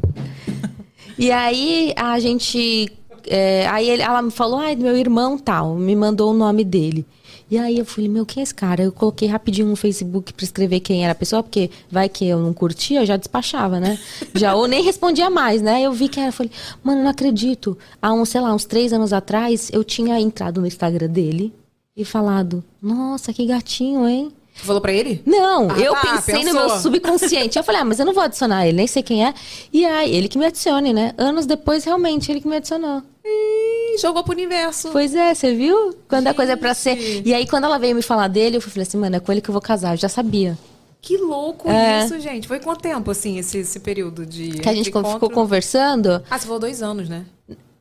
E 1.19 1.31
aí 1.31 1.93
a 1.97 2.19
gente. 2.19 2.91
é, 3.27 3.67
aí 3.69 3.89
ele- 3.89 4.03
ela 4.03 4.21
me 4.21 4.31
falou, 4.31 4.59
ai, 4.59 4.77
meu 4.77 4.97
irmão 4.97 5.39
tal, 5.39 5.75
me 5.77 5.97
mandou 5.97 6.31
o 6.33 6.37
nome 6.37 6.63
dele. 6.63 7.07
E 7.51 7.57
aí 7.59 7.79
eu 7.79 7.85
falei, 7.85 8.09
meu, 8.09 8.25
quem 8.27 8.41
é 8.41 8.45
esse 8.45 8.55
cara? 8.55 8.83
Eu 8.83 8.91
coloquei 8.93 9.29
rapidinho 9.29 9.69
no 9.69 9.77
Facebook 9.77 10.33
pra 10.33 10.45
escrever 10.45 10.81
quem 10.81 11.05
era 11.05 11.13
a 11.13 11.15
pessoa, 11.15 11.43
porque 11.43 11.71
vai 11.91 12.09
que 12.09 12.27
eu 12.27 12.39
não 12.39 12.53
curtia, 12.53 13.01
eu 13.01 13.07
já 13.07 13.17
despachava, 13.17 13.79
né? 13.79 13.99
Já, 14.35 14.55
ou 14.55 14.67
nem 14.67 14.83
respondia 14.83 15.29
mais, 15.31 15.63
né? 15.63 15.83
Eu 15.83 15.93
vi 15.93 16.09
que 16.09 16.19
era, 16.21 16.33
falei, 16.33 16.51
mano, 16.83 17.03
não 17.03 17.11
acredito. 17.11 17.79
Há 18.03 18.13
uns, 18.13 18.31
sei 18.31 18.41
lá, 18.41 18.53
uns 18.55 18.65
três 18.65 18.93
anos 18.93 19.13
atrás, 19.13 19.71
eu 19.73 19.85
tinha 19.85 20.19
entrado 20.21 20.61
no 20.61 20.67
Instagram 20.67 21.09
dele 21.09 21.53
e 21.97 22.05
falado, 22.05 22.65
nossa, 22.83 23.33
que 23.33 23.47
gatinho, 23.47 24.09
hein? 24.09 24.33
Tu 24.57 24.65
falou 24.65 24.81
pra 24.81 24.93
ele? 24.93 25.21
Não, 25.27 25.69
Ah, 25.71 25.79
eu 25.79 25.93
tá, 25.93 26.01
pensei 26.01 26.35
no 26.45 26.53
pensou. 26.53 26.67
meu 26.69 26.71
subconsciente. 26.79 27.59
Eu 27.59 27.65
falei, 27.65 27.81
ah, 27.81 27.85
mas 27.85 27.99
eu 27.99 28.07
não 28.07 28.13
vou 28.15 28.23
adicionar 28.23 28.67
ele, 28.67 28.77
nem 28.77 28.87
sei 28.87 29.03
quem 29.03 29.27
é. 29.27 29.35
E 29.73 29.85
aí, 29.85 30.15
ele 30.15 30.29
que 30.29 30.39
me 30.39 30.47
adicione, 30.47 30.93
né? 30.93 31.13
Anos 31.19 31.45
depois, 31.45 31.85
realmente, 31.85 32.31
ele 32.31 32.41
que 32.41 32.47
me 32.49 32.57
adicionou. 32.57 33.03
Ih, 33.25 33.99
jogou 34.01 34.23
pro 34.23 34.33
universo. 34.33 34.91
Pois 34.93 35.15
é, 35.15 35.35
você 35.35 35.53
viu? 35.55 35.95
Quando 36.09 36.29
a 36.29 36.35
coisa 36.35 36.53
é 36.53 36.57
pra 36.57 36.73
ser. 36.73 37.23
E 37.27 37.35
aí, 37.35 37.47
quando 37.49 37.65
ela 37.65 37.79
veio 37.79 37.97
me 37.97 38.03
falar 38.03 38.29
dele, 38.29 38.57
eu 38.57 38.61
falei 38.61 38.83
assim, 38.87 38.97
mano, 38.97 39.17
é 39.17 39.21
com 39.21 39.33
ele 39.33 39.41
que 39.41 39.49
eu 39.51 39.53
vou 39.53 39.63
casar. 39.63 39.95
Eu 39.95 39.99
já 39.99 40.09
sabia. 40.09 40.57
Que 41.03 41.17
louco 41.19 41.69
É. 41.69 42.05
isso, 42.05 42.19
gente. 42.21 42.47
Foi 42.49 42.61
quanto 42.61 42.81
tempo, 42.81 43.11
assim, 43.11 43.39
esse, 43.39 43.59
esse 43.59 43.81
período 43.81 44.25
de. 44.25 44.51
Que 44.53 44.69
a 44.69 44.73
gente 44.75 44.89
encontro? 44.89 45.11
ficou 45.13 45.29
conversando. 45.31 46.23
Ah, 46.31 46.39
você 46.39 46.47
falou 46.47 46.61
dois 46.61 46.81
anos, 46.81 47.09
né? 47.09 47.25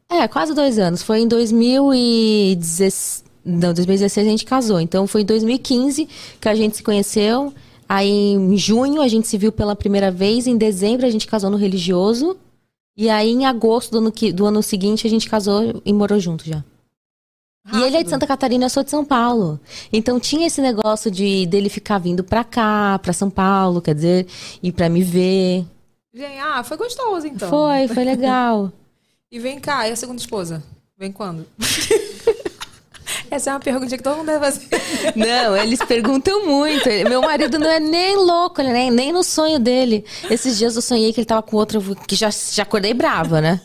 É, 0.10 0.28
quase 0.28 0.54
dois 0.54 0.78
anos. 0.80 1.02
Foi 1.04 1.20
em 1.20 1.28
2016. 1.28 3.24
Não, 3.46 3.74
2016 3.74 4.28
a 4.28 4.30
gente 4.30 4.46
casou. 4.46 4.80
Então 4.80 5.06
foi 5.06 5.22
em 5.22 5.26
2015 5.26 6.08
que 6.40 6.50
a 6.50 6.56
gente 6.56 6.78
se 6.78 6.84
conheceu. 6.84 7.54
Aí 7.88 8.10
em 8.10 8.58
junho 8.58 9.02
a 9.02 9.08
gente 9.08 9.28
se 9.28 9.38
viu 9.38 9.52
pela 9.52 9.76
primeira 9.76 10.10
vez. 10.10 10.48
Em 10.48 10.58
dezembro 10.58 11.06
a 11.06 11.10
gente 11.10 11.28
casou 11.28 11.50
no 11.50 11.58
religioso. 11.58 12.38
E 12.96 13.10
aí 13.10 13.30
em 13.30 13.46
agosto 13.46 13.92
do 13.92 13.98
ano, 13.98 14.14
do 14.34 14.46
ano 14.46 14.64
seguinte 14.64 15.06
a 15.06 15.10
gente 15.10 15.30
casou 15.30 15.82
e 15.84 15.92
morou 15.92 16.20
junto 16.20 16.46
já. 16.46 16.64
E 17.72 17.78
ele 17.78 17.86
é 17.86 17.90
de 17.90 17.96
Rápido. 17.96 18.10
Santa 18.10 18.28
Catarina, 18.28 18.66
eu 18.66 18.70
sou 18.70 18.84
de 18.84 18.90
São 18.90 19.06
Paulo. 19.06 19.60
Então 19.92 20.20
tinha 20.20 20.48
esse 20.48 20.62
negócio 20.62 21.10
de 21.10 21.46
dele 21.46 21.70
ficar 21.70 21.98
vindo 21.98 22.24
pra 22.24 22.44
cá, 22.44 23.00
pra 23.00 23.14
São 23.14 23.30
Paulo, 23.30 23.82
quer 23.82 23.96
dizer, 23.96 24.28
ir 24.62 24.74
pra 24.74 24.90
me 24.90 25.02
ver. 25.02 25.66
Gente, 26.14 26.38
ah, 26.40 26.64
foi 26.64 26.76
gostoso, 26.78 27.26
então. 27.26 27.50
Foi, 27.50 27.88
foi 27.88 28.04
legal. 28.06 28.72
E 29.32 29.40
vem 29.40 29.60
cá, 29.60 29.88
e 29.88 29.94
a 29.94 29.96
segunda 29.96 30.20
esposa? 30.20 30.62
Vem 30.98 31.12
quando? 31.12 31.46
Essa 33.34 33.50
é 33.50 33.54
uma 33.54 33.60
pergunta 33.60 33.98
que 33.98 34.04
todo 34.04 34.18
mundo 34.18 34.28
deve 34.28 34.46
fazer. 34.46 34.68
Não, 35.18 35.58
eles 35.58 35.80
perguntam 35.80 36.46
muito. 36.46 36.88
Meu 37.10 37.20
marido 37.20 37.58
não 37.58 37.68
é 37.68 37.80
nem 37.80 38.16
louco, 38.16 38.62
ele 38.62 38.72
nem, 38.72 38.92
nem 38.92 39.12
no 39.12 39.24
sonho 39.24 39.58
dele. 39.58 40.06
Esses 40.30 40.56
dias 40.56 40.76
eu 40.76 40.84
sonhei 40.84 41.12
que 41.12 41.20
ele 41.20 41.26
tava 41.26 41.42
com 41.42 41.58
outra, 41.58 41.80
que 42.08 42.16
já, 42.16 42.30
já 42.30 42.62
acordei 42.62 42.94
brava, 42.94 43.42
né? 43.42 43.60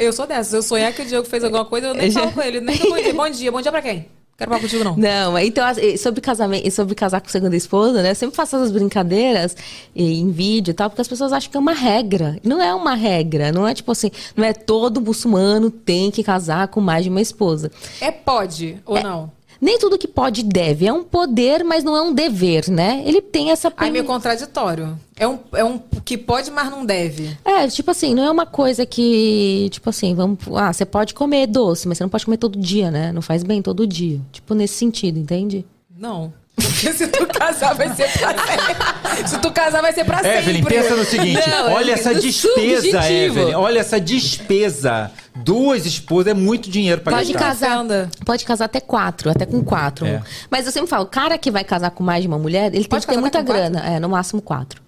Eu 0.00 0.12
sou 0.12 0.26
dessas. 0.26 0.52
Eu 0.52 0.62
sonhar 0.62 0.92
que 0.92 1.02
o 1.02 1.04
Diego 1.04 1.24
fez 1.24 1.44
alguma 1.44 1.64
coisa, 1.64 1.88
eu 1.88 1.94
nem 1.94 2.10
falo 2.10 2.32
com 2.32 2.42
ele. 2.42 2.60
Nem 2.60 2.76
bom 2.78 2.96
dia. 2.96 3.14
Bom 3.14 3.30
dia. 3.30 3.52
Bom 3.52 3.60
dia 3.60 3.70
pra 3.70 3.82
quem? 3.82 4.08
Quero 4.36 4.50
falar 4.50 4.62
contigo, 4.62 4.84
não. 4.84 4.96
Não, 4.96 5.38
então, 5.38 5.64
assim, 5.64 5.96
sobre 5.96 6.20
casamento, 6.20 6.70
sobre 6.70 6.94
casar 6.94 7.20
com 7.20 7.28
segunda 7.28 7.54
esposa, 7.54 8.02
né? 8.02 8.10
Eu 8.10 8.14
sempre 8.14 8.34
faço 8.34 8.56
essas 8.56 8.72
brincadeiras 8.72 9.56
em 9.94 10.30
vídeo 10.30 10.72
e 10.72 10.74
tal, 10.74 10.88
porque 10.88 11.02
as 11.02 11.08
pessoas 11.08 11.32
acham 11.32 11.50
que 11.50 11.56
é 11.56 11.60
uma 11.60 11.74
regra. 11.74 12.38
Não 12.42 12.60
é 12.60 12.74
uma 12.74 12.94
regra, 12.94 13.52
não 13.52 13.68
é 13.68 13.74
tipo 13.74 13.92
assim, 13.92 14.10
não 14.36 14.44
é 14.44 14.52
todo 14.52 15.00
muçulmano 15.00 15.70
tem 15.70 16.10
que 16.10 16.22
casar 16.22 16.68
com 16.68 16.80
mais 16.80 17.04
de 17.04 17.10
uma 17.10 17.20
esposa. 17.20 17.70
É 18.00 18.10
pode 18.10 18.78
ou 18.84 19.00
não? 19.02 19.30
Nem 19.62 19.78
tudo 19.78 19.96
que 19.96 20.08
pode 20.08 20.42
deve. 20.42 20.86
É 20.86 20.92
um 20.92 21.04
poder, 21.04 21.62
mas 21.62 21.84
não 21.84 21.96
é 21.96 22.02
um 22.02 22.12
dever, 22.12 22.68
né? 22.68 23.00
Ele 23.06 23.22
tem 23.22 23.52
essa 23.52 23.72
Aí 23.76 23.92
meio 23.92 24.04
contraditório. 24.04 24.98
É 25.16 25.28
um, 25.28 25.38
é 25.52 25.64
um 25.64 25.78
que 26.04 26.18
pode, 26.18 26.50
mas 26.50 26.68
não 26.68 26.84
deve. 26.84 27.38
É, 27.44 27.68
tipo 27.68 27.88
assim, 27.92 28.12
não 28.12 28.24
é 28.24 28.30
uma 28.30 28.44
coisa 28.44 28.84
que, 28.84 29.68
tipo 29.70 29.88
assim, 29.88 30.16
vamos, 30.16 30.38
ah, 30.56 30.72
você 30.72 30.84
pode 30.84 31.14
comer 31.14 31.46
doce, 31.46 31.86
mas 31.86 31.96
você 31.96 32.02
não 32.02 32.10
pode 32.10 32.24
comer 32.24 32.38
todo 32.38 32.58
dia, 32.58 32.90
né? 32.90 33.12
Não 33.12 33.22
faz 33.22 33.44
bem 33.44 33.62
todo 33.62 33.86
dia. 33.86 34.20
Tipo 34.32 34.52
nesse 34.52 34.74
sentido, 34.74 35.16
entende? 35.20 35.64
Não. 35.96 36.32
Porque 36.54 36.92
se 36.92 37.06
tu 37.08 37.26
casar, 37.26 37.74
vai 37.74 37.88
ser 37.94 38.10
pra 38.18 38.28
sempre. 38.28 39.28
Se 39.28 39.38
tu 39.38 39.50
casar, 39.52 39.80
vai 39.80 39.92
ser 39.92 40.04
pra 40.04 40.18
sempre. 40.18 40.38
Evelyn, 40.38 40.64
pensa 40.64 40.94
no 40.96 41.04
seguinte: 41.04 41.48
Não, 41.48 41.68
é 41.70 41.72
olha 41.74 41.92
essa 41.92 42.12
do 42.14 42.20
despesa, 42.20 42.82
subjetivo. 42.82 43.38
Evelyn. 43.38 43.54
Olha 43.54 43.80
essa 43.80 43.98
despesa. 44.00 45.10
Duas 45.34 45.86
esposas 45.86 46.28
é 46.32 46.34
muito 46.34 46.68
dinheiro 46.70 47.00
pra 47.00 47.14
Pode 47.16 47.32
gastar. 47.32 47.48
casar. 47.48 48.08
Pode 48.26 48.44
casar 48.44 48.66
até 48.66 48.80
quatro, 48.80 49.30
até 49.30 49.46
com 49.46 49.64
quatro. 49.64 50.04
É. 50.06 50.20
Mas 50.50 50.66
eu 50.66 50.72
sempre 50.72 50.90
falo, 50.90 51.04
o 51.04 51.08
cara 51.08 51.38
que 51.38 51.50
vai 51.50 51.64
casar 51.64 51.90
com 51.90 52.04
mais 52.04 52.20
de 52.22 52.28
uma 52.28 52.38
mulher, 52.38 52.66
ele 52.66 52.80
tem 52.80 52.88
Pode 52.88 53.06
que 53.06 53.12
ter 53.12 53.18
muita 53.18 53.38
com 53.38 53.46
quatro? 53.46 53.62
grana. 53.72 53.86
É, 53.96 53.98
no 53.98 54.10
máximo 54.10 54.42
quatro. 54.42 54.80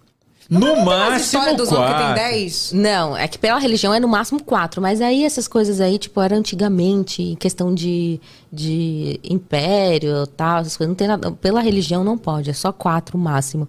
No 0.51 0.77
Mas 0.77 0.85
máximo 0.85 1.57
dos 1.57 1.73
homens 1.73 1.91
que 1.93 1.97
tem 1.97 2.07
quatro. 2.07 2.15
10. 2.23 2.73
Não, 2.75 3.17
é 3.17 3.27
que 3.27 3.39
pela 3.39 3.59
religião 3.59 3.95
é 3.95 3.99
no 4.01 4.07
máximo 4.09 4.43
quatro. 4.43 4.83
Mas 4.83 5.01
aí 5.01 5.25
essas 5.25 5.49
coisas 5.49 5.81
aí, 5.81 5.99
tipo, 5.99 6.21
era 6.21 6.37
antigamente, 6.37 7.23
em 7.23 7.35
questão 7.35 7.75
de, 7.75 8.21
de 8.53 9.19
império 9.25 10.27
tal, 10.27 10.61
essas 10.61 10.77
coisas. 10.77 10.91
Não 10.91 10.95
tem 10.97 11.09
nada. 11.09 11.33
Pela 11.33 11.61
religião 11.63 12.05
não 12.05 12.19
pode, 12.19 12.51
é 12.51 12.53
só 12.53 12.73
quatro 12.73 13.17
o 13.17 13.21
máximo. 13.21 13.69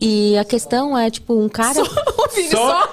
E 0.00 0.36
a 0.38 0.44
questão 0.44 0.96
é, 0.96 1.10
tipo, 1.10 1.34
um 1.34 1.48
cara. 1.48 1.80
Ô, 1.82 2.28
Vini, 2.34 2.50
Só? 2.50 2.92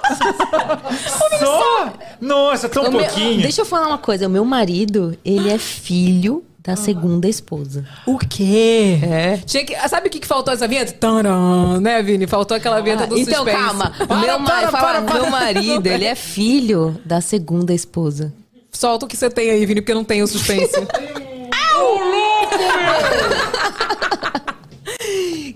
Só? 1.38 1.92
Nossa, 2.20 2.68
tão 2.68 2.84
O 2.84 2.90
meu- 2.90 3.00
pouquinho. 3.04 3.42
deixa 3.42 3.60
eu 3.62 3.64
falar 3.66 3.86
uma 3.88 3.98
coisa, 3.98 4.26
o 4.26 4.30
meu 4.30 4.44
marido, 4.44 5.16
ele 5.24 5.48
é 5.50 5.58
filho 5.58 6.44
da 6.62 6.76
segunda 6.76 7.28
esposa. 7.28 7.84
O 8.06 8.18
quê? 8.18 8.98
É. 9.02 9.36
Tinha 9.38 9.64
que, 9.64 9.76
sabe 9.88 10.06
o 10.06 10.10
que, 10.10 10.20
que 10.20 10.26
faltou 10.26 10.54
essa 10.54 10.68
vinheta? 10.68 10.92
Taran, 10.92 11.80
né, 11.80 12.02
Vini? 12.02 12.26
Faltou 12.26 12.56
aquela 12.56 12.80
vinheta 12.80 13.06
do 13.06 13.18
então, 13.18 13.44
suspense. 13.44 13.58
calma. 13.64 13.92
O 14.00 14.06
Para, 14.06 14.38
meu, 14.38 14.46
para, 14.46 14.70
fala, 14.70 14.70
para, 14.70 15.02
para. 15.02 15.20
meu 15.22 15.30
marido, 15.30 15.86
ele 15.86 16.04
é 16.04 16.14
filho 16.14 16.96
da 17.04 17.20
segunda 17.20 17.74
esposa. 17.74 18.32
Solta 18.70 19.06
o 19.06 19.08
que 19.08 19.16
você 19.16 19.28
tem 19.28 19.50
aí, 19.50 19.66
Vini, 19.66 19.80
porque 19.80 19.94
não 19.94 20.04
tem 20.04 20.22
o 20.22 20.26
suspense. 20.26 20.72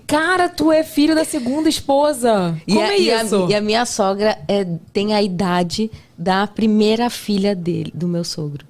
Cara, 0.05 0.47
tu 0.49 0.71
é 0.71 0.83
filho 0.83 1.15
da 1.15 1.23
segunda 1.25 1.67
esposa. 1.69 2.59
E 2.67 2.73
Como 2.73 2.85
a, 2.85 2.93
é 2.93 2.99
e 2.99 3.11
a- 3.11 3.23
isso? 3.23 3.47
e 3.49 3.55
a 3.55 3.61
minha 3.61 3.85
sogra 3.85 4.37
é, 4.47 4.65
tem 4.93 5.13
a 5.13 5.21
idade 5.21 5.89
da 6.17 6.45
primeira 6.47 7.09
filha 7.09 7.55
dele, 7.55 7.91
do 7.93 8.07
meu 8.07 8.23
sogro. 8.23 8.65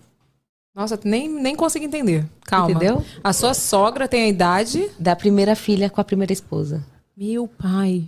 Nossa, 0.78 1.00
nem, 1.04 1.28
nem 1.28 1.56
consigo 1.56 1.86
entender. 1.86 2.24
Calma. 2.46 2.70
Entendeu? 2.70 3.04
A 3.24 3.34
sua 3.34 3.56
sogra 3.56 4.08
tem 4.08 4.26
a 4.26 4.28
idade. 4.28 4.88
Da 5.00 5.16
primeira 5.16 5.56
filha 5.56 5.90
com 5.90 6.00
a 6.00 6.04
primeira 6.04 6.32
esposa. 6.32 6.86
Meu 7.18 7.48
pai. 7.48 8.04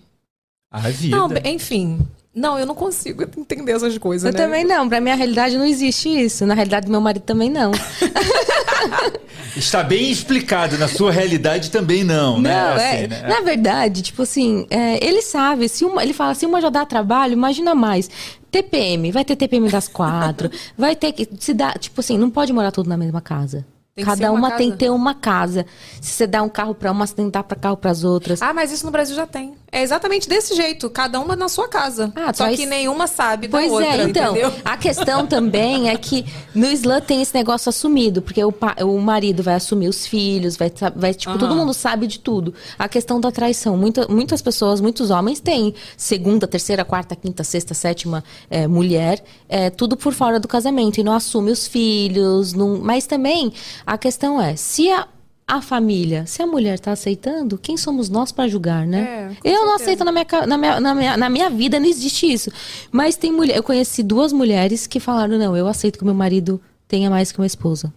A 0.70 0.82
vida. 0.82 1.18
Não, 1.18 1.30
enfim. 1.46 2.00
Não, 2.32 2.60
eu 2.60 2.68
não 2.68 2.76
consigo 2.76 3.24
entender 3.24 3.72
essas 3.72 3.98
coisas, 3.98 4.28
Eu 4.28 4.38
né? 4.38 4.46
também 4.46 4.64
não, 4.64 4.88
pra 4.88 5.02
minha 5.02 5.16
realidade 5.16 5.58
não 5.58 5.66
existe 5.66 6.10
isso. 6.10 6.46
Na 6.46 6.54
realidade 6.54 6.86
do 6.86 6.92
meu 6.92 7.02
marido 7.02 7.24
também 7.24 7.50
não. 7.50 7.72
Está 9.60 9.84
bem 9.84 10.10
explicado. 10.10 10.78
Na 10.78 10.88
sua 10.88 11.12
realidade 11.12 11.70
também 11.70 12.04
não, 12.04 12.42
né? 12.42 12.50
Não, 12.50 12.74
Assim, 12.74 13.04
é, 13.04 13.08
né? 13.08 13.28
Na 13.28 13.42
verdade, 13.42 14.02
tipo 14.02 14.22
assim, 14.22 14.66
é, 14.70 15.06
ele 15.06 15.22
sabe, 15.22 15.68
se 15.70 15.86
uma, 15.86 16.02
ele 16.02 16.14
fala, 16.14 16.34
se 16.34 16.46
uma 16.46 16.62
já 16.62 16.70
dá 16.70 16.86
trabalho, 16.86 17.34
imagina 17.34 17.76
mais. 17.76 18.10
TPM, 18.50 19.12
vai 19.12 19.24
ter 19.24 19.36
TPM 19.36 19.70
das 19.70 19.88
quatro, 19.88 20.50
vai 20.76 20.96
ter 20.96 21.12
que 21.12 21.28
se 21.40 21.54
dá, 21.54 21.74
tipo 21.74 22.00
assim, 22.00 22.18
não 22.18 22.32
pode 22.32 22.52
morar 22.52 22.72
tudo 22.72 22.90
na 22.90 22.98
mesma 22.98 23.22
casa. 23.22 23.66
Tem 24.00 24.06
Cada 24.06 24.32
uma 24.32 24.48
uma 24.48 24.52
tem 24.58 24.72
que 24.72 24.78
ter 24.78 24.90
uma 24.90 25.14
casa. 25.14 25.66
Se 26.02 26.12
você 26.12 26.28
dá 26.28 26.42
um 26.42 26.50
carro 26.50 26.74
pra 26.74 26.92
uma, 26.92 27.06
você 27.06 27.14
tem 27.16 27.26
que 27.26 27.32
dar 27.32 27.44
pra 27.44 27.58
carro 27.58 27.78
pras 27.78 28.04
outras. 28.04 28.42
Ah, 28.42 28.54
mas 28.54 28.72
isso 28.72 28.86
no 28.86 28.92
Brasil 28.92 29.16
já 29.16 29.26
tem. 29.28 29.54
É 29.72 29.84
exatamente 29.84 30.28
desse 30.28 30.56
jeito, 30.56 30.90
cada 30.90 31.20
uma 31.20 31.36
na 31.36 31.48
sua 31.48 31.68
casa. 31.68 32.12
Ah, 32.16 32.34
Só 32.34 32.50
que 32.50 32.66
nenhuma 32.66 33.06
sabe 33.06 33.48
da 33.48 33.58
Pois 33.60 33.72
outra, 33.72 33.88
é, 33.88 34.04
então, 34.04 34.32
entendeu? 34.32 34.52
a 34.66 34.76
questão 34.78 35.28
também 35.28 35.90
é 35.90 35.96
que 35.98 36.26
no 36.56 36.66
Islã 36.66 37.00
tem 37.00 37.22
esse 37.22 37.36
negócio 37.36 37.70
assumido, 37.70 38.20
porque 38.22 38.44
o, 38.44 38.52
pa- 38.52 38.76
o 38.82 38.98
marido 39.00 39.44
vai 39.44 39.54
assumir 39.54 39.88
os 39.88 40.08
filhos, 40.08 40.58
vai, 40.58 40.72
vai 40.96 41.14
tipo, 41.14 41.34
todo 41.38 41.46
Aham. 41.52 41.56
mundo 41.58 41.74
sabe 41.74 42.08
de 42.08 42.20
tudo. 42.20 42.52
A 42.80 42.90
questão 42.90 43.20
da 43.22 43.32
traição, 43.32 43.78
muita- 43.78 44.08
muitas 44.08 44.42
pessoas, 44.42 44.82
muitos 44.82 45.12
homens 45.12 45.40
têm 45.40 45.76
segunda, 45.96 46.48
terceira, 46.48 46.84
quarta, 46.84 47.16
quinta, 47.16 47.44
sexta, 47.44 47.76
sétima 47.76 48.24
eh, 48.50 48.66
mulher, 48.68 49.24
eh, 49.48 49.70
tudo 49.70 49.96
por 49.96 50.14
fora 50.14 50.40
do 50.40 50.48
casamento, 50.48 51.00
e 51.00 51.04
não 51.04 51.14
assume 51.14 51.52
os 51.52 51.68
filhos, 51.68 52.54
não- 52.54 52.80
mas 52.82 53.06
também 53.06 53.54
a 53.94 53.98
questão 53.98 54.42
é, 54.42 54.56
se 54.56 54.90
a 54.92 55.08
a 55.52 55.64
família, 55.64 56.28
se 56.28 56.44
a 56.44 56.46
mulher 56.46 56.80
tá 56.80 56.92
aceitando, 56.92 57.58
quem 57.58 57.76
somos 57.76 58.08
nós 58.08 58.32
para 58.32 58.48
julgar, 58.48 58.86
né? 58.86 59.36
É, 59.44 59.50
eu 59.52 59.66
não 59.66 59.80
certeza. 59.80 59.84
aceito 59.84 60.04
na 60.04 60.12
minha, 60.12 60.26
na, 60.46 60.58
minha, 60.60 60.80
na, 60.80 60.94
minha, 60.94 61.18
na 61.18 61.28
minha 61.28 61.50
vida, 61.50 61.80
não 61.80 61.88
existe 61.88 62.32
isso. 62.32 62.52
Mas 62.92 63.16
tem 63.16 63.32
mulher. 63.32 63.58
Eu 63.58 63.64
conheci 63.64 64.04
duas 64.04 64.32
mulheres 64.32 64.86
que 64.86 65.00
falaram: 65.00 65.40
não, 65.40 65.58
eu 65.58 65.68
aceito 65.68 65.98
que 65.98 66.06
meu 66.06 66.14
marido 66.14 66.62
tenha 66.88 67.10
mais 67.10 67.32
que 67.32 67.40
uma 67.40 67.48
esposa. 67.48 67.92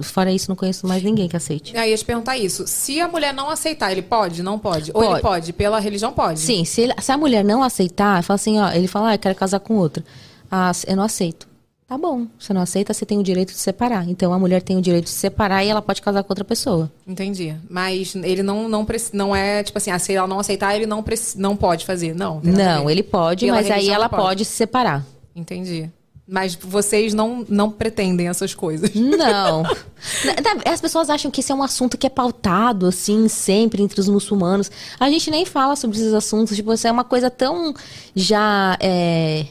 Fora 0.00 0.32
isso, 0.32 0.48
não 0.48 0.56
conheço 0.56 0.86
mais 0.86 1.02
ninguém 1.02 1.28
que 1.28 1.36
aceite. 1.36 1.76
Aí 1.76 1.88
eu 1.88 1.90
ia 1.90 1.98
te 1.98 2.04
perguntar 2.06 2.38
isso. 2.38 2.66
Se 2.66 2.98
a 2.98 3.06
mulher 3.06 3.34
não 3.34 3.50
aceitar, 3.50 3.92
ele 3.92 4.00
pode? 4.00 4.42
Não 4.42 4.58
pode? 4.58 4.90
Ou 4.94 5.02
ele 5.02 5.10
Pode. 5.10 5.22
pode? 5.22 5.52
Pela 5.52 5.78
religião 5.80 6.10
pode? 6.10 6.40
Sim, 6.40 6.64
se, 6.64 6.80
ele- 6.80 6.94
se 7.02 7.12
a 7.12 7.18
mulher 7.18 7.44
não 7.44 7.62
aceitar, 7.62 8.22
fala 8.22 8.36
assim: 8.36 8.58
ó, 8.58 8.70
ele 8.70 8.86
fala, 8.88 9.10
ah, 9.10 9.14
eu 9.14 9.18
quero 9.18 9.34
casar 9.34 9.60
com 9.60 9.74
outra. 9.76 10.02
Ah, 10.50 10.72
eu 10.86 10.96
não 10.96 11.02
aceito. 11.04 11.46
Tá 11.86 11.98
bom, 11.98 12.26
você 12.38 12.54
não 12.54 12.62
aceita, 12.62 12.94
você 12.94 13.04
tem 13.04 13.18
o 13.18 13.22
direito 13.22 13.52
de 13.52 13.58
separar. 13.58 14.08
Então 14.08 14.32
a 14.32 14.38
mulher 14.38 14.62
tem 14.62 14.76
o 14.76 14.80
direito 14.80 15.04
de 15.04 15.10
separar 15.10 15.62
e 15.64 15.68
ela 15.68 15.82
pode 15.82 16.00
casar 16.00 16.22
com 16.22 16.32
outra 16.32 16.44
pessoa. 16.44 16.90
Entendi. 17.06 17.54
Mas 17.68 18.14
ele 18.14 18.42
não, 18.42 18.68
não, 18.68 18.86
não 19.12 19.36
é, 19.36 19.62
tipo 19.62 19.76
assim, 19.76 19.90
ah, 19.90 19.98
se 19.98 20.14
ela 20.14 20.26
não 20.26 20.38
aceitar, 20.38 20.74
ele 20.74 20.86
não, 20.86 21.04
não 21.36 21.56
pode 21.56 21.84
fazer. 21.84 22.14
Não. 22.14 22.40
Não, 22.42 22.88
ele 22.88 23.02
pode, 23.02 23.44
Pela 23.44 23.58
mas 23.58 23.70
aí 23.70 23.90
ela 23.90 24.08
pode. 24.08 24.22
pode 24.22 24.44
se 24.46 24.52
separar. 24.52 25.04
Entendi. 25.36 25.90
Mas 26.26 26.54
vocês 26.54 27.12
não, 27.12 27.44
não 27.50 27.70
pretendem 27.70 28.28
essas 28.28 28.54
coisas. 28.54 28.94
Não. 28.94 29.62
As 30.64 30.80
pessoas 30.80 31.10
acham 31.10 31.30
que 31.30 31.40
esse 31.40 31.52
é 31.52 31.54
um 31.54 31.62
assunto 31.62 31.98
que 31.98 32.06
é 32.06 32.10
pautado, 32.10 32.86
assim, 32.86 33.28
sempre 33.28 33.82
entre 33.82 34.00
os 34.00 34.08
muçulmanos. 34.08 34.70
A 34.98 35.10
gente 35.10 35.30
nem 35.30 35.44
fala 35.44 35.76
sobre 35.76 35.98
esses 35.98 36.14
assuntos. 36.14 36.56
Tipo, 36.56 36.72
isso 36.72 36.86
é 36.86 36.92
uma 36.92 37.04
coisa 37.04 37.28
tão 37.28 37.74
já. 38.14 38.76
É... 38.80 39.44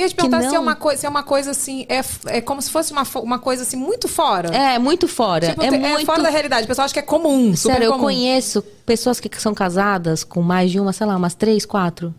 Eu 0.00 0.04
ia 0.04 0.08
te 0.08 0.14
perguntar 0.14 0.38
Que 0.38 0.44
se, 0.44 0.48
é 0.48 0.52
não- 0.54 0.62
uma 0.62 0.74
coi- 0.74 0.96
se 0.96 1.04
é 1.04 1.08
uma 1.08 1.22
coisa 1.22 1.50
assim, 1.50 1.84
é, 1.88 2.00
é 2.36 2.40
como 2.40 2.60
se 2.62 2.70
fosse 2.70 2.90
uma, 2.92 3.02
uma 3.16 3.38
coisa 3.38 3.62
assim 3.64 3.76
muito 3.76 4.08
fora. 4.08 4.48
é 4.48 4.78
muito 4.78 5.06
fora. 5.06 5.50
Tipo, 5.50 5.62
é 5.62 5.68
te- 5.70 5.78
muito. 5.78 6.06
fora 6.06 6.22
da 6.22 6.30
realidade. 6.30 6.64
O 6.64 6.68
pessoal 6.68 6.84
acha 6.86 6.94
que 6.94 7.00
é 7.00 7.02
comum, 7.02 7.54
super 7.54 7.72
Sério, 7.74 7.84
eu 7.86 7.92
comum. 7.92 8.04
conheço 8.04 8.62
pessoas 8.86 9.20
que 9.20 9.28
são 9.40 9.52
casadas 9.52 10.24
com 10.24 10.40
mais 10.42 10.70
de 10.70 10.80
uma, 10.80 10.92
sei 10.92 11.06
lá, 11.06 11.16
umas 11.16 11.34
três, 11.34 11.66
quatro. 11.66 12.14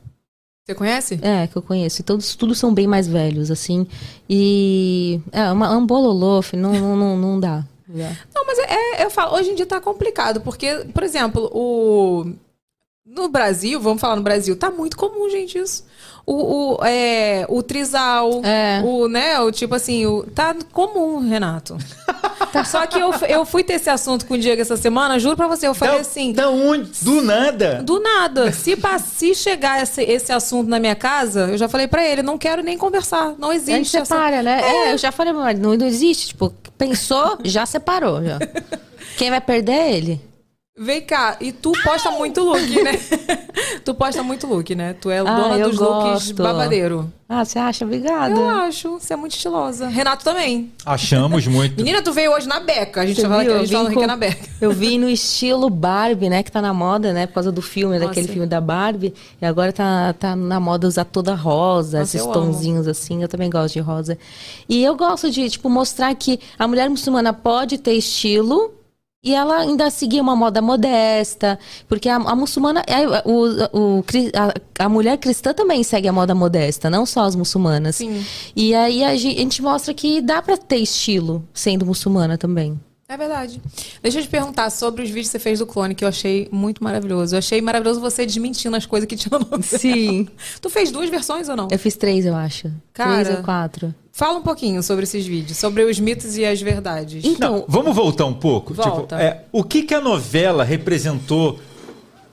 Você 0.64 0.76
conhece? 0.76 1.20
É, 1.24 1.48
que 1.48 1.56
eu 1.58 1.62
conheço. 1.62 2.02
E 2.02 2.03
todos, 2.03 2.36
todos 2.36 2.60
são 2.60 2.72
bem 2.72 2.86
mais 2.86 3.08
velhos, 3.08 3.49
assim. 3.49 3.88
E. 4.30 5.20
É, 5.32 5.52
uma, 5.52 5.76
um 5.76 5.86
bololô, 5.86 6.41
não, 6.53 6.72
não, 6.74 6.95
não, 6.95 7.18
não 7.18 7.40
dá. 7.40 7.64
Não, 8.34 8.45
mas 8.45 8.58
é, 8.60 9.02
é- 9.02 9.06
eu 9.06 9.10
falo, 9.10 9.36
hoje 9.36 9.49
em 9.49 9.56
dia 9.56 9.66
tá 9.66 9.82
complicado, 9.82 10.40
porque, 10.41 10.86
por 10.94 11.03
exemplo, 11.03 11.49
o. 11.53 12.32
No 13.06 13.28
Brasil, 13.28 13.82
vamos 13.82 13.99
falar 13.99 14.16
no 14.16 14.22
Brasil, 14.22 14.56
tá 14.56 14.72
muito 14.72 14.95
comum, 14.95 15.30
gente, 15.30 15.58
isso. 15.58 15.84
O, 16.26 16.76
o, 16.77 16.85
é, 16.85 17.45
o 17.49 17.64
trisal, 17.64 18.41
É. 18.43 18.81
o, 18.85 19.07
né, 19.07 19.39
o 19.39 19.52
tipo 19.52 19.73
assim, 19.76 20.06
o, 20.06 20.23
tá 20.23 20.56
comum, 20.72 21.27
Renato. 21.27 21.77
Só 22.65 22.85
que 22.85 22.99
eu, 22.99 23.11
eu 23.27 23.45
fui 23.45 23.64
ter 23.64 23.73
esse 23.73 23.89
assunto 23.89 24.26
com 24.26 24.35
o 24.35 24.38
Diego 24.38 24.61
essa 24.61 24.77
semana, 24.77 25.18
juro 25.19 25.35
pra 25.35 25.48
você, 25.48 25.68
eu 25.68 25.73
falei 25.73 25.95
da, 25.95 26.02
assim, 26.02 26.31
Da 26.34 26.49
onde? 26.49 26.91
Do 27.02 27.22
nada? 27.22 27.81
do 27.84 27.99
nada, 27.99 28.52
se, 28.52 28.77
se 29.03 29.34
chegar 29.35 29.81
esse, 29.81 30.03
esse 30.03 30.31
assunto 30.31 30.69
na 30.69 30.80
minha 30.80 30.95
casa, 30.95 31.48
eu 31.49 31.57
já 31.57 31.68
falei 31.68 31.88
pra 31.88 32.06
ele, 32.06 32.22
não 32.22 32.38
quero 32.38 32.61
nem 32.61 32.77
conversar, 32.77 33.34
não 33.38 33.49
A 33.49 33.53
gente 33.57 33.72
existe. 33.72 33.98
essa- 33.98 34.06
separa, 34.15 34.43
né? 34.43 34.61
É, 34.64 34.93
eu 34.93 34.98
já 34.98 35.11
falei, 35.11 35.34
mas 35.34 35.60
não, 35.60 35.76
não 35.76 35.85
existe. 35.88 36.27
Tipo, 36.30 36.53
pensou, 36.77 37.38
já 37.43 37.65
separou. 37.65 38.23
Já. 38.23 38.38
Quem 39.18 39.30
vai 39.30 39.41
perder 39.41 39.72
é 39.73 39.93
ele. 39.93 40.22
Vem 40.77 41.02
cá, 41.02 41.35
e 41.41 41.52
tu 41.52 41.73
posta 41.84 42.10
muito 42.11 42.41
look, 42.41 42.81
né? 42.81 42.93
tu 43.84 43.93
posta 43.93 44.23
muito 44.23 44.48
look, 44.48 44.73
né? 44.73 44.93
Tu 44.93 45.10
é 45.11 45.19
Ah, 45.19 45.23
dona 45.23 45.68
dos 45.68 45.77
looks 45.77 46.31
gosto. 46.31 46.35
babadeiro. 46.41 47.11
Ah, 47.27 47.43
você 47.43 47.60
acha? 47.60 47.84
Obrigada. 47.84 48.34
Eu 48.34 48.48
acho, 48.49 48.91
você 48.98 49.11
é 49.14 49.18
muito 49.18 49.34
estilosa. 49.35 49.89
Renato 49.89 50.23
também. 50.23 50.72
Achamos 50.85 51.45
muito. 51.48 51.76
Menina, 51.76 52.02
tu 52.02 52.14
veio 52.14 52.31
hoje 52.31 52.48
na 52.48 52.61
beca. 52.61 53.02
A 53.02 53.06
gente 53.06 53.22
fala, 53.22 53.43
viu? 53.43 53.53
a 53.53 53.65
gente 53.65 53.69
vim 53.77 53.85
que 53.88 53.91
é 53.91 53.93
com- 53.95 54.07
na 54.07 54.15
beca. 54.15 54.49
Eu 54.61 54.72
vi 54.72 54.98
no 54.98 55.10
estilo 55.10 55.69
Barbie, 55.69 56.30
né? 56.30 56.41
Que 56.41 56.52
tá 56.52 56.61
na 56.61 56.73
moda, 56.73 57.11
né? 57.11 57.27
Por 57.27 57.34
causa 57.34 57.52
do 57.52 57.61
filme, 57.61 57.95
Nossa. 57.95 58.07
daquele 58.07 58.30
filme 58.30 58.48
da 58.48 58.61
Barbie. 58.61 59.14
E 59.41 59.45
agora 59.45 59.73
tá, 59.73 60.14
tá 60.14 60.38
na 60.38 60.60
moda 60.60 60.88
usar 60.88 61.03
toda 61.03 61.35
rosa, 61.35 61.99
Nossa, 61.99 62.15
esses 62.18 62.26
eu 62.26 62.31
amo. 62.34 62.45
tonzinhos 62.45 62.88
assim. 62.88 63.22
Eu 63.22 63.27
também 63.27 63.49
gosto 63.49 63.73
de 63.73 63.81
rosa. 63.81 64.18
E 64.69 64.81
eu 64.81 64.95
gosto 64.95 65.30
de, 65.30 65.49
tipo, 65.49 65.69
mostrar 65.69 66.15
que 66.15 66.39
a 66.57 66.65
mulher 66.65 66.89
muçulmana 66.89 67.34
pode 67.34 67.77
ter 67.77 67.93
estilo. 67.93 68.73
E 69.23 69.35
ela 69.35 69.57
ainda 69.60 69.88
seguir 69.91 70.19
uma 70.19 70.35
moda 70.35 70.64
modesta, 70.64 71.60
porque 71.88 72.10
a, 72.10 72.15
a 72.15 72.35
muçulmana, 72.35 72.81
é, 72.88 73.06
o, 73.23 73.99
o, 73.99 74.03
cri- 74.03 74.31
a, 74.35 74.85
a 74.85 74.89
mulher 74.89 75.15
cristã 75.19 75.53
também 75.53 75.84
segue 75.84 76.07
a 76.07 76.11
moda 76.14 76.34
modesta, 76.34 76.89
não 76.89 77.06
só 77.06 77.22
as 77.26 77.35
muçulmanas. 77.35 77.98
Sim. 77.98 78.26
E 78.56 78.73
aí 78.73 79.03
a 79.03 79.15
gen- 79.15 79.35
a 79.35 79.39
gente 79.41 79.61
mostra 79.61 79.93
que 79.93 80.22
dá 80.22 80.41
pra 80.41 80.57
ter 80.57 80.77
estilo 80.77 81.48
sendo 81.53 81.85
muçulmana 81.85 82.35
também. 82.35 82.80
É 83.12 83.18
verdade. 83.18 83.62
Deixa 84.02 84.20
eu 84.20 84.24
te 84.24 84.30
perguntar 84.30 84.70
sobre 84.70 85.04
os 85.04 85.10
vídeos 85.10 85.28
que 85.28 85.32
você 85.34 85.40
fez 85.40 85.60
do 85.60 85.66
clone, 85.66 85.94
que 85.94 86.02
eu 86.02 86.08
achei 86.08 86.48
muito 86.50 86.82
maravilhoso. 86.82 87.36
Eu 87.36 87.40
achei 87.40 87.62
maravilhoso 87.62 88.00
você 88.00 88.26
desmentindo 88.26 88.74
as 88.74 88.86
coisas 88.86 89.06
que 89.06 89.18
tinha 89.18 89.38
no. 89.38 89.62
Sim. 89.62 90.30
Tu 90.62 90.70
fez 90.70 90.92
duas 90.92 91.10
versões 91.10 91.50
ou 91.50 91.58
não? 91.58 91.68
Eu 91.70 91.78
fiz 91.78 91.98
três, 91.98 92.26
eu 92.26 92.34
acho. 92.34 92.72
Cara. 92.94 93.26
Três 93.26 93.38
ou 93.38 93.44
quatro. 93.44 93.94
Fala 94.14 94.40
um 94.40 94.42
pouquinho 94.42 94.82
sobre 94.82 95.04
esses 95.04 95.26
vídeos, 95.28 95.58
sobre 95.58 95.84
os 95.84 96.00
mitos 96.00 96.38
e 96.38 96.46
as 96.46 96.62
verdades. 96.62 97.26
Então, 97.26 97.58
Não, 97.58 97.66
vamos 97.68 97.94
voltar 97.94 98.26
um 98.26 98.34
pouco? 98.34 98.74
Volta. 98.74 99.02
Tipo, 99.02 99.16
é, 99.16 99.44
o 99.52 99.62
que, 99.62 99.84
que 99.84 99.94
a 99.94 100.00
novela 100.00 100.64
representou 100.64 101.60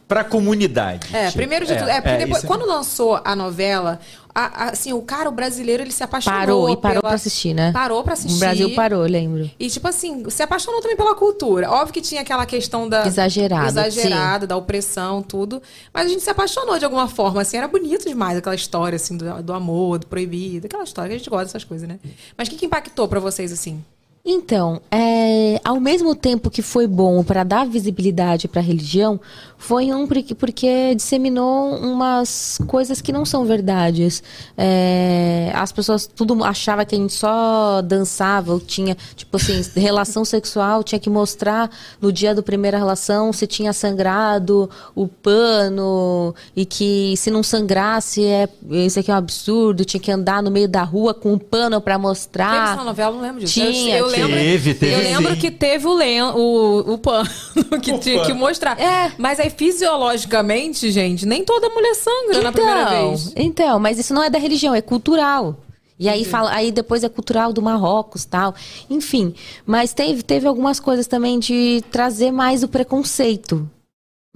para 0.08 0.22
a 0.22 0.24
comunidade? 0.24 1.14
É, 1.14 1.26
Tipo, 1.26 1.36
primeiro 1.36 1.66
de 1.66 1.76
tudo. 1.76 1.88
É, 1.88 2.00
porque 2.00 2.16
depois, 2.16 2.38
isso- 2.38 2.46
quando 2.46 2.66
lançou 2.66 3.20
a 3.22 3.36
novela, 3.36 4.00
a- 4.34 4.64
a- 4.66 4.70
assim, 4.70 4.92
o 4.92 5.02
cara, 5.02 5.28
o 5.28 5.32
brasileiro, 5.32 5.82
ele 5.82 5.90
se 5.92 6.02
apaixonou. 6.02 6.38
parou 6.40 6.70
e 6.70 6.76
parou 6.76 7.00
pela- 7.00 7.08
pra 7.10 7.14
assistir, 7.14 7.52
né? 7.52 7.72
Parou 7.72 8.02
pra 8.02 8.14
assistir. 8.14 8.36
O 8.36 8.38
Brasil 8.38 8.74
parou, 8.74 9.02
eu 9.04 9.10
lembro. 9.10 9.50
E, 9.60 9.68
tipo 9.68 9.86
assim, 9.86 10.24
se 10.30 10.42
apaixonou 10.42 10.80
também 10.80 10.96
pela 10.96 11.14
cultura. 11.14 11.70
Óbvio 11.70 11.92
que 11.92 12.00
tinha 12.00 12.22
aquela 12.22 12.46
questão 12.46 12.88
da. 12.88 13.06
Exagerada, 13.06 13.66
Exagerada, 13.68 14.46
da 14.46 14.56
opressão, 14.56 15.20
tudo. 15.22 15.60
Mas 15.92 16.06
a 16.06 16.08
gente 16.08 16.22
se 16.22 16.30
apaixonou 16.30 16.78
de 16.78 16.84
alguma 16.86 17.06
forma, 17.06 17.42
assim. 17.42 17.58
Era 17.58 17.68
bonito 17.68 18.08
demais 18.08 18.38
aquela 18.38 18.54
história, 18.56 18.96
assim, 18.96 19.16
do, 19.16 19.42
do 19.42 19.52
amor, 19.52 19.98
do 19.98 20.06
proibido. 20.06 20.66
Aquela 20.66 20.84
história 20.84 21.10
que 21.10 21.14
a 21.16 21.18
gente 21.18 21.28
gosta 21.28 21.44
dessas 21.46 21.64
coisas, 21.64 21.86
né? 21.86 21.98
Mas 22.36 22.48
o 22.48 22.50
que, 22.50 22.56
que 22.56 22.64
impactou 22.66 23.06
pra 23.08 23.20
vocês, 23.20 23.52
assim? 23.52 23.84
Então, 24.30 24.82
é, 24.90 25.58
ao 25.64 25.80
mesmo 25.80 26.14
tempo 26.14 26.50
que 26.50 26.60
foi 26.60 26.86
bom 26.86 27.24
para 27.24 27.44
dar 27.44 27.64
visibilidade 27.66 28.46
para 28.46 28.60
a 28.60 28.62
religião, 28.64 29.18
foi 29.58 29.92
um 29.92 30.06
porque, 30.06 30.34
porque 30.34 30.94
disseminou 30.94 31.76
umas 31.76 32.58
coisas 32.66 33.00
que 33.00 33.12
não 33.12 33.24
são 33.26 33.44
verdades. 33.44 34.22
É, 34.56 35.50
as 35.54 35.72
pessoas 35.72 36.06
tudo 36.06 36.42
achava 36.44 36.84
que 36.84 36.94
a 36.94 36.98
gente 36.98 37.12
só 37.12 37.82
dançava, 37.82 38.52
ou 38.52 38.60
tinha 38.60 38.96
tipo 39.16 39.36
assim 39.36 39.60
relação 39.78 40.24
sexual, 40.24 40.82
tinha 40.84 40.98
que 40.98 41.10
mostrar 41.10 41.70
no 42.00 42.12
dia 42.12 42.34
do 42.34 42.42
primeira 42.42 42.78
relação 42.78 43.32
se 43.32 43.46
tinha 43.46 43.72
sangrado 43.72 44.70
o 44.94 45.08
pano 45.08 46.34
e 46.56 46.64
que 46.64 47.14
se 47.16 47.30
não 47.30 47.42
sangrasse 47.42 48.24
é 48.24 48.48
isso 48.70 48.98
aqui 49.00 49.10
é 49.10 49.14
um 49.14 49.18
absurdo, 49.18 49.84
tinha 49.84 50.00
que 50.00 50.10
andar 50.10 50.42
no 50.42 50.50
meio 50.50 50.68
da 50.68 50.82
rua 50.82 51.12
com 51.12 51.32
um 51.32 51.38
pano 51.38 51.80
para 51.80 51.94
Teve 51.96 52.06
mostrar. 52.06 52.74
essa 52.74 52.84
novela, 52.84 53.12
não 53.14 53.22
lembro 53.22 53.40
disso. 53.40 53.54
Tinha, 53.54 53.98
eu, 53.98 54.06
lembro, 54.06 54.36
Teve, 54.36 54.74
teve 54.74 54.94
eu 54.94 54.98
lembro 55.00 55.34
sim. 55.34 55.40
que 55.40 55.50
teve 55.50 55.86
o, 55.86 55.94
len, 55.94 56.22
o, 56.22 56.94
o 56.94 56.98
pano 56.98 57.28
que 57.82 57.92
O 57.92 57.98
tinha 57.98 58.20
que 58.22 58.28
pano. 58.28 58.40
mostrar. 58.40 58.78
É. 58.78 59.12
Mas 59.18 59.40
aí, 59.40 59.47
fisiologicamente, 59.50 60.90
gente, 60.90 61.26
nem 61.26 61.44
toda 61.44 61.68
mulher 61.70 61.94
sangra 61.94 62.42
na 62.42 62.52
primeira 62.52 62.82
Então, 62.82 63.08
vez. 63.08 63.32
então, 63.36 63.78
mas 63.78 63.98
isso 63.98 64.12
não 64.14 64.22
é 64.22 64.30
da 64.30 64.38
religião, 64.38 64.74
é 64.74 64.80
cultural. 64.80 65.56
E 66.00 66.08
aí 66.08 66.24
fala, 66.24 66.52
aí 66.52 66.70
depois 66.70 67.02
é 67.02 67.08
cultural 67.08 67.52
do 67.52 67.60
Marrocos, 67.60 68.24
tal. 68.24 68.54
Enfim, 68.88 69.34
mas 69.66 69.92
teve, 69.92 70.22
teve 70.22 70.46
algumas 70.46 70.78
coisas 70.78 71.08
também 71.08 71.40
de 71.40 71.82
trazer 71.90 72.30
mais 72.30 72.62
o 72.62 72.68
preconceito. 72.68 73.68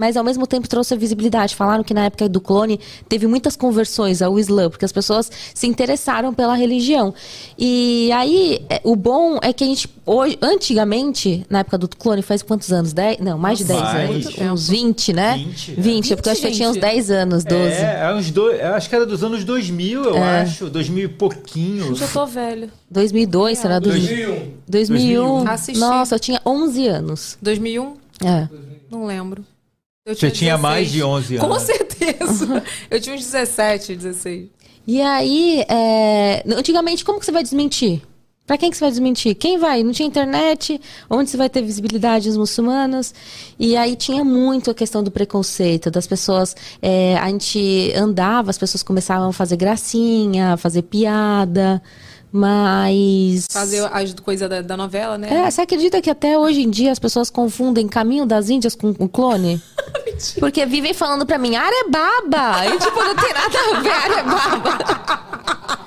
Mas 0.02 0.16
ao 0.16 0.24
mesmo 0.24 0.48
tempo 0.48 0.68
trouxe 0.68 0.94
a 0.94 0.96
visibilidade. 0.96 1.54
Falaram 1.54 1.84
que 1.84 1.94
na 1.94 2.06
época 2.06 2.28
do 2.28 2.40
clone 2.40 2.80
teve 3.08 3.28
muitas 3.28 3.54
conversões 3.54 4.20
ao 4.20 4.36
Islã, 4.36 4.68
porque 4.68 4.84
as 4.84 4.90
pessoas 4.90 5.30
se 5.54 5.64
interessaram 5.68 6.34
pela 6.34 6.56
religião. 6.56 7.14
E 7.56 8.10
aí, 8.10 8.64
é, 8.68 8.80
o 8.82 8.96
bom 8.96 9.38
é 9.40 9.52
que 9.52 9.62
a 9.62 9.66
gente, 9.68 9.88
hoje, 10.04 10.36
antigamente, 10.42 11.46
na 11.48 11.60
época 11.60 11.78
do 11.78 11.88
clone, 11.88 12.20
faz 12.20 12.42
quantos 12.42 12.72
anos? 12.72 12.92
10? 12.92 13.20
Não, 13.20 13.38
mais 13.38 13.58
de 13.58 13.64
10 13.64 13.80
Mais. 13.80 14.26
anos. 14.26 14.38
Uns 14.40 14.68
20, 14.70 15.12
né? 15.12 15.34
20, 15.36 15.70
20, 15.78 16.16
porque 16.16 16.28
eu 16.28 16.32
acho 16.32 16.40
que 16.40 16.46
eu 16.48 16.52
tinha 16.52 16.68
uns 16.68 16.76
10 16.78 17.10
anos, 17.12 17.44
12. 17.44 17.62
É, 17.72 18.00
é 18.02 18.12
uns 18.12 18.28
dois, 18.32 18.60
eu 18.60 18.74
acho 18.74 18.88
que 18.88 18.96
era 18.96 19.06
dos 19.06 19.22
anos 19.22 19.44
2000, 19.44 20.02
eu 20.02 20.16
É. 20.16 20.40
acho. 20.40 20.68
2000 20.68 21.04
e 21.04 21.08
pouquinho. 21.08 21.96
Eu 21.96 22.08
tô 22.08 22.26
velho. 22.26 22.68
2002, 22.90 23.56
será? 23.56 23.78
2001. 23.78 24.50
2001. 24.66 25.48
Assisti. 25.48 25.78
Nossa, 25.78 26.16
eu 26.16 26.18
tinha 26.18 26.40
11 26.44 26.88
anos. 26.88 27.38
2001? 27.40 27.94
É. 28.24 28.48
Não 28.90 29.06
lembro. 29.06 29.44
Eu 30.04 30.16
Você 30.16 30.32
tinha 30.32 30.56
16. 30.56 30.60
mais 30.60 30.90
de 30.90 31.02
11 31.02 31.36
anos. 31.36 31.48
Com 31.48 31.60
certeza. 31.60 32.62
Eu 32.90 33.00
tinha 33.00 33.14
uns 33.14 33.20
17, 33.20 33.94
16. 33.94 34.48
E 34.84 35.00
aí, 35.00 35.64
é, 35.68 36.42
antigamente, 36.56 37.04
como 37.04 37.20
que 37.20 37.24
você 37.24 37.30
vai 37.30 37.44
desmentir? 37.44 38.02
Pra 38.44 38.58
quem 38.58 38.68
que 38.68 38.76
você 38.76 38.82
vai 38.82 38.90
desmentir? 38.90 39.36
Quem 39.36 39.58
vai? 39.58 39.84
Não 39.84 39.92
tinha 39.92 40.08
internet? 40.08 40.80
Onde 41.08 41.30
você 41.30 41.36
vai 41.36 41.48
ter 41.48 41.62
visibilidade 41.62 42.28
os 42.28 42.36
muçulmanos? 42.36 43.14
E 43.56 43.76
aí 43.76 43.94
tinha 43.94 44.24
muito 44.24 44.72
a 44.72 44.74
questão 44.74 45.04
do 45.04 45.12
preconceito, 45.12 45.88
das 45.88 46.08
pessoas. 46.08 46.56
é, 46.82 47.16
a 47.18 47.28
gente 47.28 47.92
andava, 47.94 48.50
as 48.50 48.58
pessoas 48.58 48.82
começavam 48.82 49.28
a 49.28 49.32
fazer 49.32 49.54
gracinha, 49.56 50.54
a 50.54 50.56
fazer 50.56 50.82
piada, 50.82 51.80
mas. 52.32 53.46
Fazer 53.50 53.84
as 53.92 54.14
coisas 54.14 54.48
da, 54.48 54.62
da 54.62 54.76
novela, 54.76 55.18
né? 55.18 55.46
É, 55.46 55.50
você 55.50 55.60
acredita 55.60 56.00
que 56.00 56.08
até 56.08 56.38
hoje 56.38 56.62
em 56.62 56.70
dia 56.70 56.90
as 56.90 56.98
pessoas 56.98 57.28
confundem 57.28 57.86
Caminho 57.86 58.24
das 58.24 58.48
Índias 58.48 58.74
com 58.74 58.94
o 58.98 59.08
clone? 59.08 59.60
Porque 60.40 60.64
vivem 60.64 60.94
falando 60.94 61.26
pra 61.26 61.36
mim, 61.38 61.54
Arebaba! 61.56 62.66
E 62.66 62.78
tipo, 62.78 63.02
não 63.02 63.14
tem 63.14 63.32
nada 63.34 63.58
a 63.58 63.80
ver, 63.80 63.90
Arebaba. 63.90 65.78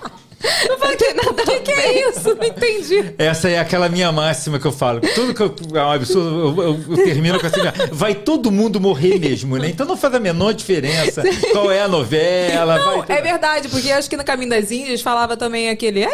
Não 0.70 0.78
vai 0.78 0.96
ter 0.96 1.14
nada 1.14 1.44
ver. 1.44 1.62
que 1.62 1.72
é 1.72 2.10
isso? 2.10 2.36
Não 2.36 2.44
entendi. 2.46 3.14
Essa 3.18 3.50
é 3.50 3.60
aquela 3.60 3.90
minha 3.90 4.12
máxima 4.12 4.60
que 4.60 4.66
eu 4.66 4.72
falo. 4.72 5.02
Tudo 5.14 5.34
que 5.34 5.42
eu, 5.42 5.56
é 5.74 5.84
um 5.84 5.92
absurdo, 5.92 6.30
eu, 6.62 6.64
eu- 6.64 6.80
eu 6.90 7.04
termino 7.04 7.40
com 7.40 7.48
assim: 7.48 7.62
vai 7.92 8.16
todo 8.16 8.52
mundo 8.52 8.80
morrer 8.80 9.20
mesmo, 9.20 9.58
né? 9.58 9.70
Então 9.70 9.86
não 9.86 9.98
faz 9.98 10.14
a 10.16 10.20
menor 10.20 10.54
diferença 10.54 11.24
qual 11.52 11.72
é 11.72 11.82
a 11.82 11.88
novela. 11.88 12.78
Não, 12.80 13.02
vai 13.04 13.18
é 13.18 13.22
verdade, 13.22 13.68
porque 13.70 13.92
acho 13.92 14.10
que 14.10 14.18
no 14.18 14.24
Caminho 14.24 14.50
das 14.50 14.72
Índias 14.72 15.02
falava 15.02 15.36
também 15.38 15.70
aquele. 15.70 16.06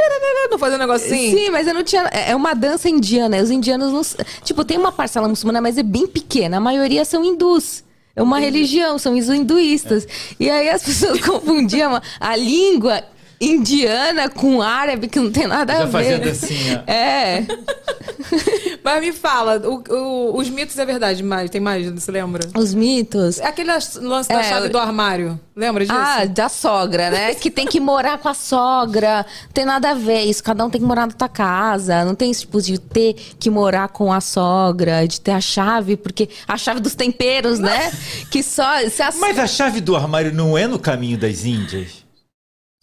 Não 0.49 0.57
fazia 0.59 0.75
um 0.77 0.79
negócio 0.79 1.07
assim. 1.07 1.35
Sim, 1.37 1.49
mas 1.49 1.67
eu 1.67 1.73
não 1.73 1.83
tinha. 1.83 2.03
É 2.03 2.35
uma 2.35 2.53
dança 2.53 2.89
indiana. 2.89 3.37
Os 3.41 3.49
indianos 3.51 3.91
não. 3.91 4.25
Tipo, 4.43 4.63
tem 4.65 4.77
uma 4.77 4.91
parcela 4.91 5.27
muçulmana, 5.27 5.61
mas 5.61 5.77
é 5.77 5.83
bem 5.83 6.07
pequena. 6.07 6.57
A 6.57 6.59
maioria 6.59 7.05
são 7.05 7.23
hindus. 7.23 7.83
É 8.13 8.21
uma 8.21 8.39
religião, 8.39 8.99
são 8.99 9.17
os 9.17 9.29
hinduístas. 9.29 10.05
E 10.37 10.49
aí 10.49 10.69
as 10.69 10.83
pessoas 10.83 11.19
confundiam 11.25 12.01
a 12.19 12.35
língua 12.35 13.03
indiana 13.41 14.30
com 14.30 14.61
árabe, 14.61 15.07
que 15.07 15.19
não 15.19 15.31
tem 15.31 15.47
nada 15.47 15.73
Já 15.73 15.84
a 15.84 15.88
fazia 15.88 16.18
ver. 16.19 16.26
dancinha. 16.26 16.84
É. 16.88 17.43
Mas 18.84 19.01
me 19.01 19.11
fala, 19.11 19.57
o- 19.68 19.84
o- 19.93 20.38
os 20.39 20.49
mitos 20.49 20.77
é 20.77 20.85
verdade, 20.85 21.22
mais, 21.23 21.49
tem 21.49 21.61
mais, 21.61 21.88
você 21.89 22.11
lembra? 22.11 22.47
Os 22.57 22.73
mitos. 22.73 23.39
Aquele 23.41 23.72
lance 23.72 24.30
da 24.30 24.39
É, 24.39 24.43
chave 24.43 24.69
do 24.69 24.77
armário. 24.77 25.39
Lembra 25.55 25.85
disso? 25.85 25.97
Ah, 25.97 26.26
da 26.26 26.49
sogra, 26.49 27.11
né? 27.11 27.35
Que 27.35 27.51
tem 27.51 27.68
que 27.68 27.80
morar 27.80 28.18
com 28.18 28.27
a 28.30 28.34
sogra. 28.34 29.26
Não 29.45 29.51
tem 29.53 29.65
nada 29.65 29.91
a 29.91 29.93
ver 29.93 30.22
isso. 30.23 30.43
Cada 30.43 30.65
um 30.65 30.69
tem 30.69 30.81
que 30.81 30.88
morar 30.88 31.05
na 31.07 31.13
tua 31.13 31.30
casa. 31.30 32.03
Não 32.05 32.15
tem 32.15 32.31
esse 32.31 32.41
tipo 32.41 32.61
de 32.61 32.80
ter 32.80 33.13
que 33.39 33.49
morar 33.49 33.89
com 33.89 34.11
a 34.11 34.22
sogra, 34.22 35.07
de 35.07 35.19
ter 35.22 35.31
a 35.31 35.41
chave, 35.41 35.95
porque 35.97 36.30
a 36.47 36.57
chave 36.57 36.80
dos 36.80 36.95
temperos, 36.95 37.59
né? 37.59 37.91
Que 38.31 38.41
só. 38.41 38.80
Se 38.89 39.01
a... 39.03 39.11
Mas 39.19 39.38
a 39.38 39.45
chave 39.47 39.81
do 39.81 39.95
armário 39.95 40.34
não 40.34 40.57
é 40.57 40.65
no 40.68 40.80
caminho 40.80 41.18
das 41.18 41.45
Índias? 41.45 42.00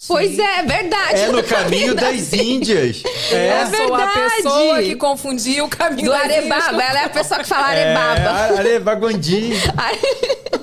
Pois 0.07 0.39
é, 0.39 0.63
verdade. 0.63 1.21
É 1.21 1.27
no 1.27 1.43
caminho 1.45 1.95
das 1.95 2.33
Índias. 2.33 3.03
É, 3.33 3.49
É. 3.49 3.67
Sou 3.67 3.95
a 3.95 3.99
verdade. 4.07 4.31
pessoa 4.37 4.83
que 4.83 4.95
confundia 4.97 5.65
o 5.65 5.69
caminho 5.69 6.07
Do 6.11 6.15
Arebaba. 6.15 6.73
Índias. 6.73 6.91
Ela 6.91 7.01
é 7.01 7.05
a 7.05 7.09
pessoa 7.09 7.41
que 7.41 7.47
fala 7.49 7.75
É, 7.75 7.95
Arebaba. 7.97 8.59
Arebaguandi. 8.59 9.51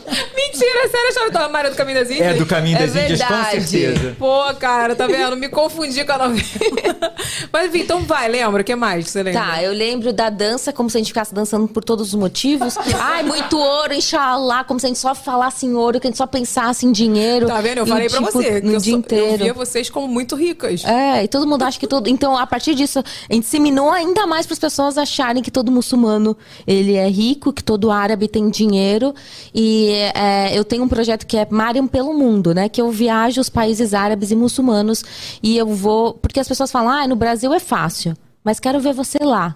Mentira, 0.35 0.85
é 0.85 0.87
sério 0.89 1.09
a 1.09 1.11
chave 1.13 1.31
do 1.31 1.37
armário 1.37 1.69
do 1.71 1.75
caminho 1.75 1.99
das 1.99 2.09
Índias? 2.09 2.27
É 2.27 2.33
do 2.33 2.45
caminho 2.45 2.77
É 2.77 2.81
das 2.81 2.95
Índias, 2.95 3.21
com 3.21 3.27
verdade. 3.27 3.67
certeza. 3.67 4.15
Pô, 4.17 4.53
cara, 4.59 4.95
tá 4.95 5.07
vendo? 5.07 5.35
Me 5.35 5.49
confundi 5.49 6.03
com 6.05 6.11
a 6.13 6.17
novela. 6.29 7.13
Mas 7.51 7.67
enfim, 7.67 7.79
então 7.79 8.01
vai, 8.03 8.27
lembra? 8.29 8.61
O 8.61 8.65
que 8.65 8.75
mais 8.75 9.09
você 9.09 9.23
lembra? 9.23 9.41
Tá, 9.41 9.63
eu 9.63 9.73
lembro 9.73 10.13
da 10.13 10.29
dança 10.29 10.71
como 10.71 10.89
se 10.89 10.97
a 10.97 10.99
gente 10.99 11.07
ficasse 11.07 11.33
dançando 11.33 11.67
por 11.67 11.83
todos 11.83 12.09
os 12.09 12.15
motivos. 12.15 12.75
Ai, 12.99 13.23
muito 13.23 13.57
ouro, 13.57 13.93
inshallah, 13.93 14.63
como 14.63 14.79
se 14.79 14.85
a 14.85 14.89
gente 14.89 14.99
só 14.99 15.13
falasse 15.15 15.65
em 15.65 15.73
ouro, 15.73 15.99
que 15.99 16.07
a 16.07 16.09
gente 16.09 16.17
só 16.17 16.27
pensasse 16.27 16.85
em 16.85 16.91
dinheiro. 16.91 17.47
Tá 17.47 17.59
vendo? 17.61 17.79
Eu 17.79 17.85
E, 17.85 17.89
falei 17.89 18.09
pra 18.09 18.19
tipo, 18.19 18.31
você 18.31 18.61
que 18.61 18.67
no 18.67 18.73
eu, 18.73 18.79
dia 18.79 18.91
sou- 18.91 18.99
inteiro. 18.99 19.25
eu 19.33 19.37
via 19.37 19.53
vocês 19.53 19.89
como 19.89 20.07
muito 20.07 20.35
ricas. 20.35 20.83
É, 20.85 21.23
e 21.23 21.27
todo 21.27 21.47
mundo 21.47 21.63
acha 21.63 21.79
que 21.79 21.87
todo. 21.87 22.07
Então, 22.09 22.37
a 22.37 22.45
partir 22.45 22.75
disso, 22.75 22.99
a 22.99 23.33
gente 23.33 23.43
disseminou 23.43 23.89
ainda 23.91 24.25
mais 24.27 24.45
para 24.45 24.53
as 24.53 24.59
pessoas 24.59 24.97
acharem 24.97 25.41
que 25.41 25.51
todo 25.51 25.71
muçulmano 25.71 26.37
ele 26.67 26.95
é 26.95 27.07
rico, 27.09 27.51
que 27.51 27.63
todo 27.63 27.89
árabe 27.91 28.27
tem 28.27 28.49
dinheiro. 28.49 29.13
E 29.53 29.94
é, 29.95 30.57
eu 30.57 30.63
tenho 30.63 30.83
um 30.83 30.87
projeto 30.87 31.25
que 31.25 31.37
é 31.37 31.47
Mariam 31.49 31.87
pelo 31.87 32.13
Mundo, 32.13 32.53
né? 32.53 32.69
Que 32.69 32.81
eu 32.81 32.91
viajo 32.91 33.41
os 33.41 33.49
países 33.49 33.93
árabes 33.93 34.31
e 34.31 34.35
muçulmanos 34.35 35.03
e 35.41 35.57
eu 35.57 35.67
vou. 35.67 36.13
Porque 36.13 36.39
as 36.39 36.47
pessoas 36.47 36.71
falam, 36.71 36.89
ah, 36.89 37.07
no 37.07 37.15
Brasil 37.15 37.53
é 37.53 37.59
fácil, 37.59 38.15
mas 38.43 38.59
quero 38.59 38.79
ver 38.79 38.93
você 38.93 39.17
lá. 39.21 39.55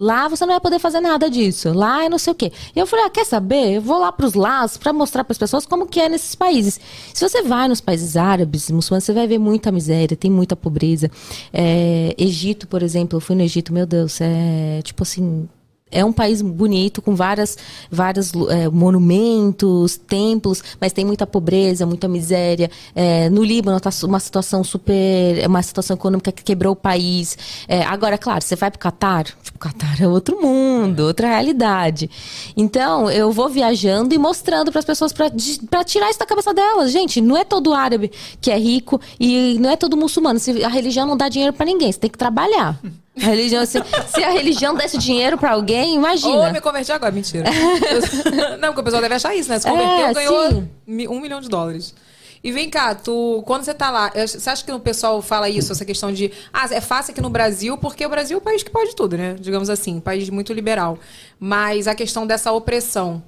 Lá 0.00 0.28
você 0.28 0.46
não 0.46 0.54
vai 0.54 0.60
poder 0.60 0.78
fazer 0.78 0.98
nada 0.98 1.28
disso. 1.28 1.74
Lá 1.74 2.04
é 2.04 2.08
não 2.08 2.16
sei 2.16 2.32
o 2.32 2.34
quê. 2.34 2.50
E 2.74 2.78
eu 2.78 2.86
falei, 2.86 3.04
ah, 3.04 3.10
quer 3.10 3.26
saber? 3.26 3.74
Eu 3.74 3.82
vou 3.82 3.98
lá 3.98 4.10
pros 4.10 4.32
lados 4.32 4.78
para 4.78 4.94
mostrar 4.94 5.24
para 5.24 5.32
as 5.32 5.38
pessoas 5.38 5.66
como 5.66 5.86
que 5.86 6.00
é 6.00 6.08
nesses 6.08 6.34
países. 6.34 6.80
Se 7.12 7.28
você 7.28 7.42
vai 7.42 7.68
nos 7.68 7.82
países 7.82 8.16
árabes, 8.16 8.70
muçulmanos, 8.70 9.04
você 9.04 9.12
vai 9.12 9.26
ver 9.26 9.38
muita 9.38 9.70
miséria, 9.70 10.16
tem 10.16 10.30
muita 10.30 10.56
pobreza. 10.56 11.10
É, 11.52 12.14
Egito, 12.16 12.66
por 12.66 12.82
exemplo, 12.82 13.18
eu 13.18 13.20
fui 13.20 13.36
no 13.36 13.42
Egito, 13.42 13.74
meu 13.74 13.84
Deus, 13.84 14.22
é 14.22 14.80
tipo 14.82 15.02
assim, 15.02 15.46
é 15.90 16.04
um 16.04 16.12
país 16.12 16.40
bonito, 16.40 17.02
com 17.02 17.14
várias, 17.14 17.58
vários 17.90 18.32
é, 18.48 18.68
monumentos, 18.68 19.96
templos, 19.96 20.62
mas 20.80 20.92
tem 20.92 21.04
muita 21.04 21.26
pobreza, 21.26 21.84
muita 21.84 22.06
miséria. 22.08 22.70
É, 22.94 23.28
no 23.30 23.42
Líbano 23.42 23.76
está 23.76 23.90
uma 24.06 24.20
situação 24.20 24.62
super. 24.62 24.92
é 25.38 25.46
uma 25.46 25.62
situação 25.62 25.96
econômica 25.96 26.30
que 26.30 26.42
quebrou 26.42 26.72
o 26.72 26.76
país. 26.76 27.36
É, 27.66 27.82
agora, 27.82 28.16
claro, 28.16 28.42
você 28.42 28.56
vai 28.56 28.70
para 28.70 28.76
o 28.76 28.80
Catar, 28.80 29.24
tipo, 29.24 29.56
o 29.56 29.58
Catar 29.58 30.00
é 30.00 30.06
outro 30.06 30.40
mundo, 30.40 31.00
outra 31.00 31.28
realidade. 31.28 32.08
Então, 32.56 33.10
eu 33.10 33.32
vou 33.32 33.48
viajando 33.48 34.14
e 34.14 34.18
mostrando 34.18 34.70
para 34.70 34.78
as 34.78 34.84
pessoas 34.84 35.12
para 35.12 35.84
tirar 35.84 36.10
isso 36.10 36.18
da 36.18 36.26
cabeça 36.26 36.54
delas. 36.54 36.92
Gente, 36.92 37.20
não 37.20 37.36
é 37.36 37.44
todo 37.44 37.74
árabe 37.74 38.10
que 38.40 38.50
é 38.50 38.58
rico 38.58 39.00
e 39.18 39.58
não 39.60 39.70
é 39.70 39.76
todo 39.76 39.96
muçulmano. 39.96 40.38
A 40.64 40.68
religião 40.68 41.06
não 41.06 41.16
dá 41.16 41.28
dinheiro 41.28 41.52
para 41.52 41.66
ninguém, 41.66 41.90
você 41.90 41.98
tem 41.98 42.10
que 42.10 42.18
trabalhar. 42.18 42.80
A 43.16 43.26
religião, 43.26 43.66
se, 43.66 43.78
se 44.14 44.22
a 44.24 44.30
religião 44.30 44.74
desse 44.74 44.96
dinheiro 44.96 45.36
pra 45.36 45.50
alguém, 45.52 45.90
Ou 45.90 45.94
imagina. 45.96 46.52
me 46.52 46.60
converti 46.60 46.92
agora, 46.92 47.10
mentira. 47.12 47.44
não, 48.60 48.68
porque 48.68 48.80
o 48.80 48.84
pessoal 48.84 49.02
deve 49.02 49.14
achar 49.14 49.34
isso, 49.34 49.48
né? 49.48 49.58
Se 49.58 49.68
converteu, 49.68 50.06
É, 50.06 50.14
ganhou 50.14 50.48
sim. 50.50 50.68
um 51.08 51.20
milhão 51.20 51.40
de 51.40 51.48
dólares. 51.48 51.94
E 52.42 52.50
vem 52.52 52.70
cá, 52.70 52.94
tu, 52.94 53.42
quando 53.46 53.64
você 53.64 53.74
tá 53.74 53.90
lá, 53.90 54.10
eu- 54.14 54.26
você 54.26 54.48
acha 54.48 54.64
que 54.64 54.72
o 54.72 54.80
pessoal 54.80 55.20
fala 55.20 55.48
isso, 55.50 55.72
essa 55.72 55.84
questão 55.84 56.10
de, 56.10 56.32
ah, 56.52 56.66
é 56.70 56.80
fácil 56.80 57.12
aqui 57.12 57.20
no 57.20 57.28
Brasil, 57.28 57.76
porque 57.76 58.06
o 58.06 58.08
Brasil 58.08 58.36
é 58.36 58.38
o 58.38 58.40
país 58.40 58.62
que 58.62 58.70
pode 58.70 58.96
tudo, 58.96 59.16
né? 59.18 59.36
Digamos 59.38 59.68
assim, 59.68 59.96
um 59.96 60.00
país 60.00 60.30
muito 60.30 60.52
liberal. 60.54 60.98
Mas 61.38 61.86
a 61.86 61.94
questão 61.94 62.26
dessa 62.26 62.50
opressão. 62.52 63.22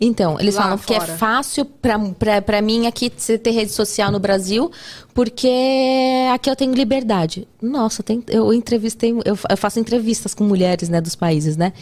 Então, 0.00 0.38
eles 0.38 0.54
falam 0.56 0.78
que 0.78 0.94
é 0.94 1.00
fora. 1.00 1.16
fácil 1.18 1.64
pra 2.46 2.62
mim 2.62 2.86
aqui 2.86 3.12
você 3.14 3.36
ter 3.36 3.50
rede 3.50 3.72
social 3.72 4.10
no 4.12 4.20
Brasil, 4.20 4.70
porque 5.14 5.48
aqui 6.32 6.50
eu 6.50 6.56
tenho 6.56 6.74
liberdade. 6.74 7.46
Nossa, 7.62 8.02
tem- 8.02 8.22
eu 8.28 8.52
entrevistei, 8.52 9.12
eu, 9.24 9.38
eu 9.48 9.56
faço 9.56 9.78
entrevistas 9.78 10.34
com 10.34 10.42
mulheres, 10.44 10.88
né, 10.88 11.00
dos 11.00 11.14
países, 11.14 11.56
né? 11.56 11.72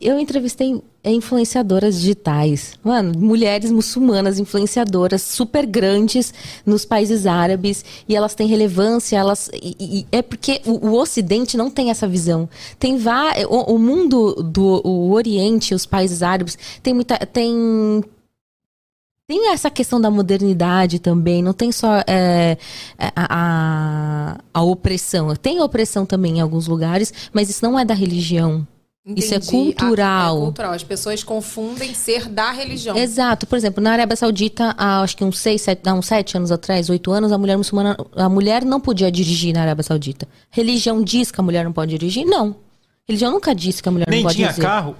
Eu 0.00 0.18
entrevistei 0.20 0.80
influenciadoras 1.04 1.96
digitais. 2.00 2.74
Mano, 2.84 3.18
mulheres 3.18 3.70
muçulmanas, 3.72 4.38
influenciadoras 4.38 5.22
super 5.22 5.66
grandes 5.66 6.32
nos 6.64 6.84
países 6.84 7.26
árabes, 7.26 7.84
e 8.08 8.14
elas 8.14 8.34
têm 8.34 8.46
relevância, 8.46 9.16
elas. 9.16 9.50
e- 9.54 9.76
e- 9.80 10.06
é 10.12 10.22
porque 10.22 10.60
o, 10.64 10.88
o 10.90 10.94
Ocidente 11.00 11.56
não 11.56 11.70
tem 11.70 11.90
essa 11.90 12.06
visão. 12.06 12.48
Tem 12.78 12.96
vá, 12.96 13.32
o, 13.48 13.74
o 13.74 13.78
mundo 13.78 14.34
do 14.42 14.80
o 14.84 15.10
Oriente, 15.12 15.74
os 15.74 15.86
países 15.86 16.22
árabes, 16.22 16.56
tem 16.82 16.94
muita. 16.94 17.18
tem 17.18 18.02
tem 19.28 19.50
essa 19.52 19.68
questão 19.68 20.00
da 20.00 20.10
modernidade 20.10 21.00
também, 21.00 21.42
não 21.42 21.52
tem 21.52 21.72
só 21.72 21.96
é, 22.06 22.56
a, 22.98 23.12
a, 23.16 24.38
a 24.54 24.62
opressão. 24.62 25.34
Tem 25.34 25.60
opressão 25.60 26.06
também 26.06 26.38
em 26.38 26.40
alguns 26.40 26.68
lugares, 26.68 27.12
mas 27.32 27.50
isso 27.50 27.64
não 27.64 27.78
é 27.78 27.84
da 27.84 27.94
religião. 27.94 28.66
Isso 29.04 29.34
é 29.34 29.36
Entendi. 29.36 29.72
cultural. 29.72 30.34
Ah, 30.34 30.38
é 30.38 30.44
cultural. 30.44 30.72
As 30.72 30.82
pessoas 30.82 31.22
confundem 31.22 31.94
ser 31.94 32.28
da 32.28 32.50
religião. 32.50 32.96
Exato. 32.96 33.46
Por 33.46 33.56
exemplo, 33.56 33.82
na 33.82 33.92
Arábia 33.92 34.16
Saudita, 34.16 34.74
há 34.76 35.00
acho 35.00 35.16
que 35.16 35.24
uns 35.24 35.38
seis, 35.38 35.62
sete, 35.62 35.88
uns 35.88 36.06
sete 36.06 36.36
anos 36.36 36.50
atrás, 36.50 36.90
oito 36.90 37.12
anos, 37.12 37.30
a 37.30 37.38
mulher 37.38 37.56
muçulmana, 37.56 37.96
a 38.16 38.28
mulher 38.28 38.64
não 38.64 38.80
podia 38.80 39.10
dirigir 39.10 39.54
na 39.54 39.62
Arábia 39.62 39.84
Saudita. 39.84 40.26
Religião 40.50 41.02
diz 41.04 41.30
que 41.30 41.40
a 41.40 41.44
mulher 41.44 41.64
não 41.64 41.72
pode 41.72 41.96
dirigir? 41.96 42.24
Não. 42.24 42.65
Religião 43.08 43.30
nunca 43.30 43.54
disse 43.54 43.80
que 43.80 43.88
a 43.88 43.92
mulher 43.92 44.06
Nem 44.10 44.20
não 44.20 44.24
pode 44.24 44.36
tinha 44.36 44.48
dirigir. 44.48 44.64
carro. 44.64 44.96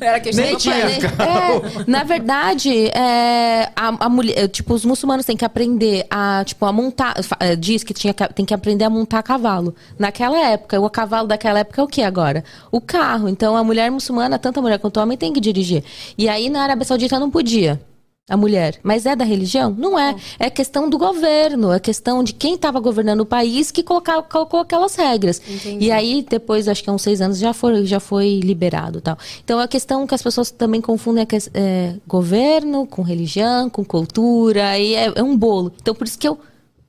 Era 0.00 0.20
questão 0.20 0.44
Nem 0.44 0.54
do 0.54 0.58
tinha 0.60 0.74
país. 0.80 1.04
carro. 1.04 1.62
É, 1.64 1.84
na 1.86 2.02
verdade, 2.02 2.88
é, 2.88 3.70
a, 3.76 4.06
a 4.06 4.08
mulher, 4.08 4.48
tipo, 4.48 4.74
os 4.74 4.84
muçulmanos 4.84 5.24
têm 5.24 5.36
que 5.36 5.44
aprender 5.44 6.04
a, 6.10 6.42
tipo, 6.44 6.66
a 6.66 6.72
montar. 6.72 7.14
é, 7.38 7.54
Diz 7.54 7.84
que 7.84 7.94
tinha 7.94 8.12
que, 8.12 8.26
tem 8.34 8.44
que 8.44 8.52
aprender 8.52 8.84
a 8.84 8.90
montar 8.90 9.22
cavalo. 9.22 9.72
Naquela 9.98 10.36
época, 10.48 10.80
o 10.80 10.90
cavalo 10.90 11.28
daquela 11.28 11.60
época 11.60 11.80
é 11.80 11.84
o 11.84 11.86
que 11.86 12.02
agora? 12.02 12.42
O 12.72 12.80
carro. 12.80 13.28
Então, 13.28 13.56
a 13.56 13.62
mulher 13.62 13.88
muçulmana, 13.90 14.36
tanto 14.38 14.58
a 14.58 14.62
mulher 14.62 14.78
quanto 14.80 14.96
o 14.98 15.02
homem, 15.02 15.16
tem 15.16 15.32
que 15.32 15.40
dirigir. 15.40 15.84
E 16.18 16.28
aí, 16.28 16.50
na 16.50 16.62
Arábia 16.64 16.84
Saudita, 16.84 17.20
não 17.20 17.30
podia. 17.30 17.80
A 18.28 18.36
mulher. 18.36 18.78
Mas 18.82 19.06
é 19.06 19.16
da 19.16 19.24
religião? 19.24 19.74
Não 19.76 19.98
é. 19.98 20.14
É 20.38 20.50
questão 20.50 20.88
do 20.88 20.98
governo. 20.98 21.72
É 21.72 21.80
questão 21.80 22.22
de 22.22 22.34
quem 22.34 22.54
estava 22.54 22.78
governando 22.78 23.20
o 23.20 23.26
país 23.26 23.70
que 23.70 23.82
colocou 23.82 24.60
aquelas 24.60 24.94
regras. 24.96 25.40
E 25.80 25.90
aí, 25.90 26.24
depois, 26.28 26.68
acho 26.68 26.84
que 26.84 26.90
há 26.90 26.92
uns 26.92 27.02
seis 27.02 27.20
anos, 27.22 27.38
já 27.38 27.54
foi, 27.54 27.86
já 27.86 27.98
foi 27.98 28.40
liberado 28.40 29.00
tal. 29.00 29.16
Então, 29.42 29.58
a 29.58 29.66
questão 29.66 30.06
que 30.06 30.14
as 30.14 30.22
pessoas 30.22 30.50
também 30.50 30.80
confundem 30.80 31.22
é, 31.22 31.26
que, 31.26 31.36
é 31.54 31.94
governo 32.06 32.86
com 32.86 33.02
religião, 33.02 33.70
com 33.70 33.84
cultura. 33.84 34.78
E 34.78 34.94
é, 34.94 35.12
é 35.14 35.22
um 35.22 35.36
bolo. 35.36 35.72
Então, 35.80 35.94
por 35.94 36.06
isso 36.06 36.18
que 36.18 36.28
eu 36.28 36.38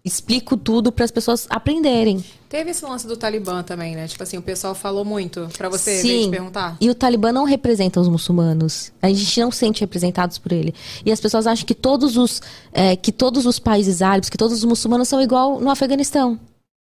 explico 0.04 0.56
tudo 0.56 0.92
para 0.92 1.06
as 1.06 1.12
pessoas 1.12 1.46
aprenderem. 1.50 2.24
Teve 2.48 2.72
esse 2.72 2.84
lance 2.84 3.06
do 3.06 3.16
Talibã 3.16 3.62
também, 3.62 3.96
né? 3.96 4.08
Tipo 4.08 4.24
assim, 4.24 4.38
o 4.38 4.42
pessoal 4.42 4.74
falou 4.74 5.06
muito 5.06 5.48
pra 5.58 5.70
você 5.70 6.02
veio 6.02 6.20
te 6.20 6.24
Sim. 6.26 6.32
perguntar. 6.32 6.78
E 6.82 6.90
o 6.90 6.96
Talibã 6.96 7.32
não 7.32 7.44
representa 7.44 8.00
os 8.00 8.08
muçulmanos. 8.08 8.92
A 9.02 9.10
gente 9.10 9.40
não 9.40 9.52
se 9.52 9.60
sente 9.60 9.82
representados 9.82 10.38
por 10.38 10.52
ele. 10.52 10.74
E 11.06 11.12
as 11.12 11.20
pessoas 11.20 11.46
acham 11.46 11.66
que 11.66 11.76
todos 11.76 12.18
os, 12.18 12.42
é, 12.72 12.96
que 12.96 13.12
todos 13.12 13.46
os 13.46 13.60
países 13.60 14.02
árabes, 14.02 14.30
que 14.30 14.38
todos 14.38 14.58
os 14.58 14.64
muçulmanos 14.64 15.08
são 15.08 15.22
igual 15.22 15.60
no 15.60 15.70
Afeganistão. 15.70 16.40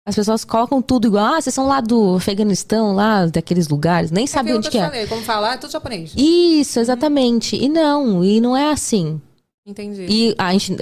As 0.06 0.16
pessoas 0.16 0.44
colocam 0.44 0.82
tudo 0.82 1.08
igual. 1.08 1.36
Ah, 1.36 1.40
vocês 1.42 1.54
são 1.54 1.66
lá 1.66 1.80
do 1.80 2.16
Afeganistão, 2.16 2.94
lá 2.94 3.26
daqueles 3.26 3.70
lugares. 3.70 4.12
Nem 4.12 4.26
É 4.26 4.28
sabe 4.28 4.50
aquilo 4.50 4.58
onde 4.58 4.70
que 4.70 4.78
é. 4.78 4.84
falei, 4.84 5.08
como 5.08 5.22
falar, 5.22 5.54
é 5.54 5.58
tudo 5.58 5.72
japonês. 5.72 6.12
Isso, 6.18 6.78
exatamente. 6.78 7.56
E 7.56 7.70
não, 7.70 8.22
e 8.22 8.42
não 8.42 8.58
é 8.58 8.70
assim. 8.70 9.22
Entendi. 9.66 10.06
E 10.10 10.36
a 10.38 10.52
gente, 10.52 10.76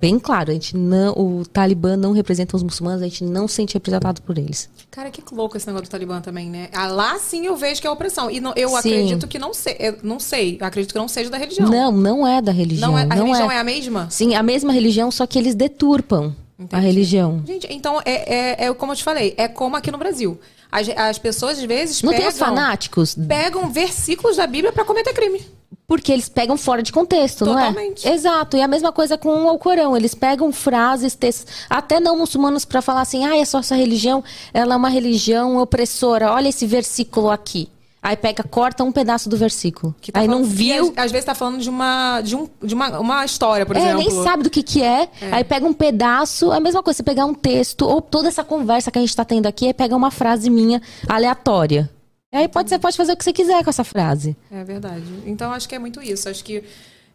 bem 0.00 0.18
claro, 0.18 0.50
a 0.50 0.54
gente 0.54 0.76
não, 0.76 1.12
o 1.12 1.44
Talibã 1.46 1.96
não 1.96 2.12
representa 2.12 2.56
os 2.56 2.62
muçulmanos, 2.62 3.02
a 3.02 3.04
gente 3.06 3.24
não 3.24 3.48
se 3.48 3.54
sente 3.54 3.74
representado 3.74 4.20
por 4.22 4.36
eles. 4.38 4.68
Cara, 4.90 5.10
que 5.10 5.22
louco 5.34 5.56
esse 5.56 5.66
negócio 5.66 5.86
do 5.86 5.90
Talibã 5.90 6.20
também, 6.20 6.48
né? 6.50 6.68
Ah, 6.72 6.86
lá 6.86 7.18
sim 7.18 7.46
eu 7.46 7.56
vejo 7.56 7.80
que 7.80 7.86
é 7.86 7.90
opressão. 7.90 8.30
E 8.30 8.40
não- 8.40 8.52
eu 8.56 8.68
Sim. 8.70 8.76
acredito 8.76 9.26
que 9.26 9.38
não 9.38 9.52
sei. 9.54 9.76
Não 10.02 10.20
sei. 10.20 10.58
Acredito 10.60 10.92
que 10.92 10.98
não 10.98 11.08
seja 11.08 11.30
da 11.30 11.38
religião. 11.38 11.68
Não, 11.68 11.90
não 11.92 12.26
é 12.26 12.40
da 12.40 12.52
religião. 12.52 12.90
Não 12.92 12.98
é, 12.98 13.02
a 13.02 13.06
não 13.06 13.24
religião 13.26 13.50
é. 13.50 13.58
a 13.58 13.64
mesma? 13.64 14.08
Sim, 14.10 14.34
a 14.34 14.42
mesma 14.42 14.72
religião, 14.72 15.10
só 15.10 15.26
que 15.26 15.38
eles 15.38 15.54
deturpam 15.54 16.34
a 16.58 16.62
Entendi. 16.62 16.86
religião. 16.86 17.42
Gente, 17.46 17.66
então 17.70 18.00
é, 18.04 18.64
é, 18.64 18.66
é 18.66 18.74
como 18.74 18.92
eu 18.92 18.96
te 18.96 19.04
falei, 19.04 19.34
é 19.36 19.48
como 19.48 19.76
aqui 19.76 19.90
no 19.90 19.98
Brasil. 19.98 20.38
As, 20.70 20.88
as 20.88 21.18
pessoas, 21.18 21.58
às 21.58 21.64
vezes, 21.64 22.02
Não 22.02 22.10
pegam, 22.10 22.26
tem 22.26 22.32
os 22.32 22.38
fanáticos? 22.38 23.14
pegam 23.14 23.70
versículos 23.70 24.36
da 24.36 24.46
Bíblia 24.46 24.72
pra 24.72 24.84
cometer 24.84 25.12
crime. 25.14 25.40
Porque 25.86 26.10
eles 26.10 26.28
pegam 26.28 26.56
fora 26.56 26.82
de 26.82 26.92
contexto, 26.92 27.44
Totalmente. 27.44 28.04
não 28.04 28.12
é? 28.12 28.14
Exato. 28.14 28.56
E 28.56 28.60
a 28.62 28.66
mesma 28.66 28.90
coisa 28.90 29.16
com 29.16 29.44
o 29.44 29.48
Alcorão. 29.48 29.96
Eles 29.96 30.14
pegam 30.14 30.52
frases, 30.52 31.14
textos, 31.14 31.46
até 31.70 32.00
não 32.00 32.18
muçulmanos, 32.18 32.64
pra 32.64 32.82
falar 32.82 33.02
assim: 33.02 33.24
ah, 33.24 33.36
essa 33.36 33.62
sua 33.62 33.76
religião 33.76 34.22
ela 34.52 34.74
é 34.74 34.76
uma 34.76 34.88
religião 34.88 35.58
opressora. 35.58 36.32
Olha 36.32 36.48
esse 36.48 36.66
versículo 36.66 37.30
aqui. 37.30 37.68
Aí 38.02 38.16
pega, 38.16 38.44
corta 38.44 38.84
um 38.84 38.92
pedaço 38.92 39.28
do 39.28 39.36
versículo. 39.36 39.92
Que 40.00 40.12
tá 40.12 40.20
Aí 40.20 40.28
não 40.28 40.38
falando- 40.44 40.52
e 40.52 40.54
viu. 40.54 40.92
Às, 40.96 41.06
às 41.06 41.12
vezes 41.12 41.24
tá 41.24 41.34
falando 41.34 41.58
de 41.60 41.68
uma, 41.68 42.20
de 42.20 42.36
um, 42.36 42.48
de 42.62 42.72
uma, 42.74 43.00
uma 43.00 43.24
história, 43.24 43.66
por 43.66 43.74
é, 43.76 43.80
exemplo. 43.80 43.98
nem 43.98 44.10
sabe 44.22 44.44
do 44.44 44.50
que 44.50 44.62
que 44.62 44.80
é. 44.82 45.08
Aí 45.32 45.42
pega 45.42 45.66
um 45.66 45.72
pedaço, 45.72 46.52
é 46.52 46.56
a 46.56 46.60
mesma 46.60 46.84
coisa, 46.84 46.96
você 46.98 47.02
pegar 47.02 47.26
um 47.26 47.34
texto, 47.34 47.82
ou 47.82 48.00
toda 48.00 48.28
essa 48.28 48.44
conversa 48.44 48.92
que 48.92 48.98
a 48.98 49.00
gente 49.00 49.14
tá 49.16 49.24
tendo 49.24 49.46
aqui, 49.46 49.66
aí 49.66 49.74
pega 49.74 49.96
uma 49.96 50.12
frase 50.12 50.48
minha 50.50 50.80
aleatória. 51.08 51.90
Aí 52.36 52.48
pode, 52.48 52.68
você 52.68 52.78
pode 52.78 52.96
fazer 52.96 53.12
o 53.12 53.16
que 53.16 53.24
você 53.24 53.32
quiser 53.32 53.62
com 53.64 53.70
essa 53.70 53.84
frase. 53.84 54.36
É 54.50 54.62
verdade. 54.64 55.04
Então 55.24 55.52
acho 55.52 55.68
que 55.68 55.74
é 55.74 55.78
muito 55.78 56.02
isso. 56.02 56.28
Acho 56.28 56.44
que 56.44 56.62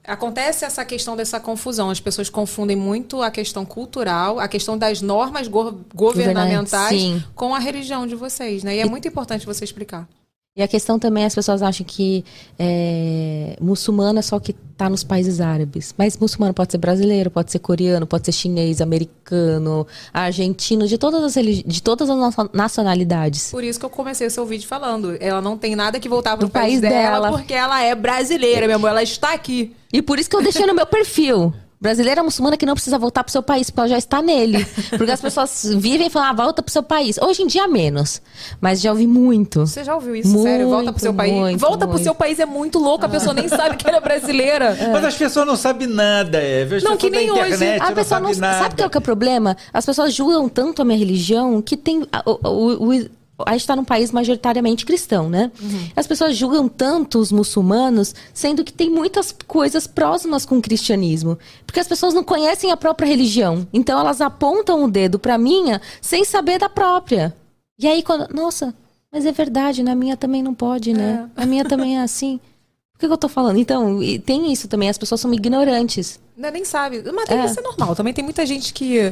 acontece 0.04 0.66
essa 0.66 0.84
questão 0.84 1.16
dessa 1.16 1.40
confusão. 1.40 1.90
As 1.90 2.00
pessoas 2.00 2.30
confundem 2.30 2.76
muito 2.76 3.22
a 3.22 3.30
questão 3.30 3.64
cultural, 3.66 4.40
a 4.40 4.48
questão 4.48 4.78
das 4.78 5.02
normas 5.02 5.48
go- 5.48 5.80
governamentais 5.94 7.00
Sim. 7.02 7.24
com 7.36 7.54
a 7.54 7.60
religião 7.60 8.08
de 8.08 8.16
vocês, 8.16 8.64
né? 8.64 8.76
E 8.78 8.80
é 8.80 8.86
muito 8.86 9.08
importante 9.08 9.46
você 9.46 9.64
explicar. 9.64 10.08
E 10.54 10.62
a 10.62 10.68
questão 10.68 11.00
também, 11.00 11.24
as 11.24 11.34
pessoas 11.34 11.62
acham 11.62 11.86
que 11.88 12.26
é, 12.60 13.56
muçulmano 13.62 14.20
é 14.20 14.22
só 14.22 14.38
que 14.38 14.52
tá 14.52 14.90
nos 14.90 15.02
países 15.02 15.40
árabes. 15.40 15.96
Mas 15.98 16.18
muçulmano 16.18 16.54
pode 16.54 16.74
ser 16.74 16.78
brasileiro, 16.78 17.32
pode 17.32 17.50
ser 17.54 17.60
coreano, 17.60 18.06
pode 18.06 18.26
ser 18.26 18.34
chinês, 18.34 18.82
americano, 18.82 19.88
argentino, 20.14 20.86
de 20.90 20.98
todas 20.98 21.38
as, 21.38 21.46
de 21.46 21.82
todas 21.82 22.10
as 22.10 22.18
nacio- 22.18 22.50
nacionalidades. 22.52 23.50
Por 23.50 23.64
isso 23.64 23.80
que 23.80 23.86
eu 23.86 23.90
comecei 23.90 24.28
o 24.28 24.32
seu 24.32 24.46
vídeo 24.46 24.68
falando. 24.68 25.16
Ela 25.22 25.40
não 25.40 25.58
tem 25.58 25.74
nada 25.74 26.02
que 26.02 26.10
voltar 26.10 26.36
pro 26.36 26.48
Do 26.48 26.52
país, 26.52 26.82
país 26.82 26.82
dela, 26.82 27.28
dela. 27.28 27.32
porque 27.32 27.54
ela 27.54 27.82
é 27.82 27.96
brasileira, 27.96 28.68
meu 28.68 28.76
amor. 28.76 28.90
Ela 28.90 29.04
está 29.04 29.32
aqui. 29.34 29.74
E 29.94 30.02
por 30.02 30.20
isso 30.20 30.30
que 30.30 30.36
eu 30.36 30.42
deixei 30.44 30.66
no 30.66 30.74
meu 30.74 30.86
perfil. 30.86 31.54
Brasileira 31.82 32.22
muçulmana 32.22 32.56
que 32.58 32.66
não 32.66 32.76
precisa 32.76 33.00
voltar 33.00 33.24
pro 33.24 33.32
seu 33.32 33.42
país, 33.42 33.72
porque 33.72 33.80
ela 33.80 33.90
já 33.90 33.98
está 33.98 34.22
nele. 34.22 34.64
Porque 34.96 35.12
as 35.12 35.20
pessoas 35.20 35.64
vivem 35.78 36.08
e 36.08 36.10
falam, 36.12 36.30
ah, 36.30 36.34
volta 36.34 36.62
pro 36.62 36.72
seu 36.72 36.84
país. 36.84 37.18
Hoje 37.18 37.42
em 37.42 37.48
dia, 37.48 37.68
menos. 37.68 38.22
Mas 38.62 38.80
já 38.80 38.92
ouvi 38.92 39.08
muito. 39.08 39.62
Você 39.66 39.84
já 39.84 39.96
ouviu 39.96 40.16
isso? 40.16 40.44
Sério? 40.44 40.70
Volta 40.70 40.92
pro 40.94 41.02
seu 41.02 41.12
Muito, 41.12 41.18
país. 41.18 41.34
muito, 41.42 41.60
Volta 41.60 41.78
pro 41.80 41.90
muito. 41.90 42.04
seu 42.04 42.14
país 42.14 42.40
é 42.40 42.46
muito 42.46 42.78
louco. 42.78 43.04
A 43.06 43.10
pessoa 43.10 43.34
nem 43.34 43.48
sabe 43.48 43.78
que 43.78 43.88
ela 43.88 43.98
é 43.98 44.02
brasileira. 44.02 44.78
Mas 44.94 45.04
as 45.06 45.16
pessoas 45.16 45.48
não 45.48 45.56
sabem 45.56 45.88
nada, 45.88 46.38
é. 46.38 46.62
As 46.64 46.70
Não, 46.84 46.92
pessoas 46.92 46.98
que 47.00 47.10
nem 47.10 47.32
hoje. 47.32 47.42
internet 47.56 47.82
A 47.82 47.88
não 47.88 47.96
pessoa 47.96 48.20
não 48.20 48.28
sabem 48.28 48.42
nada. 48.42 48.60
sabe 48.60 48.74
o 48.74 48.78
que 48.78 48.84
é, 48.84 48.86
o 48.86 48.90
que 48.92 48.98
é 48.98 49.00
o 49.00 49.02
problema? 49.02 49.58
As 49.74 49.84
pessoas 49.86 50.14
julgam 50.14 50.48
tanto 50.48 50.84
a 50.84 50.86
minha 50.86 51.00
religião 51.00 51.62
que 51.64 51.76
tem. 51.76 52.04
o- 52.26 52.48
o- 52.48 52.90
o- 52.96 53.10
a 53.46 53.52
gente 53.52 53.62
está 53.62 53.76
num 53.76 53.84
país 53.84 54.12
majoritariamente 54.12 54.86
cristão, 54.86 55.30
né? 55.30 55.52
As 55.96 56.08
pessoas 56.08 56.36
julgam 56.36 56.68
tanto 56.68 57.20
os 57.20 57.32
muçulmanos, 57.32 58.14
sendo 58.34 58.64
que 58.64 58.74
tem 58.74 58.90
muitas 58.90 59.36
coisas 59.48 59.88
próximas 59.88 60.46
com 60.46 60.58
o 60.58 60.62
cristianismo. 60.62 61.38
Porque 61.66 61.80
as 61.80 61.88
pessoas 61.88 62.14
não 62.14 62.24
conhecem 62.24 62.72
a 62.72 62.78
própria 62.78 63.08
religião. 63.08 63.68
Então 63.74 64.00
elas 64.00 64.22
apontam 64.22 64.84
o 64.84 64.92
dedo 64.92 65.20
pra 65.20 65.38
minha 65.38 65.82
sem 66.02 66.24
saber 66.26 66.60
da 66.60 66.70
própria. 66.70 67.36
E 67.80 67.88
aí, 67.88 68.04
quando. 68.04 68.34
Nossa, 68.34 68.74
mas 69.12 69.26
é 69.26 69.32
verdade, 69.32 69.84
na 69.84 69.96
minha 69.96 70.16
também 70.16 70.42
não 70.44 70.54
pode, 70.54 70.94
né? 70.94 71.30
A 71.36 71.46
minha 71.46 71.66
também 71.66 71.98
é 71.98 72.02
assim. 72.02 72.40
Por 72.94 73.00
que, 73.00 73.08
que 73.08 73.14
eu 73.14 73.18
tô 73.18 73.28
falando? 73.28 73.58
Então, 73.58 74.00
tem 74.24 74.54
isso 74.54 74.68
também, 74.68 74.88
as 74.88 74.98
pessoas 74.98 75.20
são 75.20 75.34
ignorantes. 75.34 76.20
Não, 76.38 76.50
nem 76.50 76.64
sabe. 76.66 77.04
Mas 77.14 77.26
tem 77.26 77.38
É. 77.38 77.44
que 77.44 77.50
ser 77.50 77.62
normal. 77.62 77.96
Também 77.96 78.14
tem 78.14 78.24
muita 78.24 78.46
gente 78.46 78.74
que. 78.74 79.12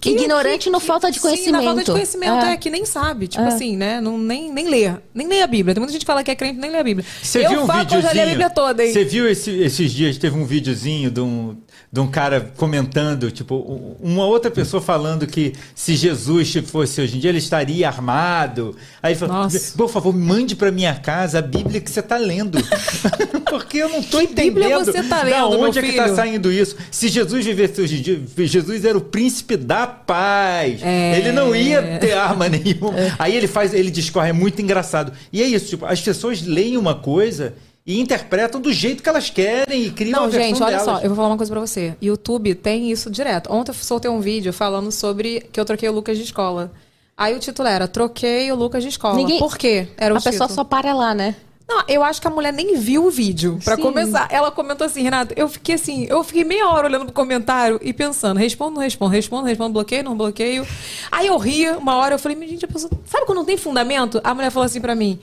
que 0.00 0.10
Ignorante 0.10 0.68
no 0.68 0.80
falta 0.80 1.10
de 1.10 1.18
Sim, 1.20 1.50
na 1.50 1.62
falta 1.62 1.80
de 1.84 1.90
conhecimento. 1.90 1.92
conhecimento, 1.92 2.44
é, 2.46 2.52
É. 2.52 2.56
que 2.56 2.68
nem 2.68 2.84
sabe. 2.84 3.28
Tipo 3.28 3.44
É. 3.44 3.48
assim, 3.48 3.76
né? 3.76 4.00
Não, 4.00 4.18
nem, 4.18 4.52
nem 4.52 4.68
lê. 4.68 4.92
Nem 5.14 5.26
lê 5.28 5.40
a 5.40 5.46
Bíblia. 5.46 5.74
Tem 5.74 5.80
muita 5.80 5.92
gente 5.92 6.02
que 6.02 6.06
fala 6.06 6.22
que 6.24 6.30
é 6.30 6.34
crente 6.34 6.58
e 6.58 6.60
nem 6.60 6.70
lê 6.70 6.78
a 6.78 6.84
Bíblia. 6.84 7.06
Você 7.22 7.44
eu 7.46 7.48
viu 7.50 7.62
um 7.62 7.66
falo 7.66 7.86
que 7.86 7.94
eu 7.94 8.02
já 8.02 8.12
li 8.12 8.20
a 8.20 8.26
Bíblia 8.26 8.50
toda, 8.50 8.84
hein? 8.84 8.92
Você 8.92 9.04
viu 9.04 9.28
esse- 9.28 9.60
esses 9.62 9.92
dias, 9.92 10.18
teve 10.18 10.36
um 10.36 10.44
videozinho 10.44 11.10
de 11.10 11.20
um, 11.20 11.56
de 11.90 12.00
um 12.00 12.06
cara 12.06 12.52
comentando, 12.56 13.30
tipo, 13.30 13.54
um- 13.54 13.96
uma 14.12 14.24
outra 14.24 14.50
pessoa 14.50 14.80
falando 14.82 15.26
que 15.26 15.52
se 15.74 15.94
Jesus 15.94 16.54
fosse 16.66 17.00
hoje 17.02 17.16
em 17.16 17.20
dia, 17.20 17.28
ele 17.30 17.38
estaria 17.38 17.86
armado. 17.86 18.74
Aí 19.02 19.12
ele 19.12 19.18
falou, 19.20 19.46
por 19.76 19.88
favor, 19.90 20.14
mande 20.14 20.56
pra 20.56 20.70
minha 20.72 20.94
casa 20.94 21.38
a 21.38 21.42
Bíblia 21.42 21.80
que 21.80 21.90
você 21.90 22.00
tá 22.00 22.16
lendo. 22.16 22.58
Porque 23.50 23.76
eu 23.78 23.88
não 23.90 24.02
tô 24.02 24.20
entendendo 24.20 24.54
Bíblia 24.54 24.78
você 24.78 25.02
tá 25.02 25.18
da 25.18 25.22
lendo, 25.24 25.50
meu 25.50 25.60
onde 25.68 25.78
é 25.78 25.82
que 25.82 25.92
tá 25.92 26.04
filho? 26.04 26.16
saindo 26.16 26.50
isso. 26.50 26.76
Se 26.90 27.08
Jesus 27.08 27.44
vivesse 27.44 27.80
hoje 27.82 27.98
em 27.98 28.02
dia, 28.02 28.20
Jesus 28.46 28.84
era 28.84 28.96
o 28.96 29.00
príncipe 29.00 29.56
da 29.58 29.86
paz. 29.86 30.80
É. 30.82 31.18
Ele 31.18 31.32
não 31.32 31.54
ia 31.54 31.98
ter 31.98 32.14
arma 32.14 32.48
nenhuma. 32.50 32.94
Aí 33.18 33.36
ele 33.36 33.46
faz, 33.46 33.74
ele 33.74 33.90
discorre, 33.90 34.30
é 34.30 34.32
muito 34.32 34.62
engraçado. 34.62 35.12
E 35.30 35.42
é 35.42 35.46
isso, 35.46 35.66
tipo, 35.66 35.84
as 35.84 36.00
pessoas 36.00 36.40
leem 36.42 36.76
uma 36.78 36.94
coisa 36.94 37.54
e 37.86 38.00
interpretam 38.00 38.60
do 38.60 38.72
jeito 38.72 39.02
que 39.02 39.08
elas 39.08 39.28
querem 39.30 39.84
e 39.84 39.90
criam 39.90 40.20
Não, 40.20 40.24
a 40.26 40.28
versão 40.28 40.48
gente, 40.48 40.62
olha 40.62 40.78
delas. 40.78 40.84
só, 40.84 40.98
eu 41.04 41.08
vou 41.08 41.16
falar 41.16 41.28
uma 41.28 41.36
coisa 41.36 41.52
pra 41.52 41.60
você. 41.60 41.96
YouTube 42.00 42.54
tem 42.54 42.90
isso 42.90 43.10
direto. 43.10 43.52
Ontem 43.52 43.70
eu 43.70 43.74
soltei 43.74 44.10
um 44.10 44.20
vídeo 44.20 44.52
falando 44.52 44.92
sobre 44.92 45.40
que 45.52 45.58
eu 45.58 45.64
troquei 45.64 45.88
o 45.88 45.92
Lucas 45.92 46.16
de 46.16 46.24
escola. 46.24 46.72
Aí 47.16 47.34
o 47.34 47.38
título 47.38 47.68
era 47.68 47.86
Troquei 47.88 48.50
o 48.52 48.54
Lucas 48.54 48.82
de 48.82 48.88
escola. 48.88 49.16
Ninguém- 49.16 49.38
Por 49.38 49.56
quê? 49.58 49.88
Era 49.96 50.14
o 50.14 50.16
a 50.16 50.20
pessoa 50.20 50.48
título. 50.48 50.54
só 50.54 50.64
para 50.64 50.94
lá, 50.94 51.14
né? 51.14 51.34
Não, 51.68 51.82
eu 51.88 52.02
acho 52.02 52.20
que 52.20 52.26
a 52.26 52.30
mulher 52.30 52.52
nem 52.52 52.76
viu 52.76 53.06
o 53.06 53.10
vídeo. 53.10 53.58
Pra 53.64 53.76
Sim. 53.76 53.82
começar, 53.82 54.28
ela 54.30 54.50
comentou 54.50 54.84
assim, 54.86 55.02
Renato, 55.02 55.32
eu 55.36 55.48
fiquei 55.48 55.74
assim, 55.76 56.06
eu 56.08 56.22
fiquei 56.22 56.44
meia 56.44 56.68
hora 56.68 56.86
olhando 56.86 57.04
pro 57.06 57.14
comentário 57.14 57.78
e 57.82 57.92
pensando, 57.92 58.36
respondo, 58.38 58.74
não 58.74 58.82
respondo, 58.82 59.10
respondo, 59.12 59.46
respondo, 59.46 59.72
bloqueio, 59.72 60.04
não 60.04 60.16
bloqueio. 60.16 60.66
Aí 61.10 61.28
eu 61.28 61.36
ri 61.38 61.68
uma 61.70 61.96
hora, 61.96 62.14
eu 62.14 62.18
falei, 62.18 62.36
"Mas, 62.36 62.50
gente, 62.50 62.64
a 62.64 62.68
pessoa, 62.68 62.90
sabe 63.06 63.24
quando 63.26 63.38
não 63.38 63.44
tem 63.44 63.56
fundamento? 63.56 64.20
A 64.22 64.34
mulher 64.34 64.50
falou 64.50 64.66
assim 64.66 64.80
pra 64.80 64.94
mim, 64.94 65.18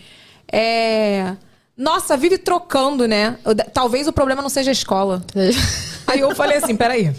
é... 0.51 1.35
Nossa, 1.79 2.17
vive 2.17 2.37
trocando, 2.37 3.07
né? 3.07 3.37
Eu- 3.45 3.55
Talvez 3.55 4.05
o 4.05 4.11
problema 4.11 4.41
não 4.41 4.49
seja 4.49 4.69
a 4.69 4.73
escola. 4.73 5.23
Aí 6.05 6.19
eu 6.19 6.35
falei 6.35 6.57
assim, 6.57 6.75
peraí. 6.75 7.13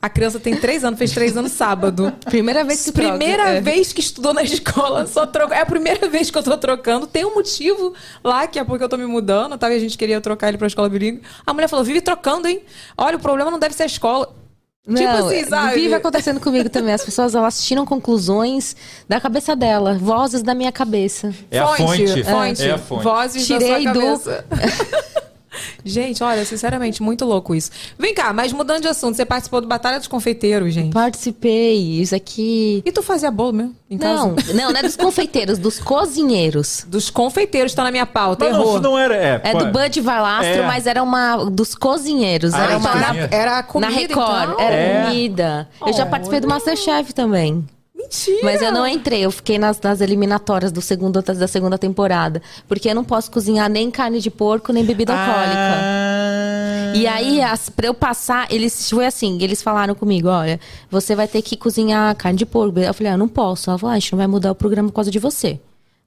A 0.00 0.08
criança 0.08 0.40
tem 0.40 0.56
três 0.56 0.82
anos, 0.84 0.98
fez 0.98 1.12
três 1.12 1.36
anos 1.36 1.52
sábado. 1.52 2.10
Primeira 2.24 2.64
vez 2.64 2.82
que 2.82 2.92
troca, 2.92 3.10
Primeira 3.16 3.42
é. 3.50 3.60
vez 3.60 3.92
que 3.92 4.00
estudou 4.00 4.32
na 4.32 4.42
escola, 4.42 5.06
só 5.06 5.26
troca. 5.26 5.54
É 5.54 5.60
a 5.60 5.66
primeira 5.66 6.08
vez 6.08 6.30
que 6.30 6.38
eu 6.38 6.42
tô 6.42 6.56
trocando. 6.56 7.06
Tem 7.06 7.24
um 7.26 7.34
motivo 7.34 7.92
lá, 8.24 8.46
que 8.48 8.58
é 8.58 8.64
porque 8.64 8.82
eu 8.82 8.88
tô 8.88 8.96
me 8.96 9.06
mudando, 9.06 9.58
tá? 9.58 9.70
E 9.70 9.76
a 9.76 9.78
gente 9.78 9.98
queria 9.98 10.20
trocar 10.20 10.48
ele 10.48 10.56
pra 10.58 10.66
escola 10.66 10.88
bilíngue. 10.88 11.22
A 11.46 11.52
mulher 11.52 11.68
falou: 11.68 11.84
vive 11.84 12.00
trocando, 12.00 12.48
hein? 12.48 12.62
Olha, 12.96 13.16
o 13.16 13.20
problema 13.20 13.50
não 13.50 13.58
deve 13.58 13.74
ser 13.74 13.82
a 13.84 13.86
escola. 13.86 14.34
Tipo 14.86 14.92
Não, 15.02 15.26
assim, 15.28 15.44
sabe? 15.44 15.74
Vive 15.74 15.94
acontecendo 15.94 16.40
comigo 16.40 16.68
também. 16.70 16.94
As 16.94 17.04
pessoas 17.04 17.34
elas 17.34 17.62
tiram 17.62 17.84
conclusões 17.84 18.74
da 19.08 19.20
cabeça 19.20 19.54
dela, 19.54 19.94
vozes 19.94 20.42
da 20.42 20.54
minha 20.54 20.72
cabeça. 20.72 21.34
É 21.50 21.58
a 21.58 21.66
fonte. 21.66 22.24
fonte. 22.24 22.62
É 22.64 22.70
a 22.72 22.78
fonte. 22.78 23.04
Vozes 23.04 23.46
Tirei 23.46 23.84
da 23.84 23.92
do- 23.92 24.16
sua 24.18 24.42
cabeça. 24.42 24.90
gente, 25.84 26.22
olha, 26.22 26.44
sinceramente, 26.44 27.02
muito 27.02 27.24
louco 27.24 27.54
isso. 27.54 27.70
Vem 27.98 28.14
cá, 28.14 28.32
mas 28.32 28.52
mudando 28.52 28.82
de 28.82 28.88
assunto, 28.88 29.16
você 29.16 29.24
participou 29.24 29.60
do 29.60 29.66
Batalha 29.66 29.98
dos 29.98 30.06
Confeiteiros, 30.08 30.72
gente. 30.72 30.92
Participei, 30.92 32.00
isso 32.00 32.14
aqui. 32.14 32.82
E 32.84 32.92
tu 32.92 33.02
fazia 33.02 33.30
bolo 33.30 33.52
mesmo? 33.52 33.74
Em 33.90 33.96
Não, 33.98 34.34
casa? 34.36 34.52
não, 34.54 34.70
não 34.72 34.78
é 34.78 34.82
dos 34.82 34.94
confeiteiros, 34.96 35.58
dos 35.58 35.80
cozinheiros. 35.80 36.84
Dos 36.86 37.10
confeiteiros 37.10 37.74
tá 37.74 37.82
na 37.82 37.90
minha 37.90 38.06
pauta, 38.06 38.44
Mas 38.44 38.54
não, 38.54 38.60
errou. 38.60 38.72
isso 38.74 38.82
não 38.82 38.98
era. 38.98 39.16
É, 39.16 39.40
É 39.42 39.54
do 39.54 39.66
Bud 39.66 40.00
Valastro, 40.00 40.62
É. 40.62 40.66
mas 40.66 40.86
era 40.86 41.02
uma 41.02 41.44
dos 41.50 41.74
cozinheiros. 41.74 42.54
Ah, 42.54 42.62
era 42.64 42.78
uma 42.78 42.88
então 42.90 43.00
na, 43.00 43.16
era- 43.16 43.34
era 43.34 43.62
comida, 43.64 43.90
na 43.92 43.98
Record, 43.98 44.50
então? 44.52 44.60
era 44.60 44.74
É. 44.76 45.04
comida. 45.06 45.68
Eu 45.84 45.92
já 45.92 46.06
participei 46.06 46.38
do 46.40 46.46
Masterchef 46.48 47.12
também. 47.12 47.66
Mentira! 48.00 48.40
Mas 48.42 48.62
eu 48.62 48.72
não 48.72 48.86
entrei, 48.86 49.24
eu 49.24 49.30
fiquei 49.30 49.58
nas, 49.58 49.80
nas 49.80 50.00
eliminatórias 50.00 50.72
do 50.72 50.80
segundo, 50.80 51.20
da 51.20 51.46
segunda 51.46 51.76
temporada. 51.76 52.40
Porque 52.66 52.88
eu 52.88 52.94
não 52.94 53.04
posso 53.04 53.30
cozinhar 53.30 53.68
nem 53.68 53.90
carne 53.90 54.20
de 54.20 54.30
porco, 54.30 54.72
nem 54.72 54.84
bebida 54.84 55.12
alcoólica. 55.12 55.54
Ah. 55.54 56.92
E 56.94 57.06
aí, 57.06 57.40
as, 57.42 57.68
pra 57.68 57.86
eu 57.86 57.94
passar, 57.94 58.50
eles 58.50 58.90
foi 58.90 59.06
assim, 59.06 59.38
eles 59.42 59.62
falaram 59.62 59.94
comigo, 59.94 60.28
olha, 60.28 60.58
você 60.90 61.14
vai 61.14 61.28
ter 61.28 61.42
que 61.42 61.56
cozinhar 61.56 62.14
carne 62.16 62.38
de 62.38 62.46
porco. 62.46 62.78
Eu 62.78 62.94
falei, 62.94 63.12
ah, 63.12 63.16
não 63.16 63.28
posso. 63.28 63.70
Ela 63.70 63.78
falou, 63.78 63.92
ah, 63.92 63.96
a 63.96 63.98
gente 63.98 64.12
não 64.12 64.18
vai 64.18 64.26
mudar 64.26 64.50
o 64.50 64.54
programa 64.54 64.88
por 64.88 64.94
causa 64.94 65.10
de 65.10 65.18
você. 65.18 65.60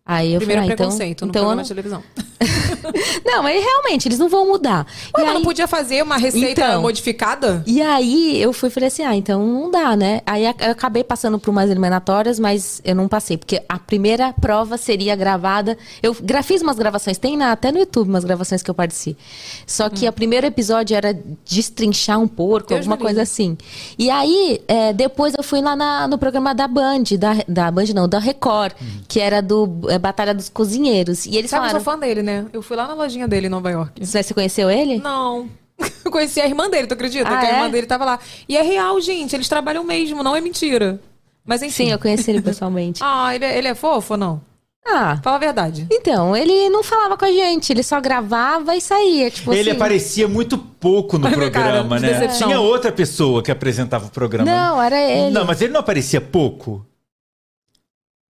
Aí 0.05 0.33
eu 0.33 0.39
Primeiro 0.39 0.61
falei, 0.61 0.71
ah, 0.71 0.73
então, 0.73 0.85
preconceito 0.85 1.21
no 1.21 1.29
então 1.29 1.41
eu 1.41 1.45
programa 1.45 1.55
não... 1.55 1.63
de 1.63 1.69
televisão. 1.69 2.03
não, 3.25 3.43
mas 3.43 3.63
realmente, 3.63 4.07
eles 4.07 4.19
não 4.19 4.29
vão 4.29 4.47
mudar. 4.47 4.85
Ué, 5.17 5.23
e, 5.23 5.27
aí, 5.27 5.33
não 5.33 5.41
podia 5.43 5.67
fazer 5.67 6.03
uma 6.03 6.17
receita 6.17 6.61
Então. 6.61 6.81
modificada? 6.81 7.63
e 7.65 7.81
aí 7.81 8.41
eu 8.41 8.51
fui 8.53 8.69
falei 8.69 8.87
assim, 8.87 9.03
ah, 9.03 9.15
então 9.15 9.45
não 9.45 9.69
dá, 9.71 9.95
né? 9.95 10.21
Aí 10.25 10.43
eu 10.45 10.71
acabei 10.71 11.03
passando 11.03 11.39
por 11.39 11.51
umas 11.51 11.69
eliminatórias, 11.69 12.39
mas 12.39 12.81
eu 12.83 12.95
não 12.95 13.07
passei, 13.07 13.37
porque 13.37 13.61
a 13.69 13.77
primeira 13.79 14.33
prova 14.33 14.77
seria 14.77 15.15
gravada. 15.15 15.77
Eu 16.01 16.13
fiz 16.43 16.61
umas 16.61 16.77
gravações, 16.77 17.17
tem 17.17 17.37
na- 17.37 17.51
até 17.51 17.71
no 17.71 17.79
YouTube 17.79 18.09
umas 18.09 18.23
gravações 18.25 18.61
que 18.61 18.69
eu 18.69 18.73
participo. 18.75 19.19
Só 19.65 19.89
que 19.89 20.07
o 20.07 20.13
primeiro 20.13 20.45
episódio 20.47 20.95
era 20.95 21.13
destrinchar 21.45 22.19
um 22.19 22.27
porco, 22.27 22.69
Deus 22.69 22.79
alguma 22.81 22.97
coisa 22.97 23.21
assim. 23.21 23.57
E 23.97 24.09
aí, 24.09 24.61
é, 24.67 24.91
depois 24.93 25.33
eu 25.37 25.43
fui 25.43 25.61
lá 25.61 25.75
na- 25.75 26.07
no 26.07 26.17
programa 26.17 26.53
da 26.53 26.67
Band, 26.67 27.03
da, 27.17 27.35
da 27.47 27.71
Band 27.71 27.85
não, 27.93 28.07
da 28.07 28.19
Record, 28.19 28.73
que 29.07 29.19
era 29.19 29.41
do 29.41 29.69
é, 29.89 29.97
Batalha 29.99 30.33
dos 30.33 30.49
Cozinheiros. 30.49 31.25
E 31.25 31.35
eles 31.37 31.49
Sabe, 31.49 31.65
eu 31.65 31.69
falaram. 31.69 31.83
sou 31.83 31.93
fã 31.93 31.99
dele, 31.99 32.21
né? 32.23 32.45
Eu 32.51 32.61
fui 32.61 32.72
lá 32.75 32.87
na 32.87 32.93
lojinha 32.93 33.27
dele 33.27 33.47
em 33.47 33.49
Nova 33.49 33.69
York. 33.71 34.05
Você 34.05 34.33
conheceu 34.33 34.69
ele? 34.69 34.97
Não. 34.97 35.49
Eu 36.05 36.11
conheci 36.11 36.39
a 36.39 36.45
irmã 36.45 36.69
dele, 36.69 36.87
tu 36.87 36.93
acredita? 36.93 37.29
Ah, 37.29 37.37
que 37.39 37.45
a 37.45 37.49
é? 37.49 37.53
irmã 37.53 37.69
dele 37.69 37.87
tava 37.87 38.05
lá. 38.05 38.19
E 38.47 38.55
é 38.57 38.61
real, 38.61 38.99
gente. 39.01 39.35
Eles 39.35 39.47
trabalham 39.47 39.83
mesmo, 39.83 40.23
não 40.23 40.35
é 40.35 40.41
mentira. 40.41 40.99
Mas 41.45 41.61
enfim. 41.61 41.85
Sim, 41.85 41.91
eu 41.91 41.99
conheci 41.99 42.31
ele 42.31 42.41
pessoalmente. 42.41 43.01
Ah, 43.03 43.33
ele 43.35 43.45
é, 43.45 43.57
ele 43.57 43.67
é 43.67 43.75
fofo 43.75 44.13
ou 44.13 44.17
não? 44.17 44.41
Ah, 44.85 45.17
Fala 45.23 45.37
a 45.37 45.39
verdade. 45.39 45.87
Então, 45.89 46.35
ele 46.35 46.69
não 46.69 46.83
falava 46.83 47.15
com 47.17 47.23
a 47.23 47.31
gente, 47.31 47.71
ele 47.71 47.81
só 47.83 48.01
gravava 48.01 48.75
e 48.75 48.81
saía, 48.81 49.31
tipo 49.31 49.53
Ele 49.53 49.69
assim. 49.69 49.77
aparecia 49.79 50.27
muito 50.27 50.57
pouco 50.57 51.17
no 51.17 51.23
cara, 51.31 51.37
programa, 51.37 51.95
que 51.95 52.01
né? 52.01 52.13
decepção. 52.13 52.47
Tinha 52.49 52.59
outra 52.59 52.91
pessoa 52.91 53.41
que 53.41 53.49
apresentava 53.49 54.07
o 54.07 54.09
programa. 54.09 54.51
Não, 54.51 54.81
era 54.81 54.99
ele. 55.01 55.31
Não, 55.33 55.45
mas 55.45 55.61
ele 55.61 55.71
não 55.71 55.79
aparecia 55.79 56.19
pouco. 56.19 56.85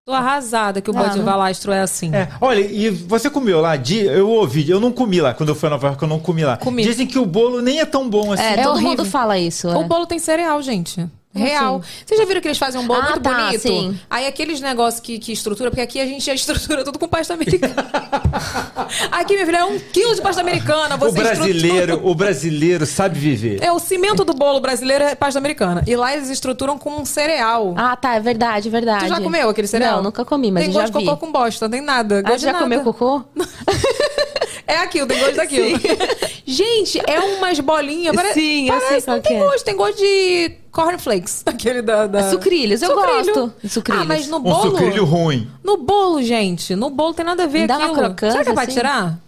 Tô 0.03 0.13
arrasada 0.13 0.81
que 0.81 0.89
o 0.89 0.97
Ah, 0.97 1.03
Bud 1.03 1.17
não. 1.19 1.25
Valastro 1.25 1.71
é 1.71 1.79
assim. 1.79 2.13
É, 2.15 2.27
olha, 2.41 2.59
e 2.59 2.89
você 2.89 3.29
comeu 3.29 3.61
lá? 3.61 3.73
Eu 3.75 4.29
ouvi, 4.29 4.67
eu 4.67 4.79
não 4.79 4.91
comi 4.91 5.21
lá. 5.21 5.31
Quando 5.31 5.49
eu 5.49 5.55
fui 5.55 5.67
a 5.67 5.69
Nova 5.69 5.87
York, 5.87 6.01
eu 6.01 6.09
não 6.09 6.19
comi 6.19 6.43
lá. 6.43 6.57
Comi. 6.57 6.81
Dizem 6.81 7.05
que 7.05 7.19
o 7.19 7.25
bolo 7.25 7.61
nem 7.61 7.79
é 7.79 7.85
tão 7.85 8.09
bom 8.09 8.31
assim. 8.33 8.41
É, 8.41 8.53
É 8.53 8.63
todo 8.63 8.71
horrível. 8.73 8.89
mundo 8.89 9.05
fala 9.05 9.37
isso. 9.37 9.67
O 9.69 9.81
é. 9.81 9.87
bolo 9.87 10.07
tem 10.07 10.17
cereal, 10.17 10.59
gente. 10.61 11.07
Real. 11.33 11.77
assim? 11.77 11.87
Vocês 12.05 12.19
já 12.19 12.25
viram 12.25 12.41
que 12.41 12.47
eles 12.49 12.57
fazem 12.57 12.81
um 12.81 12.85
bolo 12.85 12.99
Ah, 13.01 13.09
muito 13.11 13.21
tá, 13.21 13.33
bonito? 13.45 13.61
sim. 13.61 13.97
Aí 14.09 14.27
aqueles 14.27 14.59
negócios 14.59 15.01
que, 15.01 15.17
que 15.17 15.31
estrutura, 15.31 15.69
porque 15.71 15.81
aqui 15.81 15.99
a 16.01 16.05
gente 16.05 16.25
já 16.25 16.33
estrutura 16.35 16.83
tudo 16.83 16.99
com 16.99 17.07
pasta 17.07 17.33
americana. 17.33 17.73
aqui, 19.11 19.33
minha 19.33 19.45
filha, 19.45 19.57
é 19.59 19.63
um 19.65 19.79
quilo 19.79 20.13
de 20.13 20.21
pasta 20.21 20.41
americana. 20.41 20.95
o 20.95 20.97
Você 20.97 21.19
brasileiro, 21.21 21.77
estrutura- 21.77 22.07
o 22.11 22.15
brasileiro 22.15 22.85
sabe 22.85 23.17
viver. 23.19 23.63
É, 23.63 23.71
o 23.71 23.79
cimento 23.79 24.23
do 24.25 24.33
bolo 24.33 24.59
brasileiro 24.59 25.03
é 25.05 25.15
pasta 25.15 25.39
americana. 25.39 25.83
E 25.87 25.95
lá 25.95 26.13
eles 26.13 26.29
estruturam 26.29 26.77
com 26.77 26.97
um 26.97 27.05
cereal. 27.05 27.73
Ah, 27.77 27.95
tá, 27.95 28.15
é 28.15 28.19
verdade, 28.19 28.67
é 28.67 28.71
verdade. 28.71 29.05
Tu 29.05 29.09
já 29.09 29.21
comeu 29.21 29.49
aquele 29.49 29.67
cereal? 29.67 29.97
Não, 29.97 30.03
nunca 30.03 30.25
comi, 30.25 30.51
mas 30.51 30.63
tem 30.63 30.69
eu 30.69 30.73
já 30.73 30.81
gosto 30.81 30.93
de 30.93 30.99
vi. 30.99 31.05
cocô 31.05 31.25
com 31.25 31.31
bosta, 31.31 31.65
não 31.65 31.71
tem 31.71 31.81
nada. 31.81 32.21
Ah, 32.25 32.37
já 32.37 32.51
nada. 32.51 32.63
comeu 32.63 32.81
cocô? 32.83 33.23
É 34.71 34.77
aquilo, 34.77 35.07
tem 35.07 35.19
gosto 35.19 35.35
daquilo. 35.35 35.79
Gente, 36.45 37.01
é 37.07 37.19
umas 37.19 37.59
bolinhas. 37.59 38.15
Pare... 38.15 38.33
Sim, 38.33 38.67
parece, 38.67 39.07
não 39.07 39.19
tem 39.21 39.37
é. 39.37 39.39
gosto, 39.39 39.65
tem 39.65 39.75
gosto 39.75 39.97
de 39.97 40.51
cornflakes. 40.71 41.43
Aquele 41.47 41.81
da. 41.81 42.07
da... 42.07 42.29
Sucrilhos, 42.29 42.81
eu 42.81 42.89
Sucrilho. 42.91 43.33
gosto 43.33 43.53
de 43.61 43.69
sucrilhos. 43.69 44.01
Ah, 44.01 44.05
mas 44.05 44.27
no 44.27 44.37
Um 44.37 44.41
bolo. 44.41 44.71
sucrilho 44.71 45.05
ruim. 45.05 45.49
No 45.63 45.77
bolo, 45.77 46.21
gente. 46.23 46.75
No 46.75 46.89
bolo 46.89 47.13
tem 47.13 47.25
nada 47.25 47.43
a 47.43 47.47
ver 47.47 47.67
Dá 47.67 47.77
uma 47.77 47.87
aquilo. 47.87 48.01
crocância, 48.01 48.31
Será 48.31 48.43
que 48.43 48.49
é 48.49 48.53
pra 48.53 48.63
assim? 48.63 48.71
tirar? 48.73 49.19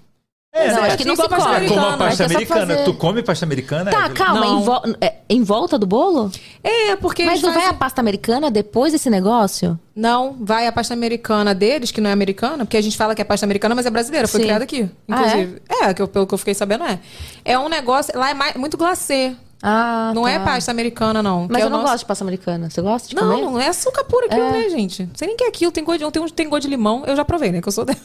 É, 0.56 0.68
Não, 0.72 0.82
né? 0.84 0.88
acho 0.90 0.98
que 0.98 1.06
não 1.06 1.16
se 1.16 1.28
pasta 1.28 1.50
come. 1.56 1.68
Como 1.68 1.80
a 1.82 1.98
pasta 1.98 2.16
que 2.16 2.24
é 2.24 2.28
só 2.28 2.34
americana. 2.36 2.68
fazer- 2.76 2.84
Tu 2.84 2.94
come 2.94 3.24
pasta 3.24 3.44
americana? 3.44 3.90
Tá, 3.90 4.08
calma, 4.12 4.40
Não. 4.42 4.60
em, 4.60 4.64
vo- 4.64 4.82
é, 5.02 5.14
em 5.28 5.44
volta 5.44 5.80
do 5.80 5.88
bolo? 5.88 6.32
É, 6.64 6.96
porque 6.96 7.24
Mas 7.24 7.42
não 7.42 7.52
vai 7.52 7.66
a 7.66 7.74
pasta 7.74 8.00
americana 8.00 8.52
depois 8.52 8.94
desse 8.94 9.10
negócio? 9.10 9.80
Não, 9.96 10.36
vai 10.40 10.68
a 10.68 10.72
pasta 10.72 10.94
americana 10.94 11.56
deles, 11.56 11.90
que 11.90 12.00
não 12.00 12.08
é 12.12 12.14
americana, 12.14 12.66
porque 12.66 12.78
a 12.78 12.82
gente 12.82 12.96
fala 12.96 13.16
que 13.16 13.22
é 13.22 13.26
pasta 13.26 13.48
americana, 13.48 13.74
mas 13.74 13.88
é 13.88 13.90
brasileira, 13.90 14.28
foi 14.28 14.42
Sim. 14.42 14.46
criada 14.46 14.64
aqui. 14.64 14.88
Ah, 15.10 15.16
Inclusive. 15.22 15.62
é, 15.82 15.92
que 15.94 16.02
eu- 16.04 16.08
pelo 16.08 16.28
que 16.28 16.34
eu 16.36 16.38
fiquei 16.38 16.54
sabendo 16.54 16.84
é. 16.84 17.00
É 17.44 17.58
um 17.58 17.68
negócio. 17.68 18.16
Lá 18.16 18.30
é 18.30 18.34
mais- 18.36 18.54
muito 18.56 18.78
glacê. 18.78 19.36
Ah, 19.66 20.12
não 20.14 20.24
tá. 20.24 20.32
é 20.32 20.40
pasta 20.40 20.70
americana, 20.72 21.24
não. 21.24 21.48
Mas 21.50 21.62
é 21.62 21.64
eu 21.64 21.68
o 21.68 21.70
não 21.70 21.78
nosso- 21.78 21.92
gosto 21.92 22.00
de 22.00 22.06
pasta 22.08 22.24
americana. 22.26 22.70
Você 22.70 22.82
gosta 22.82 23.08
de 23.08 23.16
Não, 23.16 23.24
comer? 23.24 23.42
não 23.42 23.60
é 23.62 23.70
açúcar 23.70 24.04
puro 24.04 24.26
aquilo, 24.26 24.42
É. 24.42 24.52
né, 24.52 24.70
gente? 24.70 25.04
Não 25.04 25.16
sei 25.16 25.28
nem 25.30 25.38
que 25.38 25.46
é 25.46 25.48
aquilo. 25.48 25.72
Tem 25.72 25.84
gosto 25.86 26.04
de, 26.06 26.12
tem, 26.12 26.22
um- 26.22 26.28
tem 26.28 26.50
gosto 26.50 26.64
de 26.64 26.68
limão. 26.70 27.04
Eu 27.08 27.16
já 27.16 27.24
provei, 27.24 27.50
né? 27.50 27.62
Que 27.62 27.70
eu 27.70 27.72
sou 27.72 27.86
dela. 27.88 27.98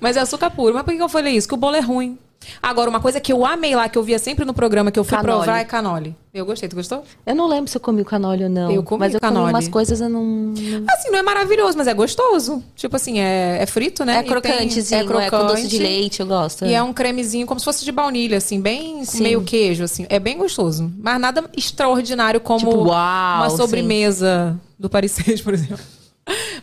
Mas 0.00 0.16
é 0.16 0.20
açúcar 0.20 0.50
puro. 0.50 0.74
Mas 0.74 0.82
por 0.82 0.90
que 0.90 0.96
que 0.96 1.02
eu 1.02 1.08
falei 1.08 1.36
isso? 1.36 1.46
Que 1.46 1.54
o 1.54 1.56
bolo 1.56 1.76
é 1.76 1.80
ruim. 1.80 2.18
Agora, 2.62 2.88
uma 2.90 3.00
coisa 3.00 3.20
que 3.20 3.32
eu 3.32 3.44
amei 3.44 3.74
lá, 3.74 3.88
que 3.88 3.96
eu 3.98 4.02
via 4.02 4.18
sempre 4.18 4.44
no 4.44 4.54
programa, 4.54 4.90
que 4.90 4.98
eu 4.98 5.04
fui 5.04 5.16
Canole. 5.16 5.42
provar, 5.44 5.58
é 5.58 5.64
canole. 5.64 6.16
Eu 6.34 6.44
gostei. 6.44 6.68
Tu 6.68 6.76
gostou? 6.76 7.02
Eu 7.24 7.34
não 7.34 7.48
lembro 7.48 7.70
se 7.70 7.76
eu 7.76 7.80
comi 7.80 8.02
o 8.02 8.04
canole 8.04 8.44
ou 8.44 8.50
não. 8.50 8.70
Eu 8.70 8.82
comi 8.82 9.00
mas 9.00 9.14
eu 9.14 9.20
canole. 9.20 9.40
comi 9.46 9.52
umas 9.54 9.68
coisas 9.68 10.00
eu 10.02 10.08
não. 10.10 10.52
Assim, 10.90 11.10
não 11.10 11.18
é 11.18 11.22
maravilhoso, 11.22 11.78
mas 11.78 11.86
é 11.86 11.94
gostoso. 11.94 12.62
Tipo 12.74 12.96
assim, 12.96 13.18
é, 13.20 13.58
é 13.62 13.66
frito, 13.66 14.04
né? 14.04 14.16
É 14.16 14.18
E 14.18 14.22
tem- 14.22 14.30
crocantezinho, 14.30 15.18
é, 15.20 15.30
com 15.30 15.46
doce 15.46 15.66
de 15.66 15.78
leite, 15.78 16.20
eu 16.20 16.26
gosto. 16.26 16.66
E 16.66 16.74
é 16.74 16.82
um 16.82 16.92
cremezinho 16.92 17.46
como 17.46 17.58
se 17.58 17.64
fosse 17.64 17.84
de 17.84 17.90
baunilha, 17.92 18.36
assim, 18.36 18.60
bem 18.60 19.02
Sim. 19.04 19.22
meio 19.22 19.42
queijo, 19.42 19.84
assim. 19.84 20.04
É 20.10 20.18
bem 20.18 20.36
gostoso. 20.36 20.92
Mas 20.98 21.18
nada 21.18 21.42
extraordinário 21.56 22.38
como 22.40 22.58
Tipo, 22.58 22.84
uau, 22.88 23.36
uma 23.38 23.48
sim. 23.50 23.56
sobremesa 23.56 24.60
do 24.78 24.90
Paris 24.90 25.12
6, 25.12 25.40
por 25.40 25.54
exemplo. 25.54 25.78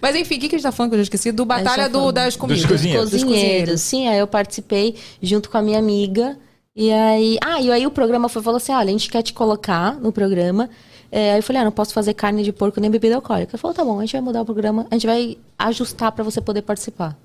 Mas 0.04 0.18
enfim, 0.18 0.36
o 0.36 0.40
que, 0.42 0.50
que 0.50 0.56
a 0.56 0.58
gente 0.58 0.64
tá 0.64 0.72
falando 0.74 0.90
que 0.90 0.96
eu 0.96 1.00
já 1.00 1.04
esqueci? 1.04 1.32
Do 1.32 1.46
Batalha 1.46 1.84
tá 1.84 1.88
do, 1.88 2.12
das 2.12 2.36
comidas. 2.36 2.66
cozinheiros. 2.66 3.10
Dos 3.10 3.24
cozinheiros. 3.24 3.80
Sim, 3.80 4.10
aí 4.10 4.20
eu 4.20 4.28
participei 4.28 4.98
junto 5.22 5.50
com 5.50 5.58
a 5.58 5.62
minha 5.62 5.80
amiga. 5.80 6.38
E 6.76 6.92
aí. 6.92 7.38
Ah, 7.42 7.62
e 7.62 7.72
aí 7.72 7.88
o 7.88 7.90
programa 7.90 8.28
foi 8.28 8.42
falou 8.44 8.58
assim: 8.58 8.74
olha, 8.74 8.90
a 8.90 8.92
gente 8.92 9.10
quer 9.10 9.22
te 9.22 9.32
colocar 9.32 9.96
no 9.96 10.12
programa. 10.12 10.70
É, 11.10 11.32
aí 11.32 11.40
eu 11.40 11.44
falei, 11.44 11.62
ah, 11.62 11.66
não 11.66 11.72
posso 11.72 11.94
fazer 11.94 12.14
carne 12.16 12.44
de 12.44 12.52
porco 12.52 12.82
nem 12.82 12.92
bebida 12.92 13.16
alcoólica. 13.16 13.52
Ele 13.54 13.62
falou, 13.62 13.74
tá 13.74 13.86
bom, 13.86 13.98
a 14.00 14.02
gente 14.02 14.12
vai 14.12 14.22
mudar 14.22 14.42
o 14.42 14.46
programa, 14.46 14.86
a 14.92 14.96
gente 14.96 15.08
vai 15.08 15.38
ajustar 15.58 16.12
pra 16.12 16.22
você 16.22 16.42
poder 16.42 16.64
participar. 16.64 17.16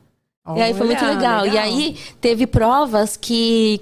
e 0.55 0.63
aí 0.63 0.73
foi 0.73 0.87
muito 0.87 1.03
Olha, 1.03 1.15
legal. 1.15 1.47
E 1.47 1.59
aí 1.59 1.97
teve 2.21 2.47
provas 2.47 3.17
que 3.17 3.81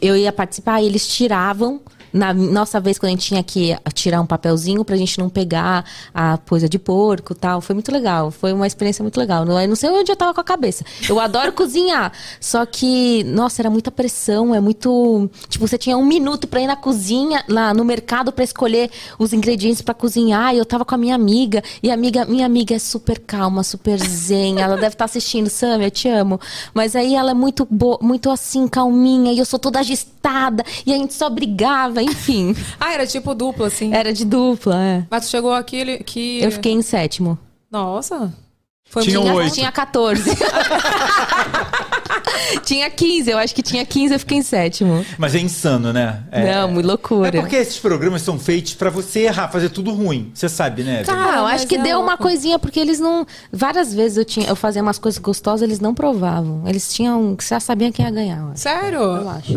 eu 0.00 0.16
ia 0.16 0.32
participar 0.32 0.80
e 0.80 0.86
eles 0.86 1.06
tiravam. 1.06 1.82
Na 2.12 2.34
nossa 2.34 2.78
vez, 2.78 2.98
quando 2.98 3.08
a 3.08 3.12
gente 3.12 3.26
tinha 3.26 3.42
que 3.42 3.76
tirar 3.94 4.20
um 4.20 4.26
papelzinho 4.26 4.84
pra 4.84 4.96
gente 4.96 5.18
não 5.18 5.28
pegar 5.30 5.84
a 6.12 6.36
coisa 6.38 6.68
de 6.68 6.78
porco 6.78 7.34
tal. 7.34 7.60
Foi 7.60 7.74
muito 7.74 7.90
legal. 7.90 8.30
Foi 8.30 8.52
uma 8.52 8.66
experiência 8.66 9.02
muito 9.02 9.18
legal. 9.18 9.44
Não, 9.44 9.66
não 9.66 9.76
sei 9.76 9.90
onde 9.90 10.12
eu 10.12 10.16
tava 10.16 10.34
com 10.34 10.40
a 10.40 10.44
cabeça. 10.44 10.84
Eu 11.08 11.18
adoro 11.18 11.52
cozinhar. 11.54 12.12
Só 12.40 12.66
que, 12.66 13.24
nossa, 13.24 13.62
era 13.62 13.70
muita 13.70 13.90
pressão. 13.90 14.54
É 14.54 14.60
muito. 14.60 15.30
Tipo, 15.48 15.66
você 15.66 15.78
tinha 15.78 15.96
um 15.96 16.04
minuto 16.04 16.46
pra 16.46 16.60
ir 16.60 16.66
na 16.66 16.76
cozinha, 16.76 17.44
lá 17.48 17.72
no 17.72 17.84
mercado, 17.84 18.32
pra 18.32 18.44
escolher 18.44 18.90
os 19.18 19.32
ingredientes 19.32 19.80
pra 19.80 19.94
cozinhar. 19.94 20.54
E 20.54 20.58
eu 20.58 20.64
tava 20.64 20.84
com 20.84 20.94
a 20.94 20.98
minha 20.98 21.14
amiga. 21.14 21.62
E 21.82 21.90
a 21.90 21.94
amiga, 21.94 22.24
minha 22.24 22.44
amiga 22.44 22.74
é 22.74 22.78
super 22.78 23.18
calma, 23.18 23.62
super 23.62 23.98
zen. 23.98 24.60
Ela 24.60 24.76
deve 24.76 24.94
estar 24.94 25.04
assistindo, 25.06 25.48
Sam, 25.48 25.82
eu 25.82 25.90
te 25.90 26.08
amo. 26.08 26.40
Mas 26.74 26.94
aí 26.94 27.14
ela 27.14 27.30
é 27.30 27.34
muito, 27.34 27.66
bo... 27.70 27.98
muito 28.02 28.30
assim, 28.30 28.68
calminha. 28.68 29.32
E 29.32 29.38
eu 29.38 29.44
sou 29.44 29.58
toda 29.58 29.80
agitada. 29.80 30.64
E 30.84 30.92
a 30.92 30.96
gente 30.96 31.14
só 31.14 31.30
brigava, 31.30 32.01
enfim. 32.02 32.54
Ah, 32.78 32.92
era 32.92 33.06
tipo 33.06 33.34
duplo, 33.34 33.64
assim. 33.64 33.92
Era 33.94 34.12
de 34.12 34.24
dupla, 34.24 34.82
é. 34.82 35.06
Mas 35.10 35.26
tu 35.26 35.30
chegou 35.30 35.52
aqui 35.52 36.02
que. 36.04 36.40
Eu 36.42 36.50
fiquei 36.50 36.72
em 36.72 36.82
sétimo. 36.82 37.38
Nossa. 37.70 38.32
Foi 38.92 39.04
muito- 39.04 39.32
oito. 39.32 39.54
Tinha 39.54 39.72
14. 39.72 40.22
tinha 42.62 42.90
15, 42.90 43.30
eu 43.30 43.38
acho 43.38 43.54
que 43.54 43.62
tinha 43.62 43.86
15, 43.86 44.12
eu 44.14 44.18
fiquei 44.20 44.36
em 44.36 44.42
sétimo. 44.42 45.02
Mas 45.16 45.34
é 45.34 45.38
insano, 45.38 45.94
né? 45.94 46.20
É, 46.30 46.54
Não, 46.54 46.68
muito 46.72 46.86
loucura. 46.86 47.38
É 47.38 47.40
porque 47.40 47.56
esses 47.56 47.78
programas 47.78 48.20
são 48.20 48.38
feitos 48.38 48.74
pra 48.74 48.90
você 48.90 49.20
errar, 49.20 49.48
fazer 49.48 49.70
tudo 49.70 49.92
ruim. 49.94 50.30
Você 50.34 50.46
sabe, 50.46 50.82
né? 50.82 51.04
Tá. 51.04 51.14
Ah, 51.14 51.38
eu 51.38 51.46
acho 51.46 51.66
que 51.66 51.76
é 51.76 51.82
deu 51.82 51.98
uma 52.00 52.08
louco. 52.08 52.22
coisinha, 52.24 52.58
porque 52.58 52.78
eles 52.78 53.00
não. 53.00 53.26
Várias 53.50 53.94
vezes 53.94 54.18
eu, 54.18 54.24
tinha, 54.26 54.46
eu 54.46 54.54
fazia 54.54 54.82
umas 54.82 54.98
coisas 54.98 55.18
gostosas, 55.18 55.62
eles 55.62 55.80
não 55.80 55.94
provavam. 55.94 56.62
Eles 56.66 56.92
tinham. 56.92 57.34
Já 57.40 57.58
sabiam 57.60 57.90
quem 57.90 58.04
ia 58.04 58.10
ganhar. 58.10 58.50
Sério? 58.56 58.98
Eu 59.00 59.28
acho. 59.30 59.54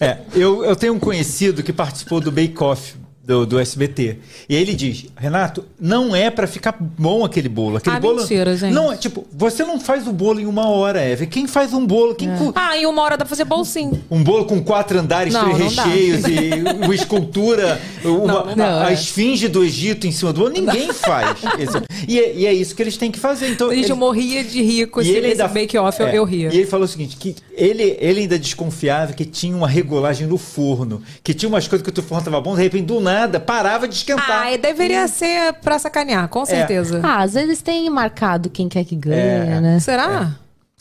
É, 0.00 0.18
eu, 0.34 0.64
eu 0.64 0.74
tenho 0.74 0.94
um 0.94 0.98
conhecido 0.98 1.62
que 1.62 1.72
participou 1.72 2.20
do 2.20 2.32
Bake 2.32 2.56
Off 2.60 2.94
do, 3.24 3.46
do 3.46 3.58
SBT. 3.58 4.18
E 4.48 4.54
ele 4.56 4.74
diz: 4.74 5.06
Renato, 5.16 5.64
não 5.80 6.14
é 6.14 6.30
pra 6.30 6.46
ficar 6.46 6.76
bom 6.80 7.24
aquele 7.24 7.48
bolo. 7.48 7.76
Aquele 7.76 7.96
Ah, 7.96 8.00
bolo. 8.00 8.20
mentira, 8.20 8.56
gente. 8.56 8.72
Não, 8.72 8.92
é 8.92 8.96
tipo, 8.96 9.26
você 9.32 9.64
não 9.64 9.78
faz 9.80 10.06
o 10.08 10.12
bolo 10.12 10.40
em 10.40 10.46
uma 10.46 10.68
hora, 10.68 11.00
Eve. 11.00 11.26
Quem 11.26 11.46
faz 11.46 11.72
um 11.72 11.86
bolo? 11.86 12.14
Quem 12.14 12.28
cu- 12.36 12.52
Ah, 12.54 12.76
em 12.76 12.84
uma 12.86 13.02
hora 13.02 13.16
dá 13.16 13.24
pra 13.24 13.28
fazer 13.30 13.44
bolo 13.44 13.64
sim. 13.64 13.92
Um 14.10 14.22
bolo 14.22 14.44
com 14.44 14.62
quatro 14.62 14.98
andares, 14.98 15.32
Não, 15.32 15.44
três 15.44 15.58
não 15.58 15.74
dá. 15.74 15.84
recheios 15.84 16.24
e 16.26 16.50
uma 16.84 16.94
escultura, 16.94 17.80
uma- 18.04 18.44
não 18.46 18.56
dá. 18.56 18.66
a, 18.66 18.86
a 18.86 18.90
é. 18.90 18.94
esfinge 18.94 19.48
do 19.48 19.62
Egito 19.64 20.06
em 20.06 20.12
cima 20.12 20.32
do 20.32 20.40
bolo. 20.40 20.50
Ninguém 20.52 20.92
faz. 20.92 21.36
Esse- 21.58 21.82
e, 22.08 22.18
é, 22.18 22.34
e 22.34 22.46
é 22.46 22.52
isso 22.52 22.74
que 22.74 22.82
eles 22.82 22.96
têm 22.96 23.10
que 23.10 23.18
fazer. 23.20 23.48
Então, 23.50 23.70
Gente, 23.70 23.84
ele- 23.84 23.92
eu 23.92 23.96
morria 23.96 24.42
de 24.42 24.60
e 24.60 24.80
esse, 24.82 25.10
ele 25.10 25.28
esse 25.28 25.42
ainda- 25.42 25.48
bake-off, 25.48 26.00
eu, 26.00 26.06
é, 26.08 26.18
eu 26.18 26.24
ria. 26.24 26.48
E 26.52 26.56
ele 26.58 26.66
falou 26.66 26.84
o 26.84 26.88
seguinte, 26.88 27.16
que 27.16 27.36
ele, 27.54 27.96
ele 28.00 28.20
ainda 28.22 28.38
desconfiava 28.38 29.12
que 29.12 29.24
tinha 29.24 29.54
uma 29.56 29.68
regulagem 29.68 30.26
no 30.26 30.36
forno, 30.38 31.02
que 31.22 31.32
tinha 31.34 31.48
umas 31.48 31.68
coisas 31.68 31.84
que 31.84 31.90
o 31.90 31.92
teu 31.92 32.02
forno 32.02 32.24
tava 32.24 32.40
bom, 32.40 32.56
de 32.56 32.62
repente, 32.62 32.86
do 32.86 33.00
nada, 33.00 33.11
parava 33.44 33.86
de 33.88 33.94
esquentar. 33.94 34.42
Ah, 34.42 34.52
e 34.52 34.58
deveria 34.58 35.06
ser 35.08 35.52
pra 35.54 35.78
sacanear, 35.78 36.28
com 36.28 36.44
certeza. 36.44 37.00
Ah, 37.02 37.22
às 37.22 37.34
vezes 37.34 37.62
tem 37.62 37.88
marcado 37.90 38.50
quem 38.50 38.68
quer 38.68 38.84
que 38.84 38.96
ganha, 38.96 39.56
É. 39.56 39.60
né? 39.60 39.80
Será? 39.80 40.32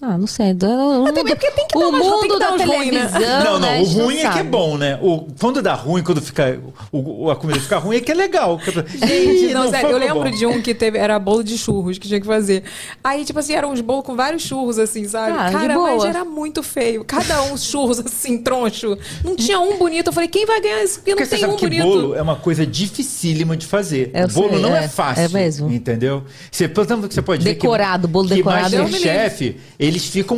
Ah, 0.04 0.18
não 0.18 0.26
sei. 0.26 0.52
O 0.54 0.56
mundo, 0.56 1.14
também 1.14 1.36
porque 1.36 1.52
tem 1.52 1.68
que 1.68 1.78
dar 1.78 1.86
o 1.86 1.90
umas- 1.90 2.02
tem 2.02 2.12
que 2.12 2.28
mundo 2.28 2.40
dar 2.40 2.58
da 2.58 2.66
ruim, 2.66 2.92
né? 2.92 3.06
televisão. 3.08 3.44
não, 3.44 3.54
não, 3.54 3.60
né, 3.60 3.82
o 3.82 3.84
ruim 3.86 4.16
é 4.18 4.22
que 4.22 4.26
é 4.28 4.32
sabe. 4.32 4.50
bom, 4.50 4.78
né? 4.78 5.00
O, 5.00 5.28
quando 5.40 5.62
dá 5.62 5.76
ruim, 5.76 6.02
quando 6.02 6.20
fica 6.22 6.60
o, 6.92 7.26
o- 7.26 7.30
a 7.32 7.36
comida 7.36 7.60
fica 7.60 7.78
ruim, 7.78 7.98
é 7.98 8.00
que 8.00 8.12
é 8.12 8.16
legal. 8.16 8.60
Gente, 8.60 9.54
não, 9.54 9.66
Ih, 9.66 9.70
sério, 9.70 9.90
eu 9.92 9.98
lembro 10.00 10.24
bom. 10.24 10.32
de 10.32 10.46
um 10.48 10.60
que 10.62 10.74
teve, 10.74 10.98
era 10.98 11.20
bolo 11.20 11.44
de 11.44 11.56
churros 11.58 12.00
que 12.00 12.08
tinha 12.08 12.20
que 12.20 12.26
fazer. 12.26 12.64
Aí, 13.04 13.24
tipo 13.24 13.38
assim, 13.38 13.54
eram 13.54 13.72
uns 13.72 13.82
bolos 13.82 14.04
com 14.04 14.16
vários 14.16 14.42
churros, 14.42 14.80
assim, 14.80 15.08
sabe? 15.08 15.34
Ah, 15.38 15.52
Cara, 15.52 15.78
mas 15.78 16.04
era 16.04 16.26
muito 16.26 16.64
feio. 16.64 17.04
Cada 17.06 17.44
um 17.44 17.56
churros, 17.56 18.00
assim, 18.00 18.40
troncho. 18.40 18.98
Não 19.24 19.36
tinha 19.36 19.60
um 19.60 19.78
bonito. 19.78 20.08
Eu 20.08 20.14
falei, 20.14 20.30
quem 20.30 20.48
vai 20.48 20.60
ganhar 20.62 20.84
isso? 20.84 20.96
Porque 21.00 21.12
não 21.12 21.18
Porque 21.18 21.26
você 21.30 21.36
tem 21.36 21.42
sabe 21.42 21.54
um 21.54 21.58
que 21.58 21.66
bonito. 21.68 21.84
bolo 21.84 22.16
é 22.16 22.22
uma 22.24 22.36
coisa 22.38 22.66
dificílima 22.66 23.56
de 23.56 23.68
fazer. 23.68 24.10
Eu 24.16 24.26
o 24.26 24.30
bolo 24.30 24.50
sei, 24.50 24.60
não 24.62 24.76
é, 24.76 24.86
é, 24.86 24.88
fácil. 24.88 25.24
é 25.26 25.28
mesmo. 25.30 25.72
Entendeu? 25.72 26.24
Você, 26.52 26.68
portanto, 26.68 27.08
você 27.12 27.22
pode 27.22 27.44
Decorado, 27.44 28.08
bolo 28.08 28.28
que 28.28 28.36
decorado. 28.36 28.76
Masterchef, 28.78 29.58
eles 29.92 30.06
ficam... 30.06 30.38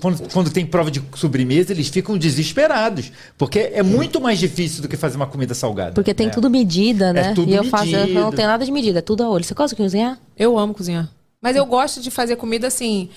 Quando, 0.00 0.32
quando 0.32 0.50
tem 0.50 0.64
prova 0.66 0.90
de 0.90 1.02
sobremesa, 1.14 1.72
eles 1.72 1.88
ficam 1.88 2.16
desesperados. 2.18 3.12
Porque 3.38 3.58
é 3.72 3.82
muito 3.82 4.20
mais 4.20 4.38
difícil 4.38 4.82
do 4.82 4.88
que 4.88 4.96
fazer 4.96 5.16
uma 5.16 5.26
comida 5.26 5.54
salgada. 5.54 5.92
Porque 5.92 6.12
tem 6.14 6.26
É. 6.26 6.30
tudo 6.30 6.50
medida, 6.50 7.12
né? 7.12 7.32
tudo 7.34 7.50
e 7.50 7.54
eu 7.54 7.64
faço, 7.64 7.90
eu 7.94 8.00
medido. 8.00 8.20
não 8.20 8.32
tenho 8.32 8.48
nada 8.48 8.64
de 8.64 8.72
medida, 8.72 8.98
é 8.98 9.02
tudo 9.02 9.22
a 9.22 9.28
olho. 9.30 9.44
Você 9.44 9.54
gosta 9.54 9.76
de 9.76 9.82
cozinhar? 9.82 10.18
Eu 10.36 10.58
amo 10.58 10.74
cozinhar. 10.74 11.08
Mas 11.40 11.56
eu 11.56 11.66
gosto 11.66 12.00
de 12.00 12.10
fazer 12.10 12.36
comida 12.36 12.68
assim. 12.68 13.08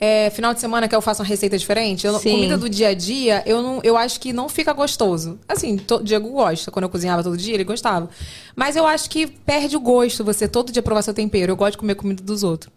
é, 0.00 0.28
final 0.30 0.52
de 0.54 0.60
semana 0.60 0.88
que 0.88 0.94
eu 0.94 1.00
faço 1.02 1.22
uma 1.22 1.28
receita 1.28 1.56
diferente. 1.56 2.06
Eu 2.06 2.18
comida 2.18 2.56
do 2.58 2.68
dia 2.68 2.88
a 2.88 2.94
dia, 2.94 3.42
eu, 3.46 3.62
não, 3.62 3.80
eu 3.84 3.96
acho 3.96 4.18
que 4.18 4.32
não 4.32 4.48
fica 4.48 4.72
gostoso. 4.72 5.38
Assim, 5.48 5.76
to- 5.76 5.96
o 5.96 6.02
Diego 6.02 6.28
gosta. 6.30 6.70
Quando 6.70 6.84
eu 6.84 6.88
cozinhava 6.88 7.22
todo 7.22 7.36
dia, 7.36 7.54
ele 7.54 7.62
gostava. 7.64 8.08
Mas 8.56 8.74
eu 8.74 8.86
acho 8.86 9.08
que 9.08 9.26
perde 9.26 9.76
o 9.76 9.80
gosto 9.80 10.24
você 10.24 10.48
todo 10.48 10.72
dia 10.72 10.82
provar 10.82 11.02
seu 11.02 11.14
tempero. 11.14 11.52
Eu 11.52 11.56
gosto 11.56 11.72
de 11.72 11.78
comer 11.78 11.94
comida 11.94 12.22
dos 12.22 12.42
outros. 12.42 12.72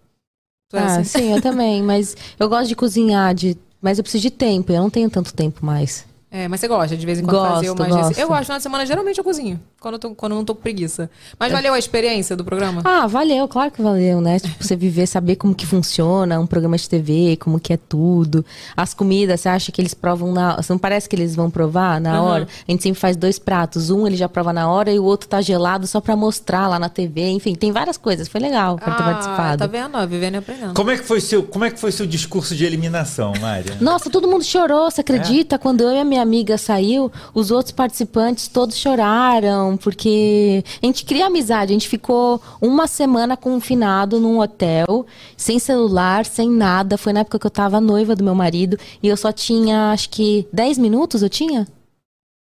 Tu 0.70 0.76
é 0.76 0.80
ah, 0.80 0.98
assim? 0.98 1.04
sim, 1.04 1.34
eu 1.34 1.42
também. 1.42 1.82
Mas 1.82 2.16
eu 2.40 2.50
gosto 2.50 2.68
de 2.68 2.76
cozinhar, 2.76 3.34
de... 3.34 3.58
mas 3.82 3.98
eu 3.98 4.04
preciso 4.04 4.24
de 4.24 4.32
tempo. 4.32 4.72
Eu 4.72 4.82
não 4.82 4.90
tenho 4.90 5.10
tanto 5.10 5.34
tempo 5.34 5.66
mais. 5.66 6.06
É, 6.30 6.46
mas 6.50 6.60
você 6.60 6.68
gosta 6.68 6.98
de 6.98 7.06
vez 7.06 7.20
em 7.20 7.24
quando 7.24 7.38
Gosto, 7.38 7.54
fazer 7.54 7.70
umas 7.70 7.88
gosto. 7.88 8.20
Eu 8.20 8.28
gosto, 8.28 8.44
final 8.44 8.58
de 8.58 8.64
semana, 8.64 8.86
geralmente 8.86 9.18
eu 9.18 9.24
cozinho. 9.24 9.60
Quando 9.80 9.94
eu, 9.94 10.00
tô, 10.00 10.10
quando 10.14 10.34
eu 10.34 10.38
não 10.40 10.44
tô 10.44 10.54
com 10.54 10.62
preguiça. 10.62 11.10
Mas 11.40 11.54
valeu 11.54 11.74
a 11.74 11.80
experiência 11.80 12.36
do 12.36 12.44
programa? 12.44 12.82
Ah, 12.84 13.08
valeu, 13.08 13.48
claro 13.48 13.72
que 13.72 13.82
valeu, 13.82 14.20
né? 14.20 14.38
Tipo, 14.38 14.62
você 14.62 14.76
viver, 14.76 15.08
saber 15.08 15.38
como 15.38 15.56
que 15.56 15.66
funciona 15.66 16.38
um 16.38 16.46
programa 16.46 16.76
de 16.78 16.90
TV, 16.90 17.38
como 17.38 17.62
que 17.62 17.72
é 17.72 17.78
tudo. 17.78 18.46
As 18.76 18.94
comidas, 18.94 19.40
você 19.40 19.48
acha 19.48 19.72
que 19.72 19.80
eles 19.80 19.94
provam 19.94 20.34
na... 20.34 20.58
Você 20.58 20.74
não 20.74 20.78
parece 20.78 21.08
que 21.08 21.16
eles 21.16 21.34
vão 21.34 21.50
provar 21.50 22.02
na 22.02 22.22
Uhum. 22.22 22.28
hora? 22.28 22.48
A 22.68 22.72
gente 22.72 22.84
sempre 22.84 23.00
faz 23.00 23.16
dois 23.16 23.40
pratos. 23.40 23.90
Um 23.90 24.06
ele 24.06 24.18
já 24.18 24.28
prova 24.28 24.52
na 24.52 24.70
hora 24.70 24.92
e 24.92 25.00
o 25.00 25.06
outro 25.06 25.30
tá 25.30 25.40
gelado 25.40 25.88
só 25.88 26.02
pra 26.02 26.16
mostrar 26.18 26.68
lá 26.68 26.78
na 26.78 26.90
TV. 26.90 27.30
Enfim, 27.30 27.56
tem 27.56 27.72
várias 27.72 27.96
coisas. 27.98 28.28
Foi 28.28 28.42
legal 28.42 28.76
pra 28.76 28.94
ter 28.96 29.04
participado. 29.04 29.58
tá 29.60 29.68
vendo? 29.68 29.96
Ó, 29.98 30.06
Vivendo 30.06 30.34
e 30.36 30.38
aprendendo. 30.40 30.74
Como 30.74 30.92
é 30.92 30.98
que 30.98 31.04
foi 31.06 31.22
seu, 31.22 31.42
como 31.44 31.64
é 31.64 31.72
que 31.72 31.80
foi 31.80 31.92
seu 31.94 32.06
discurso 32.06 32.54
de 32.54 32.66
eliminação, 32.66 33.32
Mária? 33.40 33.78
Nossa, 33.80 34.10
todo 34.10 34.28
mundo 34.28 34.44
chorou, 34.44 34.92
você 34.92 35.00
acredita? 35.00 35.56
É. 35.56 35.58
Quando 35.58 35.82
eu 35.82 35.92
e 35.96 36.00
a 36.02 36.04
minha 36.04 36.17
amiga 36.22 36.58
saiu, 36.58 37.12
os 37.34 37.52
outros 37.52 37.72
participantes 37.72 38.48
todos 38.48 38.76
choraram, 38.76 39.78
porque 39.78 40.64
a 40.82 40.86
gente 40.86 41.06
cria 41.06 41.28
amizade. 41.28 41.72
A 41.72 41.74
gente 41.74 41.88
ficou 41.88 42.42
uma 42.62 42.88
semana 42.88 43.38
confinado 43.38 44.20
num 44.20 44.40
hotel, 44.40 45.06
sem 45.36 45.60
celular, 45.60 46.26
sem 46.26 46.50
nada. 46.50 46.98
Foi 46.98 47.14
na 47.14 47.22
época 47.22 47.40
que 47.40 47.48
eu 47.48 47.52
tava 47.52 47.80
noiva 47.80 48.16
do 48.16 48.24
meu 48.24 48.36
marido 48.36 48.78
e 49.02 49.08
eu 49.08 49.18
só 49.18 49.32
tinha, 49.32 49.92
acho 49.92 50.10
que 50.10 50.48
10 50.52 50.78
minutos 50.78 51.22
eu 51.22 51.30
tinha? 51.30 51.68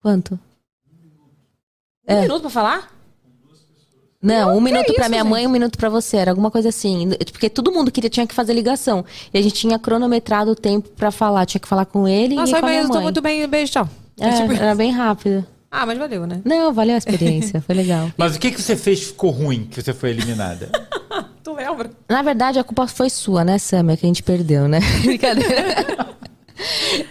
Quanto? 0.01 0.39
Um 2.07 2.21
minuto 2.21 2.41
pra 2.41 2.49
falar? 2.49 2.94
Não, 4.25 4.57
um 4.57 4.61
minuto 4.61 4.85
pra 4.93 5.03
isso, 5.03 5.09
minha 5.09 5.21
gente? 5.23 5.29
mãe, 5.31 5.47
um 5.47 5.49
minuto 5.49 5.77
pra 5.77 5.89
você, 5.89 6.17
era 6.17 6.31
alguma 6.31 6.49
coisa 6.51 6.69
assim. 6.69 7.09
Porque 7.31 7.49
todo 7.49 7.71
mundo 7.71 7.91
queria, 7.91 8.09
tinha 8.09 8.25
que 8.27 8.33
fazer 8.35 8.53
ligação. 8.53 9.05
E 9.33 9.37
a 9.37 9.41
gente 9.41 9.53
tinha 9.55 9.77
cronometrado 9.79 10.51
o 10.51 10.55
tempo 10.55 10.89
pra 10.89 11.11
falar. 11.11 11.45
Tinha 11.45 11.59
que 11.61 11.67
falar 11.67 11.85
com 11.85 12.07
ele 12.07 12.35
Nossa, 12.35 12.57
e 12.57 12.59
com 12.59 12.65
a 12.65 12.69
minha 12.69 12.81
eu 12.81 12.87
tô 12.87 12.93
mãe. 12.95 13.03
muito 13.03 13.21
bem. 13.21 13.47
Beijo, 13.47 13.71
tchau. 13.73 13.89
É, 14.19 14.27
É 14.29 14.41
tipo- 14.41 14.53
era 14.53 14.73
bem 14.75 14.91
rápido. 14.91 15.45
Ah, 15.69 15.85
mas 15.85 15.97
valeu, 15.97 16.25
né? 16.25 16.39
Não, 16.45 16.73
valeu 16.73 16.95
a 16.95 16.97
experiência, 16.97 17.59
foi 17.61 17.75
legal. 17.75 18.09
Mas 18.15 18.35
o 18.37 18.39
que, 18.39 18.49
que 18.49 18.61
você 18.61 18.77
fez 18.77 18.99
que 19.01 19.05
ficou 19.07 19.29
ruim 19.29 19.67
que 19.69 19.81
você 19.81 19.93
foi 19.93 20.09
eliminada? 20.11 20.69
Tu 21.43 21.51
lembra? 21.53 21.91
Na 22.09 22.21
verdade, 22.21 22.57
a 22.57 22.63
culpa 22.63 22.87
foi 22.87 23.09
sua, 23.09 23.43
né, 23.43 23.57
Samia, 23.57 23.97
que 23.97 24.05
a 24.05 24.07
gente 24.07 24.23
perdeu, 24.23 24.67
né? 24.69 24.79
Brincadeira. 25.03 26.07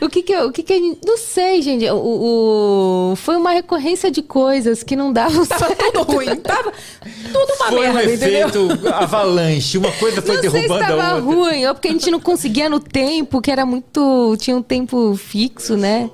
O 0.01 0.09
que 0.09 0.23
que 0.23 0.33
eu, 0.33 0.49
o 0.49 0.53
que 0.53 0.63
que 0.63 0.73
a 0.73 0.77
gente, 0.77 1.01
não 1.05 1.19
sei, 1.19 1.61
gente, 1.61 1.85
o, 1.91 1.97
o- 3.13 3.17
foi 3.17 3.37
uma 3.37 3.51
recorrência 3.51 4.11
de 4.11 4.23
coisas 4.23 4.83
que 4.83 4.97
não 4.97 5.13
davam 5.13 5.45
Tava 5.45 5.67
certo. 5.67 5.93
tudo 5.93 6.13
ruim. 6.13 6.37
Tava 6.37 6.73
tudo 7.33 7.53
uma 7.57 7.67
foi 7.69 7.89
um 7.91 7.93
merda, 7.93 8.13
entendeu? 8.15 8.49
efeito 8.49 8.89
avalanche. 8.89 9.77
Uma 9.79 9.93
coisa 9.93 10.23
foi 10.23 10.37
Não 10.37 10.43
sei 10.43 10.51
se 10.51 10.57
derrubando 10.69 10.85
a 10.85 10.87
tava 10.97 11.15
outra. 11.17 11.35
ruim, 11.51 11.67
ou 11.67 11.75
porque 11.75 11.89
a 11.89 11.93
gente 11.93 12.11
não 12.11 12.21
conseguia 12.21 12.69
no 12.69 12.81
tempo, 12.81 13.41
que 13.43 13.51
era 13.51 13.67
muito, 13.67 14.37
tinha 14.39 14.57
um 14.57 14.63
tempo 14.63 15.15
fixo, 15.17 15.77
né? 15.77 16.09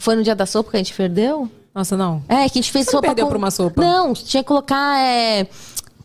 Foi 0.00 0.14
no 0.14 0.22
dia 0.22 0.34
da 0.34 0.46
sopa 0.46 0.70
que 0.70 0.76
a 0.76 0.80
gente 0.80 0.94
perdeu? 0.94 1.48
Nossa, 1.74 1.96
não. 1.96 2.22
É, 2.28 2.48
que 2.48 2.58
a 2.58 2.62
gente 2.62 2.70
fez 2.72 2.84
Você 2.86 2.92
não 2.92 2.98
sopa 2.98 3.08
perdeu 3.08 3.24
com... 3.26 3.30
pra 3.30 3.38
uma 3.38 3.50
sopa? 3.50 3.80
Não, 3.82 4.14
tinha 4.14 4.42
que 4.42 4.48
colocar 4.48 4.98
é, 5.00 5.46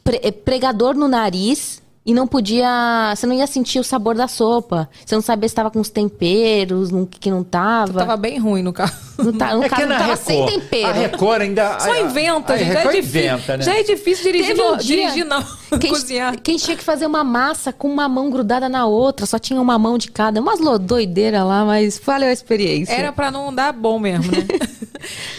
pre- 0.03 0.19
é, 0.23 0.31
pregador 0.31 0.95
no 0.95 1.07
nariz 1.07 1.81
e 2.05 2.13
não 2.13 2.27
podia... 2.27 3.13
Você 3.15 3.25
não 3.25 3.33
ia 3.33 3.47
sentir 3.47 3.79
o 3.79 3.83
sabor 3.83 4.15
da 4.15 4.27
sopa. 4.27 4.89
Você 5.05 5.15
não 5.15 5.21
sabia 5.21 5.47
se 5.47 5.55
tava 5.55 5.71
com 5.71 5.79
os 5.79 5.89
temperos, 5.89 6.89
que 7.19 7.31
não 7.31 7.43
tava. 7.43 7.99
Tava 7.99 8.17
bem 8.17 8.39
ruim 8.39 8.61
no 8.61 8.73
carro. 8.73 8.93
No, 9.17 9.31
ta- 9.33 9.53
no 9.55 9.63
É 9.63 9.69
que 9.69 9.75
caso, 9.75 9.87
na 9.87 9.89
não 9.89 9.97
tava 10.07 10.13
Record, 10.15 10.25
sem 10.49 10.59
tempero. 10.59 10.87
a 10.87 10.91
Record 10.93 11.41
ainda... 11.41 11.79
Só 11.79 11.91
a- 11.91 11.99
inventa, 11.99 12.53
a 12.53 12.57
gente. 12.57 12.67
Já 12.67 12.73
é, 12.73 12.77
Record 12.77 12.95
difícil, 12.95 13.21
inventa, 13.33 13.57
né? 13.57 13.63
já 13.63 13.75
é 13.75 13.83
difícil 13.83 14.23
dirigir, 14.31 14.53
um 14.55 14.57
não, 14.57 14.77
dia 14.77 14.95
dirigir 14.97 15.25
não. 15.25 15.41
que 15.43 15.47
a 15.73 15.79
gente- 15.79 15.89
Cozinhar. 15.89 16.39
que 16.41 16.51
a 16.51 16.53
gente 16.53 16.63
tinha 16.65 16.77
que 16.77 16.83
fazer 16.83 17.05
uma 17.05 17.23
massa 17.23 17.71
com 17.71 17.87
uma 17.87 18.09
mão 18.09 18.29
grudada 18.29 18.67
na 18.67 18.85
outra, 18.85 19.25
só 19.25 19.37
tinha 19.37 19.61
uma 19.61 19.77
mão 19.77 19.97
de 19.97 20.09
cada. 20.11 20.41
Umas 20.41 20.59
doideira 20.79 21.43
lá, 21.43 21.63
mas 21.63 22.01
valeu 22.03 22.29
a 22.29 22.33
experiência. 22.33 22.93
Era 22.93 23.11
pra 23.11 23.29
não 23.29 23.53
dar 23.53 23.71
bom 23.71 23.99
mesmo, 23.99 24.31
né? 24.31 24.45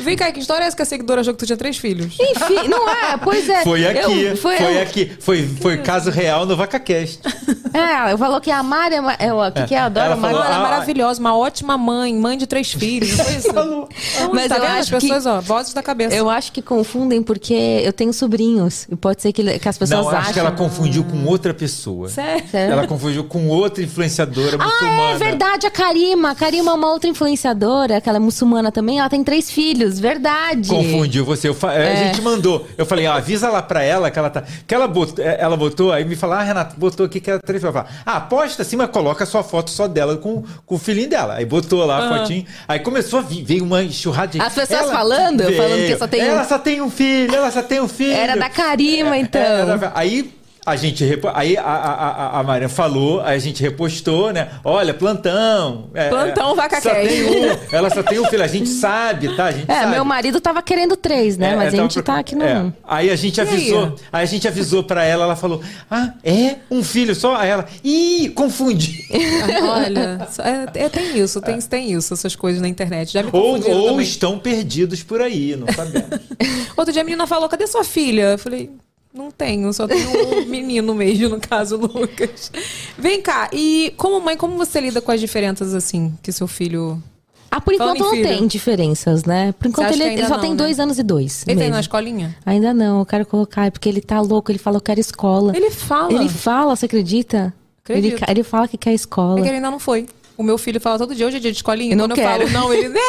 Vem 0.00 0.14
cá, 0.14 0.30
que 0.30 0.38
história 0.40 0.64
é 0.64 0.66
essa 0.66 0.76
que 0.76 0.82
a 0.82 0.84
seguidora 0.84 1.22
achou 1.22 1.32
que 1.32 1.38
tu 1.38 1.46
tinha 1.46 1.56
três 1.56 1.78
filhos? 1.78 2.18
Enfim, 2.20 2.68
não 2.68 2.86
é, 2.88 3.16
pois 3.16 3.48
é. 3.48 3.62
Foi 3.64 3.86
aqui, 3.86 4.22
Eu- 4.22 4.36
foi, 4.36 4.56
eu- 4.62 4.82
aqui. 4.82 5.12
Foi, 5.18 5.48
foi 5.48 5.78
caso 5.78 6.10
real 6.10 6.44
no 6.44 6.54
VacaCast. 6.54 7.20
É, 7.72 8.12
eu 8.12 8.18
falou 8.18 8.40
que 8.42 8.50
a 8.50 8.62
Mari 8.62 8.96
é. 8.96 9.26
é 9.26 9.32
o 9.32 9.50
que, 9.52 9.64
que 9.68 9.74
é? 9.74 9.78
Eu 9.78 9.82
adoro 9.84 10.06
Ela 10.06 10.14
a 10.14 10.18
Mari. 10.18 10.34
falou, 10.34 10.46
Ela 10.46 10.54
é 10.54 10.58
ah, 10.58 10.62
maravilhosa, 10.62 11.18
uma 11.20 11.34
ótima 11.36 11.78
mãe, 11.78 12.14
mãe 12.14 12.36
de 12.36 12.46
três 12.46 12.72
filhos. 12.72 13.16
Não 13.16 13.24
foi 13.24 13.34
isso? 13.36 13.48
Mas 14.32 14.48
tá 14.48 14.56
eu 14.56 14.60
vendo? 14.62 14.70
acho 14.70 14.78
As 14.80 14.88
que- 14.88 15.08
pessoas, 15.08 15.26
ó, 15.26 15.40
vozes 15.40 15.72
da 15.74 15.82
cabeça. 15.82 16.14
Eu 16.14 16.28
acho 16.30 16.52
que 16.52 16.62
confundem 16.62 17.22
porque 17.22 17.54
eu 17.54 17.92
tenho 17.92 18.12
sobrinhos. 18.12 18.86
E 18.90 18.96
pode 18.96 19.22
ser 19.22 19.32
que, 19.32 19.58
que 19.58 19.68
as 19.68 19.78
pessoas 19.78 20.00
Não, 20.00 20.08
acham. 20.08 20.20
acho 20.20 20.32
que 20.32 20.38
ela 20.38 20.52
confundiu 20.52 21.04
com 21.04 21.24
outra 21.26 21.52
pessoa. 21.54 22.08
Sério? 22.08 22.44
Sério? 22.50 22.72
Ela 22.72 22.86
confundiu 22.86 23.24
com 23.24 23.48
outra 23.48 23.82
influenciadora 23.82 24.56
Ah, 24.60 24.64
muçulmana. 24.64 25.10
é 25.10 25.18
verdade, 25.18 25.66
a 25.66 25.70
Karima. 25.70 26.30
A 26.30 26.34
Karima 26.34 26.70
é 26.70 26.74
uma 26.74 26.90
outra 26.90 27.08
influenciadora, 27.10 27.96
aquela 27.98 28.20
muçulmana 28.20 28.70
também. 28.72 28.98
Ela 28.98 29.08
tem 29.08 29.22
três 29.24 29.50
filhos, 29.50 29.98
verdade. 29.98 30.68
Confundiu 30.68 31.24
você. 31.24 31.48
Eu 31.48 31.54
fa- 31.54 31.70
A 31.70 31.74
É. 31.74 32.06
gente 32.06 32.22
mandou. 32.22 32.66
Eu 32.78 32.86
falei, 32.86 33.06
ó, 33.06 33.12
avisa 33.12 33.48
lá 33.50 33.60
pra 33.62 33.82
ela 33.82 34.10
que 34.10 34.18
ela 34.18 34.30
tá. 34.30 34.44
Que 34.66 34.74
ela 34.74 34.86
botou, 34.86 35.24
é, 35.24 35.36
ela 35.40 35.56
botou, 35.56 35.92
aí 35.92 36.04
me 36.04 36.16
falou, 36.16 36.36
ah, 36.36 36.42
Renato, 36.42 36.78
botou 36.78 37.04
aqui 37.06 37.20
que 37.20 37.30
ela 37.30 37.40
três. 37.40 37.62
Eu 37.62 37.72
falei, 37.72 37.88
ah, 38.06 38.20
posta 38.20 38.62
assim, 38.62 38.76
mas 38.76 38.90
coloca 38.90 39.24
a 39.24 39.26
sua 39.26 39.42
foto 39.42 39.70
só 39.70 39.86
dela 39.88 40.16
com, 40.16 40.42
com 40.64 40.74
o 40.74 40.78
filhinho 40.78 41.08
dela. 41.08 41.34
Aí 41.34 41.44
botou 41.44 41.84
lá 41.84 41.98
a 42.14 42.18
fotinho. 42.18 42.44
Aí 42.68 42.78
começou 42.80 43.18
a 43.18 43.22
vir, 43.22 43.42
veio 43.54 43.64
uma 43.64 43.82
enxurrada 43.82 44.32
de 44.32 44.40
As 44.40 44.54
pessoas 44.54 44.80
Ela 44.80 44.92
falando? 44.92 45.42
Falando 45.52 45.86
que 45.86 45.96
só 45.96 46.06
tem 46.06 46.22
um- 46.22 46.26
Ela 46.26 46.44
só 46.44 46.58
tem 46.58 46.80
um 46.82 46.90
filho, 46.90 47.34
ela 47.34 47.50
só 47.50 47.62
tem 47.62 47.80
um 47.80 47.88
filho. 47.88 48.12
Era 48.12 48.36
da 48.36 48.48
Karima, 48.48 49.16
então. 49.16 49.40
Era- 49.40 49.92
aí 49.94 50.32
A 50.66 50.76
gente 50.76 51.04
repo... 51.04 51.28
aí 51.34 51.56
a, 51.58 51.62
a, 51.62 51.92
a, 52.38 52.40
a 52.40 52.42
Maria 52.42 52.68
falou, 52.68 53.20
aí 53.20 53.36
a 53.36 53.38
gente 53.38 53.62
repostou, 53.62 54.32
né? 54.32 54.48
Olha, 54.64 54.94
plantão. 54.94 55.90
é, 55.92 56.08
Plantão 56.08 56.52
é, 56.52 56.56
vaca 56.56 56.80
só 56.80 56.90
um, 56.90 57.74
Ela 57.76 57.90
só 57.90 58.02
tem 58.02 58.18
um 58.18 58.24
filho, 58.26 58.42
a 58.42 58.46
gente 58.46 58.68
sabe, 58.68 59.34
tá? 59.36 59.46
A 59.46 59.52
gente 59.52 59.70
É, 59.70 59.80
sabe. 59.80 59.90
meu 59.92 60.04
marido 60.04 60.40
tava 60.40 60.62
querendo 60.62 60.96
três, 60.96 61.36
né? 61.36 61.52
É, 61.52 61.56
Mas 61.56 61.74
é, 61.74 61.78
a 61.78 61.82
gente 61.82 61.94
tava 62.02 62.16
tá 62.16 62.20
aqui 62.20 62.34
no 62.34 62.44
é. 62.44 62.72
Aí 62.86 63.10
a 63.10 63.16
gente 63.16 63.36
E 63.36 63.40
aí? 63.42 63.46
avisou, 63.48 63.94
aí? 64.12 64.22
a 64.22 64.24
gente 64.24 64.48
avisou 64.48 64.82
para 64.84 65.04
ela, 65.04 65.24
ela 65.24 65.36
falou: 65.36 65.60
"Ah, 65.90 66.14
é 66.24 66.56
um 66.70 66.82
filho 66.82 67.14
só?" 67.14 67.36
Aí 67.36 67.50
ela: 67.50 67.66
"Ih, 67.84 68.30
confundi". 68.34 69.04
Olha, 69.68 70.26
é, 70.74 70.84
é, 70.84 70.88
tem 70.88 71.18
isso, 71.18 71.40
tem, 71.40 71.58
tem 71.60 71.92
isso, 71.92 72.14
essas 72.14 72.34
coisas 72.34 72.62
na 72.62 72.68
internet. 72.68 73.12
Já 73.12 73.22
me 73.22 73.28
ou 73.32 73.52
confundiram 73.54 73.78
ou 73.80 73.88
também. 73.90 74.02
estão 74.06 74.38
perdidos 74.38 75.02
por 75.02 75.20
aí, 75.20 75.56
não 75.56 75.66
sabemos. 75.72 76.08
Outro 76.76 76.92
dia 76.92 77.02
a 77.02 77.04
menina 77.04 77.26
falou, 77.26 77.48
cadê 77.48 77.66
sua 77.66 77.84
filha? 77.84 78.32
Eu 78.32 78.38
falei, 78.38 78.70
não 79.14 79.30
tenho, 79.30 79.72
só 79.72 79.86
tenho 79.86 80.42
um 80.42 80.44
menino 80.50 80.94
mesmo, 80.94 81.28
no 81.30 81.40
caso, 81.40 81.76
Lucas. 81.76 82.50
Vem 82.98 83.22
cá, 83.22 83.48
e 83.52 83.94
como 83.96 84.20
mãe, 84.20 84.36
como 84.36 84.56
você 84.56 84.80
lida 84.80 85.00
com 85.00 85.12
as 85.12 85.20
diferenças, 85.20 85.72
assim, 85.74 86.12
que 86.22 86.32
seu 86.32 86.46
filho... 86.48 87.00
Ah, 87.50 87.60
por 87.60 87.72
enquanto 87.72 88.00
não 88.00 88.10
filho. 88.10 88.26
tem 88.26 88.46
diferenças, 88.48 89.24
né? 89.24 89.54
Por 89.56 89.68
enquanto 89.68 89.92
ele, 89.92 90.02
ele 90.02 90.26
só 90.26 90.34
não, 90.34 90.40
tem 90.40 90.50
né? 90.50 90.56
dois 90.56 90.80
anos 90.80 90.98
e 90.98 91.04
dois. 91.04 91.42
Ele 91.42 91.54
tem 91.54 91.56
mesmo. 91.56 91.74
na 91.74 91.80
escolinha? 91.80 92.36
Ainda 92.44 92.74
não, 92.74 92.98
eu 92.98 93.06
quero 93.06 93.24
colocar, 93.24 93.66
é 93.66 93.70
porque 93.70 93.88
ele 93.88 94.00
tá 94.00 94.20
louco, 94.20 94.50
ele 94.50 94.58
fala, 94.58 94.78
eu 94.78 94.80
quero 94.80 94.98
escola. 94.98 95.56
Ele 95.56 95.70
fala. 95.70 96.12
Ele 96.12 96.28
fala, 96.28 96.74
você 96.74 96.86
acredita? 96.86 97.54
Ele, 97.88 97.98
Acredito. 98.08 98.18
ca- 98.18 98.26
ele 98.32 98.42
fala 98.42 98.66
que 98.66 98.76
quer 98.76 98.92
escola. 98.92 99.38
É 99.38 99.42
que 99.42 99.48
ele 99.48 99.56
ainda 99.58 99.70
não 99.70 99.78
foi. 99.78 100.08
O 100.36 100.42
meu 100.42 100.58
filho 100.58 100.80
fala 100.80 100.98
todo 100.98 101.14
dia, 101.14 101.26
hoje 101.26 101.36
é 101.36 101.40
dia 101.40 101.52
de 101.52 101.58
escolinha. 101.58 101.92
Eu 101.92 101.96
não 101.96 102.08
Quando 102.08 102.16
quero. 102.16 102.42
eu 102.42 102.48
falo 102.48 102.64
não, 102.66 102.74
ele... 102.74 102.98
É! 102.98 103.04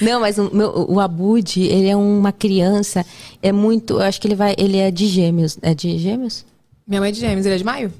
Não, 0.00 0.20
mas 0.20 0.38
o, 0.38 0.50
meu, 0.54 0.86
o 0.88 1.00
Abud, 1.00 1.60
ele 1.60 1.88
é 1.88 1.96
uma 1.96 2.32
criança, 2.32 3.04
é 3.42 3.52
muito, 3.52 3.94
eu 3.94 4.02
acho 4.02 4.20
que 4.20 4.26
ele 4.26 4.34
vai, 4.34 4.54
ele 4.58 4.78
é 4.78 4.90
de 4.90 5.06
gêmeos, 5.06 5.58
é 5.62 5.74
de 5.74 5.98
gêmeos? 5.98 6.44
Minha 6.86 7.00
mãe 7.00 7.08
é 7.08 7.12
de 7.12 7.20
gêmeos, 7.20 7.44
ele 7.46 7.54
é 7.54 7.58
de 7.58 7.64
maio? 7.64 7.92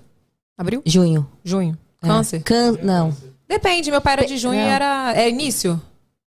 Abril? 0.57 0.83
Junho. 0.85 1.27
Junho. 1.45 1.77
É. 2.03 2.07
Câncer? 2.07 2.43
Can, 2.43 2.79
não, 2.83 3.15
Depende, 3.49 3.91
meu 3.91 4.01
pai 4.01 4.15
era 4.15 4.27
de 4.27 4.39
junho 4.39 4.55
e 4.59 4.65
Não. 4.65 4.71
era... 4.71 5.13
É 5.15 5.29
início? 5.29 5.81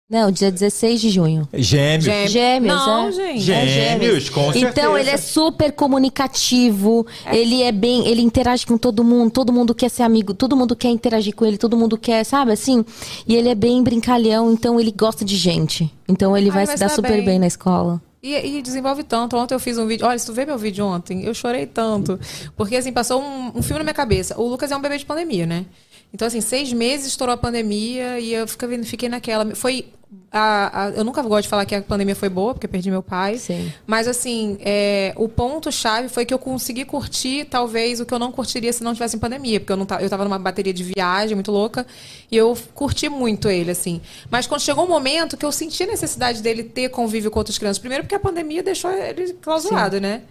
Não, 0.10 0.32
dia 0.32 0.50
16 0.50 1.02
de 1.02 1.10
junho. 1.10 1.48
Gêmeos. 1.54 2.06
Gêmeos. 2.06 2.32
Gêmeos, 2.32 2.76
Não, 2.76 3.08
é. 3.08 3.12
gente. 3.12 3.52
É 3.52 3.68
Gêmeos, 3.68 4.30
com 4.30 4.54
certeza. 4.54 4.68
Então 4.68 4.98
ele 4.98 5.10
é 5.10 5.18
super 5.18 5.72
comunicativo, 5.74 7.06
ele 7.32 7.62
é 7.62 7.72
bem, 7.72 8.08
ele 8.08 8.22
interage 8.22 8.66
com 8.66 8.78
todo 8.78 9.04
mundo, 9.04 9.32
todo 9.32 9.52
mundo 9.52 9.76
quer 9.76 9.90
ser 9.90 10.04
amigo, 10.04 10.34
todo 10.34 10.56
mundo 10.56 10.76
quer 10.76 10.90
interagir 10.90 11.36
com 11.36 11.46
ele, 11.46 11.58
todo 11.58 11.76
mundo 11.76 11.98
quer, 11.98 12.24
sabe 12.24 12.54
assim? 12.54 12.86
E 13.28 13.36
ele 13.36 13.50
é 13.50 13.56
bem 13.56 13.84
brincalhão, 13.84 14.52
então 14.52 14.80
ele 14.80 14.92
gosta 14.92 15.26
de 15.26 15.36
gente. 15.36 15.92
Então 16.08 16.38
ele 16.38 16.48
Ai, 16.50 16.56
vai 16.56 16.66
vai 16.66 16.78
se 16.78 16.80
dar 16.80 16.90
se 16.90 16.96
dar 17.02 17.08
super 17.08 17.18
bem. 17.18 17.26
bem. 17.26 17.40
na 17.40 17.48
escola. 17.48 18.02
E, 18.22 18.58
e 18.58 18.62
desenvolve 18.62 19.04
tanto. 19.04 19.38
Ontem 19.38 19.54
eu 19.54 19.60
fiz 19.60 19.78
um 19.78 19.86
vídeo. 19.86 20.06
Olha, 20.06 20.18
se 20.18 20.26
tu 20.26 20.34
vê 20.34 20.46
meu 20.46 20.58
vídeo 20.58 20.86
ontem, 20.86 21.24
eu 21.24 21.34
chorei 21.34 21.66
tanto. 21.66 22.20
Porque, 22.56 22.76
assim, 22.76 22.92
passou 22.92 23.22
um, 23.22 23.52
um 23.56 23.62
filme 23.62 23.78
na 23.80 23.84
minha 23.84 23.94
cabeça. 23.94 24.40
O 24.40 24.48
Lucas 24.48 24.72
é 24.72 24.76
um 24.76 24.82
bebê 24.82 24.98
de 24.98 25.06
pandemia, 25.06 25.46
né? 25.46 25.66
Então, 26.14 26.28
assim, 26.28 26.42
seis 26.42 26.74
meses 26.74 27.08
estourou 27.08 27.34
a 27.34 27.38
pandemia 27.38 28.20
e 28.20 28.34
eu 28.34 28.48
fiquei, 28.48 28.84
fiquei 28.84 29.10
naquela. 29.10 29.54
Foi. 29.56 29.86
A, 30.32 30.86
a- 30.86 30.90
eu 30.92 31.04
nunca 31.04 31.22
gosto 31.22 31.44
de 31.44 31.50
falar 31.50 31.66
que 31.66 31.76
a 31.76 31.82
pandemia 31.82 32.16
foi 32.16 32.30
boa, 32.30 32.54
porque 32.54 32.68
perdi 32.68 32.90
meu 32.92 33.02
pai. 33.04 33.38
Sim. 33.38 33.72
Mas, 33.86 34.08
assim, 34.08 34.58
é, 34.62 35.14
o 35.18 35.28
ponto-chave 35.28 36.10
foi 36.10 36.26
que 36.26 36.34
eu 36.34 36.40
consegui 36.40 36.86
curtir, 36.86 37.46
talvez, 37.46 38.00
o 38.00 38.06
que 38.06 38.14
eu 38.14 38.20
não 38.20 38.32
curtiria 38.32 38.72
se 38.72 38.84
não 38.84 38.94
tivesse 38.94 39.16
em 39.16 39.20
pandemia. 39.20 39.60
Porque 39.60 39.72
eu, 39.72 39.78
não 39.78 39.86
ta- 39.86 40.02
eu 40.02 40.10
tava 40.10 40.24
numa 40.24 40.40
bateria 40.40 40.74
de 40.74 40.84
viagem 40.84 41.36
muito 41.36 41.52
louca 41.52 41.86
e 42.32 42.38
eu 42.38 42.58
curti 42.74 43.10
muito 43.10 43.50
ele, 43.50 43.72
assim. 43.72 44.02
Mas 44.30 44.48
quando 44.48 44.62
chegou 44.62 44.86
um 44.86 44.90
momento 44.90 45.36
que 45.38 45.46
eu 45.46 45.52
senti 45.52 45.84
a 45.84 45.88
necessidade 45.88 46.42
dele 46.42 46.64
ter 46.64 46.90
convívio 46.90 47.30
com 47.32 47.40
outras 47.40 47.58
crianças. 47.58 47.80
Primeiro 47.80 48.04
porque 48.04 48.16
a 48.16 48.20
pandemia 48.20 48.62
deixou 48.64 48.92
ele 48.92 49.34
clausurado, 49.34 50.00
né? 50.00 50.22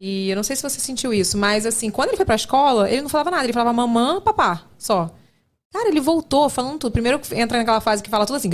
E 0.00 0.30
eu 0.30 0.36
não 0.36 0.42
sei 0.42 0.56
se 0.56 0.62
você 0.62 0.80
sentiu 0.80 1.12
isso, 1.12 1.36
mas, 1.36 1.66
assim, 1.66 1.90
quando 1.90 2.08
ele 2.08 2.16
foi 2.16 2.24
pra 2.24 2.34
escola, 2.34 2.90
ele 2.90 3.02
não 3.02 3.08
falava 3.08 3.30
nada. 3.30 3.44
Ele 3.44 3.52
falava 3.52 3.72
mamã, 3.72 4.20
papá, 4.20 4.62
só. 4.78 5.14
Cara, 5.72 5.88
ele 5.88 6.00
voltou 6.00 6.48
falando 6.48 6.78
tudo. 6.78 6.92
Primeiro 6.92 7.20
entra 7.32 7.58
naquela 7.58 7.80
fase 7.80 8.02
que 8.02 8.10
fala 8.10 8.26
tudo 8.26 8.36
assim, 8.36 8.48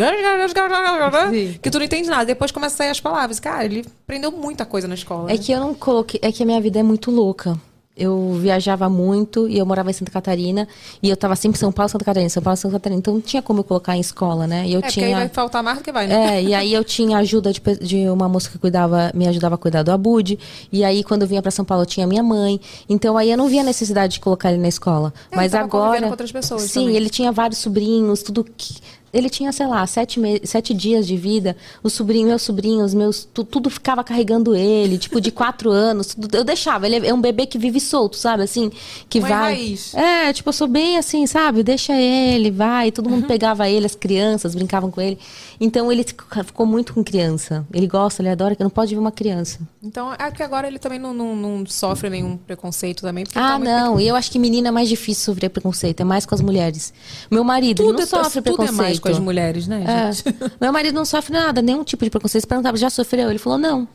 Sim. 1.30 1.58
que 1.62 1.70
tu 1.70 1.78
não 1.78 1.86
entende 1.86 2.08
nada. 2.10 2.26
Depois 2.26 2.50
começa 2.52 2.74
a 2.74 2.78
sair 2.78 2.90
as 2.90 3.00
palavras. 3.00 3.40
Cara, 3.40 3.64
ele 3.64 3.86
aprendeu 4.04 4.30
muita 4.30 4.66
coisa 4.66 4.86
na 4.86 4.94
escola. 4.94 5.30
É 5.30 5.34
né? 5.34 5.38
que 5.38 5.50
eu 5.50 5.58
não 5.58 5.74
coloquei. 5.74 6.20
É 6.22 6.30
que 6.30 6.42
a 6.42 6.46
minha 6.46 6.60
vida 6.60 6.78
é 6.78 6.82
muito 6.82 7.10
louca. 7.10 7.58
Eu 7.96 8.34
viajava 8.34 8.88
muito 8.90 9.48
e 9.48 9.56
eu 9.56 9.64
morava 9.64 9.88
em 9.88 9.92
Santa 9.94 10.10
Catarina. 10.10 10.68
E 11.02 11.08
eu 11.08 11.16
tava 11.16 11.34
sempre 11.34 11.56
em 11.56 11.60
São 11.60 11.72
Paulo, 11.72 11.88
Santa 11.88 12.04
Catarina, 12.04 12.28
São 12.28 12.42
Paulo, 12.42 12.56
Santa 12.56 12.74
Catarina. 12.74 12.98
Então 12.98 13.14
não 13.14 13.20
tinha 13.22 13.40
como 13.40 13.60
eu 13.60 13.64
colocar 13.64 13.96
em 13.96 14.00
escola, 14.00 14.46
né? 14.46 14.66
E 14.66 14.72
eu 14.74 14.80
É, 14.80 14.82
porque 14.82 15.00
aí 15.00 15.06
tinha. 15.06 15.16
vai 15.18 15.28
faltar 15.30 15.62
mais 15.62 15.78
do 15.78 15.84
que 15.84 15.90
vai, 15.90 16.06
né? 16.06 16.36
É, 16.36 16.42
e 16.42 16.52
aí 16.54 16.74
eu 16.74 16.84
tinha 16.84 17.16
ajuda 17.18 17.52
de, 17.52 17.60
de 17.80 18.08
uma 18.10 18.28
moça 18.28 18.50
que 18.50 18.58
cuidava, 18.58 19.10
me 19.14 19.26
ajudava 19.26 19.54
a 19.54 19.58
cuidar 19.58 19.82
do 19.82 19.90
Abud. 19.92 20.38
E 20.70 20.84
aí, 20.84 21.02
quando 21.02 21.22
eu 21.22 21.28
vinha 21.28 21.40
pra 21.40 21.50
São 21.50 21.64
Paulo, 21.64 21.82
eu 21.84 21.86
tinha 21.86 22.06
minha 22.06 22.22
mãe. 22.22 22.60
Então 22.88 23.16
aí 23.16 23.30
eu 23.30 23.36
não 23.38 23.48
via 23.48 23.62
necessidade 23.62 24.14
de 24.14 24.20
colocar 24.20 24.50
ele 24.52 24.60
na 24.60 24.68
escola. 24.68 25.12
É, 25.30 25.36
Mas 25.36 25.54
agora. 25.54 26.02
com 26.02 26.10
outras 26.10 26.30
pessoas 26.30 26.62
Sim, 26.62 26.80
também. 26.80 26.96
ele 26.96 27.08
tinha 27.08 27.32
vários 27.32 27.58
sobrinhos, 27.60 28.22
tudo 28.22 28.44
que. 28.44 28.76
Ele 29.16 29.30
tinha, 29.30 29.50
sei 29.52 29.66
lá, 29.66 29.86
sete, 29.86 30.20
me... 30.20 30.40
sete 30.44 30.74
dias 30.74 31.06
de 31.06 31.16
vida. 31.16 31.56
Os 31.82 31.92
sobrinhos, 31.92 32.28
meus 32.28 32.42
sobrinhos, 32.42 32.94
meus. 32.94 33.24
tu- 33.32 33.44
tudo 33.44 33.70
ficava 33.70 34.04
carregando 34.04 34.54
ele, 34.54 34.98
tipo, 34.98 35.20
de 35.20 35.30
quatro 35.32 35.70
anos. 35.70 36.08
Tudo... 36.14 36.36
Eu 36.36 36.44
deixava. 36.44 36.86
Ele 36.86 37.06
é 37.06 37.14
um 37.14 37.20
bebê 37.20 37.46
que 37.46 37.58
vive 37.58 37.80
solto, 37.80 38.16
sabe? 38.16 38.42
Assim, 38.42 38.70
que 39.08 39.20
Mãe 39.20 39.30
vai. 39.30 39.54
raiz. 39.54 39.94
É, 39.94 40.32
tipo, 40.32 40.48
eu 40.48 40.52
sou 40.52 40.68
bem 40.68 40.96
assim, 40.98 41.26
sabe? 41.26 41.62
Deixa 41.62 41.94
ele, 41.94 42.50
vai. 42.50 42.92
Todo 42.92 43.06
Uhum. 43.06 43.12
mundo 43.16 43.26
pegava 43.26 43.68
ele, 43.68 43.86
as 43.86 43.94
crianças 43.94 44.54
brincavam 44.54 44.90
com 44.90 45.00
ele. 45.00 45.18
Então 45.60 45.90
ele 45.90 46.04
ficou 46.44 46.66
muito 46.66 46.92
com 46.94 47.02
criança. 47.02 47.66
Ele 47.72 47.86
gosta, 47.86 48.20
ele 48.22 48.28
adora, 48.28 48.54
que 48.54 48.62
não 48.62 48.70
pode 48.70 48.94
ver 48.94 49.00
uma 49.00 49.12
criança. 49.12 49.58
Então, 49.82 50.12
é 50.12 50.30
que 50.30 50.42
agora 50.42 50.66
ele 50.66 50.78
também 50.78 50.98
não, 50.98 51.14
não, 51.14 51.34
não 51.36 51.66
sofre 51.66 52.10
nenhum 52.10 52.36
preconceito 52.36 53.00
também. 53.02 53.24
Ah, 53.34 53.52
tá 53.52 53.58
não. 53.58 53.98
E 54.00 54.06
eu 54.06 54.14
acho 54.16 54.30
que 54.30 54.38
menina 54.38 54.68
é 54.68 54.70
mais 54.70 54.88
difícil 54.88 55.24
sofrer 55.24 55.48
preconceito. 55.48 56.00
É 56.00 56.04
mais 56.04 56.26
com 56.26 56.34
as 56.34 56.40
mulheres. 56.40 56.92
Meu 57.30 57.44
marido 57.44 57.82
Tudo, 57.82 57.94
não 57.94 58.02
é- 58.02 58.06
sofre 58.06 58.42
tudo 58.42 58.54
é 58.54 58.56
preconceito. 58.56 58.76
mais 58.76 58.98
com 58.98 59.08
as 59.08 59.18
mulheres, 59.18 59.66
né, 59.66 59.84
É. 59.86 60.12
gente? 60.12 60.36
Meu 60.60 60.72
marido 60.72 60.94
não 60.94 61.04
sofre 61.04 61.32
nada, 61.32 61.62
nenhum 61.62 61.84
tipo 61.84 62.04
de 62.04 62.10
preconceito. 62.10 62.42
Você 62.42 62.46
perguntava, 62.48 62.76
já 62.76 62.90
sofreu? 62.90 63.30
Ele 63.30 63.38
falou, 63.38 63.58
não. 63.58 63.88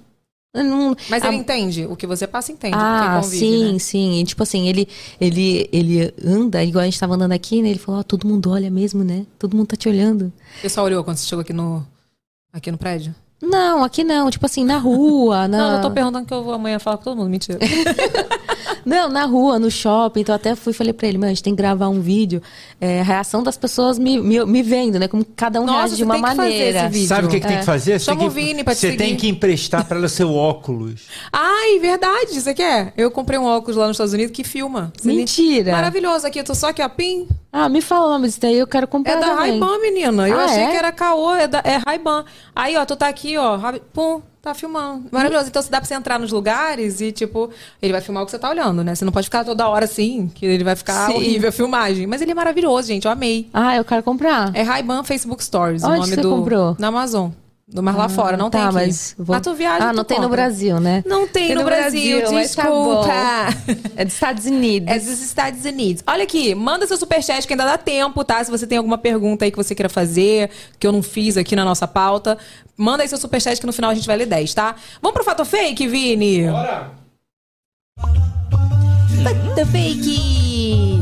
Não- 0.53 0.95
Mas 1.10 1.23
a- 1.23 1.28
ele 1.30 1.38
entende. 1.38 1.86
O 1.86 1.95
que 1.95 2.06
você 2.06 2.28
passa, 2.28 2.52
entende. 2.52 2.76
Ah, 2.78 3.19
convive, 3.22 3.38
sim, 3.40 3.73
né? 3.73 3.80
sim. 3.80 4.19
E, 4.19 4.23
tipo 4.26 4.44
assim, 4.44 4.68
ele, 4.68 4.88
ele, 5.19 5.69
ele 5.72 6.14
anda, 6.26 6.61
igual 6.64 6.82
a 6.82 6.86
gente 6.86 6.99
tava 6.99 7.15
andando 7.15 7.32
aqui, 7.32 7.61
né? 7.61 7.69
Ele 7.69 7.80
falou, 7.80 8.02
ó, 8.02 8.03
todo 8.03 8.28
mundo 8.28 8.52
olha 8.52 8.69
mesmo, 8.69 9.03
né? 9.03 9.26
Todo 9.40 9.56
mundo 9.56 9.68
tá 9.68 9.76
te 9.78 9.88
olhando. 9.88 10.32
O 10.60 10.61
pessoal 10.61 10.86
olhou 10.88 11.03
quando 11.03 11.18
você 11.18 11.26
chegou 11.28 11.41
aqui 11.41 11.53
no, 11.53 11.86
aqui 12.52 12.69
no 12.69 12.78
prédio? 12.78 13.15
Não, 13.41 13.82
aqui 13.84 14.03
não. 14.03 14.30
Tipo 14.30 14.45
assim, 14.45 14.64
na 14.65 14.78
rua, 14.78 15.48
na... 15.49 15.57
Não, 15.57 15.76
eu 15.78 15.82
tô 15.82 15.91
perguntando 15.91 16.26
que 16.28 16.34
eu 16.34 16.44
vou 16.44 16.53
amanhã 16.53 16.78
falar 16.80 16.98
com 16.98 17.03
todo 17.06 17.15
mundo. 17.18 17.30
Mentira. 17.30 17.57
Não, 18.86 19.10
na 19.10 19.26
rua, 19.26 19.60
no 19.60 19.70
shopping. 19.70 20.22
Então, 20.22 20.34
até 20.36 20.56
fui 20.56 20.72
e 20.72 20.74
falei 20.76 20.94
pra 20.94 21.08
ele, 21.08 21.18
mano, 21.18 21.28
a 21.28 21.34
gente 21.34 21.44
tem 21.44 21.53
que 21.56 21.62
gravar 21.62 21.90
um 21.90 22.02
vídeo. 22.02 22.41
É, 22.80 23.02
a 23.02 23.03
reação 23.03 23.44
das 23.44 23.58
pessoas 23.58 23.99
me, 23.99 24.20
me, 24.20 24.44
me 24.45 24.64
vendo, 24.64 24.98
né? 24.99 25.08
Como 25.08 25.24
cada 25.36 25.62
um 25.62 25.66
Nossa, 25.66 25.80
reage 25.80 25.95
de 25.98 26.03
uma 26.03 26.16
tem 26.16 26.24
que 26.24 26.30
fazer 26.30 26.41
maneira. 26.41 26.80
esse 26.80 26.88
vídeo. 26.90 27.08
Sabe 27.08 27.28
o 27.28 27.30
que, 27.30 27.40
que 27.40 27.48
tem 27.48 27.58
que 27.60 27.66
fazer? 27.66 27.99
Você 27.99 28.06
Chama 28.06 28.20
tem 28.20 28.28
o 28.28 28.32
que- 28.32 28.36
Vini 28.41 28.64
pra 28.64 28.74
te 28.74 28.80
Você 28.80 28.95
tem 28.95 29.16
que 29.16 29.28
emprestar 29.28 29.86
para 29.86 29.98
ela 29.98 30.08
seu 30.08 30.34
óculos. 30.34 31.02
Ai, 31.32 31.80
verdade. 31.80 32.40
Você 32.41 32.53
quer? 32.53 32.94
Eu 32.98 33.12
comprei 33.12 33.38
um 33.40 33.45
óculos 33.45 33.76
lá 33.78 33.88
nos 33.88 33.95
Estados 33.95 34.14
Unidos 34.14 34.36
que 34.36 34.44
filma. 34.44 34.91
Você 34.98 35.08
Mentira. 35.08 35.72
Maravilhoso. 35.72 36.26
Aqui, 36.26 36.40
eu 36.40 36.44
tô 36.44 36.56
só 36.56 36.70
aqui, 36.70 36.82
ó. 36.82 36.90
Pim. 36.90 37.28
Ah, 37.53 37.68
me 37.68 37.82
fala 37.82 38.06
o 38.08 38.10
nome 38.12 38.28
disso 38.28 38.40
daí, 38.41 38.58
eu 38.58 38.66
quero 38.68 38.88
comprar 38.88 39.14
É 39.14 39.20
da. 39.20 39.34
Ray-Ban, 39.36 39.78
menina. 39.80 40.28
Eu 40.30 40.40
Ah, 40.40 40.45
achei 40.45 40.64
é? 40.64 40.72
que 40.72 40.78
era 40.78 40.91
caô, 40.91 41.36
é, 41.36 41.48
da, 41.48 41.60
é 41.66 41.82
Ray-Ban. 41.86 42.24
Aí, 42.56 42.78
ó, 42.78 42.86
tu 42.86 42.95
tá 42.95 43.08
aqui, 43.10 43.38
ó, 43.38 43.60
pum, 43.94 44.22
tá 44.42 44.54
filmando. 44.54 45.06
Maravilhoso. 45.12 45.48
Então, 45.50 45.62
se 45.62 45.70
dá 45.70 45.80
pra 45.80 45.88
você 45.88 45.94
entrar 45.94 46.20
nos 46.20 46.32
lugares 46.32 47.00
e, 47.00 47.12
tipo, 47.12 47.50
ele 47.82 47.92
vai 47.92 48.02
filmar 48.02 48.24
o 48.24 48.26
que 48.26 48.32
você 48.32 48.40
tá 48.40 48.50
olhando, 48.50 48.84
né? 48.84 48.96
Você 48.96 49.06
não 49.06 49.12
pode 49.12 49.26
ficar 49.28 49.46
toda 49.46 49.68
hora 49.68 49.86
assim, 49.86 50.32
que 50.34 50.46
ele 50.46 50.64
vai 50.64 50.76
ficar 50.76 51.08
Sim. 51.08 51.14
horrível 51.14 51.50
a 51.50 51.52
filmagem. 51.52 52.08
Mas 52.08 52.22
ele 52.22 52.32
é 52.32 52.34
maravilhoso, 52.36 52.88
gente, 52.88 53.06
eu 53.06 53.12
amei. 53.12 53.50
Ah, 53.54 53.76
eu 53.76 53.86
quero 53.86 54.02
comprar. 54.02 54.52
É 54.56 54.64
Ray-Ban 54.64 55.04
Facebook 55.04 55.44
Stories, 55.44 55.84
o 55.84 55.88
Onde 55.88 56.00
nome 56.00 56.16
você 56.16 56.22
do... 56.22 56.30
comprou? 56.30 56.76
Na 56.80 56.88
Amazon. 56.88 57.30
Do 57.73 57.81
Mas 57.81 57.95
lá 57.95 58.10
fora, 58.10 58.35
não 58.35 58.49
tá, 58.49 58.57
tem 58.57 58.68
aqui. 58.68 58.73
mas 58.76 59.15
vou- 59.18 59.34
Na 59.34 59.41
tua 59.41 59.53
viagem, 59.53 59.88
Ah, 59.88 59.93
não 59.93 60.03
tu 60.03 60.07
tem 60.07 60.19
no. 60.19 60.27
Brasil, 60.27 60.77
né? 60.81 61.02
Não 61.07 61.26
tem, 61.26 61.56
no, 61.56 61.64
Brasil, 61.64 62.22
mas 62.30 62.53
tá 62.53 62.64
desculpa. 62.64 63.07
É 63.95 64.03
dos 64.03 64.14
Estados 64.14 64.45
Unidos. 64.45 64.89
É 64.93 64.99
dos 64.99 65.07
Estados 65.22 65.64
Unidos. 65.64 66.03
Olha 66.06 66.23
aqui, 66.23 66.53
manda 66.53 66.85
seu 66.85 66.98
superchat 66.98 67.48
que 67.48 67.53
ainda 67.53 67.64
dá 67.64 67.77
tempo, 67.77 68.26
tá? 68.26 68.43
Se 68.43 68.52
você 68.52 68.68
tem 68.68 68.77
alguma 68.77 68.98
pergunta 68.98 69.45
aí 69.45 69.52
que 69.52 69.57
você 69.57 69.73
queira 69.73 69.88
fazer, 69.88 70.49
que 70.77 70.85
eu 70.85 70.91
não 70.91 71.02
fiz 71.02 71.38
aqui 71.38 71.56
na 71.56 71.64
nossa 71.64 71.88
pauta, 71.88 72.38
manda 72.76 73.03
aí 73.03 73.07
seu 73.07 73.18
superchat 73.18 73.57
que 73.60 73.65
no 73.65 73.72
final 73.72 73.89
a 73.89 73.93
gente 73.93 74.06
vai 74.06 74.18
ler 74.18 74.26
10, 74.26 74.53
tá? 74.53 74.76
Vamos 75.02 75.14
pro 75.14 75.23
Fato 75.23 75.45
Fake, 75.45 75.88
Vini? 75.88 76.48
Bora! 76.49 76.91
Fato 79.23 79.65
Fake! 79.72 81.01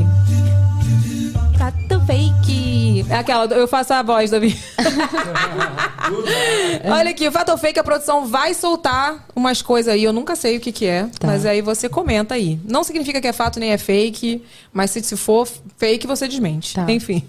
É 3.09 3.15
aquela, 3.15 3.45
eu 3.53 3.67
faço 3.67 3.93
a 3.93 4.01
voz 4.01 4.31
da 4.31 4.39
Vini. 4.39 4.57
Olha 6.91 7.11
aqui, 7.11 7.27
o 7.27 7.31
Fato 7.31 7.55
Fake, 7.57 7.79
a 7.79 7.83
produção 7.83 8.25
vai 8.25 8.53
soltar 8.53 9.25
umas 9.35 9.61
coisas 9.61 9.93
aí, 9.93 10.03
eu 10.03 10.13
nunca 10.13 10.35
sei 10.35 10.57
o 10.57 10.59
que 10.59 10.71
que 10.71 10.85
é, 10.85 11.03
Tá. 11.19 11.27
mas 11.27 11.45
aí 11.45 11.61
você 11.61 11.87
comenta 11.89 12.35
aí. 12.35 12.59
Não 12.65 12.83
significa 12.83 13.21
que 13.21 13.27
é 13.27 13.33
fato 13.33 13.59
nem 13.59 13.71
é 13.71 13.77
fake, 13.77 14.43
mas 14.73 14.91
se, 14.91 15.01
se 15.03 15.15
for 15.17 15.47
fake, 15.77 16.07
você 16.07 16.27
desmente. 16.27 16.75
Tá. 16.75 16.85
Enfim. 16.89 17.23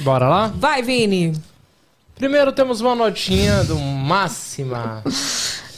Bora 0.00 0.28
lá? 0.28 0.52
Vai, 0.56 0.82
Vini! 0.82 1.32
Primeiro 2.16 2.52
temos 2.52 2.80
uma 2.80 2.94
notinha 2.94 3.64
do 3.64 3.76
Máxima. 3.78 5.02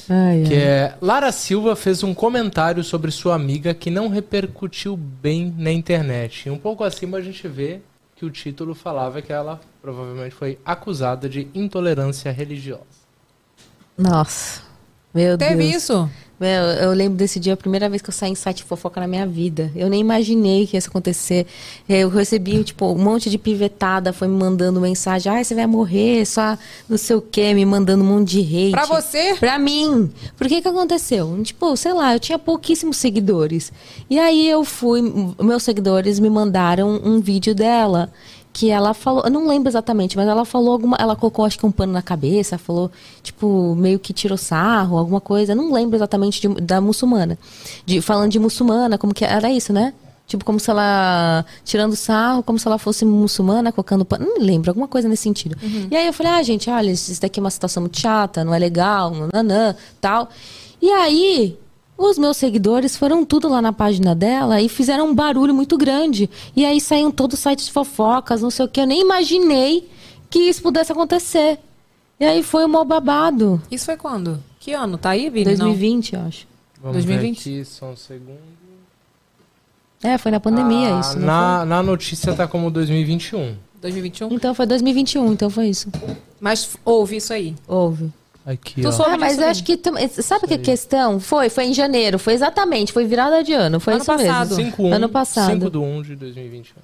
Ai, 0.09 0.44
Que 0.47 0.55
ai. 0.55 0.60
é 0.62 0.94
Lara 1.01 1.32
Silva 1.32 1.74
fez 1.74 2.02
um 2.02 2.14
comentário 2.14 2.85
sobre 2.85 3.10
sua 3.10 3.35
amiga 3.35 3.74
que 3.74 3.90
não 3.90 4.09
repercutiu 4.09 4.97
bem 4.97 5.52
na 5.59 5.73
internet. 5.73 6.47
E 6.47 6.51
um 6.51 6.59
pouco 6.59 6.85
acima 6.85 7.18
a 7.18 7.23
gente 7.23 7.47
vê 7.48 7.81
que 8.16 8.24
o 8.24 8.30
título 8.30 8.74
falava 8.74 9.20
que 9.20 9.32
ela 9.32 9.60
provavelmente 9.82 10.34
foi 10.34 10.59
acusada 10.64 11.28
de 11.28 11.48
intolerância 11.55 12.32
religiosa. 12.32 13.06
Nossa. 13.97 14.65
Meu 15.16 15.38
Teve 15.38 15.70
Deus. 15.70 15.84
isso? 15.84 16.10
Meu, 16.38 16.51
eu 16.51 16.93
lembro 16.93 17.16
desse 17.16 17.40
dia, 17.40 17.55
a 17.55 17.56
primeira 17.56 17.88
vez 17.88 18.02
que 18.02 18.10
eu 18.10 18.12
saí 18.12 18.30
em 18.30 18.34
site 18.34 18.62
fofoca 18.62 19.01
na 19.01 19.06
minha 19.06 19.26
vida. 19.26 19.72
Eu 19.74 19.88
nem 19.88 19.98
imaginei 19.98 20.66
que 20.66 20.76
ia 20.76 20.78
isso 20.78 20.90
acontecer. 20.90 21.47
Eu 21.88 22.10
recebi, 22.10 22.62
tipo, 22.62 22.93
um 22.93 22.98
monte 22.98 23.30
de 23.30 23.38
pivetada, 23.38 24.12
foi 24.12 24.28
me 24.28 24.36
mandando 24.36 24.78
mensagem. 24.78 25.32
Ai, 25.32 25.43
você 25.43 25.55
vai 25.55 25.66
morrer, 25.66 26.26
só 26.26 26.59
não 26.86 26.98
sei 26.98 27.16
o 27.16 27.22
quê, 27.22 27.55
me 27.55 27.64
mandando 27.64 28.05
um 28.05 28.06
monte 28.06 28.32
de 28.32 28.40
hate. 28.40 28.70
Pra 28.72 28.84
você? 28.84 29.34
Pra 29.40 29.59
mim. 29.59 30.12
Por 30.36 30.47
que 30.47 30.60
que 30.60 30.68
aconteceu? 30.68 31.40
Tipo, 31.43 31.74
sei 31.74 31.94
lá, 31.94 32.12
eu 32.12 32.20
tinha 32.20 32.38
pouquíssimos 32.38 32.98
seguidores. 32.98 33.72
E 34.10 34.18
aí 34.18 34.47
eu 34.47 34.62
fui, 34.62 35.01
meus 35.40 35.62
seguidores 35.62 36.20
me 36.20 36.28
mandaram 36.28 37.01
um 37.02 37.18
vídeo 37.18 37.55
dela 37.55 38.12
que 38.59 38.70
ela 38.70 38.95
falou, 38.95 39.23
eu 39.24 39.31
não 39.31 39.47
lembro 39.47 39.69
exatamente, 39.69 40.16
mas 40.16 40.27
ela 40.27 40.47
falou 40.47 40.73
alguma, 40.73 40.97
ela 40.99 41.15
colocou 41.15 41.45
acho 41.45 41.59
que 41.59 41.66
um 41.66 41.70
pano 41.70 41.93
na 41.93 42.01
cabeça, 42.01 42.57
falou, 42.57 42.91
tipo, 43.23 43.74
meio 43.74 43.99
que 43.99 44.15
tirou 44.15 44.39
sarro, 44.39 44.97
alguma 44.97 45.20
coisa, 45.20 45.53
eu 45.53 45.57
não 45.57 45.70
lembro 45.70 45.95
exatamente 45.95 46.41
de- 46.41 46.61
da 46.62 46.81
muçulmana. 46.81 47.37
De, 47.85 48.01
falando 48.01 48.31
de 48.31 48.39
muçulmana, 48.39 48.97
como 48.97 49.12
que 49.12 49.27
era 49.27 49.51
isso, 49.53 49.74
né? 49.74 49.93
Tipo, 50.27 50.43
como 50.43 50.59
se 50.59 50.70
ela. 50.70 51.45
Tirando 51.66 51.95
sarro, 51.95 52.43
como 52.43 52.59
se 52.59 52.66
ela 52.66 52.78
fosse 52.78 53.05
muçulmana, 53.05 53.70
colocando 53.70 54.05
pano. 54.07 54.24
Não 54.27 54.39
lembro, 54.45 54.70
alguma 54.70 54.89
coisa 54.89 55.07
nesse 55.07 55.23
sentido. 55.24 55.55
E 55.91 55.95
aí 55.95 56.07
eu 56.07 56.12
falei, 56.15 56.33
ah, 56.33 56.43
gente, 56.43 56.70
olha, 56.70 56.91
isso 56.91 57.20
daqui 57.20 57.39
é 57.39 57.43
uma 57.43 57.51
situação 57.51 57.83
muito 57.83 58.01
chata, 58.01 58.43
não 58.43 58.55
é 58.55 58.59
legal, 58.59 59.11
nananã, 59.12 59.77
tal. 60.01 60.28
E 60.81 60.91
aí, 60.91 61.57
os 61.98 62.18
meus 62.18 62.36
seguidores 62.36 62.97
foram 62.97 63.24
tudo 63.24 63.48
lá 63.48 63.62
na 63.62 63.73
página 63.73 64.14
dela 64.14 64.60
e 64.60 64.68
fizeram 64.68 65.09
um 65.09 65.14
barulho 65.14 65.55
muito 65.55 65.78
grande. 65.78 66.28
E 66.55 66.64
aí 66.64 66.81
saíam 66.81 67.10
todos 67.10 67.39
os 67.39 67.43
sites 67.43 67.66
de 67.66 67.73
fofocas, 67.73 68.43
não 68.43 68.51
sei 68.51 68.64
o 68.66 68.68
que. 68.68 68.81
Eu 68.81 68.86
nem 68.86 69.01
imaginei 69.01 69.89
que 70.28 70.39
isso 70.40 70.62
pudesse 70.62 70.93
acontecer. 70.93 71.59
E 72.20 72.24
aí 72.24 72.43
foi 72.43 72.64
um 72.64 72.68
mó 72.68 72.85
babado. 72.85 73.60
Isso 73.70 73.86
foi 73.86 73.97
quando? 73.97 74.43
Que 74.60 74.73
ano? 74.73 74.98
Tá 74.98 75.10
aí, 75.10 75.31
Vini? 75.31 75.44
Não. 75.56 75.66
2020, 75.66 76.14
eu 76.14 76.20
acho. 76.23 76.47
Vamos 76.81 76.97
2020? 77.05 77.44
ver 77.51 77.60
aqui, 77.60 77.64
só 77.64 77.86
um 77.90 77.97
segundo. 77.97 78.39
É, 80.02 80.18
foi 80.18 80.31
na 80.31 80.39
pandemia 80.40 80.97
Ah, 80.97 81.01
isso. 81.01 81.18
não 81.18 81.27
na, 81.27 81.64
na 81.64 81.82
notícia 81.82 82.35
tá 82.35 82.47
como 82.47 82.70
2021. 82.70 83.56
2021? 83.81 84.28
foi? 84.28 84.36
Então 84.36 84.55
foi 84.55 84.66
2021, 84.66 85.32
então 85.32 85.51
foi 85.51 85.68
isso. 85.68 85.89
Mas 86.40 86.77
houve 86.85 87.16
isso 87.16 87.32
aí. 87.32 87.55
Houve. 87.66 88.12
Aqui, 88.47 88.81
Tu 88.81 88.89
ó. 88.89 88.93
soube 88.93 89.10
Ah, 89.14 89.18
mas 89.18 89.39
eu 89.39 89.48
acho 89.48 89.64
que. 89.64 89.77
tam- 89.77 89.94
Sabe 90.09 90.44
o 90.44 90.48
que 90.48 90.55
é 90.55 90.59
questão? 90.59 91.18
Foi, 91.18 91.48
foi 91.51 91.64
em 91.64 91.74
janeiro. 91.74 92.16
Foi 92.16 92.32
exatamente, 92.32 92.93
foi 92.93 93.05
virada 93.05 93.43
de 93.43 93.52
ano. 93.52 93.81
Foi 93.81 93.94
Ano 93.94 94.02
isso 94.02 94.12
passado. 94.12 94.56
mesmo. 94.56 94.70
5 94.70 94.86
Ano 94.86 95.09
passado. 95.09 95.51
5 95.52 95.70
de 95.70 95.78
1 95.78 96.02
de 96.02 96.14
2021. 96.16 96.77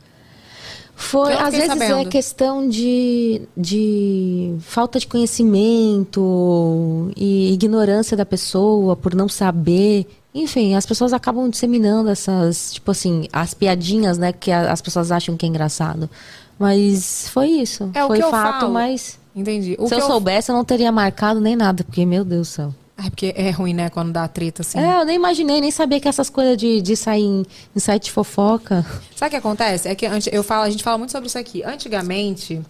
Foi, 0.94 1.32
Eu 1.32 1.38
às 1.38 1.54
vezes 1.54 1.70
é 1.70 1.76
sabendo. 1.76 2.08
questão 2.10 2.68
de, 2.68 3.42
de 3.56 4.54
falta 4.60 4.98
de 5.00 5.06
conhecimento 5.06 7.10
e 7.16 7.52
ignorância 7.52 8.16
da 8.16 8.26
pessoa 8.26 8.96
por 8.96 9.14
não 9.14 9.28
saber. 9.28 10.06
Enfim, 10.34 10.74
as 10.74 10.86
pessoas 10.86 11.12
acabam 11.12 11.48
disseminando 11.50 12.08
essas, 12.08 12.72
tipo 12.74 12.90
assim, 12.90 13.26
as 13.32 13.52
piadinhas, 13.54 14.16
né, 14.18 14.32
que 14.32 14.50
a- 14.50 14.72
as 14.72 14.80
pessoas 14.80 15.10
acham 15.12 15.36
que 15.36 15.44
é 15.44 15.48
engraçado. 15.48 16.08
Mas 16.58 17.28
foi 17.30 17.48
isso. 17.48 17.90
É 17.94 18.04
o 18.04 18.08
foi 18.08 18.18
que 18.18 18.24
eu 18.24 18.30
fato, 18.30 18.60
falo. 18.60 18.72
mas 18.72 19.18
Entendi. 19.34 19.76
O 19.78 19.88
se 19.88 19.94
eu 19.94 19.98
eu 20.00 20.06
soubesse, 20.06 20.50
eu 20.50 20.56
não 20.56 20.64
teria 20.64 20.92
marcado 20.92 21.40
nem 21.40 21.56
nada, 21.56 21.84
porque, 21.84 22.04
meu 22.04 22.24
Deus 22.24 22.48
do 22.48 22.50
céu. 22.52 22.74
É 22.98 23.08
porque 23.10 23.32
é 23.36 23.50
ruim, 23.50 23.72
né, 23.74 23.88
quando 23.88 24.12
dá 24.12 24.28
treta 24.28 24.62
assim. 24.62 24.78
É, 24.78 25.00
eu 25.00 25.04
nem 25.04 25.16
imaginei, 25.16 25.60
nem 25.60 25.70
sabia 25.70 25.98
que 25.98 26.06
essas 26.06 26.28
coisas 26.30 26.56
de, 26.56 26.80
de 26.80 26.94
sair 26.94 27.22
em, 27.24 27.44
em 27.74 27.80
site 27.80 28.04
de 28.04 28.12
fofoca. 28.12 28.84
Sabe 29.16 29.28
o 29.28 29.30
que 29.30 29.36
acontece? 29.36 29.88
É 29.88 29.94
que 29.94 30.06
eu 30.30 30.42
falo, 30.42 30.64
a 30.64 30.70
gente 30.70 30.84
fala 30.84 30.98
muito 30.98 31.10
sobre 31.10 31.26
isso 31.26 31.38
aqui. 31.38 31.64
Antigamente, 31.64 32.60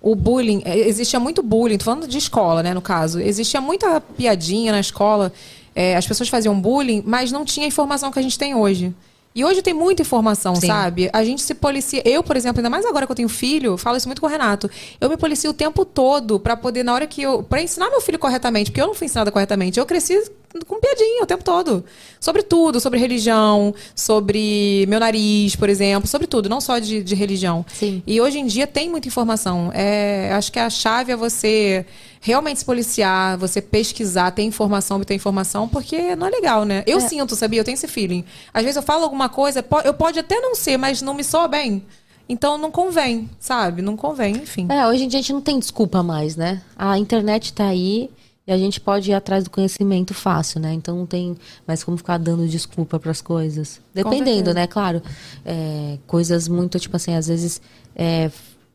o 0.00 0.14
bullying, 0.14 0.62
eh, 0.64 0.88
existia 0.88 1.20
muito 1.20 1.42
bullying, 1.42 1.76
tô 1.76 1.84
falando 1.84 2.06
de 2.06 2.16
escola, 2.16 2.62
né, 2.62 2.72
no 2.72 2.80
caso. 2.80 3.20
Existia 3.20 3.60
muita 3.60 4.00
piadinha 4.00 4.72
na 4.72 4.80
escola. 4.80 5.32
eh, 5.74 5.96
as 5.96 6.06
pessoas 6.06 6.28
faziam 6.28 6.58
bullying, 6.58 7.02
mas 7.04 7.32
não 7.32 7.44
tinha 7.44 7.66
a 7.66 7.68
informação 7.68 8.10
que 8.12 8.18
a 8.18 8.22
gente 8.22 8.38
tem 8.38 8.54
hoje. 8.54 8.94
E 9.34 9.44
hoje 9.44 9.62
tem 9.62 9.72
muita 9.72 10.02
informação, 10.02 10.54
Sim. 10.56 10.66
sabe? 10.66 11.08
A 11.12 11.24
gente 11.24 11.42
se 11.42 11.54
policia. 11.54 12.02
Eu, 12.04 12.22
por 12.22 12.36
exemplo, 12.36 12.60
ainda 12.60 12.68
mais 12.68 12.84
agora 12.84 13.06
que 13.06 13.12
eu 13.12 13.16
tenho 13.16 13.28
filho, 13.28 13.76
falo 13.76 13.96
isso 13.96 14.08
muito 14.08 14.20
com 14.20 14.26
o 14.26 14.30
Renato. 14.30 14.70
Eu 15.00 15.08
me 15.08 15.16
policio 15.16 15.50
o 15.50 15.54
tempo 15.54 15.84
todo 15.84 16.38
pra 16.38 16.56
poder, 16.56 16.82
na 16.82 16.92
hora 16.92 17.06
que 17.06 17.22
eu. 17.22 17.42
pra 17.42 17.62
ensinar 17.62 17.90
meu 17.90 18.00
filho 18.00 18.18
corretamente, 18.18 18.70
porque 18.70 18.80
eu 18.80 18.86
não 18.86 18.94
fui 18.94 19.06
ensinada 19.06 19.30
corretamente. 19.30 19.78
Eu 19.78 19.86
cresci 19.86 20.30
com 20.66 20.78
piadinha 20.78 21.22
o 21.22 21.26
tempo 21.26 21.42
todo. 21.42 21.84
Sobre 22.20 22.42
tudo, 22.42 22.78
sobre 22.78 22.98
religião, 22.98 23.74
sobre 23.94 24.84
meu 24.88 25.00
nariz, 25.00 25.56
por 25.56 25.68
exemplo, 25.68 26.08
sobre 26.08 26.26
tudo, 26.26 26.48
não 26.48 26.60
só 26.60 26.78
de, 26.78 27.02
de 27.02 27.14
religião. 27.14 27.64
Sim. 27.72 28.02
E 28.06 28.20
hoje 28.20 28.38
em 28.38 28.46
dia 28.46 28.66
tem 28.66 28.90
muita 28.90 29.08
informação. 29.08 29.70
É, 29.74 30.30
acho 30.34 30.52
que 30.52 30.58
a 30.58 30.68
chave 30.68 31.12
é 31.12 31.16
você 31.16 31.86
realmente 32.22 32.60
se 32.60 32.64
policiar, 32.64 33.36
você 33.36 33.60
pesquisar, 33.60 34.30
ter 34.30 34.42
informação, 34.42 34.96
obter 34.96 35.14
informação, 35.14 35.68
porque 35.68 36.14
não 36.14 36.28
é 36.28 36.30
legal, 36.30 36.64
né? 36.64 36.84
Eu 36.86 37.00
sinto, 37.00 37.34
sabia? 37.34 37.60
Eu 37.60 37.64
tenho 37.64 37.74
esse 37.74 37.88
feeling. 37.88 38.24
Às 38.54 38.62
vezes 38.62 38.76
eu 38.76 38.82
falo 38.82 39.02
alguma 39.02 39.28
coisa, 39.28 39.64
eu 39.84 39.92
pode 39.92 40.20
até 40.20 40.40
não 40.40 40.54
ser, 40.54 40.76
mas 40.76 41.02
não 41.02 41.14
me 41.14 41.24
soa 41.24 41.48
bem. 41.48 41.82
Então 42.28 42.56
não 42.56 42.70
convém, 42.70 43.28
sabe? 43.40 43.82
Não 43.82 43.96
convém, 43.96 44.36
enfim. 44.36 44.68
É, 44.70 44.86
hoje 44.86 45.04
em 45.04 45.08
dia 45.08 45.18
a 45.18 45.22
gente 45.22 45.32
não 45.32 45.40
tem 45.40 45.58
desculpa 45.58 46.00
mais, 46.00 46.36
né? 46.36 46.62
A 46.78 46.96
internet 46.96 47.52
tá 47.52 47.66
aí 47.66 48.08
e 48.46 48.52
a 48.52 48.56
gente 48.56 48.80
pode 48.80 49.10
ir 49.10 49.14
atrás 49.14 49.42
do 49.42 49.50
conhecimento 49.50 50.14
fácil, 50.14 50.60
né? 50.60 50.72
Então 50.72 50.96
não 50.96 51.06
tem 51.06 51.36
mais 51.66 51.82
como 51.82 51.96
ficar 51.96 52.18
dando 52.18 52.46
desculpa 52.46 53.00
para 53.00 53.10
as 53.10 53.20
coisas. 53.20 53.80
Dependendo, 53.92 54.54
né? 54.54 54.68
Claro. 54.68 55.02
É, 55.44 55.98
coisas 56.06 56.46
muito, 56.46 56.78
tipo 56.78 56.94
assim, 56.96 57.14
às 57.14 57.26
vezes. 57.26 57.60
é, 57.96 58.30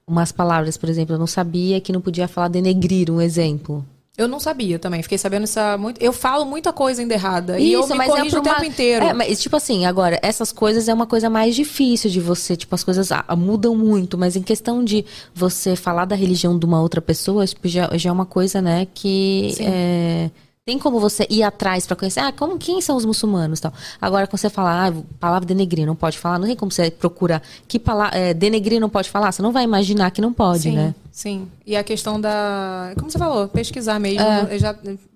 umas 0.07 0.31
palavras, 0.31 0.77
por 0.77 0.87
exemplo, 0.87 1.13
eu 1.15 1.19
não 1.19 1.27
sabia 1.27 1.81
que 1.81 1.91
não 1.91 1.99
podia 2.01 2.27
falar 2.27 2.47
denegrir, 2.47 3.11
um 3.11 3.21
exemplo. 3.21 3.85
Eu 4.17 4.27
não 4.27 4.39
sabia 4.39 4.79
também, 4.79 5.03
fiquei 5.03 5.17
sabendo 5.17 5.43
isso 5.43 5.59
muito. 5.77 6.01
Eu 6.01 6.11
falo 6.11 6.43
muita 6.43 6.73
coisa 6.73 7.01
ainda 7.03 7.13
errada. 7.13 7.59
e 7.59 7.73
eu 7.73 7.87
me 7.87 7.93
mas 7.93 8.07
corrijo 8.07 8.31
pra 8.31 8.39
o 8.39 8.43
tempo 8.43 8.55
uma- 8.61 8.65
inteiro. 8.65 9.05
É, 9.05 9.13
mas 9.13 9.39
tipo 9.39 9.55
assim, 9.55 9.85
agora, 9.85 10.17
essas 10.23 10.51
coisas 10.51 10.87
é 10.87 10.93
uma 10.93 11.05
coisa 11.05 11.29
mais 11.29 11.55
difícil 11.55 12.09
de 12.09 12.19
você, 12.19 12.55
tipo, 12.55 12.73
as 12.73 12.83
coisas 12.83 13.11
ah, 13.11 13.23
mudam 13.35 13.75
muito, 13.75 14.17
mas 14.17 14.35
em 14.35 14.41
questão 14.41 14.83
de 14.83 15.05
você 15.35 15.75
falar 15.75 16.05
da 16.05 16.15
religião 16.15 16.57
de 16.57 16.65
uma 16.65 16.81
outra 16.81 16.99
pessoa, 16.99 17.45
já, 17.65 17.95
já 17.95 18.09
é 18.09 18.13
uma 18.13 18.25
coisa, 18.25 18.59
né, 18.59 18.87
que 18.91 19.51
Sim. 19.55 19.65
é, 19.67 20.31
tem 20.67 20.77
como 20.77 20.99
você 20.99 21.25
ir 21.29 21.43
atrás 21.43 21.87
pra 21.87 21.95
conhecer, 21.95 22.19
ah, 22.19 22.29
como, 22.29 22.57
quem 22.57 22.81
são 22.81 22.97
os 22.97 23.05
muçulmanos 23.05 23.59
e 23.59 23.61
tal. 23.61 23.73
Agora, 24.01 24.27
quando 24.27 24.41
você 24.41 24.49
fala, 24.49 24.89
ah, 24.89 24.93
palavra 25.17 25.47
denegrir, 25.47 25.85
não 25.87 25.95
pode 25.95 26.19
falar, 26.19 26.37
não 26.37 26.45
tem 26.45 26.57
como 26.57 26.69
você 26.69 26.91
procurar 26.91 27.41
que 27.69 27.79
palavra, 27.79 28.17
é, 28.17 28.33
denegrir 28.33 28.77
não 28.77 28.89
pode 28.89 29.09
falar, 29.09 29.31
você 29.31 29.41
não 29.41 29.53
vai 29.53 29.63
imaginar 29.63 30.11
que 30.11 30.19
não 30.19 30.33
pode, 30.33 30.63
sim, 30.63 30.75
né? 30.75 30.93
Sim. 31.09 31.47
E 31.65 31.73
a 31.73 31.85
questão 31.85 32.19
da. 32.19 32.91
Como 32.97 33.09
você 33.09 33.17
falou, 33.17 33.47
pesquisar 33.47 33.97
mesmo. 33.97 34.19
É. 34.19 34.59
Já, 34.59 34.75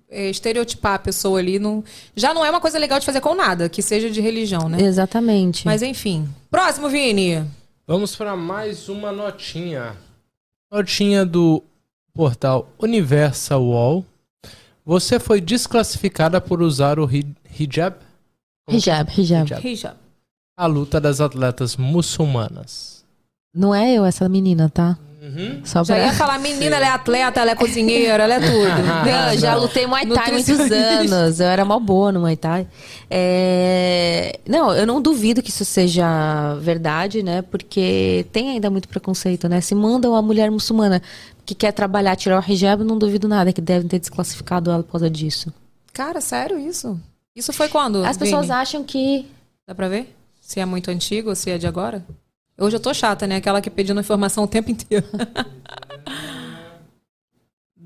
é, 0.09 0.29
estereotipar 0.29 0.93
a 0.93 0.99
pessoa 0.99 1.39
ali 1.39 1.59
não, 1.59 1.83
já 2.15 2.33
não 2.33 2.45
é 2.45 2.49
uma 2.49 2.61
coisa 2.61 2.79
legal 2.79 2.97
de 2.97 3.05
fazer 3.05 3.19
com 3.19 3.35
nada, 3.35 3.67
que 3.67 3.81
seja 3.81 4.09
de 4.09 4.21
religião, 4.21 4.69
né? 4.69 4.81
Exatamente. 4.81 5.65
Mas 5.65 5.81
enfim. 5.81 6.29
Próximo, 6.49 6.87
Vini. 6.87 7.45
Vamos 7.85 8.15
para 8.15 8.37
mais 8.37 8.87
uma 8.87 9.11
notinha. 9.11 9.97
Notinha 10.71 11.25
do 11.25 11.61
portal 12.13 12.69
Universal 12.79 13.61
Wall. 13.65 14.05
Você 14.85 15.19
foi 15.19 15.39
desclassificada 15.41 16.41
por 16.41 16.61
usar 16.61 16.99
o 16.99 17.05
hi- 17.05 17.35
hijab? 17.59 17.95
Como 18.65 18.77
Hijab, 18.77 19.11
hijab. 19.19 19.67
Hijab. 19.67 19.95
A 20.57 20.65
luta 20.65 20.99
das 20.99 21.21
atletas 21.21 21.75
muçulmanas. 21.77 23.03
Não 23.53 23.73
é 23.75 23.93
eu 23.93 24.05
essa 24.05 24.27
menina, 24.29 24.69
tá? 24.69 24.97
Uhum. 25.21 25.61
Só 25.63 25.83
Já 25.83 25.95
pra... 25.95 26.05
ia 26.05 26.13
falar, 26.13 26.39
menina, 26.41 26.77
ela 26.77 26.85
é 26.85 26.89
atleta, 26.89 27.39
ela 27.41 27.51
é 27.51 27.55
cozinheira, 27.55 28.23
ela 28.23 28.33
é 28.35 28.39
tudo. 28.39 28.81
Não, 29.05 29.33
eu 29.33 29.39
já 29.39 29.55
lutei 29.55 29.85
Muay 29.85 30.05
Thai 30.07 30.29
há 30.29 30.31
muitos 30.31 30.59
anos. 30.59 31.39
Eu 31.39 31.45
era 31.47 31.63
mó 31.63 31.79
boa 31.79 32.11
no 32.11 32.21
Muay 32.21 32.35
Thai. 32.35 32.67
É, 33.09 34.39
Não, 34.47 34.73
eu 34.73 34.87
não 34.87 34.99
duvido 35.01 35.41
que 35.43 35.49
isso 35.49 35.63
seja 35.63 36.55
verdade, 36.59 37.21
né? 37.21 37.41
Porque 37.43 38.25
tem 38.31 38.49
ainda 38.49 38.69
muito 38.69 38.87
preconceito, 38.87 39.47
né? 39.47 39.61
Se 39.61 39.75
mandam 39.75 40.15
a 40.15 40.21
mulher 40.23 40.49
muçulmana 40.49 41.01
que 41.45 41.55
quer 41.55 41.71
trabalhar, 41.71 42.15
tirar 42.15 42.39
o 42.39 42.51
hijab, 42.51 42.83
não 42.83 42.97
duvido 42.97 43.27
nada 43.27 43.51
que 43.53 43.61
devem 43.61 43.87
ter 43.87 43.99
desclassificado 43.99 44.71
ela 44.71 44.83
por 44.83 44.91
causa 44.91 45.09
disso. 45.09 45.53
Cara, 45.93 46.21
sério 46.21 46.57
isso? 46.59 46.99
Isso 47.35 47.51
foi 47.53 47.67
quando? 47.69 48.03
As 48.03 48.17
pessoas 48.17 48.47
Vini? 48.47 48.53
acham 48.53 48.83
que. 48.83 49.25
Dá 49.67 49.73
pra 49.73 49.87
ver? 49.87 50.15
Se 50.39 50.59
é 50.59 50.65
muito 50.65 50.89
antigo 50.91 51.29
ou 51.29 51.35
se 51.35 51.49
é 51.49 51.57
de 51.57 51.67
agora? 51.67 52.05
Hoje 52.57 52.75
eu 52.75 52.79
tô 52.79 52.93
chata, 52.93 53.25
né? 53.25 53.37
Aquela 53.37 53.61
que 53.61 53.69
pedindo 53.69 53.99
informação 53.99 54.43
o 54.43 54.47
tempo 54.47 54.69
inteiro. 54.69 55.05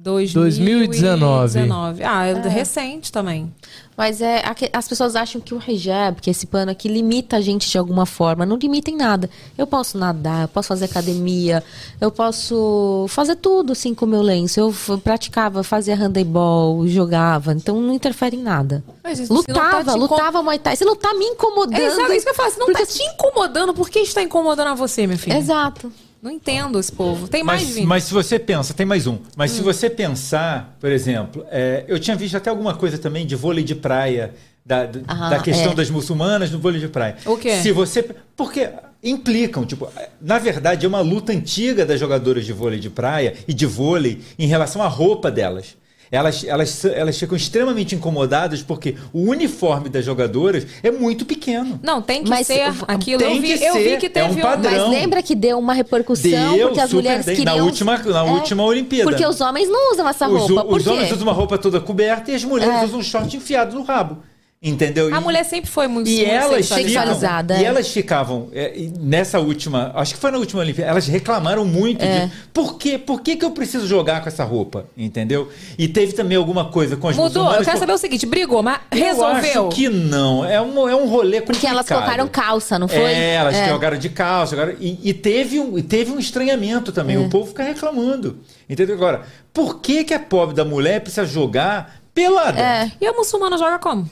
2019. 0.06 1.53
2019. 1.53 2.03
Ah, 2.03 2.26
é, 2.27 2.34
recente 2.48 3.11
também. 3.11 3.52
Mas 3.98 4.22
é 4.22 4.44
as 4.73 4.88
pessoas 4.88 5.15
acham 5.15 5.40
que 5.41 5.53
o 5.56 5.61
hijab, 5.65 6.22
que 6.22 6.30
esse 6.30 6.45
pano 6.45 6.69
aqui, 6.69 6.88
limita 6.88 7.38
a 7.38 7.41
gente 7.41 7.69
de 7.69 7.77
alguma 7.77 8.06
forma. 8.06 8.45
Não 8.45 8.57
limita 8.57 8.91
em 8.91 8.95
nada. 8.98 9.30
Eu 9.57 9.65
posso 9.65 9.98
nadar, 9.98 10.44
eu 10.44 10.48
posso 10.49 10.68
fazer 10.68 10.86
academia, 10.86 11.64
eu 11.99 12.11
posso 12.11 13.06
fazer 13.10 13.38
tudo 13.38 13.72
assim 13.72 13.95
com 13.95 14.06
o 14.06 14.07
meu 14.07 14.22
lenço. 14.22 14.60
Eu 14.60 14.73
praticava, 15.03 15.64
fazia 15.64 15.95
handebol, 15.95 16.86
jogava. 16.88 17.53
Então 17.53 17.82
não 17.82 17.94
interfere 17.94 18.36
em 18.36 18.44
nada. 18.44 18.84
Mas 19.03 19.27
não 19.30 19.41
tá 19.41 19.53
lutava, 19.53 19.91
incom- 19.91 19.98
lutava 19.98 20.44
Muay 20.44 20.60
Thai. 20.60 20.76
Se 20.76 20.86
não 20.86 20.95
tá 20.95 21.14
me 21.14 21.26
incomodando. 21.26 21.80
É, 21.80 21.86
exato, 21.86 22.11
isso 22.14 22.26
que 22.26 22.32
eu 22.32 22.36
falo. 22.36 22.52
Se 22.52 22.60
não 22.60 22.65
porque- 22.68 22.86
tá 22.86 22.91
te 22.91 23.02
incomodando, 23.03 23.73
por 23.73 23.90
que 23.90 23.99
está 23.99 24.22
incomodando 24.22 24.68
a 24.68 24.73
você, 24.76 25.07
minha 25.07 25.18
filha? 25.18 25.38
Exato. 25.38 25.91
Não 26.26 26.31
entendo 26.31 26.80
esse 26.80 26.91
povo. 26.91 27.27
Tem 27.27 27.43
mais, 27.43 27.76
Mas, 27.76 27.85
mas 27.85 28.03
se 28.06 28.11
você 28.11 28.39
pensa, 28.39 28.73
tem 28.73 28.84
mais 28.84 29.06
um. 29.06 29.19
Mas 29.38 29.52
Hum. 29.52 29.57
se 29.57 29.61
você 29.61 29.91
pensar, 29.91 30.76
por 30.80 30.91
exemplo, 30.91 31.45
é, 31.52 31.85
eu 31.88 31.99
tinha 31.99 32.18
visto 32.18 32.35
até 32.35 32.49
alguma 32.49 32.73
coisa 32.73 32.97
também 32.97 33.27
de 33.27 33.35
vôlei 33.35 33.64
de 33.64 33.76
praia, 33.76 34.34
da, 34.65 34.88
da- 34.88 35.02
Ah, 35.07 35.30
da 35.30 35.39
questão 35.39 35.73
é. 35.73 35.76
das 35.76 35.91
muçulmanas 35.91 36.49
no 36.49 36.57
vôlei 36.57 36.80
de 36.81 36.88
praia. 36.88 37.15
O 37.27 37.38
quê? 37.38 37.57
Se 37.61 37.72
você, 37.72 38.02
porque 38.35 38.72
implicam, 39.03 39.68
tipo, 39.68 39.88
na 40.19 40.39
verdade 40.39 40.84
é 40.88 40.89
uma 40.89 40.99
luta 41.02 41.31
antiga 41.31 41.85
das 41.85 41.99
jogadoras 41.99 42.43
de 42.43 42.52
vôlei 42.53 42.80
de 42.80 42.89
praia 42.89 43.35
e 43.47 43.53
de 43.53 43.68
vôlei 43.68 44.22
em 44.39 44.47
relação 44.47 44.81
à 44.81 44.88
roupa 44.88 45.30
delas. 45.30 45.77
Elas, 46.11 46.44
elas, 46.44 46.86
elas 46.86 47.18
ficam 47.18 47.36
extremamente 47.36 47.95
incomodadas 47.95 48.61
porque 48.61 48.95
o 49.11 49.30
uniforme 49.30 49.90
das 49.90 50.06
jogadoras 50.06 50.65
é 50.84 50.91
muito 50.91 51.26
pequeno. 51.26 51.80
Não, 51.84 52.02
tem 52.02 52.23
que 52.23 52.30
Mas 52.30 52.48
ser 52.48 52.61
aquilo. 52.88 53.19
tem 53.19 53.36
eu 53.36 53.41
vi, 53.41 53.57
que 53.57 53.64
eu 53.64 53.73
vi 53.73 53.84
ser, 53.84 53.98
que 53.98 54.06
é 54.06 54.10
teve 54.10 54.34
um 54.34 54.41
padrão. 54.41 54.72
Mas 54.90 54.99
lembra 54.99 55.22
que 55.23 55.34
deu 55.36 55.57
uma 55.57 55.73
repercussão 55.73 56.56
Deu 56.56 56.68
porque 56.68 56.80
as 56.82 56.94
mulheres 56.94 57.26
bem. 57.26 57.36
queriam. 57.36 57.57
Na 57.57 57.64
última, 57.64 57.98
na 57.98 58.19
É, 58.19 58.32
última 58.32 58.64
Olimpíada. 58.64 59.10
Porque 59.10 59.26
os 59.26 59.41
homens 59.41 59.69
não 59.69 59.91
usam 59.94 60.07
essa 60.07 60.27
Os, 60.30 60.49
roupa. 60.49 60.76
Os 60.76 60.84
quê? 60.84 60.90
homens 60.90 61.11
usam 61.11 61.23
uma 61.23 61.34
roupa 61.34 61.57
toda 61.57 61.80
coberta 61.82 62.32
e 62.32 62.36
as 62.36 62.44
mulheres 62.44 62.73
É. 62.82 62.86
usam 62.86 62.99
um 62.99 63.03
short 63.03 63.36
enfiado 63.36 63.76
no 63.76 63.84
rabo. 63.84 64.19
Entendeu? 64.68 65.14
A 65.14 65.22
mulher 65.22 65.44
sempre 65.46 65.70
foi 65.70 65.88
muito 65.88 66.10
e 66.10 66.16
muito 66.18 66.28
elas 66.32 66.66
sexualizada, 66.66 67.54
ficam, 67.54 67.58
é. 67.58 67.62
e 67.62 67.66
elas 67.66 67.88
ficavam 67.88 68.50
é, 68.52 68.90
nessa 69.00 69.40
última, 69.40 69.92
acho 69.94 70.16
que 70.16 70.20
foi 70.20 70.32
na 70.32 70.40
última 70.40 70.62
Olimpíada, 70.62 70.90
elas 70.90 71.06
reclamaram 71.08 71.64
muito 71.64 72.04
É. 72.04 72.26
de 72.26 72.32
por 72.52 72.76
quê? 72.80 72.98
Por 72.98 73.22
que, 73.22 73.36
que 73.36 73.46
eu 73.46 73.52
preciso 73.52 73.86
jogar 73.86 74.22
com 74.24 74.28
essa 74.28 74.44
roupa? 74.44 74.86
Entendeu? 74.98 75.52
E 75.78 75.88
teve 75.88 76.14
também 76.14 76.36
alguma 76.36 76.66
coisa 76.72 76.98
com 76.98 77.08
as 77.08 77.16
Mudou. 77.16 77.54
Eu 77.54 77.64
quero 77.64 77.78
saber 77.78 77.94
o 77.94 77.98
seguinte: 78.00 78.26
brigou, 78.26 78.64
mas 78.64 78.80
Eu 78.92 78.98
resolveu. 78.98 79.68
acho 79.68 79.76
que 79.76 79.88
não. 79.88 80.44
É 80.44 80.60
um, 80.60 80.90
é 80.90 80.96
um 80.96 81.08
rolê 81.08 81.42
complicado. 81.42 81.46
Porque 81.46 81.68
elas 81.68 81.88
colocaram 81.88 82.28
calça, 82.28 82.80
não 82.80 82.88
foi? 82.88 82.98
É, 83.04 83.36
elas 83.36 83.54
É. 83.56 83.70
jogaram 83.70 83.98
de 84.00 84.10
calça. 84.10 84.56
Jogaram, 84.56 84.76
e, 84.80 85.00
e 85.04 85.14
teve 85.14 85.60
um, 85.60 85.78
e 85.78 85.84
teve 85.84 86.12
um 86.12 86.18
estranhamento 86.18 86.92
também. 86.92 87.18
É. 87.18 87.20
O 87.20 87.30
povo 87.30 87.48
fica 87.50 87.62
reclamando. 87.64 88.40
Entendeu? 88.68 88.96
Agora, 88.96 89.22
por 89.54 89.80
que, 89.80 90.04
que 90.04 90.14
a 90.14 90.20
pobre 90.20 90.56
da 90.56 90.66
mulher 90.66 91.02
precisa 91.02 91.24
jogar 91.26 91.98
pelada? 92.16 92.60
É. 92.60 92.92
E 93.00 93.06
a 93.06 93.14
muçulmana 93.14 93.58
joga 93.60 93.78
como? 93.78 94.10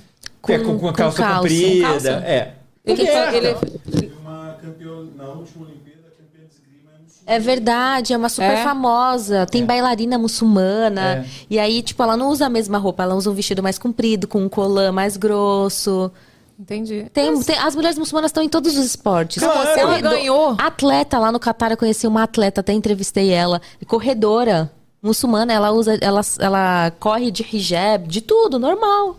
É, 0.47 0.59
com, 0.59 0.65
com 0.77 0.79
com 0.79 0.93
calça, 0.93 1.17
calça. 1.23 1.35
comprida. 1.39 1.85
Com 1.87 1.91
calça? 1.93 2.09
É. 2.25 2.53
Ele- 2.85 3.05
Coberta. 3.05 3.37
ele- 3.37 4.13
uma 4.21 4.57
campeã 4.61 4.91
na 5.15 5.23
última 5.29 5.65
Olimpíada, 5.65 6.01
a 6.07 6.11
campeã 6.11 6.45
de 6.45 6.53
esgrima 6.53 6.89
é 6.91 7.01
muçulmana. 7.01 7.25
É 7.25 7.39
verdade, 7.39 8.13
é 8.13 8.17
uma 8.17 8.29
super 8.29 8.51
É? 8.51 8.63
famosa. 8.63 9.45
Tem 9.45 9.65
bailarina 9.65 10.17
muçulmana. 10.17 11.01
É. 11.19 11.25
E 11.49 11.57
aí, 11.59 11.81
tipo, 11.81 12.03
ela 12.03 12.17
não 12.17 12.29
usa 12.29 12.45
a 12.47 12.49
mesma 12.49 12.77
roupa, 12.77 13.03
ela 13.03 13.15
usa 13.15 13.29
um 13.31 13.33
vestido 13.33 13.63
mais 13.63 13.77
comprido, 13.79 14.27
com 14.27 14.39
um 14.43 14.49
colã 14.49 14.91
mais 14.91 15.15
grosso. 15.15 16.11
Entendi. 16.59 17.07
Tem, 17.13 17.41
tem- 17.41 17.57
as 17.57 17.75
mulheres 17.75 17.97
muçulmanas 17.97 18.29
estão 18.29 18.43
em 18.43 18.49
todos 18.49 18.77
os 18.77 18.85
esportes. 18.85 19.41
Claro. 19.41 19.73
Se 19.73 19.79
ela 19.79 19.99
ganhou. 20.01 20.55
Atleta 20.59 21.17
lá 21.17 21.31
no 21.31 21.39
Catar, 21.39 21.71
eu 21.71 21.77
conheci 21.77 22.05
uma 22.05 22.23
atleta, 22.23 22.61
até 22.61 22.73
entrevistei 22.73 23.31
ela. 23.31 23.61
Corredora 23.87 24.69
muçulmana, 25.01 25.51
ela 25.51 25.71
usa, 25.71 25.97
ela, 25.99 26.21
ela 26.39 26.91
corre 26.99 27.31
de 27.31 27.43
hijab, 27.51 28.07
de 28.07 28.21
tudo, 28.21 28.59
normal. 28.59 29.17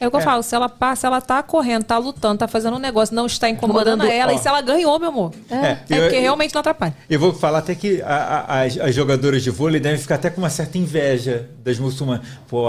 É 0.00 0.06
o 0.06 0.10
que 0.10 0.16
eu 0.16 0.20
É. 0.20 0.24
falo, 0.24 0.42
se 0.42 0.54
ela 0.54 0.66
passa, 0.66 1.06
ela 1.06 1.20
tá 1.20 1.42
correndo, 1.42 1.84
tá 1.84 1.98
lutando, 1.98 2.38
tá 2.38 2.48
fazendo 2.48 2.76
um 2.76 2.80
negócio, 2.80 3.14
não 3.14 3.26
está 3.26 3.50
incomodando 3.50 4.02
ela, 4.06 4.32
ó. 4.32 4.34
e 4.34 4.38
se 4.38 4.48
ela 4.48 4.62
ganhou, 4.62 4.98
meu 4.98 5.10
amor. 5.10 5.32
É, 5.50 5.54
É, 5.56 5.78
eu- 5.90 6.02
porque 6.04 6.18
realmente 6.18 6.54
não 6.54 6.60
atrapalha. 6.60 6.94
Eu 7.08 7.20
vou 7.20 7.34
falar 7.34 7.58
até 7.58 7.74
que 7.74 8.00
a- 8.00 8.44
a- 8.48 8.62
as, 8.62 8.78
as 8.78 8.94
jogadoras 8.94 9.42
de 9.42 9.50
vôlei 9.50 9.78
devem 9.78 9.98
ficar 9.98 10.14
até 10.14 10.30
com 10.30 10.40
uma 10.40 10.48
certa 10.48 10.78
inveja 10.78 11.50
das 11.62 11.78
muçulmanas. 11.78 12.26
Pô, 12.48 12.66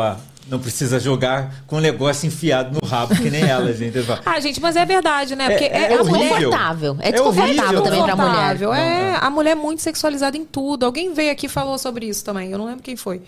não 0.50 0.60
precisa 0.60 1.00
jogar 1.00 1.64
com 1.68 1.78
um 1.78 1.80
negócio 1.80 2.28
enfiado 2.28 2.78
no 2.82 2.86
rabo, 2.86 3.16
que 3.16 3.30
nem 3.30 3.44
elas, 3.48 3.80
entendeu? 3.82 4.04
Ah, 4.26 4.38
gente, 4.42 4.60
mas 4.60 4.76
é 4.76 4.84
verdade, 4.86 5.34
né? 5.34 5.50
Porque 5.52 5.64
É- 5.64 5.68
é, 5.68 5.94
é 5.94 5.98
desconfortável. 6.00 6.98
É 7.00 7.08
É 7.08 7.12
desconfortável 7.14 7.64
horrível. 7.64 7.84
também 7.84 8.04
pra 8.04 8.16
mulher. 8.18 8.62
É, 8.78 9.12
é. 9.14 9.18
a 9.22 9.30
mulher 9.30 9.52
é 9.52 9.56
muito 9.56 9.82
sexualizada 9.82 10.36
em 10.36 10.44
tudo. 10.44 10.86
Alguém 10.86 11.14
veio 11.14 11.32
aqui 11.32 11.46
e 11.46 11.50
falou 11.50 11.78
sobre 11.78 12.08
isso 12.08 12.26
também. 12.26 12.52
Eu 12.52 12.58
não 12.58 12.66
lembro 12.66 12.84
quem 12.84 12.98
foi. 12.98 13.22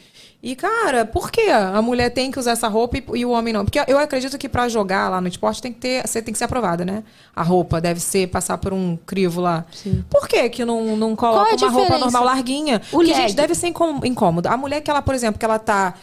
E, 0.45 0.57
cara, 0.57 1.05
por 1.05 1.31
que 1.31 1.49
a 1.49 1.81
mulher 1.81 2.09
tem 2.09 2.29
que 2.29 2.37
usar 2.37 2.51
essa 2.51 2.67
roupa 2.67 2.97
e, 2.97 3.03
e 3.15 3.25
o 3.25 3.29
homem 3.29 3.53
não? 3.53 3.63
Porque 3.63 3.81
eu 3.87 3.97
acredito 3.97 4.37
que 4.37 4.49
pra 4.49 4.67
jogar 4.67 5.07
lá 5.07 5.21
no 5.21 5.27
esporte 5.29 5.61
tem 5.61 5.71
que 5.71 5.79
ter, 5.79 6.05
você 6.05 6.21
tem 6.21 6.33
que 6.33 6.37
ser 6.37 6.43
aprovada, 6.43 6.83
né? 6.83 7.01
A 7.33 7.41
roupa 7.41 7.79
deve 7.79 8.01
ser, 8.01 8.27
passar 8.27 8.57
por 8.57 8.73
um 8.73 8.97
crivo 9.05 9.39
lá. 9.39 9.63
Por 10.09 10.27
que 10.27 10.49
que 10.49 10.65
não, 10.65 10.97
não 10.97 11.15
coloca 11.15 11.45
Qual 11.45 11.47
é 11.47 11.55
uma 11.55 11.69
roupa 11.71 11.81
diferença? 11.93 12.03
normal 12.11 12.23
larguinha? 12.25 12.81
O 12.91 12.97
Porque, 12.97 13.11
leg. 13.13 13.21
gente, 13.21 13.35
deve 13.37 13.55
ser 13.55 13.67
incô- 13.69 14.01
incômodo. 14.03 14.49
A 14.49 14.57
mulher 14.57 14.81
que 14.81 14.91
ela, 14.91 15.01
por 15.01 15.15
exemplo, 15.15 15.39
que 15.39 15.45
ela 15.45 15.57
tá... 15.59 15.93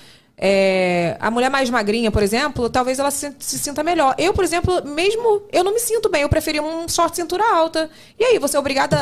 é, 0.43 1.19
a 1.21 1.31
mulher 1.31 1.51
mais 1.51 1.69
magrinha, 1.69 2.11
por 2.11 2.23
exemplo, 2.23 2.71
talvez 2.71 2.99
ela 2.99 3.11
se, 3.11 3.31
se 3.39 3.59
sinta 3.59 3.83
melhor. 3.85 4.15
Eu, 4.17 4.33
por 4.33 4.43
exemplo, 4.43 4.83
mesmo 4.87 5.43
eu 5.53 5.63
não 5.63 5.75
me 5.75 5.79
sinto 5.79 6.09
bem. 6.09 6.23
Eu 6.23 6.31
preferia 6.31 6.63
um 6.63 6.89
short 6.89 7.15
cintura 7.15 7.45
alta. 7.55 7.91
E 8.19 8.25
aí, 8.25 8.39
você 8.39 8.57
é 8.57 8.61
obrigada 8.61 8.97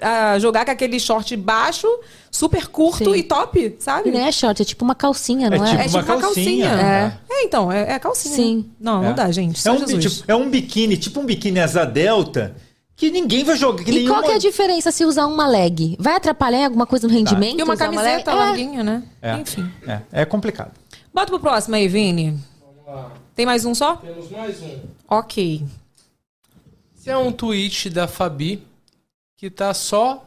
a, 0.00 0.32
a 0.34 0.38
jogar 0.38 0.64
com 0.64 0.70
aquele 0.70 1.00
short 1.00 1.36
baixo, 1.36 1.88
super 2.30 2.68
curto 2.68 3.12
Sim. 3.12 3.16
e 3.18 3.22
top, 3.24 3.76
sabe? 3.80 4.12
Nem 4.12 4.28
é 4.28 4.30
short, 4.30 4.62
é 4.62 4.64
tipo 4.64 4.84
uma 4.84 4.94
calcinha, 4.94 5.50
não 5.50 5.64
é? 5.64 5.68
tipo 5.70 5.80
É 5.80 5.84
tipo 5.86 5.98
uma 6.12 6.20
calcinha. 6.20 6.68
É. 6.68 7.34
É, 7.34 7.44
então, 7.44 7.72
é, 7.72 7.94
é 7.94 7.98
calcinha. 7.98 8.36
Sim. 8.36 8.70
Não, 8.78 9.02
não 9.02 9.10
É. 9.10 9.14
dá, 9.14 9.32
gente. 9.32 9.66
É 9.66 9.72
um, 9.72 9.78
Jesus. 9.78 10.14
tipo, 10.18 10.30
é 10.30 10.36
um 10.36 10.48
biquíni, 10.48 10.96
tipo 10.96 11.18
um 11.18 11.24
biquíni 11.24 11.58
asa 11.58 11.84
delta, 11.84 12.54
que 12.98 13.10
ninguém 13.12 13.44
vai 13.44 13.56
jogar. 13.56 13.84
Que 13.84 13.92
E 13.92 13.94
nenhuma... 13.94 14.14
qual 14.16 14.24
que 14.24 14.32
é 14.32 14.34
a 14.34 14.38
diferença 14.38 14.90
se 14.90 15.04
usar 15.04 15.26
uma 15.26 15.46
leg? 15.46 15.96
Vai 16.00 16.16
atrapalhar 16.16 16.64
alguma 16.64 16.84
coisa 16.84 17.06
no 17.06 17.14
rendimento? 17.14 17.60
E 17.60 17.62
uma 17.62 17.76
camiseta 17.76 18.32
É. 18.32 18.34
larguinha, 18.34 18.82
né? 18.82 19.04
É. 19.22 19.34
Enfim. 19.36 19.70
É, 19.86 20.00
é 20.10 20.24
complicado. 20.24 20.72
Bota 21.14 21.28
pro 21.28 21.38
próximo 21.38 21.76
aí, 21.76 21.86
Vini. 21.86 22.36
Vamos 22.60 22.84
lá. 22.86 23.12
Tem 23.36 23.46
mais 23.46 23.64
um 23.64 23.72
só? 23.72 23.96
Temos 23.96 24.28
mais 24.32 24.60
um. 24.62 24.80
Ok. 25.08 25.64
Esse 26.98 27.08
é 27.08 27.16
um 27.16 27.30
tweet 27.30 27.88
da 27.88 28.08
Fabi 28.08 28.66
que 29.36 29.48
tá 29.48 29.72
só 29.72 30.24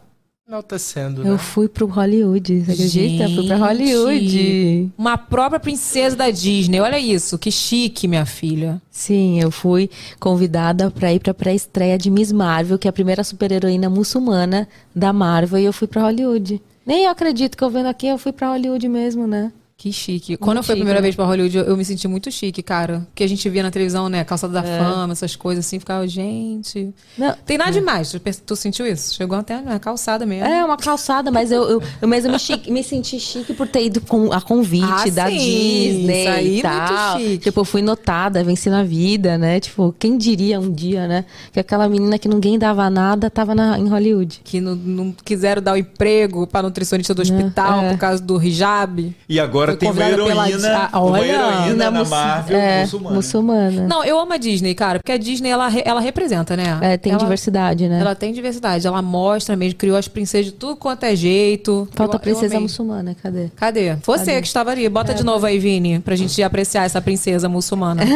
enaltecendo, 0.48 1.22
Eu 1.26 1.34
né? 1.34 1.38
fui 1.38 1.70
pro 1.70 1.86
Hollywood, 1.86 2.62
você 2.66 2.72
acredita? 2.74 3.30
Fui 3.30 3.48
pra 3.48 3.56
Hollywood. 3.56 4.92
Uma 4.98 5.18
própria 5.18 5.60
princesa 5.60 6.16
da 6.16 6.30
Disney. 6.30 6.80
Olha 6.80 7.00
isso, 7.00 7.38
que 7.38 7.52
chique, 7.52 8.08
minha 8.08 8.26
filha. 8.26 8.82
Sim, 8.92 9.40
eu 9.40 9.50
fui 9.50 9.90
convidada 10.20 10.92
pra 10.92 11.14
ir 11.14 11.20
pra 11.20 11.34
pré-estreia 11.34 11.98
de 11.98 12.10
Miss 12.10 12.32
Marvel, 12.32 12.78
que 12.78 12.88
é 12.88 12.90
a 12.90 12.94
primeira 12.94 13.24
super-heroína 13.24 13.90
muçulmana 13.90 14.68
da 14.94 15.14
Marvel, 15.14 15.60
e 15.60 15.66
eu 15.66 15.74
fui 15.74 15.88
pra 15.88 16.02
Hollywood. 16.02 16.62
Nem 16.86 17.06
eu 17.06 17.12
acredito 17.12 17.56
que 17.56 17.64
eu 17.64 17.70
vendo 17.70 17.86
aqui, 17.88 18.08
eu 18.08 18.18
fui 18.18 18.32
pra 18.34 18.50
Hollywood 18.50 18.88
mesmo, 18.90 19.26
né? 19.28 19.52
Que 19.82 19.92
chique. 19.92 20.38
Quando 20.38 20.58
eu 20.58 20.64
fui 20.64 20.74
a 20.74 20.76
primeira 20.76 21.00
né? 21.00 21.02
vez 21.02 21.16
pra 21.16 21.26
Hollywood, 21.26 21.58
eu, 21.58 21.64
eu 21.64 21.76
me 21.76 21.84
senti 21.84 22.08
muito 22.08 22.30
chique, 22.32 22.62
cara. 22.62 23.00
Porque 23.10 23.24
a 23.24 23.28
gente 23.28 23.50
via 23.50 23.64
na 23.64 23.72
televisão, 23.72 24.10
né? 24.10 24.24
Calçada 24.24 24.54
da 24.62 24.68
É. 24.68 24.78
fama, 24.78 25.12
essas 25.12 25.36
coisas 25.36 25.66
assim. 25.66 25.80
Ficava, 25.80 26.08
gente. 26.08 26.94
Não, 27.18 27.34
Tem 27.44 27.58
nada 27.58 27.72
demais. 27.72 28.12
Tu, 28.12 28.20
tu 28.46 28.56
sentiu 28.56 28.86
isso? 28.86 29.16
Chegou 29.16 29.36
até 29.36 29.60
na 29.60 29.80
calçada 29.80 30.24
mesmo. 30.24 30.46
É, 30.46 30.64
uma 30.64 30.78
calçada, 30.78 31.32
mas 31.32 31.52
eu, 31.52 31.64
eu, 31.68 31.84
eu 32.00 32.08
mesmo 32.08 32.32
me, 32.32 32.38
chique- 32.38 32.70
me 32.70 32.84
senti 32.84 33.20
chique 33.20 33.56
por 33.56 33.68
ter 33.68 33.84
ido 33.86 34.02
com 34.02 34.32
a 34.32 34.40
convite 34.40 34.86
Ah, 34.86 35.10
da 35.10 35.28
sim, 35.30 35.38
Disney 35.38 36.22
isso 36.22 36.30
aí, 36.30 36.46
e 36.46 36.52
muito 36.52 36.62
tal. 36.62 37.18
chique. 37.20 37.38
Tipo, 37.40 37.60
eu 37.62 37.66
fui 37.66 37.82
notada, 37.82 38.44
venci 38.44 38.70
na 38.70 38.84
vida, 38.84 39.36
né? 39.36 39.60
Tipo, 39.60 39.96
quem 39.98 40.16
diria 40.16 40.60
um 40.60 40.72
dia, 40.72 41.08
né? 41.08 41.26
Que 41.52 41.60
aquela 41.60 41.90
menina 41.90 42.20
que 42.20 42.28
ninguém 42.28 42.60
dava 42.60 42.88
nada 42.88 43.32
tava 43.32 43.56
na, 43.56 43.80
em 43.80 43.88
Hollywood. 43.88 44.42
Que 44.44 44.62
não, 44.62 44.76
não 44.76 45.16
quiseram 45.26 45.60
dar 45.60 45.74
o 45.74 45.78
emprego 45.78 46.46
pra 46.46 46.62
nutricionista 46.62 47.16
do 47.16 47.24
hospital 47.24 47.82
é. 47.86 47.90
por 47.90 47.98
causa 47.98 48.22
do 48.22 48.40
hijab. 48.40 49.16
E 49.28 49.40
agora 49.40 49.71
Foi 49.72 49.78
tem 49.78 49.90
uma 49.90 49.96
pela- 49.96 50.50
heroína, 50.50 50.90
Ah, 50.92 51.00
uma 51.02 51.20
olha, 51.20 51.28
heroína 51.32 51.92
na 51.92 52.04
Marvel 52.04 52.58
é, 52.58 52.82
muçulmana. 52.82 53.16
muçulmana. 53.16 53.88
Não, 53.88 54.04
eu 54.04 54.20
amo 54.20 54.34
a 54.34 54.38
Disney, 54.38 54.74
cara, 54.76 55.00
porque 55.00 55.12
a 55.12 55.18
Disney 55.18 55.50
ela, 55.50 55.70
ela 55.84 56.00
representa, 56.02 56.56
né? 56.56 56.78
É, 56.82 56.98
tem 56.98 57.12
ela, 57.14 57.22
diversidade, 57.22 57.88
né? 57.90 58.00
Ela 58.00 58.16
tem 58.16 58.32
diversidade, 58.34 58.86
ela 58.88 59.02
mostra 59.02 59.56
mesmo, 59.56 59.78
criou 59.78 59.98
as 59.98 60.08
princesas 60.08 60.48
de 60.48 60.52
tudo 60.54 60.76
quanto 60.76 61.04
é 61.04 61.16
jeito. 61.16 61.88
Falta 61.94 62.16
Eu- 62.16 62.18
a 62.18 62.20
princesa 62.20 62.60
muçulmana, 62.60 63.16
cadê? 63.22 63.50
Cadê? 63.56 63.96
Você 64.04 64.26
Cadê? 64.26 64.42
que 64.42 64.48
estava 64.48 64.72
ali. 64.72 64.88
Bota 64.90 65.14
de 65.14 65.24
novo 65.24 65.46
aí, 65.46 65.58
Vini, 65.60 66.00
pra 66.00 66.16
gente 66.16 66.42
apreciar 66.44 66.86
essa 66.86 67.02
princesa 67.02 67.48
muçulmana. 67.50 68.04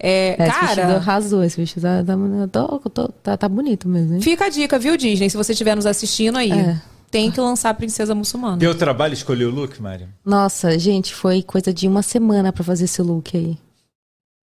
é, 0.00 0.36
É, 0.38 0.46
esse 0.46 0.60
vestido 0.60 0.76
cara, 0.82 0.96
arrasou, 0.96 1.42
esse 1.44 1.56
vestido 1.60 1.82
tá, 1.82 2.04
tá, 2.50 2.78
tô- 2.92 3.08
tá, 3.22 3.36
tá 3.36 3.48
bonito 3.48 3.88
mesmo, 3.88 4.14
hein? 4.14 4.20
fica 4.20 4.44
a 4.46 4.48
dica, 4.48 4.78
viu, 4.78 4.96
Disney? 4.96 5.28
Se 5.28 5.36
você 5.36 5.52
estiver 5.52 5.74
nos 5.74 5.86
assistindo 5.86 6.36
aí, 6.38 6.52
É. 6.52 6.76
tem 7.10 7.30
que 7.30 7.40
lançar 7.40 7.70
a 7.70 7.74
princesa 7.74 8.14
muçulmana. 8.14 8.58
Teu 8.58 8.74
trabalho 8.76 9.14
escolher 9.14 9.44
o 9.46 9.50
look, 9.50 9.80
Mário? 9.80 10.08
Nossa, 10.24 10.78
gente, 10.78 11.14
foi 11.14 11.42
coisa 11.42 11.72
de 11.72 11.86
uma 11.88 12.02
semana 12.02 12.52
pra 12.52 12.62
fazer 12.64 12.84
esse 12.84 13.00
look 13.02 13.36
aí. 13.36 13.56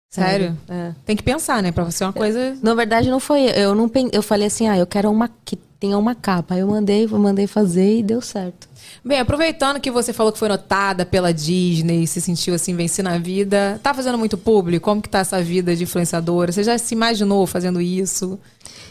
Sério? 0.09 0.57
É. 0.69 0.93
Tem 1.05 1.15
que 1.15 1.23
pensar, 1.23 1.61
né? 1.61 1.71
Pra 1.71 1.89
ser 1.91 2.05
uma 2.05 2.13
coisa. 2.13 2.57
Na 2.61 2.73
verdade, 2.73 3.09
não 3.09 3.19
foi. 3.19 3.47
Eu 3.49 3.75
não 3.75 3.89
pen- 3.89 4.09
eu 4.13 4.23
falei 4.23 4.47
assim, 4.47 4.67
ah, 4.67 4.77
eu 4.77 4.87
quero 4.87 5.11
uma 5.11 5.29
que 5.43 5.57
tenha 5.77 5.97
uma 5.97 6.15
capa. 6.15 6.55
Aí 6.55 6.61
eu 6.61 6.67
mandei, 6.67 7.05
mandei 7.07 7.47
fazer 7.47 7.99
e 7.99 8.03
deu 8.03 8.21
certo. 8.21 8.69
Bem, 9.03 9.19
aproveitando 9.19 9.79
que 9.79 9.91
você 9.91 10.13
falou 10.13 10.31
que 10.31 10.39
foi 10.39 10.47
notada 10.47 11.05
pela 11.05 11.33
Disney, 11.33 12.07
se 12.07 12.21
sentiu 12.21 12.53
assim, 12.55 12.73
vencer 12.75 13.03
na 13.03 13.17
vida, 13.17 13.77
tá 13.83 13.93
fazendo 13.93 14.17
muito 14.17 14.37
público? 14.37 14.85
Como 14.85 15.01
que 15.01 15.09
tá 15.09 15.19
essa 15.19 15.41
vida 15.43 15.75
de 15.75 15.83
influenciadora? 15.83 16.51
Você 16.51 16.63
já 16.63 16.77
se 16.77 16.93
imaginou 16.95 17.45
fazendo 17.45 17.81
isso? 17.81 18.39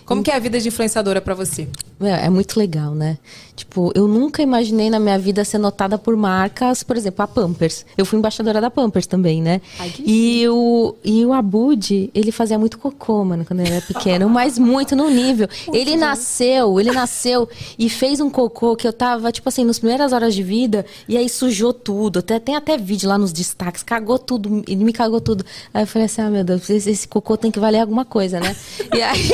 Como 0.05 0.23
que 0.23 0.31
é 0.31 0.37
a 0.37 0.39
vida 0.39 0.61
de 0.61 0.69
influenciadora 0.69 1.21
pra 1.21 1.35
você? 1.35 1.69
É, 2.01 2.27
é 2.27 2.31
muito 2.31 2.59
legal, 2.59 2.95
né? 2.95 3.19
Tipo, 3.57 3.93
eu 3.95 4.09
nunca 4.09 4.43
imaginei 4.43 4.91
na 4.91 4.99
minha 4.99 5.19
vida 5.19 5.45
ser 5.45 5.59
notada 5.59 5.97
por 5.97 6.17
marcas, 6.17 6.83
por 6.83 6.97
exemplo, 6.97 7.23
a 7.23 7.29
Pampers. 7.29 7.87
Eu 7.97 8.05
fui 8.05 8.19
embaixadora 8.19 8.61
da 8.61 8.69
Pampers 8.69 9.07
também, 9.07 9.41
né? 9.41 9.61
Ai, 9.79 9.91
que 9.91 10.03
e, 10.05 10.49
o, 10.49 10.95
e 11.05 11.25
o 11.25 11.33
Abud, 11.33 12.11
ele 12.13 12.33
fazia 12.33 12.59
muito 12.59 12.79
cocô, 12.79 13.25
mano, 13.25 13.45
quando 13.45 13.61
ele 13.61 13.71
era 13.71 13.81
pequeno, 13.81 14.29
mas 14.29 14.59
muito 14.59 14.97
no 14.97 15.09
nível. 15.09 15.49
Ele 15.73 15.97
nasceu, 15.97 16.79
ele 16.79 16.93
nasceu 16.93 17.49
e 17.79 17.89
fez 17.89 18.21
um 18.21 18.31
cocô 18.31 18.77
que 18.77 18.87
eu 18.87 18.93
tava, 18.93 19.31
tipo 19.33 19.49
assim, 19.49 19.65
nas 19.65 19.79
primeiras 19.79 20.13
horas 20.13 20.35
de 20.35 20.43
vida, 20.43 20.85
e 21.09 21.17
aí 21.17 21.29
sujou 21.29 21.73
tudo. 21.73 22.21
Até, 22.21 22.39
tem 22.39 22.55
até 22.55 22.77
vídeo 22.77 23.09
lá 23.09 23.19
nos 23.19 23.33
destaques, 23.33 23.83
cagou 23.83 24.19
tudo, 24.19 24.63
ele 24.69 24.85
me 24.85 24.93
cagou 24.93 25.21
tudo. 25.21 25.45
Aí 25.73 25.83
eu 25.83 25.87
falei 25.87 26.07
assim, 26.07 26.23
ah, 26.23 26.31
meu 26.31 26.45
Deus, 26.45 26.69
esse, 26.71 26.91
esse 26.91 27.09
cocô 27.09 27.37
tem 27.37 27.51
que 27.51 27.59
valer 27.59 27.81
alguma 27.81 28.05
coisa, 28.05 28.41
né? 28.41 28.55
E 28.95 29.03
aí. 29.03 29.29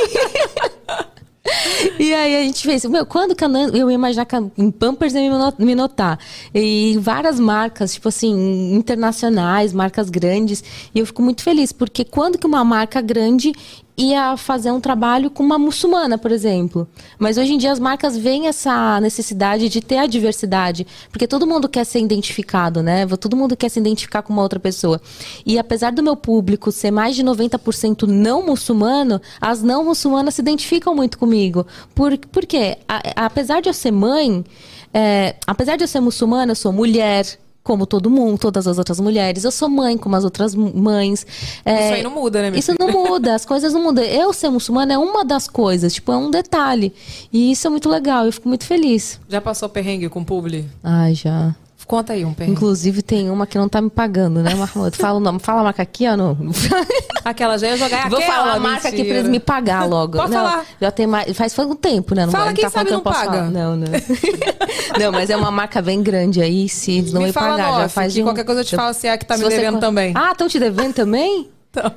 E 1.98 2.14
aí 2.14 2.36
a 2.36 2.42
gente 2.42 2.62
fez, 2.62 2.84
meu, 2.84 3.04
quando 3.04 3.34
que 3.34 3.44
eu 3.44 3.90
ia 3.90 3.94
imaginar 3.94 4.24
que 4.24 4.36
em 4.56 4.70
Pampers 4.70 5.14
ia 5.14 5.30
me 5.58 5.74
notar? 5.74 6.18
E 6.54 6.96
várias 7.00 7.40
marcas, 7.40 7.94
tipo 7.94 8.08
assim, 8.08 8.74
internacionais, 8.74 9.72
marcas 9.72 10.08
grandes. 10.08 10.62
E 10.94 10.98
eu 10.98 11.06
fico 11.06 11.22
muito 11.22 11.42
feliz, 11.42 11.72
porque 11.72 12.04
quando 12.04 12.38
que 12.38 12.46
uma 12.46 12.64
marca 12.64 13.00
grande 13.00 13.52
ia 14.00 14.36
fazer 14.36 14.70
um 14.72 14.80
trabalho 14.80 15.30
com 15.30 15.42
uma 15.42 15.58
muçulmana, 15.58 16.16
por 16.16 16.32
exemplo? 16.32 16.88
Mas 17.18 17.36
hoje 17.36 17.52
em 17.54 17.58
dia 17.58 17.70
as 17.70 17.78
marcas 17.78 18.16
veem 18.16 18.46
essa 18.48 19.00
necessidade 19.00 19.68
de 19.68 19.80
ter 19.80 19.98
a 19.98 20.06
diversidade, 20.06 20.86
porque 21.10 21.26
todo 21.26 21.46
mundo 21.46 21.68
quer 21.68 21.84
ser 21.84 22.00
identificado, 22.00 22.82
né? 22.82 23.06
Todo 23.18 23.36
mundo 23.36 23.56
quer 23.56 23.68
se 23.68 23.78
identificar 23.78 24.22
com 24.22 24.32
uma 24.32 24.42
outra 24.42 24.58
pessoa. 24.58 25.00
E 25.44 25.58
apesar 25.58 25.92
do 25.92 26.02
meu 26.02 26.16
público 26.16 26.72
ser 26.72 26.90
mais 26.90 27.14
de 27.14 27.22
90% 27.24 28.06
não 28.06 28.44
muçulmano, 28.44 29.20
as 29.40 29.62
não 29.62 29.84
muçulmanas 29.84 30.34
se 30.34 30.40
identificam 30.40 30.94
muito 30.94 31.18
comigo. 31.18 31.66
Por, 31.94 32.16
por 32.18 32.46
quê? 32.46 32.78
A- 32.88 33.26
apesar 33.26 33.60
de 33.60 33.68
eu 33.68 33.74
ser 33.74 33.90
mãe, 33.90 34.44
é, 34.92 35.36
apesar 35.46 35.76
de 35.76 35.84
eu 35.84 35.88
ser 35.88 36.00
muçulmana, 36.00 36.52
eu 36.52 36.56
sou 36.56 36.72
mulher. 36.72 37.26
Como 37.62 37.86
todo 37.86 38.08
mundo, 38.08 38.38
todas 38.38 38.66
as 38.66 38.78
outras 38.78 38.98
mulheres. 39.00 39.44
Eu 39.44 39.50
sou 39.50 39.68
mãe, 39.68 39.98
como 39.98 40.16
as 40.16 40.24
outras 40.24 40.54
mães. 40.54 41.26
É, 41.64 41.86
Isso 41.86 41.94
aí 41.94 42.02
não 42.02 42.10
muda, 42.10 42.40
né, 42.40 42.50
minha 42.50 42.58
Isso 42.58 42.74
não 42.78 42.90
muda, 42.90 43.34
as 43.34 43.44
coisas 43.44 43.72
não 43.74 43.82
mudam. 43.82 44.02
Eu 44.02 44.32
ser 44.32 44.48
muçulmana 44.48 44.94
é 44.94 44.98
uma 44.98 45.24
das 45.24 45.46
coisas, 45.46 45.92
tipo, 45.92 46.10
é 46.10 46.16
um 46.16 46.30
detalhe. 46.30 46.92
E 47.32 47.52
isso 47.52 47.66
é 47.66 47.70
muito 47.70 47.88
legal, 47.88 48.24
eu 48.24 48.32
fico 48.32 48.48
muito 48.48 48.64
feliz. 48.64 49.20
Já 49.28 49.40
passou 49.40 49.68
perrengue 49.68 50.08
com 50.08 50.24
publi? 50.24 50.66
Ai, 50.82 51.14
já. 51.14 51.54
Conta 51.90 52.12
aí 52.12 52.24
um 52.24 52.32
perrengue. 52.32 52.56
Inclusive 52.56 53.02
tem 53.02 53.28
uma 53.30 53.48
que 53.48 53.58
não 53.58 53.68
tá 53.68 53.80
me 53.82 53.90
pagando, 53.90 54.40
né, 54.44 54.54
Mahmoud? 54.54 54.96
Fala 54.96 55.16
o 55.16 55.20
nome, 55.20 55.40
fala 55.40 55.62
a 55.62 55.64
marca 55.64 55.82
aqui, 55.82 56.06
ó. 56.06 56.16
Não. 56.16 56.38
Aquela 57.24 57.58
já 57.58 57.66
ia 57.66 57.76
jogar 57.76 58.08
Vou 58.08 58.20
aquela, 58.20 58.32
falar 58.32 58.54
a 58.54 58.60
marca 58.60 58.86
aqui 58.86 59.02
pra 59.02 59.16
eles 59.16 59.28
me 59.28 59.40
pagar 59.40 59.88
logo. 59.88 60.16
Pode 60.16 60.30
não, 60.30 60.38
falar. 60.38 60.64
Já 60.80 60.92
tem 60.92 61.08
mais. 61.08 61.36
Faz 61.36 61.52
faz 61.52 61.68
um 61.68 61.74
tempo, 61.74 62.14
né? 62.14 62.26
Não, 62.26 62.32
Fala, 62.32 62.52
quem 62.52 62.62
tá 62.62 62.70
falando 62.70 62.88
sabe 62.90 62.96
não 62.96 63.02
paga. 63.02 63.24
falar. 63.24 63.50
Não, 63.50 63.74
não. 63.74 63.88
não, 65.00 65.10
mas 65.10 65.30
é 65.30 65.36
uma 65.36 65.50
marca 65.50 65.82
bem 65.82 66.00
grande 66.00 66.40
aí, 66.40 66.68
se 66.68 66.92
eles 66.92 67.12
não 67.12 67.22
Me 67.22 67.26
me, 67.26 67.32
fala 67.32 67.56
pagar, 67.56 67.72
já 67.72 67.84
off, 67.86 67.94
faz 67.94 68.12
de 68.12 68.22
um- 68.22 68.24
qualquer 68.24 68.44
coisa 68.44 68.60
eu 68.60 68.64
te 68.64 68.76
falo 68.76 68.94
se 68.94 69.08
é 69.08 69.12
a 69.12 69.18
que 69.18 69.26
tá 69.26 69.36
me 69.36 69.42
você 69.42 69.56
devendo 69.56 69.80
também. 69.80 70.12
Ah, 70.16 70.30
estão 70.30 70.46
te 70.46 70.60
devendo 70.60 70.94
também? 70.94 71.50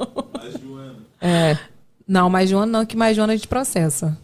É. 1.25 1.57
Não, 2.05 2.29
mais 2.29 2.49
de 2.49 2.55
um 2.55 2.59
ano 2.59 2.71
não, 2.71 2.85
que 2.85 2.97
mais 2.97 3.15
de 3.15 3.21
um 3.21 3.23
ano 3.23 3.31
a 3.31 3.35
gente 3.35 3.47
processa. 3.47 4.17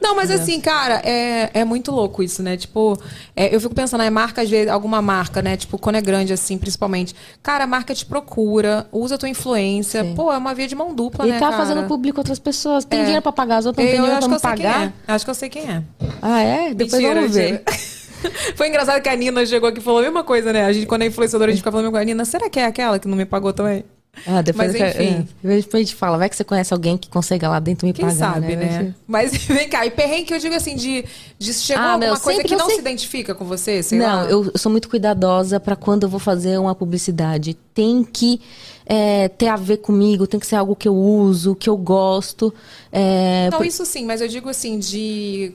Não, 0.00 0.14
mas 0.16 0.30
assim, 0.30 0.60
cara, 0.60 1.00
é, 1.04 1.50
é 1.54 1.64
muito 1.64 1.90
louco 1.92 2.22
isso, 2.22 2.42
né? 2.42 2.56
Tipo, 2.56 2.98
é, 3.36 3.54
eu 3.54 3.60
fico 3.60 3.74
pensando, 3.74 4.02
é 4.02 4.10
marca, 4.10 4.42
às 4.42 4.48
vezes, 4.50 4.70
alguma 4.70 5.00
marca, 5.02 5.42
né? 5.42 5.56
Tipo, 5.56 5.78
quando 5.78 5.96
é 5.96 6.00
grande 6.00 6.32
assim, 6.32 6.56
principalmente. 6.58 7.14
Cara, 7.42 7.64
a 7.64 7.66
marca 7.66 7.94
te 7.94 8.04
procura, 8.06 8.86
usa 8.92 9.14
a 9.16 9.18
tua 9.18 9.28
influência. 9.28 10.02
Sim. 10.02 10.14
Pô, 10.14 10.32
é 10.32 10.38
uma 10.38 10.54
via 10.54 10.66
de 10.66 10.74
mão 10.74 10.94
dupla, 10.94 11.26
E 11.26 11.30
né, 11.30 11.38
tá 11.38 11.46
cara? 11.50 11.56
fazendo 11.56 11.86
público 11.86 12.16
com 12.16 12.20
outras 12.20 12.38
pessoas. 12.38 12.84
Tem 12.84 13.00
É. 13.00 13.02
dinheiro 13.02 13.22
pra 13.22 13.32
pagar, 13.32 13.58
as 13.58 13.66
outras 13.66 13.84
não 13.84 13.90
tem 13.90 13.98
Eu 13.98 14.04
dinheiro 14.04 14.18
acho 14.18 14.28
pra 14.28 14.38
que 14.38 14.46
me 14.46 14.52
eu 14.52 14.56
sei 14.56 14.64
quem 14.64 14.72
pagar. 14.72 14.86
é. 15.06 15.12
Acho 15.12 15.24
que 15.24 15.30
eu 15.30 15.34
sei 15.34 15.48
quem 15.48 15.62
é. 15.70 15.82
Ah, 16.22 16.40
é? 16.42 16.74
Depois 16.74 16.92
Mentira, 17.02 17.14
vamos 17.20 17.34
ver. 17.34 17.62
Foi 18.56 18.68
engraçado 18.68 19.00
que 19.00 19.08
a 19.08 19.14
Nina 19.14 19.46
chegou 19.46 19.68
aqui 19.68 19.78
e 19.78 19.82
falou 19.82 20.00
a 20.00 20.02
mesma 20.02 20.24
coisa, 20.24 20.52
né? 20.52 20.64
A 20.64 20.72
gente, 20.72 20.86
quando 20.86 21.02
é 21.02 21.06
influenciadora, 21.06 21.50
a 21.50 21.54
gente 21.54 21.60
fica 21.60 21.70
falando 21.70 21.90
com 21.90 21.96
a 21.96 22.02
Nina, 22.04 22.24
será 22.24 22.50
que 22.50 22.58
é 22.58 22.64
aquela 22.64 22.98
que 22.98 23.06
não 23.06 23.16
me 23.16 23.24
pagou 23.24 23.52
também? 23.52 23.84
Ah, 24.26 24.42
depois, 24.42 24.72
Mas, 24.72 24.80
eu 24.80 24.88
enfim. 25.04 25.28
é. 25.44 25.56
depois 25.56 25.74
a 25.74 25.78
gente 25.78 25.94
fala, 25.94 26.18
vai 26.18 26.28
que 26.28 26.34
você 26.34 26.42
conhece 26.42 26.72
alguém 26.74 26.96
que 26.96 27.08
consiga 27.08 27.48
lá 27.48 27.60
dentro 27.60 27.86
me 27.86 27.92
Quem 27.92 28.04
pagar, 28.04 28.34
sabe, 28.34 28.56
né? 28.56 28.78
Ser- 28.78 28.94
Mas 29.06 29.32
vem 29.46 29.68
cá, 29.68 29.86
e 29.86 29.90
perrengue 29.92 30.32
eu 30.32 30.38
digo 30.40 30.54
assim, 30.56 30.74
de, 30.74 31.04
de 31.38 31.54
chegou 31.54 31.82
Ah, 31.84 31.92
alguma 31.92 32.12
meu, 32.12 32.20
coisa 32.20 32.42
que 32.42 32.56
não 32.56 32.66
você- 32.66 32.74
se 32.74 32.80
identifica 32.80 33.34
com 33.34 33.44
você, 33.44 33.80
sei 33.82 33.98
não, 33.98 34.24
eu, 34.24 34.44
eu 34.46 34.58
sou 34.58 34.72
muito 34.72 34.88
cuidadosa 34.88 35.60
pra 35.60 35.76
quando 35.76 36.02
eu 36.02 36.08
vou 36.08 36.18
fazer 36.18 36.58
uma 36.58 36.74
publicidade. 36.74 37.56
Tem 37.72 38.02
que 38.02 38.40
é, 38.84 39.28
ter 39.28 39.48
a 39.48 39.56
ver 39.56 39.76
comigo, 39.76 40.26
tem 40.26 40.40
que 40.40 40.46
ser 40.46 40.56
algo 40.56 40.74
que 40.74 40.88
eu 40.88 40.96
uso, 40.96 41.54
que 41.54 41.68
eu 41.68 41.76
gosto. 41.76 42.52
É, 42.90 43.48
Não, 43.52 43.58
por- 43.58 43.66
isso 43.66 43.84
sim, 43.86 44.04
mas 44.04 44.20
eu 44.20 44.26
digo 44.28 44.48
assim, 44.48 44.78
de. 44.80 45.52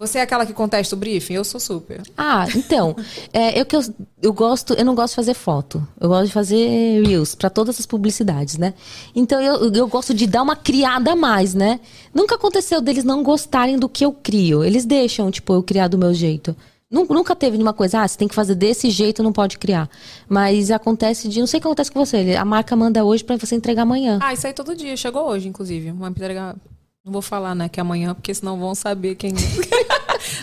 Você 0.00 0.16
é 0.16 0.22
aquela 0.22 0.46
que 0.46 0.54
contesta 0.54 0.96
o 0.96 0.98
briefing? 0.98 1.34
Eu 1.34 1.44
sou 1.44 1.60
super. 1.60 2.00
Ah, 2.16 2.46
então, 2.56 2.96
é, 3.34 3.60
eu 3.60 3.66
que 3.66 3.76
eu, 3.76 3.82
eu 4.22 4.32
gosto, 4.32 4.72
eu 4.72 4.82
não 4.84 4.94
gosto 4.94 5.10
de 5.12 5.16
fazer 5.16 5.34
foto. 5.34 5.86
Eu 6.00 6.08
gosto 6.08 6.28
de 6.28 6.32
fazer 6.32 7.02
reels 7.06 7.34
pra 7.34 7.50
todas 7.50 7.78
as 7.78 7.84
publicidades, 7.84 8.56
né? 8.56 8.72
Então 9.14 9.38
eu, 9.42 9.70
eu 9.74 9.86
gosto 9.86 10.14
de 10.14 10.26
dar 10.26 10.40
uma 10.42 10.56
criada 10.56 11.12
a 11.12 11.16
mais, 11.16 11.52
né? 11.52 11.80
Nunca 12.14 12.36
aconteceu 12.36 12.80
deles 12.80 13.04
não 13.04 13.22
gostarem 13.22 13.78
do 13.78 13.90
que 13.90 14.02
eu 14.02 14.10
crio. 14.10 14.64
Eles 14.64 14.86
deixam, 14.86 15.30
tipo, 15.30 15.52
eu 15.52 15.62
criar 15.62 15.88
do 15.88 15.98
meu 15.98 16.14
jeito. 16.14 16.56
Nun- 16.90 17.06
Nunca 17.10 17.36
teve 17.36 17.58
nenhuma 17.58 17.74
coisa, 17.74 18.00
ah, 18.00 18.08
você 18.08 18.16
tem 18.16 18.26
que 18.26 18.34
fazer 18.34 18.54
desse 18.54 18.88
jeito, 18.88 19.22
não 19.22 19.34
pode 19.34 19.58
criar. 19.58 19.86
Mas 20.26 20.70
acontece 20.70 21.28
de, 21.28 21.40
não 21.40 21.46
sei 21.46 21.58
o 21.58 21.60
que 21.60 21.66
acontece 21.68 21.92
com 21.92 22.02
você. 22.02 22.34
A 22.36 22.44
marca 22.46 22.74
manda 22.74 23.04
hoje 23.04 23.22
pra 23.22 23.36
você 23.36 23.54
entregar 23.54 23.82
amanhã. 23.82 24.18
Ah, 24.22 24.32
isso 24.32 24.46
aí 24.46 24.54
todo 24.54 24.74
dia. 24.74 24.96
Chegou 24.96 25.26
hoje, 25.28 25.46
inclusive. 25.46 25.90
Uma 25.90 26.08
entregar. 26.08 26.56
Não 27.02 27.12
vou 27.14 27.22
falar, 27.22 27.54
né, 27.54 27.66
que 27.66 27.80
é 27.80 27.82
amanhã, 27.82 28.12
porque 28.12 28.34
senão 28.34 28.58
vão 28.58 28.74
saber 28.74 29.14
quem 29.14 29.30
é. 29.30 29.34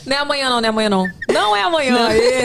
não 0.06 0.16
é 0.16 0.20
amanhã, 0.20 0.50
não, 0.50 0.62
não 0.62 0.66
é 0.66 0.70
amanhã, 0.70 0.90
não. 0.90 1.06
Não 1.30 1.56
é 1.56 1.62
amanhã. 1.64 2.08
aê. 2.08 2.44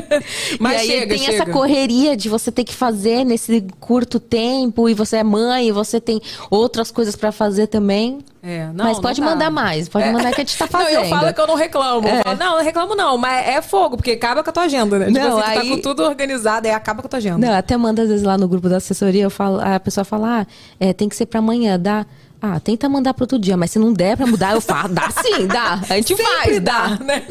Mas 0.58 0.72
e 0.72 0.76
aí 0.80 0.86
chega, 0.86 1.08
tem 1.14 1.18
chega. 1.18 1.42
essa 1.42 1.46
correria 1.52 2.16
de 2.16 2.28
você 2.28 2.50
ter 2.52 2.64
que 2.64 2.74
fazer 2.74 3.24
nesse 3.24 3.64
curto 3.78 4.18
tempo 4.20 4.88
e 4.88 4.94
você 4.94 5.18
é 5.18 5.24
mãe 5.24 5.68
e 5.68 5.72
você 5.72 6.00
tem 6.00 6.20
outras 6.50 6.90
coisas 6.90 7.16
pra 7.16 7.32
fazer 7.32 7.66
também. 7.66 8.18
É, 8.42 8.68
não, 8.72 8.86
mas 8.86 8.96
não 8.96 9.02
pode 9.02 9.20
mandar 9.20 9.50
mais, 9.50 9.86
pode 9.86 10.06
É. 10.08 10.12
mandar 10.12 10.30
que 10.32 10.40
a 10.40 10.44
gente 10.44 10.56
tá 10.56 10.66
fazendo. 10.66 10.94
Não, 10.94 11.02
eu 11.04 11.08
falo 11.10 11.34
que 11.34 11.40
eu 11.42 11.46
não 11.46 11.54
reclamo. 11.56 12.08
Eu 12.08 12.14
É. 12.14 12.22
falo, 12.22 12.38
não, 12.38 12.56
não 12.56 12.64
reclamo 12.64 12.94
não, 12.94 13.18
mas 13.18 13.46
é 13.46 13.60
fogo, 13.60 13.98
porque 13.98 14.12
acaba 14.12 14.42
com 14.42 14.48
a 14.48 14.52
tua 14.52 14.62
agenda, 14.62 14.98
né? 14.98 15.06
Tipo 15.08 15.18
Não, 15.18 15.38
assim, 15.38 15.50
tu 15.50 15.54
tá 15.54 15.60
aí- 15.60 15.68
com 15.68 15.78
tudo 15.82 16.02
organizado, 16.04 16.66
aí 16.66 16.72
acaba 16.72 17.02
com 17.02 17.06
a 17.06 17.10
tua 17.10 17.18
agenda. 17.18 17.46
Não, 17.46 17.54
até 17.54 17.76
manda 17.76 18.00
às 18.02 18.08
vezes 18.08 18.24
lá 18.24 18.38
no 18.38 18.48
grupo 18.48 18.66
da 18.70 18.78
assessoria, 18.78 19.24
eu 19.24 19.30
falo, 19.30 19.60
a 19.60 19.78
pessoa 19.78 20.04
fala, 20.06 20.40
ah, 20.40 20.46
é, 20.78 20.94
tem 20.94 21.06
que 21.06 21.16
ser 21.16 21.26
pra 21.26 21.40
amanhã, 21.40 21.78
dá. 21.78 22.06
Ah, 22.42 22.58
tenta 22.58 22.88
mandar 22.88 23.12
pro 23.12 23.24
outro 23.24 23.38
dia, 23.38 23.54
mas 23.56 23.70
se 23.70 23.78
não 23.78 23.92
der 23.92 24.16
pra 24.16 24.26
mudar, 24.26 24.54
eu 24.54 24.60
falo, 24.62 24.94
dá 24.94 25.10
sim, 25.10 25.46
dá. 25.46 25.74
A 25.90 25.96
gente 25.96 26.16
Sempre 26.16 26.24
faz, 26.24 26.60
dá, 26.60 26.88
dá. 26.96 27.04
né? 27.04 27.22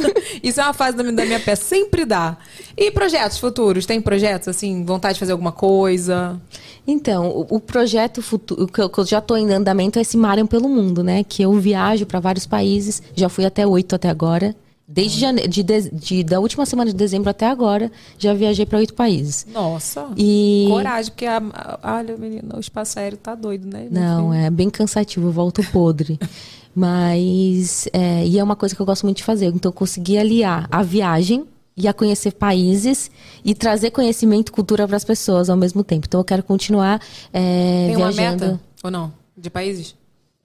Isso 0.43 0.61
é 0.61 0.63
uma 0.63 0.73
fase 0.73 0.95
da 0.97 1.03
minha, 1.03 1.39
peça, 1.39 1.63
sempre 1.63 2.05
dá. 2.05 2.37
E 2.77 2.91
projetos 2.91 3.39
futuros? 3.39 3.87
Tem 3.87 3.99
projetos, 3.99 4.47
assim, 4.47 4.85
vontade 4.85 5.15
de 5.15 5.19
fazer 5.19 5.31
alguma 5.31 5.51
coisa? 5.51 6.39
Então, 6.85 7.27
o, 7.29 7.55
o 7.55 7.59
projeto 7.59 8.21
futuro, 8.21 8.67
que 8.67 8.79
eu, 8.81 8.89
que 8.89 8.99
eu 8.99 9.05
já 9.05 9.19
tô 9.19 9.35
em 9.35 9.51
andamento 9.51 9.97
é 9.97 10.03
esse 10.03 10.15
Mariam 10.15 10.45
pelo 10.45 10.69
Mundo, 10.69 11.03
né? 11.03 11.23
Que 11.23 11.41
eu 11.41 11.53
viajo 11.53 12.05
pra 12.05 12.19
vários 12.19 12.45
países, 12.45 13.01
já 13.15 13.29
fui 13.29 13.45
até 13.45 13.65
oito 13.65 13.95
até 13.95 14.09
agora. 14.09 14.55
Desde 14.91 15.19
jane... 15.19 15.47
de, 15.47 15.61
de- 15.61 15.89
de- 15.91 16.23
da 16.23 16.39
última 16.39 16.65
semana 16.65 16.89
de 16.89 16.97
dezembro 16.97 17.29
até 17.29 17.45
agora, 17.47 17.91
já 18.17 18.33
viajei 18.33 18.65
pra 18.65 18.79
oito 18.79 18.95
países. 18.95 19.45
Nossa. 19.53 20.07
E 20.17 20.65
Coragem, 20.67 21.11
porque 21.11 21.25
a, 21.27 21.79
olha, 21.83 22.17
menina, 22.17 22.55
o 22.57 22.59
espaço 22.59 22.97
aéreo 22.97 23.17
tá 23.19 23.35
doido, 23.35 23.67
né? 23.71 23.87
Não, 23.91 24.33
é 24.33 24.49
bem 24.49 24.67
cansativo, 24.69 25.27
eu 25.27 25.31
volto 25.31 25.63
podre. 25.71 26.17
Mas, 26.75 27.87
é, 27.93 28.25
e 28.25 28.39
é 28.39 28.43
uma 28.43 28.55
coisa 28.55 28.73
que 28.75 28.81
eu 28.81 28.85
gosto 28.85 29.03
muito 29.05 29.17
de 29.17 29.23
fazer. 29.23 29.47
Então, 29.47 29.69
eu 29.69 29.73
consegui 29.73 30.17
aliar 30.17 30.67
a 30.71 30.81
viagem 30.81 31.45
e 31.75 31.87
a 31.87 31.93
conhecer 31.93 32.31
países 32.33 33.11
e 33.43 33.53
trazer 33.53 33.91
conhecimento 33.91 34.49
e 34.49 34.51
cultura 34.51 34.87
para 34.87 34.97
as 34.97 35.03
pessoas 35.03 35.49
ao 35.49 35.57
mesmo 35.57 35.83
tempo. 35.83 36.05
Então, 36.07 36.19
eu 36.19 36.23
quero 36.25 36.41
continuar 36.43 36.99
é, 37.31 37.87
Tem 37.87 37.95
uma 37.97 38.11
viajando. 38.11 38.45
meta? 38.45 38.59
Ou 38.83 38.89
não? 38.91 39.13
De 39.37 39.49
países? 39.49 39.93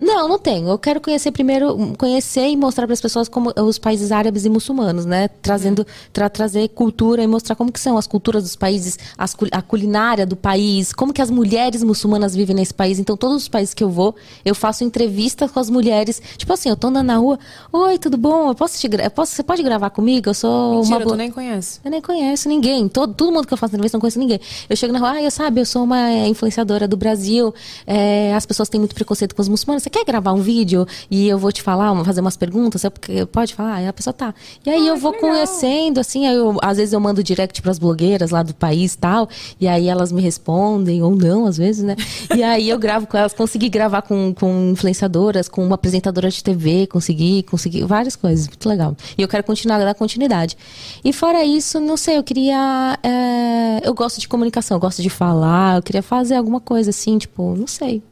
Não, 0.01 0.29
não 0.29 0.39
tenho. 0.41 0.69
Eu 0.69 0.77
quero 0.79 1.01
conhecer 1.01 1.31
primeiro, 1.31 1.95
conhecer 1.97 2.49
e 2.49 2.57
mostrar 2.57 2.85
para 2.85 2.95
as 2.95 3.01
pessoas 3.01 3.29
como 3.29 3.53
os 3.57 3.79
países 3.79 4.11
árabes 4.11 4.45
e 4.45 4.49
muçulmanos, 4.49 5.05
né? 5.07 5.29
Trazendo, 5.41 5.87
tra- 6.13 6.29
trazer 6.29 6.69
cultura 6.71 7.23
e 7.23 7.27
mostrar 7.29 7.55
como 7.55 7.71
que 7.71 7.79
são 7.79 7.97
as 7.97 8.05
culturas 8.07 8.43
dos 8.43 8.57
países, 8.57 8.99
as 9.17 9.37
a 9.53 9.63
culinária 9.63 10.27
do 10.27 10.35
país, 10.35 10.93
como 10.93 11.13
que 11.13 11.23
as 11.23 11.31
mulheres 11.31 11.85
muçulmanas 11.85 12.35
vivem 12.35 12.57
nesse 12.57 12.75
país. 12.75 12.99
Então, 12.99 13.17
todos 13.17 13.37
os 13.43 13.49
países 13.49 13.73
que 13.73 13.85
eu 13.85 13.89
vou, 13.89 14.17
eu 14.45 14.53
faço 14.55 14.83
entrevistas 14.83 15.51
com 15.53 15.61
as 15.61 15.71
mulheres. 15.71 16.21
Tipo 16.37 16.53
assim, 16.53 16.69
eu 16.69 16.77
tô 16.77 16.89
andando 16.89 17.07
na 17.07 17.17
rua, 17.17 17.39
oi, 17.73 17.97
tudo 17.97 18.17
bom? 18.19 18.49
Eu 18.49 18.55
posso 18.55 18.77
te 18.79 18.89
eu 18.93 19.11
posso, 19.13 19.33
você 19.33 19.45
pode 19.45 19.63
gravar 19.63 19.91
comigo? 19.91 20.29
Eu 20.29 20.35
sou 20.35 20.75
Mentira, 20.75 20.97
uma 20.97 21.01
tu 21.03 21.07
blo- 21.07 21.17
nem 21.17 21.31
conhece. 21.31 21.79
eu 21.85 21.91
nem 21.91 22.03
conheço 22.03 22.49
ninguém. 22.49 22.89
Todo, 22.89 23.15
todo 23.15 23.31
mundo 23.33 23.47
que 23.47 23.55
eu 23.55 23.59
faço 23.59 23.73
entrevista 23.75 23.97
não 23.97 24.01
conheço 24.01 24.19
ninguém. 24.19 24.41
Eu 24.69 24.77
chego 24.77 24.93
na 24.93 24.99
rua, 24.99 25.11
ah, 25.13 25.23
eu 25.23 25.31
sabe, 25.31 25.61
eu 25.61 25.67
sou 25.67 25.85
uma 25.85 26.11
influenciadora 26.27 26.89
do 26.89 26.97
Brasil. 26.97 27.55
é, 27.87 28.35
as 28.35 28.45
pessoas 28.45 28.69
têm 28.69 28.81
muito 28.81 28.95
preconceito 28.95 29.35
com 29.37 29.41
os 29.41 29.49
muçulmanos. 29.49 29.84
Você 29.85 29.91
quer 29.91 30.05
gravar 30.05 30.33
um 30.33 30.41
vídeo 30.41 30.87
e 31.11 31.29
eu 31.29 31.39
vou 31.39 31.53
te 31.53 31.63
falar, 31.63 31.95
fazer 32.05 32.21
umas 32.21 32.37
perguntas? 32.37 32.81
Você 32.81 32.91
pode 33.27 33.55
falar? 33.55 33.75
Aí 33.75 33.87
a 33.87 33.93
pessoa 33.93 34.13
tá. 34.15 34.35
E 34.65 34.71
aí 34.71 34.87
eu 34.87 34.97
vou 34.97 35.13
conhecendo, 35.13 36.01
assim, 36.01 36.27
eu- 36.27 36.57
às 36.63 36.79
vezes 36.79 36.93
eu 36.93 37.01
mando 37.01 37.23
direct 37.23 37.61
pras 37.63 37.79
blogueiras 37.79 38.31
lá 38.31 38.43
do 38.43 38.55
país 38.55 38.95
e 38.95 38.99
tal, 38.99 39.29
e 39.61 39.69
aí 39.69 39.87
elas 39.89 40.11
me 40.11 40.23
respondem, 40.23 41.03
ou 41.03 41.15
não, 41.15 41.47
às 41.47 41.57
vezes, 41.59 41.85
né? 41.85 41.95
E 42.35 42.43
aí 42.43 42.69
eu 42.69 42.79
gravo 42.79 43.07
com 43.07 43.17
elas, 43.17 43.33
consegui 43.35 43.69
gravar 43.69 44.03
com, 44.03 44.33
com 44.35 44.71
influenciadoras, 44.73 45.49
com 45.49 45.65
uma 45.65 45.75
apresentadora 45.75 46.31
de 46.31 46.43
TV, 46.43 46.87
consegui, 46.87 47.43
consegui 47.43 47.83
várias 47.85 48.17
coisas, 48.17 48.49
muito 48.49 48.69
legal. 48.69 48.97
E 49.19 49.23
eu 49.23 49.29
quero 49.29 49.45
continuar 49.45 49.79
dar 49.79 49.95
continuidade. 49.95 50.57
E 51.05 51.13
fora 51.13 51.45
isso, 51.45 51.79
não 51.79 51.97
sei, 51.97 52.17
eu 52.17 52.23
queria. 52.25 52.99
é, 53.03 53.81
eu 53.87 53.93
gosto 53.95 54.19
de 54.21 54.27
comunicação, 54.29 54.77
eu 54.77 54.81
gosto 54.81 55.03
de 55.03 55.11
falar, 55.11 55.77
eu 55.77 55.83
queria 55.83 56.03
fazer 56.03 56.37
alguma 56.37 56.61
coisa 56.61 56.91
assim, 56.91 57.19
tipo, 57.19 57.55
não 57.57 57.67
sei. 57.67 58.03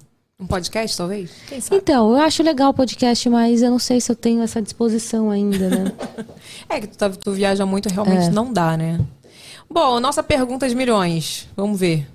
Um 0.42 0.46
podcast, 0.46 0.96
talvez? 0.96 1.30
Quem 1.48 1.60
sabe? 1.60 1.76
Então, 1.76 2.10
eu 2.10 2.16
acho 2.22 2.42
legal 2.42 2.70
o 2.70 2.74
podcast, 2.74 3.28
mas 3.28 3.62
eu 3.62 3.70
não 3.70 3.78
sei 3.78 4.00
se 4.00 4.10
eu 4.10 4.16
tenho 4.16 4.42
essa 4.42 4.60
disposição 4.60 5.30
ainda, 5.30 5.68
né? 5.68 5.92
É 6.68 6.80
que 6.80 6.88
tu, 6.88 6.98
tá- 6.98 7.10
tu 7.10 7.32
viaja 7.32 7.64
muito, 7.64 7.88
realmente 7.88 8.26
É. 8.26 8.30
não 8.30 8.52
dá, 8.52 8.76
né? 8.76 8.98
Bom, 9.70 10.00
nossa 10.00 10.22
pergunta 10.22 10.68
de 10.68 10.74
milhões. 10.74 11.48
Vamos 11.56 11.78
ver. 11.78 12.06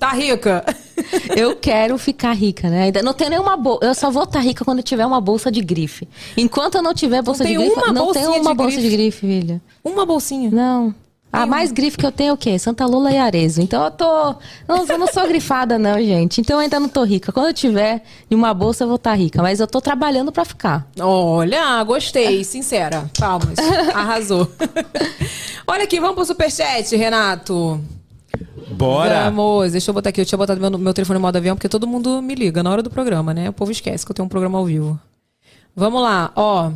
Tá 0.00 0.10
rica? 0.12 0.64
Eu 1.36 1.54
quero 1.56 1.96
ficar 1.98 2.32
rica, 2.32 2.68
né? 2.68 2.84
Ainda 2.84 3.02
não 3.02 3.12
tenho 3.14 3.30
nenhuma 3.30 3.56
bolsa. 3.56 3.84
Eu 3.84 3.94
só 3.94 4.10
vou 4.10 4.24
estar 4.24 4.40
rica 4.40 4.64
quando 4.64 4.78
eu 4.78 4.82
tiver 4.84 5.04
uma 5.06 5.20
bolsa 5.20 5.52
de 5.52 5.60
grife. 5.60 6.08
Enquanto 6.36 6.76
eu 6.76 6.82
não 6.82 6.94
tiver 6.94 7.20
bolsa 7.22 7.44
tem 7.44 7.56
de 7.56 7.62
grife, 7.64 7.92
não 7.92 8.12
tenho 8.12 8.30
uma 8.32 8.50
de 8.50 8.56
bolsa 8.56 8.70
grife? 8.76 8.82
de 8.82 8.90
grife, 8.96 9.20
filha. 9.20 9.62
Uma 9.84 10.06
bolsinha. 10.06 10.50
Não. 10.50 10.94
A 11.34 11.46
mais 11.46 11.72
grife 11.72 11.98
que 11.98 12.06
eu 12.06 12.12
tenho 12.12 12.30
é 12.30 12.32
o 12.32 12.36
quê? 12.36 12.56
Santa 12.58 12.86
Lula 12.86 13.10
e 13.10 13.18
Arezo. 13.18 13.60
Então 13.60 13.84
eu 13.84 13.90
tô. 13.90 14.36
Não, 14.68 14.86
eu 14.86 14.98
não 14.98 15.06
sou 15.08 15.26
grifada, 15.26 15.76
não, 15.78 16.00
gente. 16.00 16.40
Então 16.40 16.56
eu 16.56 16.60
ainda 16.60 16.78
não 16.78 16.88
tô 16.88 17.02
rica. 17.02 17.32
Quando 17.32 17.48
eu 17.48 17.54
tiver 17.54 18.02
em 18.30 18.34
uma 18.36 18.54
bolsa, 18.54 18.84
eu 18.84 18.88
vou 18.88 18.96
estar 18.96 19.14
rica. 19.14 19.42
Mas 19.42 19.58
eu 19.58 19.66
tô 19.66 19.80
trabalhando 19.80 20.30
pra 20.30 20.44
ficar. 20.44 20.86
Olha, 21.00 21.82
gostei, 21.82 22.44
sincera. 22.44 23.10
Palmas. 23.18 23.58
Arrasou. 23.92 24.48
Olha 25.66 25.84
aqui, 25.84 25.98
vamos 25.98 26.14
pro 26.14 26.24
superchat, 26.24 26.94
Renato. 26.94 27.80
Bora! 28.70 29.24
Vamos, 29.24 29.72
deixa 29.72 29.90
eu 29.90 29.94
botar 29.94 30.10
aqui. 30.10 30.20
Eu 30.20 30.26
tinha 30.26 30.38
botado 30.38 30.60
meu, 30.60 30.78
meu 30.78 30.94
telefone 30.94 31.18
em 31.18 31.22
modo 31.22 31.36
avião, 31.36 31.56
porque 31.56 31.68
todo 31.68 31.86
mundo 31.86 32.22
me 32.22 32.34
liga 32.34 32.62
na 32.62 32.70
hora 32.70 32.82
do 32.82 32.90
programa, 32.90 33.34
né? 33.34 33.50
O 33.50 33.52
povo 33.52 33.72
esquece 33.72 34.04
que 34.04 34.12
eu 34.12 34.14
tenho 34.14 34.26
um 34.26 34.28
programa 34.28 34.58
ao 34.58 34.64
vivo. 34.64 34.98
Vamos 35.74 36.00
lá, 36.00 36.30
ó. 36.36 36.70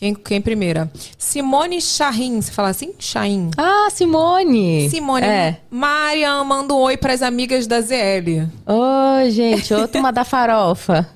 Quem, 0.00 0.14
quem 0.14 0.40
primeira? 0.40 0.90
Simone 1.18 1.78
Chahin. 1.78 2.40
Você 2.40 2.50
fala 2.50 2.70
assim? 2.70 2.94
Chahin. 2.98 3.50
Ah, 3.54 3.88
Simone! 3.90 4.88
Simone. 4.88 5.26
É. 5.26 5.58
Marian 5.70 6.42
manda 6.42 6.72
um 6.72 6.78
oi 6.78 6.96
pras 6.96 7.20
amigas 7.20 7.66
da 7.66 7.82
ZL. 7.82 8.48
Ô, 8.66 9.28
gente, 9.28 9.74
outra 9.74 10.00
uma 10.00 10.10
da 10.10 10.24
farofa. 10.24 11.06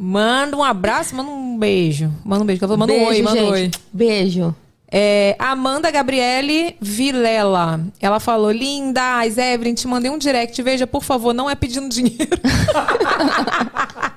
Manda 0.00 0.56
um 0.56 0.64
abraço, 0.64 1.14
manda 1.14 1.30
um 1.30 1.56
beijo. 1.56 2.12
Manda 2.24 2.42
um 2.42 2.46
beijo. 2.46 2.66
manda 2.76 2.92
um 2.92 3.04
oi, 3.04 3.14
Beijo, 3.14 3.22
manda 3.22 3.44
um 3.44 3.50
oi. 3.50 3.70
Beijo. 3.92 4.52
É, 4.90 5.36
Amanda 5.38 5.88
Gabriele 5.88 6.76
Vilela. 6.80 7.80
Ela 8.00 8.18
falou: 8.18 8.50
Linda, 8.50 9.24
Evelyn, 9.24 9.74
te 9.74 9.86
mandei 9.86 10.10
um 10.10 10.18
direct. 10.18 10.60
Veja, 10.60 10.88
por 10.88 11.04
favor, 11.04 11.32
não 11.32 11.48
é 11.48 11.54
pedindo 11.54 11.88
dinheiro. 11.88 12.18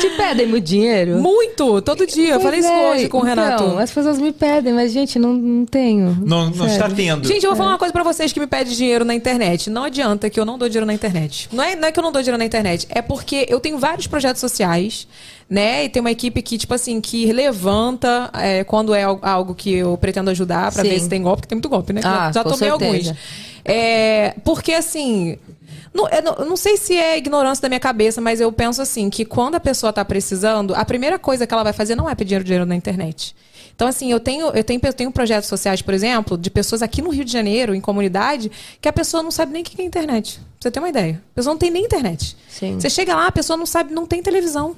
Te 0.00 0.10
pedem 0.16 0.46
muito 0.46 0.64
dinheiro? 0.64 1.18
Muito, 1.20 1.80
todo 1.82 2.06
dia. 2.06 2.30
eu 2.34 2.40
Pois 2.40 2.42
falei 2.42 2.60
isso 2.60 2.68
é, 2.68 2.90
hoje 2.92 3.08
com 3.08 3.18
o 3.18 3.22
Renato. 3.22 3.62
Então, 3.64 3.78
as 3.78 3.90
pessoas 3.90 4.18
me 4.18 4.32
pedem, 4.32 4.72
mas, 4.72 4.92
gente, 4.92 5.18
não, 5.18 5.32
não 5.34 5.64
tenho. 5.66 6.16
Não, 6.24 6.50
não 6.50 6.66
está 6.66 6.88
tendo. 6.88 7.26
Gente, 7.26 7.44
eu 7.44 7.50
vou 7.50 7.56
falar 7.56 7.70
uma 7.70 7.78
coisa 7.78 7.92
pra 7.92 8.02
vocês 8.02 8.32
que 8.32 8.40
me 8.40 8.46
pedem 8.46 8.72
dinheiro 8.74 9.04
na 9.04 9.14
internet. 9.14 9.68
Não 9.70 9.84
adianta 9.84 10.28
que 10.30 10.38
eu 10.40 10.44
não 10.44 10.58
dou 10.58 10.68
dinheiro 10.68 10.86
na 10.86 10.94
internet. 10.94 11.48
Não 11.52 11.62
é, 11.62 11.76
não 11.76 11.88
é 11.88 11.92
que 11.92 11.98
eu 11.98 12.02
não 12.02 12.12
dou 12.12 12.22
dinheiro 12.22 12.38
na 12.38 12.44
internet, 12.44 12.86
é 12.90 13.00
porque 13.02 13.46
eu 13.48 13.60
tenho 13.60 13.78
vários 13.78 14.06
projetos 14.06 14.40
sociais, 14.40 15.06
né? 15.48 15.84
E 15.84 15.88
tem 15.88 16.00
uma 16.00 16.10
equipe 16.10 16.40
que, 16.42 16.56
tipo 16.58 16.72
assim, 16.74 17.00
que 17.00 17.32
levanta 17.32 18.30
é, 18.34 18.64
quando 18.64 18.94
é 18.94 19.02
al- 19.04 19.18
algo 19.22 19.54
que 19.54 19.72
eu 19.74 19.96
pretendo 19.98 20.30
ajudar 20.30 20.72
pra 20.72 20.82
Sim. 20.82 20.88
ver 20.90 21.00
se 21.00 21.08
tem 21.08 21.22
golpe, 21.22 21.42
porque 21.42 21.48
tem 21.48 21.56
muito 21.56 21.68
golpe, 21.68 21.92
né? 21.92 22.00
Ah, 22.04 22.26
já 22.32 22.40
já 22.40 22.44
com 22.44 22.50
tomei 22.50 22.68
certeza. 22.70 23.10
alguns. 23.10 23.18
É, 23.64 24.34
porque 24.44 24.72
assim. 24.72 25.36
Não, 25.92 26.08
eu 26.08 26.22
não, 26.22 26.34
eu 26.34 26.44
não 26.46 26.56
sei 26.56 26.76
se 26.76 26.96
é 26.96 27.18
ignorância 27.18 27.62
da 27.62 27.68
minha 27.68 27.80
cabeça, 27.80 28.20
mas 28.20 28.40
eu 28.40 28.52
penso 28.52 28.80
assim, 28.80 29.10
que 29.10 29.24
quando 29.24 29.56
a 29.56 29.60
pessoa 29.60 29.92
tá 29.92 30.04
precisando, 30.04 30.74
a 30.74 30.84
primeira 30.84 31.18
coisa 31.18 31.46
que 31.46 31.52
ela 31.52 31.64
vai 31.64 31.72
fazer 31.72 31.96
não 31.96 32.08
é 32.08 32.14
pedir 32.14 32.42
dinheiro 32.44 32.64
na 32.64 32.76
internet. 32.76 33.34
Então, 33.74 33.88
assim, 33.88 34.12
eu 34.12 34.20
tenho, 34.20 34.48
eu 34.48 34.62
tenho, 34.62 34.80
eu 34.82 34.92
tenho 34.92 35.10
projetos 35.10 35.48
sociais, 35.48 35.80
por 35.80 35.94
exemplo, 35.94 36.36
de 36.36 36.50
pessoas 36.50 36.82
aqui 36.82 37.00
no 37.00 37.08
Rio 37.08 37.24
de 37.24 37.32
Janeiro, 37.32 37.74
em 37.74 37.80
comunidade, 37.80 38.50
que 38.78 38.86
a 38.86 38.92
pessoa 38.92 39.22
não 39.22 39.30
sabe 39.30 39.52
nem 39.52 39.62
o 39.62 39.64
que 39.64 39.80
é 39.80 39.84
internet. 39.84 40.34
Pra 40.38 40.44
você 40.60 40.70
ter 40.70 40.78
uma 40.80 40.88
ideia. 40.90 41.22
A 41.32 41.34
pessoa 41.34 41.54
não 41.54 41.58
tem 41.58 41.70
nem 41.70 41.84
internet. 41.84 42.36
Sim. 42.46 42.78
Você 42.78 42.90
chega 42.90 43.16
lá, 43.16 43.26
a 43.26 43.32
pessoa 43.32 43.56
não 43.56 43.64
sabe, 43.64 43.94
não 43.94 44.04
tem 44.04 44.22
televisão. 44.22 44.76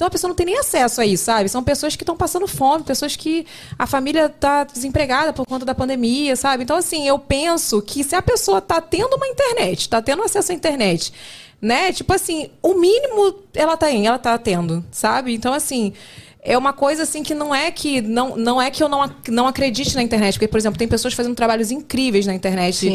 Então 0.00 0.08
a 0.08 0.10
pessoa 0.10 0.30
não 0.30 0.34
tem 0.34 0.46
nem 0.46 0.56
acesso 0.56 1.02
a 1.02 1.04
isso, 1.04 1.24
sabe? 1.24 1.46
São 1.50 1.62
pessoas 1.62 1.94
que 1.94 2.02
estão 2.02 2.16
passando 2.16 2.48
fome, 2.48 2.82
pessoas 2.82 3.16
que 3.16 3.46
a 3.78 3.86
família 3.86 4.30
tá 4.30 4.64
desempregada 4.64 5.30
por 5.30 5.44
conta 5.44 5.66
da 5.66 5.74
pandemia, 5.74 6.34
sabe? 6.36 6.62
Então, 6.62 6.74
assim, 6.74 7.06
eu 7.06 7.18
penso 7.18 7.82
que 7.82 8.02
se 8.02 8.16
a 8.16 8.22
pessoa 8.22 8.62
tá 8.62 8.80
tendo 8.80 9.14
uma 9.14 9.26
internet, 9.26 9.90
tá 9.90 10.00
tendo 10.00 10.22
acesso 10.22 10.52
à 10.52 10.54
internet, 10.54 11.12
né? 11.60 11.92
Tipo 11.92 12.14
assim, 12.14 12.48
o 12.62 12.72
mínimo 12.72 13.40
ela 13.52 13.76
tá 13.76 13.90
em, 13.90 14.06
ela 14.06 14.18
tá 14.18 14.38
tendo, 14.38 14.82
sabe? 14.90 15.34
Então, 15.34 15.52
assim. 15.52 15.92
É 16.42 16.56
uma 16.56 16.72
coisa 16.72 17.02
assim 17.02 17.22
que 17.22 17.34
não 17.34 17.54
é 17.54 17.70
que 17.70 18.00
não, 18.00 18.34
não 18.36 18.60
é 18.62 18.70
que 18.70 18.82
eu 18.82 18.88
não, 18.88 19.02
ac- 19.02 19.30
não 19.30 19.46
acredite 19.46 19.94
na 19.94 20.02
internet, 20.02 20.34
porque 20.34 20.48
por 20.48 20.56
exemplo, 20.58 20.78
tem 20.78 20.88
pessoas 20.88 21.12
fazendo 21.12 21.34
trabalhos 21.34 21.70
incríveis 21.70 22.26
na 22.26 22.34
internet 22.34 22.86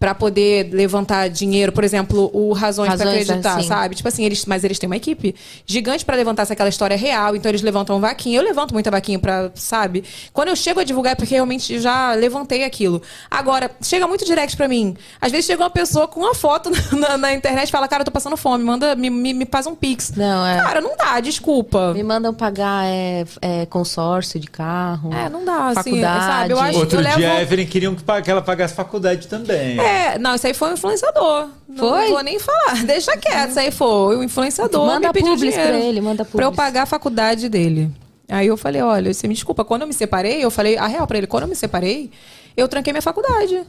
para 0.00 0.14
poder 0.14 0.70
levantar 0.72 1.28
dinheiro, 1.28 1.72
por 1.72 1.82
exemplo, 1.82 2.30
o 2.32 2.52
Razões, 2.52 2.88
para 2.94 3.04
Razões, 3.04 3.22
acreditar, 3.30 3.54
sabe? 3.68 3.94
Tipo 3.96 4.08
assim, 4.08 4.24
eles, 4.24 4.44
mas 4.46 4.62
eles 4.64 4.78
têm 4.78 4.88
uma 4.88 4.96
equipe 4.96 5.34
gigante 5.66 6.04
para 6.04 6.14
levantar 6.16 6.44
se 6.44 6.52
aquela 6.52 6.68
história 6.68 6.94
é 6.94 6.96
real, 6.96 7.34
então 7.34 7.48
eles 7.50 7.62
levantam 7.62 8.00
vaquinha. 8.00 8.38
Eu 8.38 8.44
levanto 8.44 8.72
muita 8.72 8.90
vaquinha 8.92 9.18
para, 9.18 9.50
sabe? 9.56 10.04
Quando 10.32 10.48
eu 10.48 10.56
chego 10.56 10.78
a 10.80 10.84
divulgar 10.84 11.12
é 11.12 11.14
porque 11.16 11.34
realmente 11.34 11.78
já 11.80 12.14
levantei 12.14 12.62
aquilo. 12.64 13.02
Agora, 13.30 13.70
chega 13.82 14.06
muito 14.06 14.24
direct 14.24 14.56
para 14.56 14.68
mim. 14.68 14.96
Às 15.20 15.30
vezes 15.32 15.46
chega 15.46 15.62
uma 15.62 15.70
pessoa 15.70 16.06
com 16.06 16.20
uma 16.20 16.34
foto 16.34 16.70
na, 16.96 17.16
na 17.16 17.34
internet 17.34 17.68
e 17.68 17.72
fala: 17.72 17.88
"Cara, 17.88 18.02
eu 18.02 18.04
tô 18.04 18.12
passando 18.12 18.36
fome, 18.36 18.62
manda 18.62 18.94
me, 18.94 19.10
me, 19.10 19.34
me 19.34 19.46
faz 19.50 19.66
um 19.66 19.74
pix". 19.74 20.12
Não, 20.16 20.46
é. 20.46 20.60
Cara, 20.62 20.80
não 20.80 20.96
dá, 20.96 21.18
desculpa. 21.20 21.92
Me 21.94 22.02
mandam 22.04 22.32
pagar 22.32 22.87
é, 22.88 23.24
é, 23.42 23.66
consórcio 23.66 24.40
de 24.40 24.46
carro. 24.48 25.12
É, 25.12 25.28
não 25.28 25.44
dá, 25.44 25.66
assim, 25.68 25.74
faculdade. 25.74 26.24
sabe? 26.24 26.52
Eu 26.52 26.58
acho- 26.60 26.78
Outro 26.78 26.98
eu 26.98 27.02
dia 27.02 27.16
levo- 27.16 27.36
a 27.38 27.42
Evelyn 27.42 27.66
queriam 27.66 27.94
que 27.94 28.02
que 28.22 28.30
ela 28.30 28.42
pagasse 28.42 28.74
faculdade 28.74 29.28
também. 29.28 29.78
É, 29.78 30.18
não, 30.18 30.34
isso 30.34 30.46
aí 30.46 30.54
foi 30.54 30.70
um 30.70 30.74
influenciador. 30.74 31.48
Não 31.68 31.76
Foi? 31.76 32.08
vou 32.08 32.22
nem 32.22 32.38
falar. 32.38 32.82
Deixa 32.86 33.16
quieto, 33.16 33.50
isso 33.50 33.60
aí 33.60 33.70
foi 33.70 34.16
um 34.16 34.22
influenciador. 34.22 34.86
Manda 34.86 35.12
publis 35.12 35.38
dinheiro 35.40 35.62
pra 35.62 35.78
ele, 35.78 36.00
manda 36.00 36.24
Pra 36.24 36.42
eu 36.44 36.50
publis. 36.50 36.56
pagar 36.56 36.82
a 36.82 36.86
faculdade 36.86 37.48
dele. 37.48 37.90
Aí 38.30 38.46
eu 38.46 38.56
falei, 38.56 38.82
olha, 38.82 39.12
você 39.14 39.26
me 39.28 39.34
desculpa, 39.34 39.64
quando 39.64 39.82
eu 39.82 39.88
me 39.88 39.94
separei, 39.94 40.44
eu 40.44 40.50
falei 40.50 40.76
a 40.76 40.86
real 40.86 41.06
pra 41.06 41.16
ele, 41.18 41.26
quando 41.26 41.44
eu 41.44 41.48
me 41.48 41.54
separei, 41.56 42.10
eu 42.56 42.68
tranquei 42.68 42.92
minha 42.92 43.00
faculdade. 43.02 43.62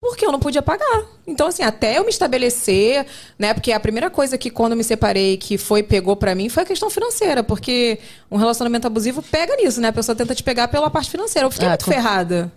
Porque 0.00 0.24
eu 0.26 0.30
não 0.32 0.38
podia 0.38 0.62
pagar. 0.62 1.04
Então, 1.26 1.48
assim, 1.48 1.62
até 1.62 1.98
eu 1.98 2.04
me 2.04 2.10
estabelecer, 2.10 3.06
né? 3.38 3.54
Porque 3.54 3.72
a 3.72 3.80
primeira 3.80 4.10
coisa 4.10 4.36
que 4.38 4.50
quando 4.50 4.76
me 4.76 4.84
separei, 4.84 5.36
que 5.36 5.56
foi, 5.58 5.82
pegou 5.82 6.14
pra 6.16 6.34
mim, 6.34 6.48
foi 6.48 6.62
a 6.62 6.66
questão 6.66 6.90
financeira. 6.90 7.42
Porque 7.42 7.98
um 8.30 8.36
relacionamento 8.36 8.86
abusivo 8.86 9.22
pega 9.22 9.56
nisso, 9.56 9.80
né? 9.80 9.88
A 9.88 9.92
pessoa 9.92 10.14
tenta 10.14 10.34
te 10.34 10.42
pegar 10.42 10.68
pela 10.68 10.90
parte 10.90 11.10
financeira. 11.10 11.46
Eu 11.46 11.50
fiquei 11.50 11.66
Ah, 11.66 11.70
muito 11.70 11.84
com- 11.84 11.90
ferrada. 11.90 12.52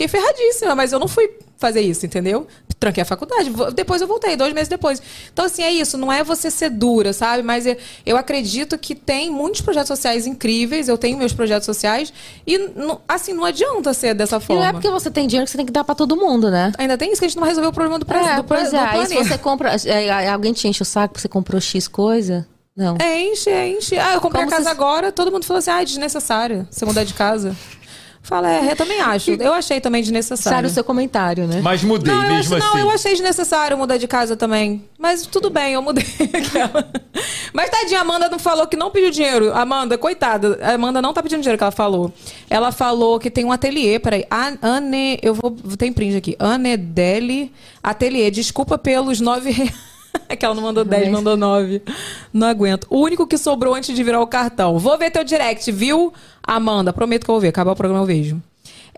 Fiquei 0.00 0.08
ferradíssima, 0.08 0.74
mas 0.74 0.92
eu 0.92 0.98
não 0.98 1.06
fui 1.06 1.30
fazer 1.58 1.82
isso, 1.82 2.06
entendeu? 2.06 2.46
Tranquei 2.78 3.02
a 3.02 3.04
faculdade. 3.04 3.50
Depois 3.74 4.00
eu 4.00 4.08
voltei, 4.08 4.34
dois 4.34 4.54
meses 4.54 4.66
depois. 4.68 5.02
Então, 5.30 5.44
assim, 5.44 5.62
é 5.62 5.70
isso. 5.70 5.98
Não 5.98 6.10
é 6.10 6.24
você 6.24 6.50
ser 6.50 6.70
dura, 6.70 7.12
sabe? 7.12 7.42
Mas 7.42 7.66
eu, 8.06 8.16
acredito 8.16 8.78
que 8.78 8.94
tem 8.94 9.30
muitos 9.30 9.60
projetos 9.60 9.88
sociais 9.88 10.26
incríveis. 10.26 10.88
Eu 10.88 10.96
tenho 10.96 11.18
meus 11.18 11.34
projetos 11.34 11.66
sociais. 11.66 12.10
E, 12.46 12.58
assim, 13.06 13.34
não 13.34 13.44
adianta 13.44 13.92
ser 13.92 14.14
dessa 14.14 14.38
E 14.38 14.40
forma. 14.40 14.62
não 14.62 14.68
é 14.70 14.72
porque 14.72 14.88
você 14.88 15.10
tem 15.10 15.26
dinheiro 15.26 15.44
que 15.44 15.50
você 15.50 15.58
tem 15.58 15.66
que 15.66 15.72
dar 15.72 15.84
pra 15.84 15.94
todo 15.94 16.16
mundo, 16.16 16.50
né? 16.50 16.72
Ainda 16.78 16.96
tem 16.96 17.12
isso 17.12 17.20
que 17.20 17.26
a 17.26 17.28
gente 17.28 17.36
não 17.38 17.46
resolveu 17.46 17.68
o 17.68 17.74
problema 17.74 17.98
do, 17.98 18.06
pra, 18.06 18.18
É, 18.32 18.36
do, 18.36 18.44
pois 18.44 18.70
do 18.70 18.76
é. 18.76 18.80
Aí 18.80 19.06
se 19.06 19.14
você 19.14 19.36
compra. 19.36 19.76
é, 19.84 20.30
alguém 20.30 20.54
te 20.54 20.66
enche 20.66 20.80
o 20.80 20.86
saco 20.86 21.08
porque 21.12 21.20
você 21.20 21.28
comprou 21.28 21.60
X 21.60 21.86
coisa? 21.86 22.46
Não. 22.74 22.96
É, 22.98 23.20
enche, 23.20 23.50
é, 23.50 23.68
enche. 23.68 23.98
Ah, 23.98 24.14
eu 24.14 24.20
comprei 24.22 24.42
Como 24.42 24.54
a 24.54 24.56
casa 24.56 24.70
se- 24.70 24.74
agora, 24.74 25.12
todo 25.12 25.30
mundo 25.30 25.44
falou 25.44 25.58
assim, 25.58 25.70
ah, 25.70 25.82
é 25.82 25.84
desnecessário 25.84 26.66
você 26.70 26.86
mudar 26.86 27.04
de 27.04 27.12
casa. 27.12 27.54
Fala, 28.22 28.52
é, 28.52 28.72
eu 28.72 28.76
também 28.76 29.00
acho. 29.00 29.30
Eu 29.32 29.52
achei 29.54 29.80
também 29.80 30.02
desnecessário. 30.02 30.56
Sério 30.56 30.70
o 30.70 30.72
seu 30.72 30.84
comentário, 30.84 31.46
né? 31.46 31.60
Mas 31.62 31.82
mudei 31.82 32.12
Não, 32.14 32.22
eu, 32.22 32.28
mesmo 32.28 32.54
acho, 32.54 32.64
assim. 32.64 32.74
não, 32.74 32.78
eu 32.78 32.90
achei 32.90 33.12
desnecessário 33.12 33.78
mudar 33.78 33.96
de 33.96 34.06
casa 34.06 34.36
também. 34.36 34.84
Mas 34.98 35.26
tudo 35.26 35.48
bem, 35.50 35.72
eu 35.72 35.82
mudei 35.82 36.04
aquela. 36.32 36.88
Mas 37.52 37.70
tadinha, 37.70 37.98
a 37.98 38.02
Amanda 38.02 38.28
não 38.28 38.38
falou 38.38 38.66
que 38.66 38.76
não 38.76 38.90
pediu 38.90 39.10
dinheiro. 39.10 39.52
Amanda, 39.54 39.96
coitada, 39.96 40.58
a 40.62 40.74
Amanda 40.74 41.00
não 41.00 41.12
tá 41.12 41.22
pedindo 41.22 41.40
dinheiro 41.40 41.58
que 41.58 41.64
ela 41.64 41.72
falou. 41.72 42.12
Ela 42.48 42.70
falou 42.70 43.18
que 43.18 43.30
tem 43.30 43.44
um 43.44 43.50
ateliê, 43.52 43.98
peraí. 43.98 44.24
Ane, 44.30 45.18
eu 45.22 45.34
vou. 45.34 45.50
Tem 45.76 45.92
print 45.92 46.16
aqui. 46.16 46.36
Anedeli 46.38 47.52
Ateliê. 47.82 48.30
Desculpa 48.30 48.76
pelos 48.78 49.20
nove 49.20 49.50
reais. 49.50 49.89
É 50.28 50.36
que 50.36 50.44
ela 50.44 50.54
não 50.54 50.62
mandou 50.62 50.84
10, 50.84 51.10
mandou 51.10 51.36
9. 51.36 51.82
Não 52.32 52.46
aguento. 52.46 52.86
O 52.88 53.00
único 53.00 53.26
que 53.26 53.36
sobrou 53.36 53.74
antes 53.74 53.94
de 53.94 54.02
virar 54.04 54.20
o 54.20 54.26
cartão. 54.28 54.78
Vou 54.78 54.96
ver 54.96 55.10
teu 55.10 55.24
direct, 55.24 55.72
viu, 55.72 56.12
Amanda? 56.40 56.92
Prometo 56.92 57.24
que 57.24 57.30
eu 57.30 57.34
vou 57.34 57.40
ver. 57.40 57.48
Acabar 57.48 57.72
o 57.72 57.76
programa 57.76 58.02
eu 58.02 58.06
vejo. 58.06 58.40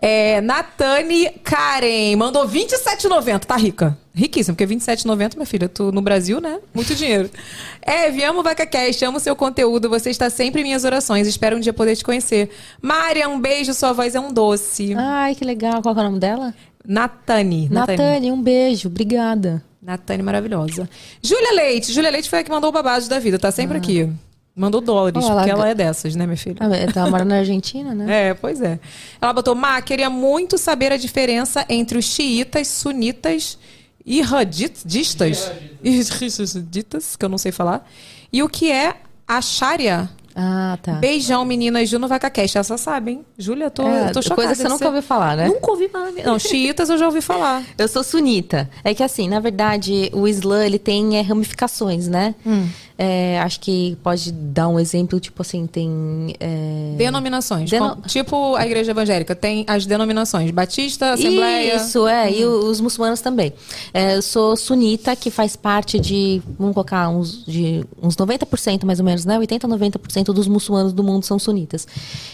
É, 0.05 0.41
Natane 0.41 1.29
Karen 1.43 2.15
mandou 2.17 2.47
27,90. 2.47 3.45
Tá 3.45 3.55
rica. 3.55 3.97
Riquíssima, 4.13 4.53
porque 4.53 4.71
27,90, 4.71 5.35
minha 5.35 5.45
filha, 5.45 5.69
tu 5.69 5.91
no 5.91 6.01
Brasil, 6.01 6.39
né? 6.39 6.59
Muito 6.73 6.93
dinheiro. 6.93 7.29
Eve, 7.81 8.23
amo 8.23 8.43
VacaCast, 8.43 9.05
amo 9.05 9.19
seu 9.19 9.35
conteúdo. 9.35 9.89
Você 9.89 10.09
está 10.09 10.29
sempre 10.29 10.61
em 10.61 10.65
minhas 10.65 10.83
orações. 10.83 11.25
Espero 11.25 11.57
um 11.57 11.59
dia 11.59 11.73
poder 11.73 11.95
te 11.95 12.03
conhecer. 12.03 12.49
Mária, 12.81 13.27
um 13.29 13.39
beijo. 13.39 13.73
Sua 13.73 13.93
voz 13.93 14.13
é 14.13 14.19
um 14.19 14.31
doce. 14.31 14.93
Ai, 14.95 15.35
que 15.35 15.45
legal. 15.45 15.81
Qual 15.81 15.95
é 15.95 15.99
o 15.99 16.03
nome 16.03 16.19
dela? 16.19 16.53
Natane. 16.85 17.69
Natane, 17.69 18.31
um 18.31 18.41
beijo. 18.41 18.89
Obrigada. 18.89 19.63
Natane 19.83 20.23
maravilhosa. 20.23 20.89
Júlia 21.21 21.53
Leite. 21.53 21.91
Júlia 21.91 22.09
Leite 22.09 22.29
foi 22.29 22.39
a 22.39 22.43
que 22.43 22.49
mandou 22.49 22.69
o 22.69 22.73
babado 22.73 23.07
da 23.09 23.19
vida. 23.19 23.37
Tá 23.37 23.51
sempre 23.51 23.77
aqui. 23.77 24.09
Mandou 24.55 24.79
dólares, 24.79 25.21
Oh, 25.23 25.27
ela- 25.27 25.35
porque 25.41 25.49
ela 25.51 25.67
é 25.67 25.73
dessas, 25.73 26.15
né, 26.15 26.25
minha 26.27 26.37
filha? 26.37 26.57
Ah, 26.59 26.65
ela 26.75 26.91
tá 26.91 27.07
morando 27.09 27.29
na 27.29 27.37
Argentina, 27.37 27.93
né? 27.95 28.05
É, 28.29 28.33
pois 28.35 28.61
é. 28.61 28.79
Ela 29.19 29.33
botou, 29.33 29.55
Má, 29.55 29.81
queria 29.81 30.09
muito 30.11 30.57
saber 30.59 30.91
a 30.91 30.97
diferença 30.97 31.65
entre 31.67 31.97
os 31.97 32.05
xiitas, 32.05 32.67
sunitas 32.67 33.57
e 34.05 34.21
radistas. 34.21 35.51
Irraditas, 35.83 37.15
que 37.17 37.25
eu 37.25 37.29
não 37.29 37.37
sei 37.37 37.51
falar. 37.51 37.89
E 38.31 38.41
o 38.43 38.49
que 38.49 38.71
é 38.71 38.95
a 39.27 39.41
Sharia? 39.41 40.09
Ah, 40.35 40.77
tá. 40.81 40.93
Beijão, 40.93 41.45
meninas. 41.45 41.89
Ju 41.89 41.99
no 41.99 42.07
VacaCast. 42.07 42.57
Essa 42.57 42.77
sabe, 42.77 43.11
hein? 43.11 43.25
Júlia, 43.37 43.65
eu 43.65 43.71
tô, 43.71 43.87
É, 43.87 44.09
eu 44.09 44.11
tô 44.13 44.21
chocada. 44.21 44.35
coisa 44.35 44.55
que 44.55 44.61
você 44.61 44.67
nunca 44.69 44.85
ouviu 44.87 45.01
falar, 45.03 45.37
né? 45.37 45.47
Nunca 45.47 45.71
ouvi 45.71 45.87
falar. 45.89 46.11
Não, 46.25 46.39
xiitas 46.39 46.89
eu 46.89 46.97
já 46.97 47.05
ouvi 47.05 47.21
falar. 47.21 47.63
Eu 47.77 47.87
sou 47.87 48.03
sunita. 48.03 48.69
É 48.83 48.93
que 48.93 49.03
assim, 49.03 49.29
na 49.29 49.39
verdade, 49.39 50.09
o 50.13 50.27
Islã 50.27 50.65
ele 50.65 50.79
tem 50.79 51.17
é, 51.17 51.21
ramificações, 51.21 52.07
né? 52.07 52.33
Hum. 52.45 52.67
É, 52.97 53.39
acho 53.39 53.59
que 53.59 53.97
pode 54.03 54.31
dar 54.31 54.67
um 54.67 54.79
exemplo, 54.79 55.19
tipo 55.19 55.41
assim, 55.41 55.65
tem. 55.65 56.35
é, 56.39 56.93
Denominações. 56.97 57.69
Deno- 57.69 57.97
Tipo 58.07 58.55
a 58.55 58.65
igreja 58.65 58.91
evangélica. 58.91 59.35
Tem 59.35 59.65
as 59.67 59.85
denominações. 59.85 60.51
Batista, 60.51 61.13
Assembleia. 61.13 61.75
Isso, 61.75 62.07
é, 62.07 62.31
e 62.31 62.45
Hum. 62.45 62.49
o- 62.49 62.65
os 62.69 62.79
muçulmanos 62.79 63.19
também. 63.19 63.51
É, 63.93 64.15
eu 64.15 64.21
sou 64.21 64.55
sunita, 64.55 65.15
que 65.15 65.31
faz 65.31 65.55
parte 65.55 65.99
de, 65.99 66.41
vamos 66.59 66.73
colocar, 66.75 67.09
uns, 67.09 67.43
de, 67.45 67.83
uns 68.01 68.15
90% 68.15 68.85
mais 68.85 68.99
ou 68.99 69.05
menos, 69.05 69.25
né? 69.25 69.39
80, 69.39 69.67
90% 69.67 70.31
dos 70.31 70.47
muçulmanos 70.47 70.93
do 70.93 71.03
mundo 71.03 71.25
são 71.25 71.39
sunitas. 71.39 71.87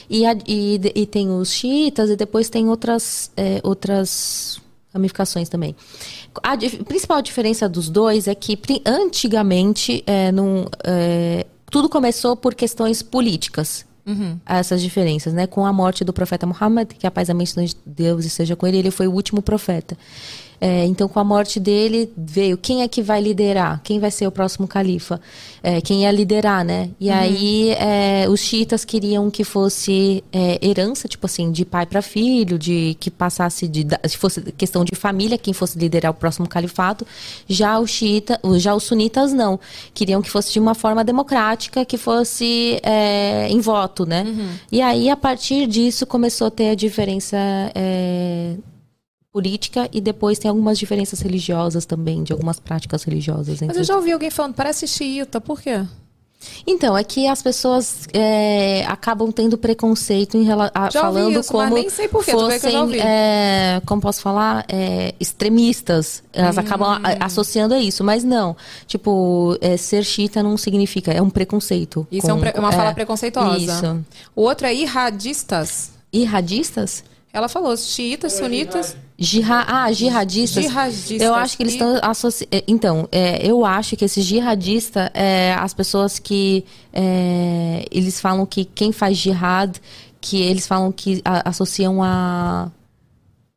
E, 0.10 0.26
a- 0.26 0.36
e, 0.46 0.80
e 0.94 1.06
tem 1.06 1.30
os 1.30 1.52
xiitas, 1.54 2.10
e 2.10 2.16
depois 2.18 2.50
tem 2.50 2.68
outras, 2.68 3.32
é, 3.38 3.62
outras 3.64 4.60
ramificações 4.94 5.50
também. 5.50 5.76
A 6.42 6.56
dif- 6.56 6.84
principal 6.84 7.22
diferença 7.22 7.70
dos 7.70 7.90
dois 7.90 8.28
é 8.28 8.36
que, 8.36 8.58
antigamente, 8.86 10.04
é, 10.06 10.32
não, 10.32 10.68
é, 10.84 11.46
tudo 11.70 11.88
começou 11.90 12.36
por 12.36 12.56
questões 12.56 13.02
políticas 13.02 13.86
essas 14.44 14.82
diferenças, 14.82 15.34
né? 15.34 15.46
Com 15.46 15.66
a 15.68 15.72
morte 15.72 16.04
do 16.04 16.12
profeta 16.12 16.48
Muhammad, 16.48 16.94
que 16.98 17.06
a 17.06 17.12
paz 17.12 17.30
e 17.30 17.32
a 17.32 17.36
bênção 17.36 17.64
de 17.64 17.76
Deus 17.86 18.26
esteja 18.26 18.56
com 18.56 18.66
ele, 18.66 18.78
ele 18.78 18.90
foi 18.90 19.08
o 19.08 19.12
último 19.14 19.40
profeta. 19.40 19.96
É, 20.62 20.86
então, 20.86 21.08
com 21.08 21.20
a 21.20 21.24
morte 21.24 21.60
dele, 21.60 22.12
veio 22.18 22.58
quem 22.58 22.82
é 22.82 22.88
que 22.88 23.02
vai 23.02 23.22
liderar? 23.22 23.82
Quem 23.84 24.00
vai 24.00 24.12
ser 24.12 24.28
o 24.28 24.32
próximo 24.32 24.68
califa? 24.68 25.22
É, 25.64 25.80
quem 25.82 26.02
ia 26.04 26.12
liderar, 26.12 26.66
né? 26.66 26.90
E 27.00 27.10
aí, 27.10 27.70
é, 27.72 28.26
os 28.30 28.40
xiitas 28.42 28.84
queriam 28.84 29.30
que 29.32 29.44
fosse 29.44 30.24
é, 30.34 30.60
herança, 30.62 31.08
tipo 31.08 31.26
assim, 31.26 31.52
de 31.52 31.64
pai 31.64 31.86
para 31.86 32.02
filho, 32.02 32.60
de 32.60 32.96
que 33.00 33.10
passasse 33.10 33.68
de, 33.68 33.86
se 34.08 34.18
fosse 34.18 34.42
questão 34.54 34.84
de 34.84 34.96
família, 34.96 35.38
quem 35.38 35.54
fosse 35.54 35.78
liderar 35.80 36.12
o 36.12 36.16
próximo 36.16 36.48
califato. 36.48 37.06
Já 37.48 37.80
os 37.80 37.90
xiita, 37.90 38.40
o- 38.44 38.58
já 38.60 38.76
os 38.76 38.84
sunitas 38.84 39.32
não, 39.34 39.60
queriam 39.94 40.22
que 40.22 40.30
fosse 40.30 40.52
de 40.52 40.60
uma 40.60 40.76
forma 40.76 41.04
democrática, 41.04 41.86
que 41.86 41.98
fosse 41.98 42.80
é, 42.84 43.48
em 43.50 43.60
voto, 43.62 44.06
né? 44.06 44.26
E 44.72 44.82
aí, 44.82 45.10
a 45.10 45.16
partir 45.18 45.68
disso, 45.68 46.06
começou 46.06 46.48
a 46.48 46.52
ter 46.52 46.70
a 46.70 46.76
diferença 46.76 47.38
é, 47.76 48.56
política 49.32 49.88
e 49.94 50.02
depois 50.02 50.40
tem 50.40 50.50
algumas 50.50 50.78
diferenças 50.80 51.20
religiosas 51.22 51.86
também, 51.86 52.24
de 52.24 52.34
algumas 52.34 52.60
práticas 52.60 53.04
religiosas. 53.04 53.62
Mas 53.62 53.78
eu 53.78 53.84
já 53.84 53.96
ouvi 53.96 54.12
alguém 54.12 54.30
falando, 54.30 54.54
parece 54.56 54.88
xiita. 54.88 55.40
Por 55.40 55.62
quê? 55.62 55.86
então, 56.66 56.98
é 56.98 57.04
que 57.04 57.28
as 57.28 57.42
pessoas 57.42 58.08
é, 58.14 58.86
acabam 58.88 59.30
tendo 59.30 59.58
preconceito 59.58 60.38
em 60.38 60.48
a- 60.50 60.90
falando 60.90 61.38
isso, 61.38 61.52
como 61.52 61.76
nem 61.76 61.90
sei 61.90 62.08
por 62.08 62.24
quê, 62.24 62.32
tu 62.32 62.48
vê 62.48 62.58
que 62.60 62.66
eu 62.68 62.72
já 62.72 62.80
fossem, 62.86 63.02
é, 63.02 63.82
como 63.86 64.02
posso 64.02 64.22
falar, 64.22 64.64
é, 64.70 65.14
extremistas. 65.20 66.24
Elas 66.32 66.56
Hum. 66.56 66.62
acabam 66.62 67.02
a- 67.04 67.26
associando 67.26 67.74
a 67.74 67.80
isso, 67.80 68.06
mas 68.06 68.24
não. 68.24 68.56
Tipo, 68.88 69.58
é, 69.60 69.76
ser 69.76 70.04
chita 70.06 70.42
não 70.42 70.56
significa, 70.56 71.12
é 71.12 71.22
um 71.22 71.30
preconceito. 71.30 72.08
Isso 72.10 72.30
é 72.32 72.34
um 72.34 72.38
com- 72.38 72.42
pre- 72.50 72.58
uma 72.60 72.72
fala 72.72 72.92
é, 72.92 72.94
preconceituosa. 72.94 73.58
Isso. 73.60 74.06
O 74.34 74.44
outro 74.44 74.66
é 74.66 74.74
irradistas. 74.74 75.92
Irradistas? 76.12 77.04
Ela 77.34 77.50
falou 77.50 77.76
xiitas, 77.76 78.32
sunitas. 78.34 78.96
Jihad, 79.20 79.66
ah, 79.68 79.92
jihadistas. 79.92 80.64
Jihadistas. 80.64 81.22
Eu 81.22 81.36
acho 81.36 81.58
que 81.58 81.64
eles 81.64 81.74
estão 81.74 82.00
associando. 82.02 82.64
Então, 82.68 83.08
é, 83.12 83.46
eu 83.46 83.66
acho 83.66 83.98
que 83.98 84.06
esses 84.06 84.24
jihadistas, 84.24 85.10
é, 85.14 85.54
as 85.60 85.74
pessoas 85.74 86.18
que. 86.20 86.64
é, 86.94 87.86
eles 87.92 88.22
falam 88.22 88.46
que 88.46 88.64
quem 88.64 88.92
faz 88.94 89.18
jihad, 89.18 89.76
que 90.22 90.42
eles 90.42 90.66
falam 90.66 90.92
que 90.92 91.22
a- 91.26 91.50
associam 91.50 92.02
a, 92.02 92.72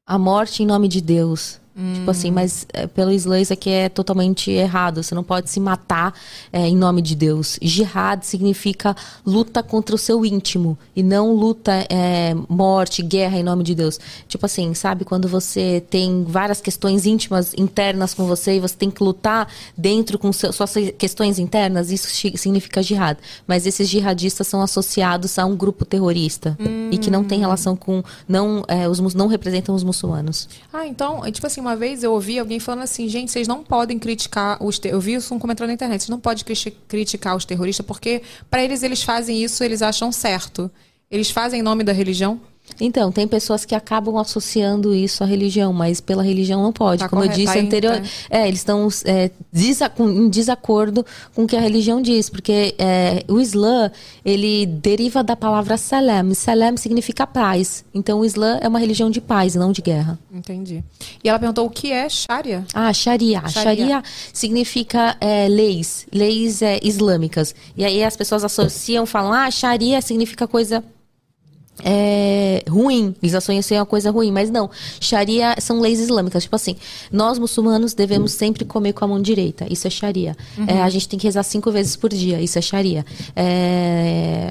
a 0.07 0.19
morte 0.19 0.63
em 0.63 0.67
nome 0.67 0.89
de 0.89 1.01
Deus. 1.01 1.61
Tipo 1.95 2.11
assim, 2.11 2.31
mas 2.31 2.67
é, 2.73 2.87
pelo 2.87 3.11
Islã 3.11 3.41
isso 3.41 3.51
aqui 3.53 3.71
é 3.71 3.89
totalmente 3.89 4.51
errado. 4.51 5.03
Você 5.03 5.15
não 5.15 5.25
pode 5.25 5.49
se 5.49 5.59
matar 5.59 6.13
é, 6.53 6.69
em 6.69 6.77
nome 6.77 7.01
de 7.01 7.15
Deus. 7.15 7.59
Jihad 7.63 8.23
significa 8.25 8.95
luta 9.25 9.63
contra 9.63 9.95
o 9.95 9.99
seu 9.99 10.23
íntimo 10.27 10.77
e 10.95 11.03
não 11.03 11.33
luta, 11.35 11.73
é, 11.89 12.35
morte, 12.47 13.03
guerra 13.03 13.39
em 13.39 13.43
nome 13.43 13.65
de 13.65 13.75
Deus. 13.75 13.99
Tipo 14.29 14.45
assim, 14.45 14.75
sabe? 14.75 15.07
Quando 15.07 15.27
você 15.29 15.83
tem 15.89 16.25
várias 16.29 16.61
questões 16.61 17.07
íntimas 17.07 17.55
internas 17.57 18.13
com 18.13 18.27
você 18.27 18.57
e 18.57 18.61
você 18.61 18.77
tem 18.77 18.91
que 18.91 19.03
lutar 19.03 19.49
dentro 19.75 20.19
com 20.19 20.31
seu- 20.31 20.53
suas 20.53 20.75
questões 20.99 21.39
internas, 21.39 21.91
isso 21.91 22.07
significa 22.37 22.83
jihad. 22.83 23.17
Mas 23.47 23.65
esses 23.67 23.89
jihadistas 23.89 24.47
são 24.47 24.61
associados 24.61 25.39
a 25.39 25.47
um 25.47 25.57
grupo 25.57 25.87
terrorista 25.87 26.55
e 26.91 26.99
que 26.99 27.11
não 27.11 27.25
tem 27.25 27.41
relação 27.41 27.75
com. 27.75 28.03
Não, 28.29 28.63
é, 28.69 28.87
os, 28.87 29.01
não 29.15 29.27
representam 29.27 29.75
os 29.75 29.83
muçulmanos. 29.83 30.49
Ah, 30.71 30.87
então, 30.87 31.25
é 31.25 31.31
tipo 31.31 31.47
assim, 31.47 31.62
uma 31.63 31.75
vez 31.75 32.03
eu 32.03 32.13
ouvi 32.13 32.39
alguém 32.39 32.61
falando 32.61 32.83
assim, 32.83 33.09
gente, 33.09 33.33
vocês 33.33 33.49
não 33.49 33.65
podem 33.65 33.99
criticar 33.99 34.63
os 34.63 34.79
ter... 34.79 34.93
Eu 34.93 35.01
vi 35.01 35.15
isso 35.15 35.35
um 35.35 35.39
comentário 35.39 35.69
na 35.69 35.75
internet, 35.75 36.01
vocês 36.03 36.11
não 36.11 36.21
podem 36.21 36.45
criti- 36.45 36.77
criticar 36.87 37.37
os 37.37 37.45
terroristas, 37.45 37.87
porque 37.87 38.23
pra 38.51 38.63
eles 38.63 38.83
eles 38.83 39.03
fazem 39.03 39.43
isso, 39.43 39.65
eles 39.65 39.81
acham 39.81 40.13
certo. 40.13 40.71
Eles 41.11 41.31
fazem 41.31 41.61
em 41.61 41.63
nome 41.63 41.85
da 41.85 41.93
religião? 41.93 42.41
Então, 42.81 43.13
tem 43.13 43.29
pessoas 43.29 43.65
que 43.65 43.75
acabam 43.75 44.17
associando 44.19 44.95
isso 44.95 45.23
à 45.23 45.27
religião, 45.27 45.73
mas 45.73 46.01
pela 46.01 46.23
religião 46.23 46.63
não 46.63 46.73
pode. 46.73 47.01
Tá 47.01 47.09
Como 47.09 47.23
eu 47.23 47.29
correto, 47.29 47.41
disse 47.41 47.55
tá 47.55 47.61
anterior, 47.61 48.01
tá. 48.01 48.09
é, 48.31 48.49
eles 48.49 48.61
estão 48.61 48.89
é, 49.05 49.31
em 50.01 50.29
desacordo 50.29 51.05
com 51.35 51.45
o 51.45 51.47
que 51.47 51.57
a 51.57 51.61
religião 51.61 52.01
diz, 52.01 52.31
porque 52.31 52.75
é, 52.79 53.25
o 53.29 53.41
Islã 53.41 53.91
ele 54.25 54.67
deriva 54.67 55.23
da 55.23 55.37
palavra 55.37 55.77
salam. 55.77 56.35
Salam 56.35 56.77
significa 56.77 57.27
paz. 57.27 57.85
Então, 57.95 58.21
o 58.21 58.25
Islã 58.25 58.59
é 58.61 58.69
uma 58.69 58.79
religião 58.79 59.11
de 59.11 59.21
paz, 59.21 59.55
e 59.55 59.59
não 59.59 59.73
de 59.73 59.83
guerra. 59.83 60.19
Entendi. 60.33 60.83
E 61.23 61.29
ela 61.29 61.39
perguntou 61.39 61.67
o 61.67 61.71
que 61.71 61.93
é 61.93 62.09
Sharia? 62.09 62.65
Ah, 62.73 62.93
Sharia. 62.93 63.43
Sharia. 63.49 63.63
Sharia, 63.63 64.03
significa 64.33 65.17
é, 65.21 65.49
leis, 65.49 66.07
leis 66.13 66.63
é, 66.63 66.81
islâmicas. 66.83 67.55
E 67.77 67.85
aí 67.85 68.03
as 68.03 68.17
pessoas 68.17 68.45
associam, 68.45 69.05
falam, 69.05 69.33
ah, 69.33 69.51
Sharia 69.51 70.01
significa 70.01 70.47
coisa 70.47 70.83
é, 71.85 72.63
ruim. 72.69 73.15
Eles 73.23 73.35
associam 73.35 73.81
uma 73.81 73.87
coisa 73.87 74.11
ruim, 74.11 74.31
mas 74.31 74.51
não. 74.51 74.71
Sharia 75.01 75.55
são 75.59 75.81
leis 75.81 76.01
islâmicas. 76.01 76.45
Tipo 76.45 76.57
assim, 76.57 76.77
nós 77.11 77.39
muçulmanos 77.39 77.95
devemos 77.95 78.33
sempre 78.33 78.65
comer 78.65 78.93
com 78.93 79.05
a 79.05 79.09
mão 79.09 79.21
direita. 79.21 79.67
Isso 79.71 79.87
é 79.87 79.91
Sharia. 79.91 80.37
É, 80.67 80.83
a 80.83 80.89
gente 80.89 81.09
tem 81.09 81.19
que 81.19 81.27
rezar 81.27 81.43
cinco 81.43 81.71
vezes 81.71 81.97
por 81.97 82.11
dia. 82.11 82.41
Isso 82.41 82.59
é 82.59 82.63
Sharia. 82.63 83.05
É, 83.35 84.51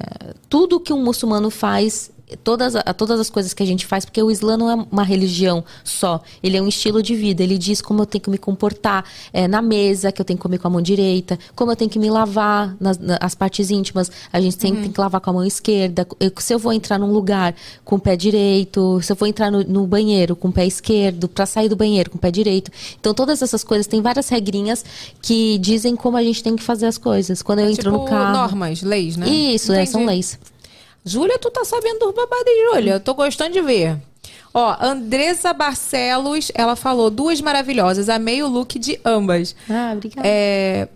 tudo 0.50 0.80
que 0.80 0.94
um 0.94 1.04
muçulmano 1.04 1.50
faz 1.50 2.12
todas, 2.44 2.76
a- 2.76 2.82
todas 2.94 3.20
as 3.20 3.30
coisas 3.30 3.54
que 3.54 3.62
a 3.64 3.66
gente 3.66 3.86
faz, 3.86 4.06
porque 4.06 4.22
o 4.22 4.30
Islã 4.32 4.58
não 4.58 4.70
é 4.70 4.86
uma 4.92 5.04
religião 5.04 5.64
só, 5.84 6.22
ele 6.42 6.58
é 6.58 6.62
um 6.62 6.68
estilo 6.68 7.02
de 7.04 7.16
vida. 7.16 7.42
Ele 7.44 7.58
diz 7.58 7.82
como 7.82 8.02
eu 8.02 8.06
tenho 8.06 8.22
que 8.22 8.30
me 8.30 8.38
comportar 8.38 9.06
é, 9.34 9.48
na 9.48 9.62
mesa, 9.62 10.12
que 10.12 10.22
eu 10.22 10.26
tenho 10.26 10.38
que 10.38 10.44
comer 10.44 10.58
com 10.60 10.68
a 10.68 10.72
mão 10.72 10.82
direita, 10.82 11.38
como 11.56 11.72
eu 11.72 11.76
tenho 11.76 11.90
que 11.90 12.00
me 12.00 12.10
lavar 12.10 12.76
nas, 12.80 12.98
nas 12.98 13.36
partes 13.36 13.70
íntimas, 13.70 14.12
a 14.32 14.40
gente 14.42 14.58
tem, 14.58 14.74
tem 14.76 14.92
que 14.92 15.00
lavar 15.00 15.22
com 15.22 15.30
a 15.30 15.34
mão 15.34 15.46
esquerda. 15.46 16.08
Eu- 16.20 16.32
se 16.40 16.54
eu 16.54 16.60
vou 16.60 16.74
entrar 16.74 16.98
num 16.98 17.12
lugar 17.12 17.56
com 17.86 17.96
o 17.96 18.00
pé 18.00 18.16
direito, 18.16 19.00
se 19.02 19.12
eu 19.12 19.16
vou 19.16 19.28
entrar 19.28 19.52
no, 19.52 19.64
no 19.64 19.86
banheiro 19.88 20.36
com 20.36 20.48
o 20.50 20.52
pé 20.52 20.66
esquerdo, 20.66 21.28
para 21.28 21.46
sair 21.46 21.70
do 21.70 21.76
banheiro 21.76 22.10
com 22.10 22.18
o 22.18 22.22
pé 22.22 22.32
direito. 22.32 22.72
Então, 23.00 23.14
todas 23.14 23.42
essas 23.42 23.64
coisas, 23.64 23.88
tem 23.88 24.02
várias 24.02 24.28
regrinhas 24.30 24.84
que 25.22 25.58
dizem 25.58 25.96
como 25.96 26.18
a 26.18 26.24
gente 26.24 26.44
tem 26.44 26.56
que 26.56 26.64
fazer 26.64 26.86
as 26.88 26.98
coisas. 26.98 27.42
Quando 27.42 27.60
eu 27.60 27.70
entro 27.70 27.92
tipo 27.92 27.98
no 27.98 28.06
carro. 28.06 28.34
normas, 28.34 28.82
leis, 28.82 29.16
né? 29.18 29.28
Isso, 29.30 29.72
é, 29.74 29.86
são 29.86 30.06
leis. 30.06 30.40
Júlia, 31.04 31.40
tu 31.40 31.50
tá 31.50 31.66
sabendo 31.66 32.00
dos 32.00 32.14
babados, 32.16 32.48
hein, 32.48 32.70
Júlia? 32.74 32.94
Eu 32.94 33.00
tô 33.00 33.14
gostando 33.14 33.52
de 33.54 33.62
ver. 33.62 33.98
Ó, 34.54 34.76
Andressa 34.80 35.54
Barcelos, 35.54 36.52
ela 36.54 36.76
falou 36.76 37.10
duas 37.10 37.40
maravilhosas. 37.42 38.10
Amei 38.10 38.44
o 38.44 38.48
look 38.48 38.78
de 38.78 39.00
ambas. 39.04 39.56
Ah, 39.70 39.94
obrigada. 39.96 40.28
É, 40.28 40.88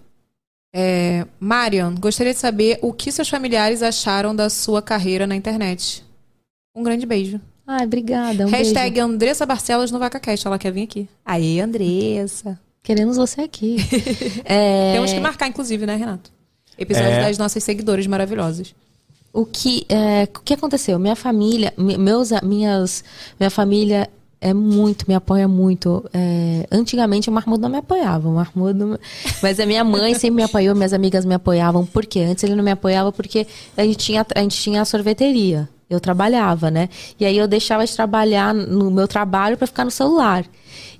é, 0.75 1.25
Marion, 1.39 1.95
gostaria 1.95 2.33
de 2.33 2.39
saber 2.39 2.77
o 2.81 2.91
que 2.91 3.11
seus 3.11 3.29
familiares 3.29 3.81
acharam 3.81 4.35
da 4.35 4.49
sua 4.49 4.81
carreira 4.81 5.25
na 5.25 5.35
internet. 5.35 6.03
Um 6.75 6.83
grande 6.83 7.05
beijo. 7.05 7.39
Ai, 7.65 7.85
obrigada. 7.85 8.45
Um 8.45 8.49
Hashtag 8.49 8.91
beijo. 8.95 9.07
Andressa 9.07 9.45
Barcelos 9.45 9.89
no 9.89 9.97
VacaCast. 9.99 10.45
Ela 10.45 10.59
quer 10.59 10.71
vir 10.71 10.83
aqui. 10.83 11.07
Aí, 11.25 11.59
Andressa. 11.61 12.59
Queremos 12.83 13.15
você 13.17 13.41
aqui. 13.41 13.77
É, 14.45 14.93
Temos 14.93 15.11
que 15.11 15.19
marcar, 15.19 15.47
inclusive, 15.47 15.85
né, 15.85 15.95
Renato? 15.95 16.29
Episódio 16.77 17.09
É. 17.09 17.21
das 17.21 17.37
nossas 17.37 17.63
seguidores 17.63 18.05
maravilhosos. 18.05 18.75
O 19.35 19.45
que, 19.45 19.85
é, 19.89 20.23
o 20.33 20.39
que 20.41 20.53
aconteceu? 20.53 20.97
Minha 20.97 21.15
família, 21.15 21.73
meus, 21.77 22.29
minhas, 22.41 23.03
minha 23.39 23.49
família 23.49 24.09
é 24.39 24.53
muito, 24.53 25.05
me 25.07 25.13
apoia 25.15 25.47
muito. 25.47 26.05
É, 26.13 26.65
antigamente 26.71 27.29
o 27.29 27.33
Mahmoud 27.33 27.61
não 27.61 27.69
me 27.69 27.77
apoiava, 27.77 28.29
o 28.29 28.33
me- 28.87 28.97
mas 29.41 29.59
a 29.59 29.65
minha 29.65 29.83
mãe 29.83 30.13
sempre 30.15 30.37
me 30.37 30.43
apoiou, 30.43 30.73
minhas 30.75 30.93
amigas 30.93 31.25
me 31.25 31.33
apoiavam. 31.33 31.85
Por 31.85 32.05
quê? 32.05 32.21
Antes 32.21 32.43
ele 32.45 32.55
não 32.55 32.63
me 32.63 32.71
apoiava 32.71 33.11
porque 33.11 33.45
a 33.75 33.83
gente 33.83 33.97
tinha, 33.97 34.25
a 34.35 34.39
gente 34.41 34.55
tinha 34.61 34.81
a 34.81 34.85
sorveteria. 34.85 35.67
Eu 35.89 35.99
trabalhava, 35.99 36.71
né? 36.71 36.89
E 37.19 37.25
aí 37.25 37.37
eu 37.37 37.47
deixava 37.47 37.85
de 37.85 37.93
trabalhar 37.95 38.53
no 38.53 38.89
meu 38.89 39.07
trabalho 39.07 39.55
para 39.57 39.67
ficar 39.67 39.85
no 39.85 39.91
celular. 39.91 40.45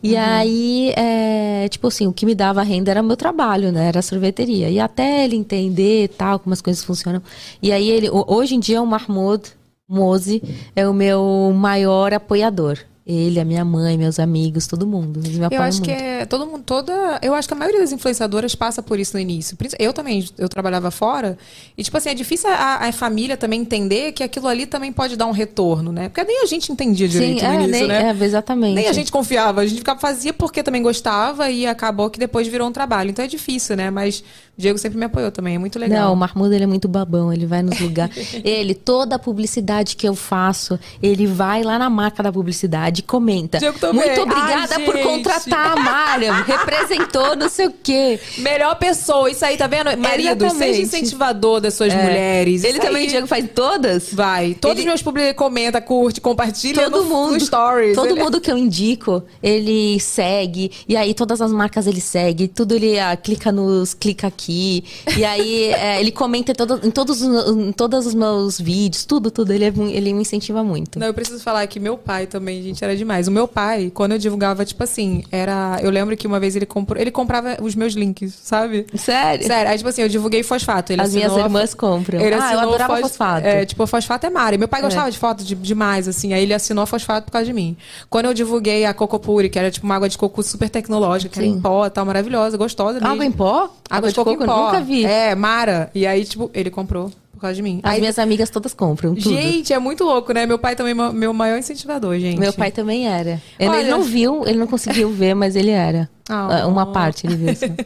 E 0.04 0.16
aí, 0.16 0.94
é, 0.96 1.68
tipo 1.70 1.88
assim, 1.88 2.06
o 2.06 2.14
que 2.14 2.26
me 2.26 2.36
dava 2.36 2.62
renda 2.62 2.92
era 2.92 3.02
meu 3.02 3.18
trabalho, 3.18 3.72
né? 3.72 3.88
Era 3.88 4.00
a 4.00 4.04
sorveteria. 4.04 4.70
E 4.70 4.80
até 4.80 5.26
ele 5.26 5.36
entender 5.36 6.10
tal, 6.10 6.38
como 6.38 6.54
as 6.54 6.62
coisas 6.62 6.84
funcionam. 6.84 7.22
E 7.62 7.72
aí, 7.72 7.90
ele, 7.90 8.10
ho- 8.10 8.26
hoje 8.28 8.54
em 8.56 8.60
dia, 8.60 8.82
o 8.82 8.86
Mahmoud 8.86 9.44
Mose 9.90 10.44
é 10.76 10.88
o 10.88 10.94
meu 10.94 11.52
maior 11.56 12.14
apoiador. 12.14 12.78
Ele, 13.08 13.40
a 13.40 13.46
minha 13.46 13.64
mãe, 13.64 14.00
meus 14.00 14.20
amigos, 14.20 14.66
todo 14.66 14.88
mundo. 14.88 15.22
Eu 15.24 15.46
apoiam 15.46 15.64
acho 15.64 15.78
muito. 15.78 15.96
que 15.96 16.04
é 16.04 16.26
todo 16.26 16.48
mundo, 16.48 16.64
toda. 16.66 17.20
Eu 17.22 17.36
acho 17.36 17.48
que 17.48 17.54
a 17.54 17.58
maioria 17.58 17.80
das 17.80 17.92
influenciadoras 17.92 18.56
passa 18.56 18.82
por 18.82 19.00
isso 19.00 19.14
no 19.14 19.20
início. 19.20 19.56
Eu 19.78 19.94
também, 19.94 20.28
eu 20.40 20.50
trabalhava 20.50 20.90
fora. 20.90 21.38
E, 21.78 21.84
tipo 21.84 21.96
assim, 21.96 22.10
é 22.10 22.16
difícil 22.16 22.50
a, 22.50 22.88
a 22.88 22.92
família 22.92 23.38
também 23.38 23.62
entender 23.62 24.12
que 24.12 24.24
aquilo 24.24 24.48
ali 24.48 24.66
também 24.66 24.92
pode 24.92 25.16
dar 25.16 25.28
um 25.28 25.32
retorno, 25.32 25.92
né? 25.92 26.10
Porque 26.10 26.24
nem 26.24 26.42
a 26.42 26.48
gente 26.48 26.72
entendia 26.72 27.08
direito 27.08 27.42
Sim, 27.42 27.46
no 27.46 27.52
é, 27.52 27.64
início, 27.64 27.72
nem, 27.72 27.88
né? 27.88 28.18
é, 28.20 28.26
exatamente. 28.26 28.74
Nem 28.74 28.88
a 28.88 28.94
gente 28.94 29.12
confiava, 29.12 29.62
a 29.62 29.68
gente 29.68 29.78
ficava, 29.78 30.00
fazia 30.00 30.34
porque 30.34 30.64
também 30.64 30.82
gostava 30.82 31.52
e 31.52 31.68
acabou 31.68 32.10
que 32.10 32.18
depois 32.18 32.48
virou 32.48 32.68
um 32.68 32.72
trabalho. 32.72 33.12
Então 33.12 33.24
é 33.24 33.28
difícil, 33.28 33.76
né? 33.76 33.92
Mas 33.92 34.24
o 34.58 34.62
Diego 34.62 34.78
sempre 34.78 34.98
me 34.98 35.06
apoiou 35.06 35.32
também, 35.32 35.56
é 35.56 35.58
muito 35.58 35.78
legal. 35.78 36.06
Não, 36.06 36.14
o 36.14 36.16
Mahmoud 36.16 36.54
ele 36.56 36.64
é 36.64 36.68
muito 36.68 36.88
babão, 36.88 37.32
ele 37.32 37.46
vai 37.46 37.62
nos 37.62 37.78
lugares. 37.80 38.36
ele, 38.44 38.74
toda 38.74 39.16
a 39.18 39.20
publicidade 39.20 39.96
que 39.98 40.08
eu 40.08 40.16
faço, 40.16 40.80
ele 41.04 41.28
vai 41.28 41.62
lá 41.62 41.78
na 41.78 41.90
marca 41.90 42.24
da 42.24 42.32
publicidade 42.32 43.02
e 43.02 43.04
comenta. 43.04 43.58
Diego 43.60 43.78
também. 43.80 44.06
Muito 44.06 44.22
obrigada 44.22 44.76
Ai, 44.78 44.86
por 44.86 44.98
contratar 45.00 45.78
a 45.78 45.82
Mária. 45.82 46.32
Representou 46.44 47.36
não 47.36 47.50
sei 47.50 47.68
o 47.68 47.74
quê. 47.84 48.18
Melhor 48.38 48.76
pessoa, 48.76 49.30
isso 49.30 49.44
aí, 49.44 49.58
tá 49.58 49.68
vendo? 49.68 49.86
Marido, 49.98 50.46
Exatamente. 50.46 50.58
seja 50.58 50.82
incentivador 50.82 51.60
das 51.60 51.74
suas 51.74 51.92
É. 51.92 52.02
mulheres. 52.02 52.64
Ele 52.64 52.80
também, 52.80 53.04
aí 53.04 53.08
Diego, 53.08 53.28
faz 53.28 53.46
todas? 53.54 54.14
Vai. 54.14 54.54
Todos 54.54 54.78
Ele- 54.78 54.82
os 54.82 54.86
meus 54.86 55.02
publi 55.02 55.34
comenta, 55.34 55.82
curte, 55.82 56.22
compartilha 56.22 56.84
Todo 56.90 57.04
no, 57.04 57.10
mundo. 57.10 57.34
no 57.34 57.40
stories. 57.42 57.96
Todo 57.96 58.12
Ele- 58.12 58.24
mundo 58.24 58.40
que 58.40 58.50
eu 58.50 58.58
indico, 58.58 59.22
ele 59.44 60.00
segue. 60.00 60.72
E 60.88 60.96
aí 60.96 61.14
todas 61.14 61.42
as 61.42 61.52
marcas 61.52 61.88
ele 61.88 62.00
segue. 62.00 62.48
Tudo 62.48 62.74
ele 62.76 62.98
ah, 63.00 63.16
clica 63.18 63.52
nos 63.52 63.94
clica 63.94 64.28
aqui. 64.28 64.45
E 64.52 65.24
aí 65.26 65.66
é, 65.74 66.00
ele 66.00 66.12
comenta 66.12 66.52
em, 66.52 66.56
todo- 66.56 66.80
em 66.86 66.92
todos, 66.92 67.22
os- 67.22 67.56
em 67.58 67.72
todos 67.72 68.06
os 68.06 68.14
meus 68.14 68.60
vídeos. 68.60 69.06
Tudo, 69.06 69.32
tudo. 69.32 69.52
Ele, 69.52 69.66
é 69.66 69.74
ele 69.92 70.14
me 70.14 70.22
incentiva 70.22 70.64
muito. 70.64 71.00
Não, 71.00 71.08
eu 71.08 71.14
preciso 71.14 71.42
falar 71.44 71.66
que 71.68 71.80
meu 71.80 71.98
pai 71.98 72.28
também, 72.28 72.62
gente, 72.64 72.84
era 72.84 72.96
demais. 72.96 73.28
O 73.28 73.32
meu 73.32 73.48
pai, 73.48 73.92
quando 73.94 74.14
eu 74.14 74.18
divulgava, 74.18 74.66
tipo 74.66 74.84
assim, 74.84 75.24
era. 75.32 75.80
Eu 75.82 75.90
lembro 75.90 76.16
que 76.18 76.28
uma 76.28 76.40
vez 76.40 76.56
ele 76.56 76.66
comprou. 76.66 77.00
Ele 77.02 77.12
comprava 77.12 77.58
os 77.62 77.76
meus 77.76 77.94
links, 77.94 78.34
sabe? 78.44 78.86
Sério? 78.96 79.46
Sério. 79.46 79.72
Aí, 79.72 79.78
tipo 79.78 79.90
assim, 79.90 80.02
eu 80.02 80.10
divulguei 80.10 80.44
fosfato. 80.44 80.92
Ele 80.94 81.02
As 81.02 81.14
minhas 81.14 81.36
a 81.36 81.40
irmãs 81.42 81.72
fo- 81.72 81.78
compram. 81.78 82.20
Ele 82.20 82.36
ah, 82.36 82.54
eu 82.54 82.60
adorava 82.60 82.94
fos- 82.98 83.02
fosfato. 83.10 83.46
É, 83.48 83.66
tipo, 83.66 83.86
fosfato 83.88 84.26
é 84.26 84.30
Mari. 84.30 84.58
Meu 84.58 84.68
pai 84.68 84.80
É. 84.82 84.84
gostava 84.84 85.10
de 85.12 85.18
foto 85.18 85.44
de- 85.44 85.56
demais, 85.56 86.08
assim. 86.08 86.34
Aí 86.34 86.44
ele 86.44 86.54
assinou 86.54 86.84
a 86.84 86.86
fosfato 86.88 87.26
por 87.26 87.32
causa 87.32 87.46
de 87.46 87.54
mim. 87.54 87.76
Quando 88.10 88.26
eu 88.26 88.34
divulguei 88.34 88.86
a 88.86 88.94
Cocopuri, 88.94 89.50
que 89.50 89.58
era 89.60 89.70
tipo 89.72 89.86
uma 89.86 89.96
água 89.96 90.10
de 90.10 90.18
coco 90.18 90.42
super 90.44 90.70
tecnológica, 90.70 91.34
que 91.34 91.40
era 91.40 91.48
em 91.48 91.60
pó, 91.60 91.90
tal, 91.90 92.06
maravilhosa, 92.06 92.58
gostosa 92.58 92.94
mesmo. 93.00 93.08
Água 93.08 93.26
em 93.26 93.32
pó? 93.32 93.70
Água 93.90 94.10
de 94.10 94.16
coco, 94.16 94.35
pó. 94.38 94.66
nunca 94.66 94.82
vi. 94.82 95.06
É, 95.06 95.34
Mara. 95.36 95.90
E 95.96 96.06
aí, 96.06 96.26
tipo, 96.26 96.50
ele 96.54 96.70
comprou 96.70 97.12
por 97.32 97.40
causa 97.42 97.56
de 97.56 97.62
mim. 97.62 97.80
As 97.84 97.94
Aí, 97.94 98.00
minhas 98.00 98.18
amigas 98.20 98.50
todas 98.50 98.74
compram. 98.74 99.14
Tudo. 99.16 99.30
Gente, 99.30 99.72
é 99.74 99.80
muito 99.80 100.04
louco, 100.04 100.34
né? 100.34 100.46
Meu 100.46 100.58
pai 100.58 100.76
também 100.76 100.92
é 100.92 101.12
meu 101.14 101.34
maior 101.34 101.58
incentivador, 101.58 102.18
gente. 102.20 102.40
Meu 102.40 102.54
pai 102.54 102.72
também 102.72 103.08
era. 103.08 103.42
Ele, 103.60 103.70
Olha- 103.70 103.80
ele 103.82 103.90
não 103.90 104.02
viu, 104.04 104.44
ele 104.48 104.58
não 104.58 104.68
conseguiu 104.68 105.10
ver, 105.12 105.34
mas 105.34 105.56
ele 105.56 105.72
era. 105.72 106.10
Ah, 106.30 106.66
Uma 106.68 106.92
parte 106.92 107.28
ele 107.28 107.36
viu. 107.36 107.48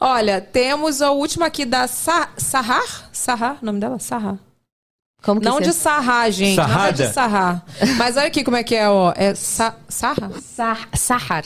Olha, 0.00 0.40
temos 0.40 1.00
a 1.00 1.12
última 1.12 1.46
aqui 1.46 1.64
da 1.64 1.86
Sa 1.86 2.28
Sahar? 2.36 3.08
Sahar? 3.12 3.58
O 3.62 3.64
nome 3.66 3.78
dela? 3.78 3.98
Sahar. 4.00 4.36
Como 5.22 5.40
que 5.40 5.46
Não 5.46 5.60
de 5.60 5.72
Sahar, 5.72 6.28
gente. 6.32 6.56
Não 6.56 6.64
é 6.64 6.66
Sarrada? 6.66 6.92
de 7.06 7.12
Sahar. 7.12 7.64
Mas 7.96 8.16
olha 8.16 8.26
aqui 8.26 8.42
como 8.42 8.56
é 8.56 8.64
que 8.64 8.74
é, 8.74 8.88
ó. 8.88 9.12
É 9.14 9.32
Sa 9.36 9.76
Sahar? 9.88 10.32
Sah- 10.40 10.88
Sahar. 10.94 11.44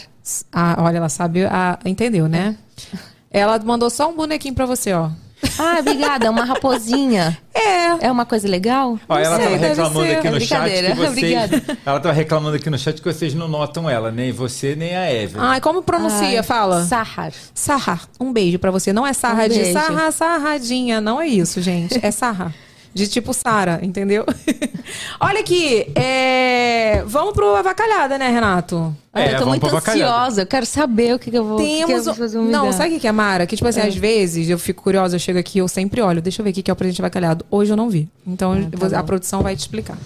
Ah, 0.51 0.77
olha, 0.79 0.97
ela 0.97 1.09
sabe, 1.11 1.45
ah, 1.45 1.79
entendeu, 1.85 2.29
né? 2.29 2.57
Ela 3.31 3.59
mandou 3.59 3.91
só 3.91 4.09
um 4.09 4.15
bonequinho 4.17 4.55
pra 4.55 4.67
você, 4.67 4.93
ó. 4.93 5.11
Ah, 5.59 5.77
obrigada. 5.81 6.27
É 6.27 6.31
uma 6.31 6.45
raposinha. 6.45 7.37
É. 7.59 8.07
É 8.09 8.13
uma 8.13 8.27
coisa 8.27 8.47
legal? 8.47 8.99
Ó, 9.09 9.19
ela 9.19 9.37
sei, 9.37 9.45
tava 9.47 9.59
deve 9.59 9.69
reclamando 9.69 10.07
ser. 10.07 10.17
aqui 10.17 10.31
no 10.31 10.37
É 10.37 10.41
chat 10.41 10.49
que 10.49 10.55
brincadeira, 10.71 10.95
vocês. 10.95 11.09
obrigada. 11.11 11.79
Ela 11.87 12.01
tava 12.01 12.15
reclamando 12.15 12.57
aqui 12.57 12.69
no 12.71 12.79
chat 12.79 13.01
que 13.01 13.13
vocês 13.13 13.33
não 13.35 13.49
notam 13.49 13.89
ela, 13.89 14.13
nem 14.13 14.31
você, 14.31 14.77
nem 14.77 14.95
a 14.95 15.11
Evelyn. 15.13 15.43
Ai, 15.43 15.61
como 15.61 15.83
pronuncia? 15.83 16.41
Ai, 16.41 16.43
Fala. 16.43 16.85
Sahar. 16.85 17.33
Sahar. 17.55 18.03
Um 18.21 18.31
beijo 18.33 18.59
pra 18.59 18.71
você. 18.71 18.93
Não 18.93 19.07
é 19.07 19.13
Sarra 19.15 19.45
Um 19.45 19.49
de 19.49 19.55
beijo. 19.59 19.73
Sarra, 19.73 20.13
Sarradinha. 20.13 21.01
Não 21.01 21.19
é 21.21 21.27
isso, 21.27 21.61
gente. 21.63 21.99
É 22.05 22.11
Sarra. 22.11 22.55
De 22.93 23.09
tipo 23.09 23.33
Sara, 23.33 23.81
entendeu? 23.83 24.25
Olha 25.19 25.41
aqui. 25.41 25.91
é, 25.95 27.03
Vamos 27.07 27.33
pro 27.33 27.55
avacalhada, 27.57 28.19
né, 28.19 28.29
Renato? 28.29 28.95
É, 29.17 29.35
eu 29.35 29.39
tô 29.39 29.47
muito 29.47 29.67
ansiosa. 29.67 30.43
Eu 30.43 30.47
quero 30.47 30.67
saber 30.67 31.15
o 31.15 31.19
que, 31.19 31.31
que 31.31 31.39
eu 31.39 31.45
vou. 31.45 31.57
o 31.57 31.61
que 31.61 31.67
que 31.81 31.87
Temos. 31.87 31.91
eu 32.07 32.13
um- 32.13 32.15
vou 32.15 32.15
fazer 32.15 32.39
me 32.39 32.51
Não, 32.51 32.73
sabe 32.73 32.91
o 32.91 32.93
que 32.95 33.01
que 33.01 33.09
é, 33.09 33.13
Mara? 33.13 33.47
Que, 33.47 33.57
tipo 33.57 33.69
assim, 33.69 33.81
às 33.81 33.95
vezes 33.95 34.49
eu 34.49 34.59
fico 34.59 34.83
curiosa, 34.83 35.17
eu 35.17 35.21
chego 35.21 35.39
aqui, 35.39 35.59
eu 35.59 35.69
sempre 35.69 36.01
olho. 36.01 36.21
Deixa 36.23 36.41
eu 36.41 36.45
ver 36.45 36.51
o 36.51 36.53
que 36.55 36.63
que 36.63 36.71
é 36.71 36.75
o 36.75 36.77
presente 36.77 37.01
avacalhado. 37.01 37.45
Hoje 37.51 37.73
eu 37.73 37.77
não 37.77 37.89
vi. 37.91 38.09
Então 38.27 38.53
Ah, 38.53 38.79
tá 38.79 38.89
vou- 38.89 38.99
a 38.99 39.03
produção 39.03 39.43
vai 39.43 39.55
te 39.57 39.61
explicar. 39.61 39.97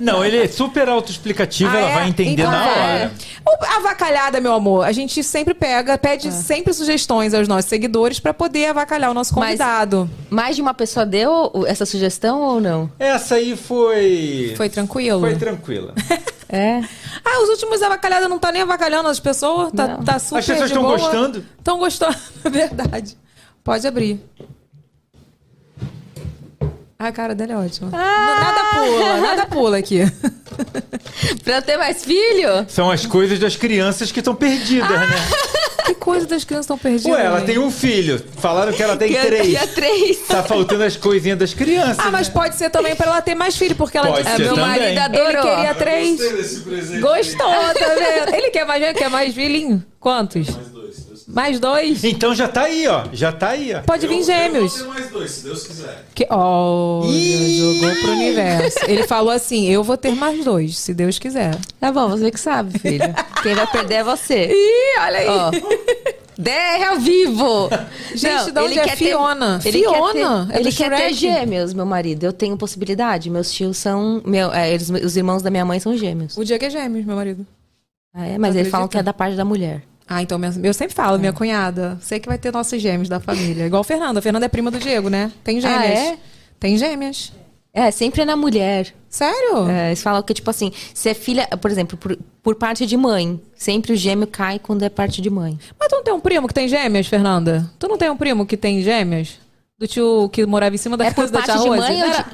Não, 0.00 0.24
ele 0.24 0.38
é 0.38 0.48
super 0.48 0.88
autoexplicativo, 0.88 1.70
Ah, 1.70 1.78
ela 1.78 1.90
é? 1.90 1.94
vai 1.94 2.08
entender 2.08 2.42
Então 2.42 2.50
na 2.50 2.66
hora. 2.66 3.12
O 3.46 3.64
avacalhada, 3.78 4.40
meu 4.40 4.52
amor, 4.52 4.84
a 4.84 4.90
gente 4.90 5.22
sempre 5.22 5.54
pega, 5.54 5.96
pede 5.96 6.28
Ah. 6.28 6.32
sempre 6.32 6.72
sugestões 6.74 7.32
aos 7.32 7.46
nossos 7.46 7.68
seguidores 7.68 8.18
pra 8.18 8.34
poder 8.34 8.66
avacalhar 8.66 9.10
o 9.10 9.14
nosso 9.14 9.32
Mas- 9.36 9.44
convidado. 9.50 10.10
Mais 10.28 10.56
de 10.56 10.62
uma 10.62 10.74
pessoa 10.74 11.06
deu 11.06 11.52
essa 11.68 11.86
sugestão 11.86 12.40
ou 12.42 12.60
não? 12.60 12.90
Essa 12.98 13.36
aí 13.36 13.56
foi. 13.56 14.52
Foi 14.56 14.68
tranquilo? 14.68 15.20
Foi 15.20 15.36
tranquila. 15.36 15.94
É. 16.52 16.82
Ah, 17.24 17.42
os 17.42 17.48
últimos 17.48 17.80
avacalhadas 17.82 18.28
não 18.28 18.38
tá 18.38 18.52
nem 18.52 18.60
avacalhando 18.60 19.08
as 19.08 19.18
pessoas, 19.18 19.72
tá, 19.72 19.88
Não. 19.88 20.04
tá 20.04 20.18
super 20.18 20.38
As 20.40 20.46
pessoas 20.46 20.70
estão 20.70 20.82
gostando? 20.82 21.44
Estão 21.58 21.78
gostando, 21.78 22.16
é 22.44 22.50
verdade. 22.50 23.16
Pode 23.64 23.86
abrir. 23.86 24.20
Ah, 26.98 27.08
a 27.08 27.12
cara 27.12 27.34
dele 27.34 27.52
é 27.52 27.56
ótima. 27.56 27.88
Ah! 27.92 28.40
Nada 28.40 28.64
pula, 28.86 29.16
nada 29.20 29.46
pula 29.46 29.78
aqui. 29.78 30.00
Pra 31.42 31.62
ter 31.62 31.76
mais 31.78 32.04
filho? 32.04 32.66
São 32.68 32.90
as 32.90 33.06
coisas 33.06 33.38
das 33.38 33.56
crianças 33.56 34.12
que 34.12 34.20
estão 34.20 34.34
perdidas, 34.34 34.90
Ah! 34.90 35.06
né? 35.06 35.16
que 35.94 36.00
coisa 36.00 36.26
das 36.26 36.44
crianças 36.44 36.64
estão 36.66 36.78
perdidas. 36.78 37.12
Ué, 37.12 37.24
ela 37.26 37.40
tem 37.42 37.58
um 37.58 37.70
filho. 37.70 38.22
Falaram 38.38 38.72
que 38.72 38.82
ela 38.82 38.96
tem 38.96 39.08
Que 39.12 39.16
eu 39.18 39.26
três. 39.26 39.46
tinha 39.48 39.66
três. 39.68 40.18
Tá 40.28 40.42
faltando 40.42 40.82
as 40.84 40.96
coisinhas 40.96 41.38
das 41.38 41.54
crianças. 41.54 41.98
Ah, 41.98 42.10
mas 42.10 42.28
né? 42.28 42.34
pode 42.34 42.56
ser 42.56 42.70
também 42.70 42.94
pra 42.96 43.06
ela 43.06 43.22
ter 43.22 43.34
mais 43.34 43.56
filho, 43.56 43.74
porque 43.76 43.96
ela 43.98 44.08
Pode 44.08 44.22
disse 44.24 44.36
que 44.36 44.42
meu 44.42 44.54
também. 44.54 44.68
marido 44.70 44.86
ele 44.88 44.98
adorou. 44.98 45.42
queria 45.42 45.74
três. 45.74 46.10
Gostei 46.18 46.36
desse 46.36 46.60
presente. 46.60 47.00
Gostou, 47.00 47.46
tá 47.46 47.72
vendo? 47.72 48.34
Ele 48.34 48.50
quer 48.50 48.64
mais, 48.66 48.92
quer 48.98 49.10
mais 49.10 49.34
filhinho? 49.34 49.84
Quantos? 50.00 50.48
Mais 50.50 50.68
dois. 50.68 51.11
Mais 51.32 51.58
dois? 51.58 52.04
Então 52.04 52.34
já 52.34 52.46
tá 52.46 52.62
aí, 52.64 52.86
ó. 52.86 53.04
Já 53.12 53.32
tá 53.32 53.48
aí, 53.50 53.74
ó. 53.74 53.80
Pode 53.80 54.06
vir 54.06 54.22
gêmeos. 54.22 54.78
Eu 54.78 54.84
vou 54.86 54.94
ter 54.94 55.00
mais 55.00 55.10
dois, 55.12 55.30
se 55.30 55.44
Deus 55.44 55.66
quiser. 55.66 56.04
Que, 56.14 56.26
olha, 56.30 57.08
Ih! 57.10 57.56
jogou 57.80 57.96
pro 58.02 58.10
universo. 58.12 58.78
Ele 58.86 59.02
falou 59.04 59.30
assim: 59.30 59.66
eu 59.68 59.82
vou 59.82 59.96
ter 59.96 60.14
mais 60.14 60.44
dois, 60.44 60.78
se 60.78 60.92
Deus 60.92 61.18
quiser. 61.18 61.56
Tá 61.80 61.90
bom, 61.90 62.08
você 62.08 62.30
que 62.30 62.38
sabe, 62.38 62.78
filho. 62.78 63.14
Quem 63.42 63.54
vai 63.54 63.66
perder 63.66 63.94
é 63.94 64.04
você. 64.04 64.46
Ih, 64.52 65.00
olha 65.00 65.18
aí. 65.18 65.28
Ó. 65.28 65.50
DR 66.38 66.84
ao 66.90 66.98
vivo! 66.98 67.68
Gente, 68.14 68.50
de 68.52 68.58
onde 68.58 68.72
ele 68.72 68.80
é 68.80 68.84
quer 68.84 68.96
ter- 68.96 69.04
Fiona? 69.06 69.60
ele 69.64 69.78
Fiona? 69.80 70.46
Quer 70.46 70.52
ter, 70.52 70.56
É 70.56 70.60
ele 70.60 70.72
quer 70.72 70.96
ter 70.96 71.12
gêmeos, 71.14 71.72
meu 71.74 71.86
marido. 71.86 72.24
Eu 72.24 72.32
tenho 72.32 72.56
possibilidade. 72.56 73.30
Meus 73.30 73.52
tios 73.52 73.76
são. 73.76 74.20
Meu, 74.24 74.52
é, 74.52 74.72
eles- 74.72 74.90
os 74.90 75.16
irmãos 75.16 75.42
da 75.42 75.50
minha 75.50 75.64
mãe 75.64 75.78
são 75.78 75.96
gêmeos. 75.96 76.36
O 76.36 76.44
Diego 76.44 76.64
é 76.64 76.70
gêmeos, 76.70 77.04
meu 77.04 77.16
marido. 77.16 77.46
Ah, 78.14 78.26
é? 78.26 78.38
Mas 78.38 78.54
eles 78.56 78.70
falam 78.70 78.88
que 78.88 78.98
é 78.98 79.02
da 79.02 79.12
parte 79.12 79.36
da 79.36 79.44
mulher. 79.44 79.82
Ah, 80.16 80.22
então 80.22 80.38
minha- 80.38 80.52
eu 80.62 80.74
sempre 80.74 80.94
falo, 80.94 81.16
É. 81.16 81.18
minha 81.18 81.32
cunhada. 81.32 81.98
Sei 82.00 82.18
que 82.20 82.28
vai 82.28 82.38
ter 82.38 82.52
nossos 82.52 82.80
gêmeos 82.80 83.08
da 83.08 83.18
família. 83.20 83.66
Igual 83.66 83.80
a 83.80 83.84
Fernanda. 83.84 84.18
A 84.18 84.22
Fernanda 84.22 84.46
é 84.46 84.48
prima 84.48 84.70
do 84.70 84.78
Diego, 84.78 85.08
né? 85.08 85.32
Tem 85.44 85.60
gêmeas. 85.60 85.80
Ah, 85.80 85.86
é? 86.12 86.18
Tem 86.60 86.76
gêmeas. 86.76 87.32
É, 87.74 87.90
sempre 87.90 88.20
é 88.20 88.24
na 88.26 88.36
mulher. 88.36 88.92
Sério? 89.08 89.66
É, 89.68 89.88
eles 89.88 90.02
falam 90.02 90.22
que, 90.22 90.34
tipo 90.34 90.50
assim, 90.50 90.70
se 90.92 91.08
é 91.08 91.14
filha, 91.14 91.46
por 91.60 91.70
exemplo, 91.70 91.96
por, 91.96 92.18
por 92.42 92.54
parte 92.54 92.84
de 92.84 92.96
mãe, 92.96 93.40
sempre 93.54 93.92
o 93.94 93.96
gêmeo 93.96 94.26
cai 94.26 94.58
quando 94.58 94.82
é 94.82 94.90
parte 94.90 95.22
de 95.22 95.30
mãe. 95.30 95.58
Mas 95.80 95.88
tu 95.88 95.96
não 95.96 96.02
tem 96.02 96.12
um 96.12 96.20
primo 96.20 96.46
que 96.46 96.52
tem 96.54 96.68
gêmeas, 96.68 97.06
Fernanda? 97.06 97.70
Tu 97.78 97.88
não 97.88 97.96
tem 97.96 98.10
um 98.10 98.16
primo 98.16 98.44
que 98.44 98.56
tem 98.58 98.82
gêmeas? 98.82 99.38
Do 99.78 99.86
tio 99.88 100.28
que 100.30 100.44
morava 100.44 100.74
em 100.74 100.78
cima 100.78 100.96
da 100.98 101.06
É 101.06 101.10
casa 101.12 101.32
da 101.32 101.38
parte 101.40 101.52
tia 101.52 101.62
de 101.62 101.68
Rose? 101.68 101.80
mãe 101.80 101.98
Não 101.98 102.06
ou 102.06 102.12
de... 102.12 102.16
era- 102.18 102.26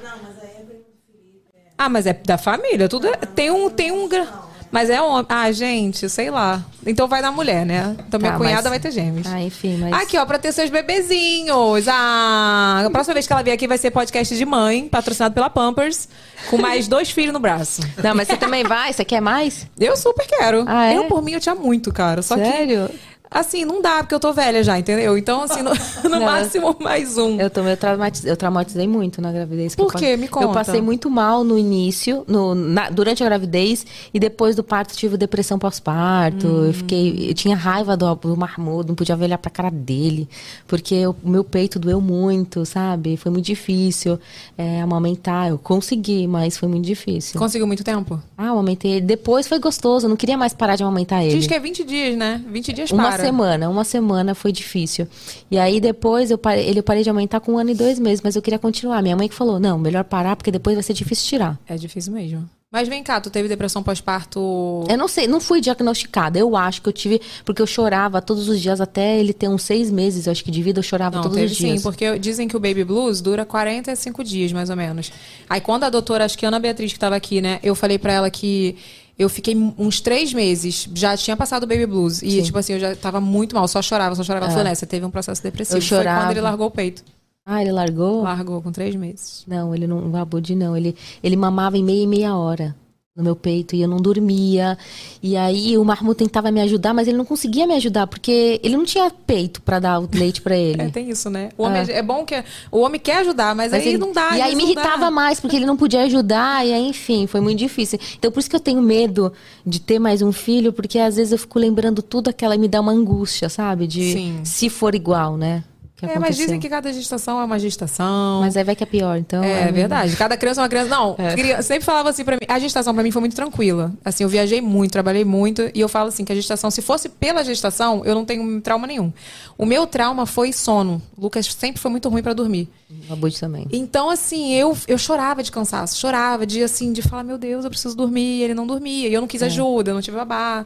Ah, 1.79 1.89
mas 1.89 2.07
é 2.07 2.13
da 2.13 2.37
família. 2.37 2.89
Tudo 2.89 3.07
é- 3.07 3.17
tem 3.17 3.51
um. 3.51 3.71
Tem 3.71 3.93
um 3.93 4.09
gra- 4.09 4.27
mas 4.71 4.91
é 4.91 5.01
homem. 5.01 5.27
Ah, 5.29 5.51
gente, 5.53 6.09
sei 6.09 6.31
lá. 6.31 6.63
Então 6.87 7.07
vai 7.09 7.21
na 7.21 7.31
mulher, 7.33 7.65
né? 7.67 7.97
Então 8.07 8.19
minha 8.19 8.33
Tá, 8.33 8.39
cunhada 8.39 8.63
mas- 8.63 8.71
vai 8.71 8.81
ter 8.81 8.91
gêmeos. 8.91 9.27
Ah, 9.27 9.41
enfim, 9.41 9.77
mas. 9.79 9.93
Aqui, 10.03 10.17
ó, 10.19 10.25
pra 10.25 10.39
ter 10.39 10.53
seus 10.53 10.71
bebezinhos. 10.71 11.87
Ah, 11.89 12.85
a 12.87 12.91
próxima 12.91 13.15
vez 13.15 13.27
que 13.27 13.33
ela 13.33 13.43
vier 13.43 13.55
aqui 13.55 13.67
vai 13.67 13.79
ser 13.79 13.91
podcast 13.91 14.37
de 14.37 14.45
mãe, 14.45 14.89
patrocinado 14.89 15.35
pela 15.35 15.51
Pampers, 15.51 16.09
com 16.51 16.59
mais 16.59 16.87
dois 16.89 17.11
filhos 17.11 17.33
no 17.33 17.41
braço. 17.41 17.81
Não, 18.03 18.15
mas 18.15 18.29
você 18.29 18.37
também 18.37 18.65
vai? 18.65 18.93
Você 18.93 19.05
quer 19.05 19.21
mais? 19.21 19.67
Eu 19.79 19.97
super 19.97 20.27
quero. 20.27 20.65
Ah, 20.67 20.87
é? 20.93 20.97
Eu, 20.97 21.05
por 21.05 21.23
mim, 21.23 21.33
eu 21.33 21.41
tinha 21.41 21.55
muito, 21.55 21.93
cara. 21.93 22.23
Só 22.23 22.37
Sério? 22.37 22.89
que. 22.89 23.09
Assim, 23.31 23.65
não 23.65 23.83
dá, 23.83 23.99
porque 23.99 24.15
eu 24.15 24.21
tô 24.21 24.33
velha 24.33 24.63
já, 24.65 24.79
entendeu? 24.79 25.19
Então, 25.19 25.43
assim, 25.43 25.61
no, 25.63 25.71
no 26.05 26.09
Não. 26.11 26.21
máximo 26.21 26.75
mais 26.81 27.19
um. 27.19 27.39
Eu, 27.39 27.51
tô, 27.51 27.61
eu, 27.61 27.77
traumatizei, 27.77 28.31
eu 28.31 28.37
traumatizei 28.37 28.89
muito 28.89 29.21
na 29.21 29.31
gravidez. 29.31 29.75
Por 29.75 29.93
eu 29.93 29.99
quê? 30.01 30.17
Me 30.17 30.29
conta. 30.29 30.47
Eu 30.47 30.53
passei 30.53 30.81
muito 30.81 31.11
mal 31.11 31.45
no 31.45 31.59
início, 31.59 32.25
no, 32.27 32.55
na- 32.55 32.89
durante 32.89 33.23
a 33.23 33.27
gravidez, 33.27 33.85
e 34.15 34.19
depois 34.19 34.57
do 34.57 34.65
parto 34.65 34.97
tive 34.97 35.17
depressão 35.19 35.59
pós-parto. 35.59 36.47
Hum. 36.47 36.67
Eu 36.67 36.73
fiquei. 36.73 37.29
Eu 37.31 37.35
tinha 37.35 37.55
raiva 37.55 37.97
do, 37.97 38.15
do 38.15 38.37
marmudo, 38.37 38.89
não 38.89 38.95
podia 38.95 39.17
olhar 39.17 39.39
pra 39.39 39.51
cara 39.51 39.71
dele, 39.71 40.27
porque 40.67 41.07
o 41.07 41.15
meu 41.23 41.45
peito 41.45 41.79
doeu 41.79 42.01
muito, 42.01 42.65
sabe? 42.65 43.17
Foi 43.19 43.31
muito 43.31 43.45
difícil 43.45 44.19
é, 44.57 44.81
amamentar. 44.81 45.49
Eu 45.49 45.59
consegui, 45.59 46.27
mas 46.27 46.57
foi 46.57 46.69
muito 46.69 46.85
difícil. 46.87 47.39
Conseguiu 47.39 47.67
muito 47.67 47.85
tempo? 47.85 48.21
Ah, 48.37 48.49
amamentei 48.49 48.93
ele. 48.93 49.01
Depois 49.07 49.47
foi 49.47 49.59
gostoso, 49.59 50.07
eu 50.07 50.09
não 50.09 50.17
queria 50.17 50.39
mais 50.39 50.55
parar 50.55 50.77
de 50.77 50.83
amamentar 50.83 51.23
ele. 51.23 51.35
Diz 51.37 51.47
que 51.47 51.55
é 51.55 51.61
20 51.61 51.85
dias, 51.85 52.17
né? 52.17 52.43
20 52.49 52.73
dias 52.73 52.91
Uma 52.91 53.03
para. 53.05 53.18
Semana, 53.23 53.69
uma 53.69 53.85
semana 53.85 54.35
foi 54.35 54.53
difícil. 54.53 55.07
E 55.51 55.59
aí 55.59 55.81
depois 55.81 56.31
eu 56.31 56.39
parei, 56.39 56.67
ele 56.67 56.79
eu 56.79 56.83
parei 56.83 57.03
de 57.03 57.11
aumentar 57.11 57.41
com 57.41 57.53
um 57.53 57.59
ano 57.59 57.71
e 57.71 57.75
dois 57.75 57.99
meses, 57.99 58.21
mas 58.23 58.37
eu 58.37 58.43
queria 58.43 58.59
continuar. 58.59 59.03
Minha 59.03 59.17
mãe 59.17 59.29
que 59.29 59.35
falou, 59.35 59.59
não, 59.59 59.79
melhor 59.79 60.05
parar, 60.05 60.37
porque 60.37 60.51
depois 60.51 60.75
vai 60.75 60.83
ser 60.83 60.93
difícil 60.95 61.27
tirar. 61.29 61.59
É 61.67 61.77
difícil 61.77 62.13
mesmo. 62.13 62.49
Mas 62.71 62.87
vem 62.87 63.03
cá, 63.03 63.19
tu 63.19 63.31
teve 63.31 63.49
depressão 63.49 63.83
pós-parto. 63.83 64.85
Eu 64.87 64.99
não 64.99 65.09
sei, 65.09 65.27
não 65.27 65.41
fui 65.41 65.59
diagnosticada. 65.59 66.39
Eu 66.39 66.55
acho 66.55 66.83
que 66.83 66.89
eu 66.89 66.93
tive, 66.93 67.19
porque 67.43 67.63
eu 67.63 67.67
chorava 67.67 68.21
todos 68.21 68.47
os 68.47 68.61
dias, 68.61 68.79
até 68.79 69.19
ele 69.19 69.33
ter 69.33 69.49
uns 69.49 69.63
seis 69.63 69.91
meses, 69.91 70.27
eu 70.27 70.33
acho 70.33 70.45
que 70.45 70.51
de 70.51 70.63
vida, 70.63 70.79
eu 70.79 70.83
chorava 70.83 71.17
Não, 71.17 71.23
todos 71.23 71.39
os 71.39 71.57
dias. 71.57 71.79
sim, 71.79 71.83
porque 71.83 72.19
dizem 72.19 72.47
que 72.47 72.55
o 72.55 72.61
baby 72.61 72.85
blues 72.85 73.23
dura 73.23 73.47
45 73.47 74.23
dias, 74.23 74.53
mais 74.53 74.69
ou 74.69 74.77
menos. 74.77 75.11
Aí 75.49 75.63
quando 75.63 75.85
a 75.85 75.91
doutora, 75.91 76.27
acho 76.27 76.37
que 76.37 76.45
a 76.45 76.49
Ana 76.49 76.59
Beatriz 76.59 76.93
que 76.93 76.99
tava 76.99 77.17
aqui, 77.17 77.41
né, 77.41 77.59
eu 77.63 77.75
falei 77.75 77.99
pra 77.99 78.13
ela 78.13 78.31
que 78.31 78.77
eu 79.19 79.29
fiquei 79.29 79.57
uns 79.77 80.01
três 80.01 80.33
meses, 80.33 80.89
já 80.95 81.17
tinha 81.17 81.37
passado 81.37 81.65
o 81.65 81.67
baby 81.67 81.87
blues. 81.87 82.23
E, 82.23 82.31
Sim. 82.31 82.43
tipo 82.43 82.59
assim, 82.59 82.75
eu 82.75 82.81
já 82.81 82.95
tava 82.95 83.21
muito 83.21 83.55
mal, 83.55 83.67
só 83.67 83.83
chorava, 83.83 84.15
só 84.15 84.23
chorava. 84.23 84.47
É. 84.47 84.51
falou, 84.51 84.65
né, 84.65 84.75
você 84.75 84.87
teve 84.87 85.05
um 85.05 85.11
processo 85.11 85.43
depressivo. 85.43 85.79
Eu 85.79 85.83
Foi 85.83 85.97
chorava. 85.99 86.23
quando 86.25 86.31
ele 86.33 86.41
largou 86.41 86.69
o 86.69 86.71
peito. 86.71 87.03
Ah, 87.45 87.63
ele 87.63 87.73
largou? 87.73 88.23
Largou 88.23 88.61
com 88.63 88.71
três 88.71 88.95
meses. 88.95 89.43
Não, 89.47 89.75
ele 89.75 89.87
não, 89.87 90.11
o 90.11 90.17
Abud 90.17 90.55
não. 90.55 90.77
Ele, 90.77 90.95
ele 91.23 91.35
mamava 91.35 91.77
em 91.79 91.83
meia 91.83 92.03
e 92.03 92.07
meia 92.07 92.37
hora 92.37 92.77
no 93.19 93.25
meu 93.25 93.35
peito 93.37 93.75
e 93.75 93.83
eu 93.83 93.89
não 93.89 93.97
dormia. 93.97 94.79
E 95.21 95.37
aí 95.37 95.77
o 95.77 95.85
Marmu 95.85 96.15
tentava 96.15 96.51
me 96.53 96.61
ajudar, 96.61 96.95
mas 96.95 97.09
ele 97.09 97.17
não 97.17 97.25
conseguia 97.25 97.67
me 97.67 97.75
ajudar, 97.75 98.07
porque 98.07 98.61
ele 98.63 98.77
não 98.77 98.85
tinha 98.85 99.11
peito 99.11 99.61
pra 99.61 99.81
dar 99.81 100.01
o 100.01 100.09
leite 100.11 100.41
pra 100.41 100.57
ele. 100.57 100.79
É, 100.89 100.89
tem 100.91 101.11
isso, 101.11 101.29
né? 101.29 101.49
O 101.59 101.65
homem 101.65 101.83
É. 101.89 101.99
é, 101.99 102.03
bom 102.03 102.25
que 102.25 102.43
o 102.71 102.79
homem 102.81 103.01
quer 103.01 103.19
ajudar, 103.19 103.55
mas, 103.57 103.73
Mas 103.73 103.83
aí 103.83 103.89
ele- 103.89 103.99
não 103.99 104.13
dá. 104.13 104.37
E 104.39 104.41
aí 104.41 104.55
me 104.55 104.63
dá. 104.63 104.71
irritava 104.71 105.11
mais, 105.11 105.41
porque 105.41 105.57
ele 105.57 105.67
não 105.67 105.77
podia 105.77 106.03
ajudar, 106.03 106.65
e 106.65 106.73
aí, 106.73 106.87
enfim, 106.89 107.27
foi 107.27 107.41
muito 107.41 107.59
difícil. 107.59 107.99
Então, 108.17 108.31
por 108.31 108.39
isso 108.39 108.49
que 108.49 108.55
eu 108.55 108.61
tenho 108.61 108.81
medo 108.81 109.33
de 109.67 109.81
ter 109.81 109.99
mais 109.99 110.23
um 110.23 110.31
filho, 110.31 110.73
porque 110.73 110.99
às 111.01 111.17
vezes 111.17 111.33
eu 111.33 111.39
fico 111.39 111.59
lembrando 111.59 112.01
tudo 112.01 112.29
aquela 112.31 112.55
e 112.55 112.59
me 112.59 112.69
dá 112.69 112.81
uma 112.81 112.93
angústia, 112.93 113.49
sabe? 113.49 113.87
De 113.89 114.13
Sim. 114.13 114.41
se 114.45 114.71
for 114.71 114.95
igual, 114.95 115.37
né? 115.37 115.65
Que 115.99 116.07
É, 116.07 116.17
mas 116.17 116.37
dizem 116.37 116.61
que 116.61 116.69
cada 116.69 116.93
gestação 116.93 117.41
é 117.41 117.45
uma 117.45 117.59
gestação. 117.59 118.39
Mas 118.41 118.57
aí 118.57 118.63
vai 118.63 118.77
que 118.77 118.85
é 118.85 118.87
pior, 118.87 119.19
então. 119.19 119.43
É 119.43 119.71
verdade. 119.73 120.15
Cada 120.17 120.37
criança 120.37 120.61
é 120.61 120.63
uma 120.63 120.69
criança. 120.69 120.89
Não, 120.89 121.17
É. 121.19 121.35
cria- 121.35 121.61
sempre 121.61 121.85
falava 121.85 122.09
assim 122.11 122.25
pra 122.25 122.37
mim. 122.37 122.47
A 122.47 122.57
gestação 122.61 122.95
pra 122.95 123.03
mim 123.03 123.11
foi 123.11 123.19
muito 123.21 123.35
tranquila. 123.35 123.93
Assim, 124.05 124.23
eu 124.23 124.29
viajei 124.29 124.61
muito, 124.61 124.93
trabalhei 124.93 125.25
muito. 125.25 125.69
E 125.75 125.81
eu 125.81 125.89
falo 125.89 126.09
assim 126.09 126.25
que 126.25 126.31
a 126.31 126.37
gestação, 126.37 126.71
se 126.71 126.81
fosse 126.81 127.09
pela 127.09 127.43
gestação, 127.43 128.03
eu 128.05 128.15
não 128.15 128.25
tenho 128.25 128.61
trauma 128.61 128.87
nenhum. 128.87 129.13
O 129.59 129.67
meu 129.67 129.89
trauma 129.89 130.25
foi 130.25 130.53
sono. 130.53 131.03
O 131.17 131.23
Lucas 131.23 131.47
sempre 131.53 131.81
foi 131.81 131.91
muito 131.91 132.09
ruim 132.09 132.23
pra 132.23 132.33
dormir. 132.33 132.69
O 133.11 133.13
Abud 133.13 133.37
também. 133.41 133.67
Então, 133.73 134.09
assim, 134.09 134.55
eu, 134.55 134.77
eu 134.87 134.99
chorava 134.99 135.43
de 135.43 135.51
cansaço. 135.51 135.99
Chorava 135.99 136.47
de, 136.47 136.63
assim, 136.63 136.93
de 136.93 137.03
falar, 137.03 137.25
meu 137.25 137.37
Deus, 137.37 137.65
eu 137.65 137.71
preciso 137.71 137.97
dormir. 137.97 138.39
E 138.39 138.43
ele 138.45 138.55
não 138.55 138.69
dormia. 138.69 139.09
E 139.09 139.13
eu 139.15 139.21
não 139.21 139.27
É. 139.27 139.31
quis 139.31 139.43
ajuda, 139.43 139.91
eu 139.91 139.95
não 139.97 140.01
tive 140.01 140.17
babá. 140.17 140.65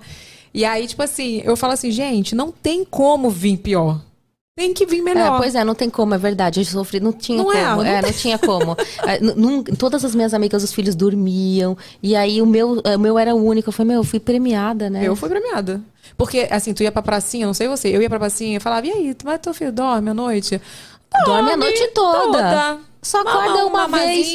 E 0.53 0.63
aí, 0.63 0.87
tipo 0.87 1.03
assim, 1.03 1.41
eu 1.43 1.57
falo 1.57 1.73
assim, 1.73 1.91
gente, 1.91 2.35
não 2.35 2.53
tem 2.53 2.85
como 2.85 3.31
vir 3.31 3.57
pior. 3.57 3.99
Tem 4.55 4.75
que 4.75 4.85
vir 4.85 5.01
melhor. 5.03 5.37
É, 5.37 5.39
pois 5.39 5.55
é, 5.55 5.65
não 5.65 5.75
tem 5.75 5.89
como, 5.89 6.15
é 6.15 6.19
verdade. 6.19 6.61
Eu 6.61 6.65
sofri, 6.67 7.01
não 7.01 7.13
tinha 7.13 7.39
Não 7.39 7.47
como. 7.47 7.57
é, 7.57 7.65
não 7.65 7.85
É, 7.85 8.03
não 8.03 8.13
tinha 8.13 8.39
como. 8.39 8.77
É, 9.07 9.19
todas 9.77 10.05
as 10.05 10.15
minhas 10.15 10.35
amigas, 10.35 10.63
os 10.63 10.73
filhos 10.75 10.95
dormiam. 10.95 11.77
E 12.03 12.15
aí 12.15 12.43
o 12.43 12.47
meu, 12.47 12.81
é, 12.85 12.97
o 12.97 13.01
meu 13.01 13.19
era 13.19 13.35
o 13.35 13.43
único. 13.43 13.71
Eu 13.71 13.73
falei, 13.73 13.89
meu, 13.89 14.01
eu 14.01 14.05
fui 14.05 14.21
premiada, 14.21 14.91
né? 14.91 15.03
Eu 15.07 15.17
fui 15.17 15.29
premiada. 15.29 15.81
Porque, 16.19 16.47
assim, 16.51 16.75
tu 16.75 16.83
ia 16.83 16.93
pra 16.93 17.01
pracinha, 17.01 17.47
não 17.47 17.55
sei 17.55 17.67
você, 17.67 17.89
eu 17.89 18.03
ia 18.03 18.11
pra 18.11 18.19
pracinha 18.19 18.59
e 18.59 18.61
falava, 18.61 18.87
e 18.87 18.91
aí, 18.91 19.15
tu 19.15 19.25
vai 19.25 19.39
teu 19.39 19.55
filho 19.55 19.73
dorme 19.73 20.11
à 20.11 20.15
noite? 20.15 20.61
Dorme 21.25 21.53
a 21.53 21.57
noite 21.57 21.89
toda. 21.95 22.79
Só 23.01 23.21
acorda 23.23 23.65
um 23.65 23.69
uma 23.69 23.89
vez. 23.89 24.29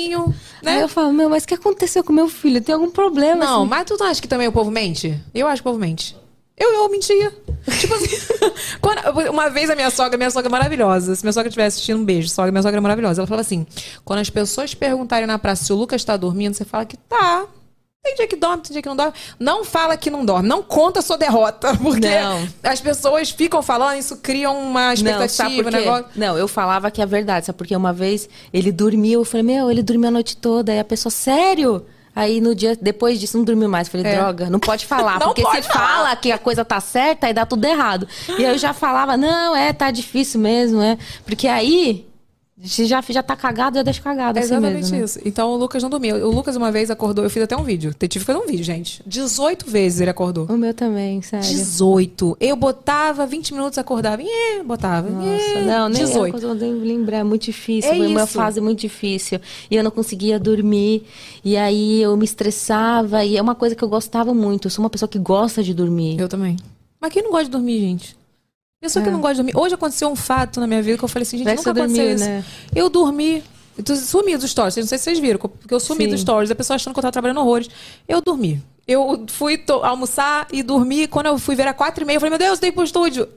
né? 0.61 0.75
Aí 0.75 0.81
eu 0.81 0.89
falo, 0.89 1.13
meu, 1.13 1.29
mas 1.29 1.43
o 1.43 1.47
que 1.47 1.53
aconteceu 1.53 2.03
com 2.03 2.11
meu 2.11 2.27
filho? 2.27 2.59
Tem 2.59 2.73
algum 2.73 2.89
problema? 2.89 3.45
Não, 3.45 3.61
assim? 3.61 3.69
mas 3.69 3.85
tu 3.85 3.95
não 3.97 4.07
acha 4.07 4.21
que 4.21 4.27
também 4.27 4.47
o 4.47 4.51
povo 4.51 4.69
mente? 4.71 5.17
Eu 5.33 5.47
acho 5.47 5.61
que 5.61 5.67
o 5.67 5.71
povo 5.71 5.79
mente. 5.79 6.17
Eu, 6.58 6.74
eu 6.74 6.90
mentia. 6.90 7.32
tipo 7.80 7.94
assim, 7.94 8.08
quando- 8.82 9.30
uma 9.30 9.50
vez 9.50 9.69
a 9.69 9.76
minha 9.76 9.90
sogra, 9.92 10.18
minha 10.18 10.32
sogra 10.32 10.50
é 10.50 10.52
maravilhosa. 10.52 11.16
Se 11.16 11.24
minha 11.24 11.34
sogra 11.34 11.50
estiver 11.50 11.66
assistindo, 11.66 12.00
um 12.00 12.06
beijo. 12.06 12.30
Sogra, 12.30 12.52
minha 12.52 12.64
sogra 12.64 12.77
é 12.77 12.82
maravilhosa. 12.82 13.22
Ela 13.22 13.27
falava 13.27 13.42
assim: 13.42 13.66
quando 14.03 14.19
as 14.19 14.30
pessoas 14.30 14.74
perguntarem 14.74 15.27
na 15.27 15.38
praça 15.38 15.64
se 15.66 15.72
o 15.72 15.76
Lucas 15.76 16.03
tá 16.03 16.18
dormindo, 16.18 16.53
você 16.56 16.66
fala 16.66 16.86
que 16.86 16.98
tá. 16.98 17.45
Tem 18.03 18.16
dia 18.16 18.27
que 18.27 18.38
dorme, 18.38 18.64
tem 18.64 18.72
dia 18.72 18.82
que 18.82 18.88
não 18.88 18.95
dorme. 18.95 19.14
Não 19.38 19.66
fala 19.66 19.98
que 19.98 20.10
não 20.10 20.24
dorme. 20.24 20.48
Não 20.48 20.64
conta 20.64 21.00
a 21.00 21.02
sua 21.03 21.18
derrota. 21.18 21.76
Porque 21.77 22.08
Não. 22.10 22.48
as 22.64 22.80
pessoas 22.80 23.32
ficam 23.32 23.61
falando, 23.61 23.98
isso 24.00 24.16
cria 24.18 24.50
uma 24.50 24.86
Não, 24.88 24.94
expectativa, 24.94 25.64
por 25.64 25.74
um 25.74 25.77
negócio. 25.77 26.06
Não, 26.16 26.38
eu 26.38 26.48
falava 26.48 26.90
que 26.90 27.02
é 27.02 27.06
verdade, 27.06 27.48
sabe? 27.48 27.58
Porque 27.58 27.76
uma 27.76 27.92
vez 27.92 28.30
ele 28.53 28.72
dormiu, 28.72 29.19
eu 29.22 29.26
falei, 29.26 29.44
meu, 29.44 29.69
ele 29.69 29.84
dormiu 29.84 30.08
a 30.08 30.11
noite 30.11 30.38
toda. 30.38 30.72
Aí 30.72 30.80
a 30.80 30.86
pessoa, 30.86 31.11
sério? 31.11 31.86
Aí 32.17 32.41
no 32.41 32.55
dia, 32.55 32.75
depois 32.81 33.19
disso, 33.19 33.37
não 33.37 33.45
dormiu 33.45 33.69
mais. 33.69 33.87
Falei, 33.87 34.07
É. 34.07 34.15
droga, 34.15 34.49
não 34.49 34.59
pode 34.59 34.85
falar. 34.87 35.19
Não 35.19 35.27
porque 35.27 35.43
pode 35.43 35.65
se 35.65 35.71
falar. 35.71 35.87
fala 35.87 36.15
que 36.15 36.31
a 36.31 36.37
coisa 36.39 36.65
tá 36.65 36.79
certa, 36.79 37.27
aí 37.27 37.33
dá 37.33 37.45
tudo 37.45 37.63
errado. 37.65 38.07
E 38.39 38.43
aí 38.43 38.51
eu 38.53 38.57
já 38.57 38.73
falava, 38.73 39.15
não, 39.15 39.55
é, 39.55 39.71
tá 39.71 39.91
difícil 39.91 40.39
mesmo, 40.39 40.81
é. 40.81 40.97
Porque 41.25 41.47
aí, 41.47 42.07
se 42.64 42.86
já, 42.86 43.02
já 43.08 43.22
tá 43.22 43.36
cagado, 43.36 43.77
eu 43.77 43.84
deixo 43.84 44.02
cagado 44.02 44.40
É 44.40 44.42
assim 44.42 44.53
exatamente 44.53 44.82
mesmo. 44.86 44.98
né? 44.98 45.03
isso. 45.06 45.19
Então 45.24 45.52
o 45.52 45.58
Lucas 45.58 45.84
não 45.84 45.92
dormia. 45.92 46.16
O 46.26 46.32
Lucas 46.32 46.56
uma 46.56 46.72
vez 46.72 46.90
acordou, 46.90 47.24
eu 47.24 47.30
fiz 47.30 47.44
até 47.44 47.56
um 47.56 47.61
vídeo. 47.64 47.94
Eu 48.00 48.08
tive 48.08 48.26
que 48.26 48.32
fazer 48.32 48.44
um 48.44 48.48
vídeo, 48.48 48.64
gente. 48.64 49.03
18 49.06 49.69
vezes 49.69 50.02
ele 50.02 50.10
acordou. 50.10 50.48
O 50.50 50.58
meu 50.58 50.74
também, 50.74 51.22
sério. 51.22 51.48
18. 51.48 52.36
Eu 52.40 52.56
botava 52.56 53.27
20 53.27 53.53
minutos, 53.53 53.77
acordava. 53.77 54.24
E 54.24 54.64
botava. 54.64 55.08
Nossa, 55.08 55.27
nhê, 55.27 55.66
não, 55.66 55.88
nem 55.88 56.03
18. 56.03 56.36
eu 56.36 56.50
consigo 56.50 56.84
lembrar, 56.84 57.18
é 57.18 57.24
muito 57.24 57.44
difícil. 57.44 57.92
É 57.92 57.95
foi 57.95 58.08
uma 58.08 58.24
isso. 58.24 58.34
fase 58.34 58.60
muito 58.60 58.80
difícil. 58.80 59.40
E 59.69 59.76
eu 59.76 59.84
não 59.84 59.92
conseguia 59.92 60.40
dormir. 60.40 61.03
E 61.45 61.56
aí 61.56 62.02
eu 62.02 62.18
me 62.18 62.26
estressava. 62.26 63.24
E 63.24 63.38
é 63.38 63.42
uma 63.42 63.53
coisa 63.53 63.76
que 63.76 63.84
eu 63.84 63.90
gostava 63.90 64.34
muito. 64.34 64.66
Eu 64.66 64.72
sou 64.72 64.84
uma 64.84 64.90
pessoa 64.90 65.08
que 65.08 65.19
gosta 65.19 65.61
de 65.61 65.76
dormir. 65.76 66.19
Eu 66.19 66.27
também. 66.27 66.58
Mas 67.00 67.14
quem 67.14 67.22
não 67.22 67.30
gosta 67.30 67.45
de 67.45 67.52
dormir, 67.52 67.80
gente? 67.80 68.16
Pessoa 68.80 69.01
que 69.01 69.09
É. 69.09 69.11
não 69.11 69.19
gosta 69.22 69.35
de 69.35 69.41
dormir. 69.41 69.57
Hoje 69.57 69.73
aconteceu 69.73 70.07
um 70.09 70.15
fato 70.15 70.59
na 70.59 70.67
minha 70.67 70.81
vida 70.83 70.97
que 70.97 71.03
eu 71.03 71.07
falei 71.07 71.23
assim, 71.23 71.38
gente, 71.38 71.45
Vai 71.45 71.56
que 71.56 71.59
nunca 71.65 71.72
aconteceu 71.72 71.97
dormiu, 72.06 72.15
isso. 72.15 72.25
né? 72.25 72.45
Eu 72.75 72.89
dormi. 72.89 73.43
Eu 73.77 73.95
sumi 73.95 74.38
dos 74.38 74.49
stories. 74.51 74.75
Não 74.77 74.85
sei 74.88 74.97
se 74.97 75.03
vocês 75.06 75.19
viram, 75.19 75.39
porque 75.39 75.73
eu 75.73 75.80
sumi 75.80 76.06
Sim. 76.06 76.11
dos 76.11 76.22
stories. 76.22 76.51
A 76.51 76.56
pessoa 76.56 76.75
achando 76.75 76.93
que 76.93 76.99
eu 76.99 77.01
tava 77.01 77.11
trabalhando 77.11 77.39
horrores. 77.41 77.69
Eu 78.07 78.22
dormi. 78.22 78.61
Eu 78.88 79.25
fui 79.27 79.61
almoçar 79.83 80.47
e 80.51 80.61
dormi. 80.64 81.07
Quando 81.07 81.25
eu 81.25 81.38
fui 81.39 81.56
ver 81.56 81.67
a 81.67 81.73
quatro 81.73 82.03
e 82.03 82.07
meia, 82.07 82.17
eu 82.17 82.19
falei, 82.22 82.30
meu 82.31 82.39
Deus, 82.39 82.57
tem 82.59 82.72
pro 82.72 82.83
estúdio. 82.83 83.27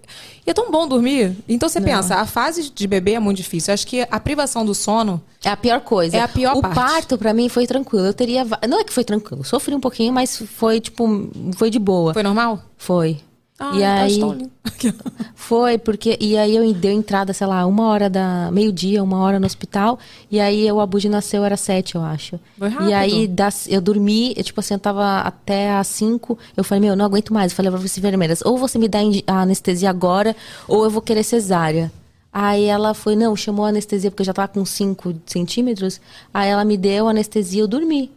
E 0.47 0.51
é 0.51 0.55
tão 0.55 0.71
bom 0.71 0.87
dormir. 0.87 1.37
Então 1.49 1.69
você 1.69 1.81
pensa, 1.81 2.17
a 2.17 2.27
fase 2.27 2.71
de 2.71 2.87
bebê 2.87 3.13
é 3.13 3.19
muito 3.19 3.39
difícil. 3.39 3.71
Eu 3.73 3.75
acho 3.75 3.87
que 3.87 4.07
a 4.11 4.21
privação 4.21 4.65
do 4.65 4.75
sono 4.75 5.21
É 5.45 5.49
a 5.51 5.57
pior 5.57 5.81
coisa. 5.81 6.17
É 6.17 6.21
a 6.21 6.29
pior 6.29 6.57
o 6.57 6.61
parte. 6.63 6.75
parto, 6.75 7.19
pra 7.19 7.33
mim, 7.35 7.49
foi 7.49 7.67
tranquilo. 7.67 8.07
Eu 8.07 8.15
teria. 8.15 8.47
Não 8.69 8.79
é 8.81 8.85
que 8.85 8.93
foi 8.93 9.05
tranquilo. 9.05 9.43
Sofri 9.45 9.75
um 9.75 9.81
pouquinho, 9.81 10.13
mas 10.13 10.37
foi, 10.57 10.81
tipo, 10.81 11.29
foi 11.57 11.69
de 11.71 11.79
boa. 11.79 12.13
foi 12.15 12.23
normal? 12.23 12.63
Foi. 12.79 13.19
Ah, 13.63 13.77
e 13.77 13.85
acho 13.85 14.15
aí. 14.15 14.19
tão 14.19 14.33
lindo. 14.33 14.51
Foi, 15.35 15.77
porque. 15.77 16.17
E 16.19 16.35
aí 16.39 16.57
eu 16.57 16.73
dei 16.73 16.93
entrada, 16.93 17.35
sei 17.35 17.47
lá, 17.47 17.67
uma 17.67 17.89
hora 17.89 18.09
da. 18.09 18.51
meio-dia, 18.51 19.05
uma 19.05 19.19
hora 19.19 19.39
no 19.39 19.45
hospital. 19.45 19.99
E 20.31 20.41
aí 20.41 20.73
o 20.73 20.81
Abuji 20.81 21.11
nasceu, 21.11 21.45
era 21.45 21.59
sete, 21.59 21.95
eu 21.95 22.03
acho. 22.03 22.41
Foi 22.59 22.71
rápido. 22.71 22.89
E 22.89 22.95
aí 22.95 23.29
das, 23.29 23.69
eu 23.69 23.83
dormi, 23.83 24.33
eu, 24.35 24.43
tipo 24.43 24.61
assim, 24.61 24.73
eu 24.73 24.81
tava 24.81 25.19
até 25.21 25.73
às 25.73 25.89
cinco. 25.89 26.39
Eu 26.57 26.65
falei, 26.65 26.81
meu, 26.81 26.91
eu 26.91 26.97
não 26.97 27.05
aguento 27.05 27.35
mais. 27.35 27.53
Eu 27.53 27.57
falei 27.57 27.71
pra 27.71 27.79
enfermeiras, 27.81 28.41
ou 28.43 28.57
você 28.57 28.79
me 28.79 28.89
dá 28.89 29.01
a 29.27 29.43
anestesia 29.43 29.91
agora, 29.91 30.35
ou 30.67 30.85
eu 30.85 30.91
vou 30.91 31.03
querer 31.03 31.23
cesárea. 31.23 31.93
Aí 32.33 32.65
ela 32.65 32.95
foi, 32.95 33.15
não, 33.15 33.37
chamou 33.37 33.67
a 33.67 33.69
anestesia, 33.69 34.11
porque 34.11 34.23
eu 34.23 34.27
já 34.27 34.33
tava 34.33 34.49
com 34.49 34.65
5 34.65 35.17
centímetros. 35.27 36.01
Aí 36.33 36.49
ela 36.49 36.65
me 36.65 36.79
deu 36.79 37.09
a 37.09 37.11
anestesia, 37.11 37.63
eu 37.63 37.69
dormi. 37.69 38.11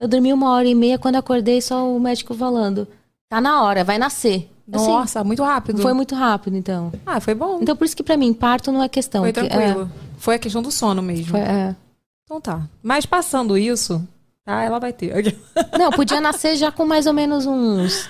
Eu 0.00 0.08
dormi 0.08 0.32
uma 0.32 0.52
hora 0.52 0.66
e 0.66 0.74
meia, 0.74 0.96
quando 0.96 1.16
acordei, 1.16 1.60
só 1.60 1.86
o 1.94 2.00
médico 2.00 2.32
falando. 2.34 2.88
Tá 3.28 3.40
na 3.40 3.62
hora, 3.62 3.84
vai 3.84 3.98
nascer. 3.98 4.48
Assim, 4.70 4.86
Nossa, 4.86 5.24
muito 5.24 5.42
rápido. 5.42 5.80
foi 5.80 5.92
muito 5.94 6.14
rápido, 6.14 6.56
então. 6.56 6.92
Ah, 7.06 7.20
foi 7.20 7.34
bom. 7.34 7.58
Então, 7.62 7.74
por 7.74 7.84
isso 7.84 7.96
que 7.96 8.02
pra 8.02 8.16
mim, 8.16 8.32
parto 8.34 8.70
não 8.70 8.82
é 8.82 8.88
questão. 8.88 9.22
foi 9.22 9.32
que- 9.32 9.40
tranquilo. 9.46 9.90
Foi 10.18 10.34
a 10.34 10.38
questão 10.38 10.60
do 10.60 10.70
sono 10.70 11.00
É, 11.00 11.04
mesmo. 11.04 11.26
foi, 11.30 11.40
é. 11.40 11.74
Então 12.24 12.40
tá. 12.40 12.62
Mas 12.82 13.06
passando 13.06 13.56
isso, 13.56 14.06
Tá, 14.44 14.62
ela 14.62 14.78
vai 14.78 14.94
ter. 14.94 15.36
Não, 15.78 15.90
podia 15.90 16.20
nascer 16.22 16.56
já 16.56 16.72
com 16.72 16.86
mais 16.86 17.06
ou 17.06 17.12
menos 17.12 17.44
uns 17.44 18.08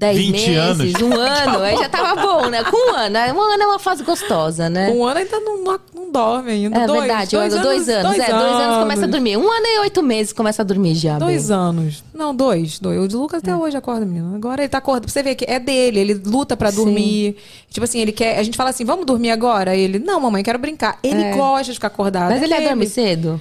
10 0.00 0.16
20 0.16 0.32
meses, 0.32 0.56
anos. 0.58 1.02
um 1.02 1.12
ano. 1.14 1.58
Aí 1.62 1.76
já 1.76 1.88
tava 1.90 2.22
bom, 2.22 2.48
né? 2.48 2.64
Com 2.64 2.90
um 2.90 2.94
ano. 2.96 3.10
né? 3.10 3.32
Um 3.32 3.40
ano 3.40 3.62
é 3.62 3.66
uma 3.66 3.78
fase 3.78 4.02
gostosa, 4.02 4.70
né? 4.70 4.90
Um 4.90 5.04
ano 5.04 5.18
ainda 5.20 5.38
não, 5.40 5.62
não, 5.62 6.10
dorme 6.10 6.50
ainda. 6.52 6.78
É 6.78 6.86
dois, 6.86 7.00
verdade, 7.00 7.30
dois, 7.36 7.52
dois, 7.52 7.62
dois 7.62 7.88
anos. 7.90 8.16
Dois 8.16 8.18
é, 8.18 8.32
dois 8.32 8.54
anos 8.56 8.78
começa 8.78 9.04
a 9.04 9.08
dormir. 9.08 9.36
Um 9.36 9.42
ano 9.52 9.66
e 9.66 9.78
oito 9.80 10.02
meses 10.02 10.32
começa 10.32 10.62
a 10.62 10.64
dormir 10.64 10.94
já. 10.94 11.18
Dois 11.18 11.48
bem. 11.48 11.56
anos. 11.56 12.02
Não, 12.14 12.34
dois. 12.34 12.78
dois. 12.80 12.98
O 12.98 13.06
de 13.06 13.14
Lucas 13.14 13.42
É. 13.44 13.50
até 13.50 13.54
hoje 13.62 13.76
acorda, 13.76 14.06
menino. 14.06 14.34
Agora 14.34 14.62
ele 14.62 14.68
tá 14.70 14.78
acordando. 14.78 15.02
Pra 15.02 15.12
você 15.12 15.22
ver 15.22 15.34
que 15.34 15.44
é 15.46 15.58
dele, 15.60 16.00
ele 16.00 16.14
luta 16.14 16.56
pra 16.56 16.70
dormir. 16.70 17.36
Tipo 17.68 17.84
assim, 17.84 18.00
ele 18.00 18.12
quer. 18.12 18.38
A 18.38 18.42
gente 18.42 18.56
fala 18.56 18.70
assim, 18.70 18.84
vamos 18.86 19.04
dormir 19.04 19.30
agora? 19.30 19.76
Ele, 19.76 19.98
não, 19.98 20.18
mamãe, 20.18 20.42
quero 20.42 20.58
brincar. 20.58 20.98
Ele 21.02 21.22
É. 21.22 21.32
gosta 21.36 21.64
de 21.64 21.74
ficar 21.74 21.88
acordado. 21.88 22.30
Mas 22.30 22.42
ele 22.42 22.54
é 22.54 22.60
dorme 22.62 22.86
cedo? 22.86 23.40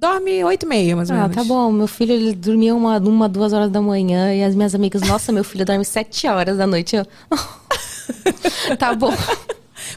Dorme 0.00 0.42
oito 0.44 0.64
e 0.64 0.68
meia, 0.68 0.96
mais 0.96 1.10
ou 1.10 1.16
Ah, 1.16 1.20
menos. 1.28 1.36
tá 1.36 1.44
bom. 1.44 1.70
Meu 1.70 1.86
filho, 1.86 2.12
ele 2.14 2.34
dormia 2.34 2.74
uma, 2.74 2.96
uma, 2.98 3.28
duas 3.28 3.52
horas 3.52 3.70
da 3.70 3.82
manhã. 3.82 4.34
E 4.34 4.42
as 4.42 4.54
minhas 4.54 4.74
amigas, 4.74 5.02
nossa, 5.02 5.30
meu 5.30 5.44
filho 5.44 5.64
dorme 5.66 5.84
sete 5.84 6.26
horas 6.26 6.56
da 6.56 6.66
noite. 6.66 6.96
Eu... 6.96 7.06
tá 8.78 8.94
bom. 8.94 9.12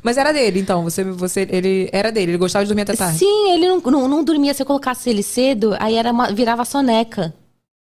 Mas 0.04 0.18
era 0.18 0.34
dele, 0.34 0.60
então. 0.60 0.84
Você, 0.84 1.06
você, 1.06 1.48
ele 1.50 1.90
era 1.94 2.12
dele, 2.12 2.32
ele 2.32 2.38
gostava 2.38 2.66
de 2.66 2.70
dormir 2.70 2.82
até 2.82 2.96
tarde. 2.98 3.18
Sim, 3.18 3.52
ele 3.54 3.66
não, 3.68 3.80
não, 3.80 4.08
não 4.10 4.24
dormia. 4.26 4.54
Se 4.54 4.62
eu 4.62 4.66
colocasse 4.66 5.10
ele 5.10 5.24
cedo, 5.24 5.74
aí 5.80 5.96
era 5.96 6.12
uma- 6.12 6.32
virava 6.34 6.66
soneca. 6.66 7.34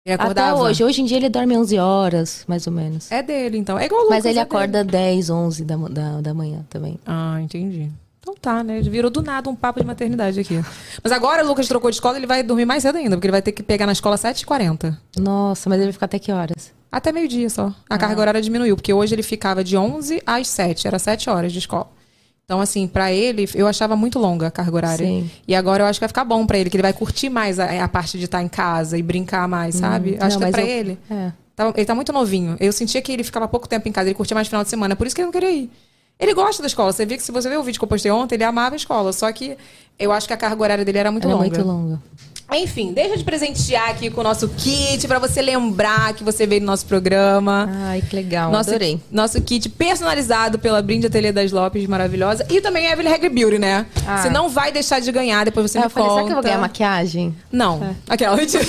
Até 0.05 0.13
acordava? 0.13 0.59
hoje. 0.61 0.83
Hoje 0.83 1.01
em 1.01 1.05
dia 1.05 1.17
ele 1.17 1.29
dorme 1.29 1.57
11 1.57 1.79
horas, 1.79 2.43
mais 2.47 2.67
ou 2.67 2.73
menos. 2.73 3.11
É 3.11 3.23
dele, 3.23 3.57
então. 3.57 3.79
É 3.79 3.85
igual 3.85 4.01
o 4.01 4.03
Lucas. 4.03 4.17
Mas 4.19 4.25
ele 4.25 4.37
é 4.37 4.41
acorda 4.41 4.83
dele. 4.83 4.91
10, 5.15 5.29
11 5.31 5.63
da, 5.65 5.75
da, 5.77 6.21
da 6.21 6.33
manhã 6.33 6.63
também. 6.69 6.99
Ah, 7.07 7.39
entendi. 7.41 7.89
Então 8.23 8.35
tá, 8.39 8.63
né? 8.63 8.79
Virou 8.81 9.11
do 9.11 9.21
nada 9.21 9.49
um 9.49 9.55
papo 9.55 9.81
de 9.81 9.85
maternidade 9.85 10.39
aqui. 10.39 10.57
Mas 11.03 11.11
agora 11.11 11.43
o 11.43 11.47
Lucas 11.47 11.67
trocou 11.67 11.91
de 11.91 11.97
escola, 11.97 12.15
ele 12.15 12.25
vai 12.25 12.41
dormir 12.41 12.63
mais 12.63 12.81
cedo 12.83 12.97
ainda, 12.97 13.17
porque 13.17 13.27
ele 13.27 13.33
vai 13.33 13.41
ter 13.41 13.51
que 13.51 13.61
pegar 13.61 13.85
na 13.85 13.91
escola 13.91 14.15
às 14.15 14.21
7h40. 14.21 14.97
Nossa, 15.19 15.69
mas 15.69 15.77
ele 15.77 15.87
vai 15.87 15.93
ficar 15.93 16.05
até 16.05 16.17
que 16.17 16.31
horas? 16.31 16.71
Até 16.89 17.11
meio-dia 17.11 17.49
só. 17.49 17.73
A 17.89 17.97
carga 17.97 18.21
horária 18.21 18.41
diminuiu, 18.41 18.77
porque 18.77 18.93
hoje 18.93 19.13
ele 19.13 19.23
ficava 19.23 19.61
de 19.61 19.75
11 19.75 20.21
às 20.25 20.47
7, 20.47 20.87
era 20.87 20.97
7 20.97 21.29
horas 21.29 21.51
de 21.51 21.59
escola. 21.59 21.89
Então, 22.45 22.61
assim, 22.61 22.87
pra 22.87 23.11
ele, 23.11 23.49
eu 23.55 23.67
achava 23.67 23.95
muito 23.97 24.17
longa 24.19 24.47
a 24.47 24.51
carga 24.51 24.75
horária. 24.75 25.05
Sim. 25.05 25.29
E 25.45 25.53
agora 25.53 25.83
eu 25.83 25.87
acho 25.87 25.99
que 25.99 26.03
vai 26.03 26.09
ficar 26.09 26.23
bom 26.23 26.45
pra 26.45 26.57
ele, 26.57 26.69
que 26.69 26.77
ele 26.77 26.81
vai 26.83 26.93
curtir 26.93 27.29
mais 27.29 27.59
a, 27.59 27.83
a 27.83 27.87
parte 27.89 28.17
de 28.17 28.25
estar 28.25 28.41
em 28.41 28.47
casa 28.47 28.97
e 28.97 29.01
brincar 29.01 29.47
mais, 29.49 29.75
sabe? 29.75 30.17
acho 30.19 30.37
Hum, 30.37 30.39
não, 30.39 30.51
que 30.51 30.59
é 30.59 30.61
pra 30.61 30.61
eu- 30.61 30.67
ele. 30.79 30.99
É. 31.09 31.31
Tá- 31.55 31.73
ele 31.75 31.85
tá 31.85 31.95
muito 31.95 32.13
novinho. 32.13 32.55
Eu 32.59 32.71
sentia 32.71 33.01
que 33.01 33.11
ele 33.11 33.23
ficava 33.23 33.47
pouco 33.49 33.67
tempo 33.67 33.87
em 33.89 33.91
casa, 33.91 34.07
ele 34.07 34.15
curtia 34.15 34.35
mais 34.35 34.47
final 34.47 34.63
de 34.63 34.69
semana, 34.69 34.95
por 34.95 35.05
isso 35.07 35.15
que 35.15 35.21
ele 35.21 35.25
não 35.27 35.31
queria 35.33 35.51
ir. 35.51 35.71
Ele 36.19 36.33
gosta 36.33 36.61
da 36.61 36.67
escola. 36.67 36.91
Você 36.93 37.05
vê 37.05 37.17
que 37.17 37.23
se 37.23 37.31
você 37.31 37.49
ver 37.49 37.57
o 37.57 37.63
vídeo 37.63 37.79
que 37.79 37.83
eu 37.83 37.89
postei 37.89 38.11
ontem, 38.11 38.35
ele 38.35 38.43
amava 38.43 38.75
a 38.75 38.77
escola. 38.77 39.11
Só 39.11 39.31
que 39.31 39.57
eu 39.99 40.11
acho 40.11 40.27
que 40.27 40.33
a 40.33 40.37
carga 40.37 40.61
horária 40.61 40.85
dele 40.85 40.97
era 40.99 41.11
muito 41.11 41.27
Era 41.27 41.35
longa. 41.35 41.47
muito 41.47 41.67
longa. 41.67 42.01
Enfim, 42.51 42.93
deixa 42.93 43.13
eu 43.15 43.17
te 43.17 43.23
presentear 43.23 43.89
aqui 43.89 44.11
com 44.11 44.21
o 44.21 44.23
nosso 44.23 44.47
kit 44.49 45.07
pra 45.07 45.17
você 45.17 45.41
lembrar 45.41 46.13
que 46.13 46.23
você 46.23 46.45
veio 46.45 46.61
no 46.61 46.67
nosso 46.67 46.85
programa. 46.85 47.67
Ai, 47.85 48.01
que 48.07 48.15
legal. 48.15 48.51
Nosso, 48.51 48.69
Adorei. 48.69 49.01
nosso 49.09 49.41
kit 49.41 49.67
personalizado 49.69 50.59
pela 50.59 50.79
Brinde 50.81 51.07
Ateliê 51.07 51.31
das 51.31 51.51
Lopes, 51.51 51.87
maravilhosa. 51.87 52.45
E 52.49 52.61
também 52.61 52.85
Evelyn 52.85 53.11
Hair 53.11 53.31
Beauty, 53.33 53.57
né? 53.57 53.87
Ah. 54.05 54.17
Você 54.17 54.29
não 54.29 54.49
vai 54.49 54.71
deixar 54.71 54.99
de 54.99 55.11
ganhar, 55.11 55.43
depois 55.45 55.71
você 55.71 55.79
Aí 55.79 55.83
me 55.83 55.85
eu 55.87 55.89
falei, 55.89 56.09
conta. 56.09 56.15
será 56.21 56.27
que 56.27 56.31
eu 56.31 56.35
vou 56.35 56.43
ganhar 56.43 56.59
maquiagem? 56.59 57.35
Não. 57.51 57.95
Aquela, 58.07 58.35
mentira. 58.37 58.63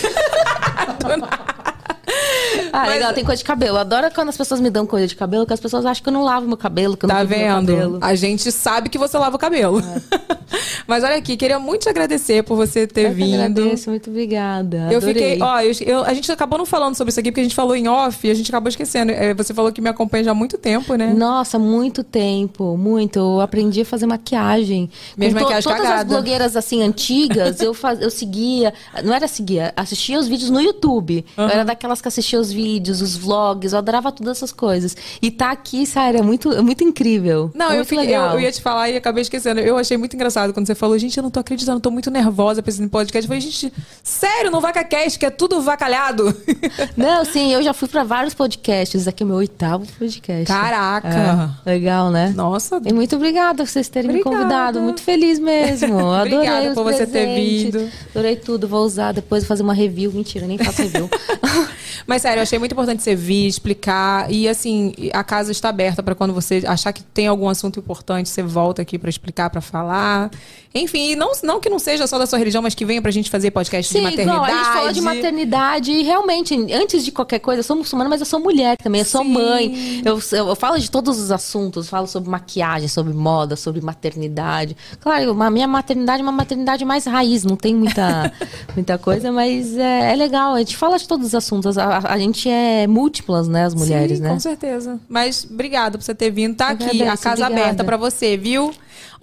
Ah, 2.73 2.81
Mas- 2.81 2.91
legal, 2.95 3.13
tem 3.13 3.25
coisa 3.25 3.39
de 3.39 3.45
cabelo. 3.45 3.77
Eu 3.77 3.81
adoro 3.81 4.11
quando 4.15 4.29
as 4.29 4.37
pessoas 4.37 4.61
me 4.61 4.71
dão 4.71 4.87
coisa 4.87 5.07
de 5.07 5.15
cabelo, 5.17 5.47
que 5.47 5.53
as 5.53 5.61
pessoas 5.61 5.85
acham 5.87 6.03
que 6.03 6.09
eu 6.09 6.13
não 6.13 6.23
lavo 6.25 6.47
meu 6.47 6.57
cabelo, 6.57 6.97
que 6.97 7.05
eu 7.05 7.09
não 7.09 7.15
Tá 7.17 7.21
cuido 7.25 7.35
do 7.35 7.41
meu 7.47 7.55
vendo? 7.57 7.73
cabelo. 7.73 7.99
A 8.01 8.15
gente 8.15 8.51
sabe 8.53 8.89
que 8.89 8.99
você 8.99 9.17
lava 9.19 9.37
o 9.37 9.39
cabelo. 9.39 9.83
Mas 10.87 11.03
olha 11.03 11.17
aqui, 11.17 11.37
queria 11.37 11.59
muito 11.59 11.83
te 11.83 11.89
agradecer 11.89 12.43
por 12.45 12.57
você 12.57 12.87
ter 12.87 13.07
Eu 13.07 13.13
vindo. 13.15 13.35
agradeço, 13.41 13.91
muito 13.91 14.11
obrigada. 14.11 14.89
Eu 14.91 14.99
Adorei. 14.99 15.15
fiquei, 15.15 15.39
ó, 15.43 15.61
eu- 15.61 15.73
eu- 15.87 16.05
a 16.05 16.13
gente 16.15 16.31
acabou 16.31 16.59
não 16.59 16.67
falando 16.67 16.95
sobre 16.95 17.11
isso 17.11 17.21
aqui 17.21 17.31
porque 17.31 17.41
a 17.41 17.45
gente 17.45 17.55
falou 17.55 17.75
em 17.75 17.89
off 17.89 18.27
e 18.27 18.31
a 18.31 18.35
gente 18.35 18.51
acabou 18.51 18.69
esquecendo. 18.69 19.11
É, 19.13 19.33
você 19.35 19.53
falou 19.55 19.73
que 19.73 19.81
me 19.81 19.89
acompanha 19.89 20.25
já 20.25 20.31
há 20.31 20.35
muito 20.35 20.59
tempo, 20.59 20.95
né? 20.95 21.13
Nossa, 21.15 21.59
muito 21.59 22.05
tempo, 22.05 22.77
muito. 22.77 23.19
Eu 23.19 23.41
aprendi 23.41 23.81
a 23.81 23.85
fazer 23.85 24.07
maquiagem. 24.07 24.91
Mesmo 25.17 25.39
to- 25.39 25.45
maquiagem 25.45 25.65
todas 25.71 25.81
as 25.85 25.89
cagada. 25.89 26.09
blogueiras 26.09 26.57
assim 26.57 26.83
antigas, 26.83 27.61
eu 27.61 27.73
faz, 27.75 28.01
eu 28.01 28.11
seguia, 28.11 28.73
não 29.03 29.15
era 29.15 29.27
seguia, 29.27 29.73
assistia 29.77 30.19
os 30.19 30.29
vídeos 30.29 30.51
no 30.51 30.61
YouTube. 30.61 31.25
Eu 31.37 31.49
era 31.49 31.65
daquelas 31.65 32.01
que 32.01 32.09
assistia 32.09 32.39
os 32.41 32.44
vídeos, 32.53 33.01
os 33.01 33.17
vlogs, 33.17 33.73
eu 33.73 33.79
adorava 33.79 34.11
todas 34.13 34.37
essas 34.39 34.53
coisas. 34.53 34.97
E 35.21 35.31
tá 35.31 35.51
aqui, 35.51 35.85
sério, 35.87 36.21
é 36.21 36.23
muito, 36.23 36.53
é 36.53 36.61
muito 36.61 36.83
incrível. 36.85 37.51
Não, 37.55 37.71
é 37.73 37.81
eu, 37.81 37.85
fiquei- 37.85 37.99
eu, 37.99 38.03
legal. 38.07 38.35
eu 38.35 38.41
ia 38.41 38.53
te 38.53 38.61
falar 38.63 38.91
e 38.91 38.97
acabei 38.97 39.23
esquecendo. 39.23 39.61
Eu 39.61 39.77
achei 39.77 39.97
muito 39.97 40.15
engraçado 40.15 40.53
quando 40.53 40.67
você 40.67 40.75
falou, 40.75 40.99
gente, 40.99 41.17
eu 41.17 41.23
não 41.23 41.31
tô 41.31 41.41
acreditando, 41.41 41.81
tô 41.81 41.91
muito 41.91 42.11
nervosa 42.11 42.63
pra 42.63 42.71
esse 42.71 42.87
podcast. 42.89 43.25
Eu 43.25 43.29
falei, 43.29 43.41
gente, 43.41 43.73
sério, 44.03 44.51
no 44.51 44.61
VacaCast, 44.61 45.19
que 45.19 45.27
é 45.27 45.31
tudo 45.31 45.61
vacalhado? 45.61 46.35
Não, 46.97 47.25
sim, 47.25 47.53
eu 47.53 47.63
já 47.63 47.73
fui 47.73 47.89
pra 47.89 48.05
vários 48.05 48.35
podcasts. 48.35 49.01
Esse 49.01 49.09
aqui 49.09 49.23
é 49.23 49.27
o 49.27 49.29
meu 49.29 49.37
oitavo 49.37 49.87
podcast. 49.99 50.47
Caraca! 50.47 51.51
É, 51.65 51.71
legal, 51.71 52.11
né? 52.11 52.33
Nossa, 52.37 52.81
E 52.85 52.93
muito 52.93 53.17
obrigada 53.17 53.63
por 53.65 53.69
vocês 53.69 53.89
terem 53.89 54.11
Obrigada. 54.11 54.31
me 54.37 54.43
convidado. 54.43 54.81
Muito 54.81 55.03
feliz 55.03 55.39
mesmo. 55.39 55.99
Adorei 56.13 56.35
Obrigada 56.39 56.69
os 56.69 56.75
por 56.75 56.85
você 56.85 57.07
ter 57.07 57.25
presentes. 57.27 57.63
vindo. 57.65 57.91
Adorei 58.11 58.37
tudo. 58.37 58.69
Vou 58.69 58.85
usar 58.85 59.13
depois 59.13 59.45
fazer 59.45 59.63
uma 59.63 59.75
review. 59.75 60.13
Mentira, 60.13 60.47
nem 60.47 60.59
faço 60.59 60.83
review. 60.83 61.09
Mas 62.07 62.23
sério, 62.23 62.34
eu 62.39 62.43
achei 62.43 62.59
muito 62.59 62.73
importante 62.73 63.03
você 63.03 63.15
vir, 63.15 63.47
explicar. 63.47 64.31
E 64.31 64.49
assim, 64.49 64.93
a 65.13 65.23
casa 65.25 65.53
está 65.53 65.69
aberta 65.69 66.03
para 66.03 66.15
quando 66.15 66.33
você 66.35 66.63
achar 66.67 66.93
que 66.93 67.03
tem 67.03 67.27
algum 67.27 67.49
assunto 67.49 67.79
importante, 67.79 68.29
você 68.29 68.43
volta 68.43 68.83
aqui 68.83 68.99
para 68.99 69.11
explicar, 69.11 69.51
para 69.51 69.61
falar. 69.61 70.31
Enfim, 70.75 71.13
e 71.13 71.17
não, 71.17 71.31
não 71.45 71.61
que 71.61 71.69
não 71.71 71.79
seja 71.79 72.05
só 72.07 72.19
da 72.19 72.27
sua 72.27 72.39
religião, 72.39 72.61
mas 72.61 72.75
que 72.75 72.85
venha 72.85 73.01
pra 73.01 73.11
gente 73.13 73.31
fazer 73.31 73.53
podcast 73.53 73.93
de 73.93 73.99
Sim, 73.99 74.05
maternidade. 74.05 74.37
igual, 74.39 74.51
a 74.53 74.63
gente 74.65 74.73
falou 74.73 74.93
de 74.93 75.01
maternidade 75.01 75.91
e 75.93 76.03
realmente, 76.03 76.55
antes 76.73 77.05
de 77.05 77.13
qualquer 77.13 77.39
coisa, 77.39 77.61
eu 77.61 77.65
sou 77.65 77.77
muçulmana, 77.77 78.11
mas 78.11 78.21
eu 78.21 78.27
sou 78.27 78.41
mulher 78.41 78.77
também, 78.77 79.01
eu 79.01 79.05
sou 79.07 79.23
Sim. 79.23 79.33
mãe. 79.33 80.03
Eu, 80.05 80.19
eu, 80.33 80.49
eu 80.49 80.57
falo 80.57 80.77
de 80.79 80.91
todos 80.91 81.21
os 81.21 81.31
assuntos, 81.31 81.89
falo 81.89 82.09
sobre 82.09 82.29
maquiagem, 82.29 82.89
sobre 82.89 83.13
moda, 83.13 83.55
sobre 83.55 83.81
maternidade. 83.81 84.77
Claro, 85.01 85.41
a 85.41 85.51
minha 85.51 85.69
maternidade 85.69 86.21
é 86.21 86.23
uma 86.25 86.33
maternidade 86.33 86.85
mais 86.85 87.05
raiz, 87.05 87.45
não 87.45 87.55
tem 87.57 87.75
muita, 87.75 88.33
muita 88.75 88.99
coisa, 88.99 89.31
mas 89.31 89.77
é, 89.77 90.13
é 90.13 90.17
legal. 90.17 90.55
A 90.55 90.59
gente 90.59 90.77
fala 90.77 90.99
de 90.99 91.07
todos 91.07 91.29
os 91.29 91.35
assuntos. 91.37 91.79
A, 91.79 91.85
a- 91.99 92.15
a 92.15 92.19
gente 92.25 92.49
é 92.49 92.87
múltiplas, 92.87 93.49
né, 93.49 93.65
as 93.65 93.75
mulheres, 93.75 94.19
Sim, 94.19 94.25
né? 94.25 94.31
com 94.31 94.41
certeza. 94.41 94.99
Mas 95.09 95.47
obrigada 95.51 95.97
por 95.99 96.05
você 96.05 96.15
ter 96.15 96.31
vindo. 96.31 96.57
Tá 96.57 96.67
Eu 96.71 96.75
aqui, 96.75 96.85
agradeço, 96.85 97.05
a 97.13 97.17
casa 97.17 97.43
obrigada. 97.45 97.55
aberta 97.63 97.85
pra 97.85 97.97
você, 97.97 98.37
viu? 98.37 98.73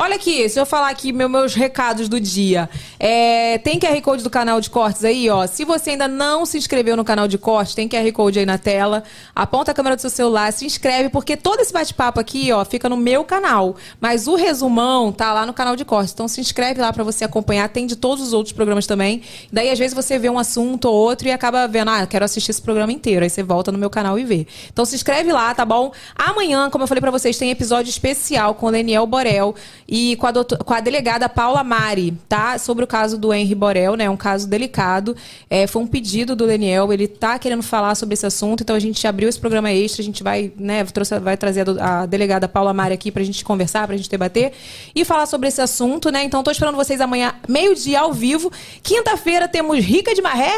Olha 0.03 0.15
aqui, 0.15 0.49
se 0.49 0.59
eu 0.59 0.65
falar 0.65 0.89
aqui 0.89 1.13
meu- 1.13 1.30
meus 1.30 1.53
recados 1.53 2.09
do 2.09 2.19
dia. 2.19 2.67
É, 2.99 3.59
tem 3.59 3.80
QR 3.80 4.01
Code 4.01 4.23
do 4.23 4.31
canal 4.31 4.59
de 4.59 4.67
cortes 4.67 5.03
aí, 5.05 5.30
ó. 5.30 5.45
Se 5.45 5.63
você 5.63 5.91
ainda 5.91 6.07
não 6.07 6.43
se 6.43 6.57
inscreveu 6.57 6.97
no 6.97 7.05
canal 7.05 7.27
de 7.27 7.38
cortes, 7.38 7.75
tem 7.75 7.88
QR 7.88 8.11
Code 8.11 8.39
aí 8.39 8.45
na 8.47 8.57
tela. 8.57 9.03
Aponta 9.35 9.69
a 9.69 9.73
câmera 9.75 9.95
do 9.95 10.01
seu 10.01 10.09
celular, 10.09 10.51
se 10.53 10.65
inscreve, 10.65 11.09
porque 11.09 11.38
todo 11.38 11.59
esse 11.59 11.71
bate-papo 11.71 12.19
aqui, 12.19 12.51
ó, 12.51 12.65
fica 12.65 12.89
no 12.89 12.97
meu 12.97 13.23
canal. 13.23 13.75
Mas 13.99 14.25
o 14.25 14.33
resumão 14.33 15.11
tá 15.11 15.33
lá 15.33 15.45
no 15.45 15.53
canal 15.53 15.75
de 15.75 15.85
cortes. 15.85 16.13
Então 16.15 16.27
se 16.27 16.41
inscreve 16.41 16.81
lá 16.81 16.91
pra 16.91 17.03
você 17.03 17.23
acompanhar. 17.23 17.69
Tem 17.69 17.85
de 17.85 17.95
todos 17.95 18.25
os 18.25 18.33
outros 18.33 18.53
programas 18.53 18.88
também. 18.88 19.21
Daí, 19.53 19.69
às 19.69 19.77
vezes, 19.77 19.93
você 19.93 20.17
vê 20.17 20.31
um 20.31 20.39
assunto 20.39 20.85
ou 20.85 20.95
outro 20.95 21.27
e 21.27 21.31
acaba 21.31 21.67
vendo, 21.67 21.89
ah, 21.91 22.07
quero 22.07 22.25
assistir 22.25 22.49
esse 22.49 22.61
programa 22.63 22.91
inteiro. 22.91 23.23
Aí 23.23 23.30
você 23.30 23.43
volta 23.43 23.71
no 23.71 23.77
meu 23.77 23.91
canal 23.91 24.17
e 24.17 24.23
vê. 24.23 24.47
Então 24.73 24.83
se 24.83 24.95
inscreve 24.95 25.31
lá, 25.31 25.53
tá 25.53 25.63
bom? 25.63 25.91
Amanhã, 26.15 26.71
como 26.71 26.85
eu 26.85 26.88
falei 26.88 27.01
pra 27.01 27.11
vocês, 27.11 27.38
tem 27.38 27.51
episódio 27.51 27.91
especial 27.91 28.55
com 28.55 28.65
o 28.65 28.71
Daniel 28.71 29.05
Borel 29.05 29.53
e 29.94 30.16
com 30.16 30.26
a, 30.26 30.32
doutor- 30.32 30.64
com 30.64 30.74
a 30.74 30.80
delegada 30.80 31.28
Paula 31.28 31.66
Mari, 31.66 32.14
tá? 32.30 32.58
Sobre 32.58 32.86
o 32.86 32.88
caso 32.88 33.18
do 33.18 33.34
Henry 33.34 33.53
Borel, 33.53 33.95
né? 33.98 34.10
Um 34.10 34.16
caso 34.16 34.48
delicado. 34.48 35.14
É, 35.50 35.68
foi 35.68 35.82
um 35.82 35.88
pedido 35.88 36.34
do 36.34 36.48
Daniel, 36.48 36.94
ele 36.94 37.10
tá 37.10 37.38
querendo 37.38 37.61
falar 37.61 37.94
sobre 37.95 38.14
esse 38.14 38.26
assunto, 38.26 38.64
então 38.64 38.74
a 38.74 38.80
gente 38.80 39.06
abriu 39.06 39.28
esse 39.28 39.38
programa 39.38 39.70
extra, 39.70 40.02
a 40.02 40.06
gente 40.06 40.24
vai, 40.24 40.53
né, 40.56 40.86
trouxe, 40.86 41.20
vai 41.20 41.36
trazer 41.36 41.66
a, 41.78 42.03
a 42.03 42.06
delegada 42.06 42.48
Paula 42.48 42.74
Mari 42.74 42.94
aqui 42.94 43.11
pra 43.11 43.22
gente 43.22 43.44
conversar, 43.44 43.86
pra 43.86 43.98
gente 43.98 44.10
debater 44.10 44.53
e 44.95 45.03
falar 45.03 45.26
sobre 45.26 45.50
esse 45.50 45.60
assunto, 45.60 46.10
né? 46.10 46.24
Então 46.24 46.42
tô 46.42 46.52
esperando 46.52 46.76
vocês 46.76 47.02
amanhã, 47.02 47.34
meio-dia 47.50 48.00
ao 48.00 48.14
vivo. 48.14 48.50
Quinta-feira 48.82 49.45
temos 49.50 49.78
Rica 49.84 50.16
de 50.16 50.22
Marré. 50.22 50.53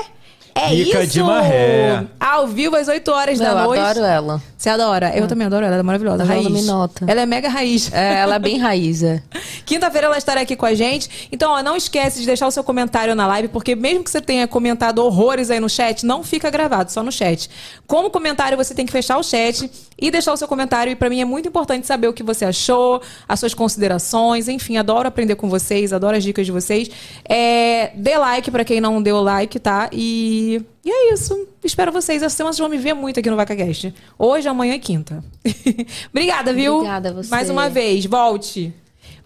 É 0.55 0.67
Rica 0.67 1.03
isso! 1.03 1.13
de 1.13 1.23
Marré. 1.23 2.05
Ao 2.19 2.47
vivo 2.47 2.75
às 2.75 2.87
8 2.87 3.11
horas 3.11 3.39
Eu 3.39 3.45
da 3.45 3.63
noite. 3.63 3.79
adoro 3.79 4.05
ela. 4.05 4.41
Você 4.57 4.69
adora? 4.69 5.11
Eu 5.15 5.27
também 5.27 5.45
adoro 5.47 5.65
ela, 5.65 5.73
ela 5.75 5.81
é 5.81 5.83
maravilhosa. 5.83 6.23
Ela 6.23 6.33
raiz. 6.33 6.47
me 6.47 6.61
nota. 6.61 7.05
Ela 7.07 7.21
é 7.21 7.25
mega 7.25 7.49
raiz. 7.49 7.91
É, 7.91 8.19
ela 8.19 8.35
é 8.35 8.39
bem 8.39 8.57
raiz, 8.59 9.03
é. 9.03 9.21
Quinta-feira 9.65 10.07
ela 10.07 10.17
estará 10.17 10.41
aqui 10.41 10.55
com 10.55 10.65
a 10.65 10.73
gente. 10.73 11.27
Então, 11.31 11.51
ó, 11.51 11.61
não 11.63 11.75
esquece 11.75 12.19
de 12.19 12.25
deixar 12.25 12.47
o 12.47 12.51
seu 12.51 12.63
comentário 12.63 13.13
na 13.15 13.25
live, 13.27 13.47
porque 13.49 13.75
mesmo 13.75 14.03
que 14.03 14.11
você 14.11 14.21
tenha 14.21 14.47
comentado 14.47 14.99
horrores 14.99 15.49
aí 15.49 15.59
no 15.59 15.69
chat, 15.69 16.05
não 16.05 16.23
fica 16.23 16.49
gravado, 16.49 16.91
só 16.91 17.01
no 17.03 17.11
chat. 17.11 17.49
Como 17.87 18.09
comentário, 18.09 18.55
você 18.57 18.73
tem 18.73 18.85
que 18.85 18.91
fechar 18.91 19.17
o 19.17 19.23
chat 19.23 19.69
e 19.99 20.11
deixar 20.11 20.31
o 20.33 20.37
seu 20.37 20.47
comentário. 20.47 20.91
E 20.91 20.95
pra 20.95 21.09
mim 21.09 21.19
é 21.19 21.25
muito 21.25 21.47
importante 21.49 21.85
saber 21.87 22.07
o 22.07 22.13
que 22.13 22.23
você 22.23 22.45
achou, 22.45 23.01
as 23.27 23.39
suas 23.39 23.53
considerações. 23.53 24.47
Enfim, 24.47 24.77
adoro 24.77 25.07
aprender 25.07 25.35
com 25.35 25.49
vocês, 25.49 25.91
adoro 25.91 26.15
as 26.15 26.23
dicas 26.23 26.45
de 26.45 26.51
vocês. 26.53 26.89
É, 27.27 27.91
dê 27.95 28.17
like 28.17 28.49
pra 28.49 28.63
quem 28.63 28.79
não 28.79 29.01
deu 29.01 29.19
like, 29.21 29.59
tá? 29.59 29.89
E, 29.91 30.42
e 30.85 30.91
é 30.91 31.13
isso. 31.13 31.47
Espero 31.63 31.91
vocês. 31.91 32.21
Essa 32.21 32.35
semana 32.35 32.53
vocês 32.53 32.59
vão 32.59 32.69
me 32.69 32.77
ver 32.77 32.93
muito 32.93 33.19
aqui 33.19 33.29
no 33.29 33.35
VacaCast. 33.35 33.93
Hoje, 34.17 34.47
amanhã 34.47 34.75
e 34.75 34.79
quinta. 34.79 35.23
Obrigada, 36.11 36.53
viu? 36.53 36.75
Obrigada 36.75 37.09
a 37.09 37.13
você. 37.13 37.29
Mais 37.29 37.49
uma 37.49 37.69
vez, 37.69 38.05
volte. 38.05 38.73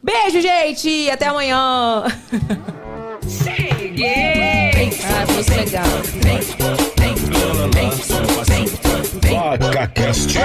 Beijo, 0.01 0.39
gente! 0.39 1.09
Até 1.09 1.27
amanhã! 1.27 2.03
Cheguei! 3.27 4.67
Ah, 5.03 5.25
muito 5.31 5.49
legal. 5.51 5.85
Vaca 9.59 9.87
Cast. 9.87 10.37